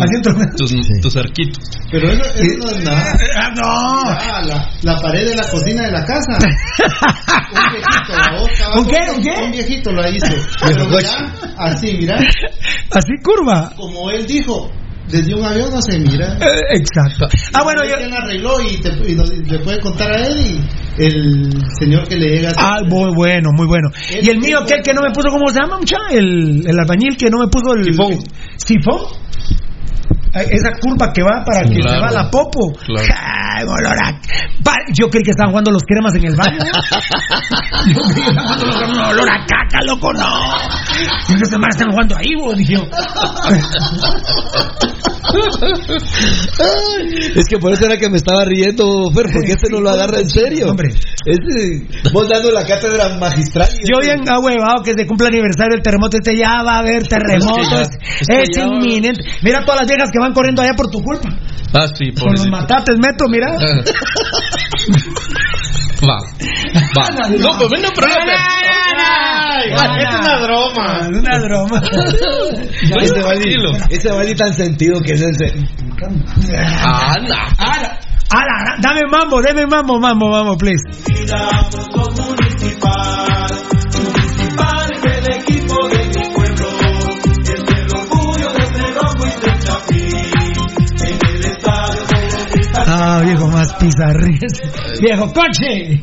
tus, 0.57 0.89
tus 1.03 1.17
arquitos. 1.17 1.63
Pero 1.91 2.09
eso, 2.11 2.23
eso 2.35 2.59
no 2.65 2.71
es 2.71 2.85
nada. 2.85 3.19
Ah, 3.37 3.51
no. 3.55 3.63
Ah, 3.65 4.43
la, 4.47 4.71
la 4.83 4.97
pared 5.01 5.29
de 5.29 5.35
la 5.37 5.49
cocina 5.51 5.85
de 5.85 5.93
la 5.93 6.05
casa. 6.05 6.39
Un 7.53 7.73
viejito, 7.73 8.13
la 8.17 8.47
estaba- 8.51 8.79
¿Un 8.81 8.87
qué? 8.87 8.99
¿Un 9.17 9.23
qué? 9.23 9.43
Un 9.45 9.51
viejito 9.53 9.93
lo 9.93 10.09
hizo. 10.09 10.27
Pero 10.65 10.85
mira, 10.89 11.33
así, 11.59 11.95
mira, 11.99 12.17
Así 12.93 13.13
curva. 13.23 13.73
como 13.77 14.11
él 14.11 14.27
dijo, 14.27 14.71
desde 15.11 15.35
un 15.35 15.45
avión 15.45 15.71
no 15.73 15.81
se 15.83 15.99
mira. 15.99 16.37
Eh, 16.41 16.77
exacto. 16.79 17.27
Ah, 17.53 17.63
bueno, 17.65 17.83
yo. 17.85 17.97
¿Quién 17.97 18.13
arregló 18.13 18.61
y, 18.63 18.81
te, 18.81 18.91
y 18.91 19.15
le 19.51 19.59
puede 19.61 19.81
contar 19.81 20.13
a 20.13 20.27
él 20.27 20.37
y 20.99 21.03
el 21.03 21.53
señor 21.79 22.07
que 22.09 22.17
le 22.17 22.29
llega 22.37 22.53
Ah, 22.57 22.81
muy 22.87 23.13
bueno, 23.15 23.51
muy 23.53 23.67
bueno. 23.67 23.89
Y 24.11 24.29
el 24.29 24.39
mío, 24.39 24.59
aquel 24.63 24.83
que 24.83 24.93
no 24.93 25.03
me 25.03 25.11
puso, 25.13 25.29
¿cómo 25.31 25.49
se 25.49 25.59
llama, 25.61 25.79
mucha? 25.79 25.97
El, 26.11 26.67
el 26.67 26.79
albañil 26.79 27.17
que 27.17 27.31
no 27.31 27.39
me 27.39 27.49
puso 27.49 27.75
el. 27.75 27.85
Sifón. 27.85 28.19
¿Sifón? 28.57 29.01
Eh, 30.33 30.47
Esa 30.53 30.71
curva 30.81 31.13
que 31.13 31.23
va 31.23 31.43
para 31.45 31.65
que 31.69 31.81
Claro. 31.81 31.97
se 31.97 32.01
va 32.17 32.23
la 32.23 32.31
popo. 32.31 32.73
Claro. 32.87 33.09
Ay, 33.19 33.65
Yo 34.95 35.09
creí 35.11 35.23
que 35.25 35.31
estaban 35.33 35.51
jugando 35.51 35.71
los 35.73 35.83
cremas 35.83 36.15
en 36.15 36.25
el 36.27 36.37
baño. 36.37 36.59
Yo 37.95 38.01
creí 38.03 38.15
que 38.25 38.31
estaban 38.31 38.45
jugando 38.47 38.67
los 38.67 38.77
cremas. 38.77 39.11
Olor 39.11 39.29
a 39.29 39.45
caca, 39.47 39.83
loco, 39.87 40.13
no. 40.13 40.55
Y 41.29 41.35
que 41.37 41.47
se 41.47 41.59
me 41.59 41.67
están 41.69 41.91
jugando 41.91 42.17
ahí, 42.17 42.35
vos, 42.39 42.57
dije 42.57 42.75
yo. 42.75 42.83
Es 47.35 47.45
que 47.49 47.59
por 47.59 47.73
eso 47.73 47.85
era 47.87 47.97
que 47.97 48.09
me 48.11 48.17
estaba 48.17 48.45
riendo, 48.45 49.11
Fer, 49.15 49.27
porque 49.33 49.53
este 49.53 49.69
no 49.71 49.81
lo 49.81 49.91
agarra 49.91 50.19
en 50.19 50.29
serio. 50.29 50.71
Hombre. 50.71 50.89
Este, 51.25 51.87
vos 52.13 52.29
dando 52.29 52.51
la 52.51 52.65
cátedra 52.65 53.17
magistral. 53.19 53.69
Yo 53.69 54.01
este- 54.01 54.17
bien 54.17 54.29
ahuevado 54.29 54.83
que 54.83 54.95
se 54.95 55.07
cumple 55.07 55.29
el 55.29 55.35
aniversario 55.35 55.75
del 55.77 55.83
terremoto, 55.83 56.17
este 56.17 56.37
ya 56.37 56.63
va 56.65 56.77
a 56.77 56.79
haber 56.81 57.07
terremoto, 57.07 57.61
Es 57.61 57.67
es, 57.69 57.71
que 57.71 57.77
ya- 57.77 57.83
es 57.83 58.27
que 58.27 58.41
es 58.43 58.49
ya 58.57 58.67
va- 58.67 58.75
inminente. 58.75 59.23
Mira 59.43 59.61
todas 59.65 59.81
las 59.83 59.89
viejas 59.89 60.11
que 60.13 60.19
van 60.21 60.33
corriendo 60.33 60.63
allá 60.63 60.75
por 60.75 60.91
tu 60.91 61.03
culpa. 61.03 61.29
Ah, 61.73 61.87
sí, 61.95 62.13
Con 62.13 62.33
los 62.33 62.49
matates, 62.49 62.97
meto, 62.99 63.27
mira. 63.29 63.49
Va. 66.03 66.17
Va. 66.97 67.11
No, 67.39 67.51
pues 67.59 67.69
bueno, 67.69 67.89
pero 67.95 68.07
es 68.07 68.17
una 70.19 70.37
broma. 70.39 70.87
Es 71.03 71.19
una 71.19 71.39
broma. 71.41 71.83
Ese 73.03 73.21
Bali, 73.23 73.55
ese 73.91 74.11
Bali 74.11 74.35
tan 74.35 74.55
sentido 74.55 75.01
que 75.01 75.13
es 75.13 75.21
ese. 75.21 75.53
Ah, 76.83 77.15
no. 77.21 77.35
Ala, 77.59 77.99
ala, 78.31 78.77
dame 78.81 79.03
mambo, 79.11 79.43
dame 79.43 79.67
mambo, 79.67 79.99
mambo, 79.99 80.31
mambo, 80.31 80.57
please. 80.57 80.83
Ah, 92.93 93.23
viejo 93.25 93.47
más 93.47 93.73
pizarrías. 93.75 94.53
Viejo 95.01 95.33
coche. 95.33 96.03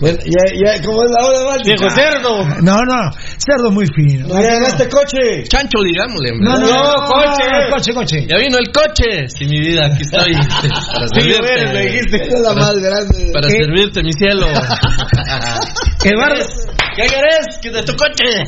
Bueno, 0.00 0.18
ya, 0.24 0.44
ya, 0.64 0.82
¿cómo 0.82 1.04
es 1.04 1.10
la 1.10 1.26
hora, 1.26 1.42
Bali? 1.44 1.62
Viejo 1.64 1.90
cerdo. 1.90 2.44
No, 2.62 2.76
no, 2.86 3.10
cerdo 3.36 3.70
muy 3.70 3.84
fino. 3.94 4.28
No 4.28 4.40
ya 4.42 4.66
este 4.66 4.88
coche. 4.88 5.44
Chancho, 5.46 5.82
digámosle. 5.84 6.32
No, 6.40 6.56
no, 6.58 6.66
No, 6.66 6.82
no, 6.82 7.06
coche. 7.06 7.44
no, 7.52 7.70
coche, 7.76 7.92
coche. 7.94 8.26
Ya 8.26 8.38
vino 8.38 8.56
el 8.56 8.72
coche. 8.72 9.28
Sí, 9.28 9.44
mi 9.44 9.60
vida, 9.60 9.86
aquí 9.86 10.02
estoy. 10.02 10.32
Para 10.32 11.04
eres, 11.20 11.38
me 11.40 11.46
servirte. 11.46 11.78
dijiste. 11.82 12.16
Esa 12.24 12.34
es 12.36 12.40
la 12.42 12.54
más 12.54 12.74
grande. 12.78 13.30
Para 13.32 13.48
Eh. 13.48 13.50
servirte, 13.50 14.02
mi 14.02 14.12
cielo. 14.14 14.46
Eduardo, 16.04 16.44
¿Qué 16.96 17.02
querés? 17.06 17.58
Que 17.62 17.70
de 17.70 17.82
tu 17.82 17.92
coche. 17.94 18.42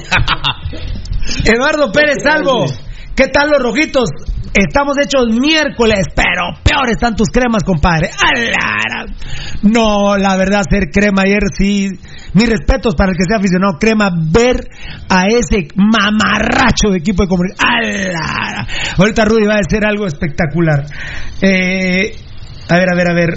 Eduardo 1.44 1.92
Pérez 1.92 2.16
Salvo. 2.22 2.66
¿Qué 3.14 3.28
tal 3.28 3.50
los 3.50 3.62
rojitos? 3.62 4.08
Estamos 4.54 4.96
hechos 5.02 5.26
miércoles, 5.30 6.06
pero 6.14 6.54
peor 6.62 6.88
están 6.88 7.16
tus 7.16 7.28
cremas, 7.28 7.64
compadre. 7.64 8.10
¡Alara! 8.16 9.04
No, 9.62 10.16
la 10.16 10.36
verdad, 10.36 10.62
ser 10.70 10.90
crema 10.92 11.22
ayer 11.22 11.40
sí. 11.58 11.90
Mis 12.34 12.48
respetos 12.48 12.94
para 12.94 13.10
el 13.10 13.16
que 13.16 13.24
sea 13.26 13.38
aficionado 13.38 13.78
crema, 13.80 14.10
ver 14.14 14.68
a 15.08 15.26
ese 15.26 15.66
mamarracho 15.74 16.90
de 16.90 16.98
equipo 16.98 17.24
de 17.24 17.28
comunicación. 17.28 17.68
¡Alara! 17.68 18.66
Ahorita 18.96 19.24
Rudy 19.24 19.44
va 19.44 19.54
a 19.54 19.66
decir 19.68 19.84
algo 19.84 20.06
espectacular. 20.06 20.84
Eh, 21.42 22.14
a 22.68 22.76
ver, 22.76 22.90
a 22.90 22.96
ver, 22.96 23.10
a 23.10 23.14
ver. 23.14 23.34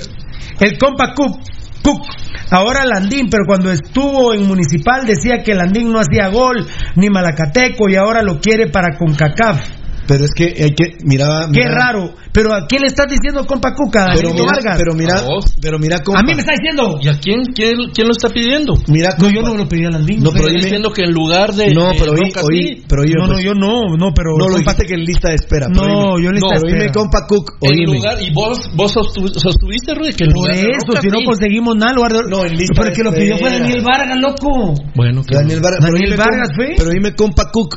El 0.60 0.78
compa 0.78 1.16
Cook. 1.16 1.40
Cook. 1.82 2.06
Ahora 2.52 2.86
Landín, 2.86 3.28
pero 3.32 3.46
cuando 3.48 3.72
estuvo 3.72 4.36
en 4.36 4.48
Municipal 4.48 5.08
decía 5.08 5.42
que 5.44 5.56
Landín 5.56 5.92
no 5.92 6.00
hacía 6.00 6.30
gol, 6.30 6.68
ni 6.96 7.10
Malacateco, 7.10 7.90
y 7.90 7.96
ahora 7.96 8.22
lo 8.22 8.40
quiere 8.40 8.68
para 8.68 8.96
CONCACAF. 8.98 9.87
Pero 10.08 10.24
es 10.26 10.32
que 10.34 10.46
hay 10.64 10.72
que, 10.72 10.98
miraba. 11.04 11.48
Qué 11.52 11.60
mira- 11.60 11.72
raro. 11.76 12.14
Pero 12.32 12.54
¿a 12.54 12.66
quién 12.68 12.82
le 12.82 12.88
estás 12.88 13.08
diciendo 13.10 13.46
compa 13.46 13.74
Cuca? 13.76 14.08
Pero 14.16 14.32
mira, 14.34 14.46
Vargas. 14.46 14.78
pero 14.78 14.94
mira, 14.96 15.20
A 15.20 15.22
vos. 15.24 15.46
pero 15.62 15.80
mira, 15.80 16.00
compa, 16.00 16.22
a 16.22 16.24
mí 16.24 16.34
me 16.34 16.40
está 16.40 16.54
diciendo. 16.54 16.98
¿Y 17.02 17.10
a 17.10 17.20
quién? 17.20 17.44
¿Quién, 17.54 17.76
quién 17.94 18.08
lo 18.08 18.14
está 18.14 18.30
pidiendo? 18.30 18.74
Mira, 18.88 19.16
No, 19.20 19.30
yo 19.30 19.42
no 19.42 19.56
lo 19.56 19.68
pedí 19.68 19.86
a 19.86 19.90
Landín. 19.90 20.24
No, 20.24 20.32
pero 20.32 20.48
Estoy 20.48 20.52
dime- 20.54 20.64
diciendo 20.64 20.92
que 20.92 21.02
en 21.04 21.12
lugar 21.12 21.54
de. 21.54 21.74
No, 21.74 21.90
de 21.90 21.96
pero 22.00 22.12
oí, 22.14 22.20
oíme, 22.22 22.84
no, 23.18 23.28
no, 23.28 23.34
pues. 23.34 23.44
yo 23.44 23.54
no, 23.54 23.82
no, 23.98 24.14
pero. 24.14 24.38
No, 24.38 24.48
lo 24.50 24.58
compa- 24.58 24.76
que 24.86 24.94
en 24.94 25.04
lista 25.04 25.30
de 25.30 25.36
espera. 25.36 25.68
pero 25.74 25.86
No, 25.88 26.14
oíme. 26.14 26.24
yo 26.24 26.30
en 26.30 26.36
lista 26.36 26.48
no, 26.48 26.54
de 26.54 26.62
pero 26.62 26.68
oíme, 26.74 26.86
espera. 26.86 26.94
compa 26.94 27.20
Cook, 27.28 27.46
En 27.62 27.72
oíme. 27.74 27.98
lugar, 27.98 28.18
y 28.22 28.32
vos, 28.34 28.70
vos 28.76 28.94
sostu- 28.96 29.34
sostuviste, 29.34 29.94
Rudy, 29.94 30.14
que 30.14 30.24
en 30.24 30.32
Por 30.32 30.38
lugar 30.48 30.56
de 30.56 30.72
eso, 30.72 31.02
si 31.02 31.08
no 31.08 31.20
conseguimos 31.26 31.76
nada, 31.76 31.92
en 31.92 31.96
lugar 31.98 32.14
de- 32.14 32.30
No, 32.30 32.46
en 32.46 32.56
lista 32.56 32.74
Pero 32.78 32.88
el 32.90 32.96
que 32.96 33.04
lo 33.04 33.12
de 33.12 33.18
pidió 33.20 33.38
fue 33.38 33.48
espera. 33.50 33.66
Daniel 33.66 33.84
Vargas, 33.84 34.18
loco. 34.22 34.74
Bueno, 34.96 35.22
que 35.28 35.36
Daniel 35.36 35.60
Vargas, 35.60 35.84
Daniel 35.84 36.16
Vargas 36.16 36.50
fue. 36.56 36.74
Pero 36.78 36.90
dime, 36.92 37.14
compa 37.16 37.52
Cook, 37.52 37.76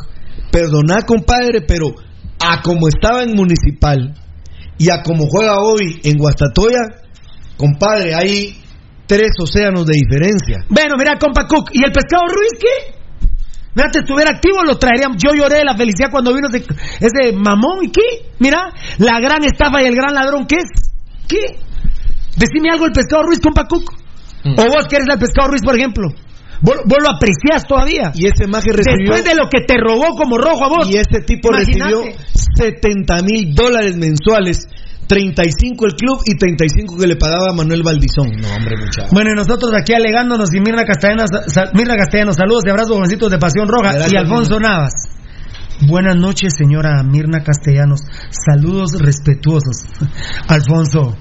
perdoná, 0.51 1.03
compadre, 1.07 1.63
pero 1.67 1.87
a 2.41 2.63
como 2.63 2.89
estaba 2.89 3.23
en 3.23 3.35
Municipal 3.35 4.15
y 4.79 4.91
a 4.91 5.03
como 5.03 5.27
juega 5.27 5.61
hoy 5.61 6.01
en 6.05 6.17
Guastatoya, 6.17 6.81
compadre, 7.57 8.15
hay 8.15 8.57
tres 9.07 9.33
océanos 9.39 9.87
de 9.87 9.95
diferencia. 9.95 10.65
Bueno, 10.69 10.95
mira, 10.97 11.19
compa 11.19 11.47
Cook. 11.47 11.71
¿Y 11.73 11.85
el 11.85 11.93
pescado 11.93 12.25
Ruiz 12.29 12.53
qué? 12.59 13.01
Mira, 13.75 13.91
te 13.91 14.01
estuviera 14.01 14.31
activo, 14.31 14.65
lo 14.65 14.79
traeríamos. 14.79 15.19
Yo 15.23 15.31
lloré 15.35 15.59
de 15.59 15.65
la 15.65 15.77
felicidad 15.77 16.11
cuando 16.11 16.33
vino 16.33 16.49
ese, 16.49 16.65
ese 17.01 17.33
mamón. 17.37 17.85
¿Y 17.85 17.91
qué? 17.91 18.33
Mira, 18.39 18.73
la 18.99 19.21
gran 19.21 19.45
estafa 19.45 19.83
y 19.83 19.87
el 19.87 19.95
gran 19.95 20.15
ladrón, 20.15 20.47
¿qué 20.47 20.57
es? 20.57 20.91
¿Qué? 21.29 21.59
Decime 22.37 22.71
algo 22.73 22.87
el 22.87 22.93
pescado 22.93 23.25
Ruiz, 23.25 23.41
compa 23.41 23.67
Cook. 23.67 23.93
Mm. 24.45 24.53
O 24.59 24.65
vos 24.73 24.87
que 24.89 24.97
eres 24.97 25.09
el 25.11 25.19
pescado 25.19 25.49
Ruiz, 25.49 25.63
por 25.63 25.77
ejemplo. 25.77 26.09
Vos, 26.63 26.77
vos 26.85 26.99
lo 27.03 27.11
apreciás 27.11 27.67
todavía. 27.67 28.13
Y 28.15 28.27
ese 28.27 28.47
maje 28.47 28.71
recibió... 28.73 29.13
Después 29.13 29.25
de 29.25 29.35
lo 29.35 29.49
que 29.49 29.61
te 29.67 29.77
robó 29.79 30.17
como 30.17 30.37
rojo 30.37 30.65
a 30.65 30.69
vos. 30.69 30.91
Y 30.91 30.97
ese 30.97 31.21
tipo 31.25 31.51
recibió 31.51 32.03
70 32.57 33.23
mil 33.23 33.55
dólares 33.55 33.97
mensuales, 33.97 34.69
35 35.07 35.87
el 35.87 35.95
club 35.95 36.21
y 36.25 36.37
35 36.37 36.97
que 36.97 37.07
le 37.07 37.17
pagaba 37.17 37.53
Manuel 37.53 37.83
Valdizón. 37.83 38.31
No, 38.41 38.55
hombre, 38.55 38.77
muchacho. 38.77 39.09
Bueno, 39.13 39.33
y 39.33 39.35
nosotros 39.35 39.73
aquí 39.75 39.93
alegándonos 39.93 40.55
y 40.55 40.61
Mirna 40.61 40.85
Castellanos, 40.85 41.31
Mirna 41.75 41.97
Castellanos, 41.97 42.37
saludos 42.37 42.63
y 42.67 42.71
abrazos 42.71 42.95
jovencitos 42.95 43.31
de 43.31 43.39
Pasión 43.39 43.67
Roja 43.67 43.93
Gracias, 43.93 44.13
y 44.13 44.17
Alfonso 44.17 44.61
Navas. 44.61 44.93
Buenas 45.89 46.15
noches, 46.15 46.53
señora 46.57 47.03
Mirna 47.03 47.43
Castellanos. 47.43 48.03
Saludos 48.31 48.93
respetuosos. 49.01 49.87
Alfonso, 50.49 51.17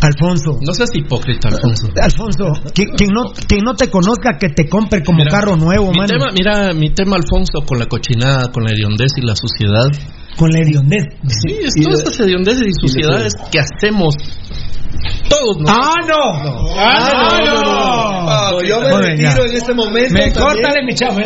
Alfonso. 0.00 0.58
No 0.60 0.74
seas 0.74 0.90
hipócrita, 0.94 1.48
Alfonso. 1.48 1.88
Alfonso, 2.00 2.44
quien, 2.74 2.90
quien 2.90 3.10
no, 3.12 3.32
quien 3.48 3.62
no 3.64 3.74
te 3.74 3.88
conozca, 3.90 4.36
que 4.38 4.48
te 4.50 4.68
compre 4.68 5.02
como 5.02 5.18
Mira, 5.18 5.30
carro 5.30 5.56
nuevo, 5.56 5.90
mi 5.92 5.98
mano. 5.98 6.08
tema, 6.08 6.26
mira, 6.32 6.72
mi 6.74 6.90
tema, 6.90 7.16
Alfonso, 7.16 7.60
con 7.66 7.78
la 7.78 7.86
cochinada, 7.86 8.50
con 8.52 8.64
la 8.64 8.72
hediondez 8.72 9.12
y 9.16 9.22
la 9.26 9.34
suciedad. 9.34 9.86
Con 10.36 10.50
la 10.50 10.58
hediondez. 10.60 11.04
Sí, 11.28 11.54
es 11.62 11.74
todas 11.82 12.00
esas 12.00 12.20
hediondezes 12.20 12.66
y 12.66 12.72
suciedades 12.86 13.32
que 13.50 13.60
hacemos 13.60 14.14
todos 15.28 15.58
nosotros. 15.58 15.68
¡Ah, 15.68 15.94
no! 16.06 16.74
¡Ah, 16.76 17.40
No, 17.44 18.52
no! 18.52 18.62
yo 18.62 18.80
me 18.80 18.88
bien, 18.88 19.00
retiro 19.02 19.44
ya. 19.44 19.50
en 19.50 19.56
este 19.56 19.74
momento. 19.74 20.12
Me 20.14 20.32
córtale, 20.32 20.82
mi 20.84 20.94
chavo. 20.94 21.18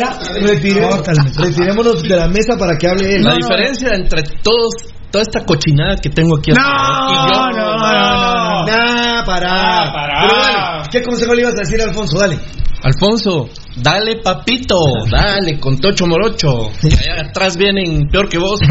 Retirémonos 1.37 2.03
de 2.03 2.15
la 2.15 2.27
mesa 2.27 2.55
para 2.57 2.77
que 2.77 2.87
hable 2.87 3.15
él. 3.15 3.23
La 3.23 3.35
diferencia 3.35 3.89
entre 3.95 4.23
todos, 4.43 4.73
toda 5.11 5.23
esta 5.23 5.45
cochinada 5.45 5.95
que 5.97 6.09
tengo 6.09 6.37
aquí 6.37 6.51
No, 6.51 6.57
y 6.57 7.31
yo, 7.31 7.49
no, 7.57 7.77
no, 7.77 8.28
no. 8.61 8.65
Nah, 8.67 9.23
pará. 9.25 9.49
Ah, 9.51 9.91
pará. 9.93 10.21
Pero 10.21 10.35
dale, 10.41 10.83
¿Qué 10.91 11.01
consejo 11.01 11.33
le 11.35 11.41
ibas 11.41 11.53
a 11.55 11.59
decir 11.59 11.81
a 11.81 11.85
Alfonso? 11.85 12.17
Dale. 12.19 12.37
Alfonso, 12.81 13.49
dale 13.75 14.21
papito, 14.23 14.77
dale 15.11 15.59
con 15.59 15.77
tocho 15.79 16.07
morocho. 16.07 16.71
Que 16.81 16.87
allá 16.87 17.27
atrás 17.29 17.57
vienen 17.57 18.07
peor 18.09 18.29
que 18.29 18.37
vos. 18.37 18.57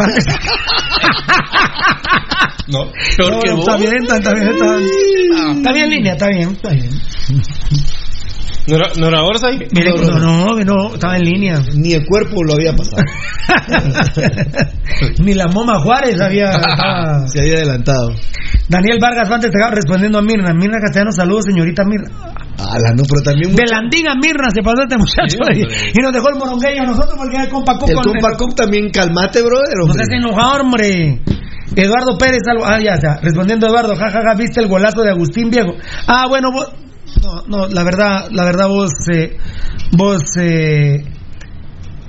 no, 2.69 2.91
peor 3.17 3.33
No, 3.33 3.41
que 3.41 3.51
no, 3.51 3.57
vos. 3.57 3.67
está 3.69 3.77
bien, 3.77 3.93
está, 4.03 4.17
está 4.17 4.33
bien, 4.35 4.49
está 4.49 4.65
bien. 4.77 4.89
Está 5.59 5.73
bien, 5.73 5.91
línea, 5.91 6.13
está 6.15 6.29
bien, 6.29 6.51
está 6.53 6.71
bien. 6.71 6.91
¿No 8.69 8.77
era, 8.77 8.89
no 9.01 9.09
era 9.09 9.23
Orsay? 9.23 9.67
Mire, 9.73 9.93
no, 9.97 10.19
no, 10.19 10.55
no, 10.55 10.65
no, 10.65 10.95
estaba 10.95 11.17
en 11.17 11.25
línea. 11.25 11.55
Ni 11.75 11.95
el 11.95 12.05
cuerpo 12.07 12.45
lo 12.45 12.53
había 12.53 12.75
pasado. 12.77 13.03
Ni 15.25 15.33
la 15.33 15.47
Moma 15.49 15.81
Juárez 15.81 16.21
había. 16.21 16.53
Se 17.29 17.41
había 17.41 17.55
adelantado. 17.55 18.11
Daniel 18.69 18.99
Vargas 19.01 19.31
antes 19.31 19.51
te 19.51 19.59
respondiendo 19.71 20.19
a 20.19 20.23
Mirna. 20.23 20.53
Mirna 20.53 20.77
Castellano, 20.81 21.13
saludos, 21.13 21.47
señorita 21.47 21.83
Mirna. 21.85 22.11
Ala, 22.59 22.93
no, 22.95 23.05
pero 23.09 23.23
también. 23.25 23.57
La 23.71 23.79
andiga 23.79 24.13
Mirna 24.21 24.51
se 24.53 24.63
pasó 24.63 24.83
este 24.83 24.99
muchacho 24.99 25.39
Sí, 25.55 25.63
y 25.95 26.03
nos 26.03 26.13
dejó 26.13 26.29
el 26.29 26.37
morongueño 26.39 26.83
a 26.83 26.87
nosotros 26.87 27.15
porque 27.17 27.37
era 27.37 27.45
el 27.45 27.51
compa 27.51 27.73
Cuco. 27.79 27.89
El 27.89 27.97
compa 27.97 28.37
Cook 28.37 28.55
también, 28.55 28.91
calmate, 28.91 29.41
brother. 29.41 29.79
No 29.79 29.85
Hombre. 29.85 30.05
seas 30.05 30.21
enojado, 30.21 30.61
hombre. 30.61 31.23
Eduardo 31.75 32.19
Pérez, 32.19 32.43
algo. 32.51 32.67
Ah, 32.67 32.79
ya, 32.81 32.99
ya. 33.01 33.17
Respondiendo 33.23 33.67
Eduardo, 33.67 33.95
jajaja, 33.95 34.35
¿viste 34.37 34.61
el 34.61 34.69
golazo 34.69 35.01
de 35.03 35.11
Agustín 35.11 35.49
Viejo? 35.49 35.73
Ah, 36.07 36.27
bueno, 36.29 36.49
vos. 36.53 36.69
No, 37.23 37.43
no, 37.47 37.67
la 37.69 37.85
verdad, 37.85 38.29
la 38.31 38.45
verdad, 38.45 38.69
vos. 38.69 38.93
Eh, 39.13 39.37
vos. 39.93 40.37
Eh, 40.37 41.05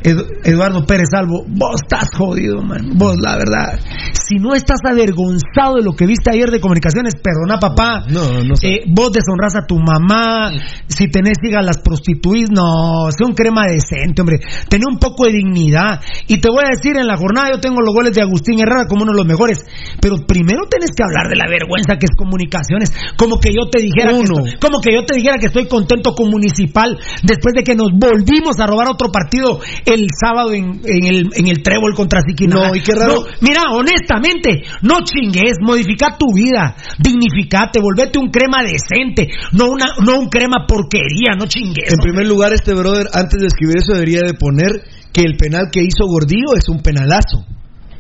Eduardo 0.01 0.85
Pérez 0.85 1.09
Salvo, 1.11 1.43
vos 1.47 1.81
estás 1.81 2.09
jodido, 2.15 2.61
man. 2.61 2.91
Vos, 2.95 3.17
la 3.19 3.37
verdad. 3.37 3.79
Si 4.13 4.35
no 4.35 4.53
estás 4.53 4.79
avergonzado 4.85 5.75
de 5.75 5.83
lo 5.83 5.93
que 5.93 6.05
viste 6.05 6.31
ayer 6.31 6.49
de 6.49 6.59
comunicaciones, 6.59 7.15
perdona, 7.15 7.59
papá. 7.59 8.05
No, 8.09 8.43
no 8.43 8.55
sé. 8.55 8.67
Eh, 8.67 8.79
vos 8.87 9.11
deshonras 9.11 9.55
a 9.55 9.65
tu 9.65 9.77
mamá. 9.77 10.51
Si 10.87 11.07
tenés 11.09 11.37
hijas, 11.43 11.65
las 11.65 11.79
prostituís. 11.79 12.49
No, 12.49 13.09
sé 13.11 13.23
un 13.25 13.33
crema 13.33 13.63
decente, 13.67 14.21
hombre. 14.21 14.39
Tené 14.69 14.83
un 14.89 14.99
poco 14.99 15.25
de 15.25 15.33
dignidad. 15.33 15.99
Y 16.27 16.39
te 16.39 16.49
voy 16.49 16.63
a 16.63 16.75
decir, 16.75 16.95
en 16.95 17.07
la 17.07 17.17
jornada 17.17 17.51
yo 17.51 17.59
tengo 17.59 17.81
los 17.81 17.93
goles 17.93 18.13
de 18.13 18.21
Agustín 18.21 18.59
Herrera 18.59 18.85
como 18.87 19.03
uno 19.03 19.11
de 19.11 19.17
los 19.17 19.27
mejores. 19.27 19.65
Pero 19.99 20.17
primero 20.25 20.63
tenés 20.69 20.91
que 20.95 21.03
hablar 21.03 21.27
de 21.29 21.35
la 21.35 21.49
vergüenza 21.49 21.97
que 21.97 22.05
es 22.05 22.15
comunicaciones. 22.15 22.91
Como 23.17 23.39
que 23.39 23.51
yo 23.51 23.69
te 23.69 23.81
dijera, 23.81 24.11
que 24.11 24.19
Uno. 24.19 24.45
estoy, 24.45 24.59
como 24.59 24.79
que 24.79 24.93
yo 24.93 25.03
te 25.05 25.17
dijera 25.17 25.37
que 25.37 25.47
estoy 25.47 25.67
contento 25.67 26.13
con 26.15 26.29
Municipal 26.29 26.97
después 27.23 27.53
de 27.55 27.63
que 27.63 27.75
nos 27.75 27.89
volvimos 27.91 28.59
a 28.59 28.67
robar 28.67 28.87
otro 28.89 29.11
partido 29.11 29.59
el 29.93 30.07
sábado 30.19 30.51
en, 30.53 30.81
en 30.85 31.03
el, 31.05 31.29
en 31.35 31.47
el 31.47 31.61
Trébol 31.63 31.93
contra 31.95 32.21
Siquinalá. 32.27 32.69
No, 32.69 32.75
y 32.75 32.81
qué 32.81 32.93
raro. 32.93 33.15
No, 33.21 33.25
mira, 33.41 33.63
honestamente, 33.71 34.63
no 34.81 34.99
chingues, 35.03 35.57
modifica 35.61 36.17
tu 36.17 36.33
vida, 36.33 36.75
dignificate, 36.99 37.79
volvete 37.81 38.19
un 38.19 38.29
crema 38.29 38.63
decente, 38.63 39.27
no 39.53 39.69
una, 39.69 39.87
no 40.03 40.19
un 40.19 40.29
crema 40.29 40.65
porquería, 40.67 41.35
no 41.37 41.45
chingues. 41.47 41.91
En 41.93 41.99
primer 42.01 42.27
lugar, 42.27 42.53
este 42.53 42.73
brother, 42.73 43.07
antes 43.13 43.39
de 43.41 43.47
escribir 43.47 43.77
eso, 43.77 43.93
debería 43.93 44.21
de 44.21 44.33
poner 44.33 44.83
que 45.11 45.21
el 45.21 45.35
penal 45.37 45.69
que 45.71 45.81
hizo 45.81 46.05
Gordillo 46.05 46.55
es 46.57 46.69
un 46.69 46.81
penalazo. 46.81 47.45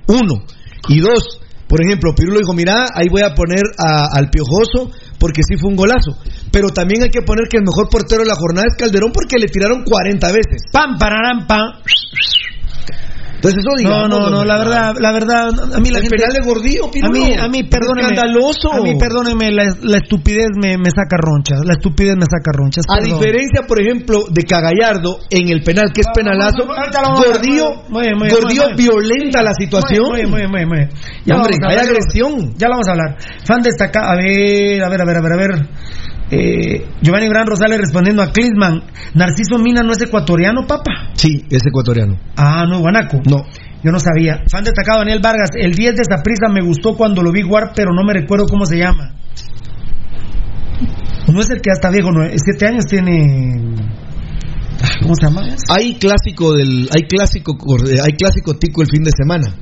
Uno. 0.07 0.43
Y 0.87 0.99
dos, 0.99 1.39
por 1.67 1.81
ejemplo, 1.83 2.13
Pirulo 2.15 2.39
dijo, 2.39 2.53
mira, 2.53 2.85
ahí 2.93 3.07
voy 3.09 3.21
a 3.21 3.33
poner 3.35 3.61
a- 3.77 4.17
al 4.17 4.29
Piojoso 4.29 4.91
porque 5.19 5.41
sí 5.43 5.55
fue 5.59 5.69
un 5.69 5.75
golazo. 5.75 6.17
Pero 6.51 6.69
también 6.69 7.03
hay 7.03 7.09
que 7.09 7.21
poner 7.21 7.47
que 7.49 7.57
el 7.57 7.63
mejor 7.63 7.89
portero 7.89 8.23
de 8.23 8.29
la 8.29 8.35
jornada 8.35 8.67
es 8.67 8.75
Calderón 8.77 9.11
porque 9.11 9.37
le 9.37 9.47
tiraron 9.47 9.83
40 9.83 10.27
veces. 10.31 10.63
Pam, 10.71 10.97
pararam, 10.97 11.45
pam. 11.45 11.83
Entonces 13.39 13.63
eso 13.63 13.71
No, 13.71 13.77
digamos. 13.79 14.09
no, 14.09 14.29
no, 14.29 14.43
la 14.43 14.57
verdad, 14.59 14.95
la 14.99 15.11
verdad, 15.13 15.47
a 15.73 15.79
mí 15.79 15.89
la 15.89 16.01
gente... 16.01 16.17
penal 16.17 16.33
de 16.33 16.45
Gordillo, 16.45 16.91
A 16.91 17.09
mí, 17.09 17.33
a 17.39 17.47
mí, 17.47 17.63
perdóneme. 17.63 18.11
Escandaloso. 18.11 18.73
A 18.73 18.81
mí, 18.81 18.95
perdóneme, 18.99 19.51
la, 19.51 19.63
la 19.81 19.97
estupidez 19.97 20.49
me, 20.59 20.77
me 20.77 20.89
saca 20.91 21.15
ronchas. 21.15 21.59
La 21.63 21.73
estupidez 21.73 22.15
me 22.17 22.25
saca 22.27 22.51
ronchas. 22.51 22.83
A 22.89 22.99
perdón. 22.99 23.19
diferencia, 23.19 23.63
por 23.65 23.81
ejemplo, 23.81 24.25
de 24.29 24.43
Cagallardo 24.43 25.19
en 25.29 25.47
el 25.47 25.63
penal, 25.63 25.93
que 25.93 26.01
es 26.01 26.07
penalazo, 26.13 26.67
Gordillo, 26.67 27.83
Gordillo 27.89 28.75
violenta 28.75 29.41
la 29.41 29.53
situación. 29.53 30.03
Muy 30.09 30.25
muy 30.25 30.65
muy. 30.65 30.87
Ya 31.25 31.35
Hombre, 31.35 31.55
hay 31.65 31.77
agresión. 31.77 32.53
Ya 32.57 32.67
lo 32.67 32.73
vamos 32.73 32.87
a 32.89 32.91
hablar. 32.91 33.17
Fan 33.45 33.61
destacado. 33.61 34.09
A 34.11 34.15
ver, 34.15 34.83
a 34.83 34.89
ver, 34.89 35.01
a 35.01 35.05
ver, 35.05 35.17
a 35.17 35.21
ver, 35.21 35.31
a 35.31 35.37
ver. 35.37 35.69
Eh, 36.31 36.85
Giovanni 37.01 37.27
Gran 37.27 37.47
Rosales 37.47 37.79
respondiendo 37.79 38.21
a 38.21 38.31
Clisman. 38.31 38.83
Narciso 39.15 39.57
Mina 39.57 39.81
no 39.81 39.93
es 39.93 40.01
ecuatoriano, 40.01 40.67
papa. 40.67 41.09
Sí, 41.13 41.45
es 41.49 41.65
ecuatoriano. 41.65 42.19
Ah, 42.35 42.65
no, 42.69 42.79
guanaco. 42.79 43.19
No. 43.25 43.45
Yo 43.83 43.91
no 43.91 43.99
sabía. 43.99 44.43
Fan 44.51 44.63
destacado 44.63 44.99
Daniel 44.99 45.21
Vargas. 45.23 45.49
El 45.55 45.73
10 45.73 45.95
de 45.95 46.03
Saprisa 46.03 46.49
me 46.51 46.61
gustó 46.61 46.95
cuando 46.95 47.23
lo 47.23 47.31
vi 47.31 47.41
jugar, 47.41 47.71
pero 47.75 47.91
no 47.93 48.03
me 48.03 48.13
recuerdo 48.13 48.45
cómo 48.45 48.65
se 48.65 48.77
llama. 48.77 49.15
No 51.31 51.41
es 51.41 51.49
el 51.49 51.61
que 51.61 51.69
ya 51.69 51.73
está 51.73 51.89
viejo, 51.89 52.11
no. 52.11 52.27
Siete 52.35 52.67
años 52.67 52.85
tiene. 52.85 53.75
Ah, 54.81 54.95
¿Cómo 55.01 55.13
se 55.15 55.27
llama? 55.27 55.41
Hay 55.69 55.95
clásico 55.95 56.53
del, 56.53 56.89
hay 56.93 57.03
clásico, 57.03 57.57
hay 58.03 58.13
clásico 58.13 58.53
tico 58.53 58.81
el 58.81 58.87
fin 58.87 59.03
de 59.03 59.11
semana. 59.15 59.55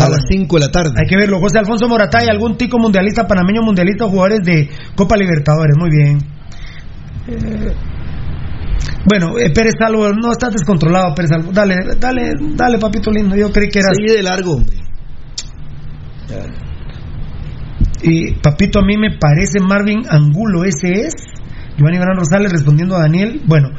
A 0.00 0.08
las 0.08 0.24
5 0.28 0.56
de 0.56 0.60
la 0.60 0.70
tarde. 0.70 0.92
Hay 0.96 1.06
que 1.06 1.16
verlo. 1.16 1.40
José 1.40 1.58
Alfonso 1.58 1.88
Moratay, 1.88 2.28
algún 2.28 2.56
tico 2.56 2.78
mundialista, 2.78 3.26
panameño 3.26 3.62
mundialista, 3.62 4.06
jugadores 4.06 4.40
de 4.44 4.68
Copa 4.94 5.16
Libertadores. 5.16 5.76
Muy 5.78 5.90
bien. 5.90 6.18
Eh, 7.28 7.74
bueno, 9.04 9.38
eh, 9.38 9.50
Pérez 9.50 9.74
Salvo, 9.78 10.08
no 10.12 10.32
estás 10.32 10.52
descontrolado, 10.52 11.14
Pérez 11.14 11.30
Salvo. 11.30 11.52
Dale, 11.52 11.74
dale, 11.98 12.32
dale, 12.54 12.78
papito 12.78 13.10
lindo. 13.10 13.36
Yo 13.36 13.52
creí 13.52 13.68
que 13.68 13.80
eras. 13.80 13.92
Seguí 13.96 14.16
de 14.16 14.22
largo, 14.22 14.54
hombre. 14.54 14.76
Y 18.02 18.34
papito, 18.34 18.80
a 18.80 18.84
mí 18.84 18.96
me 18.96 19.18
parece 19.18 19.60
Marvin 19.60 20.02
Angulo, 20.08 20.64
ese 20.64 20.92
es. 20.92 21.14
Giovanni 21.76 21.98
Gran 21.98 22.16
Rosales 22.16 22.52
respondiendo 22.52 22.96
a 22.96 23.00
Daniel. 23.00 23.40
Bueno, 23.46 23.70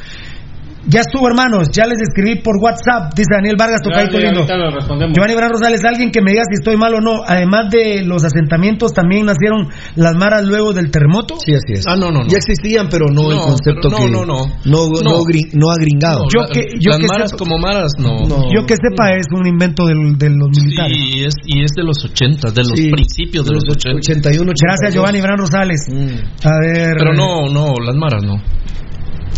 ya 0.88 1.02
estuvo, 1.02 1.28
hermanos. 1.28 1.68
Ya 1.72 1.86
les 1.86 2.00
escribí 2.02 2.42
por 2.42 2.58
WhatsApp. 2.58 3.14
Dice 3.16 3.30
Daniel 3.34 3.56
Vargas, 3.58 3.82
tocadito 3.84 4.18
lindo. 4.20 4.46
Giovanni 4.48 5.36
Gran 5.36 5.52
Rosales, 5.52 5.84
alguien 5.86 6.12
que 6.12 6.22
me 6.22 6.32
diga 6.32 6.44
si 6.50 6.56
estoy 6.60 6.78
mal 6.78 6.94
o 6.96 7.02
no. 7.02 7.22
Además 7.26 7.70
de 7.72 8.04
los 8.04 8.24
asentamientos, 8.24 8.94
también 8.94 9.26
nacieron 9.26 9.68
las 9.96 10.16
maras 10.16 10.46
luego 10.46 10.74
del 10.74 10.90
terremoto. 10.92 11.36
Sí, 11.40 11.54
así 11.54 11.74
es. 11.74 11.86
Ah, 11.88 11.96
no, 11.96 12.12
no, 12.12 12.20
no. 12.22 12.28
Ya 12.28 12.38
existían, 12.38 12.88
pero 12.90 13.06
no, 13.14 13.32
el 13.32 13.40
concepto 13.40 13.90
pero 13.90 13.92
no, 13.92 13.98
que 13.98 14.12
no, 14.12 14.26
no. 14.26 14.46
no, 14.66 14.88
no, 14.90 15.02
No. 15.04 15.24
gri- 15.24 15.50
no 15.54 15.70
agringado. 15.72 16.24
No, 16.24 16.30
Yo 16.34 16.42
la- 16.42 16.48
que- 16.54 16.68
yo 16.80 16.90
las 16.92 17.00
que 17.00 17.08
maras 17.08 17.32
sepa- 17.32 17.38
como 17.40 17.58
maras, 17.58 17.92
no. 18.00 18.18
No. 18.28 18.38
Yo 18.54 18.66
que 18.66 18.76
sepa, 18.76 19.12
es 19.12 19.28
un 19.34 19.46
invento 19.48 19.86
del- 19.86 20.18
de 20.18 20.30
los 20.30 20.50
militares. 20.50 20.98
Sí, 20.98 21.20
y 21.20 21.24
es, 21.26 21.34
y 21.46 21.64
es 21.64 21.72
de 21.76 21.84
los 21.84 22.04
80, 22.04 22.52
de 22.52 22.62
los 22.62 22.72
Sí. 22.76 22.90
principios 22.92 23.46
de 23.46 23.54
los 23.54 23.64
80. 23.70 23.98
81, 24.00 24.52
82. 24.52 24.62
Gracias, 24.62 24.94
Giovanni 24.96 25.22
Gran 25.22 25.38
Rosales. 25.38 25.82
Mm. 25.90 26.48
A 26.48 26.52
ver. 26.62 26.96
Pero 26.98 27.14
no, 27.14 27.48
no, 27.50 27.74
las 27.84 27.96
maras 27.96 28.24
no. 28.24 28.42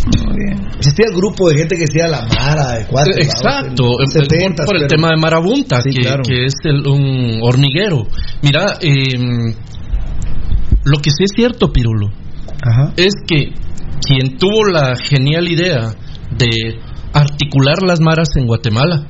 Muy 0.06 0.36
bien. 0.38 0.68
Existía 0.78 1.06
el 1.10 1.15
grupo 1.15 1.49
de 1.49 1.57
gente 1.57 1.76
que 1.76 1.82
decía 1.86 2.07
la 2.07 2.26
Mara 2.28 2.74
de 2.78 2.86
cuatro. 2.88 3.14
Exacto, 3.18 3.84
eh, 4.02 4.06
por, 4.06 4.07
70s, 4.07 4.65
por 4.65 4.76
el 4.76 4.82
pero- 4.82 4.88
tema 4.88 5.10
de 5.10 5.18
Marabunta, 5.18 5.82
Sí, 5.82 5.91
que, 5.91 6.02
claro. 6.02 6.24
que 6.28 6.45
es 6.45 6.53
el- 6.64 6.86
un 6.88 7.40
hormiguero. 7.41 8.03
Mira, 8.41 8.78
eh, 8.82 9.53
lo 10.86 10.98
que 10.99 11.10
sí 11.11 11.24
es 11.24 11.32
cierto, 11.36 11.72
Pirulo, 11.72 12.07
Ajá. 12.61 12.94
es 12.98 13.14
que 13.28 13.53
quien 14.06 14.38
tuvo 14.38 14.65
la 14.65 14.95
genial 14.98 15.48
idea 15.49 15.94
de 16.38 16.49
articular 17.14 17.82
las 17.84 17.99
maras 18.02 18.30
en 18.36 18.45
Guatemala 18.48 19.07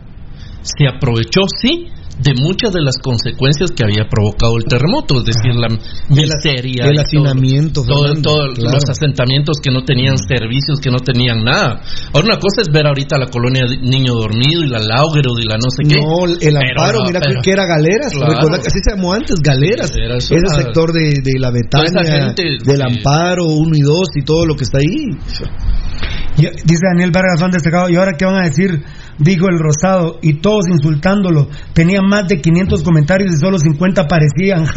se 0.61 0.87
aprovechó, 0.87 1.41
sí, 1.61 1.87
de 2.19 2.33
muchas 2.39 2.71
de 2.71 2.81
las 2.81 2.97
consecuencias 3.01 3.71
que 3.71 3.83
había 3.83 4.05
provocado 4.07 4.57
el 4.57 4.65
terremoto, 4.65 5.17
es 5.17 5.25
decir, 5.25 5.55
la 5.55 5.67
miseria, 6.09 6.85
todo- 6.85 7.01
hacinamiento, 7.01 7.83
todo, 7.83 8.03
Fernando, 8.03 8.21
todo- 8.21 8.53
claro. 8.53 8.75
los 8.77 8.89
asentamientos 8.89 9.57
que 9.63 9.71
no 9.71 9.83
tenían 9.83 10.17
servicios, 10.17 10.79
que 10.79 10.91
no 10.91 10.99
tenían 10.99 11.43
nada. 11.43 11.81
Ahora 12.13 12.27
una 12.33 12.39
cosa 12.39 12.61
es 12.61 12.69
ver 12.69 12.85
ahorita 12.85 13.17
la 13.17 13.27
colonia 13.27 13.65
de 13.65 13.77
Niño 13.77 14.13
Dormido 14.13 14.63
y 14.63 14.67
la 14.69 14.79
Laugero 14.79 15.31
y 15.39 15.47
la 15.47 15.55
no 15.57 15.69
sé 15.73 15.83
qué. 15.89 15.99
No, 15.99 16.25
el 16.25 16.37
Pero 16.39 16.59
amparo, 16.59 16.99
no, 16.99 17.05
mira 17.07 17.19
pero- 17.19 17.41
que 17.41 17.51
era 17.51 17.65
Galeras. 17.65 18.13
Claro. 18.13 18.33
Recuerda 18.33 18.57
que 18.61 18.67
así 18.67 18.79
se 18.83 18.95
llamó 18.95 19.13
antes, 19.13 19.35
Galeras. 19.41 19.91
Galeras, 19.91 20.23
Ese 20.31 20.35
ah. 20.51 20.55
sector 20.61 20.91
de, 20.93 21.19
de 21.23 21.39
la 21.39 21.49
Betania, 21.51 22.03
gente, 22.27 22.43
del 22.63 22.77
sí. 22.77 22.83
Amparo 22.97 23.45
1 23.47 23.75
y 23.75 23.81
2 23.81 24.07
y 24.15 24.21
todo 24.23 24.45
lo 24.45 24.55
que 24.55 24.63
está 24.65 24.77
ahí. 24.77 25.17
Y- 26.37 26.43
Dice 26.65 26.81
Daniel 26.93 27.11
Vargas, 27.11 27.39
fan 27.39 27.51
destacado. 27.51 27.89
¿Y 27.89 27.95
ahora 27.95 28.13
qué 28.17 28.25
van 28.25 28.35
a 28.35 28.47
decir? 28.47 28.81
Dijo 29.19 29.47
el 29.47 29.59
Rosado. 29.59 30.19
Y 30.21 30.35
todos 30.41 30.67
insultándolo. 30.69 31.47
Tenía 31.73 32.01
más 32.01 32.27
de 32.27 32.41
500 32.41 32.83
comentarios 32.83 33.33
y 33.33 33.37
solo 33.37 33.57
50 33.57 34.01
aparecían. 34.01 34.65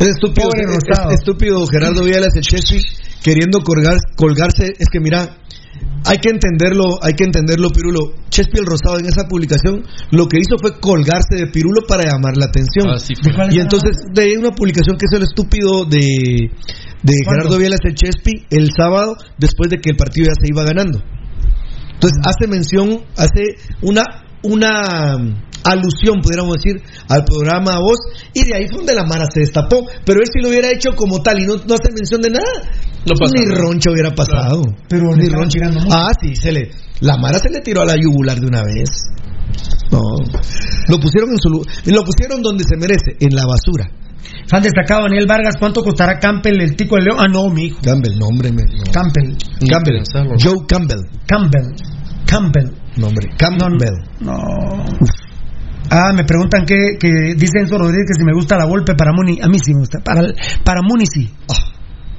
Es 0.00 0.08
estúpido, 0.08 0.48
Pobre 0.48 0.62
es- 0.62 0.74
Rosado. 0.74 1.10
es 1.10 1.14
estúpido 1.20 1.66
Gerardo 1.66 2.04
Viales 2.04 2.34
el 2.34 2.42
Chelsea 2.42 2.80
queriendo 3.22 3.60
colgar, 3.60 3.96
colgarse. 4.16 4.72
Es 4.78 4.88
que 4.90 5.00
mira, 5.00 5.36
hay 6.04 6.18
que 6.18 6.30
entenderlo, 6.30 6.84
hay 7.02 7.14
que 7.14 7.24
entenderlo, 7.24 7.70
Pirulo. 7.70 8.12
Chespi 8.28 8.58
el 8.58 8.66
Rosado 8.66 8.98
en 8.98 9.06
esa 9.06 9.28
publicación 9.28 9.84
lo 10.10 10.26
que 10.26 10.38
hizo 10.38 10.58
fue 10.60 10.78
colgarse 10.80 11.36
de 11.36 11.46
Pirulo 11.46 11.82
para 11.86 12.02
llamar 12.10 12.36
la 12.36 12.46
atención. 12.46 12.90
Así 12.90 13.14
fue. 13.14 13.30
¿De 13.30 13.36
cuál 13.36 13.52
Y 13.54 13.56
es 13.58 13.62
entonces, 13.62 13.96
de 14.12 14.36
una 14.36 14.50
publicación 14.50 14.96
que 14.96 15.06
hizo 15.08 15.16
el 15.16 15.22
estúpido 15.28 15.84
de, 15.84 16.50
de. 17.02 17.14
Gerardo 17.24 17.56
Viales 17.58 17.80
el 17.84 17.94
Chespi 17.94 18.46
el 18.50 18.70
sábado, 18.76 19.16
después 19.38 19.70
de 19.70 19.78
que 19.80 19.90
el 19.90 19.96
partido 19.96 20.26
ya 20.26 20.34
se 20.40 20.48
iba 20.52 20.64
ganando. 20.64 21.00
Entonces, 21.94 22.18
hace 22.24 22.46
mención, 22.48 23.04
hace 23.16 23.56
una, 23.82 24.04
una 24.42 25.16
mm, 25.18 25.44
alusión, 25.64 26.20
pudiéramos 26.22 26.56
decir, 26.56 26.82
al 27.08 27.24
programa 27.24 27.78
Voz, 27.78 27.98
y 28.32 28.44
de 28.44 28.54
ahí 28.54 28.68
fue 28.68 28.78
donde 28.78 28.94
la 28.94 29.04
Mara 29.04 29.26
se 29.32 29.40
destapó. 29.40 29.86
Pero 30.04 30.20
él 30.20 30.26
si 30.32 30.42
lo 30.42 30.50
hubiera 30.50 30.70
hecho 30.70 30.90
como 30.94 31.22
tal 31.22 31.40
y 31.40 31.46
no, 31.46 31.56
no 31.56 31.74
hace 31.74 31.92
mención 31.94 32.20
de 32.20 32.30
nada, 32.30 32.70
No 33.06 33.14
pasa 33.18 33.34
ni 33.36 33.46
nada. 33.46 33.60
Roncho 33.60 33.90
hubiera 33.92 34.10
pasado. 34.10 34.62
Pero 34.88 35.16
ni 35.16 35.28
Roncho. 35.28 35.58
Ah, 35.90 36.12
sí, 36.20 36.36
se 36.36 36.52
le, 36.52 36.70
la 37.00 37.16
Mara 37.16 37.38
se 37.38 37.50
le 37.50 37.60
tiró 37.60 37.82
a 37.82 37.86
la 37.86 37.96
yugular 37.96 38.38
de 38.38 38.46
una 38.46 38.62
vez. 38.62 38.90
No, 39.90 40.00
lo 40.88 40.98
pusieron 40.98 41.30
en 41.30 41.38
su 41.38 41.48
lo 41.50 42.04
pusieron 42.04 42.42
donde 42.42 42.64
se 42.64 42.76
merece, 42.76 43.16
en 43.20 43.36
la 43.36 43.46
basura. 43.46 43.88
Fan 44.48 44.62
destacado 44.62 45.02
Daniel 45.02 45.26
Vargas, 45.26 45.56
¿cuánto 45.58 45.82
costará 45.82 46.18
Campbell 46.18 46.60
el 46.60 46.76
tico 46.76 46.96
de 46.96 47.02
León? 47.02 47.16
Ah, 47.20 47.28
no, 47.28 47.48
mi 47.50 47.66
hijo. 47.66 47.80
Campbell, 47.82 48.18
nombre, 48.18 48.50
no. 48.50 48.92
Campbell. 48.92 49.36
Campbell, 49.68 49.96
Pensarlo. 49.96 50.34
Joe 50.38 50.66
Campbell, 50.68 51.00
Campbell. 51.26 51.74
Campbell. 52.26 52.70
nombre, 52.96 53.30
Campbell. 53.36 53.94
No. 54.20 54.32
Ah, 55.90 56.12
me 56.14 56.24
preguntan 56.24 56.64
que, 56.64 56.96
que 56.98 57.34
dice 57.36 57.60
Enzo 57.60 57.78
Rodríguez 57.78 58.06
que 58.08 58.18
si 58.18 58.24
me 58.24 58.34
gusta 58.34 58.56
la 58.56 58.64
golpe 58.64 58.94
para 58.94 59.12
Muni. 59.12 59.38
A 59.40 59.48
mí 59.48 59.58
sí 59.58 59.72
me 59.74 59.80
gusta. 59.80 60.00
Para, 60.00 60.22
para 60.64 60.80
Muni 60.82 61.04
sí. 61.06 61.30
Ah, 61.48 61.73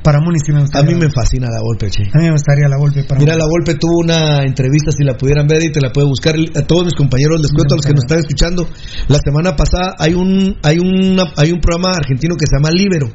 Para 0.05 0.21
Muni 0.21 0.37
sí 0.37 0.51
me 0.53 0.61
a 0.61 0.83
mí 0.83 0.93
me 0.93 1.09
fascina 1.09 1.49
la 1.49 1.57
golpe, 1.59 1.89
che. 1.89 2.03
A 2.13 2.19
mí 2.19 2.25
me 2.25 2.31
gustaría 2.37 2.69
la 2.69 2.77
golpe 2.77 3.03
para 3.05 3.17
Mira, 3.19 3.33
Muni. 3.33 3.41
la 3.41 3.49
Volpe 3.49 3.73
tuvo 3.73 4.05
una 4.05 4.45
entrevista, 4.45 4.91
si 4.91 5.03
la 5.03 5.17
pudieran 5.17 5.47
ver 5.47 5.63
y 5.63 5.71
te 5.71 5.81
la 5.81 5.91
puede 5.91 6.05
buscar. 6.05 6.35
A 6.37 6.61
todos 6.61 6.85
mis 6.85 6.93
compañeros 6.93 7.41
les 7.41 7.49
cuento, 7.51 7.73
a 7.73 7.77
los 7.77 7.85
que 7.87 7.93
nos 7.93 8.05
están 8.05 8.19
escuchando. 8.19 8.69
La 9.07 9.17
semana 9.17 9.55
pasada 9.55 9.95
hay 9.97 10.13
un, 10.13 10.57
hay 10.61 10.77
una, 10.77 11.33
hay 11.35 11.51
un 11.51 11.59
programa 11.59 11.97
argentino 11.97 12.35
que 12.37 12.45
se 12.45 12.55
llama 12.55 12.69
Libero. 12.69 13.09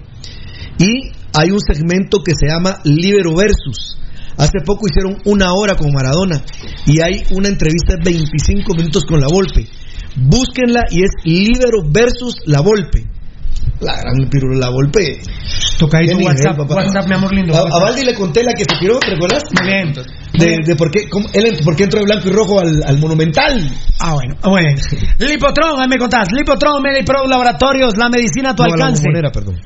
Y 0.79 1.13
hay 1.33 1.53
un 1.53 1.61
segmento 1.61 2.25
que 2.25 2.33
se 2.35 2.49
llama 2.51 2.81
Libero 2.83 3.37
Versus. 3.37 3.97
Hace 4.37 4.59
poco 4.67 4.89
hicieron 4.89 5.23
una 5.27 5.55
hora 5.55 5.77
con 5.77 5.93
Maradona. 5.93 6.43
Y 6.87 7.01
hay 7.03 7.23
una 7.31 7.47
entrevista 7.47 7.95
de 8.03 8.03
25 8.03 8.75
minutos 8.75 9.05
con 9.05 9.21
la 9.21 9.29
Volpe. 9.29 9.69
Búsquenla 10.17 10.87
y 10.91 11.05
es 11.05 11.11
Libero 11.23 11.87
versus 11.89 12.35
la 12.47 12.61
Volpe. 12.63 13.07
La 13.81 13.97
gran 13.97 14.29
pirulo, 14.29 14.59
la 14.59 14.69
Volpe. 14.69 15.21
Toca 15.79 15.99
ahí 15.99 16.09
tu 16.09 16.19
WhatsApp, 16.19 17.09
mi 17.09 17.15
amor 17.15 17.35
lindo. 17.35 17.57
A. 17.57 17.81
Valdi 17.81 18.03
le 18.05 18.15
conté 18.15 18.43
la 18.45 18.53
que 18.53 18.65
se 18.65 18.77
tiró, 18.79 18.99
¿te 18.99 19.11
recuerdas? 19.13 19.45
Muy 19.59 19.67
bien. 19.73 19.93
De, 20.35 20.57
de 20.65 20.77
por, 20.77 20.91
qué, 20.91 21.09
cómo- 21.09 21.29
él, 21.33 21.59
por 21.65 21.75
qué 21.77 21.85
entró 21.85 21.99
de 22.01 22.05
blanco 22.05 22.29
y 22.29 22.33
rojo 22.33 22.61
al, 22.61 22.83
al 22.87 22.99
Monumental. 22.99 23.71
Ah, 23.99 24.13
bueno. 24.15 24.37
ah, 24.43 24.49
Bueno. 24.51 24.69
Lipotron, 25.19 25.81
ahí 25.81 25.89
me 25.89 25.97
contás. 25.99 26.29
Lipotron, 26.33 26.83
MediPro 26.83 27.27
Laboratorios, 27.27 27.97
la 27.97 28.09
medicina 28.11 28.51
a 28.51 28.55
tu 28.55 28.63
No, 28.63 28.69
la 28.69 28.75
alcance. 28.75 29.03
bombonera, 29.03 29.33
perdón. 29.33 29.57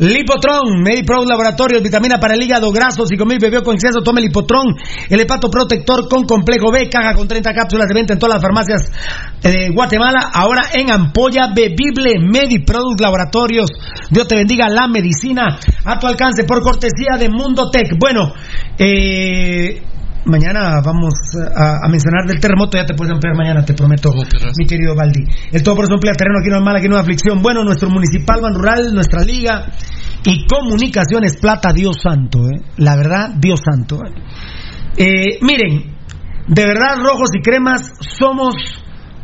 Lipotron, 0.00 0.80
MediPro 0.82 1.26
Laboratorios, 1.26 1.82
vitamina 1.82 2.18
para 2.18 2.32
el 2.32 2.42
hígado 2.42 2.72
graso, 2.72 3.04
5000 3.06 3.38
bebió 3.38 3.62
con 3.62 3.74
exceso, 3.74 4.00
tome 4.02 4.22
Lipotron, 4.22 4.74
el 5.10 5.20
hepato 5.20 5.50
protector 5.50 6.08
con 6.08 6.24
complejo 6.24 6.72
B, 6.72 6.88
caja 6.88 7.12
con 7.12 7.28
30 7.28 7.52
cápsulas 7.52 7.86
de 7.86 7.94
venta 7.94 8.14
en 8.14 8.18
todas 8.18 8.36
las 8.36 8.42
farmacias 8.42 8.90
de 9.42 9.68
Guatemala, 9.68 10.30
ahora 10.32 10.62
en 10.72 10.90
ampolla 10.90 11.52
bebible, 11.54 12.18
MediProduct 12.18 12.98
Laboratorios, 12.98 13.68
Dios 14.10 14.26
te 14.26 14.36
bendiga 14.36 14.70
la 14.70 14.88
medicina 14.88 15.58
a 15.84 15.98
tu 15.98 16.06
alcance 16.06 16.44
por 16.44 16.62
cortesía 16.62 17.18
de 17.18 17.28
Mundo 17.28 17.70
Tech. 17.70 17.90
Bueno, 17.98 18.32
eh, 18.78 19.82
Mañana 20.24 20.80
vamos 20.84 21.14
a, 21.56 21.86
a 21.86 21.88
mencionar 21.88 22.26
del 22.26 22.40
terremoto, 22.40 22.76
ya 22.76 22.84
te 22.84 22.94
puedes 22.94 23.12
ampliar 23.12 23.34
mañana, 23.36 23.64
te 23.64 23.72
prometo, 23.74 24.10
mi 24.58 24.66
querido 24.66 24.94
Baldi. 24.94 25.24
El 25.50 25.62
todo 25.62 25.76
por 25.76 25.84
eso 25.84 25.94
emplea 25.94 26.12
terreno, 26.14 26.38
aquí 26.40 26.50
no 26.50 26.58
es 26.58 26.62
mal, 26.62 26.76
aquí 26.76 26.88
no 26.88 26.96
es 26.96 27.02
aflicción. 27.02 27.40
Bueno, 27.40 27.64
nuestro 27.64 27.88
municipal, 27.88 28.40
ban 28.42 28.54
rural, 28.54 28.92
nuestra 28.92 29.22
liga 29.22 29.66
y 30.24 30.46
comunicaciones 30.46 31.36
plata, 31.40 31.72
Dios 31.72 31.96
santo, 32.02 32.40
¿eh? 32.46 32.60
la 32.76 32.96
verdad, 32.96 33.30
Dios 33.38 33.60
santo. 33.64 33.96
¿eh? 34.04 34.12
Eh, 34.96 35.38
miren, 35.40 35.96
de 36.46 36.66
verdad, 36.66 36.96
rojos 37.02 37.30
y 37.32 37.42
cremas, 37.42 37.92
somos 38.18 38.54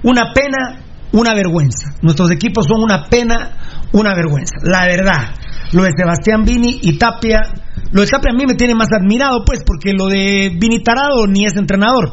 una 0.03 0.33
pena, 0.33 0.83
una 1.13 1.35
vergüenza. 1.35 1.95
Nuestros 2.03 2.31
equipos 2.31 2.67
son 2.67 2.83
una 2.83 3.05
pena, 3.09 3.76
una 3.93 4.15
vergüenza. 4.15 4.55
La 4.63 4.87
verdad, 4.87 5.35
lo 5.73 5.83
de 5.85 5.91
Sebastián 5.97 6.45
Vini 6.45 6.79
y 6.83 6.99
Tapia, 6.99 7.41
lo 7.93 8.03
de 8.03 8.07
Tapia 8.07 8.31
a 8.33 8.37
mí 8.37 8.45
me 8.47 8.55
tiene 8.55 8.75
más 8.75 8.89
admirado, 8.93 9.45
pues, 9.45 9.61
porque 9.67 9.93
lo 9.93 10.07
de 10.07 10.53
Vini 10.59 10.81
Tarado 10.83 11.27
ni 11.27 11.45
es 11.47 11.57
entrenador. 11.57 12.13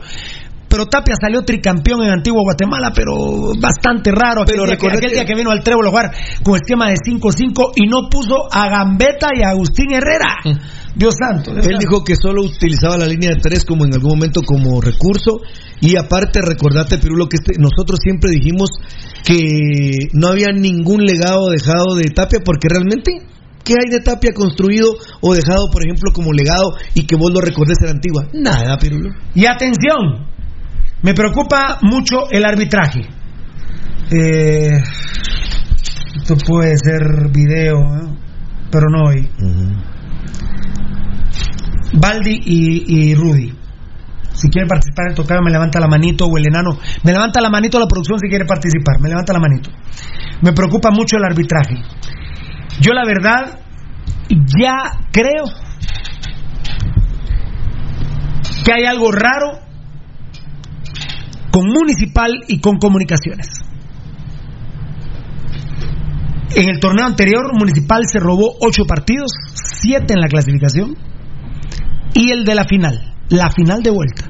Pero 0.69 0.87
Tapia 0.87 1.13
salió 1.21 1.43
tricampeón 1.43 2.01
en 2.03 2.09
Antigua 2.09 2.41
Guatemala, 2.43 2.91
pero 2.95 3.51
bastante 3.61 4.09
raro. 4.11 4.41
Aquel, 4.41 4.55
Pero 4.55 4.65
día, 4.65 4.75
que, 4.77 4.81
recordate- 4.87 4.97
aquel 5.05 5.11
día 5.11 5.25
que 5.25 5.35
vino 5.35 5.51
al 5.51 5.63
Trébol 5.63 5.85
a 5.85 5.89
jugar 5.91 6.11
con 6.43 6.55
esquema 6.55 6.89
de 6.89 6.95
5-5 6.97 7.73
y 7.75 7.85
no 7.85 8.09
puso 8.09 8.47
a 8.51 8.69
Gambetta 8.69 9.27
y 9.35 9.43
a 9.43 9.49
Agustín 9.49 9.93
Herrera. 9.93 10.37
Dios 10.95 11.15
santo. 11.19 11.51
Dios 11.53 11.65
Él 11.65 11.73
santo. 11.73 11.87
dijo 11.87 12.03
que 12.03 12.15
solo 12.15 12.43
utilizaba 12.43 12.97
la 12.97 13.07
línea 13.07 13.31
de 13.31 13.41
tres 13.41 13.65
como 13.65 13.85
en 13.85 13.93
algún 13.93 14.11
momento 14.11 14.41
como 14.41 14.79
recurso. 14.81 15.41
Y 15.81 15.97
aparte, 15.97 16.39
recordate, 16.41 16.97
Pirulo, 16.97 17.27
que 17.27 17.37
este, 17.37 17.59
nosotros 17.59 17.99
siempre 18.01 18.29
dijimos 18.31 18.69
que 19.25 20.09
no 20.13 20.27
había 20.27 20.49
ningún 20.53 21.03
legado 21.03 21.49
dejado 21.49 21.95
de 21.95 22.09
Tapia, 22.09 22.39
porque 22.43 22.67
realmente, 22.69 23.11
¿qué 23.63 23.73
hay 23.73 23.91
de 23.91 24.01
Tapia 24.01 24.31
construido 24.33 24.93
o 25.21 25.33
dejado, 25.33 25.69
por 25.71 25.83
ejemplo, 25.83 26.11
como 26.13 26.31
legado 26.31 26.73
y 26.93 27.05
que 27.05 27.15
vos 27.15 27.31
lo 27.33 27.41
recordés 27.41 27.77
en 27.81 27.89
Antigua? 27.89 28.27
Nada, 28.33 28.77
Pirulo. 28.77 29.09
Y 29.33 29.45
atención, 29.45 30.27
me 31.01 31.13
preocupa 31.13 31.79
mucho 31.81 32.29
el 32.31 32.45
arbitraje. 32.45 33.01
Eh, 34.11 34.81
esto 36.15 36.35
puede 36.37 36.77
ser 36.77 37.29
video, 37.31 37.77
¿eh? 37.77 38.17
pero 38.71 38.87
no 38.89 39.09
hoy. 39.09 39.29
Baldi 41.93 42.41
y, 42.45 43.15
Rudy. 43.15 43.53
Si 44.33 44.49
quieren 44.49 44.67
participar 44.67 45.09
en 45.09 45.15
tocar, 45.15 45.43
me 45.43 45.51
levanta 45.51 45.79
la 45.79 45.87
manito 45.87 46.25
o 46.25 46.37
el 46.37 46.47
enano. 46.47 46.71
Me 47.03 47.11
levanta 47.11 47.39
la 47.39 47.49
manito 47.49 47.79
la 47.79 47.85
producción 47.85 48.17
si 48.19 48.27
quiere 48.27 48.45
participar. 48.45 48.99
Me 48.99 49.09
levanta 49.09 49.31
la 49.31 49.39
manito. 49.39 49.69
Me 50.41 50.53
preocupa 50.53 50.89
mucho 50.89 51.17
el 51.17 51.23
arbitraje. 51.23 51.75
Yo 52.81 52.93
la 52.93 53.05
verdad 53.05 53.59
ya 54.57 55.07
creo 55.11 55.45
que 58.65 58.73
hay 58.73 58.85
algo 58.85 59.11
raro 59.11 59.59
con 61.51 61.67
Municipal 61.67 62.31
y 62.47 62.59
con 62.59 62.77
Comunicaciones. 62.77 63.47
En 66.55 66.69
el 66.69 66.79
torneo 66.79 67.05
anterior, 67.05 67.51
Municipal 67.57 68.03
se 68.07 68.19
robó 68.19 68.55
ocho 68.61 68.85
partidos, 68.85 69.31
siete 69.53 70.13
en 70.13 70.21
la 70.21 70.27
clasificación, 70.27 70.95
y 72.13 72.31
el 72.31 72.43
de 72.43 72.55
la 72.55 72.65
final, 72.65 73.13
la 73.29 73.49
final 73.49 73.81
de 73.83 73.91
vuelta. 73.91 74.29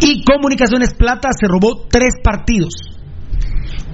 Y 0.00 0.24
Comunicaciones 0.24 0.94
Plata 0.94 1.30
se 1.38 1.48
robó 1.48 1.86
tres 1.88 2.14
partidos. 2.22 2.74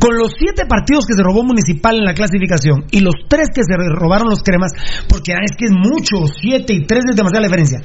Con 0.01 0.19
los 0.19 0.33
siete 0.37 0.67
partidos 0.67 1.07
que 1.07 1.15
se 1.15 1.23
robó 1.23 1.45
Municipal 1.45 1.97
en 1.97 2.05
la 2.05 2.13
clasificación 2.15 2.87
y 2.91 3.01
los 3.01 3.15
tres 3.29 3.51
que 3.55 3.63
se 3.63 3.77
robaron 3.77 4.29
los 4.29 4.43
cremas, 4.43 4.73
porque 5.09 5.33
ah, 5.33 5.39
es 5.45 5.53
que 5.57 5.67
es 5.67 5.71
mucho, 5.71 6.27
siete 6.41 6.75
y 6.75 6.85
tres 6.87 7.05
es 7.09 7.17
demasiada 7.17 7.47
diferencia. 7.47 7.81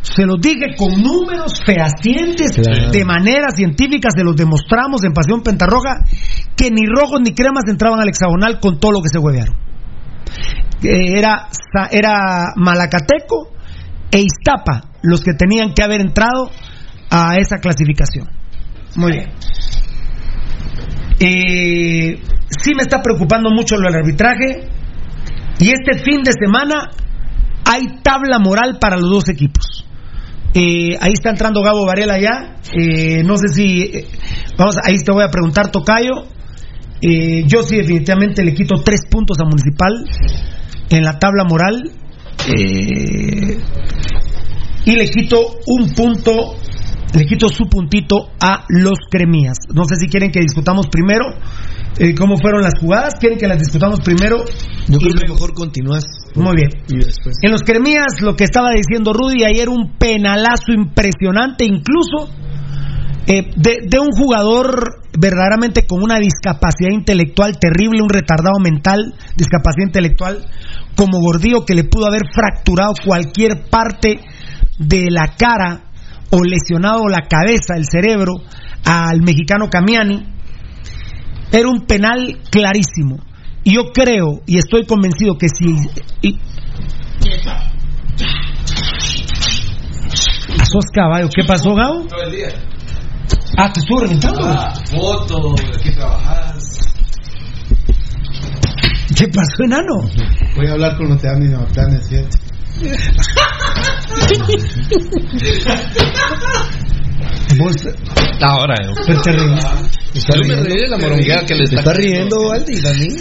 Se 0.00 0.24
los 0.24 0.40
dije 0.40 0.76
con 0.78 1.02
números 1.02 1.60
fehacientes, 1.66 2.52
Claro. 2.54 2.92
de 2.92 3.04
manera 3.04 3.50
científica, 3.50 4.10
se 4.14 4.22
los 4.22 4.36
demostramos 4.36 5.02
en 5.02 5.12
Pasión 5.12 5.42
Pentarroja, 5.42 6.04
que 6.56 6.70
ni 6.70 6.86
rojos 6.86 7.20
ni 7.20 7.34
cremas 7.34 7.64
entraban 7.68 7.98
al 7.98 8.08
hexagonal 8.08 8.60
con 8.60 8.78
todo 8.78 8.92
lo 8.92 9.02
que 9.02 9.08
se 9.08 9.18
huevearon. 9.18 9.56
Era, 10.82 11.48
era 11.90 12.52
Malacateco 12.56 13.52
e 14.10 14.20
Iztapa 14.20 14.90
los 15.02 15.22
que 15.22 15.34
tenían 15.34 15.72
que 15.72 15.82
haber 15.82 16.00
entrado 16.00 16.50
a 17.10 17.36
esa 17.36 17.58
clasificación. 17.58 18.28
Muy 18.96 19.12
bien. 19.12 19.30
Eh, 21.20 22.20
sí 22.48 22.74
me 22.74 22.82
está 22.82 23.02
preocupando 23.02 23.50
mucho 23.50 23.76
lo 23.76 23.88
del 23.88 24.00
arbitraje. 24.00 24.68
Y 25.58 25.70
este 25.70 26.02
fin 26.02 26.22
de 26.22 26.32
semana 26.32 26.90
hay 27.64 28.00
tabla 28.02 28.38
moral 28.38 28.78
para 28.80 28.96
los 28.96 29.10
dos 29.10 29.28
equipos. 29.28 29.86
Eh, 30.54 30.96
ahí 31.00 31.12
está 31.12 31.30
entrando 31.30 31.62
Gabo 31.62 31.86
Varela 31.86 32.18
ya. 32.18 32.56
Eh, 32.72 33.22
no 33.24 33.36
sé 33.36 33.48
si. 33.48 33.82
eh, 33.82 34.06
vamos, 34.58 34.76
ahí 34.82 34.96
te 34.98 35.12
voy 35.12 35.22
a 35.22 35.28
preguntar, 35.28 35.70
Tocayo. 35.70 36.26
Yo 37.00 37.62
sí, 37.62 37.76
definitivamente 37.76 38.42
le 38.42 38.52
quito 38.54 38.82
tres 38.82 39.02
puntos 39.08 39.38
a 39.38 39.44
Municipal 39.44 39.92
en 40.90 41.04
la 41.04 41.18
tabla 41.18 41.44
moral. 41.44 41.90
Eh, 42.48 43.58
y 44.84 44.92
le 44.92 45.10
quito 45.10 45.56
un 45.66 45.92
punto 45.94 46.56
le 47.14 47.24
quito 47.24 47.48
su 47.48 47.64
puntito 47.68 48.28
a 48.40 48.64
los 48.68 48.98
cremías. 49.10 49.56
No 49.72 49.84
sé 49.84 49.96
si 49.96 50.08
quieren 50.08 50.30
que 50.30 50.40
discutamos 50.40 50.86
primero 50.88 51.24
eh, 51.98 52.14
cómo 52.14 52.36
fueron 52.36 52.62
las 52.62 52.74
jugadas, 52.78 53.14
quieren 53.18 53.38
que 53.38 53.46
las 53.46 53.58
discutamos 53.58 54.00
primero. 54.00 54.44
Yo 54.88 54.98
y 54.98 55.00
creo 55.00 55.14
que 55.14 55.32
mejor 55.32 55.54
continúas. 55.54 56.04
Muy 56.34 56.54
bien. 56.56 56.68
Y 56.88 56.96
después. 56.98 57.36
En 57.42 57.52
los 57.52 57.62
cremías, 57.62 58.20
lo 58.20 58.36
que 58.36 58.44
estaba 58.44 58.68
diciendo 58.70 59.12
Rudy 59.14 59.44
ayer, 59.44 59.68
un 59.70 59.96
penalazo 59.98 60.72
impresionante, 60.76 61.64
incluso 61.64 62.28
eh, 63.26 63.50
de, 63.56 63.98
un 63.98 64.12
jugador 64.12 65.02
verdaderamente 65.18 65.84
con 65.86 66.02
una 66.02 66.18
discapacidad 66.20 66.90
intelectual 66.92 67.58
terrible, 67.58 68.02
un 68.02 68.08
retardado 68.08 68.60
mental, 68.62 69.14
discapacidad 69.36 69.86
intelectual, 69.86 70.46
como 70.96 71.20
Gordillo, 71.20 71.64
que 71.64 71.74
le 71.74 71.84
pudo 71.84 72.06
haber 72.06 72.22
fracturado 72.32 72.94
cualquier 73.04 73.68
parte 73.68 74.20
de 74.78 75.10
la 75.10 75.34
cara 75.36 75.90
o 76.30 76.42
lesionado 76.44 77.08
la 77.08 77.26
cabeza, 77.28 77.74
el 77.76 77.86
cerebro, 77.90 78.34
al 78.84 79.20
mexicano 79.22 79.68
Camiani. 79.70 80.32
Era 81.52 81.68
un 81.68 81.86
penal 81.86 82.38
clarísimo. 82.50 83.18
Y 83.64 83.74
yo 83.74 83.92
creo 83.92 84.42
y 84.46 84.58
estoy 84.58 84.86
convencido 84.86 85.36
que 85.36 85.48
si. 85.48 85.66
y- 86.22 86.38
¿Sos 90.62 90.84
caballo? 90.92 91.28
¿Qué 91.34 91.44
pasó, 91.44 91.70
el 92.24 92.30
día. 92.30 92.75
Ah, 93.58 93.72
te 93.72 93.80
estuvo 93.80 94.00
reventando. 94.00 94.40
Ah, 94.44 94.72
foto, 94.90 95.54
de 95.54 95.82
qué 95.82 95.92
trabajas. 95.92 96.78
¿Qué 99.16 99.28
pasó, 99.28 99.64
enano? 99.64 99.94
Voy 100.56 100.66
a 100.66 100.72
hablar 100.72 100.96
con 100.98 101.08
los 101.08 101.22
de 101.22 102.00
¿cierto? 102.02 102.38
Vos 107.58 107.74
Ahora, 108.42 108.74
yo. 108.84 108.92
pero 109.06 109.22
te 109.22 109.32
ríes. 109.32 109.64
Yo 110.14 110.42
me 110.46 110.62
reí 110.62 110.80
de 110.82 110.88
la 110.88 110.98
moronguera 110.98 111.46
que 111.46 111.54
le 111.54 111.64
está 111.64 111.78
está 111.78 111.92
riendo, 111.94 112.52
Aldi, 112.52 112.82
también. 112.82 113.16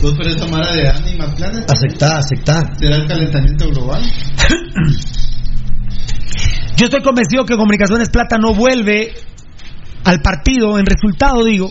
Vos 0.00 0.14
por 0.14 0.26
esa 0.26 0.46
mara 0.46 0.72
de 0.72 0.88
Andy 0.88 1.16
Maplanes. 1.16 1.66
Aceptá, 1.70 2.18
aceptá. 2.18 2.62
¿Será 2.78 2.96
el 2.96 3.06
calentamiento 3.06 3.68
global? 3.68 4.02
Yo 6.76 6.84
estoy 6.86 7.02
convencido 7.02 7.44
que 7.44 7.56
Comunicaciones 7.56 8.08
Plata 8.08 8.38
no 8.38 8.54
vuelve 8.54 9.12
al 10.04 10.20
partido, 10.20 10.78
en 10.78 10.86
resultado 10.86 11.44
digo, 11.44 11.70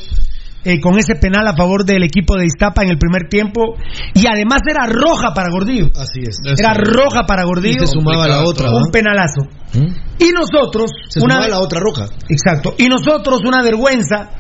eh, 0.64 0.82
con 0.82 0.98
ese 1.00 1.16
penal 1.16 1.48
a 1.48 1.56
favor 1.56 1.86
del 1.86 2.04
equipo 2.04 2.36
de 2.36 2.46
Iztapa 2.46 2.84
en 2.84 2.90
el 2.90 2.98
primer 2.98 3.30
tiempo. 3.30 3.76
Y 4.14 4.28
además 4.28 4.62
era 4.70 4.86
roja 4.86 5.34
para 5.34 5.50
Gordillo. 5.50 5.88
Así 5.96 6.22
es. 6.28 6.40
Era 6.60 6.74
roja 6.74 7.24
para 7.26 7.44
Y 7.44 7.46
Gordillo. 7.46 7.80
se 7.80 7.88
sumaba 7.88 8.28
la 8.28 8.44
otra, 8.44 8.70
Un 8.70 8.82
¿no? 8.84 8.92
penalazo. 8.92 9.44
¿Mm? 9.74 9.94
Y 10.20 10.30
nosotros, 10.32 10.92
Se 11.10 11.20
una 11.22 11.36
sumaba 11.36 11.48
la 11.48 11.60
otra 11.60 11.80
roja. 11.80 12.08
Exacto. 12.28 12.74
Y 12.78 12.88
nosotros, 12.88 13.42
una 13.46 13.62
vergüenza, 13.64 14.32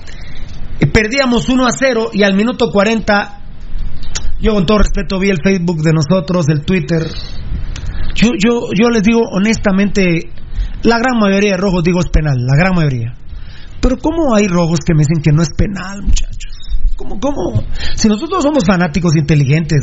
eh, 0.79 0.87
perdíamos 0.87 1.47
1 1.47 1.65
a 1.65 1.71
0 1.71 2.09
y 2.11 2.23
al 2.23 2.33
minuto 2.35 2.71
40, 2.71 3.41
yo 4.41 4.53
con 4.53 4.65
todo 4.65 4.79
respeto 4.79 5.19
vi 5.19 5.29
el 5.29 5.37
Facebook 5.41 5.81
de 5.81 5.93
nosotros, 5.93 6.45
el 6.49 6.65
Twitter. 6.65 7.07
Yo, 8.15 8.31
yo, 8.37 8.67
yo 8.77 8.89
les 8.89 9.03
digo 9.03 9.21
honestamente, 9.31 10.31
la 10.83 10.97
gran 10.97 11.17
mayoría 11.19 11.51
de 11.51 11.57
rojos 11.57 11.83
digo 11.83 11.99
es 11.99 12.09
penal, 12.09 12.35
la 12.39 12.55
gran 12.57 12.75
mayoría. 12.75 13.13
Pero 13.87 14.01
¿cómo 14.01 14.35
hay 14.35 14.49
rojos 14.49 14.79
que 14.85 14.93
me 14.93 14.99
dicen 14.99 15.21
que 15.23 15.31
no 15.31 15.41
es 15.41 15.47
penal, 15.55 16.01
muchachos? 16.01 16.51
¿Cómo, 16.97 17.21
cómo? 17.21 17.63
Si 17.95 18.09
nosotros 18.09 18.43
somos 18.43 18.65
fanáticos 18.65 19.15
inteligentes, 19.15 19.81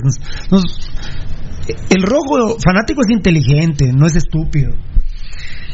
el 1.89 2.03
rojo 2.03 2.59
fanático 2.63 3.01
es 3.01 3.17
inteligente, 3.17 3.95
no 3.95 4.05
es 4.05 4.17
estúpido. 4.17 4.73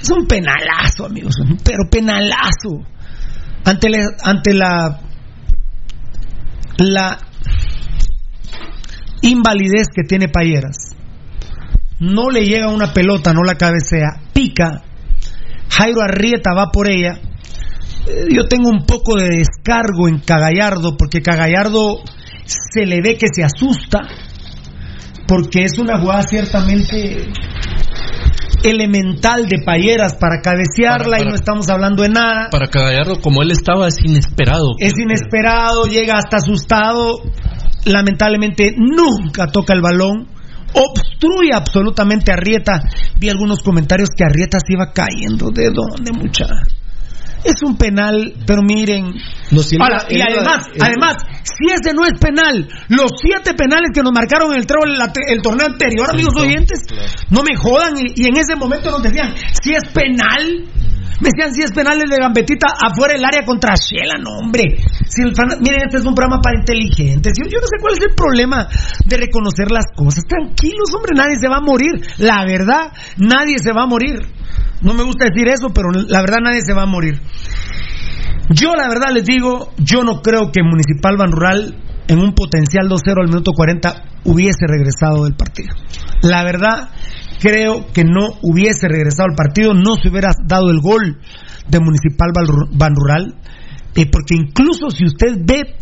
Es 0.00 0.08
un 0.10 0.28
penalazo, 0.28 1.06
amigos, 1.06 1.34
pero 1.64 1.90
penalazo. 1.90 2.86
Ante 3.64 3.88
ante 4.22 4.54
la, 4.54 5.00
la 6.78 7.18
invalidez 9.22 9.88
que 9.92 10.04
tiene 10.04 10.28
Payeras, 10.28 10.94
no 11.98 12.30
le 12.30 12.44
llega 12.44 12.68
una 12.68 12.92
pelota, 12.92 13.32
no 13.32 13.42
la 13.42 13.56
cabecea, 13.56 14.22
pica, 14.32 14.84
Jairo 15.68 16.00
Arrieta 16.00 16.54
va 16.54 16.70
por 16.70 16.88
ella. 16.88 17.18
Eh, 18.06 18.34
Yo 18.34 18.44
tengo 18.48 18.68
un 18.70 18.84
poco 18.86 19.16
de 19.16 19.28
descargo 19.38 20.08
en 20.08 20.18
Cagallardo, 20.20 20.96
porque 20.96 21.22
Cagallardo 21.22 22.00
se 22.44 22.86
le 22.86 23.00
ve 23.00 23.16
que 23.16 23.26
se 23.32 23.44
asusta, 23.44 24.00
porque 25.26 25.64
es 25.64 25.78
una 25.78 25.98
jugada 26.00 26.22
ciertamente 26.22 27.28
elemental 28.62 29.46
de 29.48 29.58
Payeras 29.64 30.14
para 30.16 30.40
cabecearla 30.42 31.04
Para- 31.04 31.10
para- 31.18 31.22
y 31.22 31.28
no 31.28 31.34
estamos 31.34 31.68
hablando 31.70 32.02
de 32.02 32.08
nada. 32.10 32.48
Para 32.50 32.66
Cagallardo, 32.68 33.20
como 33.20 33.42
él 33.42 33.50
estaba, 33.52 33.88
es 33.88 33.96
inesperado. 34.04 34.66
Es 34.78 34.92
inesperado, 34.98 35.84
llega 35.86 36.18
hasta 36.18 36.36
asustado, 36.38 37.22
lamentablemente 37.86 38.74
nunca 38.76 39.46
toca 39.46 39.72
el 39.72 39.80
balón, 39.80 40.28
obstruye 40.74 41.52
absolutamente 41.54 42.30
a 42.32 42.34
Arrieta. 42.34 42.82
Vi 43.18 43.28
algunos 43.30 43.60
comentarios 43.62 44.10
que 44.16 44.24
Arrieta 44.24 44.58
se 44.60 44.74
iba 44.74 44.92
cayendo. 44.92 45.50
¿De 45.50 45.70
dónde, 45.70 46.12
mucha? 46.12 46.46
Es 47.44 47.62
un 47.62 47.76
penal, 47.76 48.34
pero 48.46 48.62
miren. 48.62 49.14
No, 49.50 49.62
si 49.62 49.76
Ahora, 49.80 50.04
y 50.08 50.20
además, 50.20 50.66
él- 50.74 50.80
además, 50.82 51.16
si 51.42 51.72
ese 51.72 51.94
no 51.94 52.04
es 52.04 52.12
penal, 52.20 52.68
los 52.88 53.10
siete 53.20 53.54
penales 53.54 53.90
que 53.94 54.02
nos 54.02 54.12
marcaron 54.12 54.52
en 54.52 54.58
el, 54.60 54.66
tro- 54.66 54.86
la 54.86 55.12
el 55.28 55.40
torneo 55.42 55.66
anterior, 55.66 56.10
amigos 56.10 56.34
oyentes, 56.36 56.80
no 57.30 57.42
me 57.42 57.56
jodan. 57.56 57.94
Y, 57.96 58.22
y 58.22 58.26
en 58.26 58.36
ese 58.36 58.56
momento 58.56 58.90
nos 58.90 59.02
decían, 59.02 59.34
si 59.62 59.72
es 59.72 59.82
penal, 59.92 60.66
me 61.20 61.28
decían 61.28 61.54
si 61.54 61.62
es 61.62 61.72
penal 61.72 62.00
el 62.00 62.08
de 62.08 62.16
Gambetita 62.16 62.68
afuera 62.80 63.14
del 63.14 63.24
área 63.24 63.44
contra 63.44 63.74
Shela, 63.74 64.16
no, 64.18 64.38
hombre. 64.38 64.64
Miren, 65.60 65.82
este 65.86 65.98
es 65.98 66.06
un 66.06 66.14
programa 66.14 66.40
para 66.40 66.58
inteligentes. 66.58 67.32
Yo, 67.36 67.44
yo 67.44 67.60
no 67.60 67.66
sé 67.66 67.76
cuál 67.80 67.94
es 67.94 68.00
el 68.00 68.14
problema 68.14 68.68
de 69.04 69.16
reconocer 69.16 69.70
las 69.70 69.84
cosas. 69.94 70.24
Tranquilos, 70.24 70.94
hombre, 70.94 71.12
nadie 71.14 71.36
se 71.38 71.48
va 71.48 71.58
a 71.58 71.60
morir. 71.60 72.00
La 72.18 72.44
verdad, 72.44 72.92
nadie 73.18 73.58
se 73.58 73.72
va 73.72 73.82
a 73.82 73.86
morir. 73.86 74.20
No 74.82 74.94
me 74.94 75.04
gusta 75.04 75.26
decir 75.26 75.46
eso, 75.48 75.68
pero 75.74 75.90
la 75.92 76.20
verdad 76.20 76.38
nadie 76.42 76.62
se 76.64 76.72
va 76.72 76.82
a 76.82 76.86
morir. 76.86 77.20
Yo 78.48 78.74
la 78.74 78.88
verdad 78.88 79.12
les 79.12 79.24
digo, 79.24 79.72
yo 79.76 80.02
no 80.02 80.22
creo 80.22 80.50
que 80.50 80.62
Municipal 80.62 81.16
Ban 81.16 81.30
Rural 81.30 81.76
en 82.08 82.18
un 82.18 82.34
potencial 82.34 82.88
2-0 82.88 83.20
al 83.20 83.28
minuto 83.28 83.52
40 83.54 84.02
hubiese 84.24 84.66
regresado 84.66 85.24
del 85.24 85.34
partido. 85.34 85.74
La 86.22 86.42
verdad 86.44 86.88
creo 87.40 87.86
que 87.92 88.04
no 88.04 88.28
hubiese 88.42 88.86
regresado 88.88 89.28
al 89.30 89.36
partido, 89.36 89.74
no 89.74 89.94
se 89.96 90.08
hubiera 90.08 90.30
dado 90.46 90.70
el 90.70 90.80
gol 90.80 91.18
de 91.68 91.80
Municipal 91.80 92.30
Ban 92.34 92.46
Ru- 92.46 92.68
Ban 92.72 92.94
Rural. 92.94 93.34
eh, 93.96 94.06
porque 94.06 94.36
incluso 94.36 94.88
si 94.90 95.04
usted 95.04 95.34
ve 95.44 95.74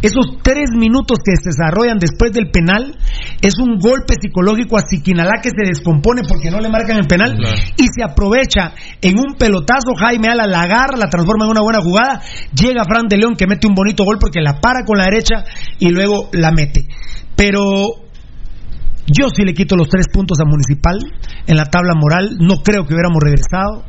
esos 0.00 0.38
tres 0.40 0.70
minutos 0.78 1.18
que 1.24 1.34
se 1.34 1.50
desarrollan 1.50 1.98
después 1.98 2.30
del 2.32 2.50
penal, 2.52 2.96
es 3.42 3.54
un 3.58 3.78
golpe 3.80 4.14
psicológico 4.20 4.76
a 4.78 4.82
Siquinalá 4.88 5.40
que 5.42 5.50
se 5.50 5.66
descompone 5.66 6.22
porque 6.28 6.48
no 6.48 6.60
le 6.60 6.68
marcan 6.68 6.98
el 6.98 7.08
penal 7.08 7.34
Claro. 7.36 7.56
y 7.76 7.86
se 7.92 8.04
aprovecha 8.04 8.72
en 9.02 9.18
un 9.18 9.34
pelotazo. 9.36 9.96
Jaime 9.98 10.28
Ala 10.28 10.46
la 10.46 10.60
agarra, 10.60 10.96
la 10.96 11.08
transforma 11.10 11.46
en 11.46 11.50
una 11.50 11.60
buena 11.62 11.80
jugada. 11.82 12.20
Llega 12.54 12.84
Fran 12.84 13.08
de 13.08 13.16
León 13.16 13.34
que 13.34 13.48
mete 13.48 13.66
un 13.66 13.74
bonito 13.74 14.04
gol 14.04 14.18
porque 14.20 14.40
la 14.40 14.60
para 14.60 14.84
con 14.84 14.96
la 14.98 15.04
derecha 15.06 15.44
y 15.80 15.88
luego 15.90 16.28
la 16.32 16.52
mete. 16.52 16.86
Pero 17.34 18.05
yo 19.06 19.28
sí 19.34 19.44
le 19.44 19.54
quito 19.54 19.76
los 19.76 19.88
tres 19.88 20.06
puntos 20.12 20.38
a 20.40 20.44
Municipal 20.44 20.98
en 21.46 21.56
la 21.56 21.66
tabla 21.66 21.94
moral. 21.94 22.36
No 22.40 22.62
creo 22.62 22.84
que 22.84 22.94
hubiéramos 22.94 23.22
regresado. 23.22 23.84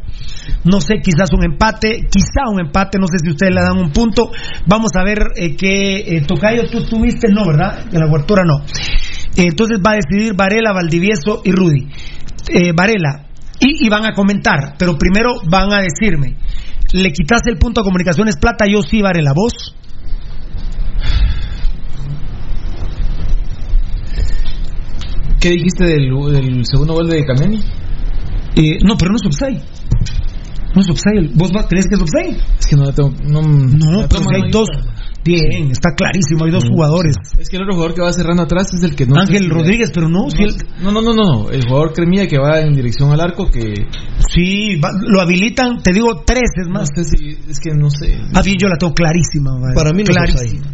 No 0.63 0.79
sé, 0.79 0.95
quizás 1.03 1.33
un 1.33 1.43
empate, 1.43 2.07
quizá 2.09 2.49
un 2.49 2.59
empate, 2.59 2.99
no 2.99 3.07
sé 3.07 3.19
si 3.19 3.31
ustedes 3.31 3.53
le 3.53 3.61
dan 3.61 3.77
un 3.77 3.91
punto. 3.91 4.31
Vamos 4.65 4.91
a 4.95 5.03
ver 5.03 5.19
eh, 5.35 5.55
qué 5.55 6.17
eh, 6.17 6.21
Tocayo 6.25 6.69
tú 6.69 6.83
tuviste, 6.83 7.27
no, 7.31 7.45
¿verdad? 7.45 7.85
En 7.91 7.99
la 7.99 8.07
cobertura 8.07 8.43
no. 8.45 8.63
Eh, 9.37 9.47
entonces 9.49 9.79
va 9.85 9.91
a 9.91 9.95
decidir 9.95 10.33
Varela, 10.35 10.73
Valdivieso 10.73 11.41
y 11.43 11.51
Rudy. 11.51 11.87
Eh, 12.49 12.71
Varela, 12.75 13.27
y, 13.59 13.89
van 13.89 14.05
a 14.05 14.13
comentar, 14.13 14.75
pero 14.77 14.97
primero 14.97 15.41
van 15.49 15.73
a 15.73 15.81
decirme, 15.81 16.35
¿le 16.93 17.11
quitaste 17.11 17.49
el 17.49 17.57
punto 17.57 17.81
a 17.81 17.83
Comunicaciones 17.83 18.37
Plata? 18.37 18.65
Yo 18.67 18.81
sí, 18.81 19.01
Varela, 19.01 19.33
¿vos? 19.35 19.75
¿Qué 25.39 25.49
dijiste 25.51 25.85
del, 25.85 26.09
del 26.31 26.63
segundo 26.65 26.93
gol 26.93 27.09
de 27.09 27.23
Camiani? 27.25 27.59
Eh, 28.55 28.79
no, 28.83 28.97
pero 28.97 29.11
no 29.11 29.17
es 29.17 29.25
offside. 29.25 29.61
No 30.73 30.81
es 30.81 30.89
offside. 30.89 31.31
¿Vos 31.35 31.51
crees 31.69 31.85
que 31.87 31.95
es 31.95 32.01
offside? 32.01 32.37
Es 32.59 32.67
que 32.67 32.75
no 32.75 32.85
la 32.85 32.91
tengo. 32.93 33.11
No, 33.23 33.41
No, 33.41 34.07
si 34.09 34.35
hay 34.35 34.41
no 34.43 34.49
dos. 34.51 34.69
Bien, 35.23 35.71
está 35.71 35.89
clarísimo, 35.93 36.45
hay 36.45 36.51
dos 36.51 36.63
jugadores. 36.69 37.13
Es 37.37 37.49
que 37.49 37.57
el 37.57 37.63
otro 37.63 37.73
jugador 37.75 37.93
que 37.95 38.01
va 38.01 38.13
cerrando 38.13 38.43
atrás 38.43 38.73
es 38.73 38.81
el 38.83 38.95
que 38.95 39.05
no. 39.05 39.19
Ángel 39.19 39.49
Rodríguez, 39.49 39.91
pero 39.93 40.07
no, 40.07 40.29
si 40.29 40.41
él- 40.41 40.55
No, 40.81 40.91
no, 40.91 41.01
no, 41.01 41.13
no, 41.13 41.23
no. 41.43 41.49
El 41.51 41.63
jugador 41.67 41.91
Cremilla 41.93 42.27
que 42.27 42.37
va 42.37 42.61
en 42.61 42.73
dirección 42.73 43.11
al 43.11 43.19
arco 43.19 43.49
que. 43.51 43.73
sí, 44.33 44.79
va- 44.79 44.91
lo 45.05 45.19
habilitan, 45.19 45.81
te 45.83 45.91
digo, 45.93 46.23
tres 46.25 46.43
es 46.55 46.67
No 46.67 46.73
más. 46.75 46.89
Es 46.97 47.59
que 47.59 47.71
no 47.75 47.89
sé. 47.89 48.17
Ah, 48.33 48.41
bien, 48.41 48.55
yo 48.61 48.69
la 48.69 48.77
tengo 48.77 48.93
clarísima. 48.93 49.51
Para 49.75 49.91
mí 49.91 50.03
no 50.03 50.11
es 50.11 50.15
clarísima. 50.33 50.67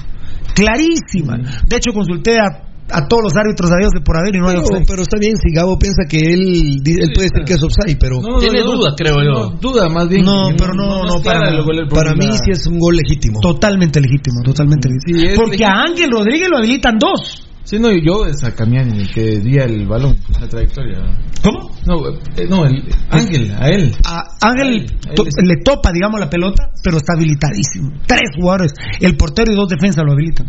Clarísima. 0.53 1.37
De 1.67 1.77
hecho, 1.77 1.91
consulté 1.91 2.37
a 2.39 2.72
a 2.89 3.07
todos 3.07 3.23
los 3.23 3.33
árbitros 3.35 3.71
a 3.71 3.77
Dios 3.79 3.91
de 3.93 4.01
por 4.01 4.17
haber 4.17 4.35
y 4.35 4.39
no 4.39 4.47
hay 4.49 4.55
Pero, 4.55 4.67
offside. 4.67 4.85
pero 4.87 5.01
está 5.03 5.17
bien, 5.19 5.35
si 5.37 5.53
Gabo 5.53 5.79
piensa 5.79 6.03
que 6.09 6.19
él, 6.33 6.81
él 6.85 7.11
puede 7.15 7.29
decir 7.31 7.43
que 7.45 7.53
es 7.53 7.63
offside, 7.63 7.97
pero 7.99 8.19
No, 8.21 8.39
Tiene 8.39 8.59
no, 8.59 8.65
no, 8.65 8.71
duda, 8.77 8.93
creo 8.97 9.15
yo. 9.23 9.31
no, 9.31 9.57
duda, 9.59 9.89
más 9.89 10.07
bien. 10.09 10.25
No, 10.25 10.49
pero 10.57 10.73
no, 10.73 11.05
no, 11.05 11.21
para 11.23 11.49
el 11.49 11.87
para 11.89 12.13
mí 12.13 12.27
sí 12.43 12.51
es 12.51 12.67
un 12.67 12.77
gol 12.79 12.95
legítimo. 12.97 13.39
Totalmente 13.39 13.99
legítimo, 14.01 14.41
totalmente 14.43 14.89
legítimo. 14.89 15.19
Sí, 15.19 15.35
Porque 15.35 15.57
legítimo. 15.57 15.69
a 15.77 15.83
Ángel 15.83 16.09
Rodríguez 16.11 16.49
lo 16.49 16.57
habilitan 16.57 16.97
dos. 16.99 17.47
Sí, 17.65 17.79
no, 17.79 17.91
y 17.91 18.05
yo 18.05 18.25
es 18.25 18.43
a 18.43 18.53
Camiani 18.53 18.99
el 18.99 19.09
que 19.13 19.39
día 19.39 19.63
el 19.63 19.87
balón, 19.87 20.17
esa 20.29 20.47
trayectoria. 20.49 20.99
¿Cómo? 21.41 21.71
No, 21.85 22.09
eh, 22.35 22.45
no, 22.49 22.65
el 22.65 22.83
Ángel, 23.09 23.51
a 23.57 23.67
él. 23.69 23.95
A 24.05 24.21
Ángel 24.41 24.85
Ahí 25.07 25.15
to- 25.15 25.25
está. 25.25 25.41
le 25.43 25.55
topa, 25.63 25.91
digamos, 25.93 26.19
la 26.19 26.29
pelota, 26.29 26.69
pero 26.83 26.97
está 26.97 27.13
habilitadísimo. 27.15 27.89
Tres 28.05 28.29
jugadores, 28.37 28.73
el 28.99 29.15
portero 29.15 29.51
y 29.51 29.55
dos 29.55 29.69
defensas 29.69 30.03
lo 30.05 30.11
habilitan. 30.11 30.45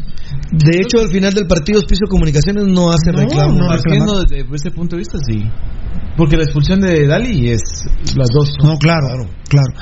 De 0.51 0.81
hecho, 0.81 1.01
al 1.01 1.09
final 1.09 1.33
del 1.33 1.47
partido, 1.47 1.78
Hospicio 1.78 2.07
Comunicaciones 2.09 2.65
no 2.67 2.91
hace 2.91 3.12
No, 3.12 3.18
reclamo. 3.20 3.59
no. 3.59 3.67
Partiendo 3.68 4.20
desde 4.25 4.44
ese 4.52 4.70
punto 4.73 4.97
de 4.97 5.01
vista, 5.01 5.18
sí. 5.25 5.44
Porque 6.17 6.36
la 6.36 6.43
expulsión 6.44 6.81
de 6.81 7.07
Dali 7.07 7.49
es 7.51 7.60
las 8.17 8.28
dos. 8.33 8.55
No, 8.62 8.76
claro, 8.78 9.07
claro. 9.49 9.73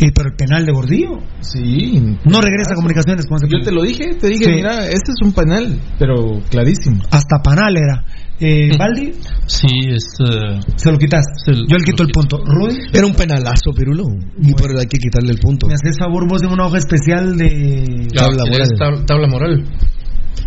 Y, 0.00 0.12
pero 0.12 0.28
el 0.28 0.36
penal 0.36 0.64
de 0.64 0.72
Gordillo 0.72 1.18
Sí. 1.40 2.16
no 2.24 2.40
regresa 2.40 2.72
a 2.72 2.74
comunicaciones 2.76 3.26
con 3.26 3.36
ese 3.38 3.46
Yo 3.46 3.58
penal. 3.58 3.64
te 3.64 3.72
lo 3.72 3.82
dije, 3.82 4.14
te 4.14 4.28
dije, 4.28 4.44
Sí. 4.44 4.50
mira, 4.52 4.84
este 4.86 5.10
es 5.12 5.22
un 5.22 5.32
penal, 5.32 5.80
pero 5.98 6.40
clarísimo. 6.50 7.02
Hasta 7.10 7.38
panal 7.42 7.76
era. 7.76 8.04
Eh, 8.40 8.70
Baldi, 8.78 9.12
Sí, 9.46 9.66
es. 9.88 10.04
eh, 10.20 10.60
se 10.76 10.92
lo 10.92 10.98
quitas. 10.98 11.24
Se 11.44 11.50
lo- 11.50 11.66
Yo 11.66 11.76
le 11.78 11.84
quito 11.84 12.04
el 12.04 12.10
punto. 12.10 12.38
Rudy, 12.44 12.76
Era 12.92 13.04
un 13.06 13.14
penalazo, 13.14 13.72
Pirulo. 13.76 14.04
Y 14.40 14.52
por 14.54 14.70
hay 14.78 14.86
que 14.86 14.98
quitarle 14.98 15.32
el 15.32 15.38
punto. 15.40 15.66
me 15.66 15.74
haces 15.74 15.96
favor 15.98 16.28
vos 16.28 16.40
en 16.44 16.52
una 16.52 16.66
hoja 16.66 16.78
especial 16.78 17.36
de 17.36 18.06
Tabla 18.14 18.44
¿quieres 18.48 18.68
moral. 18.78 18.98
tab- 19.00 19.06
tabla 19.06 19.26
moral. 19.26 19.64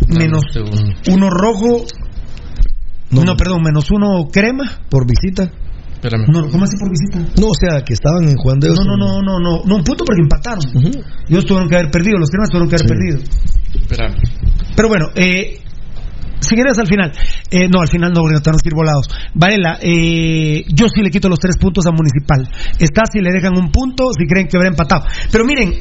menos 0.08 0.44
uno 1.10 1.28
rojo. 1.28 1.84
No, 3.10 3.36
perdón, 3.36 3.60
menos 3.62 3.90
uno 3.90 4.28
crema. 4.32 4.64
Por 4.88 5.06
visita. 5.06 5.52
Espérame. 6.02 6.26
No, 6.32 6.48
¿Cómo 6.50 6.64
así 6.64 6.76
por 6.78 6.90
visita? 6.90 7.18
No, 7.40 7.46
o 7.46 7.54
sea, 7.54 7.82
que 7.84 7.92
estaban 7.94 8.26
en 8.26 8.34
Juan 8.36 8.58
de 8.58 8.68
No, 8.68 8.82
no, 8.82 8.96
no, 8.96 9.22
no, 9.22 9.38
no, 9.38 9.62
no, 9.64 9.76
un 9.76 9.84
punto 9.84 10.04
porque 10.04 10.22
empataron. 10.22 10.64
Ellos 11.28 11.44
tuvieron 11.46 11.68
que 11.68 11.76
haber 11.76 11.90
perdido, 11.92 12.18
los 12.18 12.28
cremas 12.28 12.48
tuvieron 12.50 12.68
que 12.68 12.74
haber 12.74 12.88
Sí. 12.88 12.94
perdido. 12.94 13.18
Espérame. 13.86 14.14
Pero 14.74 14.88
bueno, 14.88 15.06
eh, 15.14 15.60
si 16.40 16.56
quieres 16.56 16.76
al 16.80 16.88
final. 16.88 17.12
Eh, 17.50 17.68
no, 17.68 17.80
al 17.80 17.88
final 17.88 18.10
no, 18.12 18.20
porque 18.20 18.34
no 18.34 18.40
tenemos 18.42 18.62
que 18.62 18.68
ir 18.70 18.74
volados. 18.74 19.06
Varela, 19.34 19.78
eh, 19.80 20.64
yo 20.74 20.86
sí 20.88 21.02
le 21.02 21.10
quito 21.10 21.28
los 21.28 21.38
tres 21.38 21.56
puntos 21.56 21.86
a 21.86 21.92
Municipal. 21.92 22.48
Está 22.80 23.02
si 23.06 23.20
le 23.20 23.30
dejan 23.30 23.56
un 23.56 23.70
punto, 23.70 24.10
si 24.12 24.26
creen 24.26 24.48
que 24.48 24.56
habrá 24.56 24.68
empatado. 24.70 25.04
Pero 25.30 25.44
miren, 25.44 25.70
eh, 25.70 25.78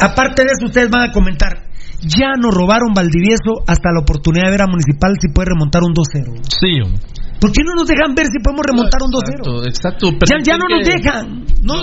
aparte 0.00 0.42
de 0.42 0.52
eso, 0.56 0.64
ustedes 0.66 0.88
van 0.88 1.10
a 1.10 1.12
comentar. 1.12 1.68
Ya 2.00 2.32
nos 2.40 2.54
robaron 2.54 2.94
Valdivieso 2.94 3.60
hasta 3.66 3.92
la 3.92 4.00
oportunidad 4.00 4.46
de 4.46 4.52
ver 4.52 4.62
a 4.62 4.66
Municipal 4.66 5.12
si 5.20 5.28
puede 5.34 5.50
remontar 5.50 5.82
un 5.82 5.92
2-0. 5.92 6.32
Sí, 6.48 6.80
hombre. 6.80 7.02
¿Por 7.40 7.52
qué 7.52 7.62
no 7.64 7.74
nos 7.74 7.88
dejan 7.88 8.14
ver 8.14 8.26
si 8.26 8.38
podemos 8.42 8.66
remontar 8.66 9.00
un 9.02 9.10
2-0? 9.10 9.66
Exacto, 9.66 10.08
exacto. 10.08 10.26
Ya, 10.28 10.36
ya 10.44 10.58
no 10.58 10.68
nos 10.68 10.84
dejan. 10.84 11.44
No, 11.62 11.74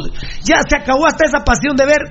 ya 0.44 0.61
se 0.61 0.77
acabó 0.77 1.08
hasta 1.08 1.26
esa 1.26 1.44
pasión 1.44 1.76
de 1.76 1.86
ver. 1.86 2.02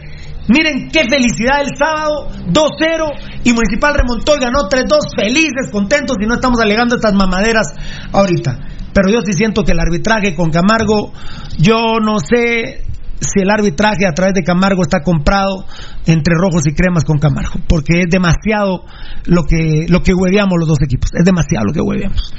Miren 0.49 0.89
qué 0.91 1.05
felicidad 1.09 1.61
el 1.61 1.77
sábado, 1.77 2.29
2-0 2.47 3.43
y 3.45 3.53
Municipal 3.53 3.95
remontó 3.95 4.37
y 4.37 4.41
ganó 4.41 4.69
3-2, 4.69 5.15
felices, 5.17 5.71
contentos 5.73 6.17
y 6.21 6.27
no 6.27 6.35
estamos 6.35 6.61
alegando 6.61 6.97
estas 6.97 7.15
mamaderas 7.15 7.73
ahorita. 8.13 8.59
Pero 8.93 9.11
yo 9.11 9.21
sí 9.23 9.33
siento 9.33 9.63
que 9.63 9.73
el 9.73 9.81
arbitraje 9.81 10.35
con 10.35 10.51
Camargo, 10.51 11.13
yo 11.59 11.99
no 12.01 12.19
sé 12.19 12.85
si 13.21 13.41
el 13.43 13.51
arbitraje 13.51 14.07
a 14.07 14.13
través 14.13 14.35
de 14.35 14.43
Camargo 14.43 14.83
está 14.83 15.03
comprado 15.03 15.65
entre 16.07 16.35
rojos 16.39 16.63
y 16.67 16.75
cremas 16.75 17.05
con 17.05 17.19
Camargo, 17.19 17.55
porque 17.69 18.01
es 18.01 18.07
demasiado 18.11 18.85
lo 19.27 19.43
que 19.45 19.87
lo 19.89 20.03
que 20.03 20.13
hueveamos 20.15 20.55
los 20.59 20.69
dos 20.69 20.79
equipos, 20.83 21.11
es 21.15 21.25
demasiado 21.25 21.67
lo 21.67 21.73
que 21.73 21.81
hueveamos. 21.81 22.33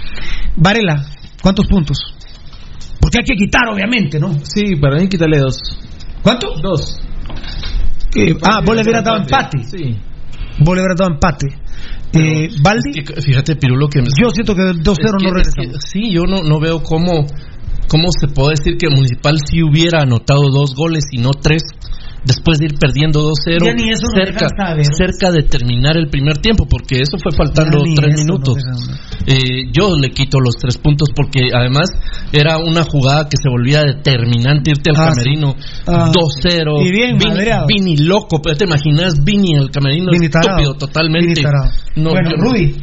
Varela, 0.56 1.06
¿cuántos 1.41 1.67
puntos? 1.67 1.97
Porque 2.99 3.19
hay 3.19 3.25
que 3.25 3.35
quitar, 3.35 3.67
obviamente, 3.69 4.19
¿no? 4.19 4.33
Sí, 4.43 4.75
para 4.75 4.97
mí 4.97 5.07
quítale 5.07 5.39
dos. 5.39 5.59
¿Cuánto? 6.22 6.53
Dos. 6.61 6.99
Eh, 8.15 8.35
ah, 8.43 8.61
vos 8.65 8.75
le 8.75 8.81
hubieras 8.81 9.03
dado 9.03 9.17
empate. 9.17 9.64
Sí. 9.64 9.97
Vos 10.59 10.75
le 10.75 10.81
hubieras 10.81 10.97
dado 10.97 11.11
empate. 11.11 11.47
Eh, 12.14 12.49
Es 12.49 13.06
que, 13.06 13.22
fíjate, 13.22 13.56
Pirulo, 13.57 13.88
que... 13.89 13.99
yo 14.19 14.30
siento 14.31 14.56
que 14.56 14.61
2-0 14.61 14.72
es 14.72 14.97
que- 14.97 15.03
no 15.31 15.39
es 15.39 15.53
que- 15.53 15.61
regresamos. 15.61 15.83
sí, 15.85 16.11
yo 16.11 16.22
no, 16.23 16.41
no 16.41 16.59
veo 16.59 16.81
cómo, 16.81 17.25
cómo 17.88 18.07
se 18.11 18.27
puede 18.27 18.51
decir 18.57 18.77
que 18.77 18.90
Municipal 18.90 19.38
sí 19.49 19.64
hubiera 19.64 20.01
anotado 20.03 20.49
dos 20.51 20.75
goles 20.75 21.03
y 21.11 21.17
no 21.19 21.32
tres 21.32 21.64
después 22.25 22.59
de 22.59 22.66
ir 22.66 22.74
perdiendo 22.77 23.22
2-0 23.32 23.66
Ya 23.66 23.74
ni 23.74 23.90
eso 23.90 24.03
nos 24.14 24.27
cerca, 24.27 24.48
cerca 24.98 25.32
de 25.32 25.43
terminar 25.43 25.95
el 25.95 26.09
primer 26.09 26.40
tiempo, 26.40 26.66
porque 26.69 26.99
eso 26.99 27.16
fue 27.24 27.32
faltando 27.32 27.80
tres 27.95 28.16
minutos. 28.19 28.57
Eh, 29.25 29.72
yo 29.72 29.95
le 29.95 30.09
quito 30.09 30.40
los 30.41 30.56
tres 30.56 30.77
puntos 30.77 31.09
porque 31.16 31.40
además 31.53 31.88
era 32.33 32.57
una 32.57 32.83
jugada 32.83 33.30
que 33.30 33.38
se 33.41 33.49
volvía 33.49 33.83
determinante 33.83 34.72
irte 34.72 34.90
al 34.90 34.98
Ah, 34.98 35.09
camerino 35.14 35.56
Ah. 35.88 36.11
2-0. 36.11 36.85
Y 36.85 36.91
bien 36.91 37.17
Vini, 37.67 37.95
loco, 37.98 38.41
pero 38.41 38.57
te 38.57 38.66
imaginas 38.66 39.24
Vini 39.24 39.56
el 39.56 39.69
camerino 39.72 40.11
Vini 40.11 40.25
estúpido 40.25 40.74
totalmente. 40.75 41.41
Vini. 41.41 42.03
No, 42.03 42.09
bueno, 42.09 42.32
Rudy, 42.38 42.75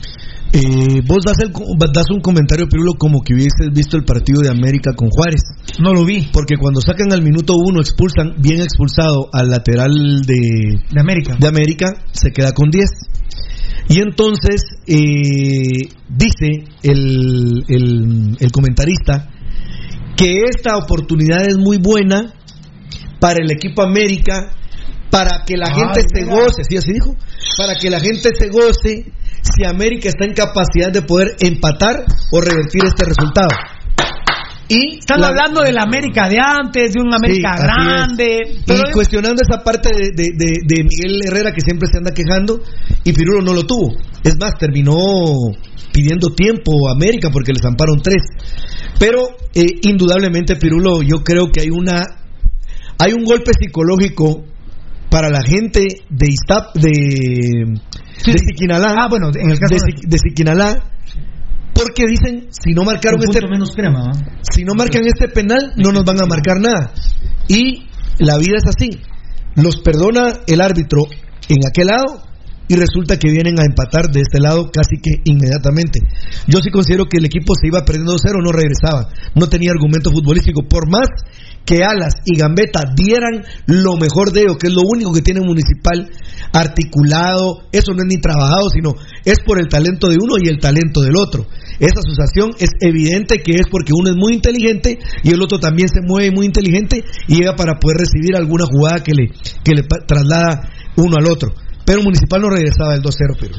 Eh, 0.56 1.00
vos 1.06 1.18
das, 1.24 1.36
el, 1.42 1.50
das 1.92 2.10
un 2.10 2.20
comentario, 2.20 2.68
Pirulo, 2.68 2.94
como 2.94 3.20
que 3.22 3.34
hubieses 3.34 3.70
visto 3.72 3.96
el 3.96 4.04
partido 4.04 4.40
de 4.40 4.50
América 4.50 4.92
con 4.94 5.08
Juárez. 5.10 5.40
no 5.80 5.92
lo 5.92 6.04
vi. 6.04 6.28
Porque 6.32 6.56
cuando 6.56 6.80
sacan 6.80 7.12
al 7.12 7.22
minuto 7.22 7.54
uno, 7.56 7.80
expulsan, 7.80 8.34
bien 8.38 8.60
expulsado 8.60 9.28
al 9.32 9.50
lateral 9.50 10.22
de, 10.24 10.78
De 10.92 11.00
América. 11.00 11.36
de 11.40 11.48
América, 11.48 11.92
se 12.12 12.30
queda 12.30 12.52
con 12.52 12.70
10. 12.70 12.88
Y 13.88 13.98
entonces 14.00 14.62
eh, 14.86 15.88
dice 16.08 16.64
el, 16.84 17.64
el- 17.68 18.36
el 18.38 18.50
comentarista 18.52 19.28
que 20.16 20.44
esta 20.48 20.76
oportunidad 20.76 21.42
es 21.46 21.56
muy 21.58 21.78
buena 21.78 22.32
para 23.20 23.42
el 23.44 23.50
equipo 23.50 23.82
América, 23.82 24.52
para 25.10 25.42
que 25.44 25.56
la 25.56 25.66
Ay, 25.68 25.74
gente 25.80 26.00
se 26.14 26.24
goce, 26.24 26.62
¿sí 26.68 26.76
así 26.76 26.92
dijo? 26.92 27.16
Para 27.58 27.74
que 27.74 27.90
la 27.90 27.98
gente 28.00 28.30
se 28.38 28.48
goce 28.48 29.12
si 29.44 29.64
América 29.64 30.08
está 30.08 30.24
en 30.24 30.32
capacidad 30.34 30.90
de 30.92 31.02
poder 31.02 31.36
empatar 31.40 32.04
o 32.32 32.40
revertir 32.40 32.82
este 32.84 33.04
resultado. 33.04 33.48
Y 34.66 34.98
Están 34.98 35.20
la- 35.20 35.28
hablando 35.28 35.60
de 35.60 35.72
la 35.72 35.82
América 35.82 36.26
de 36.28 36.38
antes, 36.40 36.94
de 36.94 37.00
un 37.00 37.12
América 37.12 37.54
Sí, 37.56 37.62
grande. 37.62 38.38
y 38.66 38.92
cuestionando 38.92 39.42
esa 39.42 39.62
parte 39.62 39.90
de, 39.94 40.10
de- 40.14 40.30
de- 40.34 40.60
de 40.66 40.84
Miguel 40.84 41.20
Herrera 41.26 41.52
que 41.52 41.60
siempre 41.60 41.86
se 41.92 41.98
anda 41.98 42.12
quejando 42.12 42.62
y 43.04 43.12
Pirulo 43.12 43.42
no 43.42 43.52
lo 43.52 43.64
tuvo. 43.64 43.94
Es 44.24 44.38
más, 44.40 44.54
terminó 44.58 44.94
pidiendo 45.92 46.30
tiempo 46.34 46.88
a 46.88 46.92
América 46.92 47.28
porque 47.30 47.52
les 47.52 47.64
amparon 47.64 48.00
tres. 48.02 48.22
Pero 48.98 49.28
eh, 49.54 49.66
indudablemente 49.82 50.56
Pirulo, 50.56 51.02
yo 51.02 51.22
creo 51.22 51.52
que 51.52 51.60
hay 51.60 51.68
una 51.70 52.02
hay 52.98 53.12
un 53.12 53.24
golpe 53.24 53.50
psicológico 53.58 54.44
para 55.14 55.28
la 55.30 55.42
gente 55.46 55.80
de 56.10 56.26
Iztap, 56.28 56.74
de, 56.74 56.90
de 58.26 58.38
Siquinalá, 58.38 58.96
Ah, 58.98 59.06
bueno, 59.08 59.28
en 59.32 59.48
el 59.48 59.58
caso 59.60 59.76
de, 59.76 59.80
de- 59.80 59.86
Siqui- 59.92 60.08
de 60.08 60.18
Siquinalá, 60.18 60.90
porque 61.72 62.02
dicen 62.08 62.48
si 62.50 62.72
no 62.74 62.82
marcaron 62.82 63.20
este 63.22 63.46
menos 63.48 63.70
crema, 63.76 64.10
si 64.42 64.64
no 64.64 64.74
marcan 64.74 65.02
este 65.06 65.28
penal, 65.28 65.72
no 65.76 65.92
nos 65.92 66.04
van 66.04 66.20
a 66.20 66.26
marcar 66.26 66.58
nada. 66.60 66.92
Y 67.46 67.86
la 68.18 68.38
vida 68.38 68.56
es 68.58 68.64
así. 68.66 68.90
Los 69.54 69.76
perdona 69.82 70.32
el 70.48 70.60
árbitro 70.60 71.02
en 71.48 71.58
aquel 71.68 71.86
lado 71.86 72.22
y 72.68 72.76
resulta 72.76 73.18
que 73.18 73.30
vienen 73.30 73.60
a 73.60 73.64
empatar 73.64 74.10
de 74.10 74.20
este 74.20 74.40
lado 74.40 74.70
casi 74.72 74.96
que 75.02 75.20
inmediatamente. 75.24 76.00
Yo 76.46 76.60
sí 76.60 76.70
considero 76.70 77.06
que 77.06 77.18
el 77.18 77.26
equipo 77.26 77.54
se 77.54 77.68
iba 77.68 77.84
perdiendo 77.84 78.14
2-0, 78.14 78.42
no 78.42 78.52
regresaba. 78.52 79.08
No 79.34 79.48
tenía 79.48 79.70
argumento 79.72 80.10
futbolístico. 80.10 80.62
Por 80.68 80.88
más 80.88 81.08
que 81.64 81.84
Alas 81.84 82.14
y 82.24 82.36
Gambetta 82.38 82.82
dieran 82.94 83.44
lo 83.66 83.96
mejor 83.96 84.32
de 84.32 84.42
ellos, 84.42 84.56
que 84.58 84.68
es 84.68 84.72
lo 84.72 84.82
único 84.82 85.12
que 85.12 85.22
tiene 85.22 85.40
Municipal 85.40 86.10
articulado, 86.52 87.64
eso 87.72 87.92
no 87.92 88.02
es 88.02 88.08
ni 88.08 88.20
trabajado, 88.20 88.68
sino 88.70 88.94
es 89.24 89.40
por 89.40 89.58
el 89.58 89.68
talento 89.68 90.08
de 90.08 90.16
uno 90.22 90.36
y 90.40 90.48
el 90.48 90.58
talento 90.58 91.00
del 91.00 91.16
otro. 91.16 91.46
Esa 91.78 92.00
asociación 92.00 92.52
es 92.58 92.70
evidente 92.80 93.38
que 93.38 93.56
es 93.56 93.66
porque 93.70 93.92
uno 93.92 94.10
es 94.10 94.16
muy 94.16 94.34
inteligente 94.34 94.98
y 95.22 95.32
el 95.32 95.42
otro 95.42 95.58
también 95.58 95.88
se 95.88 96.00
mueve 96.06 96.30
muy 96.30 96.46
inteligente 96.46 97.04
y 97.28 97.36
llega 97.36 97.56
para 97.56 97.78
poder 97.78 97.98
recibir 97.98 98.36
alguna 98.36 98.64
jugada 98.66 99.02
que 99.02 99.12
le, 99.12 99.28
que 99.64 99.74
le 99.74 99.82
traslada 100.06 100.70
uno 100.96 101.16
al 101.18 101.26
otro. 101.26 101.50
Pero 101.84 102.02
Municipal 102.02 102.40
no 102.40 102.50
regresaba 102.50 102.92
del 102.92 103.02
2-0, 103.02 103.36
pero. 103.38 103.54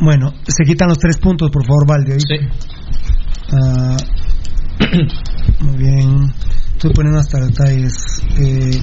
Bueno, 0.00 0.32
se 0.46 0.64
quitan 0.64 0.88
los 0.88 0.98
tres 0.98 1.18
puntos, 1.18 1.50
por 1.50 1.64
favor, 1.66 1.86
Valde. 1.88 2.12
¿oíste? 2.14 2.48
Ah, 3.52 3.96
muy 5.60 5.76
bien. 5.78 6.32
Estoy 6.74 6.92
poniendo 6.92 7.20
hasta 7.20 7.40
detalles. 7.40 7.94
Eh, 8.38 8.82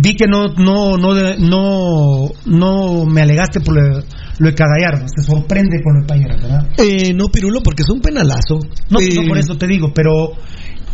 vi 0.00 0.14
que 0.16 0.26
no 0.26 0.48
no 0.58 0.96
no 0.96 1.14
no 1.38 2.28
no 2.46 3.04
me 3.04 3.22
alegaste 3.22 3.60
por 3.60 3.74
lo, 3.76 4.00
lo 4.38 4.48
de 4.48 4.54
Cagallardo. 4.54 5.06
Se 5.08 5.22
sorprende 5.24 5.80
con 5.82 5.94
lo 5.94 6.00
de 6.02 6.06
Payeras, 6.06 6.42
¿verdad? 6.42 6.68
Eh, 6.78 7.12
no, 7.14 7.28
Pirulo, 7.28 7.60
porque 7.62 7.82
es 7.82 7.88
un 7.90 8.00
penalazo. 8.00 8.58
No, 8.90 9.00
Eh, 9.00 9.08
no 9.14 9.28
por 9.28 9.38
eso 9.38 9.56
te 9.56 9.66
digo, 9.66 9.92
pero 9.94 10.32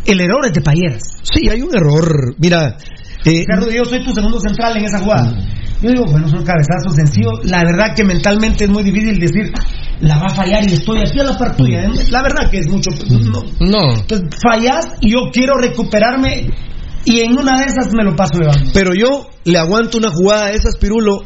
el 0.04 0.20
error 0.20 0.44
es 0.46 0.52
de 0.52 0.60
Payeras. 0.60 1.02
Sí, 1.22 1.48
hay 1.48 1.62
un 1.62 1.74
error. 1.74 2.34
Mira, 2.38 2.76
eh, 3.24 3.40
Ricardo, 3.40 3.70
yo 3.70 3.84
soy 3.84 4.04
tu 4.04 4.12
segundo 4.12 4.38
central 4.40 4.76
en 4.76 4.84
esa 4.84 4.98
jugada. 4.98 5.32
Yo 5.82 5.90
digo, 5.90 6.04
bueno, 6.10 6.26
es 6.26 6.32
un 6.32 6.44
cabezazo 6.44 6.90
sencillo. 6.94 7.30
La 7.44 7.64
verdad 7.64 7.94
que 7.96 8.04
mentalmente 8.04 8.64
es 8.64 8.70
muy 8.70 8.84
difícil 8.84 9.18
decir, 9.18 9.52
la 10.00 10.18
va 10.18 10.26
a 10.26 10.34
fallar 10.34 10.62
y 10.64 10.74
estoy 10.74 11.00
aquí 11.00 11.18
a 11.20 11.24
la 11.24 11.36
par 11.36 11.56
tuya. 11.56 11.84
¿eh? 11.84 11.90
La 12.10 12.22
verdad 12.22 12.50
que 12.50 12.58
es 12.58 12.68
mucho. 12.68 12.90
No. 13.08 13.42
No. 13.60 13.94
Entonces, 13.94 14.28
fallas 14.40 14.86
y 15.00 15.12
yo 15.12 15.30
quiero 15.32 15.54
recuperarme 15.58 16.50
y 17.04 17.20
en 17.20 17.36
una 17.36 17.58
de 17.58 17.64
esas 17.64 17.92
me 17.92 18.04
lo 18.04 18.14
paso 18.14 18.38
levando. 18.38 18.70
Pero 18.72 18.94
yo 18.94 19.28
le 19.44 19.58
aguanto 19.58 19.98
una 19.98 20.10
jugada 20.10 20.46
de 20.46 20.52
esas, 20.52 20.76
Pirulo, 20.76 21.22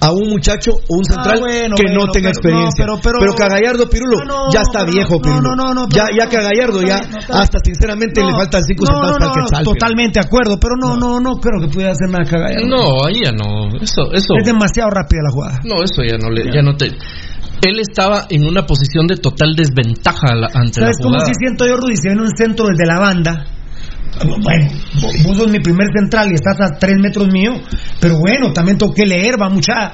a 0.00 0.12
un 0.12 0.30
muchacho 0.30 0.70
o 0.72 0.96
un 0.96 1.04
central 1.04 1.36
Ah, 1.36 1.40
bueno, 1.40 1.76
que 1.76 1.82
bueno, 1.84 2.06
no 2.06 2.12
tenga 2.12 2.30
pero- 2.30 2.38
experiencia. 2.40 2.86
no, 2.86 3.00
pero- 3.02 3.18
pero- 3.20 3.34
que 3.34 3.42
a 3.44 3.48
Gallardo, 3.48 3.88
Pirulo, 3.88 4.18
Ah, 4.20 4.24
no, 4.26 4.52
ya 4.52 4.60
está 4.62 4.84
viejo, 4.84 5.14
no, 5.16 5.20
Pirulo. 5.20 5.42
no, 5.42 5.54
no, 5.56 5.74
no, 5.74 5.88
ya, 5.90 6.06
ya 6.16 6.28
que 6.28 6.36
a 6.38 6.42
Gallardo, 6.42 6.80
no, 6.80 6.88
ya, 6.88 7.00
hasta 7.32 7.58
sinceramente 7.64 8.24
le 8.24 8.32
faltan 8.32 8.62
cinco 8.64 8.84
no, 8.84 8.92
centavos 8.92 9.18
no, 9.20 9.28
para 9.28 9.32
que 9.32 9.48
salga. 9.54 9.64
Totalmente 9.64 10.20
de 10.20 10.26
acuerdo, 10.26 10.58
pero 10.58 10.74
no, 10.80 10.96
no, 10.96 11.20
no 11.20 11.36
creo 11.36 11.60
que 11.60 11.68
pudiera 11.68 11.92
hacer 11.92 12.08
nada 12.08 12.24
Gallardo. 12.24 12.66
No, 12.66 13.04
ahí 13.06 13.20
ya 13.24 13.32
no. 13.32 13.68
Eso, 13.80 14.12
eso. 14.12 14.34
Es 14.38 14.44
demasiado 14.44 14.88
rápida 14.90 15.20
la 15.22 15.30
jugada. 15.32 15.60
No, 15.64 15.82
eso 15.82 16.02
ya 16.02 16.16
no 16.16 16.30
le, 16.30 16.44
ya 16.52 16.62
no 16.62 16.76
te. 16.76 16.86
Él 17.62 17.78
estaba 17.78 18.24
en 18.30 18.48
una 18.48 18.64
posición 18.64 19.06
de 19.06 19.16
total 19.16 19.54
desventaja 19.54 20.34
la- 20.34 20.48
ante 20.54 20.80
la 20.80 20.86
¿Sabes 20.86 20.96
cómo 21.02 21.16
jugada. 21.16 21.26
sí 21.26 21.32
siento 21.38 21.66
yo, 21.66 21.76
Rudy? 21.76 21.96
Si 21.96 22.08
viene 22.08 22.22
un 22.22 22.34
centro 22.34 22.66
desde 22.68 22.86
la 22.86 22.98
banda. 22.98 23.44
Bueno, 24.24 24.68
vos- 25.26 25.36
sos 25.36 25.48
mi 25.50 25.60
primer 25.60 25.86
central 25.96 26.30
y 26.30 26.34
estás 26.34 26.56
a 26.60 26.78
tres 26.78 26.96
metros 27.00 27.28
mío. 27.32 27.52
Pero 28.00 28.18
bueno, 28.18 28.52
también 28.52 28.76
tengo 28.78 28.92
que 28.92 29.04
leer, 29.06 29.40
va 29.40 29.48
mucha. 29.48 29.92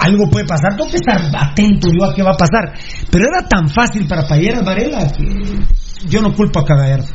Algo 0.00 0.30
puede 0.30 0.46
pasar, 0.46 0.76
tengo 0.76 0.90
que 0.90 0.96
estar 0.96 1.20
atento 1.36 1.88
yo 1.88 2.04
a 2.08 2.14
qué 2.14 2.22
va 2.22 2.30
a 2.32 2.36
pasar. 2.36 2.72
Pero 3.10 3.24
era 3.26 3.46
tan 3.48 3.68
fácil 3.68 4.06
para 4.06 4.26
Payeras 4.26 4.64
Varela 4.64 5.06
que 5.12 5.24
yo 6.08 6.22
no 6.22 6.32
culpo 6.32 6.60
a 6.60 6.64
Cagallardo. 6.64 7.06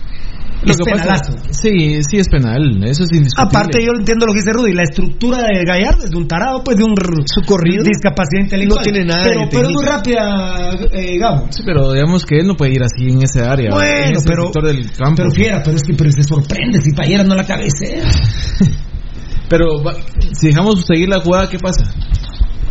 Lo 0.62 0.72
Es 0.72 0.78
que 0.78 0.92
pasa- 0.92 1.04
penalazo. 1.24 1.34
sí, 1.52 2.04
sí 2.04 2.18
es 2.18 2.28
penal, 2.28 2.84
eso 2.84 3.04
es 3.06 3.12
indiscutible. 3.14 3.48
Aparte, 3.58 3.80
yo 3.82 3.92
entiendo 3.98 4.26
lo 4.26 4.34
que 4.34 4.40
dice 4.40 4.52
Rudy, 4.52 4.74
la 4.74 4.84
estructura 4.84 5.38
de 5.44 5.64
Gallardo 5.64 6.04
es 6.04 6.10
de 6.12 6.18
un 6.18 6.28
tarado, 6.28 6.62
pues 6.64 6.76
de 6.76 6.84
un 6.84 6.96
Su 7.26 7.42
corrido 7.46 7.84
discapacidad 7.84 8.42
intelectual. 8.44 8.78
no 8.80 8.84
tiene 8.84 9.06
nada 9.06 9.24
pero, 9.24 9.40
de 9.42 9.48
pero 9.48 9.68
es 9.70 9.74
muy 9.74 9.86
rápida, 9.86 10.76
eh, 10.92 11.18
Gabo. 11.18 11.48
Sí, 11.50 11.64
pero 11.66 11.94
digamos 11.94 12.26
que 12.26 12.40
él 12.40 12.48
no 12.48 12.58
puede 12.58 12.74
ir 12.74 12.84
así 12.84 13.08
en 13.10 13.24
ese 13.24 13.42
área, 13.42 13.68
en 13.70 13.74
Bueno, 13.74 14.18
ese 14.18 14.28
pero, 14.28 14.44
sector 14.44 14.66
del 14.66 14.92
campo. 14.92 15.16
pero 15.16 15.32
fiera, 15.32 15.62
pero 15.64 15.78
es 15.78 15.84
que 15.84 15.94
pero 15.94 16.12
se 16.12 16.24
sorprende 16.24 16.82
si 16.82 16.92
Payeras 16.94 17.26
no 17.28 17.36
la 17.36 17.46
cabecea. 17.46 18.04
Pero 19.50 19.66
si 20.34 20.48
dejamos 20.50 20.86
seguir 20.86 21.10
la 21.10 21.22
jugada, 21.22 21.50
¿qué 21.50 21.58
pasa? 21.58 21.92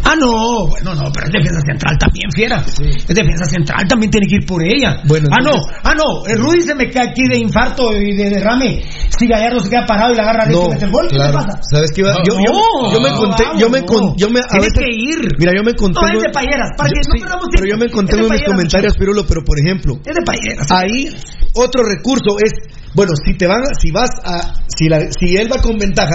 Ah, 0.05 0.15
no, 0.18 0.67
bueno, 0.68 0.94
no, 0.94 1.10
pero 1.12 1.27
es 1.27 1.33
defensa 1.33 1.60
central 1.67 1.99
también, 1.99 2.31
fiera. 2.35 2.65
Es 2.67 3.07
defensa 3.15 3.44
central, 3.44 3.86
también 3.89 4.10
tiene 4.10 4.27
que 4.27 4.36
ir 4.36 4.47
por 4.47 4.62
ella. 4.62 5.01
Bueno, 5.05 5.28
ah, 5.33 5.43
no, 5.43 5.52
ah, 5.85 5.94
no, 5.94 6.27
el 6.27 6.39
Rudy 6.39 6.62
se 6.62 6.75
me 6.75 6.91
cae 6.91 7.10
aquí 7.10 7.23
de 7.28 7.39
infarto 7.39 7.93
y 7.97 8.17
de 8.17 8.31
derrame. 8.31 8.83
Si 9.18 9.27
Gallardo 9.27 9.60
se 9.60 9.68
queda 9.70 9.85
parado 9.86 10.12
y 10.12 10.17
la 10.17 10.23
agarra 10.23 10.47
No, 10.47 10.67
y 10.67 10.68
mete 10.70 10.85
el 10.86 10.91
gol, 10.91 11.09
¿qué 11.09 11.18
le 11.18 11.33
pasa? 11.33 11.60
¿Sabes 11.70 11.91
qué 11.94 12.01
iba? 12.02 12.15
Yo, 12.27 12.35
yo, 12.35 12.52
No, 12.52 12.93
yo 12.93 13.01
me 13.01 13.10
conté, 13.17 13.44
yo 13.59 13.68
me, 13.70 13.83
con- 13.85 14.17
yo 14.17 14.31
me, 14.31 14.41
a 14.41 14.49
Tiene 14.49 14.67
veces- 14.67 14.78
que 14.78 14.94
ir. 14.94 15.18
Mira, 15.39 15.52
yo 15.57 15.62
me 15.65 15.75
conté. 15.75 16.01
No, 16.01 16.09
es 16.09 16.23
de 16.23 16.31
Payeras, 16.31 16.70
para 16.77 16.89
que 16.91 17.01
no 17.09 17.20
perdamos 17.20 17.44
pero 17.52 17.65
tiempo. 17.65 17.78
yo 17.83 17.86
me 17.86 17.91
conté 17.93 18.17
en 18.17 18.28
mis 18.31 18.43
comentarios, 18.44 18.97
Pirulo, 18.97 19.25
pero 19.27 19.44
por 19.44 19.59
ejemplo, 19.59 19.94
Es 20.05 20.15
de 20.15 20.23
Payeras. 20.25 20.70
ahí 20.70 21.15
otro 21.55 21.83
recurso 21.85 22.39
es, 22.39 22.52
bueno, 22.94 23.12
si 23.25 23.36
te 23.36 23.47
van, 23.47 23.62
a- 23.62 23.75
si 23.81 23.91
vas 23.91 24.10
a, 24.25 24.55
si, 24.68 24.89
la, 24.89 25.00
si 25.12 25.36
él 25.36 25.49
va 25.52 25.60
con 25.60 25.78
ventaja, 25.78 26.15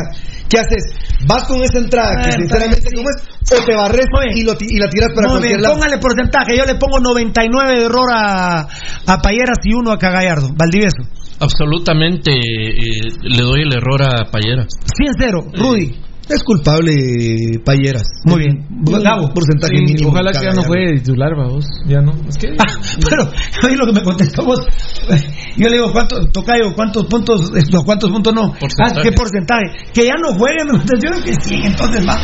¿qué 0.49 0.59
haces? 0.59 0.83
Vas 1.27 1.43
con 1.45 1.61
esa 1.63 1.77
entrada 1.79 2.21
que 2.23 2.31
sinceramente 2.33 2.89
¿cómo 2.95 3.07
es? 3.09 3.23
O 3.59 3.65
te 3.65 3.75
barres 3.75 4.05
y, 4.35 4.43
lo, 4.43 4.55
ti- 4.55 4.65
y 4.69 4.77
la 4.79 4.89
tiras 4.89 5.09
para 5.15 5.27
cualquier 5.27 5.51
bien, 5.53 5.61
lado. 5.63 5.75
póngale 5.75 5.97
porcentaje. 5.99 6.57
Yo 6.57 6.65
le 6.65 6.75
pongo 6.75 6.99
99 6.99 7.79
de 7.79 7.85
error 7.85 8.09
a, 8.13 8.61
a 8.61 9.17
Payeras 9.21 9.59
y 9.63 9.73
uno 9.73 9.91
a 9.91 9.97
Cagallardo. 9.97 10.49
Valdivieso. 10.55 11.03
Absolutamente 11.39 12.31
eh, 12.31 13.09
le 13.21 13.41
doy 13.43 13.61
el 13.63 13.73
error 13.73 14.01
a 14.03 14.31
Payera. 14.31 14.65
100-0. 14.65 15.57
Rudy. 15.57 15.99
Es 16.29 16.41
culpable 16.43 17.59
Payeras. 17.65 18.07
Muy 18.25 18.39
bien. 18.39 18.65
Gabo. 19.03 19.33
Porcentaje 19.33 19.75
Sí, 19.77 19.83
mínimo. 19.83 20.09
ojalá 20.09 20.31
que 20.31 20.45
ya 20.45 20.53
no 20.53 20.63
juegue 20.63 20.93
de 20.93 20.99
titular, 20.99 21.35
vamos. 21.35 21.65
Ya 21.85 21.99
no. 22.01 22.11
Es 22.27 22.37
que. 22.37 22.47
Ah, 22.57 22.71
pero 23.09 23.29
oye 23.67 23.75
lo 23.77 23.85
que 23.87 23.93
me 23.93 24.03
contestó 24.03 24.45
vos. 24.45 24.59
Yo 25.57 25.67
le 25.69 25.75
digo, 25.77 25.91
¿cuánto, 25.91 26.25
Tocayo, 26.31 26.73
cuántos 26.75 27.05
puntos, 27.05 27.51
esto, 27.55 27.83
cuántos 27.85 28.09
puntos 28.09 28.33
no? 28.33 28.51
Porcentaje. 28.53 28.99
Ah, 28.99 29.01
¿qué 29.03 29.11
porcentaje? 29.11 29.63
Que 29.93 30.05
ya 30.05 30.13
no 30.19 30.33
jueguen, 30.33 30.65
me 30.65 30.79
contestó, 30.79 31.23
que 31.23 31.33
sí, 31.41 31.55
entonces 31.63 32.07
va. 32.07 32.17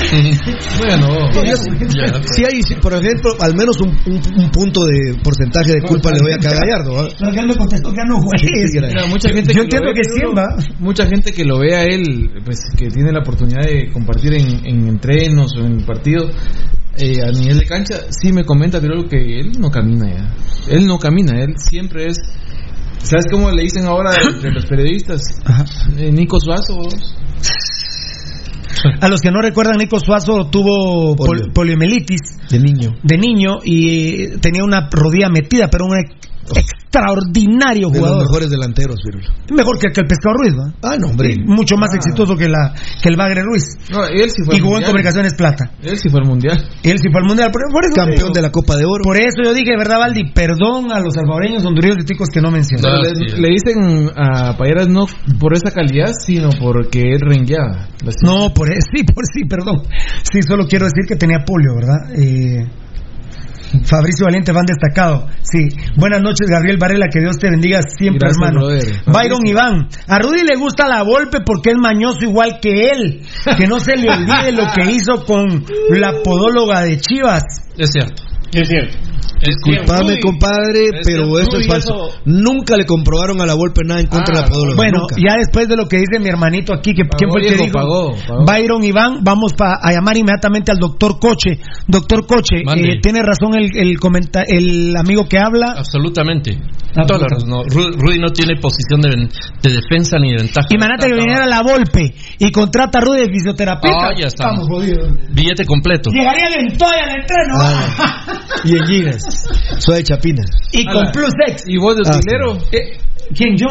Bueno, 0.80 1.08
No, 1.36 1.44
yo 1.44 1.56
sí 1.56 2.44
hay, 2.44 2.64
sí, 2.64 2.76
por 2.82 2.94
ejemplo, 2.94 3.32
al 3.40 3.56
menos 3.56 3.78
un, 3.82 3.90
un- 3.90 4.44
un 4.44 4.50
punto 4.50 4.86
de 4.86 5.14
porcentaje 5.24 5.74
de 5.74 5.82
culpa 5.82 6.11
le 6.11 6.19
doy 6.19 6.32
a 6.34 6.38
Cagallardo. 6.38 7.08
que 7.32 7.40
él 7.40 7.48
me 7.48 7.56
contestó 7.56 7.92
que 7.92 7.98
ya 7.98 8.03
no 8.06 8.19
juegues. 8.22 8.42
Sí, 8.50 8.68
sí, 8.69 8.80
Mira, 8.80 9.06
mucha 9.08 9.30
gente 9.30 9.53
Yo 9.53 9.60
que 9.61 9.76
entiendo 9.78 9.90
que 9.94 10.03
sí. 10.03 10.74
Mucha 10.80 11.06
gente 11.06 11.32
que 11.32 11.44
lo 11.45 11.60
ve 11.60 11.76
a 11.76 11.84
él, 11.84 12.32
pues 12.45 12.60
que 12.76 12.88
tiene 12.88 13.11
la 13.11 13.19
oportunidad 13.19 13.61
de 13.61 13.89
compartir 13.92 14.34
en, 14.34 14.66
en 14.66 14.88
entrenos 14.88 15.51
o 15.58 15.66
en 15.66 15.80
el 15.80 15.85
partido 15.85 16.30
eh, 16.98 17.22
a 17.24 17.32
nivel 17.32 17.59
de 17.59 17.66
cancha, 17.66 17.95
sí 18.09 18.32
me 18.34 18.43
comenta 18.43 18.82
pero 18.82 19.08
que 19.08 19.40
él 19.40 19.51
no 19.59 19.69
camina 19.69 20.08
ya. 20.09 20.35
Él 20.69 20.85
no 20.85 20.98
camina, 20.98 21.42
él 21.42 21.53
siempre 21.58 22.08
es. 22.08 22.18
¿Sabes 23.01 23.26
cómo 23.32 23.50
le 23.51 23.64
dicen 23.64 23.85
ahora 23.85 24.11
entre 24.34 24.51
los 24.51 24.66
periodistas? 24.66 25.22
Eh, 25.98 26.11
Nico 26.11 26.40
Suazo. 26.40 26.80
A 29.01 29.09
los 29.09 29.19
que 29.22 29.32
no 29.32 29.42
recuerdan, 29.42 29.77
Nico 29.77 30.00
Suazo 30.00 30.50
tuvo 30.50 31.16
pol- 31.16 31.27
Polio. 31.27 31.53
poliomielitis 31.53 32.19
De 32.50 32.59
niño. 32.59 32.95
de 33.03 33.18
niño 33.18 33.58
y 33.64 34.38
tenía 34.40 34.64
una 34.64 34.90
rodilla 34.92 35.30
metida, 35.30 35.69
pero 35.69 35.85
un 35.85 35.98
ex- 36.56 36.74
extraordinario 36.90 37.90
De 37.90 38.00
los 38.00 38.08
jugador. 38.10 38.24
mejores 38.28 38.50
delanteros. 38.50 38.95
Mejor 39.52 39.78
que, 39.80 39.92
que 39.94 40.02
el 40.02 40.08
Pescado 40.08 40.36
Ruiz, 40.42 40.53
¿va? 40.58 40.74
Ah, 40.82 40.98
no, 41.00 41.08
hombre. 41.08 41.36
Mucho 41.45 41.76
más 41.78 41.92
Ah. 41.94 41.98
exitoso 41.98 42.36
que, 42.36 42.50
la, 42.50 42.74
que 43.02 43.10
el 43.10 43.16
Bagre 43.16 43.42
Ruiz. 43.44 43.64
No, 43.92 44.06
él 44.06 44.30
sí 44.30 44.42
fue 44.45 44.58
Y 44.58 44.60
jugó 44.60 44.78
en. 44.78 44.84
Comunicaciones 44.90 45.34
Plata. 45.36 45.72
Él 45.84 45.98
sí 45.98 46.10
fue 46.10 46.19
al 46.22 46.28
mundial. 46.28 46.58
Él 46.84 46.98
sí 46.98 47.10
fue 47.11 47.22
al 47.22 47.28
mundial. 47.28 47.52
Por, 47.52 47.61
por 47.72 47.86
eso 47.86 47.94
te 47.94 48.02
Campeón 48.02 48.34
de 48.34 48.42
la 48.42 48.52
Copa 48.52 48.76
de 48.76 48.86
Oro. 48.86 49.03
Por 49.03 49.18
eso 49.18 49.38
yo 49.44 49.53
dije, 49.53 49.72
¿verdad, 49.78 50.00
Valdi? 50.00 50.32
Perdón 50.34 50.92
a 50.92 51.00
los 51.00 51.14
salvadoreños, 51.14 51.64
hondureños 51.64 51.98
y 52.02 52.06
ticos 52.06 52.30
que 52.30 52.42
no 52.42 52.50
mencioné. 52.52 52.82
No, 52.82 52.95
le, 53.02 53.10
sí. 53.10 53.38
le 53.40 53.50
dicen 53.50 54.10
a 54.18 54.58
Payeras 54.58 54.88
no 54.88 55.06
por 55.40 55.53
esa 55.53 55.72
calidad, 55.72 56.11
sino 56.26 56.50
porque 56.60 57.02
él 57.02 57.19
rengueaba. 57.22 57.88
No, 58.24 58.52
por 58.53 58.69
eso, 58.72 58.80
sí, 58.95 59.03
por 59.03 59.26
sí, 59.32 59.45
perdón. 59.48 59.84
Sí, 60.24 60.42
solo 60.42 60.66
quiero 60.68 60.86
decir 60.86 61.06
que 61.08 61.16
tenía 61.16 61.44
polio, 61.45 61.76
¿verdad? 61.76 62.19
Eh, 62.19 62.66
Fabricio 63.83 64.25
Valiente, 64.25 64.51
van 64.51 64.65
destacado. 64.65 65.27
Sí. 65.41 65.69
Buenas 65.95 66.22
noches, 66.22 66.48
Gabriel 66.49 66.77
Varela, 66.80 67.07
que 67.11 67.19
Dios 67.19 67.38
te 67.38 67.49
bendiga 67.49 67.81
siempre, 67.81 68.30
Gracias, 68.30 68.38
hermano. 68.41 68.67
brother. 68.67 69.03
Byron 69.06 69.45
Iván, 69.45 69.88
a 70.07 70.19
Rudy 70.19 70.43
le 70.43 70.56
gusta 70.56 70.88
la 70.88 71.01
golpe 71.01 71.39
porque 71.45 71.72
es 71.72 71.77
mañoso 71.77 72.19
igual 72.22 72.59
que 72.61 72.89
él. 72.89 73.22
Que 73.57 73.67
no 73.67 73.80
se 73.80 73.95
le 73.98 74.09
olvide 74.09 74.51
lo 74.51 74.64
que 74.73 74.91
hizo 74.91 75.23
con 75.25 75.64
la 75.91 76.14
podóloga 76.23 76.81
de 76.81 76.98
Chivas. 76.99 77.43
Es 77.77 77.91
cierto. 77.91 78.23
Es 78.51 78.67
cierto. 78.67 78.98
Disculpame, 79.43 80.19
compadre, 80.19 80.85
Es 80.93 81.06
pero 81.06 81.40
eso 81.40 81.58
es 81.58 81.68
falso. 81.68 82.08
eso- 82.09 82.19
Nunca 82.26 82.76
le 82.76 82.85
comprobaron 82.85 83.42
a 83.42 83.45
la 83.45 83.53
golpe 83.53 83.82
nada 83.85 84.00
en 84.01 84.08
contra 84.08 84.34
Ah, 84.34 84.42
de 84.42 84.42
la 84.43 84.48
podóloga. 84.50 84.76
Bueno, 84.76 85.00
nunca. 85.00 85.16
ya 85.18 85.35
después 85.38 85.68
de 85.68 85.76
lo 85.77 85.88
que 85.88 85.98
dice 85.98 86.19
mi 86.19 86.27
hermanito 86.30 86.74
aquí, 86.74 86.93
que 86.93 87.03
¿quién 87.18 87.30
fue 87.32 87.42
el 87.42 87.48
que 87.58 87.64
dijo? 87.64 87.72
pagó, 87.74 88.16
pagó. 88.27 88.45
Byron 88.45 88.84
Iván, 88.84 89.19
vamos 89.24 89.53
pa- 89.53 89.80
a 89.82 89.92
llamar 89.92 90.18
inmediatamente 90.18 90.72
al 90.72 90.77
doctor 90.77 91.19
Coche. 91.19 91.59
Doctor 91.88 92.26
Coche, 92.27 92.58
eh, 92.61 93.00
tiene 93.01 93.22
razón 93.22 93.56
el, 93.56 93.69
el, 93.76 94.00
comenta- 94.00 94.43
el 94.48 94.95
amigo 94.98 95.27
que 95.27 95.38
habla. 95.38 95.74
Absolutamente. 95.77 96.58
Ah, 96.95 97.03
no. 97.45 97.64
Ru- 97.66 97.93
Rudy 97.98 98.18
no 98.19 98.30
tiene 98.32 98.56
posición 98.59 99.00
de, 99.01 99.30
defensa 99.69 100.18
ni 100.19 100.32
de 100.32 100.38
ventaja. 100.38 100.68
Imagínate 100.72 101.08
que 101.08 101.14
viniera 101.14 101.45
la 101.45 101.61
Volpe 101.61 102.14
y 102.40 102.51
contrata 102.51 102.98
a 102.98 103.01
Rudy 103.01 103.19
de 103.22 103.26
fisioterapeuta. 103.32 104.08
Ah, 104.09 104.11
ya 104.19 104.27
estamos. 104.27 104.68
jodidos. 104.68 105.14
Billete 105.32 105.66
completo. 105.66 106.09
Llegaría 106.11 106.48
en 106.59 106.77
toalla 106.77 107.03
al 107.03 107.09
entreno. 107.22 107.53
Ah, 107.59 108.26
y 108.66 108.76
en 108.76 108.85
giras. 108.85 109.24
Soy 109.80 109.98
de 109.98 110.03
Chapina. 110.03 110.43
y 110.72 110.85
con 110.85 110.98
Ala. 110.98 111.11
Plus 111.11 111.32
X. 111.49 111.64
¿Y 111.67 111.77
vos 111.77 111.95
de 111.95 112.01
Ah, 112.06 112.17
utilero? 112.17 112.58
Eh, 112.72 112.98
¿Quién, 113.35 113.56
yo? 113.58 113.67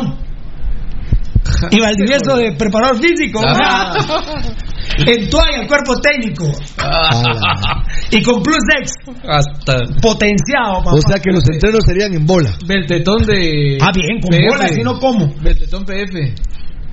Y 1.70 1.80
Valdivieso 1.80 2.36
de 2.36 2.52
preparador 2.52 2.98
físico. 3.00 3.40
Ah. 3.44 3.94
en 5.06 5.30
toalla, 5.30 5.62
el 5.62 5.66
cuerpo 5.68 5.94
técnico. 5.96 6.50
Ah, 6.78 7.82
Y 8.10 8.22
con 8.22 8.42
Plus 8.42 8.58
X. 8.80 8.92
Hasta. 9.26 9.74
Potenciado, 10.02 10.78
papá. 10.84 10.92
o 10.92 11.00
sea 11.00 11.18
que 11.20 11.30
los 11.32 11.42
entrenos 11.48 11.80
serían 11.86 12.12
en 12.14 12.26
bola. 12.26 12.50
Beltetón 12.66 13.24
de. 13.26 13.78
Ah, 13.80 13.90
bien, 13.94 14.20
con 14.20 14.30
PF. 14.30 14.46
bola, 14.50 14.68
si 14.68 14.82
no, 14.82 14.98
¿cómo? 14.98 15.32
Beltetón 15.40 15.84
PF. 15.84 16.34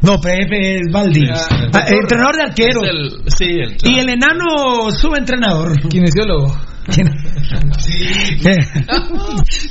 No, 0.02 0.19
PF 0.22 0.76
es 0.76 0.82
Valdi. 0.92 1.27
Ah, 1.34 1.85
entrenador 1.88 2.35
de 2.38 2.44
arquero. 2.44 2.82
El- 2.84 3.24
sí, 3.27 3.45
el. 3.45 3.76
Y 3.84 4.00
el 4.00 4.10
enano 4.10 4.90
subentrenador. 4.92 5.82
Kinesiólogo. 5.90 6.56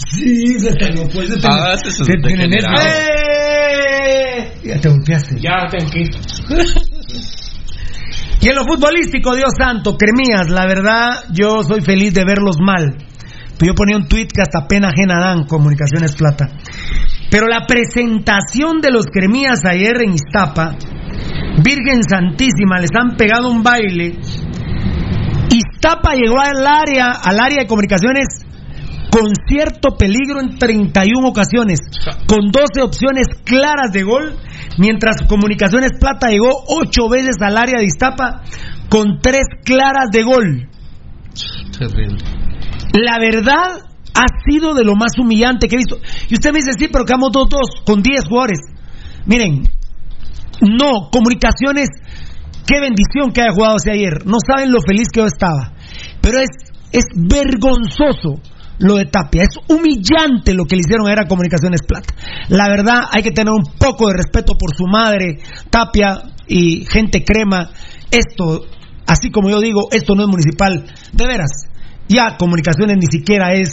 Sí, 0.08 0.58
se 0.58 0.68
estrenó, 0.68 1.08
pues. 1.12 1.28
Se 1.28 1.38
Ah, 1.48 1.74
ese 1.74 1.88
es 1.88 1.96
se. 1.96 2.12
¡Eh! 2.12 2.16
Ya 4.64 4.80
te 4.80 4.88
golpeaste. 4.88 5.40
Ya, 5.40 5.66
tranquilo. 5.70 6.18
Y 8.40 8.48
en 8.48 8.56
lo 8.56 8.64
futbolístico, 8.64 9.34
Dios 9.34 9.52
santo, 9.56 9.96
Cremías, 9.96 10.50
la 10.50 10.66
verdad, 10.66 11.24
yo 11.32 11.62
soy 11.62 11.80
feliz 11.80 12.12
de 12.12 12.24
verlos 12.24 12.56
mal. 12.60 12.96
Yo 13.64 13.74
ponía 13.74 13.96
un 13.96 14.06
tuit 14.06 14.30
que 14.30 14.42
hasta 14.42 14.66
pena 14.66 14.88
ajena 14.88 15.20
dan, 15.20 15.44
Comunicaciones 15.44 16.14
Plata. 16.14 16.48
Pero 17.30 17.46
la 17.46 17.66
presentación 17.66 18.80
de 18.82 18.90
los 18.90 19.06
Cremías 19.06 19.64
ayer 19.64 20.02
en 20.02 20.14
Iztapa, 20.14 20.76
Virgen 21.64 22.02
Santísima, 22.02 22.80
les 22.80 22.90
han 22.94 23.16
pegado 23.16 23.50
un 23.50 23.62
baile. 23.62 24.18
Iztapa 25.84 26.14
llegó 26.14 26.40
al 26.40 26.66
área, 26.66 27.10
al 27.10 27.38
área 27.38 27.58
de 27.60 27.66
comunicaciones 27.66 28.26
con 29.10 29.26
cierto 29.46 29.96
peligro 29.98 30.40
en 30.40 30.58
31 30.58 31.28
ocasiones, 31.28 31.78
con 32.26 32.50
12 32.50 32.82
opciones 32.82 33.26
claras 33.44 33.92
de 33.92 34.02
gol, 34.02 34.34
mientras 34.78 35.22
Comunicaciones 35.28 35.90
Plata 36.00 36.28
llegó 36.30 36.48
8 36.66 37.08
veces 37.10 37.36
al 37.40 37.58
área 37.58 37.78
de 37.78 37.84
Iztapa 37.84 38.42
con 38.88 39.20
3 39.20 39.40
claras 39.62 40.08
de 40.10 40.22
gol. 40.22 40.68
Terrible. 41.78 42.18
La 42.94 43.18
verdad 43.18 43.82
ha 44.14 44.50
sido 44.50 44.72
de 44.72 44.84
lo 44.84 44.94
más 44.96 45.18
humillante 45.18 45.68
que 45.68 45.76
he 45.76 45.78
visto. 45.78 45.98
Y 46.30 46.34
usted 46.34 46.50
me 46.50 46.60
dice, 46.60 46.72
sí, 46.78 46.88
pero 46.90 47.04
quedamos 47.04 47.30
2-2 47.30 47.84
con 47.84 48.02
10 48.02 48.24
jugadores. 48.26 48.58
Miren, 49.26 49.64
no, 50.62 51.10
comunicaciones, 51.10 51.88
qué 52.66 52.80
bendición 52.80 53.32
que 53.34 53.42
haya 53.42 53.52
jugado 53.52 53.76
ese 53.76 53.90
ayer. 53.90 54.24
No 54.24 54.38
saben 54.44 54.72
lo 54.72 54.80
feliz 54.80 55.08
que 55.12 55.20
yo 55.20 55.26
estaba. 55.26 55.73
Pero 56.24 56.38
es, 56.40 56.48
es 56.90 57.04
vergonzoso 57.14 58.40
lo 58.78 58.96
de 58.96 59.04
Tapia. 59.04 59.42
Es 59.44 59.56
humillante 59.68 60.54
lo 60.54 60.64
que 60.64 60.76
le 60.76 60.80
hicieron 60.80 61.06
a 61.08 61.26
Comunicaciones 61.28 61.80
Plata. 61.86 62.14
La 62.48 62.68
verdad, 62.68 63.02
hay 63.12 63.22
que 63.22 63.30
tener 63.30 63.52
un 63.52 63.62
poco 63.78 64.08
de 64.08 64.14
respeto 64.14 64.54
por 64.58 64.74
su 64.76 64.86
madre, 64.86 65.38
Tapia 65.70 66.22
y 66.48 66.84
gente 66.86 67.22
crema. 67.24 67.70
Esto, 68.10 68.62
así 69.06 69.30
como 69.30 69.50
yo 69.50 69.60
digo, 69.60 69.88
esto 69.92 70.14
no 70.14 70.22
es 70.22 70.28
municipal. 70.28 70.84
De 71.12 71.26
veras, 71.26 71.50
ya 72.08 72.36
comunicaciones 72.36 72.96
ni 72.96 73.06
siquiera 73.06 73.52
es 73.54 73.70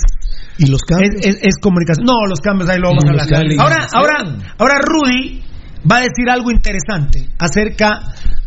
¿Y 0.58 0.68
los 0.68 0.82
cambios? 0.84 1.16
es, 1.16 1.26
es- 1.38 1.40
es 1.44 1.56
comunicación. 1.62 2.06
No, 2.06 2.26
los 2.30 2.40
cambios 2.40 2.70
ahí 2.70 2.80
lo 2.80 2.90
vamos 2.90 3.06
a 3.06 3.10
hablar. 3.10 3.28
Ahora, 3.60 3.88
ahora, 3.94 4.38
ahora 4.58 4.76
Rudy 4.84 5.42
va 5.90 5.98
a 5.98 6.02
decir 6.02 6.30
algo 6.30 6.52
interesante 6.52 7.28
acerca 7.40 8.02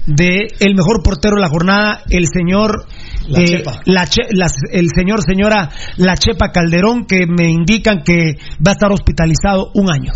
de 0.07 0.49
el 0.61 0.75
mejor 0.75 1.03
portero 1.03 1.37
de 1.37 1.41
la 1.43 1.49
jornada, 1.49 2.03
el 2.11 2.27
señor 2.27 2.87
La 3.29 3.41
eh, 3.41 3.45
Chepa. 3.47 3.81
la 3.87 4.07
Che- 4.07 4.29
las- 4.33 4.53
el 4.73 4.89
señor 4.95 5.21
señora 5.23 5.71
La 5.97 6.17
Chepa 6.17 6.51
Calderón 6.53 7.07
que 7.07 7.27
me 7.27 7.49
indican 7.51 8.03
que 8.03 8.35
va 8.67 8.71
a 8.71 8.73
estar 8.73 8.93
hospitalizado 8.93 9.71
un 9.75 9.91
año. 9.91 10.13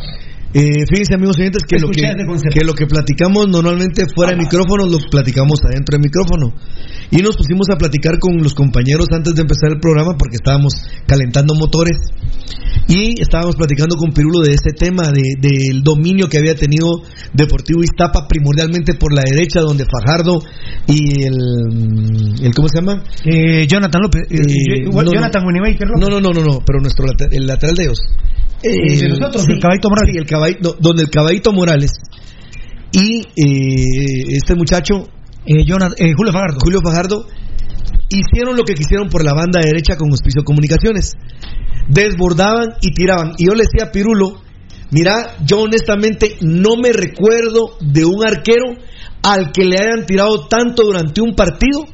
Eh, 0.55 0.87
fíjense 0.89 1.15
amigos 1.15 1.37
oyentes 1.37 1.63
que 1.69 1.77
lo 1.79 1.89
que, 1.91 2.01
que 2.51 2.65
lo 2.65 2.73
que 2.73 2.87
platicamos 2.87 3.49
normalmente 3.49 4.07
fuera 4.15 4.33
de 4.33 4.39
micrófono 4.39 4.87
lo 4.87 4.99
platicamos 5.11 5.61
adentro 5.63 5.93
del 5.99 6.03
micrófono 6.09 6.55
y 7.11 7.19
nos 7.19 7.37
pusimos 7.37 7.69
a 7.71 7.77
platicar 7.77 8.19
con 8.19 8.39
los 8.39 8.55
compañeros 8.55 9.09
antes 9.13 9.35
de 9.35 9.43
empezar 9.43 9.73
el 9.73 9.79
programa 9.81 10.17
porque 10.19 10.37
estábamos 10.37 10.73
calentando 11.07 11.55
motores 11.55 11.99
y 12.89 13.21
estábamos 13.21 13.57
platicando 13.57 13.97
con 13.97 14.13
Pirulo 14.13 14.41
de 14.41 14.55
ese 14.55 14.73
tema 14.73 15.13
de- 15.13 15.37
del 15.39 15.83
dominio 15.83 16.29
que 16.29 16.39
había 16.39 16.55
tenido 16.55 17.03
Deportivo 17.35 17.83
Iztapa 17.83 18.27
primordialmente 18.27 18.95
por 18.95 19.13
la 19.13 19.23
derecha 19.31 19.61
donde 19.61 19.85
Fajardo 19.85 20.39
y 20.87 21.25
el, 21.25 21.37
el 22.43 22.55
¿cómo 22.55 22.69
se 22.69 22.81
llama? 22.81 23.03
Eh, 23.25 23.67
Jonathan 23.69 24.01
López, 24.01 24.23
eh, 24.31 24.37
Jonathan 25.13 25.43
no. 25.45 26.09
No, 26.09 26.21
no, 26.21 26.33
no, 26.33 26.41
no, 26.43 26.61
pero 26.65 26.81
nuestro 26.81 27.05
late- 27.07 27.29
el 27.37 27.47
lateral 27.47 27.77
de 27.77 27.83
ellos. 27.85 27.99
Eh, 28.63 28.97
de 28.99 29.09
nosotros, 29.09 29.45
el 29.49 29.61
Caballito 29.61 29.89
Morales. 29.89 30.13
Sí, 30.13 30.19
el 30.19 30.27
caballito, 30.27 30.61
no, 30.63 30.77
donde 30.81 31.03
el 31.05 31.11
caballito 31.11 31.53
Morales 31.53 31.93
y 32.93 33.21
eh, 33.37 34.37
este 34.37 34.55
muchacho 34.55 35.09
Eh, 35.47 35.65
Jonathan- 35.65 35.95
eh. 35.99 36.13
Julio 36.15 36.81
Fajardo 36.85 37.27
hicieron 38.11 38.57
lo 38.57 38.65
que 38.65 38.75
quisieron 38.75 39.09
por 39.09 39.25
la 39.25 39.33
banda 39.33 39.61
derecha 39.63 39.97
con 39.97 40.13
Hospicio 40.13 40.45
Comunicaciones. 40.45 41.13
Desbordaban 41.89 42.75
y 42.83 42.93
tiraban. 42.93 43.33
Y 43.39 43.47
yo 43.47 43.55
le 43.55 43.65
decía 43.65 43.89
a 43.89 43.93
Pirulo, 43.93 44.43
mira, 44.91 45.37
yo 45.47 45.61
honestamente 45.63 46.37
no 46.43 46.77
me 46.77 46.93
recuerdo 46.93 47.77
de 47.81 48.05
un 48.05 48.27
arquero 48.27 48.77
al 49.23 49.53
que 49.53 49.65
le 49.65 49.77
hayan 49.77 50.05
tirado 50.07 50.49
tanto 50.49 50.83
durante 50.85 51.21
un 51.23 51.35
partido 51.35 51.85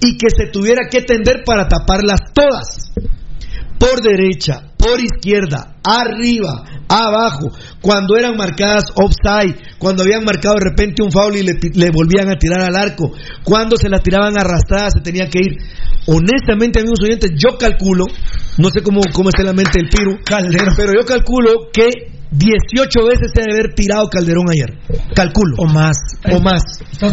y 0.00 0.16
que 0.16 0.28
se 0.30 0.50
tuviera 0.52 0.82
que 0.90 1.02
tender 1.02 1.42
para 1.44 1.66
taparlas 1.68 2.20
todas. 2.32 2.92
Por 3.82 4.00
derecha, 4.00 4.62
por 4.78 5.00
izquierda, 5.00 5.74
arriba, 5.82 6.62
abajo, 6.86 7.50
cuando 7.80 8.16
eran 8.16 8.36
marcadas 8.36 8.84
offside, 8.94 9.56
cuando 9.76 10.04
habían 10.04 10.22
marcado 10.24 10.54
de 10.54 10.70
repente 10.70 11.02
un 11.02 11.10
foul 11.10 11.34
y 11.34 11.42
le, 11.42 11.90
volvían 11.90 12.30
a 12.30 12.38
tirar 12.38 12.62
al 12.62 12.76
arco, 12.76 13.10
cuando 13.42 13.74
se 13.76 13.88
la 13.88 13.98
tiraban 13.98 14.38
arrastrada 14.38 14.90
se 14.90 15.00
tenía 15.00 15.28
que 15.28 15.40
ir. 15.40 15.56
Honestamente, 16.06 16.78
amigos 16.78 17.00
oyentes, 17.02 17.32
yo 17.34 17.58
calculo, 17.58 18.04
no 18.58 18.68
sé 18.70 18.82
cómo, 18.84 19.00
cómo 19.12 19.30
está 19.30 19.42
la 19.42 19.52
mente 19.52 19.80
el 19.80 19.88
Piru, 19.88 20.20
Calderón. 20.24 20.74
pero 20.76 20.92
yo 20.92 21.04
calculo 21.04 21.50
que 21.72 21.90
18 22.30 23.04
veces 23.04 23.32
se 23.34 23.40
debe 23.42 23.54
haber 23.58 23.74
tirado 23.74 24.06
Calderón 24.08 24.46
ayer. 24.48 24.78
Calculo. 25.12 25.56
O 25.58 25.66
más. 25.66 25.96
O 26.30 26.40
más. 26.40 26.62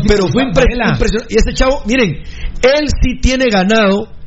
Pero 0.07 0.27
fue 0.31 0.43
impresionante. 0.43 1.05
Y 1.29 1.35
ese 1.35 1.51
chavo, 1.51 1.81
miren, 1.87 2.21
él 2.61 2.85
sí 3.01 3.19
tiene 3.19 3.47
ganado 3.49 4.18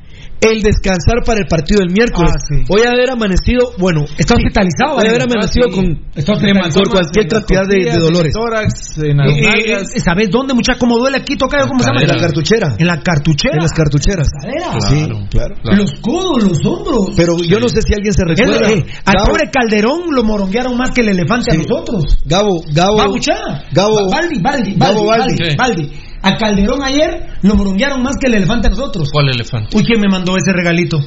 el 0.43 0.63
descansar 0.63 1.23
para 1.25 1.41
el 1.41 1.47
partido 1.47 1.81
del 1.81 1.91
miércoles. 1.95 2.33
Ah, 2.35 2.41
sí. 2.43 2.65
Hoy 2.69 2.83
haber 2.87 3.11
amanecido, 3.11 3.73
bueno, 3.79 4.05
Está 4.19 4.35
hospitalizado, 4.35 4.97
hoy 4.99 5.07
haber 5.07 5.21
Varela. 5.23 5.39
amanecido 5.39 5.67
Ah, 5.67 5.71
sí. 5.71 5.77
con, 5.77 5.87
Está 6.15 6.33
Le 6.33 6.39
hospitalizado. 6.39 6.83
por 6.83 6.91
cualquier 6.91 7.27
cantidad 7.29 7.63
de, 7.69 7.79
de 7.85 7.99
dolores. 7.99 8.33
tórax, 8.33 8.99
en 8.99 9.17
las 9.19 9.29
Eh, 9.31 9.39
eh, 9.39 9.43
nalgas. 9.47 9.97
eh, 9.97 10.01
¿Sabes 10.01 10.31
dónde, 10.31 10.55
muchacha, 10.55 10.79
cómo 10.79 10.99
duele 10.99 11.19
aquí? 11.19 11.37
Toca 11.37 11.67
¿cómo 11.67 11.81
se 11.83 11.89
llama? 11.89 12.03
En 12.03 12.09
la 12.09 12.17
cartuchera. 12.17 12.75
En 12.79 12.87
la 12.87 13.01
cartuchera. 13.01 13.55
En 13.55 13.63
las 13.63 13.73
cartucheras. 13.73 14.29
Cadera. 14.31 14.81
Sí, 14.81 15.09
claro. 15.31 15.55
Los 15.65 15.93
codos, 16.01 16.43
los 16.45 16.59
hombros. 16.67 17.15
Pero 17.17 17.37
yo 17.39 17.59
no 17.61 17.69
sé 17.69 17.81
si 17.83 17.95
alguien 17.95 18.13
se 18.13 18.25
recuerda. 18.25 18.71
eh, 18.71 18.85
al 19.05 19.15
Gabo, 19.15 19.27
pobre 19.29 19.51
Calderón 19.51 20.01
lo 20.11 20.25
moronguearon 20.25 20.77
más 20.77 20.91
que 20.91 21.03
el 21.03 21.09
elefante 21.11 21.51
Sí. 21.53 21.57
a 21.57 21.63
nosotros. 21.63 22.19
Gabo, 22.25 22.63
Gabo, 22.73 22.97
Babuchá. 22.97 23.35
Gabo, 23.73 24.11
Baldi, 24.11 24.41
Baldi, 24.41 24.75
Gabo 24.77 25.07
Baldi, 25.07 25.37
Baldi. 25.37 25.57
Baldi, 25.57 25.57
Baldi. 25.57 25.93
A 26.23 26.37
Calderón 26.37 26.83
ayer 26.85 27.27
lo 27.43 27.55
moronguearon 27.57 28.03
más 28.03 28.17
que 28.21 28.29
el 28.29 28.35
elefante 28.35 28.69
a 28.69 28.71
nosotros. 28.71 29.09
¿Cuál 29.13 29.31
elefante? 29.31 29.77
Uy, 29.77 29.83
¿quién 29.85 30.01
me 30.01 30.09
mandó 30.09 30.37
ese 30.37 30.53
regalito? 30.53 30.99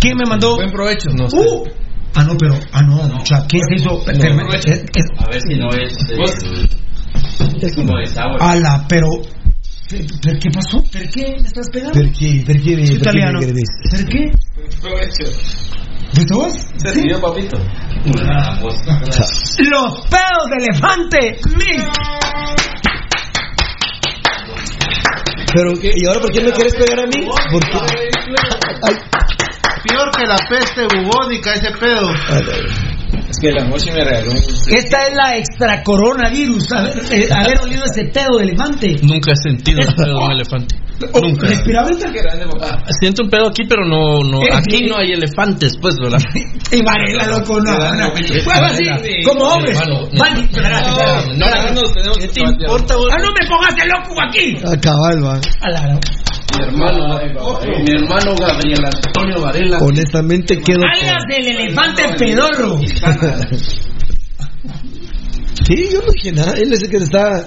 ¿Quién 0.00 0.16
me 0.16 0.24
mandó? 0.28 0.56
Buen 0.56 0.70
provecho. 0.70 1.10
No 1.10 1.28
sé. 1.28 1.36
Uh. 1.38 1.64
Ah, 2.14 2.24
no, 2.24 2.36
pero. 2.36 2.54
Ah, 2.72 2.82
no, 2.82 3.02
mucha. 3.08 3.44
¿Quién 3.48 3.62
se 3.68 3.74
hizo? 3.76 3.98
Espérame, 4.08 4.38
provecho. 4.42 4.68
es- 4.72 4.82
es- 4.94 5.06
A 5.18 5.26
ver 5.30 5.40
si 5.40 5.54
no 5.58 5.68
es. 5.70 5.92
eh, 6.10 6.68
es 7.62 7.74
como 7.76 7.96
de 7.98 8.06
sour. 8.06 8.36
Ala, 8.40 8.84
pero. 8.88 9.06
¿Pero 10.22 10.38
qué 10.40 10.50
pasó? 10.50 10.82
¿Per 10.90 11.08
qué 11.10 11.22
me 11.40 11.46
estás 11.46 11.68
pegando? 11.70 11.92
¿Per 11.94 12.12
qué? 12.12 12.42
¿Per 12.46 12.62
qué? 12.62 12.76
¿Per 12.76 12.84
qué 12.86 12.92
italiano. 12.94 13.40
¿Per 13.40 14.04
qué? 14.06 14.30
Provecho. 14.80 15.38
¿Viste 16.14 16.34
vos? 16.34 16.52
¿Se 16.76 16.88
Sí. 16.94 17.00
siguió, 17.00 17.20
papito? 17.20 17.58
Ah. 18.28 18.58
Los 18.60 20.00
pedos 20.06 20.46
de 20.50 20.64
elefante. 20.64 21.36
Mi. 21.56 21.82
Pero, 25.54 25.72
¿y 25.82 26.06
ahora 26.06 26.20
por 26.20 26.32
qué 26.32 26.40
me 26.40 26.52
quieres 26.52 26.74
pegar 26.74 27.00
a 27.00 27.06
mí? 27.06 27.26
Porque... 27.50 27.78
Ay, 28.82 28.94
Peor 29.88 30.10
que 30.12 30.26
la 30.26 30.36
peste 30.48 30.82
bubónica 30.96 31.54
ese 31.54 31.70
pedo. 31.72 32.08
ay. 32.30 32.91
Es 33.28 33.38
que 33.40 33.50
la 33.52 33.64
Moshi 33.64 33.90
me 33.90 34.04
regaló 34.04 34.30
un. 34.30 34.36
Esta 34.36 35.06
es 35.08 35.14
la 35.14 35.36
extra 35.36 35.82
coronavirus. 35.82 36.72
Haber, 36.72 36.98
eh, 37.10 37.28
haber 37.32 37.60
olido 37.60 37.84
ese 37.84 38.04
pedo 38.06 38.38
de 38.38 38.44
elefante. 38.44 38.96
Nunca 39.02 39.32
he 39.32 39.36
sentido 39.36 39.80
el 39.80 39.94
pedo 39.94 40.18
de 40.18 40.24
un 40.24 40.32
elefante. 40.32 40.76
Nunca. 41.20 41.48
Papá. 42.60 42.84
Siento 43.00 43.24
un 43.24 43.30
pedo 43.30 43.48
aquí, 43.48 43.64
pero 43.68 43.84
no, 43.84 44.22
no. 44.22 44.42
Eh, 44.42 44.48
Aquí 44.52 44.84
eh. 44.84 44.86
no 44.88 44.98
hay 44.98 45.12
elefantes, 45.12 45.76
pues, 45.80 45.96
¿verdad? 46.00 46.18
Y 46.70 46.82
Varela, 46.84 47.26
loco, 47.26 47.58
no. 47.60 47.72
no. 47.72 48.06
Eh, 48.16 48.42
Pues 48.44 49.26
como 49.26 49.44
hombre. 49.48 49.72
Hermano, 49.72 50.08
Baldi, 50.18 50.40
espérate, 50.42 50.88
espérate. 50.90 51.36
No, 51.36 51.46
no, 51.46 51.72
no, 51.74 51.80
tenemos- 51.92 52.18
¿Qué 52.18 52.28
te 52.28 52.40
importa, 52.40 52.96
vos? 52.96 53.08
Ah, 53.10 53.16
no 53.18 53.28
me 53.32 53.48
pongas 53.48 53.74
de 53.76 53.84
loco 53.86 54.22
aquí. 54.22 54.56
A 54.64 54.80
cabal, 54.80 55.24
va. 55.24 55.40
A 55.60 55.70
la- 55.70 56.00
Mi 56.58 56.64
hermano, 56.64 57.18
mi 57.84 57.90
hermano 57.90 58.34
Gabriel 58.36 58.84
Antonio 58.84 59.40
Varela. 59.40 59.78
Honestamente 59.78 60.60
quedo 60.60 60.80
Alias 60.84 61.24
del 61.28 61.48
elefante 61.48 62.02
pedorro. 62.18 62.80
Sí, 65.64 65.88
yo 65.92 66.00
no 66.00 66.10
dije 66.12 66.32
nada. 66.32 66.58
Él 66.58 66.72
es 66.72 66.82
el 66.82 66.90
que 66.90 66.98
te 66.98 67.04
está. 67.04 67.46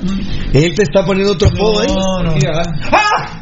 Él 0.54 0.74
te 0.74 0.84
está 0.84 1.06
poniendo 1.06 1.34
otro 1.34 1.50
apodo 1.50 1.82
ahí. 1.82 1.88
No, 1.88 2.24
no. 2.24 2.36
¡Ah! 2.92 3.42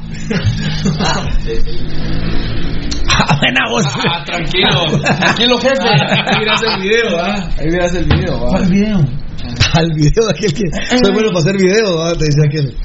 Ah, 3.08 3.38
buena 3.40 3.70
voz. 3.70 3.86
Ah, 3.88 4.24
tranquilo, 4.26 5.00
tranquilo, 5.02 5.58
jefe. 5.60 5.84
Ahí 5.84 6.40
miras 6.40 6.62
el 6.64 6.82
video, 6.82 7.20
¿ah? 7.20 7.50
Ahí 7.60 7.68
miras 7.68 7.94
el 7.96 8.06
video, 8.06 8.36
¿ah? 8.36 8.50
¿Cuál 8.50 8.66
video? 8.70 8.98
Al 9.74 9.92
video 9.94 10.26
de 10.26 10.32
aquel 10.32 10.54
que. 10.54 10.98
Soy 10.98 11.12
bueno 11.14 11.30
para 11.30 11.40
hacer 11.40 11.58
video, 11.58 11.98
¿va? 11.98 12.14
te 12.14 12.26
decía 12.26 12.46
aquel. 12.48 12.76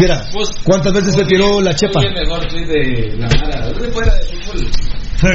Mira, 0.00 0.22
¿cuántas 0.64 0.92
veces 0.92 1.14
te 1.16 1.24
tiró 1.24 1.60
la 1.60 1.74
chepa? 1.74 2.00
El 2.02 2.14
mejor 2.14 2.46
tweet 2.48 2.66
de 2.66 3.16
la 3.18 3.28
Mara. 3.28 3.66
¿Dónde 3.68 3.88
fuera 3.88 4.12
de 4.14 4.20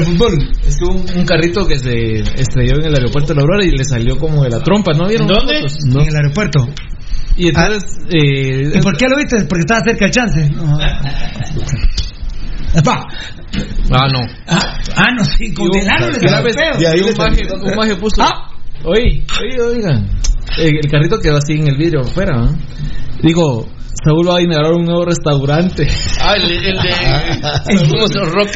fútbol? 0.05 0.33
El. 0.33 0.49
Es 0.67 0.77
que 0.77 0.85
un, 0.85 1.05
un 1.19 1.25
carrito 1.25 1.67
que 1.67 1.77
se 1.77 2.17
estrelló 2.41 2.79
en 2.79 2.85
el 2.87 2.95
aeropuerto 2.95 3.29
de 3.29 3.35
la 3.35 3.41
Aurora 3.41 3.63
y 3.65 3.69
le 3.71 3.83
salió 3.85 4.17
como 4.17 4.43
de 4.43 4.49
la 4.49 4.59
trompa, 4.61 4.93
¿no 4.93 5.07
vieron? 5.07 5.27
¿Dónde? 5.27 5.55
fotos? 5.61 5.77
En 5.85 6.07
el 6.07 6.15
aeropuerto. 6.15 6.67
Y 7.37 7.47
entonces, 7.49 7.83
eh, 8.09 8.71
¿Y 8.75 8.79
por 8.81 8.97
qué 8.97 9.07
lo 9.09 9.17
viste? 9.17 9.43
Porque 9.45 9.61
estaba 9.61 9.81
cerca 9.83 10.05
del 10.05 10.11
chance. 10.11 10.51
No. 12.75 12.81
Pa. 12.83 13.07
Ah, 13.91 14.07
no. 14.11 14.19
Ah, 14.47 14.77
ah, 14.97 15.05
no, 15.17 15.23
sí, 15.23 15.53
condenaron 15.53 16.11
vez- 16.11 16.55
feo. 16.55 16.81
y 16.81 16.85
ahí 16.85 16.99
un 16.99 17.15
maje, 17.17 17.41
un 17.53 17.75
maje 17.75 17.95
puso, 17.95 18.21
Ah. 18.21 18.49
oye, 18.83 19.23
oye, 19.41 19.61
oigan, 19.61 20.09
el, 20.57 20.75
el 20.83 20.91
carrito 20.91 21.17
quedó 21.19 21.37
así 21.37 21.53
en 21.53 21.67
el 21.67 21.77
vidrio 21.77 22.01
afuera, 22.01 22.35
¿no? 22.35 22.57
Digo, 23.21 23.65
Saúl 24.05 24.29
va 24.29 24.37
a 24.37 24.41
inaugurar 24.41 24.73
un 24.73 24.85
nuevo 24.85 25.03
restaurante. 25.05 25.87
Ah, 26.21 26.35
el, 26.35 26.43
el 26.51 26.77
de. 26.77 27.87
¿Cómo 27.89 28.07
se 28.07 28.13
llama? 28.19 28.31
Rock. 28.31 28.49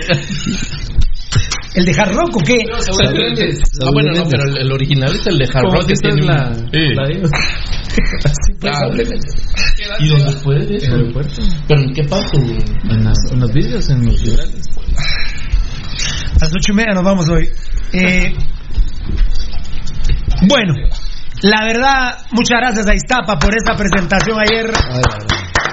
¿El 1.76 1.86
de 1.86 1.92
Hard 2.02 2.14
Rock 2.14 2.36
o 2.38 2.40
qué? 2.44 2.58
Ah, 2.72 3.90
bueno, 3.94 4.12
no, 4.16 4.28
pero 4.30 4.44
el, 4.44 4.58
el 4.58 4.72
original 4.72 5.16
es 5.16 5.26
el 5.28 5.38
de 5.38 5.46
Hard 5.46 5.72
Rock 5.72 5.88
que 5.88 5.94
tiene 5.96 6.22
la- 6.26 6.50
un- 6.50 6.70
Sí. 6.72 6.94
la 6.96 7.08
de- 7.08 7.30
Claro. 8.60 8.94
¿Y 10.00 10.08
dónde 10.10 10.32
puede 10.44 10.60
En 10.64 10.70
el 10.70 10.76
eso? 10.78 10.92
aeropuerto. 10.96 11.42
¿Pero 11.68 11.82
en 11.82 11.94
qué 11.94 12.04
parte? 12.04 12.38
En, 12.90 13.04
las- 13.04 13.32
en 13.32 13.40
los 13.40 13.52
vidrios, 13.54 13.90
en 13.90 14.06
los 14.06 14.22
vibrales. 14.22 14.68
A 16.36 16.46
las 16.46 16.54
ocho 16.54 16.72
y 16.72 16.76
media 16.76 16.94
nos 16.94 17.04
vamos 17.04 17.28
hoy. 17.30 17.50
Eh, 17.94 18.34
bueno, 20.48 20.74
la 21.42 21.66
verdad, 21.66 22.18
muchas 22.32 22.60
gracias 22.60 22.88
a 22.88 22.96
Iztapa 22.96 23.40
por 23.40 23.56
esta 23.56 23.76
presentación 23.76 24.38
ayer. 24.40 24.72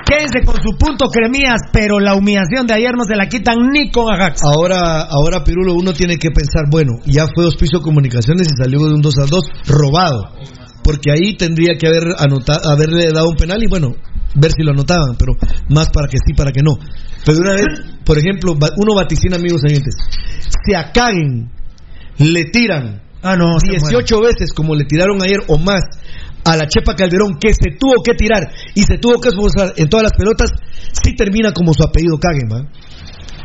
Quédense 0.06 0.44
con 0.44 0.54
su 0.62 0.78
punto 0.78 1.08
cremías, 1.08 1.60
pero 1.72 1.98
la 1.98 2.14
humillación 2.14 2.66
de 2.66 2.74
ayer 2.74 2.92
no 2.96 3.04
se 3.04 3.16
la 3.16 3.28
quitan 3.28 3.56
ni 3.72 3.90
con 3.90 4.12
Ajax. 4.12 4.42
Ahora, 4.44 5.02
ahora 5.02 5.42
Pirulo, 5.42 5.74
uno 5.74 5.92
tiene 5.92 6.16
que 6.18 6.30
pensar, 6.30 6.70
bueno, 6.70 6.92
ya 7.04 7.26
fue 7.34 7.46
Hospicio 7.46 7.82
Comunicaciones 7.82 8.46
y 8.46 8.62
salió 8.62 8.78
de 8.86 8.94
un 8.94 9.02
2 9.02 9.18
a 9.18 9.26
2 9.26 9.44
robado. 9.66 10.30
Porque 10.84 11.10
ahí 11.10 11.36
tendría 11.36 11.74
que 11.76 11.88
haber 11.88 12.04
anotado, 12.18 12.70
haberle 12.70 13.10
dado 13.10 13.28
un 13.28 13.34
penal 13.34 13.60
y 13.60 13.66
bueno, 13.66 13.96
ver 14.36 14.52
si 14.52 14.62
lo 14.62 14.70
anotaban, 14.70 15.16
pero 15.18 15.32
más 15.68 15.90
para 15.90 16.06
que 16.06 16.18
sí, 16.24 16.32
para 16.34 16.52
que 16.52 16.62
no. 16.62 16.78
Pero 17.24 17.40
una 17.40 17.54
vez, 17.54 17.66
por 18.04 18.16
ejemplo, 18.18 18.52
uno 18.52 18.94
vaticina, 18.94 19.34
amigos 19.34 19.62
oyentes, 19.64 19.96
si 20.64 20.74
a 20.74 20.92
Caguen 20.92 21.50
le 22.18 22.44
tiran 22.44 23.05
Ah, 23.26 23.36
no, 23.36 23.58
se 23.60 23.72
18 23.72 24.20
veces 24.20 24.52
como 24.52 24.74
le 24.74 24.84
tiraron 24.84 25.22
ayer 25.22 25.40
o 25.48 25.58
más 25.58 25.82
a 26.44 26.56
la 26.56 26.66
Chepa 26.68 26.94
Calderón 26.94 27.38
que 27.40 27.52
se 27.52 27.70
tuvo 27.78 28.02
que 28.04 28.14
tirar 28.14 28.48
y 28.74 28.82
se 28.84 28.98
tuvo 28.98 29.20
que 29.20 29.30
esforzar 29.30 29.72
en 29.76 29.88
todas 29.88 30.04
las 30.04 30.12
pelotas, 30.12 30.50
sí 31.02 31.14
termina 31.16 31.50
como 31.52 31.72
su 31.74 31.82
apellido 31.82 32.18
Caguen, 32.18 32.48
¿va? 32.50 32.68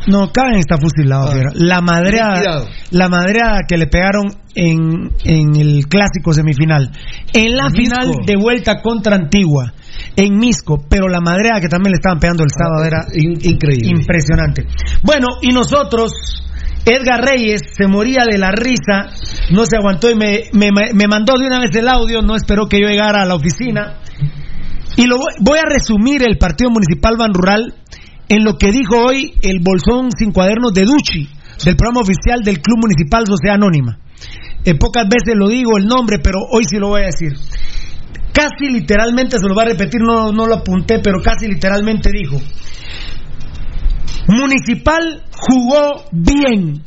No, 0.08 0.32
Caen 0.32 0.56
está 0.56 0.76
fusilado. 0.78 1.30
Ah. 1.32 1.50
La 1.54 1.80
madreada, 1.80 2.64
la 2.90 3.08
madreada 3.08 3.60
que 3.68 3.76
le 3.78 3.86
pegaron 3.86 4.24
en, 4.56 5.12
en 5.24 5.54
el 5.54 5.86
clásico 5.86 6.32
semifinal. 6.32 6.90
En 7.32 7.56
la 7.56 7.66
En 7.66 7.72
final 7.72 8.08
Misco. 8.08 8.22
de 8.26 8.36
vuelta 8.36 8.82
contra 8.82 9.14
Antigua, 9.14 9.72
en 10.16 10.38
Misco, 10.38 10.84
pero 10.88 11.06
la 11.08 11.20
madreada 11.20 11.60
que 11.60 11.68
también 11.68 11.92
le 11.92 11.96
estaban 11.98 12.18
pegando 12.18 12.42
el 12.42 12.50
sábado 12.50 12.84
era 12.84 13.06
In- 13.14 13.38
increíble. 13.42 13.90
impresionante. 13.96 14.66
Bueno, 15.04 15.28
y 15.40 15.50
nosotros, 15.52 16.10
Edgar 16.84 17.24
Reyes 17.24 17.62
se 17.76 17.86
moría 17.86 18.24
de 18.28 18.38
la 18.38 18.50
risa, 18.50 19.10
no 19.50 19.64
se 19.66 19.76
aguantó 19.76 20.10
y 20.10 20.14
me, 20.14 20.44
me, 20.52 20.70
me 20.92 21.06
mandó 21.06 21.38
de 21.38 21.46
una 21.46 21.60
vez 21.60 21.74
el 21.76 21.88
audio, 21.88 22.22
no 22.22 22.34
esperó 22.34 22.66
que 22.66 22.80
yo 22.80 22.88
llegara 22.88 23.22
a 23.22 23.24
la 23.24 23.34
oficina. 23.34 24.00
Y 24.96 25.06
lo 25.06 25.16
voy, 25.16 25.32
voy 25.40 25.58
a 25.58 25.68
resumir 25.68 26.22
el 26.22 26.38
partido 26.38 26.70
municipal 26.70 27.16
Ban 27.16 27.32
Rural 27.32 27.74
en 28.28 28.44
lo 28.44 28.56
que 28.56 28.72
dijo 28.72 28.96
hoy 28.96 29.34
el 29.42 29.60
bolsón 29.60 30.10
sin 30.16 30.32
cuadernos 30.32 30.72
de 30.72 30.84
Duchi, 30.84 31.28
del 31.64 31.76
programa 31.76 32.00
oficial 32.00 32.42
del 32.42 32.60
Club 32.60 32.78
Municipal 32.80 33.26
Sociedad 33.26 33.56
Anónima. 33.56 33.98
Eh, 34.64 34.74
pocas 34.74 35.04
veces 35.08 35.36
lo 35.36 35.48
digo 35.48 35.76
el 35.76 35.86
nombre, 35.86 36.18
pero 36.18 36.38
hoy 36.50 36.64
sí 36.64 36.78
lo 36.78 36.88
voy 36.88 37.02
a 37.02 37.06
decir. 37.06 37.32
Casi 38.32 38.72
literalmente, 38.72 39.38
se 39.38 39.46
lo 39.46 39.54
va 39.54 39.62
a 39.62 39.66
repetir, 39.66 40.00
no, 40.00 40.32
no 40.32 40.46
lo 40.46 40.56
apunté, 40.56 41.00
pero 41.00 41.20
casi 41.20 41.46
literalmente 41.46 42.10
dijo. 42.10 42.40
Municipal 44.28 45.24
jugó 45.36 46.04
bien, 46.12 46.82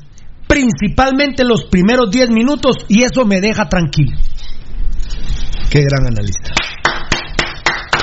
principalmente 0.48 1.44
los 1.44 1.66
primeros 1.66 2.10
10 2.12 2.30
minutos, 2.32 2.78
y 2.88 3.04
eso 3.04 3.26
me 3.26 3.42
deja 3.42 3.68
tranquilo. 3.68 4.18
Qué 5.70 5.82
gran 5.82 6.08
analista. 6.08 6.52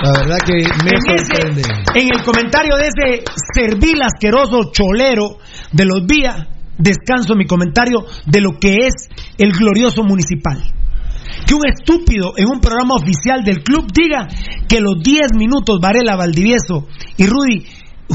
La 0.04 0.12
verdad 0.18 0.38
que 0.44 0.54
me 0.54 0.60
en, 0.60 0.96
ese- 0.96 1.24
sorprende. 1.26 1.62
en 1.94 2.08
el 2.12 2.22
comentario 2.24 2.76
de 2.76 2.88
ese 2.88 3.24
servil 3.54 4.02
asqueroso 4.02 4.70
cholero 4.72 5.38
de 5.70 5.84
los 5.84 6.04
vía, 6.06 6.48
descanso 6.76 7.34
mi 7.36 7.46
comentario 7.46 8.04
de 8.26 8.40
lo 8.40 8.58
que 8.58 8.74
es 8.86 9.08
el 9.38 9.52
glorioso 9.52 10.02
municipal. 10.02 10.60
Que 11.46 11.54
un 11.54 11.62
estúpido 11.66 12.32
en 12.36 12.46
un 12.48 12.60
programa 12.60 12.94
oficial 12.94 13.44
del 13.44 13.62
club 13.62 13.86
diga 13.92 14.26
que 14.68 14.80
los 14.80 14.96
10 15.02 15.34
minutos 15.36 15.78
Varela, 15.80 16.16
Valdivieso 16.16 16.88
y 17.16 17.26
Rudy 17.26 17.64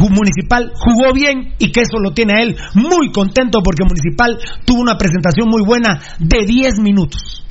Municipal 0.09 0.71
jugó 0.75 1.13
bien 1.13 1.53
y 1.59 1.71
que 1.71 1.81
eso 1.81 1.97
lo 2.01 2.11
tiene 2.11 2.33
a 2.33 2.43
él 2.43 2.55
muy 2.75 3.11
contento 3.11 3.61
porque 3.63 3.83
Municipal 3.83 4.37
tuvo 4.65 4.81
una 4.81 4.97
presentación 4.97 5.49
muy 5.49 5.63
buena 5.65 5.99
de 6.19 6.45
10 6.45 6.79
minutos. 6.79 7.43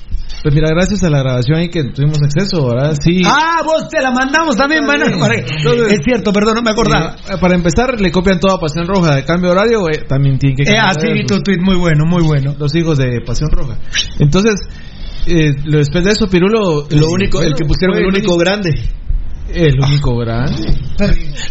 Pues 0.43 0.55
mira, 0.55 0.69
gracias 0.71 1.03
a 1.03 1.11
la 1.11 1.19
grabación 1.21 1.59
ahí 1.59 1.71
que 1.71 1.83
tuvimos 1.85 2.19
acceso, 2.23 2.69
¿verdad? 2.69 2.95
Sí. 3.03 3.21
Ah, 3.27 3.63
vos 3.65 3.89
te 3.89 4.01
la 4.01 4.13
mandamos 4.13 4.57
también, 4.57 4.85
mano. 4.87 5.05
bien. 5.07 5.45
Entonces- 5.59 5.93
Es 5.93 5.99
cierto, 6.05 6.33
perdón, 6.33 6.55
no 6.57 6.63
me 6.63 6.71
acordaba. 6.71 7.17
Eh, 7.29 7.37
para 7.41 7.55
empezar, 7.57 8.01
le 8.01 8.13
copian 8.13 8.39
toda 8.39 8.61
Pasión 8.61 8.87
Roja 8.87 9.17
de 9.17 9.25
cambio 9.25 9.51
de 9.51 9.57
horario, 9.57 9.89
eh, 9.89 10.05
también 10.09 10.39
tienen 10.39 10.57
que 10.57 10.63
Eh, 10.71 11.13
vi 11.15 11.21
sus- 11.27 11.39
tu 11.39 11.43
tweet, 11.43 11.59
muy 11.61 11.75
bueno, 11.77 12.05
muy 12.07 12.23
bueno. 12.23 12.55
los 12.59 12.73
hijos 12.77 12.97
de 12.99 13.21
Pasión 13.27 13.51
Roja. 13.51 13.77
Entonces, 14.21 14.55
eh, 15.27 15.53
lo- 15.65 15.79
después 15.79 16.05
de 16.05 16.13
eso, 16.13 16.29
Pirulo. 16.29 16.87
Lo 16.91 17.11
único, 17.11 17.43
el 17.43 17.55
que 17.55 17.65
pusieron 17.65 17.97
el 17.97 18.07
único 18.07 18.37
grande. 18.37 18.71
El 19.49 19.75
único 19.81 20.17
grande. 20.17 20.75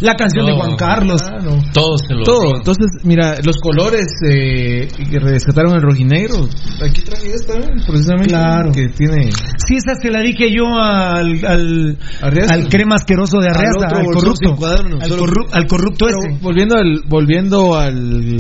La 0.01 0.15
canción 0.15 0.45
de. 0.45 0.53
Juan 0.53 0.75
Carlos. 0.75 1.21
Ah, 1.23 1.39
no. 1.41 1.57
Todo 1.73 1.97
se 1.97 2.13
lo 2.13 2.23
Todo. 2.23 2.57
Entonces, 2.57 2.87
mira, 3.03 3.35
los 3.45 3.57
colores 3.57 4.05
eh, 4.29 4.87
que 5.09 5.19
rescataron 5.19 5.75
el 5.75 5.81
rojinegro. 5.81 6.47
Aquí 6.83 7.01
traje 7.01 7.33
esta, 7.33 7.53
¿eh? 7.57 7.69
precisamente. 7.87 8.29
Claro. 8.29 8.71
Que 8.71 8.89
tiene. 8.89 9.29
Sí, 9.65 9.75
esa 9.77 9.95
se 9.95 10.11
la 10.11 10.19
dije 10.21 10.49
yo 10.51 10.65
al, 10.77 11.45
al, 11.45 11.97
al 12.21 12.69
crema 12.69 12.95
asqueroso 12.95 13.39
de 13.39 13.49
Arreaza, 13.49 13.87
otro 13.87 13.97
al, 13.97 14.05
corrupto. 14.05 14.65
al, 14.65 15.11
corru- 15.11 15.49
al 15.51 15.67
corrupto 15.67 16.05
Pero 16.07 16.17
ese. 16.31 16.39
volviendo 16.41 16.75
al 16.77 17.01
volviendo 17.07 17.75
al, 17.77 18.37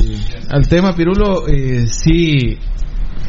al 0.51 0.67
tema 0.67 0.93
Pirulo, 0.95 1.47
eh, 1.47 1.85
sí 1.87 2.57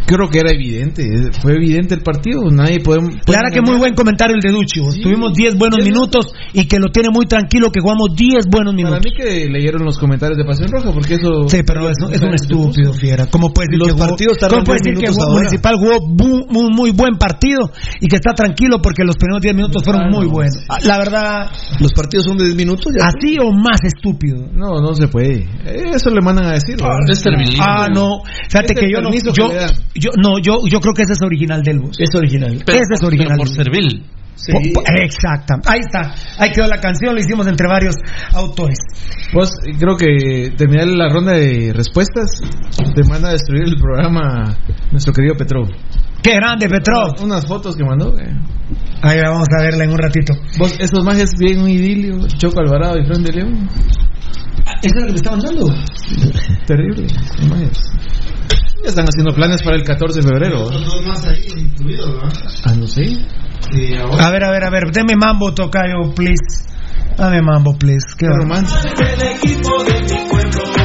creo 0.06 0.28
que 0.28 0.38
era 0.38 0.50
evidente, 0.52 1.02
eh, 1.02 1.30
fue 1.42 1.54
evidente 1.56 1.94
el 1.94 2.02
partido, 2.02 2.42
nadie 2.50 2.80
podemos 2.80 3.14
Clara 3.24 3.50
que 3.50 3.60
muy 3.60 3.76
buen 3.76 3.94
comentario 3.94 4.34
el 4.36 4.40
de 4.40 4.50
Duchi. 4.50 4.80
Sí. 4.92 5.02
Tuvimos 5.02 5.32
10 5.34 5.56
buenos 5.58 5.80
Sí. 5.82 5.90
minutos 5.90 6.32
y 6.52 6.66
que 6.66 6.78
lo 6.78 6.88
tiene 6.90 7.10
muy 7.12 7.26
tranquilo 7.26 7.70
que 7.72 7.80
jugamos 7.80 8.10
10 8.16 8.46
buenos 8.50 8.74
Para 8.74 8.98
minutos. 8.98 9.00
mí 9.04 9.10
que 9.16 9.48
leyeron 9.50 9.84
los 9.84 9.98
comentarios 9.98 10.38
de 10.38 10.44
Pasión 10.44 10.68
Roja 10.70 10.92
porque 10.92 11.14
eso 11.14 11.48
Sí, 11.48 11.58
pero 11.66 11.88
es, 11.90 11.96
es 12.12 12.22
un 12.22 12.34
estúpido, 12.34 12.92
fiera. 12.94 13.26
¿Cómo 13.26 13.52
puede 13.52 13.66
decir 13.68 13.78
Los 13.78 13.88
que 13.88 13.92
jugó- 13.94 14.06
partidos 14.06 14.38
tardan 14.38 14.60
¿cómo 14.60 14.64
puede 14.66 14.78
10 14.82 14.94
decir 14.96 15.08
que 15.08 15.12
jugó-? 15.12 15.32
Municipal 15.36 15.74
jugó 15.76 15.96
bu- 16.06 16.46
un 16.56 16.72
muy, 16.74 16.90
buen 16.92 17.16
partido 17.16 17.70
y 18.00 18.06
que 18.08 18.16
está 18.16 18.32
tranquilo 18.34 18.80
porque 18.80 19.02
los 19.04 19.16
primeros 19.16 19.42
10 19.42 19.54
minutos 19.54 19.82
fueron 19.84 20.02
Ah, 20.04 20.10
muy 20.10 20.26
no. 20.26 20.32
buenos? 20.32 20.64
Ah, 20.68 20.76
La 20.86 20.98
verdad, 20.98 21.50
Los 21.80 21.92
partidos 21.92 22.24
son 22.26 22.36
de 22.38 22.44
10 22.44 22.56
minutos. 22.56 22.92
ya. 22.96 23.06
así 23.06 23.36
o 23.38 23.50
más 23.52 23.78
estúpido. 23.82 24.46
No, 24.52 24.80
no 24.80 24.94
se 24.94 25.08
puede. 25.08 25.48
Eso 25.64 26.10
le 26.10 26.20
mandan 26.20 26.46
a 26.46 26.52
decir. 26.52 26.76
¿verdad? 26.76 26.98
Es 27.08 27.18
servilismo. 27.20 27.64
Ah, 27.66 27.88
no. 27.92 28.20
Fíjate 28.48 28.74
Es 28.74 28.80
que 28.80 28.86
yo 28.92 29.00
no. 29.02 29.10
Yo. 29.12 29.48
Yo, 29.98 30.10
no, 30.16 30.38
yo, 30.38 30.58
yo 30.68 30.80
creo 30.80 30.94
que 30.94 31.02
ese 31.02 31.12
es 31.14 31.22
original 31.22 31.62
del 31.62 31.78
bus. 31.80 31.96
Es 31.98 32.14
original. 32.14 32.62
Pero- 32.64 32.78
ese 32.78 32.94
es 32.94 33.00
pero 33.00 33.08
original. 33.08 33.36
por 33.38 33.48
servil. 33.48 34.04
Exacta. 35.02 35.54
Ahí 35.66 35.80
está. 35.80 36.14
Ahí 36.38 36.50
quedó 36.52 36.66
la 36.66 36.78
canción. 36.78 37.14
Lo 37.14 37.20
hicimos 37.20 37.46
entre 37.46 37.66
varios 37.66 37.94
autores. 38.34 38.76
Pues 39.32 39.50
creo 39.78 39.96
que 39.96 40.50
terminar 40.56 40.86
la 40.88 41.08
ronda 41.08 41.32
de 41.32 41.72
respuestas 41.74 42.40
te 42.94 43.02
manda 43.08 43.30
a 43.30 43.32
destruir 43.32 43.64
el 43.64 43.76
programa 43.76 44.56
nuestro 44.92 45.12
querido 45.14 45.34
Petro. 45.36 45.62
Qué 46.22 46.34
grande, 46.34 46.68
Petrov. 46.68 47.14
Unas 47.22 47.46
fotos 47.46 47.76
que 47.76 47.84
mandó. 47.84 48.16
eh. 48.18 48.28
Ahí 49.02 49.18
vamos 49.22 49.46
a 49.58 49.62
verla 49.62 49.84
en 49.84 49.90
un 49.90 49.98
ratito. 49.98 50.34
Vos, 50.58 50.74
esos 50.80 51.02
majes 51.04 51.30
bien 51.38 51.60
un 51.60 51.70
idilio, 51.70 52.26
Choco 52.36 52.60
Alvarado 52.60 52.98
y 52.98 53.06
Fran 53.06 53.22
de 53.22 53.32
León. 53.32 53.68
¿Eso 54.82 54.94
es 54.96 55.00
lo 55.00 55.06
que 55.06 55.12
me 55.12 55.16
estaban 55.16 55.40
dando? 55.40 55.66
Terrible, 56.66 57.06
majes. 57.48 57.78
Ya 58.82 58.88
están 58.88 59.06
haciendo 59.06 59.34
planes 59.34 59.62
para 59.62 59.76
el 59.76 59.84
14 59.84 60.20
de 60.20 60.28
febrero. 60.28 60.70
¿no? 60.70 60.78
dos 60.78 61.06
más 61.06 61.26
ahí 61.26 61.46
incluidos, 61.56 62.14
¿verdad? 62.14 62.32
Ah, 62.64 62.74
no 62.74 62.86
sé. 62.86 63.02
A 64.20 64.30
ver, 64.30 64.44
a 64.44 64.50
ver, 64.50 64.64
a 64.64 64.70
ver. 64.70 64.92
Deme 64.92 65.14
mambo, 65.16 65.52
tocayo, 65.54 66.14
please. 66.14 66.68
Dame 67.16 67.42
mambo, 67.42 67.76
please. 67.76 68.06
Qué 68.16 68.26
romance. 68.26 68.74
El 68.98 69.22
equipo 69.22 69.84
de 69.84 70.00
mi 70.02 70.30
pueblo 70.30 70.75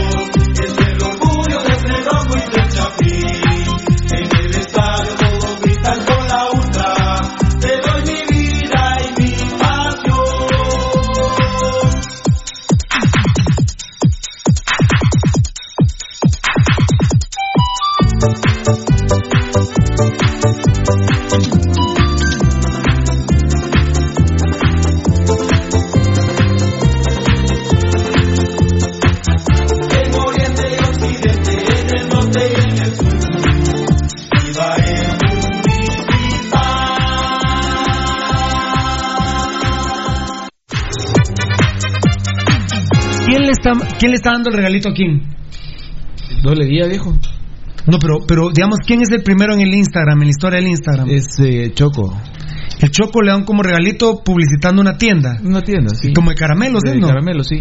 ¿Quién 44.02 44.12
le, 44.12 44.16
está, 44.16 44.32
¿Quién 44.32 44.32
le 44.32 44.32
está 44.32 44.32
dando 44.32 44.50
el 44.50 44.56
regalito 44.58 44.90
a 44.90 44.94
quién? 44.94 45.22
Doble 46.44 46.66
guía, 46.66 46.88
viejo. 46.88 47.14
No, 47.88 47.98
pero, 48.00 48.16
pero 48.28 48.50
digamos, 48.50 48.80
¿quién 48.86 49.02
es 49.02 49.10
el 49.12 49.24
primero 49.24 49.54
en 49.54 49.62
el 49.62 49.74
Instagram, 49.74 50.20
en 50.22 50.26
la 50.26 50.30
historia 50.30 50.60
del 50.60 50.70
Instagram? 50.70 51.10
Es 51.10 51.28
eh, 51.40 51.72
Choco. 51.74 52.16
El 52.82 52.90
Choco 52.92 53.22
le 53.22 53.32
dan 53.32 53.44
como 53.44 53.64
regalito 53.64 54.24
publicitando 54.24 54.82
una 54.82 54.98
tienda. 54.98 55.38
Una 55.44 55.62
tienda, 55.62 55.94
sí. 55.94 56.14
Como 56.14 56.30
de 56.32 56.36
caramelos, 56.36 56.82
de. 56.84 57.00
¿no? 57.00 57.08
caramelo, 57.08 57.44
sí. 57.44 57.60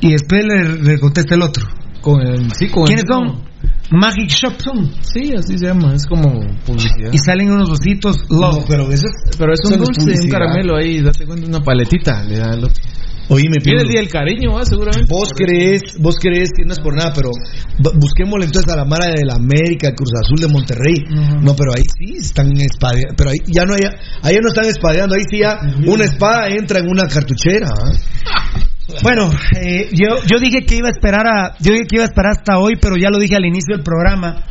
Y 0.00 0.12
después 0.12 0.42
le, 0.44 0.82
le 0.82 0.98
contesta 0.98 1.34
el 1.34 1.42
otro. 1.42 1.66
Con 2.00 2.20
el, 2.20 2.50
sí, 2.52 2.68
con 2.68 2.84
¿Quiénes 2.86 3.04
el- 3.04 3.14
son? 3.14 3.51
Magic 3.90 4.28
Shop. 4.30 4.54
Sí, 5.02 5.32
así 5.36 5.58
se 5.58 5.66
llama. 5.66 5.94
Es 5.94 6.06
como 6.06 6.40
publicidad. 6.64 7.12
Y 7.12 7.18
salen 7.18 7.50
unos 7.50 7.70
ositos 7.70 8.16
love. 8.30 8.64
pero 8.68 8.84
eso 8.90 9.06
es, 9.06 9.36
Pero 9.36 9.52
es 9.52 9.60
un 9.64 9.78
dulce, 9.78 10.00
un 10.22 10.28
caramelo 10.30 10.76
ahí. 10.76 11.00
Date 11.02 11.26
cuenta, 11.26 11.46
una 11.46 11.60
paletita. 11.60 12.22
Le 12.24 12.38
da 12.38 12.54
el 12.54 12.64
otro. 12.64 12.82
Oíme, 13.28 13.58
Viene 13.64 13.82
el 13.82 13.88
día 13.88 14.00
del 14.00 14.10
cariño, 14.10 14.54
¿va? 14.54 14.64
Seguramente. 14.64 15.06
Vos 15.08 15.30
crees, 15.34 15.80
vos 16.00 16.16
crees 16.20 16.50
que 16.54 16.64
no 16.66 16.72
es 16.72 16.80
por 16.80 16.94
nada, 16.94 17.12
pero 17.14 17.30
bu- 17.78 17.92
busquémosle 17.98 18.46
entonces 18.46 18.70
a 18.72 18.76
la 18.76 18.84
Mara 18.84 19.06
de 19.06 19.24
la 19.24 19.34
América, 19.34 19.94
Cruz 19.94 20.10
Azul 20.20 20.38
de 20.40 20.48
Monterrey. 20.48 20.94
No, 21.40 21.54
pero 21.54 21.72
ahí 21.74 21.84
sí 21.98 22.16
están 22.18 22.50
espadeando, 22.60 23.14
pero 23.16 23.30
ahí 23.30 23.38
ya 23.46 23.64
no 23.64 23.74
hay, 23.74 23.82
ahí 24.22 24.34
ya 24.34 24.40
no 24.40 24.48
están 24.48 24.66
espadeando, 24.66 25.14
ahí 25.14 25.22
sí 25.30 25.38
ya 25.38 25.56
una 25.86 26.04
espada 26.04 26.48
entra 26.48 26.80
en 26.80 26.88
una 26.90 27.06
cartuchera. 27.06 27.68
¿ah? 27.70 28.58
Bueno, 29.02 29.30
eh, 29.58 29.88
yo, 29.92 30.16
yo 30.26 30.38
dije 30.38 30.64
que 30.66 30.76
iba 30.76 30.88
a 30.88 30.90
esperar 30.90 31.26
a, 31.26 31.54
yo 31.60 31.72
dije 31.72 31.86
que 31.88 31.96
iba 31.96 32.04
a 32.04 32.08
esperar 32.08 32.32
hasta 32.32 32.58
hoy, 32.58 32.74
pero 32.80 32.96
ya 32.96 33.10
lo 33.10 33.18
dije 33.18 33.36
al 33.36 33.44
inicio 33.44 33.76
del 33.76 33.84
programa. 33.84 34.44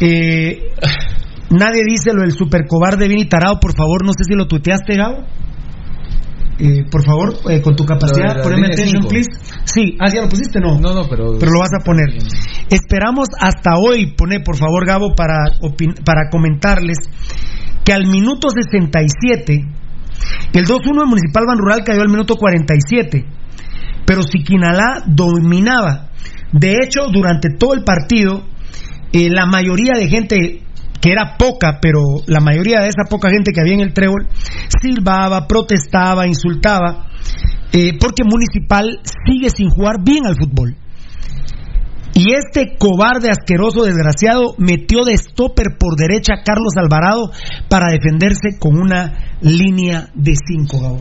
Eh, 0.00 0.72
nadie 1.50 1.82
dice 1.86 2.12
lo 2.14 2.22
del 2.22 2.32
super 2.32 2.66
cobarde 2.66 3.08
Vini 3.08 3.26
Tarado, 3.26 3.60
por 3.60 3.74
favor, 3.76 4.04
no 4.04 4.12
sé 4.12 4.24
si 4.24 4.34
lo 4.34 4.46
tuiteaste, 4.46 4.96
Gabo. 4.96 5.24
Eh, 6.58 6.84
por 6.90 7.02
favor, 7.02 7.34
eh, 7.48 7.62
con 7.62 7.74
tu 7.74 7.86
capacidad, 7.86 8.42
poneme 8.42 8.76
cinco. 8.76 9.08
please. 9.08 9.30
Sí, 9.64 9.96
ah, 9.98 10.12
ya 10.12 10.20
lo 10.22 10.28
pusiste, 10.28 10.60
no. 10.60 10.78
No, 10.78 10.94
no, 10.94 11.08
pero. 11.08 11.38
Pero 11.38 11.52
lo 11.52 11.60
vas 11.60 11.72
a 11.72 11.82
poner. 11.82 12.18
Esperamos 12.68 13.28
hasta 13.40 13.78
hoy, 13.78 14.14
pone 14.14 14.40
por 14.40 14.56
favor 14.56 14.86
Gabo, 14.86 15.14
para, 15.14 15.38
para 16.04 16.28
comentarles 16.30 16.98
que 17.82 17.94
al 17.94 18.06
minuto 18.06 18.48
67, 18.50 19.64
el 20.52 20.66
2-1 20.66 21.00
de 21.00 21.06
Municipal 21.06 21.46
Ban 21.46 21.58
Rural 21.58 21.82
cayó 21.82 22.02
al 22.02 22.10
minuto 22.10 22.36
47, 22.36 23.24
pero 24.10 24.24
Siquinalá 24.24 25.04
dominaba. 25.06 26.08
De 26.50 26.78
hecho, 26.82 27.12
durante 27.12 27.48
todo 27.56 27.74
el 27.74 27.84
partido, 27.84 28.42
eh, 29.12 29.28
la 29.30 29.46
mayoría 29.46 29.92
de 29.94 30.08
gente, 30.08 30.64
que 31.00 31.12
era 31.12 31.36
poca, 31.38 31.78
pero 31.80 32.00
la 32.26 32.40
mayoría 32.40 32.80
de 32.80 32.88
esa 32.88 33.08
poca 33.08 33.30
gente 33.30 33.52
que 33.52 33.60
había 33.60 33.74
en 33.74 33.82
el 33.82 33.92
trébol, 33.92 34.26
silbaba, 34.82 35.46
protestaba, 35.46 36.26
insultaba, 36.26 37.06
eh, 37.72 37.96
porque 38.00 38.24
Municipal 38.24 38.98
sigue 39.24 39.48
sin 39.48 39.70
jugar 39.70 40.02
bien 40.04 40.26
al 40.26 40.34
fútbol. 40.34 40.74
Y 42.12 42.32
este 42.32 42.76
cobarde, 42.78 43.30
asqueroso, 43.30 43.84
desgraciado, 43.84 44.56
metió 44.58 45.04
de 45.04 45.16
stopper 45.16 45.78
por 45.78 45.94
derecha 45.94 46.32
a 46.34 46.42
Carlos 46.42 46.72
Alvarado 46.76 47.30
para 47.68 47.92
defenderse 47.92 48.58
con 48.58 48.76
una 48.76 49.36
línea 49.40 50.08
de 50.16 50.32
cinco, 50.34 50.80
Gabo. 50.80 50.98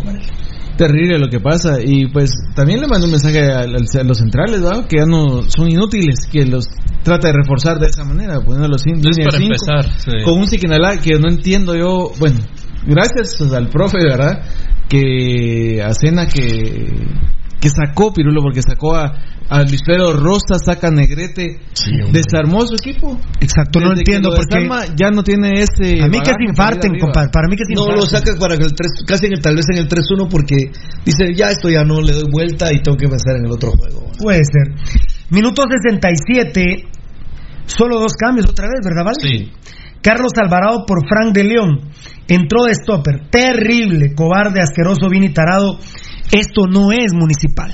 Terrible 0.80 1.20
lo 1.20 1.28
que 1.28 1.42
pasa. 1.42 1.80
Y 1.84 2.08
pues 2.08 2.32
también 2.56 2.80
le 2.80 2.88
mando 2.88 3.06
un 3.06 3.12
mensaje 3.12 3.52
a, 3.52 3.64
a 3.64 4.04
los 4.04 4.18
centrales. 4.18 4.62
Que 4.88 5.00
ya 5.00 5.06
no 5.06 5.42
son 5.44 5.70
inútiles, 5.70 6.26
que 6.32 6.46
los 6.46 6.68
trata 7.04 7.28
de 7.28 7.34
reforzar 7.34 7.80
de 7.80 7.88
esa 7.88 8.06
manera, 8.06 8.40
poniéndolos 8.40 8.82
sin 8.82 8.96
Es 9.00 9.06
línea 9.06 9.26
para 9.26 9.38
cinco, 9.40 9.54
empezar, 9.54 10.00
sí. 10.00 10.12
Con 10.24 10.40
un 10.40 10.48
Siquinalá 10.48 11.02
que 11.02 11.20
no 11.20 11.28
entiendo 11.28 11.76
yo. 11.76 12.12
Bueno, 12.18 12.40
gracias 12.88 13.42
al 13.52 13.68
profe, 13.68 13.98
¿verdad? 14.02 14.42
Que 14.88 15.84
a 15.84 15.94
Cena 15.94 16.28
que, 16.28 16.94
que 17.60 17.70
sacó 17.70 18.14
Pirulo, 18.14 18.42
porque 18.42 18.62
sacó 18.62 18.96
a, 18.96 19.12
a 19.50 19.64
Luis 19.64 19.82
Pedro 19.84 20.14
Rosa, 20.14 20.60
saca 20.64 20.92
Negrete, 20.92 21.60
desarmó 22.12 22.66
su 22.68 22.76
equipo. 22.76 23.20
Exacto, 23.42 23.80
no 23.80 23.90
Desde 23.90 24.04
que 24.04 24.12
entiendo 24.16 24.30
lo 24.30 24.36
por 24.36 24.48
qué. 24.48 24.60
desarma, 24.60 24.96
ya 24.96 25.10
no 25.10 25.24
tiene 25.24 25.62
ese. 25.62 26.02
A 26.04 26.08
mí 26.08 26.20
que 26.20 26.32
se 26.32 26.44
infarten, 26.48 27.00
compadre. 27.00 27.30
Para 27.34 27.48
mí 27.48 27.56
que 27.56 27.66
se 27.66 27.74
No 27.74 27.82
infarten. 27.82 28.00
lo 28.00 28.06
saca 28.06 28.32
para 28.40 28.58
que 28.58 28.66
el 28.66 28.74
3, 28.76 28.92
casi 29.08 29.26
en 29.26 29.34
el, 29.34 29.42
tal 29.42 29.56
vez 29.56 29.66
en 29.74 29.80
el 29.80 29.88
3-1 29.90 30.28
porque 30.30 30.56
dice, 31.04 31.34
ya 31.36 31.50
esto 31.50 31.70
ya 31.70 31.84
no 31.84 32.00
le 32.02 32.14
doy 32.14 32.30
vuelta 32.32 32.72
y 32.72 32.82
tengo 32.82 32.98
que 32.98 33.08
pensar 33.08 33.38
en 33.38 33.46
el 33.46 33.52
otro 33.52 33.72
juego. 33.72 34.12
Puede 34.20 34.42
ser. 34.46 34.76
Minuto 35.32 35.64
67, 35.68 36.86
solo 37.66 38.00
dos 38.00 38.14
cambios 38.14 38.48
otra 38.50 38.68
vez, 38.68 38.80
¿verdad, 38.84 39.04
Vale? 39.06 39.18
Sí. 39.22 39.52
Carlos 40.02 40.32
Alvarado 40.42 40.86
por 40.86 41.08
Frank 41.08 41.34
de 41.34 41.44
León. 41.44 41.90
Entró 42.28 42.64
de 42.66 42.74
stopper. 42.76 43.30
Terrible, 43.30 44.14
cobarde, 44.16 44.62
asqueroso, 44.62 45.10
Vini 45.10 45.34
Tarado. 45.34 45.78
Esto 46.32 46.68
no 46.72 46.92
es 46.92 47.12
municipal. 47.14 47.74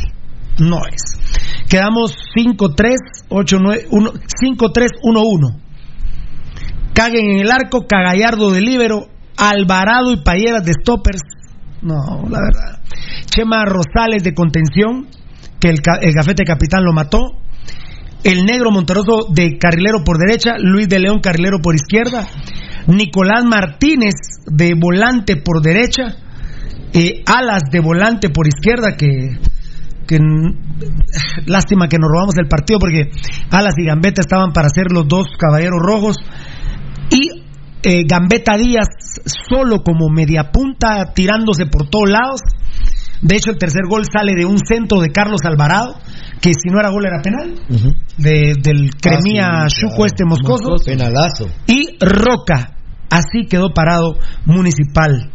No 0.58 0.80
es. 0.88 1.02
Quedamos 1.70 2.16
5-3, 2.36 2.96
8-9, 3.30 3.88
1, 3.90 4.12
5-3-1-1. 4.14 5.60
Caguen 6.94 7.32
en 7.32 7.38
el 7.40 7.52
arco, 7.52 7.88
Cagallardo 7.88 8.52
de 8.52 8.62
líbero, 8.62 9.08
Alvarado 9.38 10.12
y 10.12 10.18
Payeras 10.24 10.64
de 10.64 10.74
stoppers. 10.74 11.22
No, 11.82 12.24
la 12.30 12.40
verdad. 12.40 12.80
Chema 13.26 13.66
Rosales 13.66 14.24
de 14.24 14.34
contención, 14.34 15.08
que 15.60 15.70
el, 15.70 15.80
el 16.02 16.14
gafete 16.14 16.44
capitán 16.46 16.84
lo 16.84 16.94
mató. 16.94 17.38
El 18.24 18.46
negro 18.46 18.72
Monteroso 18.72 19.28
de 19.30 19.58
carrilero 19.58 20.04
por 20.04 20.18
derecha, 20.18 20.56
Luis 20.58 20.88
de 20.88 21.00
León 21.00 21.20
carrilero 21.20 21.60
por 21.62 21.76
izquierda, 21.76 22.28
Nicolás 22.88 23.44
Martínez 23.46 24.16
de 24.48 24.74
volante 24.76 25.36
por 25.36 25.62
derecha, 25.62 26.16
eh, 26.94 27.24
Alas 27.28 27.64
de 27.72 27.80
volante 27.82 28.30
por 28.30 28.48
izquierda, 28.48 28.96
que, 28.98 29.38
que 30.08 30.20
lástima 31.46 31.88
que 31.88 31.98
nos 31.98 32.10
robamos 32.10 32.36
el 32.38 32.48
partido 32.48 32.80
porque 32.80 33.10
Alas 33.52 33.74
y 33.78 33.86
Gambetta 33.86 34.22
estaban 34.22 34.52
para 34.54 34.70
ser 34.70 34.92
los 34.92 35.08
dos 35.08 35.28
caballeros 35.38 35.80
rojos 35.82 36.18
y 37.12 37.44
eh, 37.84 38.04
Gambetta 38.08 38.58
Díaz 38.58 38.88
solo 39.26 39.84
como 39.84 40.10
media 40.10 40.52
punta 40.52 41.14
tirándose 41.14 41.66
por 41.68 41.88
todos 41.90 42.10
lados. 42.10 42.42
De 43.22 43.36
hecho, 43.38 43.52
el 43.52 43.58
tercer 43.58 43.84
gol 43.90 44.04
sale 44.12 44.34
de 44.36 44.46
un 44.46 44.58
centro 44.60 45.00
de 45.00 45.10
Carlos 45.10 45.40
Alvarado, 45.46 45.96
que 46.42 46.50
si 46.50 46.70
no 46.70 46.80
era 46.80 46.90
gol 46.90 47.06
era 47.06 47.22
penal, 47.22 47.56
de- 48.18 48.54
del 48.62 48.92
Cremía 49.02 49.48
Ah, 49.64 49.68
Chuco 49.68 50.06
este 50.06 50.26
moscoso. 50.26 50.76
Penalazo. 50.86 51.48
Y 51.68 51.98
Roca, 52.00 52.76
así 53.10 53.48
quedó 53.50 53.74
parado 53.74 54.18
Municipal. 54.46 55.32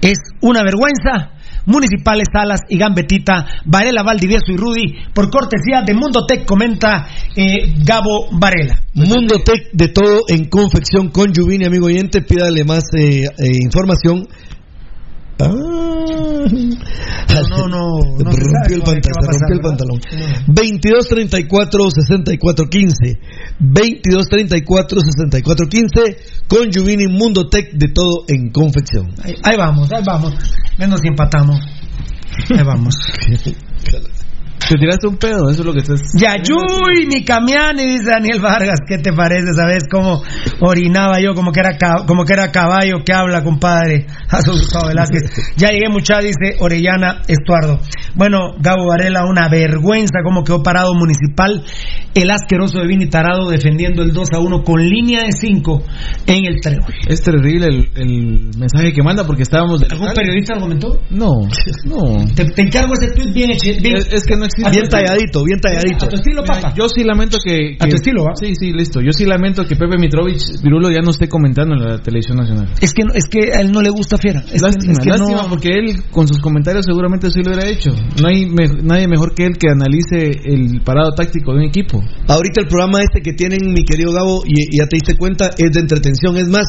Es 0.00 0.18
una 0.42 0.62
vergüenza. 0.62 1.30
Municipales 1.66 2.26
Salas 2.32 2.60
y 2.68 2.78
Gambetita, 2.78 3.46
Varela 3.64 4.02
Valdivieso 4.02 4.52
y 4.52 4.56
Rudy, 4.56 4.94
por 5.12 5.30
cortesía 5.30 5.82
de 5.82 5.94
Mundo 5.94 6.26
Tech, 6.26 6.44
comenta 6.44 7.06
eh, 7.36 7.74
Gabo 7.84 8.28
Varela. 8.32 8.80
Mundo 8.94 9.36
Tech 9.44 9.70
de 9.72 9.88
todo 9.88 10.22
en 10.28 10.48
confección 10.48 11.08
con 11.08 11.32
Yuvini, 11.32 11.64
amigo 11.64 11.86
oyente. 11.86 12.22
Pídale 12.22 12.64
más 12.64 12.84
eh, 12.96 13.24
eh, 13.24 13.28
información. 13.62 14.28
Ah. 15.38 15.48
No, 17.50 17.68
no, 17.68 17.68
no, 17.68 17.98
no 18.18 18.30
rompió 18.30 18.76
el 18.76 18.82
pantalón, 18.82 19.26
pasar, 19.26 19.40
rompió 19.40 19.54
el 19.54 19.60
pantalón. 19.60 20.00
22 20.46 21.08
34 21.08 21.90
64 21.90 22.66
15. 22.68 23.20
22 23.58 24.28
34 24.28 25.00
64 25.00 25.66
15 25.66 26.16
con 26.48 26.70
Yuvini 26.70 27.08
Mundo 27.08 27.48
Tech 27.48 27.72
de 27.72 27.88
todo 27.88 28.24
en 28.28 28.50
confección. 28.50 29.12
Ahí, 29.22 29.34
ahí 29.42 29.56
vamos, 29.56 29.90
ahí 29.92 30.02
vamos. 30.06 30.34
Menos 30.78 31.00
si 31.00 31.08
empatamos. 31.08 31.58
Ahí 32.50 32.64
vamos. 32.64 32.94
Te 34.68 34.76
tiraste 34.76 35.06
un 35.06 35.16
pedo, 35.16 35.50
eso 35.50 35.60
es 35.60 35.66
lo 35.66 35.72
que 35.72 35.80
estás. 35.80 36.00
Yayuy, 36.16 37.06
mi 37.06 37.24
camiani, 37.24 37.84
dice 37.86 38.10
Daniel 38.10 38.40
Vargas. 38.40 38.80
¿Qué 38.88 38.98
te 38.98 39.12
parece? 39.12 39.52
¿Sabes 39.54 39.84
cómo 39.90 40.22
orinaba 40.60 41.20
yo? 41.20 41.34
Como 41.34 41.52
que 41.52 41.60
era, 41.60 41.76
como 42.06 42.24
que 42.24 42.32
era 42.32 42.50
caballo 42.50 43.04
que 43.04 43.12
habla, 43.12 43.42
compadre. 43.42 44.06
A 44.30 44.40
su 44.42 44.52
Gustavo 44.52 44.88
Velázquez. 44.88 45.54
Ya 45.56 45.70
llegué, 45.70 45.88
mucha, 45.90 46.18
dice 46.18 46.56
Orellana 46.60 47.22
Estuardo. 47.28 47.80
Bueno, 48.14 48.54
Gabo 48.60 48.86
Varela, 48.88 49.24
una 49.26 49.48
vergüenza 49.48 50.18
cómo 50.24 50.44
quedó 50.44 50.62
parado 50.62 50.94
Municipal. 50.94 51.64
El 52.14 52.30
asqueroso 52.30 52.78
de 52.78 52.86
Vini 52.86 53.08
Tarado 53.08 53.50
defendiendo 53.50 54.02
el 54.02 54.12
2 54.12 54.28
a 54.34 54.38
1 54.38 54.62
con 54.62 54.80
línea 54.80 55.22
de 55.24 55.32
5 55.32 55.82
en 56.26 56.44
el 56.46 56.60
trébol. 56.60 56.94
Es 57.08 57.22
terrible 57.22 57.66
el, 57.66 57.90
el 57.96 58.50
mensaje 58.56 58.92
que 58.92 59.02
manda 59.02 59.26
porque 59.26 59.42
estábamos. 59.42 59.82
¿Algún 59.82 60.06
local. 60.06 60.14
periodista 60.14 60.54
lo 60.54 60.60
comentó? 60.60 61.00
No, 61.10 61.30
no. 61.86 62.24
Te, 62.34 62.44
te 62.44 62.62
encargo 62.62 62.92
ese 62.94 63.12
tweet 63.12 63.32
bien 63.32 63.50
hecho. 63.50 63.70
Bien, 63.82 63.96
Es, 63.96 64.12
es 64.12 64.24
que 64.24 64.36
no 64.36 64.44
Bien 64.56 64.88
talladito, 64.88 65.44
bien 65.44 65.60
talladito. 65.60 66.06
A 66.06 66.08
tu 66.08 66.16
estilo, 66.16 66.42
Mira, 66.42 66.54
papá. 66.54 66.74
Yo 66.76 66.88
sí 66.88 67.04
lamento 67.04 67.38
que, 67.44 67.76
A 67.78 67.84
que- 67.84 67.90
tu 67.90 67.96
estilo, 67.96 68.24
¿va? 68.24 68.32
Sí, 68.36 68.54
sí, 68.54 68.72
listo. 68.72 69.00
Yo 69.00 69.12
sí 69.12 69.24
lamento 69.24 69.64
que 69.66 69.76
Pepe 69.76 69.96
Mitrovich 69.98 70.42
Virulo 70.62 70.90
ya 70.90 71.00
no 71.00 71.10
esté 71.10 71.28
comentando 71.28 71.74
en 71.74 71.80
la 71.84 71.98
televisión 72.02 72.38
nacional. 72.38 72.68
Es 72.80 72.92
que, 72.92 73.02
es 73.14 73.24
que 73.26 73.52
a 73.56 73.60
él 73.60 73.72
no 73.72 73.80
le 73.80 73.90
gusta 73.90 74.16
Fiera. 74.18 74.40
Es 74.40 74.52
que- 74.52 74.58
lástima, 74.60 74.92
es 74.92 74.98
que 75.00 75.08
no- 75.10 75.16
lástima, 75.16 75.48
porque 75.48 75.68
él 75.78 76.02
con 76.10 76.28
sus 76.28 76.38
comentarios 76.38 76.84
seguramente 76.86 77.30
sí 77.30 77.40
lo 77.42 77.50
hubiera 77.52 77.68
hecho. 77.68 77.90
No 78.20 78.28
hay 78.28 78.46
me- 78.46 78.82
nadie 78.82 79.08
mejor 79.08 79.34
que 79.34 79.46
él 79.46 79.56
que 79.58 79.68
analice 79.70 80.30
el 80.44 80.80
parado 80.84 81.12
táctico 81.12 81.52
de 81.52 81.58
un 81.58 81.64
equipo. 81.64 82.02
Ahorita 82.28 82.60
el 82.60 82.68
programa 82.68 83.00
este 83.02 83.20
que 83.22 83.32
tienen, 83.32 83.72
mi 83.72 83.84
querido 83.84 84.12
Gabo, 84.12 84.42
y, 84.46 84.52
y 84.74 84.78
ya 84.78 84.86
te 84.86 84.96
diste 84.96 85.16
cuenta, 85.16 85.50
es 85.56 85.72
de 85.72 85.80
entretención. 85.80 86.36
Es 86.36 86.48
más, 86.48 86.66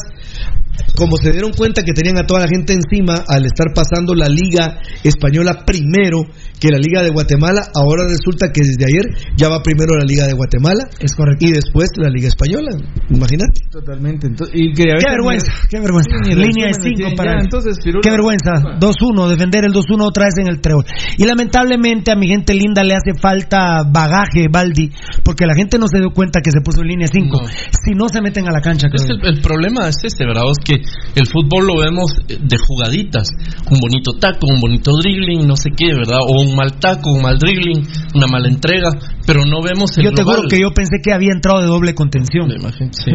como 0.98 1.18
se 1.18 1.32
dieron 1.32 1.52
cuenta 1.54 1.84
que 1.84 1.94
tenían 1.94 2.18
a 2.18 2.26
toda 2.26 2.42
la 2.42 2.48
gente 2.48 2.74
encima 2.74 3.24
al 3.28 3.46
estar 3.46 3.74
pasando 3.74 4.16
la 4.16 4.28
Liga 4.28 4.80
Española 5.04 5.64
primero 5.66 6.22
que 6.60 6.70
la 6.70 6.78
Liga 6.78 7.04
de 7.04 7.10
Guatemala, 7.10 7.62
ahora 7.76 8.04
resulta 8.08 8.52
que 8.52 8.62
desde 8.62 8.86
ayer 8.86 9.06
ya 9.36 9.50
va 9.50 9.62
primero 9.62 9.98
la 9.98 10.06
Liga 10.06 10.26
de 10.26 10.34
Guatemala. 10.34 10.88
Es 11.00 11.14
correcto. 11.16 11.46
Y 11.46 11.52
después 11.52 11.90
la 11.98 12.10
Liga 12.10 12.28
Española. 12.30 12.72
Imagínate. 13.10 13.60
Totalmente. 13.72 14.28
Entonces, 14.28 14.56
y 14.56 14.74
que 14.74 14.84
Qué 14.84 15.10
vergüenza, 15.12 15.52
qué 15.70 15.80
vergüenza. 15.80 16.10
el 16.30 16.40
Línea 16.40 16.68
de 16.68 16.74
resumen 16.74 16.96
5 16.96 16.98
decían, 16.98 17.16
para. 17.16 17.32
ya, 17.34 17.44
entonces, 17.44 17.78
Qué 17.84 18.10
vergüenza. 18.10 18.52
2-1, 18.80 19.28
defender 19.30 19.66
el 19.66 19.74
2-1 19.74 20.02
otra 20.08 20.26
vez 20.26 20.36
en 20.40 20.48
el 20.48 20.62
trébol. 20.62 20.86
Y 21.18 21.26
lamentablemente 21.26 22.12
a 22.12 22.16
mi 22.16 22.28
gente 22.28 22.54
linda 22.54 22.84
le 22.84 22.94
hace 22.96 23.14
falta 23.20 23.84
bagaje, 23.84 24.48
Baldi, 24.50 24.92
porque 25.24 25.46
la 25.46 25.56
gente 25.56 25.78
no 25.78 25.88
se 25.88 26.00
dio 26.00 26.12
cuenta 26.12 26.40
que 26.42 26.52
se 26.52 26.62
puso 26.62 26.82
en 26.82 26.88
línea 26.88 27.08
5. 27.08 27.42
No. 27.42 27.48
Si 27.48 27.92
no 27.96 28.08
se 28.10 28.22
meten 28.22 28.48
a 28.48 28.52
la 28.52 28.62
cancha, 28.62 28.88
Es 28.94 29.04
creo 29.04 29.18
el, 29.18 29.22
yo. 29.24 29.30
el 29.30 29.42
problema 29.42 29.90
es 29.90 29.98
este, 30.04 30.26
¿verdad? 30.26 30.44
Es 30.66 30.82
que 30.82 31.20
el 31.20 31.28
fútbol 31.28 31.68
lo 31.68 31.78
vemos 31.80 32.12
de 32.28 32.58
jugaditas. 32.58 33.28
Un 33.70 33.80
bonito 33.80 34.14
taco, 34.20 34.48
un 34.48 34.60
bonito 34.60 34.92
dribbling, 34.98 35.48
no 35.48 35.56
sé 35.56 35.70
qué, 35.76 35.94
¿verdad? 35.94 36.20
O 36.28 36.42
un 36.42 36.56
mal 36.56 36.74
taco, 36.80 37.12
un 37.14 37.22
mal 37.22 37.38
dribbling, 37.38 37.86
una 38.16 38.28
mala 38.28 38.48
entrega, 38.48 38.90
pero 39.28 39.46
no 39.46 39.62
vemos 39.62 39.98
el 39.98 40.06
Yo 40.06 40.12
te 40.12 40.24
global. 40.24 40.38
juro 40.38 40.50
que 40.50 40.60
yo 40.60 40.72
pensé 40.72 40.98
que 41.04 41.14
había 41.14 41.32
entrado 41.34 41.62
de 41.62 41.68
doble 41.68 41.94
contención. 41.94 42.50
Sí. 42.92 43.12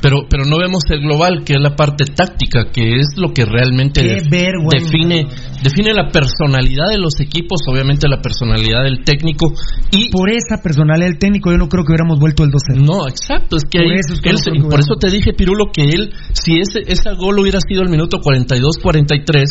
Pero, 0.00 0.26
pero 0.28 0.44
no 0.44 0.58
vemos 0.58 0.82
el 0.90 1.00
global, 1.00 1.42
que 1.44 1.54
es 1.54 1.60
la 1.60 1.74
parte 1.76 2.04
táctica, 2.06 2.70
que 2.72 3.00
es 3.00 3.08
lo 3.16 3.32
que 3.32 3.44
realmente 3.44 4.02
define, 4.02 5.26
define 5.62 5.92
la 5.94 6.10
personalidad 6.10 6.88
de 6.90 6.98
los 6.98 7.20
equipos, 7.20 7.60
obviamente 7.68 8.08
la 8.08 8.20
personalidad 8.20 8.84
del 8.84 9.04
técnico 9.04 9.52
y 9.90 10.10
Por 10.10 10.30
esa 10.30 10.62
personalidad 10.62 11.06
del 11.06 11.18
técnico, 11.18 11.50
yo 11.50 11.58
no 11.58 11.68
creo 11.68 11.84
que 11.84 11.92
hubiéramos 11.92 12.18
vuelto 12.18 12.44
el 12.44 12.50
2-0. 12.50 12.80
no, 12.84 13.08
exacto, 13.08 13.56
es 13.56 13.64
que 13.64 13.78
Por 13.78 13.86
ahí- 13.92 13.98
eso 13.98 14.14
es 14.14 14.20
que 14.20 14.30
él 14.30 14.36
no 14.62 14.68
por 14.68 14.80
eso 14.80 14.94
te 14.98 15.10
dije 15.10 15.32
Pirulo 15.32 15.66
que 15.72 15.82
él 15.82 16.12
si 16.32 16.58
ese 16.60 16.80
ese 16.88 17.14
gol 17.16 17.38
hubiera 17.38 17.58
sido 17.60 17.82
el 17.82 17.88
minuto 17.88 18.18
42-43, 18.18 19.44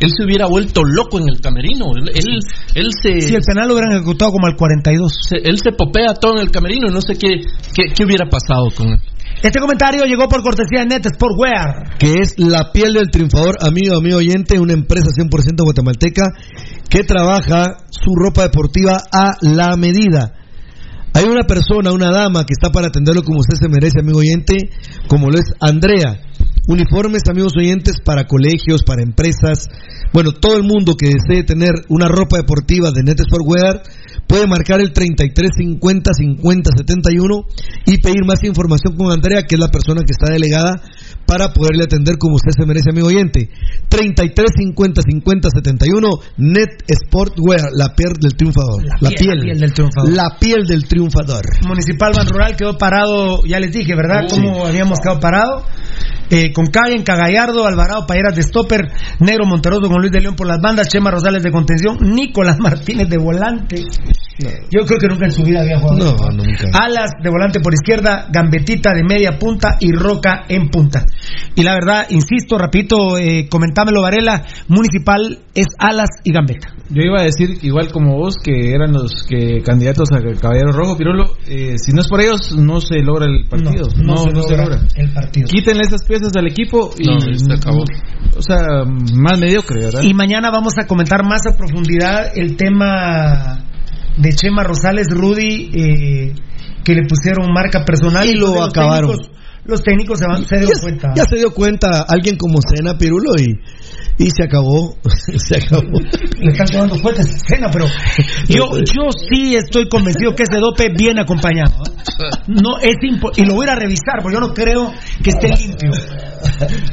él 0.00 0.10
se 0.16 0.24
hubiera 0.24 0.46
vuelto 0.46 0.82
loco 0.84 1.18
en 1.20 1.28
el 1.28 1.40
camerino, 1.40 1.86
él 1.96 2.08
él, 2.14 2.38
él 2.74 2.88
se 3.02 3.20
Si 3.20 3.34
el 3.34 3.42
penal 3.42 3.68
lo 3.68 3.74
hubieran 3.74 3.92
ejecutado 3.96 4.30
como 4.32 4.46
al 4.46 4.56
42. 4.56 5.12
se- 5.28 5.36
él 5.48 5.58
se 5.62 5.72
popea 5.72 6.14
todo 6.14 6.34
en 6.36 6.40
el 6.42 6.50
camerino 6.50 6.88
y 6.88 6.92
no 6.94 7.00
sé 7.00 7.14
qué, 7.16 7.40
qué, 7.74 7.92
qué 7.94 8.04
hubiera 8.04 8.26
pasado 8.28 8.68
con 8.76 8.88
él. 8.88 8.98
Este 9.42 9.60
comentario 9.60 10.04
llegó 10.04 10.26
por 10.28 10.42
cortesía 10.42 10.80
de 10.80 10.86
Net 10.86 11.06
Sportwear. 11.14 11.98
que 11.98 12.14
es 12.22 12.34
la 12.38 12.72
piel 12.72 12.94
del 12.94 13.10
triunfador, 13.10 13.56
amigo, 13.60 13.96
amigo 13.98 14.16
oyente, 14.18 14.58
una 14.58 14.72
empresa 14.72 15.08
100% 15.10 15.64
guatemalteca 15.64 16.22
que 16.88 17.04
trabaja 17.04 17.76
su 17.90 18.14
ropa 18.14 18.42
deportiva 18.44 19.02
a 19.12 19.36
la 19.42 19.76
medida. 19.76 20.32
Hay 21.16 21.24
una 21.26 21.44
persona, 21.44 21.92
una 21.92 22.10
dama 22.10 22.44
que 22.44 22.54
está 22.58 22.70
para 22.72 22.88
atenderlo 22.88 23.22
como 23.22 23.38
usted 23.40 23.56
se 23.56 23.68
merece, 23.68 24.00
amigo 24.00 24.18
oyente, 24.18 24.56
como 25.08 25.30
lo 25.30 25.38
es 25.38 25.44
Andrea. 25.60 26.20
Uniformes, 26.66 27.22
amigos 27.28 27.52
oyentes, 27.58 27.96
para 28.02 28.26
colegios, 28.26 28.82
para 28.84 29.02
empresas. 29.02 29.68
Bueno, 30.12 30.32
todo 30.32 30.56
el 30.56 30.62
mundo 30.62 30.96
que 30.96 31.08
desee 31.08 31.44
tener 31.44 31.72
una 31.88 32.08
ropa 32.08 32.38
deportiva 32.38 32.90
de 32.90 33.02
Net 33.02 33.20
Sportwear 33.20 33.82
puede 34.26 34.46
marcar 34.46 34.80
el 34.80 34.92
33 34.92 35.50
50 35.54 36.10
50 36.14 36.70
71 36.76 37.46
y 37.86 37.98
pedir 37.98 38.24
más 38.26 38.42
información 38.44 38.96
con 38.96 39.12
Andrea, 39.12 39.42
que 39.42 39.56
es 39.56 39.60
la 39.60 39.68
persona 39.68 40.02
que 40.06 40.12
está 40.12 40.32
delegada 40.32 40.80
para 41.26 41.52
poderle 41.52 41.84
atender 41.84 42.16
como 42.18 42.36
usted 42.36 42.52
se 42.56 42.66
merece, 42.66 42.90
amigo 42.90 43.08
oyente. 43.08 43.50
33 43.88 44.50
50 44.56 45.02
50 45.02 45.48
71 45.54 46.08
Net 46.38 46.84
Sportwear, 46.88 47.70
la 47.74 47.94
piel 47.94 48.12
del 48.20 48.36
triunfador. 48.36 48.84
La 49.00 49.10
piel, 49.10 49.38
la 49.38 49.42
piel 49.42 49.58
del 49.60 49.72
triunfador. 49.74 50.12
La 50.12 50.36
piel 50.40 50.66
del 50.66 50.88
triunfador. 50.88 51.44
Municipal 51.66 52.12
Ban 52.16 52.28
Rural 52.28 52.56
quedó 52.56 52.78
parado, 52.78 53.42
ya 53.44 53.60
les 53.60 53.72
dije, 53.72 53.94
¿verdad? 53.94 54.26
¿Cómo 54.30 54.66
habíamos 54.66 54.98
quedado 55.00 55.20
parado? 55.20 55.64
Eh, 56.30 56.52
con 56.52 56.66
Caben, 56.66 57.02
Cagallardo, 57.02 57.66
Alvarado, 57.66 58.06
Payeras 58.06 58.34
de 58.34 58.42
Stopper, 58.42 58.90
Negro 59.20 59.44
Monteroso 59.46 59.88
con 59.88 60.00
Luis 60.00 60.12
de 60.12 60.20
León 60.20 60.36
por 60.36 60.46
las 60.46 60.60
bandas, 60.60 60.88
Chema 60.88 61.10
Rosales 61.10 61.42
de 61.42 61.50
contención, 61.50 61.98
Nicolás 62.00 62.58
Martínez 62.60 63.08
de 63.08 63.18
volante. 63.18 63.84
Yo 64.70 64.84
creo 64.84 64.98
que 64.98 65.06
nunca 65.06 65.26
en 65.26 65.32
su 65.32 65.44
vida 65.44 65.60
había 65.60 65.78
jugado. 65.78 66.16
No, 66.16 66.30
nunca. 66.30 66.68
Alas 66.72 67.12
de 67.22 67.30
volante 67.30 67.60
por 67.60 67.72
izquierda, 67.72 68.26
Gambetita 68.32 68.92
de 68.92 69.04
media 69.04 69.38
punta 69.38 69.76
y 69.78 69.92
Roca 69.92 70.44
en 70.48 70.70
punta. 70.70 71.04
Y 71.54 71.62
la 71.62 71.74
verdad, 71.74 72.06
insisto, 72.10 72.58
rapidito, 72.58 73.16
eh, 73.16 73.48
comentámelo 73.48 74.02
Varela, 74.02 74.44
Municipal 74.68 75.38
es 75.54 75.66
Alas 75.78 76.08
y 76.24 76.32
Gambeta. 76.32 76.74
Yo 76.90 77.02
iba 77.02 77.20
a 77.20 77.24
decir, 77.24 77.58
igual 77.62 77.90
como 77.92 78.16
vos, 78.16 78.36
que 78.42 78.72
eran 78.72 78.92
los 78.92 79.24
que 79.24 79.62
candidatos 79.62 80.08
a 80.12 80.20
Caballero 80.40 80.72
Rojo, 80.72 80.96
Pirolo, 80.96 81.36
eh, 81.46 81.78
si 81.78 81.92
no 81.92 82.02
es 82.02 82.08
por 82.08 82.20
ellos, 82.20 82.54
no 82.56 82.80
se 82.80 83.00
logra 83.00 83.26
el 83.26 83.46
partido. 83.48 83.88
No, 83.96 84.26
no, 84.26 84.42
se, 84.42 84.56
logra. 84.56 84.80
el 84.96 85.12
partido. 85.12 85.48
Quítenle 85.48 85.82
esas 85.82 86.04
piezas 86.18 86.36
al 86.36 86.46
equipo 86.46 86.90
y 86.98 87.06
No, 87.06 87.20
se 87.20 87.52
acabó. 87.52 87.84
O 88.36 88.42
sea, 88.42 88.84
más 89.14 89.38
mediocre, 89.38 89.84
¿verdad? 89.84 90.02
Y 90.02 90.14
mañana 90.14 90.50
vamos 90.50 90.74
a 90.78 90.86
comentar 90.86 91.24
más 91.24 91.40
a 91.46 91.56
profundidad 91.56 92.26
el 92.34 92.56
tema 92.56 93.64
de 94.16 94.32
Chema 94.32 94.62
Rosales, 94.64 95.08
Rudy, 95.10 95.70
eh, 95.74 96.34
que 96.84 96.94
le 96.94 97.02
pusieron 97.08 97.52
marca 97.52 97.84
personal 97.84 98.26
Y 98.28 98.34
lo 98.34 98.54
los 98.54 98.68
acabaron. 98.68 99.10
técnicos- 99.12 99.30
los 99.66 99.82
técnicos 99.82 100.18
se, 100.18 100.26
van, 100.26 100.44
se 100.44 100.56
dieron 100.56 100.74
ya, 100.76 100.82
cuenta. 100.82 101.12
ya 101.16 101.24
se 101.24 101.36
dio 101.36 101.50
cuenta 101.52 102.02
alguien 102.06 102.36
como 102.36 102.58
Sena 102.60 102.98
Pirulo 102.98 103.30
y, 103.38 103.54
y 104.18 104.30
se 104.30 104.44
acabó. 104.44 104.96
se 105.36 105.56
acabó. 105.56 105.98
Le 106.38 106.52
están 106.52 106.66
quedando 106.68 106.94
fuertes 106.96 107.26
escena, 107.26 107.68
pero 107.72 107.86
yo, 108.48 108.66
yo 108.78 109.08
sí 109.30 109.56
estoy 109.56 109.88
convencido 109.88 110.34
que 110.34 110.44
ese 110.44 110.58
dope 110.60 110.88
viene 110.96 111.20
acompañado. 111.22 111.72
¿eh? 111.84 112.30
No 112.48 112.78
es 112.78 112.96
impo- 113.02 113.32
y 113.36 113.44
lo 113.44 113.54
voy 113.54 113.66
a 113.66 113.72
ir 113.72 113.76
a 113.76 113.80
revisar, 113.80 114.20
porque 114.22 114.34
yo 114.34 114.40
no 114.40 114.54
creo 114.54 114.92
que 115.22 115.30
esté 115.30 115.48
limpio. 115.48 115.90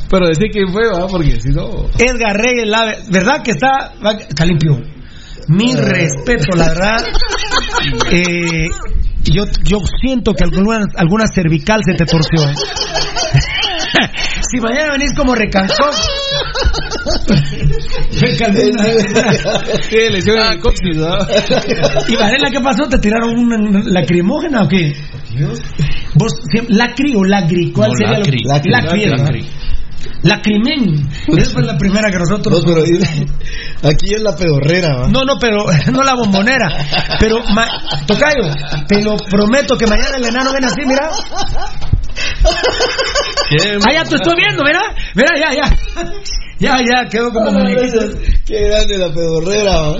Pero 0.10 0.28
decir 0.28 0.48
quién 0.52 0.68
fue, 0.72 0.84
¿verdad? 0.88 1.08
Porque 1.10 1.40
si 1.40 1.50
no... 1.50 1.86
Edgar 2.00 2.36
Reyes, 2.38 2.68
la 2.68 2.86
verdad 3.10 3.44
que 3.44 3.52
está, 3.52 3.94
está 4.28 4.46
limpio. 4.46 4.80
Mi 5.48 5.76
respeto, 5.76 6.56
la 6.56 6.68
verdad. 6.70 6.98
Eh, 8.12 8.68
yo, 9.24 9.44
yo 9.64 9.80
siento 10.02 10.34
que 10.34 10.44
alguna, 10.44 10.80
alguna 10.98 11.26
cervical 11.34 11.82
se 11.86 11.94
te 11.94 12.06
torció. 12.06 12.48
¿eh? 12.50 12.54
si 14.52 14.60
mañana 14.60 14.94
venís 14.94 15.14
como 15.16 15.34
recancón. 15.34 15.90
Me 18.22 18.38
calmé 18.38 18.70
una 18.72 18.84
vez. 18.84 19.06
¿Qué 19.90 20.10
lesión 20.10 20.38
en 20.40 20.54
el 20.54 20.60
coxis, 20.60 20.98
¿verdad? 20.98 21.28
¿Y 22.08 22.16
Varela 22.16 22.50
qué 22.52 22.60
pasó? 22.60 22.88
¿Te 22.90 22.98
tiraron 23.00 23.38
una 23.38 23.58
lacrimógena 23.86 24.64
o 24.64 24.68
qué? 24.68 24.94
¿Vos, 26.16 26.34
siem- 26.54 26.68
lacri 26.70 27.14
o 27.16 27.24
lagri? 27.24 27.72
¿Cuál 27.72 27.92
No, 27.92 27.98
sería 27.98 28.20
lacri. 28.20 28.40
lo 28.44 28.54
Lacri, 28.54 28.72
Lacri, 28.72 29.06
lacri. 29.06 29.46
Lacrimen. 30.24 31.10
Esa 31.38 31.52
fue 31.52 31.64
la 31.64 31.78
primera 31.78 32.10
que 32.12 32.18
nosotros. 32.18 32.64
No, 32.64 32.74
pero 32.74 32.84
aquí 32.84 34.14
es 34.16 34.22
la 34.22 34.36
pedorrera, 34.36 34.96
¿va? 34.98 35.08
No, 35.08 35.24
no, 35.26 35.38
pero 35.40 35.58
no 35.92 36.04
la 36.04 36.16
bombonera. 36.16 36.68
Pero, 37.20 37.40
ma- 37.54 37.68
Tocayo, 38.06 38.54
te 38.88 39.02
lo 39.02 39.16
prometo 39.18 39.76
que 39.78 39.88
mañana 39.88 40.18
el 40.18 40.26
enano 40.26 40.52
viene 40.52 40.68
así, 40.68 40.82
mira. 40.86 41.10
Ah, 43.86 43.94
ya 43.94 44.04
te 44.06 44.16
estoy 44.16 44.34
viendo, 44.38 44.64
mira. 44.64 44.82
Mira, 45.16 45.30
ya, 45.38 45.54
ya. 45.54 45.76
Ya, 46.60 46.76
ya, 46.78 47.10
quedó 47.10 47.32
como 47.32 47.52
muñequito. 47.52 48.00
Qué 48.46 48.68
grande 48.68 48.98
la 48.98 49.12
pedorrera. 49.14 49.94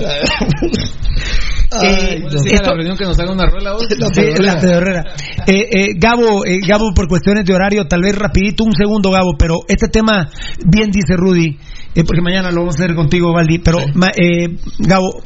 Eh, 1.82 2.22
Esto- 2.44 2.70
la 2.70 2.74
reunión 2.74 2.96
que 2.98 3.04
nos 3.04 3.18
haga 3.18 3.32
una 3.32 3.46
rueda 3.46 3.72
vos. 3.72 3.84
La 3.98 4.06
Sí, 4.08 4.12
pedorrera. 4.20 4.54
la 4.54 4.60
pedorrera. 4.60 5.04
Eh, 5.46 5.68
eh, 5.70 5.88
Gabo, 5.96 6.44
eh, 6.44 6.60
Gabo, 6.66 6.92
por 6.94 7.08
cuestiones 7.08 7.44
de 7.46 7.54
horario, 7.54 7.86
tal 7.88 8.02
vez 8.02 8.14
rapidito, 8.14 8.64
un 8.64 8.74
segundo, 8.74 9.10
Gabo, 9.10 9.34
pero 9.38 9.60
este 9.68 9.88
tema, 9.88 10.28
bien 10.66 10.90
dice 10.90 11.16
Rudy, 11.16 11.58
eh, 11.94 12.04
porque 12.04 12.20
mañana 12.22 12.50
lo 12.50 12.60
vamos 12.60 12.78
a 12.78 12.84
hacer 12.84 12.94
contigo, 12.94 13.32
Valdi, 13.32 13.58
pero, 13.60 13.78
ma- 13.94 14.12
eh, 14.14 14.48
Gabo, 14.80 15.22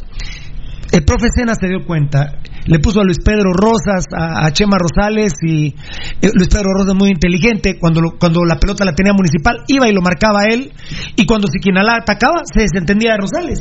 el 0.96 1.04
profe 1.04 1.26
Sena 1.34 1.54
se 1.54 1.68
dio 1.68 1.84
cuenta, 1.86 2.38
le 2.66 2.78
puso 2.78 3.00
a 3.00 3.04
Luis 3.04 3.18
Pedro 3.24 3.52
Rosas, 3.52 4.04
a, 4.16 4.50
Chema 4.52 4.78
Rosales 4.78 5.32
y 5.46 5.66
eh, 5.68 6.30
Luis 6.34 6.48
Pedro 6.48 6.70
Rosas 6.76 6.94
muy 6.94 7.10
inteligente, 7.10 7.78
cuando, 7.78 8.00
lo- 8.00 8.18
cuando 8.18 8.44
la 8.44 8.56
pelota 8.58 8.84
la 8.84 8.92
tenía 8.94 9.12
municipal, 9.12 9.62
iba 9.68 9.88
y 9.88 9.92
lo 9.92 10.00
marcaba 10.00 10.44
él, 10.44 10.72
y 11.16 11.26
cuando 11.26 11.48
Siquinalá 11.48 11.96
atacaba, 11.96 12.42
se 12.52 12.62
desentendía 12.62 13.12
de 13.12 13.18
Rosales. 13.18 13.58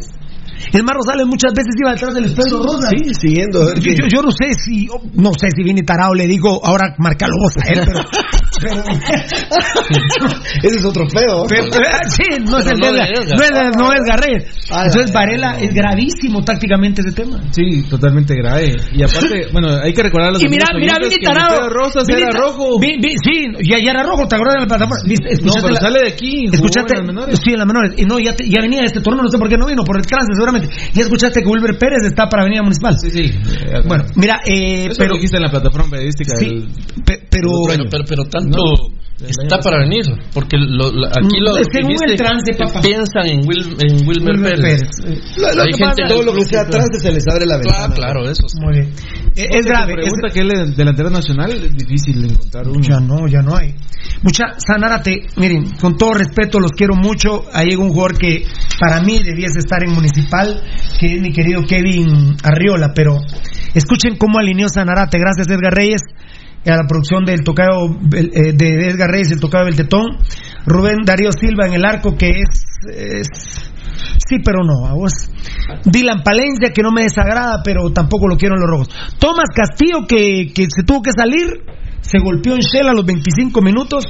El 0.74 0.84
más 0.84 0.96
Rosales 0.96 1.26
muchas 1.28 1.54
veces 1.54 1.74
iba 1.80 1.92
detrás 1.92 2.14
de 2.14 2.22
Luis 2.22 2.34
Pedro 2.34 2.64
Rosas. 2.64 2.92
Sí, 2.92 3.14
siguiendo. 3.28 3.62
a 3.62 3.66
ver 3.68 3.80
Yo, 3.80 3.84
qué- 3.84 3.96
yo- 4.02 4.08
yo 4.08 4.22
no 4.22 4.32
sé 4.32 4.54
si, 4.64 4.88
no 5.14 5.32
sé 5.34 5.48
si 5.56 5.64
viene 5.64 5.82
tarado 5.84 6.14
le 6.14 6.28
digo, 6.28 6.60
ahora 6.66 6.96
marcalo 6.98 7.34
vos 7.42 7.54
a 7.64 7.68
él, 7.72 7.82
pero. 7.86 8.00
pero, 8.62 8.84
Ese 10.64 10.78
es 10.78 10.86
otro 10.86 11.08
feo. 11.10 11.46
pero- 11.48 11.66
ah, 11.66 12.00
sí, 12.10 12.24
no 12.46 12.58
es 12.60 12.66
Pero 12.66 12.76
el 12.76 12.80
no 12.80 12.86
de 12.88 12.94
de 12.94 13.14
no 13.36 13.44
es, 13.44 13.52
de- 13.52 13.78
no. 13.78 13.86
Ah, 14.72 14.86
Entonces 14.86 15.12
la- 15.14 15.20
Varela 15.20 15.60
es 15.60 15.74
gravísimo 15.74 16.44
tácticamente 16.44 17.02
ese 17.06 17.16
tema. 17.16 17.40
Sí, 17.52 17.84
totalmente 17.90 18.36
grave. 18.36 18.76
Y 18.94 19.04
aparte, 19.04 19.48
bueno, 19.54 19.70
hay 19.82 19.94
que 19.94 20.04
recordar 20.04 20.30
a 20.30 20.32
los 20.34 20.44
Y 20.44 20.48
mira, 20.48 20.68
mira, 20.78 20.98
Vini 21.00 21.16
Tarado. 21.24 21.70
Rosas 21.70 22.06
Vini 22.08 22.22
era 22.22 22.32
rojo. 22.32 22.80
Vi- 22.80 22.98
vi- 23.02 23.16
sí, 23.24 23.46
ya, 23.70 23.78
ya 23.80 23.92
era 23.92 24.04
rojo, 24.04 24.28
¿te 24.28 24.36
acuerdas 24.36 24.56
de 24.56 24.62
la 24.62 24.68
plataforma? 24.68 24.96
No, 25.06 25.30
¿Escuchaste 25.30 25.62
pero 25.62 25.74
la- 25.74 25.80
sale 25.82 26.00
de 26.02 26.08
aquí. 26.08 26.46
¿Escuchaste? 26.52 26.94
en 26.96 27.06
las 27.06 27.08
menores. 27.16 27.40
Sí, 27.44 27.52
en 27.52 27.58
las 27.58 27.68
menores. 27.68 27.94
Y 27.98 28.06
no, 28.06 28.20
ya, 28.20 28.36
te- 28.36 28.48
ya 28.50 28.62
venía 28.62 28.84
este 28.84 29.02
torneo, 29.02 29.24
no 29.24 29.30
sé 29.30 29.38
por 29.38 29.50
qué 29.50 29.58
no 29.58 29.68
vino, 29.68 29.84
por 29.84 29.98
el 29.98 30.06
trance 30.06 30.28
seguramente. 30.34 30.55
Ya 30.94 31.02
escuchaste 31.02 31.42
que 31.42 31.48
Wilber 31.48 31.78
Pérez 31.78 32.04
está 32.06 32.28
para 32.28 32.44
Avenida 32.44 32.62
Municipal. 32.64 32.98
Sí, 33.00 33.10
sí. 33.12 33.22
Eh, 33.24 33.82
Bueno, 33.88 34.06
mira, 34.16 34.40
eh, 34.46 34.86
Eso 34.88 34.96
pero. 34.98 35.10
lo 35.12 35.16
dijiste 35.16 35.38
en 35.38 35.44
la 35.44 35.50
plataforma 35.50 35.90
periodística. 35.92 36.36
Sí, 36.38 36.46
del- 36.46 36.68
pe- 37.06 37.28
pero. 37.30 37.50
Pero, 37.68 37.84
pero, 37.90 38.04
pero 38.08 38.24
tanto, 38.26 38.60
Está 39.18 39.60
para 39.60 39.80
venir, 39.80 40.04
porque 40.34 40.58
lo- 40.58 40.88
aquí 41.08 41.40
lo 41.40 41.56
Es 41.58 41.68
según 41.72 41.96
el 42.06 42.18
trance, 42.18 42.54
papá. 42.54 42.82
piensan 42.82 43.26
en, 43.28 43.40
Wil- 43.48 43.78
en 43.80 44.06
Wilmer, 44.06 44.34
Wilmer 44.36 44.56
Pérez. 44.60 44.82
Pérez. 45.02 45.38
Lo, 45.38 45.54
lo 45.56 45.62
Hay 45.64 45.70
que 45.72 45.78
gente 45.78 46.02
pasa, 46.04 46.14
todo 46.14 46.24
lo 46.24 46.34
que 46.34 46.44
sea 46.44 46.62
atrás 46.64 46.86
se 47.02 47.12
les 47.14 47.24
abre 47.32 47.46
la 47.46 47.58
Claro, 47.62 47.78
ventana. 47.88 47.96
claro, 47.96 48.30
eso. 48.30 48.44
sí. 48.50 48.58
Muy 48.62 48.74
bien. 48.74 48.92
Eh, 49.38 49.48
es 49.58 49.66
grave. 49.66 49.94
pregunta 49.94 50.28
es- 50.28 50.34
que 50.34 50.40
él 50.42 50.52
es 50.54 50.76
delantero 50.76 51.10
nacional, 51.10 51.50
es 51.50 51.74
difícil 51.78 52.22
de 52.24 52.28
encontrar 52.28 52.68
uno. 52.68 52.82
Ya 52.82 53.00
no, 53.00 53.26
ya 53.30 53.42
no 53.42 53.56
hay. 53.56 53.74
Mucha, 54.22 54.46
Sanárate, 54.58 55.28
miren, 55.38 55.72
con 55.80 55.96
todo 55.98 56.14
respeto, 56.16 56.60
los 56.60 56.72
quiero 56.74 56.96
mucho. 56.96 57.46
Ahí 57.54 57.70
hay 57.70 57.76
un 57.78 57.90
jugador 57.92 58.18
que 58.18 58.44
para 58.80 59.00
mí 59.02 59.18
debiese 59.24 59.60
estar 59.60 59.82
en 59.82 59.94
Municipal, 59.94 60.45
que 61.00 61.16
es 61.16 61.22
mi 61.22 61.32
querido 61.32 61.64
Kevin 61.64 62.36
Arriola, 62.44 62.94
pero 62.94 63.18
escuchen 63.74 64.18
cómo 64.18 64.40
alineó 64.40 64.68
Sanarate, 64.70 65.18
gracias 65.20 65.48
Edgar 65.48 65.74
Reyes, 65.74 66.02
a 66.66 66.78
la 66.78 66.88
producción 66.88 67.26
del 67.26 67.44
tocayo 67.44 67.92
eh, 68.14 68.54
de 68.54 68.88
Edgar 68.88 69.10
Reyes, 69.10 69.32
el 69.32 69.40
tocayo 69.40 69.66
del 69.66 69.76
Tetón, 69.76 70.18
Rubén 70.66 71.04
Darío 71.06 71.32
Silva 71.32 71.68
en 71.68 71.74
el 71.74 71.86
arco, 71.86 72.16
que 72.18 72.30
es, 72.30 72.66
sí, 74.28 74.38
pero 74.44 74.64
no, 74.64 74.88
a 74.88 74.94
vos. 74.94 75.30
Dylan 75.86 76.24
Palencia, 76.24 76.72
que 76.74 76.82
no 76.82 76.92
me 76.92 77.04
desagrada, 77.04 77.62
pero 77.64 77.92
tampoco 77.92 78.28
lo 78.28 78.38
quiero 78.38 78.56
en 78.56 78.62
los 78.62 78.70
rojos. 78.70 78.90
Tomás 79.20 79.50
Castillo, 79.54 80.08
que, 80.08 80.52
que 80.54 80.68
se 80.70 80.84
tuvo 80.84 81.02
que 81.02 81.12
salir, 81.16 81.64
se 82.02 82.20
golpeó 82.20 82.56
en 82.56 82.62
Shell 82.62 82.88
a 82.88 82.94
los 82.94 83.06
25 83.06 83.62
minutos. 83.62 84.06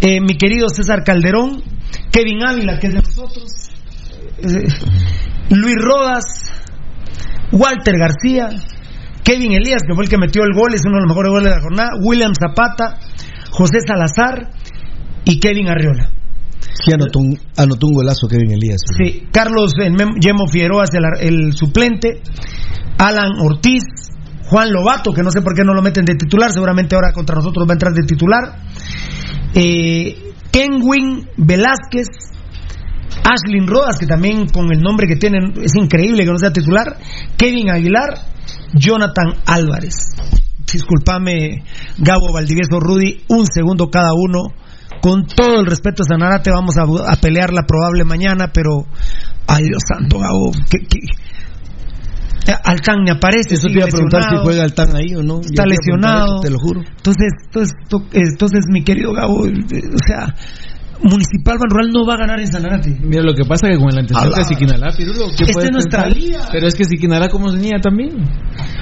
Eh, 0.00 0.20
mi 0.20 0.36
querido 0.36 0.68
César 0.68 1.04
Calderón, 1.04 1.62
Kevin 2.10 2.46
Ávila, 2.46 2.78
que 2.78 2.88
es 2.88 2.94
de 2.94 3.00
nosotros, 3.00 3.61
Luis 5.50 5.76
Rodas, 5.76 6.24
Walter 7.52 7.94
García, 7.98 8.48
Kevin 9.22 9.52
Elías, 9.52 9.82
que 9.86 9.94
fue 9.94 10.04
el 10.04 10.10
que 10.10 10.18
metió 10.18 10.42
el 10.42 10.54
gol, 10.54 10.74
es 10.74 10.82
uno 10.84 10.96
de 10.96 11.02
los 11.02 11.08
mejores 11.08 11.30
goles 11.30 11.44
de 11.44 11.56
la 11.56 11.62
jornada, 11.62 11.90
William 12.02 12.32
Zapata, 12.34 12.98
José 13.50 13.80
Salazar 13.86 14.50
y 15.24 15.38
Kevin 15.38 15.68
Arriola. 15.68 16.10
Sí, 16.74 16.92
anotó 16.92 17.18
un, 17.18 17.38
anotó 17.56 17.86
un 17.86 17.94
golazo 17.94 18.26
Kevin 18.28 18.52
Elías. 18.52 18.80
Sí, 18.96 19.28
Carlos 19.30 19.72
el 19.78 19.94
Yemo 20.20 20.48
Figueroa 20.48 20.84
es 20.84 20.90
el 21.20 21.52
suplente, 21.52 22.22
Alan 22.98 23.32
Ortiz, 23.40 23.84
Juan 24.48 24.72
Lobato, 24.72 25.12
que 25.12 25.22
no 25.22 25.30
sé 25.30 25.42
por 25.42 25.54
qué 25.54 25.64
no 25.64 25.74
lo 25.74 25.82
meten 25.82 26.04
de 26.04 26.14
titular, 26.14 26.50
seguramente 26.50 26.94
ahora 26.94 27.12
contra 27.12 27.36
nosotros 27.36 27.66
va 27.66 27.72
a 27.72 27.74
entrar 27.74 27.92
de 27.92 28.02
titular, 28.02 28.58
eh, 29.54 30.32
Kenwin 30.50 31.28
Velázquez, 31.36 32.08
Ashlyn 33.24 33.66
Rodas, 33.66 33.98
que 33.98 34.06
también 34.06 34.46
con 34.48 34.72
el 34.72 34.80
nombre 34.80 35.06
que 35.06 35.16
tienen 35.16 35.52
es 35.62 35.74
increíble 35.76 36.24
que 36.24 36.30
no 36.30 36.38
sea 36.38 36.52
titular, 36.52 36.98
Kevin 37.36 37.70
Aguilar, 37.70 38.14
Jonathan 38.74 39.34
Álvarez. 39.46 39.94
Disculpame, 40.72 41.64
Gabo 41.98 42.32
Valdivieso, 42.32 42.80
Rudy, 42.80 43.22
un 43.28 43.46
segundo 43.46 43.90
cada 43.90 44.12
uno. 44.14 44.40
Con 45.00 45.26
todo 45.26 45.58
el 45.60 45.66
respeto 45.66 46.02
a 46.02 46.06
Sanarate, 46.06 46.50
vamos 46.50 46.76
a, 46.78 46.82
a 46.82 47.16
pelear 47.16 47.52
la 47.52 47.62
probable 47.66 48.04
mañana, 48.04 48.50
pero. 48.52 48.86
Ay, 49.48 49.64
Dios 49.64 49.82
santo, 49.86 50.18
Gabo. 50.18 50.52
¿qué, 50.70 50.78
qué? 50.88 50.98
Altán 52.64 53.02
me 53.04 53.10
aparece. 53.12 53.54
Eso 53.54 53.66
te 53.68 53.74
iba 53.74 53.84
a 53.84 53.88
preguntar 53.88 54.22
si 54.28 54.36
juega 54.42 54.64
Altán 54.64 54.96
ahí 54.96 55.14
o 55.14 55.22
no. 55.22 55.40
Está 55.40 55.64
lesionado. 55.64 56.36
eso, 56.36 56.40
Te 56.42 56.50
lo 56.50 56.58
juro. 56.58 56.80
Entonces, 56.80 57.28
entonces, 57.46 57.74
to- 57.88 58.04
entonces, 58.12 58.64
mi 58.68 58.82
querido 58.84 59.12
Gabo, 59.12 59.46
eh, 59.46 59.52
o 59.52 60.06
sea, 60.06 60.34
Municipal 61.02 61.58
Ban 61.58 61.68
Rural 61.70 61.90
no 61.92 62.06
va 62.06 62.14
a 62.14 62.16
ganar 62.18 62.38
en 62.40 62.46
Sanarate. 62.46 62.96
Mira, 63.02 63.22
lo 63.22 63.34
que 63.34 63.44
pasa 63.44 63.66
es 63.68 63.76
que 63.76 63.82
con 63.82 63.92
el 63.92 63.98
antecedente 63.98 64.38
de 64.38 64.44
Siquinalá, 64.44 64.92
Pirulo, 64.96 65.24
¿qué 65.36 65.44
Esta 65.44 65.64
es 65.64 65.70
nuestra 65.72 66.06
liga. 66.08 66.40
Pero 66.52 66.66
es 66.68 66.74
que 66.74 66.84
Siquinalá 66.84 67.28
como 67.28 67.50
niega 67.52 67.80
también. 67.80 68.10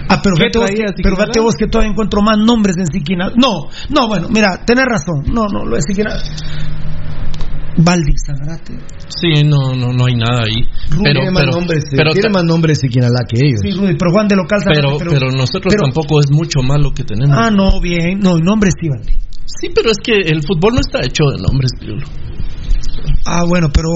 Ah, 0.08 0.20
pero 0.22 0.34
¿Qué 0.36 0.44
fíjate, 0.44 0.58
vos, 0.58 0.66
traía 0.66 0.84
que- 0.86 0.96
Siquinalá? 0.96 1.02
pero 1.02 1.16
fíjate 1.16 1.40
vos 1.40 1.54
que 1.56 1.66
todavía 1.66 1.92
encuentro 1.92 2.20
más 2.22 2.36
nombres 2.38 2.76
en 2.78 2.86
Siquinal. 2.86 3.32
No, 3.36 3.68
no, 3.88 4.08
bueno, 4.08 4.28
mira, 4.28 4.62
tenés 4.66 4.84
razón. 4.84 5.24
No, 5.32 5.46
no, 5.46 5.64
lo 5.64 5.76
de 5.76 5.82
Siquinal. 5.82 6.20
Valdi, 7.78 8.12
Sanarate. 8.26 8.74
Sí, 9.08 9.42
no, 9.44 9.74
no, 9.74 9.92
no 9.92 10.04
hay 10.06 10.14
nada 10.16 10.42
ahí. 10.44 10.60
Pero, 10.90 11.02
tiene 11.22 11.30
más 11.30 11.42
pero, 11.44 11.52
nombres, 11.52 11.84
eh, 11.84 11.96
pero, 11.96 12.12
tiene 12.12 12.28
más 12.30 12.44
nombres 12.44 12.78
Siquinalá 12.80 13.24
que 13.28 13.38
ellos. 13.40 13.60
Sí, 13.62 13.70
Rudy, 13.72 13.96
pero 13.96 14.10
Juan 14.12 14.28
de 14.28 14.36
local 14.36 14.60
pero, 14.66 15.30
nosotros 15.30 15.72
pero- 15.72 15.84
tampoco 15.84 16.20
es 16.20 16.30
mucho 16.30 16.60
más 16.62 16.78
lo 16.82 16.92
que 16.92 17.04
tenemos. 17.04 17.34
Ah, 17.38 17.50
no, 17.50 17.80
bien. 17.80 18.18
No, 18.20 18.36
nombres 18.38 18.74
sí, 18.78 18.88
Valdi. 18.88 19.12
Sí, 19.46 19.68
pero 19.74 19.90
es 19.90 19.98
que 20.02 20.12
el 20.14 20.42
fútbol 20.42 20.74
no 20.74 20.80
está 20.80 21.00
hecho 21.00 21.24
de 21.34 21.42
nombres, 21.42 21.70
Pirulo. 21.78 22.06
Ah, 23.26 23.44
bueno, 23.46 23.68
pero. 23.72 23.88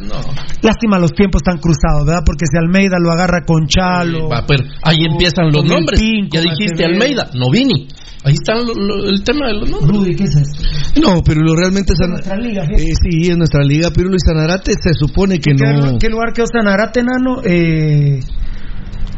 No. 0.00 0.14
Lástima 0.62 0.98
los 0.98 1.12
tiempos 1.12 1.42
tan 1.42 1.58
cruzados, 1.58 2.06
¿verdad? 2.06 2.22
Porque 2.24 2.46
si 2.50 2.56
Almeida 2.58 2.98
lo 3.00 3.10
agarra 3.12 3.42
con 3.46 3.66
Chalo. 3.66 4.28
Va, 4.28 4.44
pero 4.46 4.64
ahí 4.82 5.04
empiezan 5.10 5.50
los 5.52 5.64
nombres. 5.64 6.00
Pin, 6.00 6.28
ya 6.32 6.40
dijiste. 6.40 6.84
Almeida, 6.84 7.30
Novini. 7.34 7.88
Ahí 8.24 8.34
está 8.34 8.54
lo- 8.54 8.72
lo- 8.74 9.08
el 9.10 9.24
tema 9.24 9.48
de 9.48 9.54
los 9.54 9.68
nombres. 9.70 9.90
Rudy, 9.90 10.14
¿qué 10.14 10.24
es 10.24 10.36
esto? 10.36 11.00
No, 11.00 11.22
pero 11.24 11.40
lo 11.40 11.54
realmente 11.56 11.92
Es 11.92 11.98
San- 11.98 12.10
nuestra 12.10 12.36
liga, 12.36 12.62
eh, 12.64 12.76
sí, 13.02 13.30
en 13.30 13.38
nuestra 13.38 13.64
liga 13.64 13.90
Pirulo 13.90 14.14
y 14.14 14.20
Sanarate 14.24 14.72
se 14.80 14.94
supone 14.94 15.40
que 15.40 15.50
¿Qué, 15.54 15.64
no 15.64 15.98
qué 15.98 16.08
lugar 16.08 16.32
quedó 16.32 16.46
Sanarate, 16.46 17.02
nano? 17.02 17.42
Eh, 17.44 18.20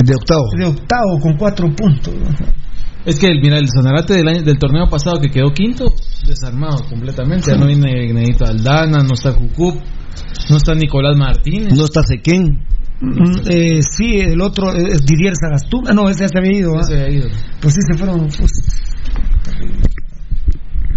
de 0.05 0.15
octavo. 0.15 0.45
de 0.59 0.65
octavo 0.67 1.21
con 1.21 1.37
cuatro 1.37 1.69
puntos. 1.75 2.15
Es 3.05 3.19
que 3.19 3.27
el, 3.27 3.41
mira, 3.41 3.59
el 3.59 3.69
Sanarate 3.69 4.15
del, 4.15 4.29
año, 4.29 4.43
del 4.43 4.59
torneo 4.59 4.89
pasado 4.89 5.21
que 5.21 5.29
quedó 5.29 5.53
quinto, 5.53 5.95
desarmado 6.27 6.85
completamente. 6.89 7.51
Ya 7.51 7.59
no 7.59 7.67
viene 7.67 8.13
Nedito 8.13 8.47
Aldana, 8.47 9.03
no 9.03 9.15
está 9.15 9.33
Jucup, 9.33 9.77
no 10.51 10.57
está 10.57 10.75
Nicolás 10.75 11.17
Martínez. 11.17 11.77
No 11.77 11.85
está 11.85 12.03
Sequén. 12.03 12.65
Mm, 13.01 13.41
eh, 13.51 13.81
sí, 13.83 14.21
el 14.21 14.41
otro 14.41 14.73
es 14.73 15.05
Didier 15.05 15.35
Sagastún. 15.37 15.89
Ah, 15.89 15.93
no, 15.93 16.09
ese 16.09 16.21
ya 16.21 16.29
se 16.29 16.39
había 16.39 16.59
ido. 16.59 16.73
¿ah? 16.77 16.81
Ese 16.81 16.95
ha 16.95 17.11
ido. 17.11 17.29
Pues 17.61 17.75
sí, 17.75 17.81
se 17.91 17.99
fueron. 17.99 18.21
pues, 18.21 18.51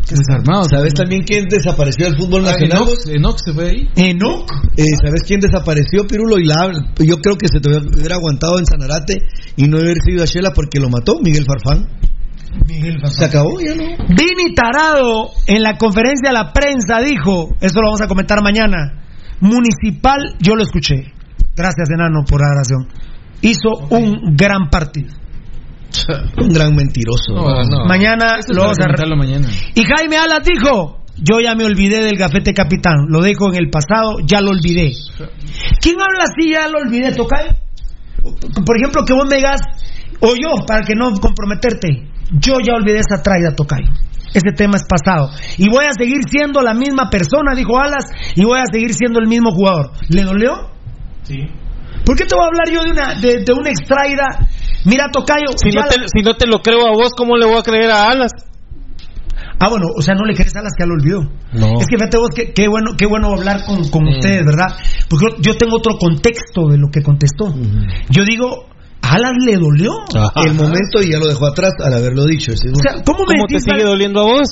Desarmado. 0.09 0.63
¿Sabes 0.69 0.93
también 0.93 1.23
quién 1.23 1.45
desapareció 1.49 2.05
del 2.05 2.15
fútbol 2.17 2.43
Ah, 2.47 2.51
nacional? 2.51 2.83
Enoch, 2.83 3.07
Enoch 3.15 3.37
se 3.43 3.53
fue 3.53 3.69
ahí. 3.69 3.89
Enoch. 3.95 4.49
Eh, 4.77 4.85
¿Sabes 5.03 5.23
quién 5.25 5.39
desapareció, 5.39 6.05
Pirulo? 6.07 6.37
Y 6.39 6.45
la, 6.45 6.71
yo 7.05 7.17
creo 7.19 7.35
que 7.37 7.47
se 7.47 7.59
te 7.59 7.69
hubiera 7.69 8.15
aguantado 8.15 8.59
en 8.59 8.65
Sanarate 8.65 9.23
y 9.55 9.67
no 9.67 9.77
haber 9.77 9.97
sido 10.01 10.23
a 10.23 10.25
Shela 10.25 10.51
porque 10.53 10.79
lo 10.79 10.89
mató 10.89 11.19
Miguel 11.21 11.45
Farfán. 11.45 11.87
Miguel 12.65 12.99
Se 13.09 13.25
acabó, 13.25 13.59
ya 13.59 13.75
no. 13.75 13.83
Vini 14.09 14.53
Tarado 14.55 15.29
en 15.47 15.61
la 15.61 15.77
conferencia 15.77 16.29
de 16.29 16.33
la 16.33 16.53
prensa 16.53 16.99
dijo, 17.01 17.49
esto 17.59 17.81
lo 17.81 17.87
vamos 17.89 18.01
a 18.01 18.07
comentar 18.07 18.41
mañana, 18.41 19.03
municipal, 19.41 20.35
yo 20.39 20.55
lo 20.55 20.63
escuché, 20.63 21.13
gracias 21.55 21.89
enano 21.89 22.23
por 22.27 22.41
la 22.41 22.47
grabación, 22.49 22.87
hizo 23.41 23.69
un 23.89 24.35
gran 24.35 24.69
partido. 24.69 25.13
Un 26.37 26.49
gran 26.49 26.75
mentiroso. 26.75 27.33
No, 27.33 27.63
no. 27.63 27.85
Mañana 27.85 28.37
Eso 28.39 28.53
lo 28.53 28.61
vamos 28.63 28.77
a... 28.79 29.15
mañana. 29.15 29.47
Y 29.75 29.83
Jaime 29.83 30.17
Alas 30.17 30.43
dijo, 30.43 31.03
yo 31.17 31.39
ya 31.43 31.55
me 31.55 31.65
olvidé 31.65 32.03
del 32.03 32.17
gafete 32.17 32.53
capitán, 32.53 33.07
lo 33.09 33.21
dejo 33.21 33.49
en 33.49 33.55
el 33.55 33.69
pasado, 33.69 34.17
ya 34.25 34.41
lo 34.41 34.51
olvidé. 34.51 34.93
¿Quién 35.81 35.95
habla 35.99 36.25
así, 36.25 36.51
ya 36.51 36.67
lo 36.67 36.79
olvidé, 36.79 37.13
Tocayo? 37.13 37.55
Por 38.65 38.77
ejemplo, 38.77 39.03
que 39.05 39.13
vos 39.13 39.25
me 39.29 39.37
digas, 39.37 39.61
o 40.19 40.33
yo, 40.35 40.65
para 40.65 40.85
que 40.85 40.93
no 40.95 41.11
comprometerte, 41.19 42.09
yo 42.31 42.59
ya 42.63 42.73
olvidé 42.73 42.99
esa 42.99 43.21
traida, 43.23 43.55
Tocayo. 43.55 43.91
Ese 44.33 44.51
tema 44.55 44.75
es 44.75 44.83
pasado. 44.83 45.31
Y 45.57 45.69
voy 45.69 45.85
a 45.85 45.93
seguir 45.97 46.19
siendo 46.29 46.61
la 46.61 46.73
misma 46.73 47.09
persona, 47.09 47.55
dijo 47.55 47.79
Alas, 47.79 48.05
y 48.35 48.43
voy 48.43 48.59
a 48.59 48.65
seguir 48.71 48.93
siendo 48.93 49.19
el 49.19 49.27
mismo 49.27 49.51
jugador. 49.51 49.91
¿Le 50.09 50.23
dolió? 50.23 50.69
Sí. 51.23 51.47
¿Por 52.05 52.15
qué 52.17 52.25
te 52.25 52.35
voy 52.35 52.43
a 52.43 52.47
hablar 52.47 52.69
yo 52.71 52.81
de 52.83 52.91
una, 52.91 53.13
de, 53.19 53.43
de 53.43 53.53
una 53.53 53.69
extraída? 53.69 54.47
Mira, 54.85 55.07
Tocayo. 55.11 55.47
Si 55.57 55.69
no, 55.69 55.81
la- 55.81 55.87
te, 55.89 55.95
si 56.07 56.21
no 56.23 56.35
te 56.35 56.47
lo 56.47 56.59
creo 56.61 56.87
a 56.87 56.91
vos, 56.91 57.11
¿cómo 57.17 57.35
le 57.37 57.45
voy 57.45 57.57
a 57.57 57.63
creer 57.63 57.91
a 57.91 58.09
Alas? 58.09 58.31
Ah, 59.59 59.69
bueno, 59.69 59.87
o 59.97 60.01
sea, 60.01 60.13
no 60.13 60.23
le 60.23 60.35
crees 60.35 60.55
a 60.55 60.61
las 60.61 60.73
que 60.77 60.83
ya 60.83 60.87
lo 60.87 60.93
olvidó. 60.93 61.21
No. 61.53 61.79
Es 61.81 61.87
que 61.87 61.97
fíjate 61.97 62.17
vos, 62.17 62.29
qué, 62.35 62.53
qué 62.53 62.67
bueno, 62.67 62.91
qué 62.97 63.07
bueno 63.07 63.33
hablar 63.33 63.65
con, 63.65 63.89
con 63.89 64.03
Mm. 64.03 64.09
ustedes, 64.09 64.45
¿verdad? 64.45 64.67
Porque 65.09 65.25
yo 65.41 65.51
yo 65.53 65.57
tengo 65.57 65.77
otro 65.77 65.97
contexto 65.97 66.67
de 66.69 66.77
lo 66.77 66.89
que 66.91 67.01
contestó. 67.01 67.53
Yo 68.09 68.23
digo, 68.23 68.67
a 69.01 69.13
Alas 69.15 69.33
le 69.43 69.57
dolió. 69.57 69.91
El 70.35 70.53
momento 70.53 71.01
y 71.01 71.11
ya 71.11 71.17
lo 71.19 71.27
dejó 71.27 71.47
atrás 71.47 71.73
al 71.83 71.93
haberlo 71.93 72.25
dicho. 72.25 72.51
ese- 72.51 72.69
O 72.69 72.75
sea, 72.75 73.01
¿cómo 73.03 73.19
me 73.25 73.33
¿Cómo 73.35 73.45
te 73.47 73.59
sigue 73.59 73.83
doliendo 73.83 74.19
a 74.21 74.23
vos? 74.25 74.49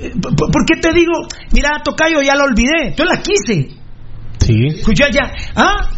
Eh, 0.00 0.12
¿Por, 0.22 0.36
por 0.52 0.64
qué 0.64 0.76
te 0.80 0.92
digo, 0.92 1.12
mira, 1.52 1.70
Tocayo, 1.84 2.22
ya 2.22 2.36
la 2.36 2.44
olvidé? 2.44 2.94
Yo 2.96 3.04
la 3.04 3.20
quise. 3.20 3.76
Sí. 4.40 4.54
Escucha 4.68 5.06
ya. 5.12 5.32
¿Ah? 5.54 5.90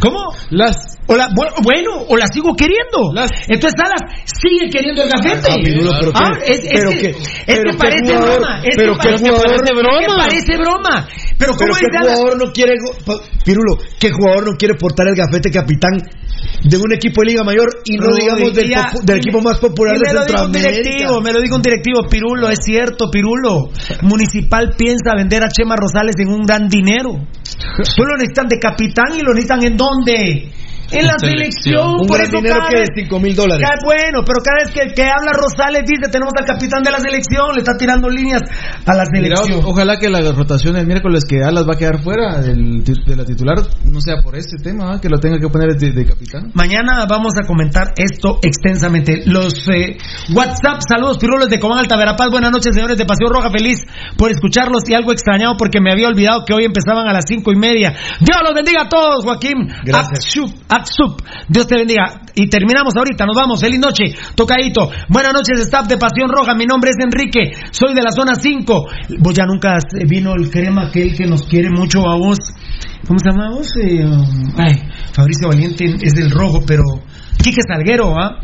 ¿Cómo? 0.00 0.32
Las. 0.50 0.95
O 1.08 1.14
la- 1.16 1.28
bu- 1.28 1.62
bueno, 1.62 1.90
o 2.08 2.16
la 2.16 2.26
sigo 2.26 2.54
queriendo. 2.54 3.12
Las- 3.14 3.30
Entonces 3.48 3.74
Alas 3.78 4.02
sigue 4.24 4.68
queriendo 4.70 5.02
el 5.02 5.08
gafete. 5.10 5.48
Ah, 5.52 5.56
Pirulo, 5.62 5.90
pero 6.00 6.12
qué- 6.12 6.18
Ah, 6.24 6.32
es, 6.46 6.58
es 6.64 6.70
pero 6.72 6.90
que, 6.90 7.06
es 7.10 7.60
que 7.60 7.76
parece 7.78 8.04
jugador- 8.16 8.38
broma. 8.40 8.60
Es 8.64 8.76
pero 8.76 8.92
que 8.94 8.98
parece, 8.98 9.24
jugador- 9.30 9.46
parece 9.46 9.74
broma. 9.74 10.00
Que 10.00 10.28
parece 10.28 10.56
broma. 10.56 11.08
Pero 11.38 11.52
Pero 11.52 11.52
¿cómo 11.52 11.74
qué 11.78 11.86
es 11.86 11.96
Alas? 12.00 12.18
jugador 12.18 12.38
no 12.46 12.52
quiere, 12.52 12.72
Pirulo, 13.44 13.78
qué 14.00 14.10
jugador 14.10 14.44
no 14.46 14.56
quiere 14.56 14.74
portar 14.74 15.06
el 15.08 15.14
gafete 15.14 15.50
capitán 15.50 15.92
de 16.64 16.76
un 16.76 16.92
equipo 16.92 17.20
de 17.22 17.26
Liga 17.28 17.44
Mayor 17.44 17.68
y 17.84 17.96
no 17.98 18.08
digamos 18.14 18.52
del, 18.54 18.68
ya- 18.68 18.90
popu- 18.90 19.02
del 19.04 19.18
equipo 19.18 19.40
más 19.42 19.58
popular 19.58 19.94
de 19.98 20.00
me 20.06 20.12
lo 20.14 20.24
dijo 20.26 20.44
un 20.44 20.52
directivo, 20.52 20.82
Centroamérica? 20.82 21.20
me 21.22 21.32
lo 21.32 21.40
dijo 21.40 21.56
un 21.56 21.62
directivo, 21.62 22.00
Pirulo, 22.08 22.48
es 22.48 22.58
cierto, 22.64 23.10
Pirulo. 23.10 23.68
Municipal 24.02 24.74
piensa 24.76 25.14
vender 25.16 25.44
a 25.44 25.48
Chema 25.48 25.76
Rosales 25.76 26.16
en 26.18 26.28
un 26.28 26.42
gran 26.42 26.68
dinero. 26.68 27.10
Solo 27.82 28.08
lo 28.10 28.16
necesitan 28.16 28.48
de 28.48 28.58
capitán 28.58 29.14
y 29.16 29.20
lo 29.20 29.32
necesitan 29.34 29.62
en 29.64 29.76
dónde? 29.76 30.48
En 30.90 31.06
la 31.06 31.18
selección. 31.18 32.00
Un 32.00 32.06
por 32.06 32.16
gran 32.18 32.28
eso 32.28 32.36
dinero 32.38 32.58
cada 32.58 32.68
que 32.70 32.80
vez- 32.80 32.90
de 32.94 33.02
5 33.02 33.20
mil 33.20 33.34
dólares. 33.36 33.66
Bueno, 33.84 34.22
pero 34.24 34.38
cada 34.42 34.64
vez 34.64 34.70
que, 34.74 34.94
que 34.94 35.02
habla 35.02 35.32
Rosales 35.32 35.82
dice 35.86 36.10
tenemos 36.10 36.32
al 36.38 36.44
capitán 36.46 36.82
de 36.82 36.90
la 36.90 37.00
selección, 37.00 37.54
le 37.54 37.58
está 37.60 37.76
tirando 37.76 38.08
líneas 38.08 38.42
a 38.86 38.94
la 38.94 39.04
selección. 39.06 39.60
ojalá 39.64 39.96
que 39.98 40.08
la 40.08 40.20
rotación 40.32 40.76
el 40.76 40.86
miércoles 40.86 41.24
que 41.24 41.42
Alas 41.42 41.66
va 41.68 41.74
a 41.74 41.78
quedar 41.78 41.98
fuera 42.02 42.40
del 42.40 42.84
de 42.84 43.16
la 43.16 43.24
titular 43.24 43.56
no 43.84 44.00
sea 44.00 44.22
por 44.22 44.36
este 44.36 44.56
tema, 44.62 44.94
¿ah? 44.94 45.00
que 45.00 45.08
lo 45.08 45.18
tenga 45.18 45.38
que 45.38 45.48
poner 45.48 45.74
de, 45.76 45.92
de 45.92 46.04
capitán. 46.06 46.50
Mañana 46.54 47.04
vamos 47.08 47.32
a 47.42 47.46
comentar 47.46 47.92
esto 47.96 48.38
extensamente. 48.42 49.22
Los 49.26 49.68
eh, 49.68 49.96
WhatsApp, 50.34 50.80
saludos 50.88 51.18
pirulos 51.18 51.48
de 51.48 51.58
Comán 51.58 51.78
Alta 51.80 51.96
Verapaz. 51.96 52.28
Buenas 52.30 52.50
noches, 52.52 52.74
señores 52.74 52.96
de 52.98 53.04
Pasión 53.04 53.30
Roja. 53.32 53.50
Feliz 53.50 53.84
por 54.16 54.30
escucharlos 54.30 54.82
y 54.88 54.94
algo 54.94 55.12
extrañado 55.12 55.56
porque 55.56 55.80
me 55.80 55.90
había 55.92 56.08
olvidado 56.08 56.44
que 56.44 56.54
hoy 56.54 56.64
empezaban 56.64 57.08
a 57.08 57.12
las 57.12 57.24
cinco 57.28 57.52
y 57.52 57.56
media. 57.56 57.94
Dios 58.20 58.38
los 58.44 58.54
bendiga 58.54 58.82
a 58.82 58.88
todos, 58.88 59.24
Joaquín. 59.24 59.68
Gracias. 59.84 60.24
Atsup. 60.76 61.20
Dios 61.48 61.66
te 61.66 61.76
bendiga. 61.76 62.20
Y 62.34 62.48
terminamos 62.48 62.94
ahorita, 62.96 63.24
nos 63.26 63.36
vamos. 63.36 63.60
Feliz 63.60 63.80
noche, 63.80 64.04
tocadito. 64.34 64.90
Buenas 65.08 65.32
noches, 65.32 65.60
staff 65.60 65.86
de 65.88 65.96
Pasión 65.96 66.28
Roja. 66.28 66.54
Mi 66.54 66.66
nombre 66.66 66.90
es 66.90 66.96
Enrique, 67.04 67.52
soy 67.70 67.94
de 67.94 68.02
la 68.02 68.10
zona 68.12 68.34
5. 68.34 68.86
Vos 69.20 69.34
ya 69.34 69.44
nunca 69.46 69.76
has- 69.76 70.08
vino 70.08 70.34
el 70.34 70.50
crema 70.50 70.88
aquel 70.88 71.14
que 71.16 71.26
nos 71.26 71.42
quiere 71.44 71.70
mucho 71.70 72.08
a 72.08 72.16
vos. 72.16 72.38
¿Cómo 73.06 73.18
se 73.18 73.30
llama 73.30 73.50
vos? 73.50 73.68
Eh, 73.82 74.04
um, 74.04 74.52
ay, 74.58 74.82
Fabricio 75.12 75.48
Valiente 75.48 75.84
es 76.02 76.12
del 76.12 76.30
rojo, 76.30 76.60
pero 76.66 76.82
Quique 77.42 77.60
Salguero, 77.66 78.14
¿ah? 78.18 78.38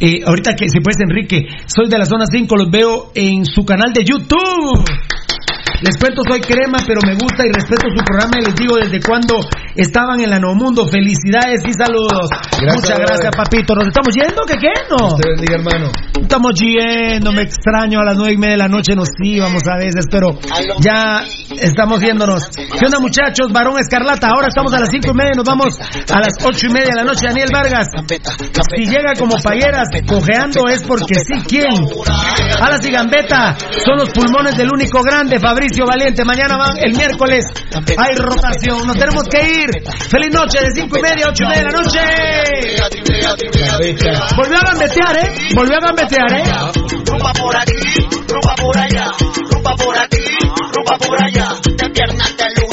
Eh, 0.00 0.20
ahorita 0.26 0.54
que 0.54 0.68
si 0.68 0.80
puedes, 0.80 1.00
Enrique, 1.00 1.46
soy 1.66 1.88
de 1.88 1.98
la 1.98 2.04
zona 2.04 2.24
5, 2.30 2.54
los 2.56 2.70
veo 2.70 3.10
en 3.14 3.44
su 3.44 3.64
canal 3.64 3.92
de 3.92 4.04
YouTube. 4.04 4.84
Les 5.82 5.96
cuento, 5.98 6.22
soy 6.28 6.40
crema, 6.40 6.78
pero 6.86 7.00
me 7.06 7.14
gusta 7.14 7.44
y 7.44 7.52
respeto 7.52 7.88
su 7.94 8.02
programa 8.04 8.32
y 8.40 8.44
les 8.46 8.54
digo 8.56 8.76
desde 8.76 9.00
cuando 9.00 9.36
estaban 9.74 10.20
en 10.20 10.30
la 10.30 10.38
Nuevo 10.38 10.56
Mundo. 10.56 10.86
Felicidades 10.88 11.60
y 11.66 11.72
saludos. 11.74 12.28
Gracias, 12.32 12.74
Muchas 12.76 12.98
gracias, 12.98 13.30
brother. 13.30 13.44
papito. 13.44 13.74
¿Nos 13.74 13.88
estamos 13.88 14.14
yendo? 14.16 14.42
¿Qué 14.48 14.56
qué? 14.56 14.72
No. 14.88 15.06
Usted 15.14 15.28
bendiga, 15.36 15.54
hermano. 15.60 15.92
Estamos 16.16 16.52
yendo, 16.58 17.30
me 17.32 17.42
extraño, 17.42 18.00
a 18.00 18.04
las 18.04 18.16
nueve 18.16 18.32
y 18.34 18.36
media 18.38 18.52
de 18.52 18.58
la 18.58 18.68
noche 18.68 18.94
nos 18.96 19.08
íbamos 19.22 19.62
a 19.68 19.76
veces, 19.78 20.06
pero 20.10 20.32
ya 20.80 21.22
estamos 21.60 22.00
yéndonos. 22.00 22.48
¿Qué 22.56 22.84
onda 22.86 22.98
muchachos? 22.98 23.52
Varón 23.52 23.78
Escarlata, 23.78 24.28
ahora 24.28 24.48
estamos 24.48 24.72
a 24.72 24.80
las 24.80 24.88
cinco 24.90 25.10
y 25.12 25.14
media, 25.14 25.32
nos 25.36 25.44
vamos 25.44 25.78
a 25.78 26.18
las 26.18 26.34
ocho 26.44 26.66
y 26.66 26.72
media 26.72 26.88
de 26.90 26.96
la 26.96 27.04
noche, 27.04 27.26
Daniel 27.28 27.48
Vargas. 27.52 27.86
Si 28.74 28.84
llega 28.86 29.12
como 29.18 29.36
payeras 29.42 29.86
cojeando 30.08 30.66
es 30.68 30.82
porque 30.82 31.14
sí, 31.14 31.34
¿quién? 31.46 31.86
Alas 32.60 32.84
y 32.84 32.90
Gambeta 32.90 33.56
son 33.84 33.98
los 33.98 34.10
pulmones 34.10 34.56
del 34.56 34.68
único 34.72 35.02
grande, 35.02 35.38
Mauricio 35.66 35.84
Valiente. 35.84 36.24
Mañana 36.24 36.56
van 36.56 36.78
el 36.78 36.94
miércoles. 36.94 37.44
Hay 37.98 38.14
rotación. 38.14 38.86
Nos 38.86 38.96
tenemos 38.96 39.24
que 39.24 39.42
ir. 39.42 39.70
Feliz 40.08 40.30
noche 40.30 40.60
de 40.60 40.70
5 40.70 40.98
y 40.98 41.02
media, 41.02 41.26
8 41.28 41.42
y 41.42 41.46
media 41.46 41.58
de 41.58 41.64
la 41.64 41.72
noche. 41.72 41.98
Volvió 44.36 44.58
a 44.58 44.62
gambetear, 44.62 45.16
¿eh? 45.16 45.32
Volvió 45.56 45.76
a 45.76 45.80
gambetear, 45.80 46.32
¿eh? 46.34 46.44
Rumba 47.04 47.32
por 47.32 47.56
aquí, 47.56 47.72
rumba 48.28 48.54
por 48.54 48.78
allá. 48.78 49.10
Rumba 49.50 49.74
por 49.76 49.98
aquí, 49.98 50.24
rumba 50.72 50.98
por 50.98 51.22
allá. 51.22 51.48
De 51.64 51.90
piernas 51.90 52.36
de 52.36 52.44
luz. 52.60 52.65